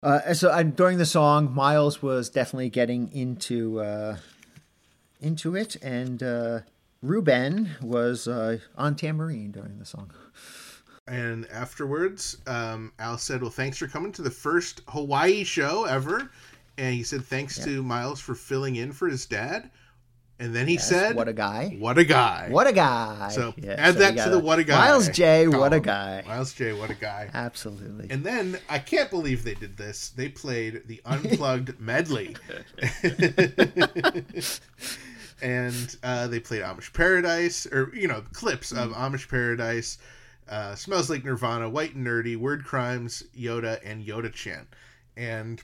uh, 0.01 0.33
so 0.33 0.51
I, 0.51 0.63
during 0.63 0.99
the 0.99 1.05
song, 1.05 1.53
Miles 1.53 2.01
was 2.01 2.29
definitely 2.29 2.69
getting 2.69 3.11
into 3.11 3.81
uh, 3.81 4.17
into 5.21 5.55
it, 5.55 5.75
and 5.77 6.21
uh, 6.21 6.59
Ruben 7.01 7.71
was 7.81 8.27
uh, 8.27 8.59
on 8.77 8.95
tambourine 8.95 9.51
during 9.51 9.79
the 9.79 9.85
song. 9.85 10.11
And 11.07 11.47
afterwards, 11.51 12.37
um, 12.47 12.91
Al 12.97 13.17
said, 13.17 13.41
Well, 13.41 13.51
thanks 13.51 13.77
for 13.77 13.87
coming 13.87 14.11
to 14.13 14.21
the 14.23 14.31
first 14.31 14.81
Hawaii 14.87 15.43
show 15.43 15.85
ever. 15.85 16.31
And 16.77 16.95
he 16.95 17.03
said, 17.03 17.23
Thanks 17.23 17.63
to 17.63 17.83
Miles 17.83 18.19
for 18.19 18.33
filling 18.33 18.77
in 18.77 18.91
for 18.91 19.07
his 19.07 19.25
dad. 19.25 19.69
And 20.37 20.53
then 20.53 20.67
he 20.67 20.73
Yes, 20.73 20.89
said, 20.89 21.15
"What 21.15 21.29
a 21.29 21.33
guy! 21.33 21.77
What 21.79 21.97
a 21.97 22.03
guy. 22.03 22.47
What 22.49 22.67
a 22.67 22.73
guy!" 22.73 23.29
So 23.29 23.53
Yeah, 23.55 23.75
add 23.77 23.93
so 23.93 23.99
that 24.01 24.17
to 24.25 24.29
the 24.31 24.39
What 24.39 24.59
a 24.59 24.65
Guy. 24.65 24.75
Miles 24.77 25.07
Jay. 25.09 25.47
What 25.47 25.71
a 25.71 25.79
guy! 25.79 26.23
Miles 26.27 26.51
Jay. 26.53 26.73
What 26.73 26.89
a 26.89 26.93
guy. 26.93 27.29
Absolutely. 27.33 28.07
And 28.09 28.25
then 28.25 28.57
I 28.67 28.79
can't 28.79 29.09
believe 29.09 29.45
they 29.45 29.53
did 29.53 29.77
this. 29.77 30.09
They 30.09 30.27
played 30.27 30.81
the 30.87 31.01
unplugged 31.05 31.79
medley, 31.79 32.35
and 35.41 35.95
uh, 36.03 36.27
they 36.27 36.39
played 36.39 36.61
Amish 36.63 36.91
Paradise, 36.93 37.65
or 37.67 37.91
you 37.95 38.07
know, 38.07 38.21
clips 38.33 38.71
of 38.71 38.91
Amish 38.91 39.29
Paradise, 39.29 39.97
uh, 40.49 40.75
Smells 40.75 41.09
Like 41.09 41.23
Nirvana, 41.23 41.69
White 41.69 41.95
and 41.95 42.05
Nerdy, 42.05 42.35
Word 42.37 42.63
Crimes, 42.65 43.23
Yoda, 43.37 43.79
and 43.85 44.05
Yoda 44.05 44.31
Chant. 44.33 44.67
And 45.17 45.61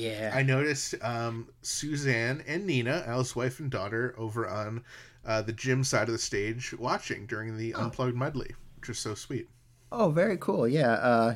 yeah. 0.00 0.32
I 0.34 0.42
noticed 0.42 0.94
um, 1.02 1.48
Suzanne 1.62 2.42
and 2.46 2.66
Nina, 2.66 3.04
Al's 3.06 3.36
wife 3.36 3.60
and 3.60 3.70
daughter, 3.70 4.14
over 4.16 4.48
on 4.48 4.82
uh, 5.24 5.42
the 5.42 5.52
gym 5.52 5.84
side 5.84 6.08
of 6.08 6.12
the 6.12 6.18
stage 6.18 6.74
watching 6.78 7.26
during 7.26 7.56
the 7.56 7.74
unplugged 7.74 8.16
medley, 8.16 8.54
which 8.76 8.88
was 8.88 8.98
so 8.98 9.14
sweet. 9.14 9.48
Oh, 9.92 10.10
very 10.10 10.36
cool. 10.36 10.66
Yeah. 10.66 10.92
Uh, 10.92 11.34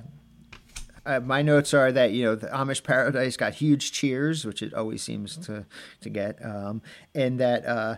uh, 1.07 1.21
my 1.21 1.43
notes 1.43 1.75
are 1.75 1.93
that 1.93 2.13
you 2.13 2.25
know 2.25 2.35
the 2.35 2.47
Amish 2.47 2.83
Paradise 2.83 3.37
got 3.37 3.55
huge 3.55 3.93
cheers, 3.93 4.45
which 4.45 4.63
it 4.63 4.73
always 4.73 5.03
seems 5.03 5.37
to 5.39 5.67
to 6.01 6.09
get, 6.09 6.43
um, 6.45 6.81
and 7.15 7.39
that 7.41 7.67
uh, 7.67 7.97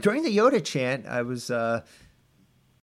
during 0.00 0.24
the 0.24 0.36
Yoda 0.36 0.64
chant, 0.64 1.06
I 1.06 1.22
was 1.22 1.48
uh, 1.48 1.82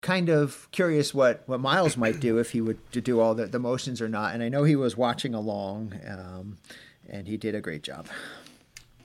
kind 0.04 0.30
of 0.30 0.70
curious 0.72 1.14
what 1.14 1.42
what 1.48 1.60
Miles 1.60 1.98
might 1.98 2.20
do 2.20 2.38
if 2.38 2.52
he 2.52 2.62
would 2.62 2.92
to 2.92 3.02
do 3.02 3.20
all 3.20 3.34
the, 3.34 3.48
the 3.48 3.58
motions 3.58 4.02
or 4.02 4.10
not, 4.10 4.36
and 4.36 4.44
I 4.44 4.50
know 4.50 4.64
he 4.64 4.76
was 4.76 4.96
watching 4.96 5.34
along, 5.34 6.00
um, 6.08 6.58
and 7.10 7.28
he 7.28 7.38
did 7.38 7.56
a 7.56 7.62
great 7.62 7.82
job. 7.82 8.08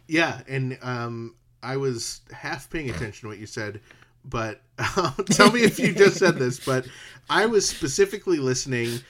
Yeah, 0.07 0.43
and 0.47 0.79
um, 0.83 1.37
I 1.63 1.79
was 1.79 2.21
half 2.33 2.69
paying 2.69 2.91
attention 2.91 3.23
to 3.23 3.29
what 3.29 3.39
you 3.39 3.47
said, 3.47 3.81
but 4.25 4.61
tell 5.31 5.51
me 5.51 5.63
if 5.63 5.79
you 5.79 5.95
just 5.95 6.19
said 6.19 6.37
this. 6.37 6.61
But 6.61 6.87
I 7.31 7.47
was 7.47 7.67
specifically 7.67 8.39
listening 8.39 9.01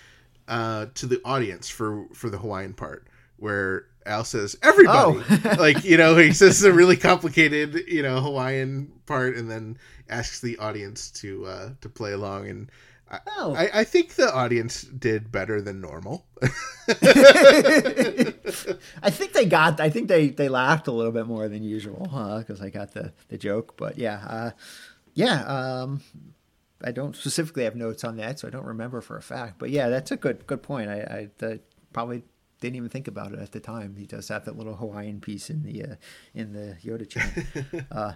uh, 0.47 0.87
to 0.95 1.07
the 1.07 1.21
audience 1.25 1.69
for 1.69 2.07
for 2.15 2.31
the 2.31 2.39
Hawaiian 2.39 2.75
part, 2.75 3.09
where 3.39 3.87
Al 4.09 4.25
says 4.25 4.57
everybody, 4.63 5.21
like 5.59 5.85
you 5.85 5.97
know, 5.97 6.17
he 6.17 6.33
says 6.43 6.63
a 6.65 6.73
really 6.73 6.97
complicated 6.97 7.85
you 7.87 8.03
know 8.03 8.21
Hawaiian 8.21 8.91
part, 9.07 9.37
and 9.37 9.51
then 9.51 9.79
asks 10.09 10.41
the 10.41 10.57
audience 10.59 11.11
to 11.13 11.47
uh, 11.47 11.71
to 11.81 11.89
play 11.89 12.13
along 12.13 12.49
and. 12.49 12.71
I, 13.11 13.21
Oh. 13.39 13.55
I, 13.55 13.71
I 13.81 13.85
think 13.85 14.17
the 14.17 14.31
audience 14.35 14.83
did 14.83 15.33
better 15.33 15.63
than 15.63 15.81
normal. 15.81 16.27
I 19.03 19.11
think 19.11 19.33
they 19.33 19.47
got. 19.47 19.81
I 19.81 19.89
think 19.89 20.09
they 20.09 20.29
they 20.29 20.51
laughed 20.51 20.89
a 20.89 20.93
little 20.93 21.13
bit 21.13 21.27
more 21.27 21.49
than 21.49 21.63
usual, 21.63 22.03
because 22.39 22.61
I 22.61 22.69
got 22.69 22.93
the 22.93 23.15
the 23.29 23.39
joke. 23.39 23.79
But 23.79 23.97
yeah, 23.97 24.23
uh, 24.29 24.51
yeah. 25.15 25.43
Um, 25.45 26.03
I 26.85 26.93
don't 26.93 27.17
specifically 27.17 27.65
have 27.65 27.75
notes 27.75 28.05
on 28.05 28.17
that, 28.19 28.39
so 28.39 28.47
I 28.47 28.51
don't 28.51 28.67
remember 28.67 29.01
for 29.01 29.17
a 29.17 29.23
fact. 29.23 29.59
But 29.59 29.71
yeah, 29.71 29.89
that's 29.89 30.11
a 30.11 30.17
good 30.17 30.47
good 30.47 30.63
point. 30.63 30.91
I, 30.91 31.29
I, 31.41 31.47
I 31.47 31.61
probably 31.93 32.25
didn't 32.61 32.77
even 32.77 32.89
think 32.89 33.09
about 33.09 33.33
it 33.33 33.39
at 33.39 33.53
the 33.53 33.61
time. 33.61 33.97
He 33.97 34.07
does 34.07 34.29
have 34.29 34.45
that 34.45 34.57
little 34.57 34.77
Hawaiian 34.77 35.21
piece 35.21 35.51
in 35.51 35.63
the 35.63 35.85
uh, 35.85 35.95
in 36.35 36.53
the 36.53 36.77
Yoda 36.83 37.09
chant. 37.09 37.87
uh, 37.93 38.15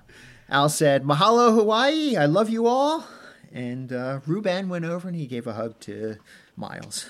Al 0.48 0.68
said, 0.68 1.04
"Mahalo 1.04 1.54
Hawaii, 1.54 2.16
I 2.16 2.26
love 2.26 2.48
you 2.48 2.66
all." 2.66 3.04
And 3.52 3.92
uh, 3.92 4.20
Ruben 4.26 4.68
went 4.68 4.84
over 4.84 5.08
and 5.08 5.16
he 5.16 5.26
gave 5.26 5.46
a 5.46 5.52
hug 5.52 5.78
to 5.80 6.16
Miles. 6.56 7.06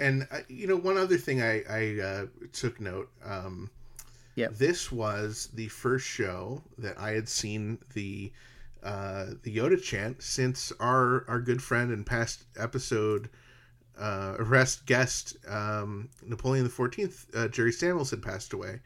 And 0.00 0.26
uh, 0.30 0.40
you 0.48 0.66
know, 0.66 0.76
one 0.76 0.98
other 0.98 1.16
thing 1.16 1.42
I, 1.42 1.62
I 1.70 2.00
uh, 2.00 2.26
took 2.52 2.80
note. 2.80 3.08
Um, 3.24 3.70
Yep. 4.34 4.54
This 4.54 4.90
was 4.90 5.50
the 5.52 5.68
first 5.68 6.06
show 6.06 6.62
that 6.78 6.98
I 6.98 7.10
had 7.10 7.28
seen 7.28 7.78
the 7.94 8.32
uh, 8.82 9.26
the 9.42 9.56
Yoda 9.56 9.80
chant 9.80 10.22
since 10.22 10.72
our 10.80 11.24
our 11.28 11.40
good 11.40 11.62
friend 11.62 11.92
and 11.92 12.04
past 12.04 12.44
episode 12.58 13.28
uh, 13.98 14.36
arrest 14.38 14.86
guest 14.86 15.36
um, 15.48 16.08
Napoleon 16.24 16.64
the 16.64 16.70
Fourteenth 16.70 17.26
uh, 17.34 17.48
Jerry 17.48 17.72
Samuels 17.72 18.10
had 18.10 18.22
passed 18.22 18.52
away. 18.52 18.80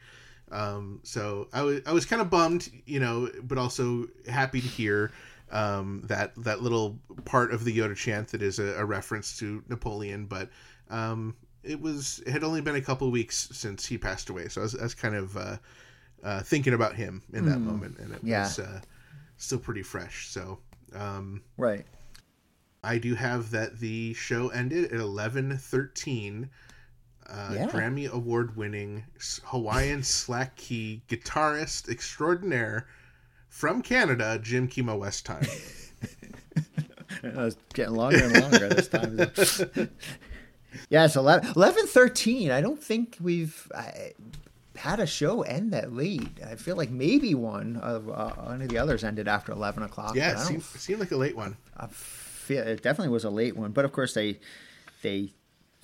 Um, 0.51 1.01
so 1.03 1.47
I 1.53 1.61
was 1.61 1.81
I 1.85 1.91
was 1.91 2.05
kind 2.05 2.21
of 2.21 2.29
bummed, 2.29 2.69
you 2.85 2.99
know, 2.99 3.29
but 3.43 3.57
also 3.57 4.07
happy 4.29 4.61
to 4.61 4.67
hear 4.67 5.11
um, 5.51 6.03
that 6.05 6.33
that 6.43 6.61
little 6.61 6.97
part 7.25 7.51
of 7.53 7.63
the 7.63 7.77
Yoda 7.77 7.95
chant 7.95 8.29
that 8.29 8.41
is 8.41 8.59
a, 8.59 8.75
a 8.77 8.85
reference 8.85 9.37
to 9.39 9.63
Napoleon. 9.67 10.25
But 10.25 10.49
um, 10.89 11.35
it 11.63 11.79
was 11.79 12.21
it 12.25 12.31
had 12.31 12.43
only 12.43 12.61
been 12.61 12.75
a 12.75 12.81
couple 12.81 13.07
of 13.07 13.13
weeks 13.13 13.49
since 13.51 13.85
he 13.85 13.97
passed 13.97 14.29
away, 14.29 14.47
so 14.47 14.61
I 14.61 14.63
was, 14.63 14.75
I 14.75 14.83
was 14.83 14.93
kind 14.93 15.15
of 15.15 15.37
uh, 15.37 15.57
uh, 16.23 16.41
thinking 16.41 16.73
about 16.73 16.95
him 16.95 17.23
in 17.33 17.45
that 17.45 17.59
moment, 17.59 17.97
and 17.99 18.13
it 18.13 18.19
yeah. 18.23 18.43
was 18.43 18.59
uh, 18.59 18.81
still 19.37 19.59
pretty 19.59 19.83
fresh. 19.83 20.29
So 20.29 20.59
um, 20.95 21.41
Right. 21.57 21.85
I 22.87 22.97
do 22.97 23.15
have 23.15 23.51
that 23.51 23.79
the 23.79 24.13
show 24.13 24.47
ended 24.49 24.91
at 24.93 24.99
eleven 24.99 25.57
thirteen. 25.57 26.49
Uh, 27.29 27.51
Yeah. 27.53 27.67
Grammy 27.67 28.09
award 28.09 28.55
winning 28.55 29.03
Hawaiian 29.43 30.01
slack 30.17 30.55
key 30.55 31.01
guitarist 31.09 31.89
extraordinaire 31.89 32.87
from 33.49 33.81
Canada, 33.81 34.39
Jim 34.41 34.67
Kimo 34.69 34.95
West 34.95 35.25
time. 35.25 35.45
I 37.23 37.43
was 37.43 37.57
getting 37.73 37.95
longer 37.95 38.23
and 38.23 38.41
longer 38.41 38.69
this 38.69 38.87
time. 38.87 39.17
yeah, 40.89 41.05
it's 41.05 41.15
11, 41.15 41.53
11 41.55 41.87
13. 41.87 42.51
I 42.51 42.61
don't 42.61 42.81
think 42.81 43.17
we've 43.19 43.69
I, 43.75 44.13
had 44.77 44.99
a 44.99 45.07
show 45.07 45.41
end 45.41 45.73
that 45.73 45.91
late. 45.91 46.39
I 46.45 46.55
feel 46.55 46.77
like 46.77 46.91
maybe 46.91 47.35
one 47.35 47.77
of 47.77 48.09
uh, 48.09 48.29
one 48.35 48.61
of 48.61 48.69
the 48.69 48.77
others 48.77 49.03
ended 49.03 49.27
after 49.27 49.51
11 49.51 49.83
o'clock. 49.83 50.15
yeah, 50.15 50.33
it 50.33 50.39
seemed, 50.39 50.61
it 50.61 50.79
seemed 50.79 50.99
like 50.99 51.11
a 51.11 51.17
late 51.17 51.35
one. 51.35 51.57
I 51.75 51.87
feel, 52.47 52.63
it 52.65 52.81
definitely 52.81 53.11
was 53.13 53.23
a 53.23 53.29
late 53.29 53.55
one. 53.55 53.71
But 53.71 53.85
of 53.85 53.91
course, 53.91 54.13
they 54.13 54.39
they 55.01 55.33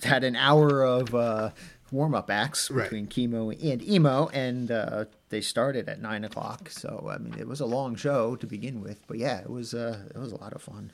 had 0.02 0.24
an 0.24 0.34
hour 0.36 0.82
of 0.82 1.14
uh, 1.14 1.50
warm 1.92 2.14
up 2.14 2.30
acts 2.30 2.70
Right. 2.70 2.82
between 2.84 3.06
Kimo 3.06 3.50
and 3.50 3.82
emo, 3.82 4.28
and 4.34 4.70
uh, 4.70 5.04
they 5.28 5.40
started 5.40 5.88
at 5.88 6.00
nine 6.00 6.24
o'clock. 6.24 6.68
So 6.70 7.08
I 7.12 7.18
mean, 7.18 7.34
it 7.38 7.46
was 7.46 7.60
a 7.60 7.66
long 7.66 7.94
show 7.96 8.34
to 8.36 8.46
begin 8.46 8.80
with, 8.80 9.06
but 9.06 9.18
yeah, 9.18 9.40
it 9.40 9.50
was 9.50 9.72
uh, 9.74 9.98
it 10.14 10.18
was 10.18 10.32
a 10.32 10.36
lot 10.36 10.52
of 10.52 10.62
fun. 10.62 10.90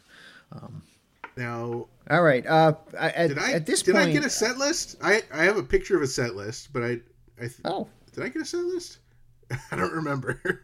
Now, 1.36 1.86
All 2.10 2.22
right, 2.22 2.44
uh, 2.46 2.74
I- 2.98 3.10
at, 3.10 3.28
did 3.28 3.38
I 3.38 3.52
at 3.52 3.64
this 3.66 3.82
did 3.82 3.94
point, 3.94 4.08
I 4.08 4.12
get 4.12 4.24
a 4.24 4.30
set 4.30 4.58
list? 4.58 4.96
I 5.02 5.22
I 5.32 5.44
have 5.44 5.56
a 5.56 5.62
picture 5.62 5.96
of 5.96 6.02
a 6.02 6.06
set 6.06 6.34
list, 6.34 6.72
but 6.72 6.82
I 6.82 7.00
I 7.40 7.48
oh, 7.64 7.88
did 8.12 8.24
I 8.24 8.28
get 8.28 8.42
a 8.42 8.44
set 8.44 8.60
list? 8.64 8.98
I 9.70 9.76
don't 9.76 9.92
remember. 9.92 10.62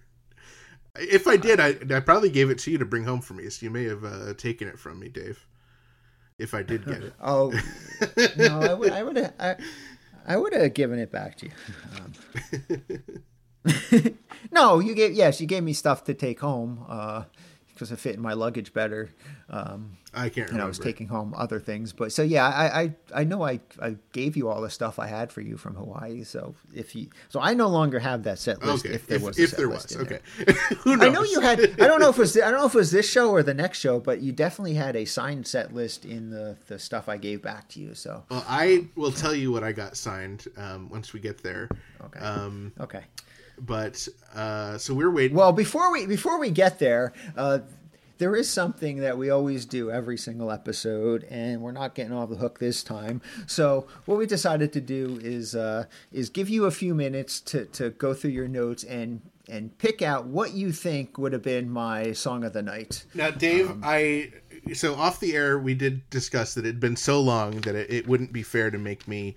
If 0.98 1.26
I 1.26 1.36
did, 1.36 1.60
I 1.60 1.76
I 1.94 2.00
probably 2.00 2.30
gave 2.30 2.50
it 2.50 2.58
to 2.60 2.70
you 2.70 2.78
to 2.78 2.84
bring 2.84 3.04
home 3.04 3.20
for 3.20 3.34
me. 3.34 3.48
So 3.50 3.64
you 3.64 3.70
may 3.70 3.84
have 3.84 4.04
uh, 4.04 4.34
taken 4.34 4.68
it 4.68 4.78
from 4.78 4.98
me, 4.98 5.08
Dave. 5.08 5.46
If 6.38 6.52
I 6.54 6.62
did 6.62 6.84
get 6.84 7.02
it. 7.02 7.14
oh, 7.22 7.52
no, 8.36 8.60
I 8.60 8.74
would, 8.74 8.92
I 8.92 9.02
would 9.02 9.16
have, 9.16 9.32
I, 9.38 9.56
I 10.26 10.36
would 10.36 10.52
have 10.52 10.74
given 10.74 10.98
it 10.98 11.10
back 11.10 11.36
to 11.38 11.46
you. 11.46 11.52
Um, 11.98 12.12
no, 14.52 14.78
you 14.78 14.94
gave, 14.94 15.12
yes, 15.12 15.40
you 15.40 15.46
gave 15.46 15.62
me 15.62 15.72
stuff 15.72 16.04
to 16.04 16.14
take 16.14 16.40
home. 16.40 16.84
Uh, 16.88 17.24
because 17.76 17.92
it 17.92 17.98
fit 17.98 18.14
in 18.16 18.20
my 18.22 18.32
luggage 18.32 18.72
better. 18.72 19.10
Um, 19.50 19.98
I 20.14 20.30
can't 20.30 20.48
and 20.48 20.56
remember. 20.56 20.64
I 20.64 20.68
was 20.68 20.78
taking 20.78 21.08
home 21.08 21.34
other 21.36 21.60
things. 21.60 21.92
But 21.92 22.10
so 22.10 22.22
yeah, 22.22 22.46
I 22.48 22.80
I, 22.80 22.94
I 23.14 23.24
know 23.24 23.42
I, 23.44 23.60
I 23.80 23.96
gave 24.12 24.36
you 24.36 24.48
all 24.48 24.62
the 24.62 24.70
stuff 24.70 24.98
I 24.98 25.06
had 25.06 25.30
for 25.30 25.42
you 25.42 25.56
from 25.58 25.74
Hawaii. 25.74 26.24
So 26.24 26.54
if 26.74 26.96
you 26.96 27.08
so 27.28 27.38
I 27.40 27.52
no 27.54 27.68
longer 27.68 27.98
have 27.98 28.22
that 28.24 28.38
set 28.38 28.62
list. 28.64 28.86
Okay, 28.86 28.94
If 28.94 29.06
there 29.06 29.16
if, 29.18 29.22
was 29.22 29.38
if 29.38 29.50
there 29.52 29.68
list 29.68 29.96
was, 29.96 30.06
okay. 30.06 30.20
there. 30.38 30.54
Who 30.84 30.96
knows? 30.96 31.06
I 31.06 31.10
know 31.10 31.22
you 31.22 31.40
had. 31.40 31.60
I 31.80 31.86
don't 31.86 32.00
know 32.00 32.08
if 32.08 32.16
it 32.16 32.20
was. 32.20 32.36
I 32.36 32.50
don't 32.50 32.60
know 32.60 32.66
if 32.66 32.74
it 32.74 32.78
was 32.78 32.90
this 32.90 33.08
show 33.10 33.30
or 33.30 33.42
the 33.42 33.54
next 33.54 33.78
show, 33.78 34.00
but 34.00 34.20
you 34.22 34.32
definitely 34.32 34.74
had 34.74 34.96
a 34.96 35.04
signed 35.04 35.46
set 35.46 35.74
list 35.74 36.04
in 36.06 36.30
the 36.30 36.56
the 36.66 36.78
stuff 36.78 37.08
I 37.08 37.18
gave 37.18 37.42
back 37.42 37.68
to 37.70 37.80
you. 37.80 37.94
So 37.94 38.24
Well, 38.30 38.44
I 38.48 38.86
will 38.96 39.12
tell 39.12 39.34
you 39.34 39.52
what 39.52 39.62
I 39.62 39.72
got 39.72 39.96
signed 39.96 40.46
um, 40.56 40.88
once 40.88 41.12
we 41.12 41.20
get 41.20 41.42
there. 41.42 41.68
Okay. 42.02 42.20
Um, 42.20 42.72
okay. 42.80 43.04
But 43.58 44.08
uh, 44.34 44.78
so 44.78 44.94
we're 44.94 45.10
waiting. 45.10 45.36
Well, 45.36 45.52
before 45.52 45.92
we 45.92 46.06
before 46.06 46.38
we 46.38 46.50
get 46.50 46.78
there, 46.78 47.12
uh, 47.36 47.60
there 48.18 48.34
is 48.34 48.48
something 48.48 48.98
that 48.98 49.18
we 49.18 49.30
always 49.30 49.66
do 49.66 49.90
every 49.90 50.16
single 50.16 50.50
episode, 50.50 51.24
and 51.24 51.60
we're 51.60 51.72
not 51.72 51.94
getting 51.94 52.12
off 52.12 52.30
the 52.30 52.36
hook 52.36 52.58
this 52.58 52.82
time. 52.82 53.20
So 53.46 53.86
what 54.06 54.18
we 54.18 54.26
decided 54.26 54.72
to 54.72 54.80
do 54.80 55.20
is 55.22 55.54
uh, 55.54 55.84
is 56.12 56.30
give 56.30 56.48
you 56.48 56.64
a 56.64 56.70
few 56.70 56.94
minutes 56.94 57.40
to 57.40 57.66
to 57.66 57.90
go 57.90 58.14
through 58.14 58.30
your 58.30 58.48
notes 58.48 58.84
and 58.84 59.20
and 59.48 59.76
pick 59.78 60.02
out 60.02 60.26
what 60.26 60.54
you 60.54 60.72
think 60.72 61.18
would 61.18 61.32
have 61.32 61.42
been 61.42 61.70
my 61.70 62.10
song 62.12 62.42
of 62.42 62.52
the 62.52 62.62
night. 62.62 63.04
Now, 63.14 63.30
Dave, 63.30 63.70
Um, 63.70 63.82
I 63.84 64.32
so 64.72 64.94
off 64.94 65.20
the 65.20 65.34
air 65.34 65.58
we 65.58 65.74
did 65.74 66.08
discuss 66.10 66.54
that 66.54 66.64
it 66.64 66.68
had 66.68 66.80
been 66.80 66.96
so 66.96 67.20
long 67.20 67.60
that 67.60 67.74
it, 67.74 67.90
it 67.90 68.08
wouldn't 68.08 68.32
be 68.32 68.42
fair 68.42 68.70
to 68.70 68.78
make 68.78 69.06
me 69.06 69.36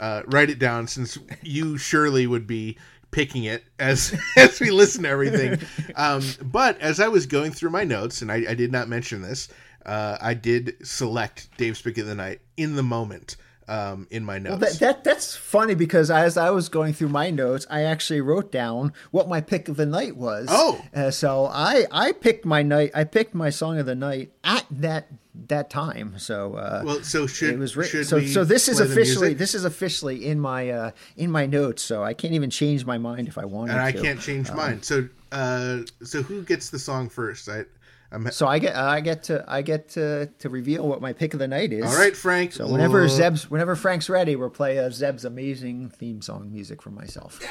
uh, 0.00 0.22
write 0.26 0.50
it 0.50 0.58
down 0.58 0.88
since 0.88 1.18
you 1.42 1.78
surely 1.78 2.26
would 2.26 2.46
be 2.46 2.76
picking 3.14 3.44
it 3.44 3.64
as 3.78 4.18
as 4.36 4.60
we 4.60 4.70
listen 4.70 5.04
to 5.04 5.08
everything. 5.08 5.60
Um, 5.96 6.24
but 6.42 6.80
as 6.80 6.98
I 6.98 7.06
was 7.06 7.26
going 7.26 7.52
through 7.52 7.70
my 7.70 7.84
notes, 7.84 8.20
and 8.20 8.32
I, 8.32 8.44
I 8.48 8.54
did 8.54 8.72
not 8.72 8.88
mention 8.88 9.22
this, 9.22 9.48
uh, 9.86 10.18
I 10.20 10.34
did 10.34 10.74
select 10.84 11.48
Dave's 11.56 11.80
pick 11.80 11.98
of 11.98 12.06
the 12.06 12.16
night 12.16 12.40
in 12.56 12.74
the 12.74 12.82
moment 12.82 13.36
um, 13.68 14.06
in 14.10 14.24
my 14.24 14.38
notes. 14.38 14.60
That, 14.60 14.80
that 14.80 15.04
that's 15.04 15.36
funny 15.36 15.74
because 15.74 16.10
as 16.10 16.36
I 16.36 16.50
was 16.50 16.68
going 16.68 16.92
through 16.92 17.08
my 17.08 17.30
notes, 17.30 17.66
I 17.70 17.82
actually 17.82 18.20
wrote 18.20 18.52
down 18.52 18.92
what 19.10 19.28
my 19.28 19.40
pick 19.40 19.68
of 19.68 19.76
the 19.76 19.86
night 19.86 20.16
was. 20.16 20.48
Oh. 20.50 20.82
uh, 20.94 21.10
so 21.10 21.46
I 21.46 21.86
I 21.90 22.12
picked 22.12 22.44
my 22.44 22.62
night. 22.62 22.90
I 22.94 23.04
picked 23.04 23.34
my 23.34 23.50
song 23.50 23.78
of 23.78 23.86
the 23.86 23.94
night 23.94 24.32
at 24.42 24.66
that 24.70 25.08
that 25.48 25.70
time. 25.70 26.18
So 26.18 26.54
uh, 26.54 26.82
well, 26.84 27.02
so 27.02 27.26
should 27.26 27.54
it 27.54 27.58
was 27.58 27.76
written. 27.76 28.04
So 28.04 28.20
so 28.20 28.44
this 28.44 28.68
is 28.68 28.80
officially 28.80 29.34
this 29.34 29.54
is 29.54 29.64
officially 29.64 30.26
in 30.26 30.40
my 30.40 30.70
uh, 30.70 30.90
in 31.16 31.30
my 31.30 31.46
notes. 31.46 31.82
So 31.82 32.02
I 32.02 32.14
can't 32.14 32.34
even 32.34 32.50
change 32.50 32.84
my 32.84 32.98
mind 32.98 33.28
if 33.28 33.38
I 33.38 33.44
wanted 33.44 33.72
and 33.72 33.80
I 33.80 33.92
to. 33.92 34.00
can't 34.00 34.20
change 34.20 34.50
mine. 34.52 34.82
So 34.82 35.08
uh, 35.32 35.80
so 36.02 36.22
who 36.22 36.42
gets 36.42 36.70
the 36.70 36.78
song 36.78 37.08
first? 37.08 37.48
I 37.48 37.64
I'm 38.12 38.30
So 38.30 38.46
I 38.46 38.58
get 38.58 38.76
I 38.76 39.00
get 39.00 39.24
to 39.24 39.44
I 39.48 39.62
get 39.62 39.88
to 39.90 40.26
to 40.38 40.48
reveal 40.48 40.86
what 40.86 41.00
my 41.00 41.12
pick 41.12 41.34
of 41.34 41.40
the 41.40 41.48
night 41.48 41.72
is. 41.72 41.84
all 41.84 41.96
right, 41.98 42.16
Frank. 42.16 42.52
So 42.52 42.68
whenever 42.68 43.04
Uh, 43.04 43.08
Zeb's 43.08 43.50
whenever 43.50 43.74
Frank's 43.76 44.08
ready, 44.08 44.36
we'll 44.36 44.50
play 44.50 44.78
uh, 44.78 44.90
Zeb's 44.90 45.24
amazing 45.24 45.90
theme 45.90 46.22
song 46.22 46.50
music 46.52 46.82
for 46.82 46.90
myself. 46.90 47.40
Dave's 47.40 47.50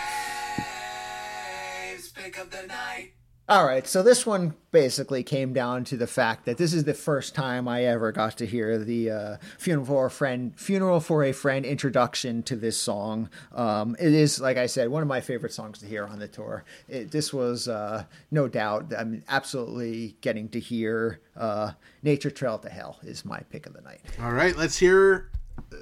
pick 2.11 2.37
of 2.37 2.51
the 2.51 2.65
night. 2.67 3.13
All 3.49 3.65
right, 3.65 3.85
so 3.85 4.01
this 4.01 4.25
one 4.25 4.53
basically 4.71 5.21
came 5.21 5.51
down 5.51 5.83
to 5.85 5.97
the 5.97 6.07
fact 6.07 6.45
that 6.45 6.57
this 6.57 6.73
is 6.73 6.85
the 6.85 6.93
first 6.93 7.35
time 7.35 7.67
I 7.67 7.83
ever 7.83 8.13
got 8.13 8.37
to 8.37 8.45
hear 8.45 8.77
the 8.77 9.11
uh, 9.11 9.37
"Funeral 9.57 9.85
for 9.85 10.05
a 10.05 10.09
Friend" 10.09 10.57
"Funeral 10.57 11.01
for 11.01 11.25
a 11.25 11.33
Friend" 11.33 11.65
introduction 11.65 12.41
to 12.43 12.55
this 12.55 12.77
song. 12.77 13.29
Um, 13.53 13.97
it 13.99 14.13
is, 14.13 14.39
like 14.39 14.55
I 14.55 14.67
said, 14.67 14.87
one 14.87 15.01
of 15.01 15.09
my 15.09 15.19
favorite 15.19 15.51
songs 15.51 15.79
to 15.79 15.85
hear 15.85 16.07
on 16.07 16.19
the 16.19 16.27
tour. 16.29 16.63
It, 16.87 17.11
this 17.11 17.33
was 17.33 17.67
uh, 17.67 18.05
no 18.31 18.47
doubt. 18.47 18.93
I 18.97 19.03
mean, 19.03 19.23
absolutely 19.27 20.15
getting 20.21 20.47
to 20.49 20.59
hear 20.61 21.19
uh, 21.35 21.73
"Nature 22.01 22.31
Trail 22.31 22.57
to 22.59 22.69
Hell" 22.69 22.97
is 23.03 23.25
my 23.25 23.41
pick 23.49 23.65
of 23.65 23.73
the 23.73 23.81
night. 23.81 23.99
All 24.21 24.31
right, 24.31 24.55
let's 24.55 24.77
hear 24.77 25.31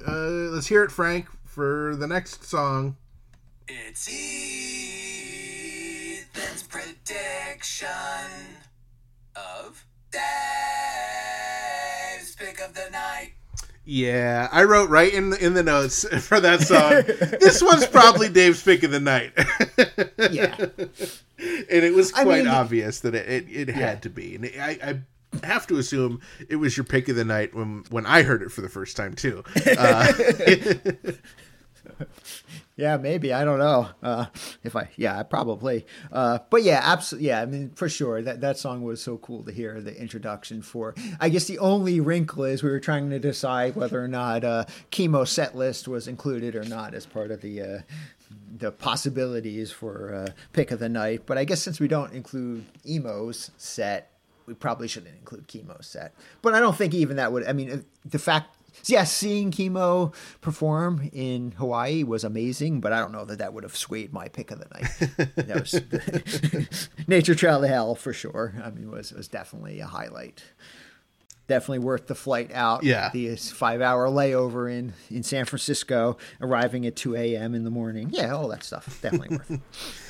uh, 0.08 0.50
let's 0.50 0.66
hear 0.66 0.84
it, 0.84 0.92
Frank, 0.92 1.28
for 1.46 1.96
the 1.96 2.08
next 2.08 2.44
song. 2.44 2.96
It's 3.68 4.08
Ethan's 6.52 6.64
prediction 6.64 7.88
of 9.38 9.86
Dave's 10.12 10.26
pick 12.36 12.60
of 12.60 12.74
the 12.74 12.90
night. 12.92 13.32
Yeah, 13.86 14.50
I 14.52 14.64
wrote 14.66 14.90
right 14.90 15.14
in 15.14 15.30
the 15.30 15.44
in 15.44 15.54
the 15.54 15.64
notes 15.64 16.04
for 16.28 16.42
that 16.42 16.60
song. 16.62 17.04
this 17.40 17.64
one's 17.64 17.88
probably 17.88 18.28
Dave's 18.28 18.62
pick 18.62 18.84
of 18.84 18.92
the 18.92 19.00
night. 19.00 19.32
Yeah. 20.32 20.56
and 20.60 21.84
it 21.84 21.96
was 21.96 22.14
I 22.14 22.24
quite 22.24 22.44
mean- 22.44 22.48
obvious 22.54 23.00
that 23.00 23.16
it, 23.16 23.28
it, 23.50 23.70
it 23.70 23.74
had 23.74 24.04
to 24.04 24.10
be. 24.10 24.36
And 24.36 24.46
I, 24.46 24.78
I 24.84 25.00
have 25.46 25.66
to 25.68 25.78
assume 25.78 26.22
it 26.48 26.58
was 26.58 26.78
your 26.78 26.84
pick 26.84 27.10
of 27.10 27.16
the 27.16 27.26
night 27.26 27.56
when 27.56 27.84
when 27.90 28.06
I 28.06 28.22
heard 28.24 28.44
it 28.44 28.52
for 28.52 28.62
the 28.62 28.70
first 28.70 28.96
time 28.98 29.14
too. 29.16 29.44
Uh, 29.78 30.14
Yeah, 32.76 32.98
maybe 32.98 33.32
I 33.32 33.46
don't 33.46 33.60
know. 33.60 33.90
Uh, 34.02 34.26
if 34.64 34.76
I, 34.76 34.90
yeah, 34.96 35.22
probably. 35.24 35.86
Uh, 36.12 36.40
but 36.50 36.64
yeah, 36.64 36.82
absolutely. 36.84 37.28
Yeah, 37.28 37.42
I 37.42 37.46
mean, 37.46 37.70
for 37.76 37.88
sure 37.88 38.22
that 38.24 38.42
that 38.42 38.58
song 38.58 38.82
was 38.82 39.02
so 39.02 39.18
cool 39.18 39.44
to 39.44 39.52
hear 39.52 39.80
the 39.82 39.96
introduction 39.96 40.62
for. 40.64 40.96
I 41.20 41.30
guess 41.30 41.46
the 41.46 41.60
only 41.60 42.00
wrinkle 42.00 42.44
is 42.46 42.64
we 42.64 42.72
were 42.72 42.80
trying 42.80 43.10
to 43.12 43.20
decide 43.20 43.76
whether 43.76 44.04
or 44.04 44.08
not 44.08 44.44
uh, 44.44 44.66
Kimo 44.90 45.26
set 45.26 45.56
list 45.56 45.88
was 45.88 46.08
included 46.08 46.56
or 46.56 46.64
not 46.64 46.94
as 46.94 47.06
part 47.06 47.32
of 47.32 47.42
the. 47.42 47.62
Uh, 47.62 47.80
the 48.58 48.72
possibilities 48.72 49.72
for 49.72 50.14
uh, 50.14 50.32
pick 50.54 50.72
of 50.72 50.80
the 50.80 50.88
night, 50.88 51.24
but 51.26 51.38
I 51.38 51.44
guess 51.44 51.62
since 51.62 51.80
we 51.80 51.88
don't 51.88 52.14
include 52.14 52.64
emo's 52.86 53.52
set, 53.58 54.12
we 54.46 54.54
probably 54.54 54.88
shouldn't 54.88 55.16
include 55.16 55.48
Kimo's 55.48 55.88
set. 55.88 56.14
But 56.42 56.54
I 56.54 56.60
don't 56.60 56.76
think 56.76 56.94
even 56.94 57.18
that 57.18 57.32
would. 57.32 57.46
I 57.46 57.54
mean, 57.54 57.86
the 58.06 58.20
fact 58.20 58.56
yeah, 58.86 59.04
seeing 59.04 59.52
Kimo 59.52 60.12
perform 60.42 61.10
in 61.14 61.52
Hawaii 61.58 62.04
was 62.04 62.24
amazing, 62.24 62.82
but 62.82 62.94
I 62.94 63.00
don't 63.00 63.12
know 63.12 63.26
that 63.26 63.40
that 63.40 63.54
would 63.54 63.64
have 63.64 63.76
swayed 63.76 64.14
my 64.14 64.28
pick 64.28 64.52
of 64.52 64.60
the 64.60 64.68
night. 64.74 65.36
that 65.36 65.60
was 65.60 66.88
Nature 67.08 67.36
Trail 67.36 67.62
to 67.62 67.68
Hell 67.68 67.96
for 67.96 68.14
sure. 68.14 68.56
I 68.64 68.70
mean, 68.72 68.86
it 68.86 68.92
was 68.92 69.12
was 69.12 69.28
definitely 69.28 69.80
a 69.80 69.86
highlight. 69.88 70.44
Definitely 71.48 71.80
worth 71.80 72.08
the 72.08 72.16
flight 72.16 72.52
out. 72.54 72.84
Yeah. 72.84 73.10
the 73.12 73.36
five 73.36 73.82
hour 73.82 74.08
layover 74.08 74.72
in 74.72 74.94
in 75.10 75.24
San 75.24 75.46
Francisco, 75.46 76.18
arriving 76.40 76.86
at 76.86 76.96
two 76.96 77.16
a.m. 77.16 77.54
in 77.54 77.64
the 77.64 77.72
morning. 77.72 78.10
Yeah, 78.12 78.34
all 78.34 78.48
that 78.50 78.64
stuff 78.64 79.00
definitely 79.02 79.38
worth. 79.38 79.52
it. 79.52 79.62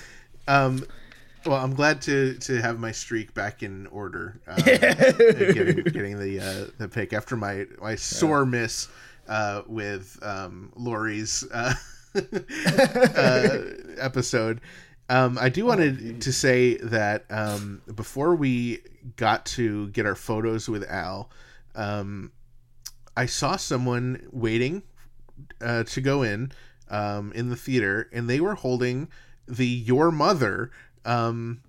um, 0.48 0.86
well, 1.46 1.64
I'm 1.64 1.74
glad 1.74 2.02
to 2.04 2.36
to 2.36 2.62
have 2.62 2.80
my 2.80 2.92
streak 2.92 3.34
back 3.34 3.64
in 3.64 3.88
order. 3.88 4.40
Um, 4.48 4.58
getting, 4.64 5.84
getting 5.84 6.20
the 6.20 6.40
uh, 6.40 6.72
the 6.78 6.88
pick 6.88 7.14
after 7.14 7.36
my 7.36 7.66
my 7.82 7.96
sore 7.96 8.46
miss 8.46 8.88
uh, 9.28 9.62
with 9.68 10.20
um, 10.22 10.72
Lori's 10.76 11.44
uh, 11.52 11.74
uh, 12.16 13.58
episode. 13.98 14.62
Um, 15.10 15.38
I 15.40 15.50
do 15.50 15.66
wanted 15.66 16.00
to 16.00 16.14
to 16.20 16.34
say 16.34 16.78
that 16.78 17.26
um, 17.30 17.82
before 17.94 18.36
we 18.36 18.80
got 19.16 19.46
to 19.48 19.90
get 19.90 20.06
our 20.06 20.16
photos 20.16 20.70
with 20.70 20.90
Al, 20.90 21.30
um, 21.76 22.32
I 23.16 23.26
saw 23.26 23.56
someone 23.56 24.28
waiting 24.32 24.84
uh, 25.60 25.84
to 25.84 26.02
go 26.02 26.24
in 26.24 26.52
um, 26.90 27.32
in 27.34 27.50
the 27.50 27.56
theater, 27.56 28.10
and 28.14 28.30
they 28.30 28.40
were 28.40 28.56
holding 28.56 29.10
the 29.48 29.68
Your 29.68 30.12
Mother 30.12 30.72
um, 31.06 31.62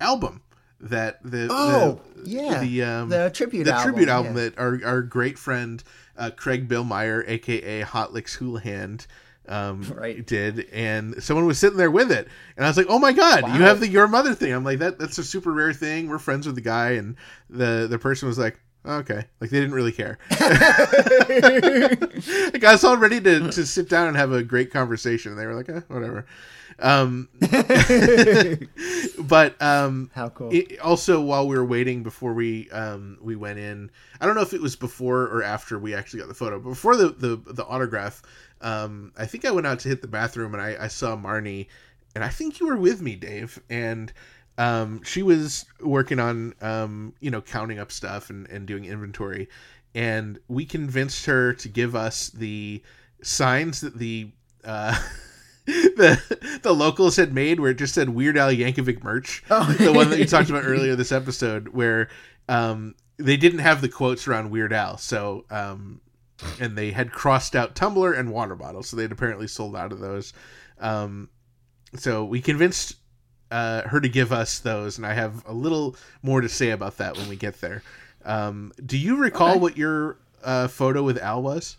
album 0.00 0.42
that 0.80 1.20
the 1.24 1.48
Oh, 1.50 2.00
the, 2.16 2.30
yeah. 2.30 2.60
the 2.60 2.82
um, 2.84 3.08
The 3.08 3.30
tribute 3.30 3.64
the 3.64 3.72
album, 3.74 3.84
tribute 3.92 4.08
album 4.08 4.36
yeah. 4.36 4.42
that 4.44 4.58
our 4.58 4.80
our 4.84 5.02
great 5.02 5.38
friend 5.38 5.82
uh, 6.16 6.30
Craig 6.30 6.68
Bill 6.68 6.84
Meyer, 6.84 7.24
aka 7.26 7.80
Hot 7.82 8.12
Licks 8.12 8.36
Houlihan, 8.36 9.00
um, 9.48 9.82
Right. 9.96 10.24
did, 10.26 10.68
and 10.72 11.22
someone 11.22 11.46
was 11.46 11.58
sitting 11.58 11.78
there 11.78 11.90
with 11.90 12.10
it, 12.12 12.28
and 12.56 12.64
I 12.66 12.68
was 12.68 12.76
like, 12.76 12.86
"Oh 12.88 12.98
my 12.98 13.12
god, 13.12 13.46
you 13.54 13.62
have 13.62 13.80
the 13.80 13.88
Your 13.88 14.06
Mother 14.08 14.34
thing!" 14.34 14.52
I'm 14.52 14.64
like, 14.64 14.78
"That 14.80 14.98
that's 14.98 15.18
a 15.18 15.24
super 15.24 15.52
rare 15.52 15.72
thing. 15.72 16.08
We're 16.08 16.18
friends 16.18 16.46
with 16.46 16.54
the 16.54 16.60
guy," 16.60 16.90
and 16.92 17.16
the 17.50 17.86
the 17.88 17.98
person 17.98 18.28
was 18.28 18.38
like. 18.38 18.60
Okay, 18.86 19.24
like 19.40 19.50
they 19.50 19.58
didn't 19.60 19.74
really 19.74 19.92
care. 19.92 20.18
like 20.30 20.40
I 22.64 22.72
was 22.72 22.84
all 22.84 22.96
ready 22.96 23.20
to, 23.20 23.50
to 23.50 23.66
sit 23.66 23.88
down 23.88 24.08
and 24.08 24.16
have 24.16 24.32
a 24.32 24.42
great 24.42 24.70
conversation. 24.72 25.32
And 25.32 25.40
they 25.40 25.46
were 25.46 25.54
like, 25.54 25.68
eh, 25.68 25.80
whatever. 25.88 26.24
Um, 26.80 27.28
but 29.18 29.60
um, 29.60 30.10
How 30.14 30.28
cool. 30.30 30.52
it- 30.52 30.78
also, 30.80 31.20
while 31.20 31.46
we 31.48 31.56
were 31.56 31.64
waiting 31.64 32.02
before 32.02 32.32
we 32.34 32.70
um, 32.70 33.18
we 33.20 33.36
went 33.36 33.58
in, 33.58 33.90
I 34.20 34.26
don't 34.26 34.34
know 34.34 34.42
if 34.42 34.52
it 34.54 34.60
was 34.60 34.76
before 34.76 35.22
or 35.24 35.42
after 35.42 35.78
we 35.78 35.94
actually 35.94 36.20
got 36.20 36.28
the 36.28 36.34
photo. 36.34 36.58
But 36.58 36.70
before 36.70 36.96
the 36.96 37.08
the, 37.10 37.36
the 37.52 37.64
autograph, 37.66 38.22
um, 38.60 39.12
I 39.16 39.26
think 39.26 39.44
I 39.44 39.50
went 39.50 39.66
out 39.66 39.80
to 39.80 39.88
hit 39.88 40.02
the 40.02 40.08
bathroom 40.08 40.54
and 40.54 40.62
I, 40.62 40.76
I 40.84 40.88
saw 40.88 41.16
Marnie, 41.16 41.66
and 42.14 42.22
I 42.24 42.28
think 42.28 42.60
you 42.60 42.66
were 42.66 42.76
with 42.76 43.00
me, 43.02 43.16
Dave, 43.16 43.60
and 43.68 44.12
um, 44.56 45.02
she 45.02 45.22
was 45.22 45.64
working 45.80 46.20
on 46.20 46.54
um, 46.60 47.14
you 47.20 47.30
know 47.30 47.40
counting 47.40 47.78
up 47.78 47.90
stuff 47.92 48.30
and, 48.30 48.48
and 48.48 48.66
doing 48.66 48.84
inventory, 48.84 49.48
and 49.94 50.38
we 50.48 50.64
convinced 50.64 51.26
her 51.26 51.52
to 51.54 51.68
give 51.68 51.94
us 51.96 52.28
the 52.30 52.82
signs 53.22 53.80
that 53.80 53.98
the 53.98 54.30
uh, 54.64 54.96
the 55.96 56.60
the 56.62 56.72
locals 56.72 57.16
had 57.16 57.34
made 57.34 57.60
where 57.60 57.70
it 57.72 57.78
just 57.78 57.94
said 57.94 58.08
Weird 58.08 58.38
Al 58.38 58.50
Yankovic 58.50 59.02
merch. 59.04 59.42
the 59.48 59.92
one 59.94 60.08
that 60.10 60.18
you 60.18 60.24
talked 60.24 60.48
about 60.48 60.64
earlier 60.66 60.96
this 60.96 61.12
episode, 61.12 61.68
where 61.68 62.08
um, 62.48 62.94
they 63.18 63.36
didn't 63.36 63.58
have 63.58 63.80
the 63.82 63.88
quotes 63.88 64.26
around 64.26 64.50
Weird 64.50 64.72
Al, 64.72 64.96
so 64.96 65.44
um, 65.50 66.00
and 66.58 66.76
they 66.78 66.90
had 66.90 67.12
crossed 67.12 67.54
out 67.54 67.74
tumbler 67.74 68.14
and 68.14 68.32
water 68.32 68.54
bottle, 68.54 68.82
so 68.82 68.96
they'd 68.96 69.12
apparently 69.12 69.46
sold 69.46 69.76
out 69.76 69.92
of 69.92 70.00
those. 70.00 70.32
Um, 70.80 71.28
so 71.96 72.24
we 72.24 72.40
convinced 72.40 72.96
uh, 73.50 73.82
her 73.88 74.00
to 74.00 74.08
give 74.08 74.32
us 74.32 74.60
those, 74.60 74.96
and 74.96 75.06
I 75.06 75.12
have 75.12 75.44
a 75.46 75.52
little 75.52 75.96
more 76.22 76.40
to 76.40 76.48
say 76.48 76.70
about 76.70 76.96
that 76.98 77.16
when 77.18 77.28
we 77.28 77.36
get 77.36 77.60
there. 77.60 77.82
Um, 78.24 78.72
do 78.84 78.96
you 78.96 79.16
recall 79.16 79.50
Okay. 79.50 79.58
what 79.58 79.76
your 79.76 80.18
uh, 80.42 80.68
photo 80.68 81.02
with 81.02 81.18
Al 81.18 81.42
was? 81.42 81.76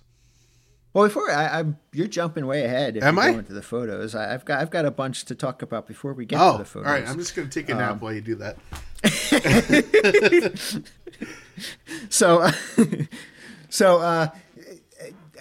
Well, 0.93 1.05
before 1.05 1.29
I, 1.31 1.59
I'm, 1.59 1.77
you're 1.93 2.07
jumping 2.07 2.47
way 2.47 2.65
ahead. 2.65 2.97
If 2.97 3.03
Am 3.03 3.15
you 3.15 3.21
I? 3.21 3.31
go 3.33 3.39
into 3.39 3.53
the 3.53 3.61
photos, 3.61 4.15
I, 4.15 4.33
I've 4.33 4.43
got 4.43 4.59
I've 4.59 4.71
got 4.71 4.85
a 4.85 4.91
bunch 4.91 5.25
to 5.25 5.35
talk 5.35 5.61
about 5.61 5.87
before 5.87 6.13
we 6.13 6.25
get 6.25 6.39
Oh, 6.41 6.53
to 6.53 6.57
the 6.59 6.65
photos. 6.65 6.87
all 6.87 6.93
right. 6.93 7.07
I'm 7.07 7.17
just 7.19 7.35
gonna 7.35 7.47
take 7.47 7.69
a 7.69 7.75
nap 7.75 8.01
while 8.01 8.11
you 8.13 8.21
do 8.21 8.35
that. 8.35 8.57
so 12.09 12.49
so 13.69 13.99
uh 13.99 14.27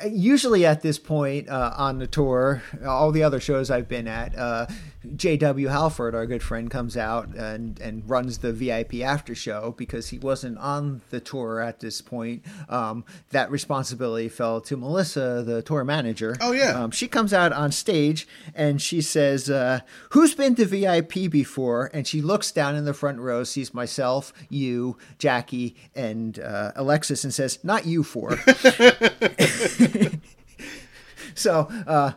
usually 0.06 0.64
at 0.66 0.82
this 0.82 0.98
point 0.98 1.48
uh, 1.48 1.72
on 1.76 1.98
the 1.98 2.06
tour 2.06 2.62
all 2.86 3.10
the 3.10 3.22
other 3.24 3.40
shows 3.40 3.68
i've 3.70 3.88
been 3.88 4.06
at 4.06 4.36
uh, 4.38 4.66
jw 5.06 5.70
halford 5.70 6.14
our 6.14 6.26
good 6.26 6.42
friend 6.42 6.70
comes 6.70 6.96
out 6.96 7.28
and 7.28 7.78
and 7.80 8.08
runs 8.10 8.38
the 8.38 8.52
vip 8.52 8.92
after 9.02 9.34
show 9.34 9.74
because 9.78 10.08
he 10.08 10.18
wasn't 10.18 10.58
on 10.58 11.00
the 11.10 11.20
tour 11.20 11.60
at 11.60 11.80
this 11.80 12.00
point 12.00 12.42
um, 12.68 13.04
that 13.30 13.50
responsibility 13.50 14.28
fell 14.28 14.60
to 14.60 14.76
melissa 14.76 15.42
the 15.46 15.62
tour 15.62 15.84
manager 15.84 16.36
Oh, 16.40 16.52
yeah. 16.52 16.82
um, 16.82 16.90
she 16.90 17.06
comes 17.08 17.32
out 17.32 17.52
on 17.52 17.70
stage 17.70 18.26
and 18.54 18.82
she 18.82 19.00
says, 19.00 19.48
uh, 19.48 19.80
"Who's 20.10 20.34
been 20.34 20.54
to 20.56 20.64
VIP 20.64 21.30
before?" 21.30 21.90
And 21.94 22.06
she 22.06 22.20
looks 22.20 22.50
down 22.50 22.74
in 22.74 22.84
the 22.84 22.94
front 22.94 23.18
row, 23.18 23.44
sees 23.44 23.72
myself, 23.72 24.32
you, 24.48 24.96
Jackie, 25.18 25.76
and 25.94 26.38
uh, 26.38 26.72
Alexis, 26.74 27.24
and 27.24 27.32
says, 27.32 27.58
"Not 27.62 27.86
you 27.86 28.02
four." 28.02 28.36
so. 31.34 31.68
Uh, 31.86 32.12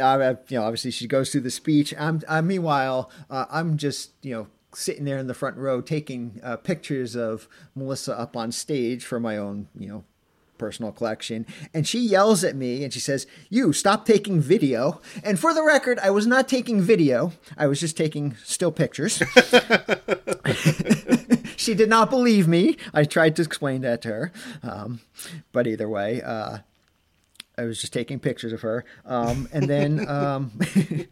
I, 0.00 0.30
you 0.30 0.58
know, 0.58 0.62
obviously 0.62 0.90
she 0.90 1.06
goes 1.06 1.30
through 1.30 1.40
the 1.42 1.50
speech. 1.50 1.94
I'm, 1.98 2.20
I, 2.28 2.40
meanwhile, 2.40 3.10
uh, 3.30 3.46
I'm 3.50 3.76
just, 3.76 4.12
you 4.22 4.34
know, 4.34 4.46
sitting 4.74 5.04
there 5.04 5.18
in 5.18 5.26
the 5.26 5.34
front 5.34 5.56
row 5.56 5.80
taking 5.80 6.40
uh, 6.42 6.56
pictures 6.56 7.14
of 7.16 7.48
Melissa 7.74 8.18
up 8.18 8.36
on 8.36 8.52
stage 8.52 9.04
for 9.04 9.20
my 9.20 9.36
own, 9.36 9.68
you 9.78 9.88
know, 9.88 10.04
personal 10.58 10.92
collection. 10.92 11.44
And 11.74 11.86
she 11.86 11.98
yells 11.98 12.44
at 12.44 12.54
me 12.54 12.84
and 12.84 12.92
she 12.92 13.00
says, 13.00 13.26
You 13.50 13.72
stop 13.72 14.06
taking 14.06 14.40
video. 14.40 15.00
And 15.24 15.38
for 15.38 15.52
the 15.52 15.62
record, 15.62 15.98
I 15.98 16.10
was 16.10 16.26
not 16.26 16.48
taking 16.48 16.80
video, 16.80 17.32
I 17.56 17.66
was 17.66 17.80
just 17.80 17.96
taking 17.96 18.36
still 18.44 18.70
pictures. 18.72 19.16
she 21.56 21.74
did 21.74 21.88
not 21.88 22.10
believe 22.10 22.46
me. 22.46 22.76
I 22.94 23.04
tried 23.04 23.34
to 23.36 23.42
explain 23.42 23.80
that 23.82 24.02
to 24.02 24.08
her. 24.08 24.32
Um, 24.62 25.00
but 25.50 25.66
either 25.66 25.88
way, 25.88 26.22
uh, 26.22 26.58
I 27.58 27.64
was 27.64 27.80
just 27.80 27.92
taking 27.92 28.18
pictures 28.18 28.52
of 28.52 28.62
her. 28.62 28.84
Um, 29.04 29.48
and 29.52 29.68
then. 29.68 30.08
Um, 30.08 30.52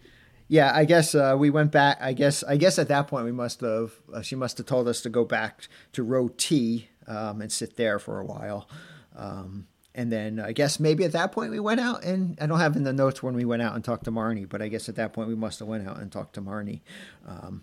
Yeah, 0.52 0.73
I 0.75 0.85
guess 0.85 1.15
uh, 1.15 1.36
we 1.39 1.49
went 1.49 1.70
back. 1.70 1.99
I 2.01 2.12
guess 2.12 2.43
I 2.43 2.57
guess 2.57 2.77
at 2.81 2.89
that 2.89 3.07
point 3.07 3.25
we 3.25 3.31
must 3.31 3.60
have. 3.60 3.93
Uh, 4.12 4.20
she 4.20 4.35
must 4.35 4.59
have 4.59 4.67
told 4.67 4.89
us 4.89 5.01
to 5.02 5.09
go 5.09 5.25
back 5.25 5.69
to 5.93 6.02
row 6.02 6.27
T 6.27 6.89
um, 7.07 7.41
and 7.41 7.52
sit 7.52 7.77
there 7.77 8.01
for 8.01 8.19
a 8.19 8.25
while. 8.25 8.69
Um, 9.15 9.69
and 9.94 10.10
then 10.10 10.41
I 10.41 10.51
guess 10.51 10.81
maybe 10.81 11.05
at 11.05 11.12
that 11.12 11.31
point 11.31 11.52
we 11.52 11.60
went 11.60 11.78
out 11.78 12.02
and 12.02 12.36
I 12.41 12.47
don't 12.47 12.59
have 12.59 12.75
in 12.75 12.83
the 12.83 12.93
notes 12.93 13.23
when 13.23 13.35
we 13.35 13.44
went 13.44 13.62
out 13.62 13.77
and 13.77 13.85
talked 13.85 14.05
to 14.07 14.10
Marnie, 14.10 14.49
but 14.49 14.60
I 14.60 14.67
guess 14.67 14.89
at 14.89 14.97
that 14.97 15.12
point 15.12 15.28
we 15.28 15.36
must 15.36 15.60
have 15.60 15.69
went 15.69 15.86
out 15.86 15.99
and 15.99 16.10
talked 16.10 16.35
to 16.35 16.43
Marnie. 16.43 16.81
Um, 17.28 17.62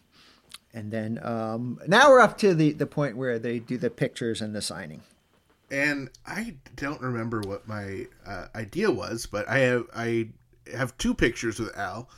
and 0.74 0.90
then 0.90 1.20
um, 1.24 1.82
now 1.88 2.10
we're 2.10 2.22
up 2.22 2.38
to 2.38 2.54
the 2.56 2.72
the 2.72 2.88
point 2.88 3.18
where 3.18 3.38
they 3.38 3.60
do 3.60 3.78
the 3.78 3.90
pictures 3.90 4.42
and 4.42 4.56
the 4.56 4.62
signing. 4.62 5.02
And 5.72 6.10
I 6.26 6.56
don't 6.76 7.02
remember 7.02 7.42
what 7.42 7.68
my 7.68 8.08
uh, 8.26 8.48
idea 8.56 8.90
was, 8.90 9.26
but 9.26 9.48
I 9.50 9.60
have 9.60 9.86
I 9.96 10.30
have 10.74 10.98
two 10.98 11.14
pictures 11.14 11.60
with 11.60 11.78
Al. 11.78 12.10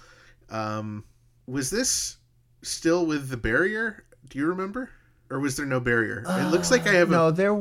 Um, 0.50 1.04
was 1.48 1.70
this 1.70 2.18
still 2.62 3.06
with 3.06 3.30
the 3.30 3.38
barrier? 3.38 4.04
Do 4.30 4.38
you 4.40 4.46
remember, 4.48 4.90
or 5.30 5.40
was 5.40 5.58
there 5.58 5.66
no 5.66 5.80
barrier? 5.80 6.24
it 6.28 6.52
looks 6.52 6.72
like 6.72 6.88
I 6.88 6.94
have. 6.94 7.10
No, 7.10 7.28
A, 7.28 7.32
there. 7.32 7.56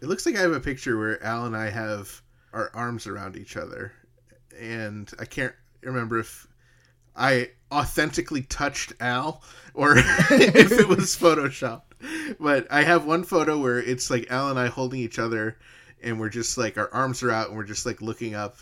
it 0.00 0.06
looks 0.06 0.26
like 0.26 0.36
I 0.36 0.40
have 0.40 0.52
a 0.52 0.60
picture 0.60 0.98
where 0.98 1.22
Al 1.22 1.46
and 1.46 1.56
I 1.56 1.70
have 1.70 2.22
our 2.52 2.70
arms 2.74 3.06
around 3.06 3.36
each 3.36 3.56
other, 3.56 3.92
and 4.58 5.10
I 5.18 5.24
can't 5.24 5.54
remember 5.82 6.18
if 6.18 6.48
I 7.14 7.50
authentically 7.70 8.42
touched 8.42 8.92
Al 9.00 9.42
or 9.74 9.94
if 9.98 10.72
it 10.72 10.88
was 10.88 11.16
photoshopped. 11.20 11.82
But 12.38 12.66
I 12.70 12.82
have 12.82 13.04
one 13.04 13.24
photo 13.24 13.58
where 13.58 13.78
it's 13.78 14.10
like 14.10 14.30
Al 14.30 14.50
and 14.50 14.58
I 14.58 14.68
holding 14.68 15.00
each 15.00 15.18
other 15.18 15.58
and 16.02 16.20
we're 16.20 16.28
just 16.28 16.56
like 16.56 16.78
our 16.78 16.92
arms 16.92 17.22
are 17.22 17.30
out 17.30 17.48
and 17.48 17.56
we're 17.56 17.64
just 17.64 17.86
like 17.86 18.00
looking 18.00 18.34
up 18.34 18.56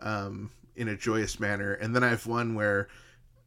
um, 0.00 0.50
in 0.76 0.88
a 0.88 0.96
joyous 0.96 1.40
manner. 1.40 1.74
And 1.74 1.94
then 1.94 2.04
I 2.04 2.08
have 2.08 2.26
one 2.26 2.54
where 2.54 2.88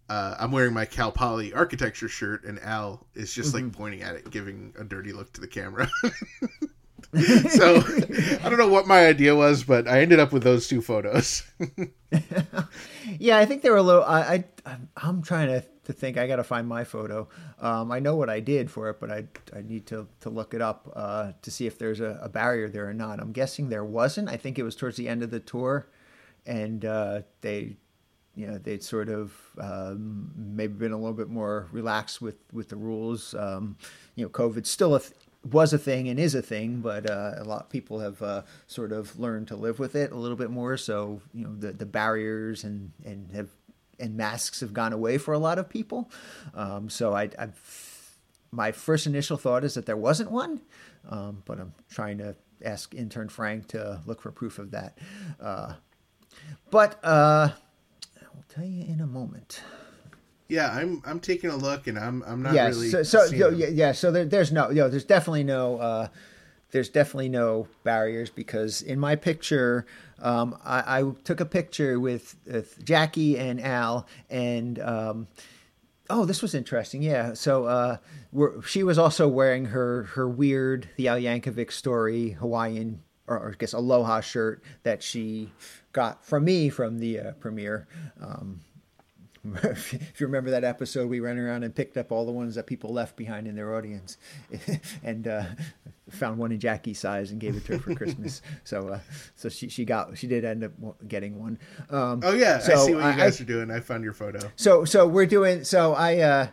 uh, 0.09 0.35
I'm 0.40 0.51
wearing 0.51 0.74
my 0.74 0.85
Cal 0.85 1.11
Poly 1.11 1.53
architecture 1.53 2.07
shirt 2.07 2.43
and 2.43 2.59
Al 2.59 3.06
is 3.14 3.33
just 3.33 3.53
like 3.53 3.72
pointing 3.72 4.01
at 4.01 4.15
it, 4.15 4.30
giving 4.32 4.74
a 4.80 4.83
dirty 4.83 5.14
look 5.14 5.33
to 5.33 5.41
the 5.41 5.48
camera. 5.48 5.90
so 7.49 7.77
I 8.43 8.49
don't 8.49 8.57
know 8.57 8.67
what 8.67 8.88
my 8.88 9.06
idea 9.07 9.35
was, 9.35 9.64
but 9.64 9.88
I 9.88 10.01
ended 10.01 10.19
up 10.19 10.33
with 10.33 10.43
those 10.43 10.67
two 10.67 10.82
photos. 10.82 11.43
Yeah, 13.19 13.38
I 13.38 13.45
think 13.45 13.61
they 13.61 13.69
were 13.69 13.77
a 13.77 13.83
little. 13.83 14.03
I, 14.03 14.43
I 14.65 14.77
I'm 14.98 15.22
trying 15.22 15.48
to, 15.48 15.64
to 15.85 15.93
think. 15.93 16.17
I 16.17 16.27
got 16.27 16.38
to 16.38 16.43
find 16.43 16.67
my 16.67 16.83
photo. 16.83 17.27
Um, 17.59 17.91
I 17.91 17.99
know 17.99 18.15
what 18.15 18.30
I 18.30 18.39
did 18.39 18.69
for 18.69 18.89
it, 18.89 18.99
but 18.99 19.11
I 19.11 19.25
I 19.55 19.61
need 19.61 19.85
to 19.88 20.07
to 20.22 20.30
look 20.30 20.53
it 20.53 20.61
up 20.61 20.91
uh, 20.95 21.31
to 21.41 21.51
see 21.51 21.67
if 21.67 21.77
there's 21.77 21.99
a, 21.99 22.19
a 22.22 22.30
barrier 22.30 22.69
there 22.69 22.88
or 22.88 22.93
not. 22.93 23.19
I'm 23.19 23.31
guessing 23.31 23.69
there 23.69 23.85
wasn't. 23.85 24.30
I 24.30 24.38
think 24.38 24.59
it 24.59 24.64
was 24.64 24.75
towards 24.75 24.97
the 24.97 25.07
end 25.07 25.23
of 25.23 25.31
the 25.31 25.39
tour, 25.39 25.88
and 26.45 26.83
uh, 26.85 27.22
they. 27.41 27.77
You 28.38 28.47
know, 28.47 28.57
they'd 28.57 28.83
sort 28.83 29.07
of 29.07 29.31
um, 29.61 30.30
maybe 30.35 30.73
been 30.73 30.91
a 30.91 30.97
little 30.97 31.14
bit 31.14 31.30
more 31.30 31.69
relaxed 31.72 32.22
with, 32.22 32.35
with 32.51 32.67
the 32.67 32.75
rules. 32.75 33.33
Um, 33.33 33.77
you 34.15 34.25
know, 34.25 34.30
COVID 34.30 34.65
still 34.65 34.93
a 34.93 34.99
th- 34.99 35.14
was 35.49 35.73
a 35.73 35.77
thing 35.77 36.09
and 36.09 36.19
is 36.19 36.35
a 36.35 36.41
thing, 36.41 36.81
but 36.81 37.09
uh, 37.09 37.35
a 37.38 37.43
lot 37.43 37.61
of 37.61 37.69
people 37.69 37.99
have 37.99 38.22
uh, 38.22 38.41
sort 38.67 38.91
of 38.91 39.17
learned 39.19 39.47
to 39.47 39.55
live 39.55 39.80
with 39.80 39.95
it 39.95 40.11
a 40.11 40.15
little 40.15 40.35
bit 40.35 40.49
more. 40.49 40.75
So 40.75 41.22
you 41.33 41.45
know, 41.45 41.55
the 41.55 41.72
the 41.72 41.85
barriers 41.85 42.64
and 42.64 42.91
and 43.05 43.31
have 43.33 43.49
and 43.99 44.15
masks 44.15 44.59
have 44.61 44.74
gone 44.74 44.93
away 44.93 45.17
for 45.17 45.33
a 45.33 45.40
lot 45.40 45.59
of 45.59 45.69
people. 45.69 46.09
Um, 46.53 46.90
so 46.90 47.14
I, 47.14 47.30
I've 47.38 48.17
my 48.51 48.72
first 48.72 49.06
initial 49.06 49.38
thought 49.38 49.64
is 49.64 49.74
that 49.74 49.85
there 49.85 49.98
wasn't 49.98 50.32
one, 50.32 50.61
um, 51.09 51.43
but 51.45 51.59
I'm 51.59 51.74
trying 51.90 52.17
to 52.19 52.35
ask 52.64 52.93
intern 52.95 53.30
Frank 53.30 53.67
to 53.69 54.01
look 54.06 54.22
for 54.22 54.32
proof 54.32 54.59
of 54.59 54.72
that. 54.72 54.98
Uh, 55.40 55.74
but 56.72 56.99
uh, 57.03 57.49
I'll 58.22 58.45
tell 58.49 58.65
you 58.65 58.85
in 58.85 59.01
a 59.01 59.07
moment. 59.07 59.61
yeah, 60.48 60.69
I'm 60.72 61.01
I'm 61.06 61.19
taking 61.19 61.49
a 61.49 61.56
look 61.56 61.88
and 61.88 61.98
I'm 61.98 62.24
I'm 62.24 62.41
not 62.43 62.53
yeah, 62.53 62.67
really 62.67 62.90
so, 62.90 63.03
so 63.03 63.25
yo, 63.25 63.49
yeah, 63.49 63.67
yeah, 63.67 63.91
so 63.91 64.11
there, 64.11 64.25
there's 64.25 64.51
no, 64.51 64.69
yo, 64.69 64.90
there's 64.90 65.06
definitely 65.06 65.43
no, 65.43 65.77
uh, 65.77 66.07
there's 66.72 66.90
definitely 66.90 67.30
no 67.30 67.67
barriers 67.83 68.30
because 68.30 68.82
in 68.82 68.99
my 68.99 69.15
picture, 69.15 69.85
um, 70.21 70.57
I, 70.63 70.99
I 70.99 71.11
took 71.23 71.39
a 71.39 71.45
picture 71.45 71.99
with, 71.99 72.35
with 72.45 72.83
Jackie 72.83 73.37
and 73.37 73.61
Al, 73.61 74.07
and 74.29 74.79
um, 74.79 75.27
oh, 76.09 76.25
this 76.25 76.41
was 76.41 76.55
interesting. 76.55 77.01
Yeah, 77.01 77.33
so 77.33 77.65
uh, 77.65 77.97
she 78.65 78.83
was 78.83 78.97
also 78.97 79.27
wearing 79.27 79.65
her 79.65 80.03
her 80.03 80.27
weird 80.27 80.89
the 80.97 81.07
Al 81.07 81.17
Yankovic 81.17 81.71
story 81.71 82.31
Hawaiian 82.31 83.01
or, 83.27 83.37
or 83.37 83.49
I 83.49 83.55
guess 83.57 83.73
Aloha 83.73 84.21
shirt 84.21 84.63
that 84.83 85.03
she 85.03 85.51
got 85.91 86.25
from 86.25 86.45
me 86.45 86.69
from 86.69 86.99
the 86.99 87.19
uh, 87.19 87.31
premiere. 87.33 87.87
Um, 88.21 88.61
if 89.64 90.19
you 90.19 90.27
remember 90.27 90.51
that 90.51 90.64
episode, 90.64 91.09
we 91.09 91.19
ran 91.19 91.38
around 91.38 91.64
and 91.64 91.74
picked 91.75 91.98
up 91.98 92.11
all 92.11 92.25
the 92.25 92.32
ones 92.32 92.56
that 92.56 92.65
people 92.67 92.91
left 92.93 93.15
behind 93.15 93.48
in 93.48 93.56
their 93.56 93.75
audience, 93.75 94.17
and 95.03 95.27
uh, 95.27 95.43
found 96.09 96.38
one 96.38 96.51
in 96.51 96.59
Jackie's 96.59 96.99
size 96.99 97.32
and 97.32 97.40
gave 97.40 97.56
it 97.56 97.65
to 97.65 97.74
her 97.74 97.80
for 97.80 97.95
Christmas. 97.95 98.41
So 98.64 98.88
uh, 98.90 98.99
so 99.35 99.49
she 99.49 99.69
she 99.69 99.85
got 99.85 100.17
she 100.17 100.27
did 100.27 100.45
end 100.45 100.64
up 100.64 100.72
getting 101.07 101.40
one. 101.40 101.59
Um, 101.90 102.22
Oh 102.24 102.33
yeah, 102.33 102.56
I 102.64 102.75
see 102.75 102.93
what 102.95 103.06
you 103.06 103.17
guys 103.19 103.40
I- 103.40 103.43
are 103.43 103.48
doing. 103.48 103.72
I 103.72 103.80
found 103.80 104.03
your 104.03 104.14
photo. 104.14 104.40
so 104.56 104.85
so 104.85 105.06
we're 105.07 105.25
doing 105.25 105.64
so 105.64 105.93
I 105.93 106.19
uh 106.19 106.48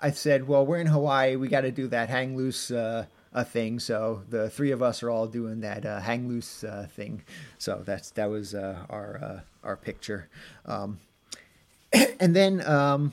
I 0.00 0.12
said, 0.12 0.46
well, 0.46 0.64
we're 0.64 0.78
in 0.78 0.86
Hawaii. 0.86 1.34
We 1.34 1.48
got 1.48 1.62
to 1.62 1.72
do 1.72 1.88
that 1.88 2.08
hang 2.08 2.36
loose 2.36 2.70
uh, 2.70 3.06
a 3.32 3.44
thing. 3.44 3.80
So 3.80 4.22
the 4.28 4.48
three 4.48 4.70
of 4.70 4.80
us 4.80 5.02
are 5.02 5.10
all 5.10 5.26
doing 5.26 5.58
that 5.62 5.84
uh, 5.84 5.98
hang 5.98 6.28
loose 6.28 6.62
uh, 6.62 6.86
thing. 6.88 7.24
So 7.58 7.82
that's 7.84 8.10
that 8.12 8.30
was 8.30 8.54
uh, 8.54 8.86
our 8.88 9.18
uh, 9.20 9.40
our 9.64 9.76
picture. 9.76 10.28
Um, 10.66 11.00
and 12.20 12.34
then 12.34 12.66
um, 12.66 13.12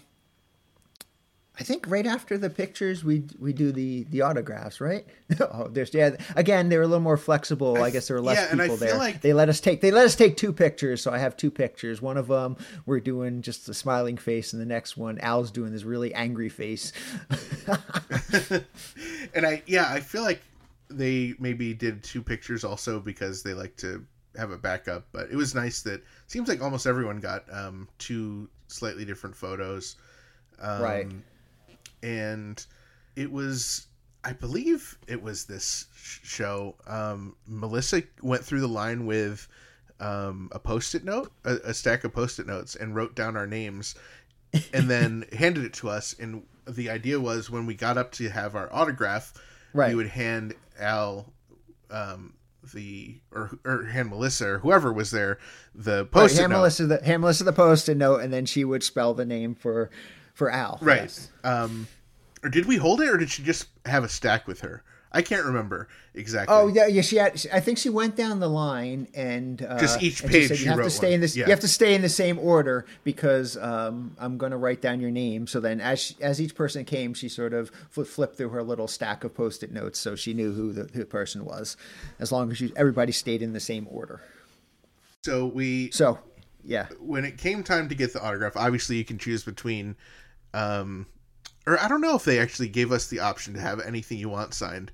I 1.58 1.64
think 1.64 1.86
right 1.88 2.06
after 2.06 2.38
the 2.38 2.50
pictures, 2.50 3.04
we 3.04 3.24
we 3.40 3.54
do 3.54 3.72
the 3.72 4.04
the 4.10 4.22
autographs, 4.22 4.82
right? 4.82 5.06
oh, 5.40 5.70
there's 5.70 5.94
yeah. 5.94 6.18
Again, 6.36 6.68
they 6.70 6.78
were 6.78 6.84
a 6.84 6.88
little 6.88 7.02
more 7.02 7.18
flexible. 7.18 7.82
I, 7.82 7.92
guess 7.92 8.08
there 8.08 8.18
were 8.18 8.22
less 8.22 8.38
yeah, 8.38 8.56
people 8.56 8.78
there. 8.78 8.98
like- 8.98 9.22
they 9.22 9.34
let 9.34 9.48
us 9.48 9.62
take 9.62 9.80
they 9.82 9.92
let 9.92 10.06
us 10.06 10.16
take 10.16 10.36
two 10.36 10.52
pictures, 10.52 11.02
so 11.02 11.12
I 11.12 11.18
have 11.18 11.38
two 11.38 11.52
pictures. 11.52 12.02
One 12.02 12.18
of 12.18 12.28
them 12.28 12.58
we're 12.86 13.00
doing 13.00 13.42
just 13.42 13.70
a 13.70 13.74
smiling 13.74 14.18
face, 14.18 14.52
and 14.52 14.62
the 14.62 14.66
next 14.66 14.98
one 14.98 15.18
Al's 15.20 15.52
doing 15.52 15.72
this 15.72 15.84
really 15.84 16.14
angry 16.14 16.50
face. 16.50 16.92
And 19.34 19.46
I 19.46 19.64
yeah, 19.66 19.88
I 19.90 20.00
feel 20.00 20.22
like 20.22 20.42
they 20.90 21.34
maybe 21.40 21.74
did 21.74 22.04
two 22.04 22.22
pictures 22.22 22.64
also 22.64 23.00
because 23.00 23.44
they 23.44 23.54
like 23.54 23.76
to 23.78 24.06
have 24.38 24.52
a 24.52 24.58
backup. 24.58 25.08
But 25.12 25.30
it 25.32 25.36
was 25.36 25.56
nice 25.56 25.82
that 25.84 26.04
seems 26.28 26.48
like 26.50 26.62
almost 26.62 26.86
everyone 26.88 27.20
got 27.20 27.44
um, 27.52 27.88
two 27.98 28.50
slightly 28.68 29.06
different 29.06 29.36
photos. 29.36 29.96
Um, 30.60 30.82
Right. 30.82 31.08
And 32.04 32.66
it 33.16 33.32
was, 33.32 33.88
I 34.24 34.34
believe 34.34 34.98
it 35.08 35.22
was 35.22 35.46
this 35.46 35.88
sh- 35.96 36.20
show. 36.24 36.76
Um, 36.86 37.36
Melissa 37.48 38.04
went 38.22 38.44
through 38.44 38.62
the 38.62 38.68
line 38.68 39.06
with 39.06 39.48
um, 40.00 40.50
a 40.52 40.60
post-it 40.60 41.04
note, 41.04 41.32
a, 41.46 41.56
a 41.66 41.74
stack 41.74 42.04
of 42.04 42.14
post-it 42.14 42.46
notes, 42.46 42.76
and 42.76 42.94
wrote 42.96 43.16
down 43.16 43.36
our 43.38 43.48
names, 43.48 43.96
and 44.74 44.90
then 44.90 45.26
handed 45.34 45.64
it 45.66 45.74
to 45.76 45.90
us. 45.90 46.16
And 46.20 46.44
the 46.68 46.90
idea 46.90 47.20
was 47.20 47.50
when 47.50 47.66
we 47.66 47.74
got 47.76 47.98
up 47.98 48.12
to 48.14 48.30
have 48.30 48.56
our 48.56 48.72
autograph, 48.74 49.34
Right. 49.74 49.90
we 49.90 49.96
would 49.96 50.08
hand 50.08 50.54
Al 50.80 51.34
um, 51.90 52.34
the 52.74 53.20
or 53.32 53.58
or 53.64 53.84
hand 53.86 54.10
Melissa 54.10 54.48
or 54.48 54.60
whoever 54.60 54.92
was 54.92 55.12
there 55.12 55.38
the 55.74 56.08
Right, 56.14 56.32
hand 56.32 56.52
note. 56.52 56.58
Melissa 56.58 56.86
the 56.88 57.04
hand 57.04 57.22
Melissa 57.22 57.44
the 57.44 57.54
post-it 57.54 57.98
note, 57.98 58.22
and 58.22 58.34
then 58.34 58.46
she 58.46 58.64
would 58.64 58.84
spell 58.84 59.14
the 59.14 59.26
name 59.26 59.56
for 59.56 59.90
for 60.34 60.50
Al. 60.50 60.80
Right. 60.82 61.02
Yes. 61.02 61.30
Um, 61.44 61.88
or 62.44 62.50
did 62.50 62.66
we 62.66 62.78
hold 62.78 63.02
it, 63.02 63.10
or 63.10 63.18
did 63.18 63.30
she 63.30 63.44
just 63.44 63.68
have 63.86 64.04
a 64.04 64.10
stack 64.10 64.48
with 64.48 64.62
her? 64.62 64.84
I 65.16 65.22
can't 65.22 65.46
remember 65.46 65.88
exactly. 66.14 66.54
Oh 66.54 66.68
yeah, 66.68 66.88
yeah. 66.88 67.02
She 67.02 67.16
had. 67.16 67.42
I 67.52 67.62
think 67.62 67.78
she 67.78 67.90
went 67.90 68.18
down 68.18 68.40
the 68.40 68.50
line 68.50 69.08
and 69.16 69.62
uh, 69.62 69.80
Just 69.80 70.04
each 70.04 70.24
page 70.26 70.50
said, 70.50 70.58
she 70.58 70.66
you 70.66 70.72
have 70.72 70.84
to 70.84 70.90
stay 70.90 71.08
one." 71.08 71.14
in 71.14 71.22
this. 71.22 71.38
Yeah. 71.38 71.46
You 71.46 71.52
have 71.52 71.62
to 71.62 71.70
stay 71.70 71.96
in 71.96 72.02
the 72.02 72.10
same 72.10 72.38
order 72.38 72.86
because 73.06 73.56
um, 73.58 74.16
I'm 74.20 74.38
going 74.38 74.52
to 74.52 74.58
write 74.58 74.82
down 74.82 75.00
your 75.00 75.12
name. 75.12 75.48
So 75.48 75.62
then, 75.62 75.80
as 75.80 76.00
she, 76.02 76.16
as 76.22 76.42
each 76.42 76.54
person 76.54 76.84
came, 76.84 77.14
she 77.14 77.30
sort 77.30 77.54
of 77.54 77.72
flipped, 77.90 78.12
flipped 78.12 78.38
through 78.38 78.50
her 78.50 78.62
little 78.62 78.88
stack 78.90 79.24
of 79.24 79.34
post-it 79.34 79.72
notes, 79.72 80.00
so 80.00 80.16
she 80.16 80.34
knew 80.34 80.52
who 80.52 80.74
the, 80.74 80.84
who 80.94 81.00
the 81.00 81.06
person 81.06 81.46
was, 81.46 81.78
as 82.20 82.32
long 82.32 82.52
as 82.52 82.60
you, 82.60 82.74
everybody 82.76 83.14
stayed 83.14 83.42
in 83.42 83.54
the 83.54 83.60
same 83.62 83.88
order. 83.90 84.22
So 85.24 85.48
we 85.48 85.92
So, 85.92 86.20
yeah, 86.64 86.88
when 87.00 87.24
it 87.24 87.38
came 87.38 87.64
time 87.64 87.88
to 87.90 87.96
get 87.96 88.12
the 88.12 88.22
autograph, 88.22 88.58
obviously 88.58 88.98
you 88.98 89.06
can 89.06 89.18
choose 89.18 89.44
between, 89.44 89.96
um, 90.54 91.08
or 91.68 91.80
I 91.80 91.88
don't 91.88 92.02
know 92.02 92.16
if 92.16 92.26
they 92.26 92.40
actually 92.40 92.70
gave 92.70 92.92
us 92.92 93.08
the 93.08 93.20
option 93.20 93.54
to 93.54 93.60
have 93.60 93.80
anything 93.82 94.18
you 94.18 94.30
want 94.30 94.54
signed, 94.54 94.92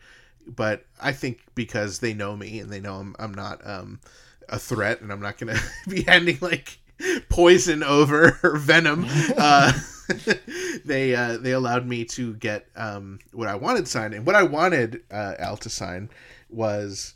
but 0.47 0.85
I 0.99 1.11
think 1.11 1.41
because 1.55 1.99
they 1.99 2.13
know 2.13 2.35
me 2.35 2.59
and 2.59 2.69
they 2.69 2.79
know 2.79 2.95
I'm 2.95 3.15
I'm 3.19 3.33
not 3.33 3.65
um 3.67 3.99
a 4.49 4.59
threat 4.59 5.01
and 5.01 5.11
I'm 5.11 5.21
not 5.21 5.37
gonna 5.37 5.59
be 5.87 6.03
handing 6.03 6.37
like 6.41 6.79
poison 7.29 7.83
over 7.83 8.39
or 8.43 8.57
venom. 8.57 9.05
Uh, 9.37 9.73
they 10.85 11.15
uh, 11.15 11.37
they 11.37 11.51
allowed 11.51 11.87
me 11.87 12.05
to 12.05 12.33
get 12.35 12.67
um 12.75 13.19
what 13.31 13.47
I 13.47 13.55
wanted 13.55 13.87
signed 13.87 14.13
and 14.13 14.25
what 14.25 14.35
I 14.35 14.43
wanted 14.43 15.03
uh, 15.11 15.35
Al 15.39 15.57
to 15.57 15.69
sign 15.69 16.09
was 16.49 17.13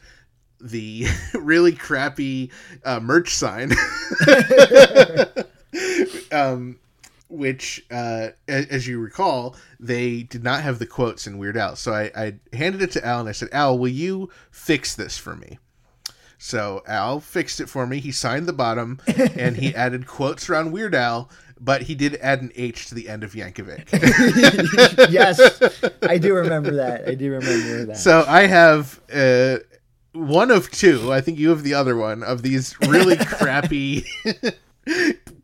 the 0.62 1.06
really 1.34 1.74
crappy 1.74 2.52
uh, 2.84 3.00
merch 3.00 3.34
sign. 3.36 3.72
um, 6.32 6.80
which, 7.28 7.86
uh, 7.92 8.30
as 8.48 8.88
you 8.88 9.00
recall, 9.00 9.56
they 9.80 10.24
did 10.24 10.44
not 10.44 10.62
have 10.62 10.80
the 10.80 10.86
quotes 10.86 11.28
in 11.28 11.38
Weird 11.38 11.58
Al. 11.58 11.76
So 11.76 11.94
I, 11.94 12.12
I 12.16 12.36
handed 12.56 12.82
it 12.82 12.92
to 12.92 13.06
Al 13.06 13.22
and 13.22 13.30
I 13.30 13.34
said, 13.34 13.50
Al, 13.52 13.78
will 13.78 13.88
you 13.88 14.30
fix 14.52 14.96
this 14.96 15.18
for 15.18 15.36
me? 15.36 15.60
So 16.38 16.84
Al 16.88 17.20
fixed 17.20 17.60
it 17.60 17.70
for 17.70 17.88
me. 17.88 18.00
He 18.00 18.12
signed 18.12 18.46
the 18.46 18.54
bottom 18.54 19.00
and 19.36 19.58
he 19.58 19.74
added 19.74 20.06
quotes 20.06 20.50
around 20.50 20.72
Weird 20.72 20.94
Al, 20.94 21.30
but 21.60 21.84
he 21.84 21.96
did 21.96 22.16
add 22.18 22.42
an 22.42 22.52
H 22.56 22.88
to 22.88 22.96
the 22.96 23.10
end 23.10 23.24
of 23.24 23.34
Yankovic. 23.34 23.90
yes, 25.12 25.40
I 26.04 26.18
do 26.18 26.36
remember 26.36 26.76
that. 26.76 27.08
I 27.08 27.16
do 27.16 27.32
remember 27.32 27.86
that. 27.86 27.98
So 27.98 28.26
I 28.28 28.46
have 28.46 29.00
uh, 29.12 29.58
one 30.14 30.52
of 30.52 30.70
two. 30.70 31.12
I 31.12 31.22
think 31.22 31.40
you 31.40 31.50
have 31.50 31.64
the 31.64 31.74
other 31.74 31.96
one 31.96 32.24
of 32.24 32.42
these 32.44 32.80
really 32.82 33.18
crappy 33.18 34.06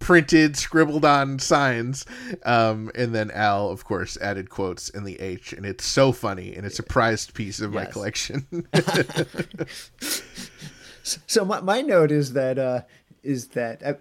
printed, 0.01 0.57
scribbled 0.57 1.05
on 1.05 1.39
signs. 1.39 2.05
Um, 2.43 2.91
and 2.95 3.15
then 3.15 3.31
Al, 3.31 3.69
of 3.69 3.85
course, 3.85 4.17
added 4.17 4.49
quotes 4.49 4.89
in 4.89 5.05
the 5.05 5.19
H, 5.21 5.53
and 5.53 5.65
it's 5.65 5.85
so 5.85 6.11
funny, 6.11 6.53
and 6.55 6.65
it's 6.65 6.79
a 6.79 6.83
prized 6.83 7.33
piece 7.33 7.61
of 7.61 7.71
my 7.73 7.85
collection. 7.85 8.67
So 11.03 11.45
my, 11.45 11.61
my 11.61 11.81
note 11.81 12.11
is 12.11 12.33
that 12.33 12.59
uh, 12.59 12.81
is 13.23 13.47
that 13.49 13.83
uh, 13.83 13.93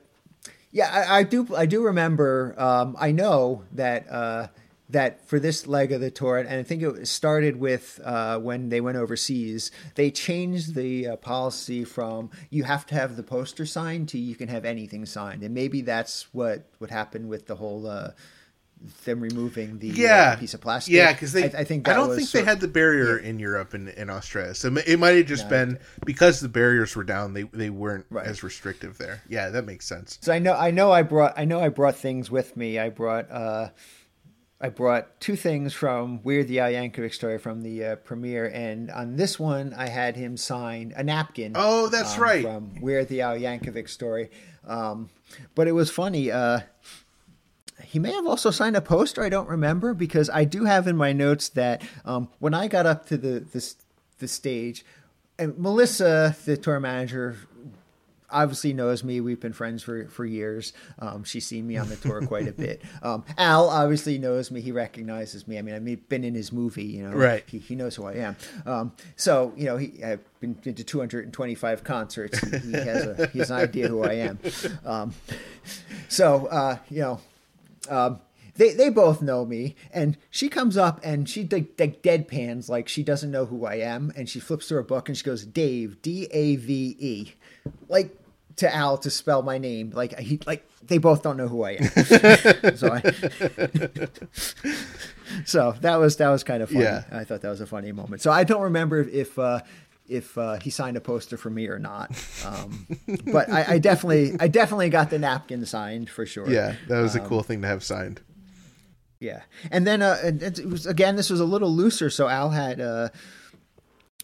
yeah 0.71 1.07
I, 1.09 1.21
I 1.21 1.23
do 1.23 1.49
I 1.57 1.67
do 1.67 1.83
remember 1.83 2.55
um, 2.59 2.97
I 2.99 3.13
know 3.13 3.63
that 3.73 4.11
uh, 4.11 4.49
that 4.93 5.27
for 5.29 5.39
this 5.39 5.67
leg 5.67 5.93
of 5.93 6.01
the 6.01 6.11
tour 6.11 6.39
and 6.39 6.49
I 6.49 6.63
think 6.63 6.83
it 6.83 7.07
started 7.09 7.57
with 7.57 8.01
uh, 8.05 8.39
when 8.39 8.69
they 8.69 8.81
went 8.81 8.97
overseas 8.97 9.71
they 9.95 10.11
changed 10.11 10.75
the 10.75 11.09
uh, 11.09 11.17
policy 11.17 11.85
from 11.85 12.31
you 12.51 12.65
have 12.65 12.87
to 12.87 12.95
have 12.95 13.17
the 13.17 13.23
poster 13.23 13.67
signed 13.67 14.09
to 14.11 14.19
you 14.19 14.35
can 14.35 14.49
have 14.49 14.65
anything 14.65 15.07
signed 15.07 15.43
and 15.43 15.55
maybe 15.55 15.81
that's 15.83 16.33
what 16.33 16.67
would 16.81 16.91
happen 16.91 17.29
with 17.29 17.47
the 17.47 17.57
whole 17.57 17.87
uh, 17.87 18.11
them 19.05 19.21
removing 19.21 19.79
the 19.79 19.91
uh, 19.91 19.95
yeah, 19.95 20.37
piece 20.37 20.55
of 20.55 20.61
plastic 20.63 20.95
Yeah, 20.95 21.13
because 21.13 21.33
they. 21.33 21.45
I, 21.45 21.61
I 21.61 21.65
think 21.65 21.87
I 21.87 21.93
don't 21.93 22.15
think 22.17 22.31
they 22.31 22.45
had 22.45 22.61
the 22.61 22.69
barrier 22.69 23.19
in 23.19 23.39
Europe 23.39 23.75
and 23.75 23.91
in 23.91 24.09
Australia, 24.09 24.55
so 24.55 24.75
it 24.75 24.99
might 24.99 25.17
have 25.17 25.27
just 25.27 25.45
No, 25.45 25.51
been 25.51 25.79
because 26.07 26.41
the 26.41 26.49
barriers 26.49 26.97
were 26.97 27.05
down. 27.05 27.35
They 27.35 27.43
they 27.43 27.69
weren't 27.69 28.07
Right. 28.09 28.27
as 28.27 28.43
restrictive 28.43 28.97
there. 28.97 29.21
Yeah, 29.29 29.51
that 29.51 29.67
makes 29.67 29.85
sense. 29.85 30.19
So 30.23 30.33
I 30.33 30.39
know 30.39 30.55
I 30.55 30.71
know 30.71 30.93
I 30.93 31.03
brought 31.03 31.35
I 31.37 31.45
know 31.45 31.61
I 31.61 31.69
brought 31.69 31.97
things 31.97 32.31
with 32.31 32.57
me. 32.57 32.79
I 32.79 32.89
brought 32.89 33.31
uh 33.31 33.69
I 34.61 34.69
brought 34.69 35.19
two 35.21 35.37
things 35.37 35.73
from 35.73 36.23
Weird 36.23 36.49
the 36.49 36.61
Al 36.61 36.71
Yankovic 36.71 37.15
story 37.15 37.39
from 37.39 37.63
the 37.63 37.85
uh, 37.85 37.97
premiere, 37.97 38.47
and 38.47 38.91
on 38.91 39.17
this 39.17 39.39
one 39.39 39.73
I 39.73 39.89
had 39.89 40.17
him 40.17 40.37
sign 40.37 40.93
a 40.97 41.03
napkin. 41.03 41.53
Oh, 41.55 41.89
that's 41.89 42.17
um, 42.17 42.23
right. 42.23 42.43
From 42.43 42.75
Weird 42.81 43.09
the 43.09 43.23
Al 43.23 43.37
Yankovic 43.37 43.89
story, 43.89 44.31
um, 44.67 45.09
but 45.55 45.67
it 45.67 45.73
was 45.73 45.91
funny. 45.91 46.31
Uh, 46.31 46.61
he 47.83 47.99
may 47.99 48.13
have 48.13 48.27
also 48.27 48.51
signed 48.51 48.77
a 48.77 48.83
poster. 48.83 49.23
I 49.23 49.31
don't 49.31 49.49
remember 49.49 49.95
because 49.95 50.29
I 50.29 50.45
do 50.45 50.67
have 50.67 50.87
in 50.87 50.97
my 50.97 51.15
notes 51.15 51.49
that 51.51 51.83
um, 52.05 52.29
when 52.39 52.53
I 52.53 52.69
got 52.69 52.85
up 52.85 53.07
to 53.07 53.17
the 53.17 53.41
the, 53.41 53.75
the 54.19 54.29
stage, 54.29 54.85
and 55.39 55.57
Melissa, 55.59 56.37
the 56.45 56.59
tour 56.59 56.79
manager, 56.81 57.39
obviously 58.33 58.73
knows 58.73 59.03
me. 59.05 59.21
We've 59.21 59.41
been 59.41 59.53
friends 59.53 59.83
for 59.83 60.07
for 60.09 60.25
years. 60.25 60.73
Um, 60.99 61.25
she's 61.25 61.47
seen 61.47 61.67
me 61.67 61.77
on 61.77 61.89
the 61.89 61.97
tour 61.97 62.25
quite 62.27 62.49
a 62.49 62.53
bit. 62.53 62.83
Um, 63.03 63.25
Al 63.39 63.71
obviously 63.71 64.19
knows 64.19 64.51
me. 64.51 64.61
He 64.61 64.73
recognizes 64.73 65.49
me. 65.49 65.59
I 65.59 65.63
mean, 65.63 65.75
I've 65.75 66.09
been 66.09 66.23
in 66.25 66.35
his 66.35 66.53
movie. 66.53 66.85
You 66.85 67.05
know, 67.05 67.17
Right. 67.17 67.45
He, 67.47 67.59
he 67.59 67.75
knows 67.75 67.95
who 67.97 68.05
I 68.05 68.15
am. 68.15 68.37
Um, 68.67 68.93
so 69.17 69.55
you 69.57 69.65
know, 69.65 69.77
he 69.79 70.05
I've 70.05 70.21
been 70.41 70.55
to 70.57 70.73
225 70.73 71.85
concerts. 71.85 72.39
He, 72.41 72.59
he 72.59 72.73
has 72.73 73.07
a 73.07 73.27
he 73.33 73.39
has 73.39 73.51
an 73.51 73.57
idea 73.57 73.89
who 73.89 74.03
I 74.03 74.15
am. 74.15 74.39
Um, 74.85 75.15
so 76.09 76.47
uh, 76.47 76.79
you 76.91 77.01
know. 77.01 77.21
Um, 77.89 78.21
they, 78.57 78.75
they 78.75 78.91
both 78.91 79.23
know 79.23 79.47
me, 79.47 79.75
and 79.91 80.19
she 80.29 80.51
comes 80.51 80.77
up 80.77 81.01
and 81.03 81.27
she 81.27 81.49
like, 81.51 81.71
like 81.79 82.03
deadpans 82.03 82.69
like 82.69 82.89
she 82.89 83.03
doesn't 83.03 83.31
know 83.31 83.47
who 83.47 83.65
I 83.65 83.77
am, 83.77 84.13
and 84.17 84.29
she 84.29 84.39
flips 84.39 84.69
through 84.69 84.79
her 84.79 84.83
book 84.83 85.09
and 85.09 85.17
she 85.17 85.25
goes 85.25 85.47
Dave 85.47 86.03
D 86.03 86.29
A 86.31 86.57
V 86.57 86.95
E, 86.99 87.33
like 87.89 88.15
to 88.61 88.75
Al 88.75 88.97
to 88.99 89.11
spell 89.11 89.43
my 89.43 89.59
name 89.59 89.91
like 89.91 90.19
he 90.19 90.41
like 90.47 90.67
they 90.83 90.99
both 90.99 91.23
don't 91.23 91.37
know 91.37 91.49
who 91.49 91.63
I 91.65 91.73
am. 91.73 91.85
so 92.77 92.93
I, 92.93 93.01
so 95.45 95.75
that 95.81 95.97
was 95.97 96.17
that 96.17 96.29
was 96.31 96.45
kind 96.45 96.63
of 96.63 96.71
funny. 96.71 96.85
Yeah. 96.85 97.05
I 97.13 97.25
thought 97.25 97.41
that 97.43 97.51
was 97.51 97.61
a 97.61 97.67
funny 97.67 97.93
moment. 97.93 98.23
So 98.23 98.31
I 98.31 98.45
don't 98.45 98.63
remember 98.63 99.01
if. 99.01 99.09
if 99.09 99.39
uh, 99.39 99.61
if 100.09 100.37
uh, 100.37 100.59
he 100.59 100.71
signed 100.71 100.97
a 100.97 101.01
poster 101.01 101.37
for 101.37 101.51
me 101.51 101.69
or 101.69 101.79
not, 101.79 102.11
um, 102.45 102.85
but 103.33 103.49
I, 103.49 103.75
I 103.75 103.79
definitely, 103.79 104.33
I 104.41 104.49
definitely 104.49 104.89
got 104.91 105.09
the 105.09 105.21
napkin 105.21 105.65
signed 105.65 106.11
for 106.11 106.27
sure. 106.27 106.51
Yeah, 106.51 106.75
that 106.89 107.01
was 107.01 107.15
Um, 107.15 107.25
a 107.25 107.29
cool 107.29 107.45
thing 107.45 107.63
to 107.63 107.69
have 107.69 107.85
signed. 107.85 108.21
Yeah, 109.21 109.43
and 109.71 109.87
then 109.87 110.03
uh, 110.03 110.17
it 110.25 110.67
was 110.67 110.85
again. 110.85 111.15
This 111.15 111.31
was 111.31 111.39
a 111.39 111.45
little 111.45 111.71
looser, 111.71 112.11
so 112.11 112.27
Al 112.27 112.51
had 112.51 112.81
uh, 112.81 113.11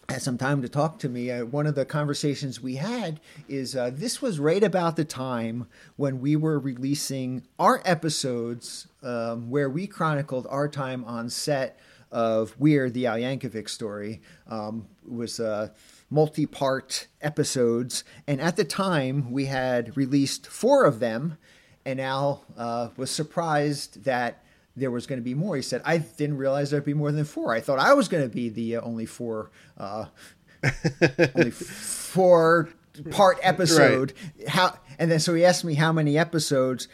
had 0.09 0.21
some 0.21 0.37
time 0.37 0.61
to 0.61 0.69
talk 0.69 0.99
to 0.99 1.09
me, 1.09 1.29
uh, 1.29 1.43
one 1.43 1.67
of 1.67 1.75
the 1.75 1.83
conversations 1.83 2.61
we 2.61 2.75
had 2.75 3.19
is 3.49 3.75
uh, 3.75 3.91
this 3.93 4.21
was 4.21 4.39
right 4.39 4.63
about 4.63 4.95
the 4.95 5.03
time 5.03 5.67
when 5.97 6.21
we 6.21 6.35
were 6.37 6.57
releasing 6.57 7.43
our 7.59 7.81
episodes 7.83 8.87
um, 9.03 9.49
where 9.49 9.69
we 9.69 9.85
chronicled 9.85 10.47
our 10.49 10.69
time 10.69 11.03
on 11.03 11.29
set 11.29 11.77
of 12.09 12.57
Weird, 12.57 12.93
the 12.93 13.05
Al 13.05 13.17
Yankovic 13.17 13.67
story. 13.67 14.21
Um, 14.47 14.87
was 15.05 15.41
uh, 15.41 15.69
multi 16.09 16.45
part 16.45 17.07
episodes. 17.21 18.05
And 18.27 18.39
at 18.39 18.55
the 18.55 18.63
time, 18.63 19.29
we 19.31 19.45
had 19.47 19.97
released 19.97 20.47
four 20.47 20.85
of 20.85 20.99
them. 20.99 21.37
And 21.85 21.99
Al 21.99 22.45
uh, 22.57 22.89
was 22.95 23.11
surprised 23.11 24.05
that 24.05 24.41
there 24.77 24.91
was 24.91 25.07
going 25.07 25.19
to 25.19 25.23
be 25.23 25.33
more. 25.33 25.55
He 25.55 25.61
said, 25.61 25.81
"I 25.83 25.97
didn't 25.97 26.37
realize 26.37 26.69
there'd 26.69 26.85
be 26.85 26.93
more 26.93 27.11
than 27.11 27.25
four. 27.25 27.53
I 27.53 27.59
thought 27.59 27.79
I 27.79 27.93
was 27.93 28.07
going 28.07 28.23
to 28.23 28.33
be 28.33 28.49
the 28.49 28.77
uh, 28.77 28.81
only 28.81 29.05
four, 29.05 29.51
uh, 29.77 30.05
only 31.35 31.51
four 31.51 32.69
part 33.09 33.39
episode. 33.41 34.13
How?" 34.47 34.77
And 34.99 35.11
then 35.11 35.19
so 35.19 35.33
he 35.33 35.43
asked 35.43 35.65
me 35.65 35.73
how 35.73 35.91
many 35.91 36.17
episodes 36.17 36.87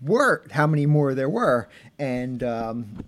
were, 0.00 0.44
how 0.50 0.66
many 0.66 0.86
more 0.86 1.14
there 1.14 1.28
were, 1.28 1.68
and 1.98 2.42
um, 2.42 3.04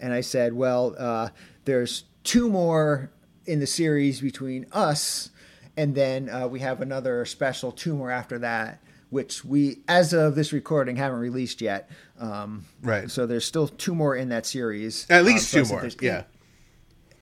and 0.00 0.12
I 0.12 0.20
said, 0.20 0.52
"Well, 0.52 0.94
uh, 0.98 1.28
there's 1.64 2.04
two 2.24 2.50
more 2.50 3.10
in 3.46 3.60
the 3.60 3.66
series 3.66 4.20
between 4.20 4.66
us." 4.72 5.30
And 5.76 5.94
then 5.94 6.28
uh, 6.28 6.48
we 6.48 6.58
have 6.58 6.80
another 6.80 7.24
special 7.24 7.70
two 7.70 7.94
more 7.94 8.10
after 8.10 8.40
that, 8.40 8.82
which 9.10 9.44
we, 9.44 9.78
as 9.88 10.12
of 10.12 10.34
this 10.34 10.52
recording, 10.52 10.96
haven't 10.96 11.18
released 11.20 11.60
yet. 11.60 11.90
Um, 12.18 12.64
Right. 12.82 13.10
So 13.10 13.26
there's 13.26 13.44
still 13.44 13.68
two 13.68 13.94
more 13.94 14.14
in 14.16 14.28
that 14.30 14.44
series. 14.46 15.06
At 15.10 15.20
Um, 15.20 15.26
least 15.26 15.50
so 15.50 15.62
two 15.64 15.68
more. 15.70 15.88
Yeah. 16.00 16.24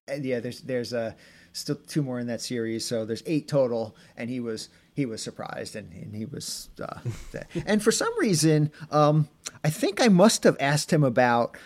eight- 0.08 0.24
yeah. 0.24 0.40
There's 0.40 0.60
there's 0.62 0.92
uh, 0.92 1.12
still 1.52 1.76
two 1.86 2.02
more 2.02 2.18
in 2.20 2.26
that 2.28 2.40
series. 2.40 2.84
So 2.84 3.04
there's 3.04 3.22
eight 3.26 3.48
total, 3.48 3.96
and 4.16 4.28
he 4.30 4.40
was 4.40 4.68
he 4.94 5.04
was 5.06 5.22
surprised, 5.22 5.76
and, 5.76 5.92
and 5.92 6.14
he 6.14 6.24
was 6.24 6.70
uh, 6.82 7.00
and 7.66 7.82
for 7.82 7.92
some 7.92 8.12
reason, 8.18 8.70
um, 8.90 9.28
I 9.62 9.70
think 9.70 10.00
I 10.00 10.08
must 10.08 10.44
have 10.44 10.56
asked 10.58 10.92
him 10.92 11.04
about 11.04 11.56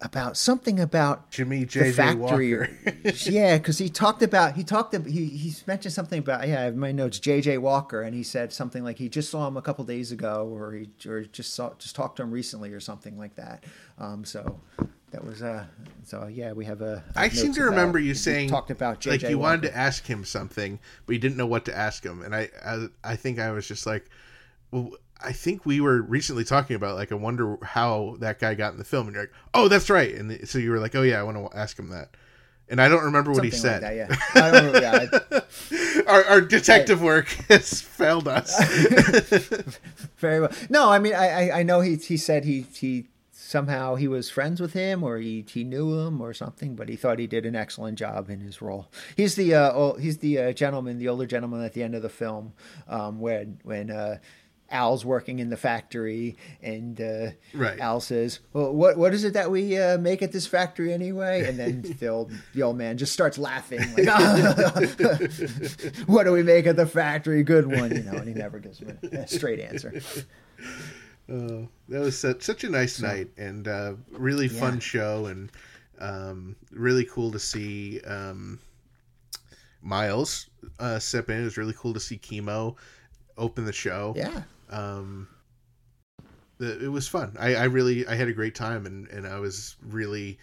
about 0.00 0.36
something 0.36 0.78
about 0.78 1.30
Jimmy 1.30 1.60
the 1.60 1.66
J.J. 1.66 1.92
factory. 1.92 2.54
Walker. 2.54 2.70
yeah, 3.30 3.56
because 3.56 3.78
he 3.78 3.88
talked 3.88 4.22
about 4.22 4.54
he 4.54 4.62
talked 4.62 4.92
about, 4.94 5.08
he 5.08 5.26
he 5.26 5.54
mentioned 5.66 5.94
something 5.94 6.18
about 6.18 6.46
yeah 6.46 6.60
I 6.60 6.64
have 6.64 6.76
my 6.76 6.92
notes 6.92 7.18
J.J. 7.18 7.58
Walker, 7.58 8.02
and 8.02 8.14
he 8.14 8.22
said 8.22 8.52
something 8.52 8.84
like 8.84 8.98
he 8.98 9.08
just 9.08 9.30
saw 9.30 9.46
him 9.48 9.56
a 9.56 9.62
couple 9.62 9.84
days 9.84 10.12
ago, 10.12 10.48
or 10.52 10.72
he 10.72 10.90
or 11.08 11.22
just 11.24 11.54
saw 11.54 11.72
just 11.78 11.96
talked 11.96 12.16
to 12.16 12.22
him 12.22 12.30
recently, 12.30 12.72
or 12.72 12.80
something 12.80 13.16
like 13.16 13.36
that. 13.36 13.64
Um, 13.98 14.24
so 14.24 14.60
that 15.12 15.24
was 15.24 15.42
uh 15.42 15.64
so 16.04 16.26
yeah 16.26 16.52
we 16.52 16.64
have 16.66 16.82
a. 16.82 17.02
I 17.14 17.30
seem 17.30 17.54
to 17.54 17.62
about- 17.62 17.70
remember 17.70 17.98
you 17.98 18.14
saying 18.14 18.50
talked 18.50 18.70
about 18.70 19.00
J.J. 19.00 19.24
like 19.24 19.30
you 19.30 19.38
wanted 19.38 19.62
to 19.62 19.76
ask 19.76 20.04
him 20.04 20.24
something, 20.24 20.78
but 21.06 21.14
you 21.14 21.18
didn't 21.18 21.38
know 21.38 21.46
what 21.46 21.64
to 21.66 21.76
ask 21.76 22.04
him, 22.04 22.22
and 22.22 22.34
I 22.34 22.50
I, 22.64 22.86
I 23.02 23.16
think 23.16 23.38
I 23.38 23.50
was 23.52 23.66
just 23.66 23.86
like, 23.86 24.10
well, 24.70 24.90
I 25.22 25.32
think 25.32 25.64
we 25.64 25.80
were 25.80 26.02
recently 26.02 26.44
talking 26.44 26.76
about 26.76 26.96
like 26.96 27.10
I 27.12 27.14
wonder 27.14 27.56
how 27.62 28.16
that 28.20 28.38
guy 28.38 28.54
got 28.54 28.72
in 28.72 28.78
the 28.78 28.84
film, 28.84 29.06
and 29.06 29.14
you're 29.14 29.24
like, 29.24 29.32
oh, 29.54 29.68
that's 29.68 29.88
right, 29.90 30.14
and 30.14 30.48
so 30.48 30.58
you 30.58 30.70
were 30.70 30.78
like, 30.80 30.94
oh 30.94 31.02
yeah, 31.02 31.18
I 31.18 31.22
want 31.22 31.36
to 31.36 31.56
ask 31.58 31.78
him 31.78 31.88
that, 31.90 32.10
and 32.68 32.80
I 32.80 32.88
don't 32.88 33.04
remember 33.04 33.32
what 33.32 33.44
he 33.44 33.50
said. 33.50 33.82
like 33.82 33.96
that, 33.96 34.10
yeah. 34.10 34.16
I 34.42 34.50
don't 34.50 34.82
yeah, 34.82 35.06
I- 35.32 35.42
our, 36.06 36.24
our 36.24 36.40
detective 36.40 37.02
work 37.02 37.28
has 37.48 37.80
failed 37.80 38.28
us. 38.28 38.54
Very 40.18 40.40
well. 40.40 40.52
No, 40.68 40.90
I 40.90 40.98
mean, 40.98 41.14
I, 41.14 41.48
I, 41.50 41.58
I 41.60 41.62
know 41.62 41.80
he 41.80 41.96
he 41.96 42.16
said 42.16 42.44
he 42.44 42.66
he 42.72 43.06
somehow 43.32 43.94
he 43.94 44.08
was 44.08 44.28
friends 44.28 44.60
with 44.60 44.72
him 44.72 45.02
or 45.04 45.18
he, 45.18 45.44
he 45.48 45.62
knew 45.62 46.00
him 46.00 46.20
or 46.20 46.34
something, 46.34 46.74
but 46.74 46.88
he 46.88 46.96
thought 46.96 47.18
he 47.18 47.26
did 47.28 47.46
an 47.46 47.54
excellent 47.54 47.96
job 47.98 48.28
in 48.28 48.40
his 48.40 48.60
role. 48.60 48.88
He's 49.16 49.36
the 49.36 49.54
uh, 49.54 49.72
oh, 49.72 49.94
he's 49.94 50.18
the 50.18 50.38
uh, 50.38 50.52
gentleman, 50.52 50.98
the 50.98 51.08
older 51.08 51.26
gentleman 51.26 51.62
at 51.62 51.72
the 51.72 51.82
end 51.82 51.94
of 51.94 52.02
the 52.02 52.08
film, 52.08 52.52
um, 52.88 53.20
when 53.20 53.58
when 53.62 53.90
uh, 53.90 54.18
Al's 54.70 55.04
working 55.04 55.38
in 55.38 55.48
the 55.48 55.56
factory 55.56 56.36
and 56.62 57.00
uh, 57.00 57.30
Right. 57.54 57.78
Al 57.78 58.00
says, 58.00 58.40
"Well, 58.52 58.72
what 58.72 58.96
what 58.96 59.14
is 59.14 59.24
it 59.24 59.34
that 59.34 59.50
we 59.50 59.78
uh, 59.78 59.98
make 59.98 60.22
at 60.22 60.32
this 60.32 60.46
factory 60.46 60.92
anyway?" 60.92 61.46
And 61.46 61.58
then 61.58 61.82
the 62.00 62.08
old 62.08 62.32
the 62.54 62.62
old 62.62 62.76
man 62.76 62.98
just 62.98 63.12
starts 63.12 63.38
laughing, 63.38 63.80
like, 63.96 64.08
"What 66.06 66.24
do 66.24 66.32
we 66.32 66.42
make 66.42 66.66
at 66.66 66.76
the 66.76 66.86
factory? 66.86 67.42
Good 67.42 67.66
one, 67.66 67.94
you 67.94 68.02
know." 68.02 68.12
And 68.12 68.28
he 68.28 68.34
never 68.34 68.58
gives 68.58 68.78
him 68.78 68.98
a, 69.12 69.26
straight 69.26 69.60
answer. 69.60 70.00
Oh, 71.28 71.66
that 71.88 71.98
was 71.98 72.16
such, 72.16 72.42
such 72.42 72.62
a 72.62 72.68
nice 72.68 73.00
night 73.00 73.28
and 73.36 73.66
uh, 73.66 73.94
really 74.12 74.46
fun 74.46 74.78
show 74.78 75.26
and 75.26 75.50
um, 75.98 76.54
really 76.70 77.04
cool 77.04 77.32
to 77.32 77.38
see 77.40 78.00
um, 78.02 78.60
Miles 79.82 80.48
uh, 80.78 81.00
step 81.00 81.28
in. 81.28 81.40
It 81.40 81.44
was 81.44 81.56
really 81.56 81.74
cool 81.76 81.92
to 81.94 81.98
see 81.98 82.16
Kimo 82.16 82.76
open 83.36 83.64
the 83.64 83.72
show. 83.72 84.14
Yeah. 84.16 84.42
Um, 84.70 85.28
it 86.58 86.90
was 86.90 87.06
fun. 87.06 87.36
I, 87.38 87.54
I 87.54 87.64
really 87.64 88.06
I 88.06 88.14
had 88.14 88.28
a 88.28 88.32
great 88.32 88.54
time 88.54 88.86
and, 88.86 89.08
and 89.08 89.26
I 89.26 89.38
was 89.38 89.76
really 89.82 90.38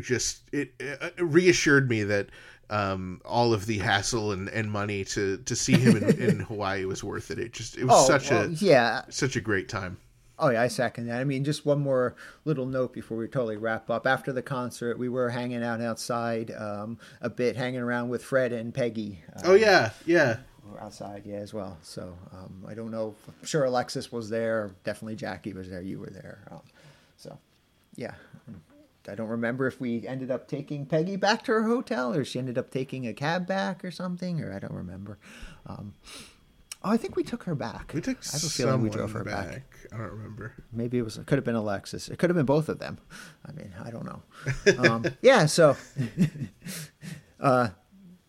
just 0.00 0.42
it, 0.52 0.72
it 0.80 1.12
reassured 1.18 1.88
me 1.88 2.02
that 2.04 2.28
um, 2.70 3.20
all 3.24 3.54
of 3.54 3.66
the 3.66 3.78
hassle 3.78 4.32
and, 4.32 4.48
and 4.50 4.70
money 4.70 5.04
to, 5.04 5.38
to 5.38 5.56
see 5.56 5.78
him 5.78 5.96
in, 5.96 6.10
in 6.20 6.40
Hawaii 6.48 6.84
was 6.84 7.02
worth 7.04 7.30
it. 7.30 7.38
It 7.38 7.52
just 7.52 7.78
it 7.78 7.84
was 7.84 7.94
Oh, 7.96 8.06
such 8.06 8.30
well, 8.30 8.44
a 8.44 8.48
yeah. 8.48 9.02
such 9.10 9.36
a 9.36 9.40
great 9.40 9.68
time. 9.68 9.98
Oh 10.40 10.50
yeah, 10.50 10.62
I 10.62 10.68
second 10.68 11.06
that. 11.06 11.20
I 11.20 11.24
mean, 11.24 11.42
just 11.44 11.66
one 11.66 11.80
more 11.80 12.14
little 12.44 12.66
note 12.66 12.92
before 12.92 13.16
we 13.16 13.26
totally 13.26 13.56
wrap 13.56 13.90
up. 13.90 14.06
After 14.06 14.32
the 14.32 14.42
concert, 14.42 14.96
we 14.98 15.08
were 15.08 15.30
hanging 15.30 15.64
out 15.64 15.80
outside 15.80 16.52
um, 16.56 16.98
a 17.20 17.28
bit, 17.28 17.56
hanging 17.56 17.80
around 17.80 18.08
with 18.08 18.22
Fred 18.22 18.52
and 18.52 18.72
Peggy. 18.72 19.22
Uh, 19.34 19.40
Oh 19.46 19.54
yeah, 19.54 19.90
yeah. 20.06 20.38
Outside, 20.80 21.22
yeah, 21.24 21.36
as 21.36 21.54
well. 21.54 21.78
So 21.82 22.16
um, 22.32 22.64
I 22.68 22.74
don't 22.74 22.90
know. 22.90 23.14
I'm 23.26 23.46
sure 23.46 23.64
Alexis 23.64 24.12
was 24.12 24.28
there. 24.30 24.74
Definitely 24.84 25.16
Jackie 25.16 25.52
was 25.52 25.68
there. 25.68 25.82
You 25.82 26.00
were 26.00 26.10
there. 26.10 26.46
Um, 26.50 26.62
so 27.16 27.38
yeah, 27.96 28.14
I 29.08 29.14
don't 29.14 29.28
remember 29.28 29.66
if 29.66 29.80
we 29.80 30.06
ended 30.06 30.30
up 30.30 30.48
taking 30.48 30.86
Peggy 30.86 31.16
back 31.16 31.44
to 31.44 31.52
her 31.52 31.62
hotel 31.64 32.14
or 32.14 32.24
she 32.24 32.38
ended 32.38 32.58
up 32.58 32.70
taking 32.70 33.06
a 33.06 33.14
cab 33.14 33.46
back 33.46 33.84
or 33.84 33.90
something, 33.90 34.40
or 34.40 34.52
I 34.52 34.58
don't 34.58 34.74
remember. 34.74 35.18
Um, 35.66 35.94
oh, 36.82 36.90
I 36.90 36.96
think 36.96 37.16
we 37.16 37.22
took 37.24 37.44
her 37.44 37.54
back. 37.54 37.92
We 37.94 38.00
took 38.00 38.18
I 38.18 38.32
have 38.32 38.44
a 38.44 38.48
feeling 38.48 38.82
we 38.82 38.90
drove 38.90 39.12
her 39.12 39.24
back. 39.24 39.48
back. 39.48 39.78
I 39.92 39.96
don't 39.96 40.10
remember. 40.10 40.52
Maybe 40.72 40.98
it 40.98 41.02
was. 41.02 41.16
It 41.16 41.26
could 41.26 41.38
have 41.38 41.44
been 41.44 41.54
Alexis. 41.54 42.08
It 42.08 42.18
could 42.18 42.28
have 42.30 42.36
been 42.36 42.46
both 42.46 42.68
of 42.68 42.78
them. 42.78 42.98
I 43.46 43.52
mean, 43.52 43.72
I 43.82 43.90
don't 43.90 44.04
know. 44.04 44.22
Um, 44.78 45.04
yeah. 45.22 45.46
So, 45.46 45.76
uh, 47.40 47.70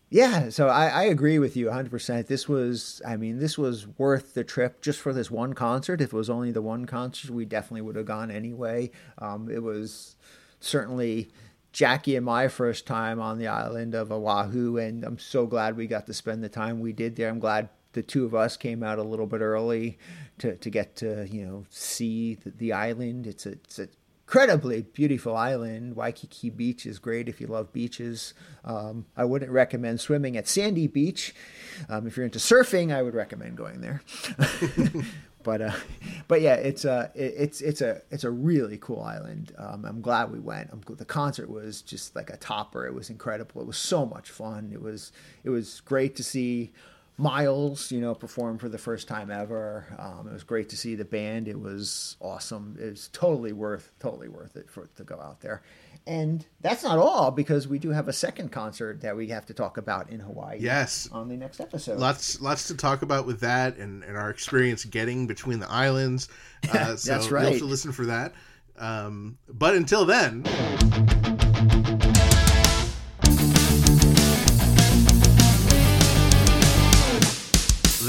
yeah. 0.09 0.49
So 0.49 0.67
I, 0.67 0.88
I 0.88 1.03
agree 1.03 1.39
with 1.39 1.55
you 1.55 1.67
100. 1.67 1.89
percent 1.91 2.27
This 2.27 2.47
was. 2.47 3.01
I 3.05 3.17
mean, 3.17 3.39
this 3.39 3.57
was 3.57 3.88
worth 3.97 4.33
the 4.33 4.43
trip 4.43 4.81
just 4.81 4.99
for 4.99 5.13
this 5.13 5.29
one 5.31 5.53
concert. 5.53 6.01
If 6.01 6.13
it 6.13 6.15
was 6.15 6.29
only 6.29 6.51
the 6.51 6.61
one 6.61 6.85
concert, 6.85 7.31
we 7.31 7.45
definitely 7.45 7.81
would 7.81 7.95
have 7.95 8.05
gone 8.05 8.31
anyway. 8.31 8.91
Um, 9.17 9.49
it 9.49 9.63
was 9.63 10.15
certainly. 10.59 11.29
Jackie 11.71 12.15
and 12.15 12.25
my 12.25 12.47
first 12.47 12.88
time 12.88 13.19
on 13.21 13.38
the 13.38 13.45
island 13.47 13.93
of 13.93 14.11
Oahu, 14.11 14.77
and 14.77 15.03
I'm 15.03 15.19
so 15.19 15.45
glad 15.45 15.77
we 15.77 15.85
got 15.85 16.07
to 16.07 16.15
spend 16.15 16.43
the 16.43 16.49
time 16.49 16.79
we 16.79 16.93
did 16.93 17.15
there. 17.15 17.29
I'm 17.29 17.38
glad 17.38 17.69
the 17.93 18.01
two 18.01 18.25
of 18.25 18.35
us 18.35 18.57
came 18.57 18.83
out 18.83 18.99
a 18.99 19.03
little 19.03 19.27
bit 19.27 19.41
early 19.41 19.97
to, 20.39 20.55
to 20.55 20.69
get 20.69 20.95
to 20.97 21.27
you 21.29 21.45
know 21.45 21.65
see 21.69 22.35
the, 22.35 22.51
the 22.51 22.73
island. 22.73 23.27
It's 23.27 23.45
a 23.45 23.51
it's 23.51 23.79
an 23.79 23.89
incredibly 24.30 24.83
beautiful 24.83 25.35
island. 25.35 25.95
Waikiki 25.95 26.51
Beach 26.51 26.85
is 26.85 26.99
great 26.99 27.27
if 27.27 27.41
you 27.41 27.48
love 27.48 27.74
beaches. 27.74 28.35
Um, 28.64 29.08
I 29.17 29.25
wouldn't 29.25 29.49
recommend 29.49 30.01
swimming 30.01 30.38
at 30.38 30.48
Sandy 30.48 30.85
Beach. 30.85 31.33
Um, 31.90 32.06
if 32.06 32.16
you're 32.16 32.27
into 32.27 32.38
surfing, 32.38 32.93
I 32.93 33.01
would 33.01 33.16
recommend 33.16 33.58
going 33.58 33.82
there. 33.82 34.03
but 35.43 35.64
uh, 35.64 35.72
but 36.27 36.41
yeah, 36.41 36.53
it's 36.53 36.85
a 36.85 37.11
it, 37.16 37.33
it's 37.38 37.61
it's 37.61 37.82
a 37.82 38.03
it's 38.11 38.24
a 38.24 38.30
really 38.30 38.77
cool 38.77 39.01
island. 39.01 39.51
Um, 39.58 39.83
I'm 39.83 39.99
glad 39.99 40.32
we 40.32 40.40
went. 40.40 40.69
I'm, 40.72 40.83
the 40.95 41.06
concert 41.06 41.49
was 41.49 41.82
just 41.82 42.16
like 42.16 42.30
a 42.30 42.38
topper. 42.38 42.85
It 42.85 42.93
was 42.93 43.09
incredible. 43.09 43.61
It 43.61 43.67
was 43.67 43.80
so 43.80 44.06
much 44.06 44.30
fun. 44.30 44.69
It 44.72 44.82
was 44.83 45.11
it 45.43 45.49
was 45.49 45.82
great 45.82 46.16
to 46.17 46.24
see 46.24 46.72
Miles, 47.19 47.91
you 47.91 47.99
know, 47.99 48.15
performed 48.15 48.61
for 48.61 48.69
the 48.69 48.77
first 48.77 49.07
time 49.07 49.30
ever. 49.30 49.85
Um, 49.99 50.27
it 50.30 50.33
was 50.33 50.43
great 50.43 50.69
to 50.69 50.77
see 50.77 50.95
the 50.95 51.03
band. 51.03 51.49
It 51.49 51.59
was 51.59 52.15
awesome. 52.22 52.77
It 52.80 52.89
was 52.89 53.09
totally 53.09 53.51
worth 53.51 53.91
totally 53.99 54.30
worth 54.30 54.56
it 54.56 54.69
for 54.69 54.88
to 54.95 55.03
go 55.03 55.19
out 55.19 55.41
there. 55.41 55.61
And 56.07 56.45
that's 56.61 56.81
not 56.81 56.98
all 56.98 57.30
because 57.30 57.67
we 57.67 57.77
do 57.77 57.89
have 57.89 58.07
a 58.07 58.14
second 58.14 58.51
concert 58.53 59.01
that 59.01 59.17
we 59.17 59.27
have 59.27 59.45
to 59.48 59.53
talk 59.53 59.77
about 59.77 60.09
in 60.09 60.22
Hawaii. 60.22 60.57
Yes. 60.59 61.09
on 61.11 61.27
the 61.27 61.35
next 61.35 61.59
episode. 61.59 61.99
Lots 61.99 62.39
lots 62.41 62.67
to 62.69 62.75
talk 62.77 63.01
about 63.01 63.25
with 63.27 63.41
that 63.41 63.75
and, 63.77 64.03
and 64.06 64.15
our 64.15 64.30
experience 64.30 64.85
getting 64.85 65.27
between 65.27 65.59
the 65.59 65.69
islands. 65.69 66.30
Uh, 66.69 66.95
so 66.95 67.11
That's 67.14 67.30
You'll 67.30 67.39
have 67.39 67.51
right. 67.51 67.57
to 67.59 67.65
listen 67.65 67.91
for 67.93 68.06
that. 68.07 68.33
Um, 68.77 69.38
but 69.48 69.75
until 69.75 70.06
then, 70.06 70.43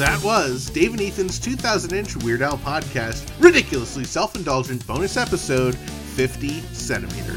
That 0.00 0.24
was 0.24 0.70
Dave 0.70 0.92
and 0.92 1.02
Ethan's 1.02 1.38
2000 1.38 1.92
inch 1.92 2.16
Weird 2.16 2.40
Al 2.40 2.56
podcast, 2.56 3.30
ridiculously 3.38 4.04
self 4.04 4.34
indulgent 4.34 4.86
bonus 4.86 5.18
episode 5.18 5.74
50 5.74 6.62
Centimeter. 6.72 7.36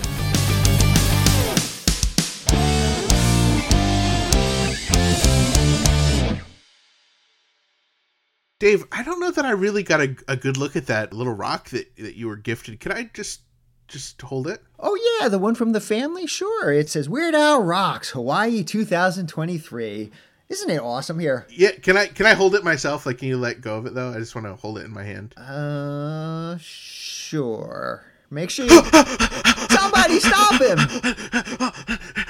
Dave, 8.61 8.85
I 8.93 9.03
don't 9.03 9.19
know 9.19 9.32
that 9.32 9.43
I 9.43 9.51
really 9.51 9.83
got 9.83 10.00
a, 10.00 10.16
a 10.30 10.38
good 10.38 10.56
look 10.56 10.77
at 10.77 10.85
that 10.85 11.11
little 11.11 11.33
rock 11.33 11.69
that, 11.72 11.93
that 11.98 12.16
you 12.16 12.30
were 12.30 12.38
gifted. 12.38 12.80
Could 12.80 12.93
I 12.93 13.09
just 13.14 13.42
just 13.90 14.22
hold 14.22 14.48
it? 14.48 14.64
Oh 14.80 14.98
yeah, 15.19 15.27
the 15.27 15.38
one 15.38 15.56
from 15.56 15.74
the 15.74 15.82
family. 15.82 16.25
Sure. 16.27 16.72
It 16.72 16.90
says 16.90 17.09
Weird 17.09 17.35
Al 17.35 17.61
rocks 17.61 18.11
Hawaii 18.11 18.64
2023. 18.64 20.11
Isn't 20.53 20.69
it 20.69 20.80
awesome? 20.82 21.17
Here, 21.17 21.48
Yeah, 21.49 21.72
can 21.72 21.98
I 21.98 22.06
can 22.06 22.27
I 22.27 22.35
hold 22.35 22.53
it 22.53 22.64
myself? 22.64 23.07
Like, 23.07 23.17
can 23.17 23.27
you 23.27 23.38
let 23.38 23.59
go 23.59 23.77
of 23.77 23.88
it 23.88 23.95
though? 23.95 24.11
I 24.11 24.19
just 24.19 24.35
want 24.35 24.45
to 24.45 24.53
hold 24.56 24.77
it 24.77 24.85
in 24.85 24.93
my 24.93 25.03
hand. 25.03 25.33
uh, 25.35 26.57
sure. 26.61 28.06
Make 28.30 28.51
sure 28.51 28.65
you 28.65 28.82
somebody 29.69 30.19
stop 30.19 30.61
him. 30.61 30.77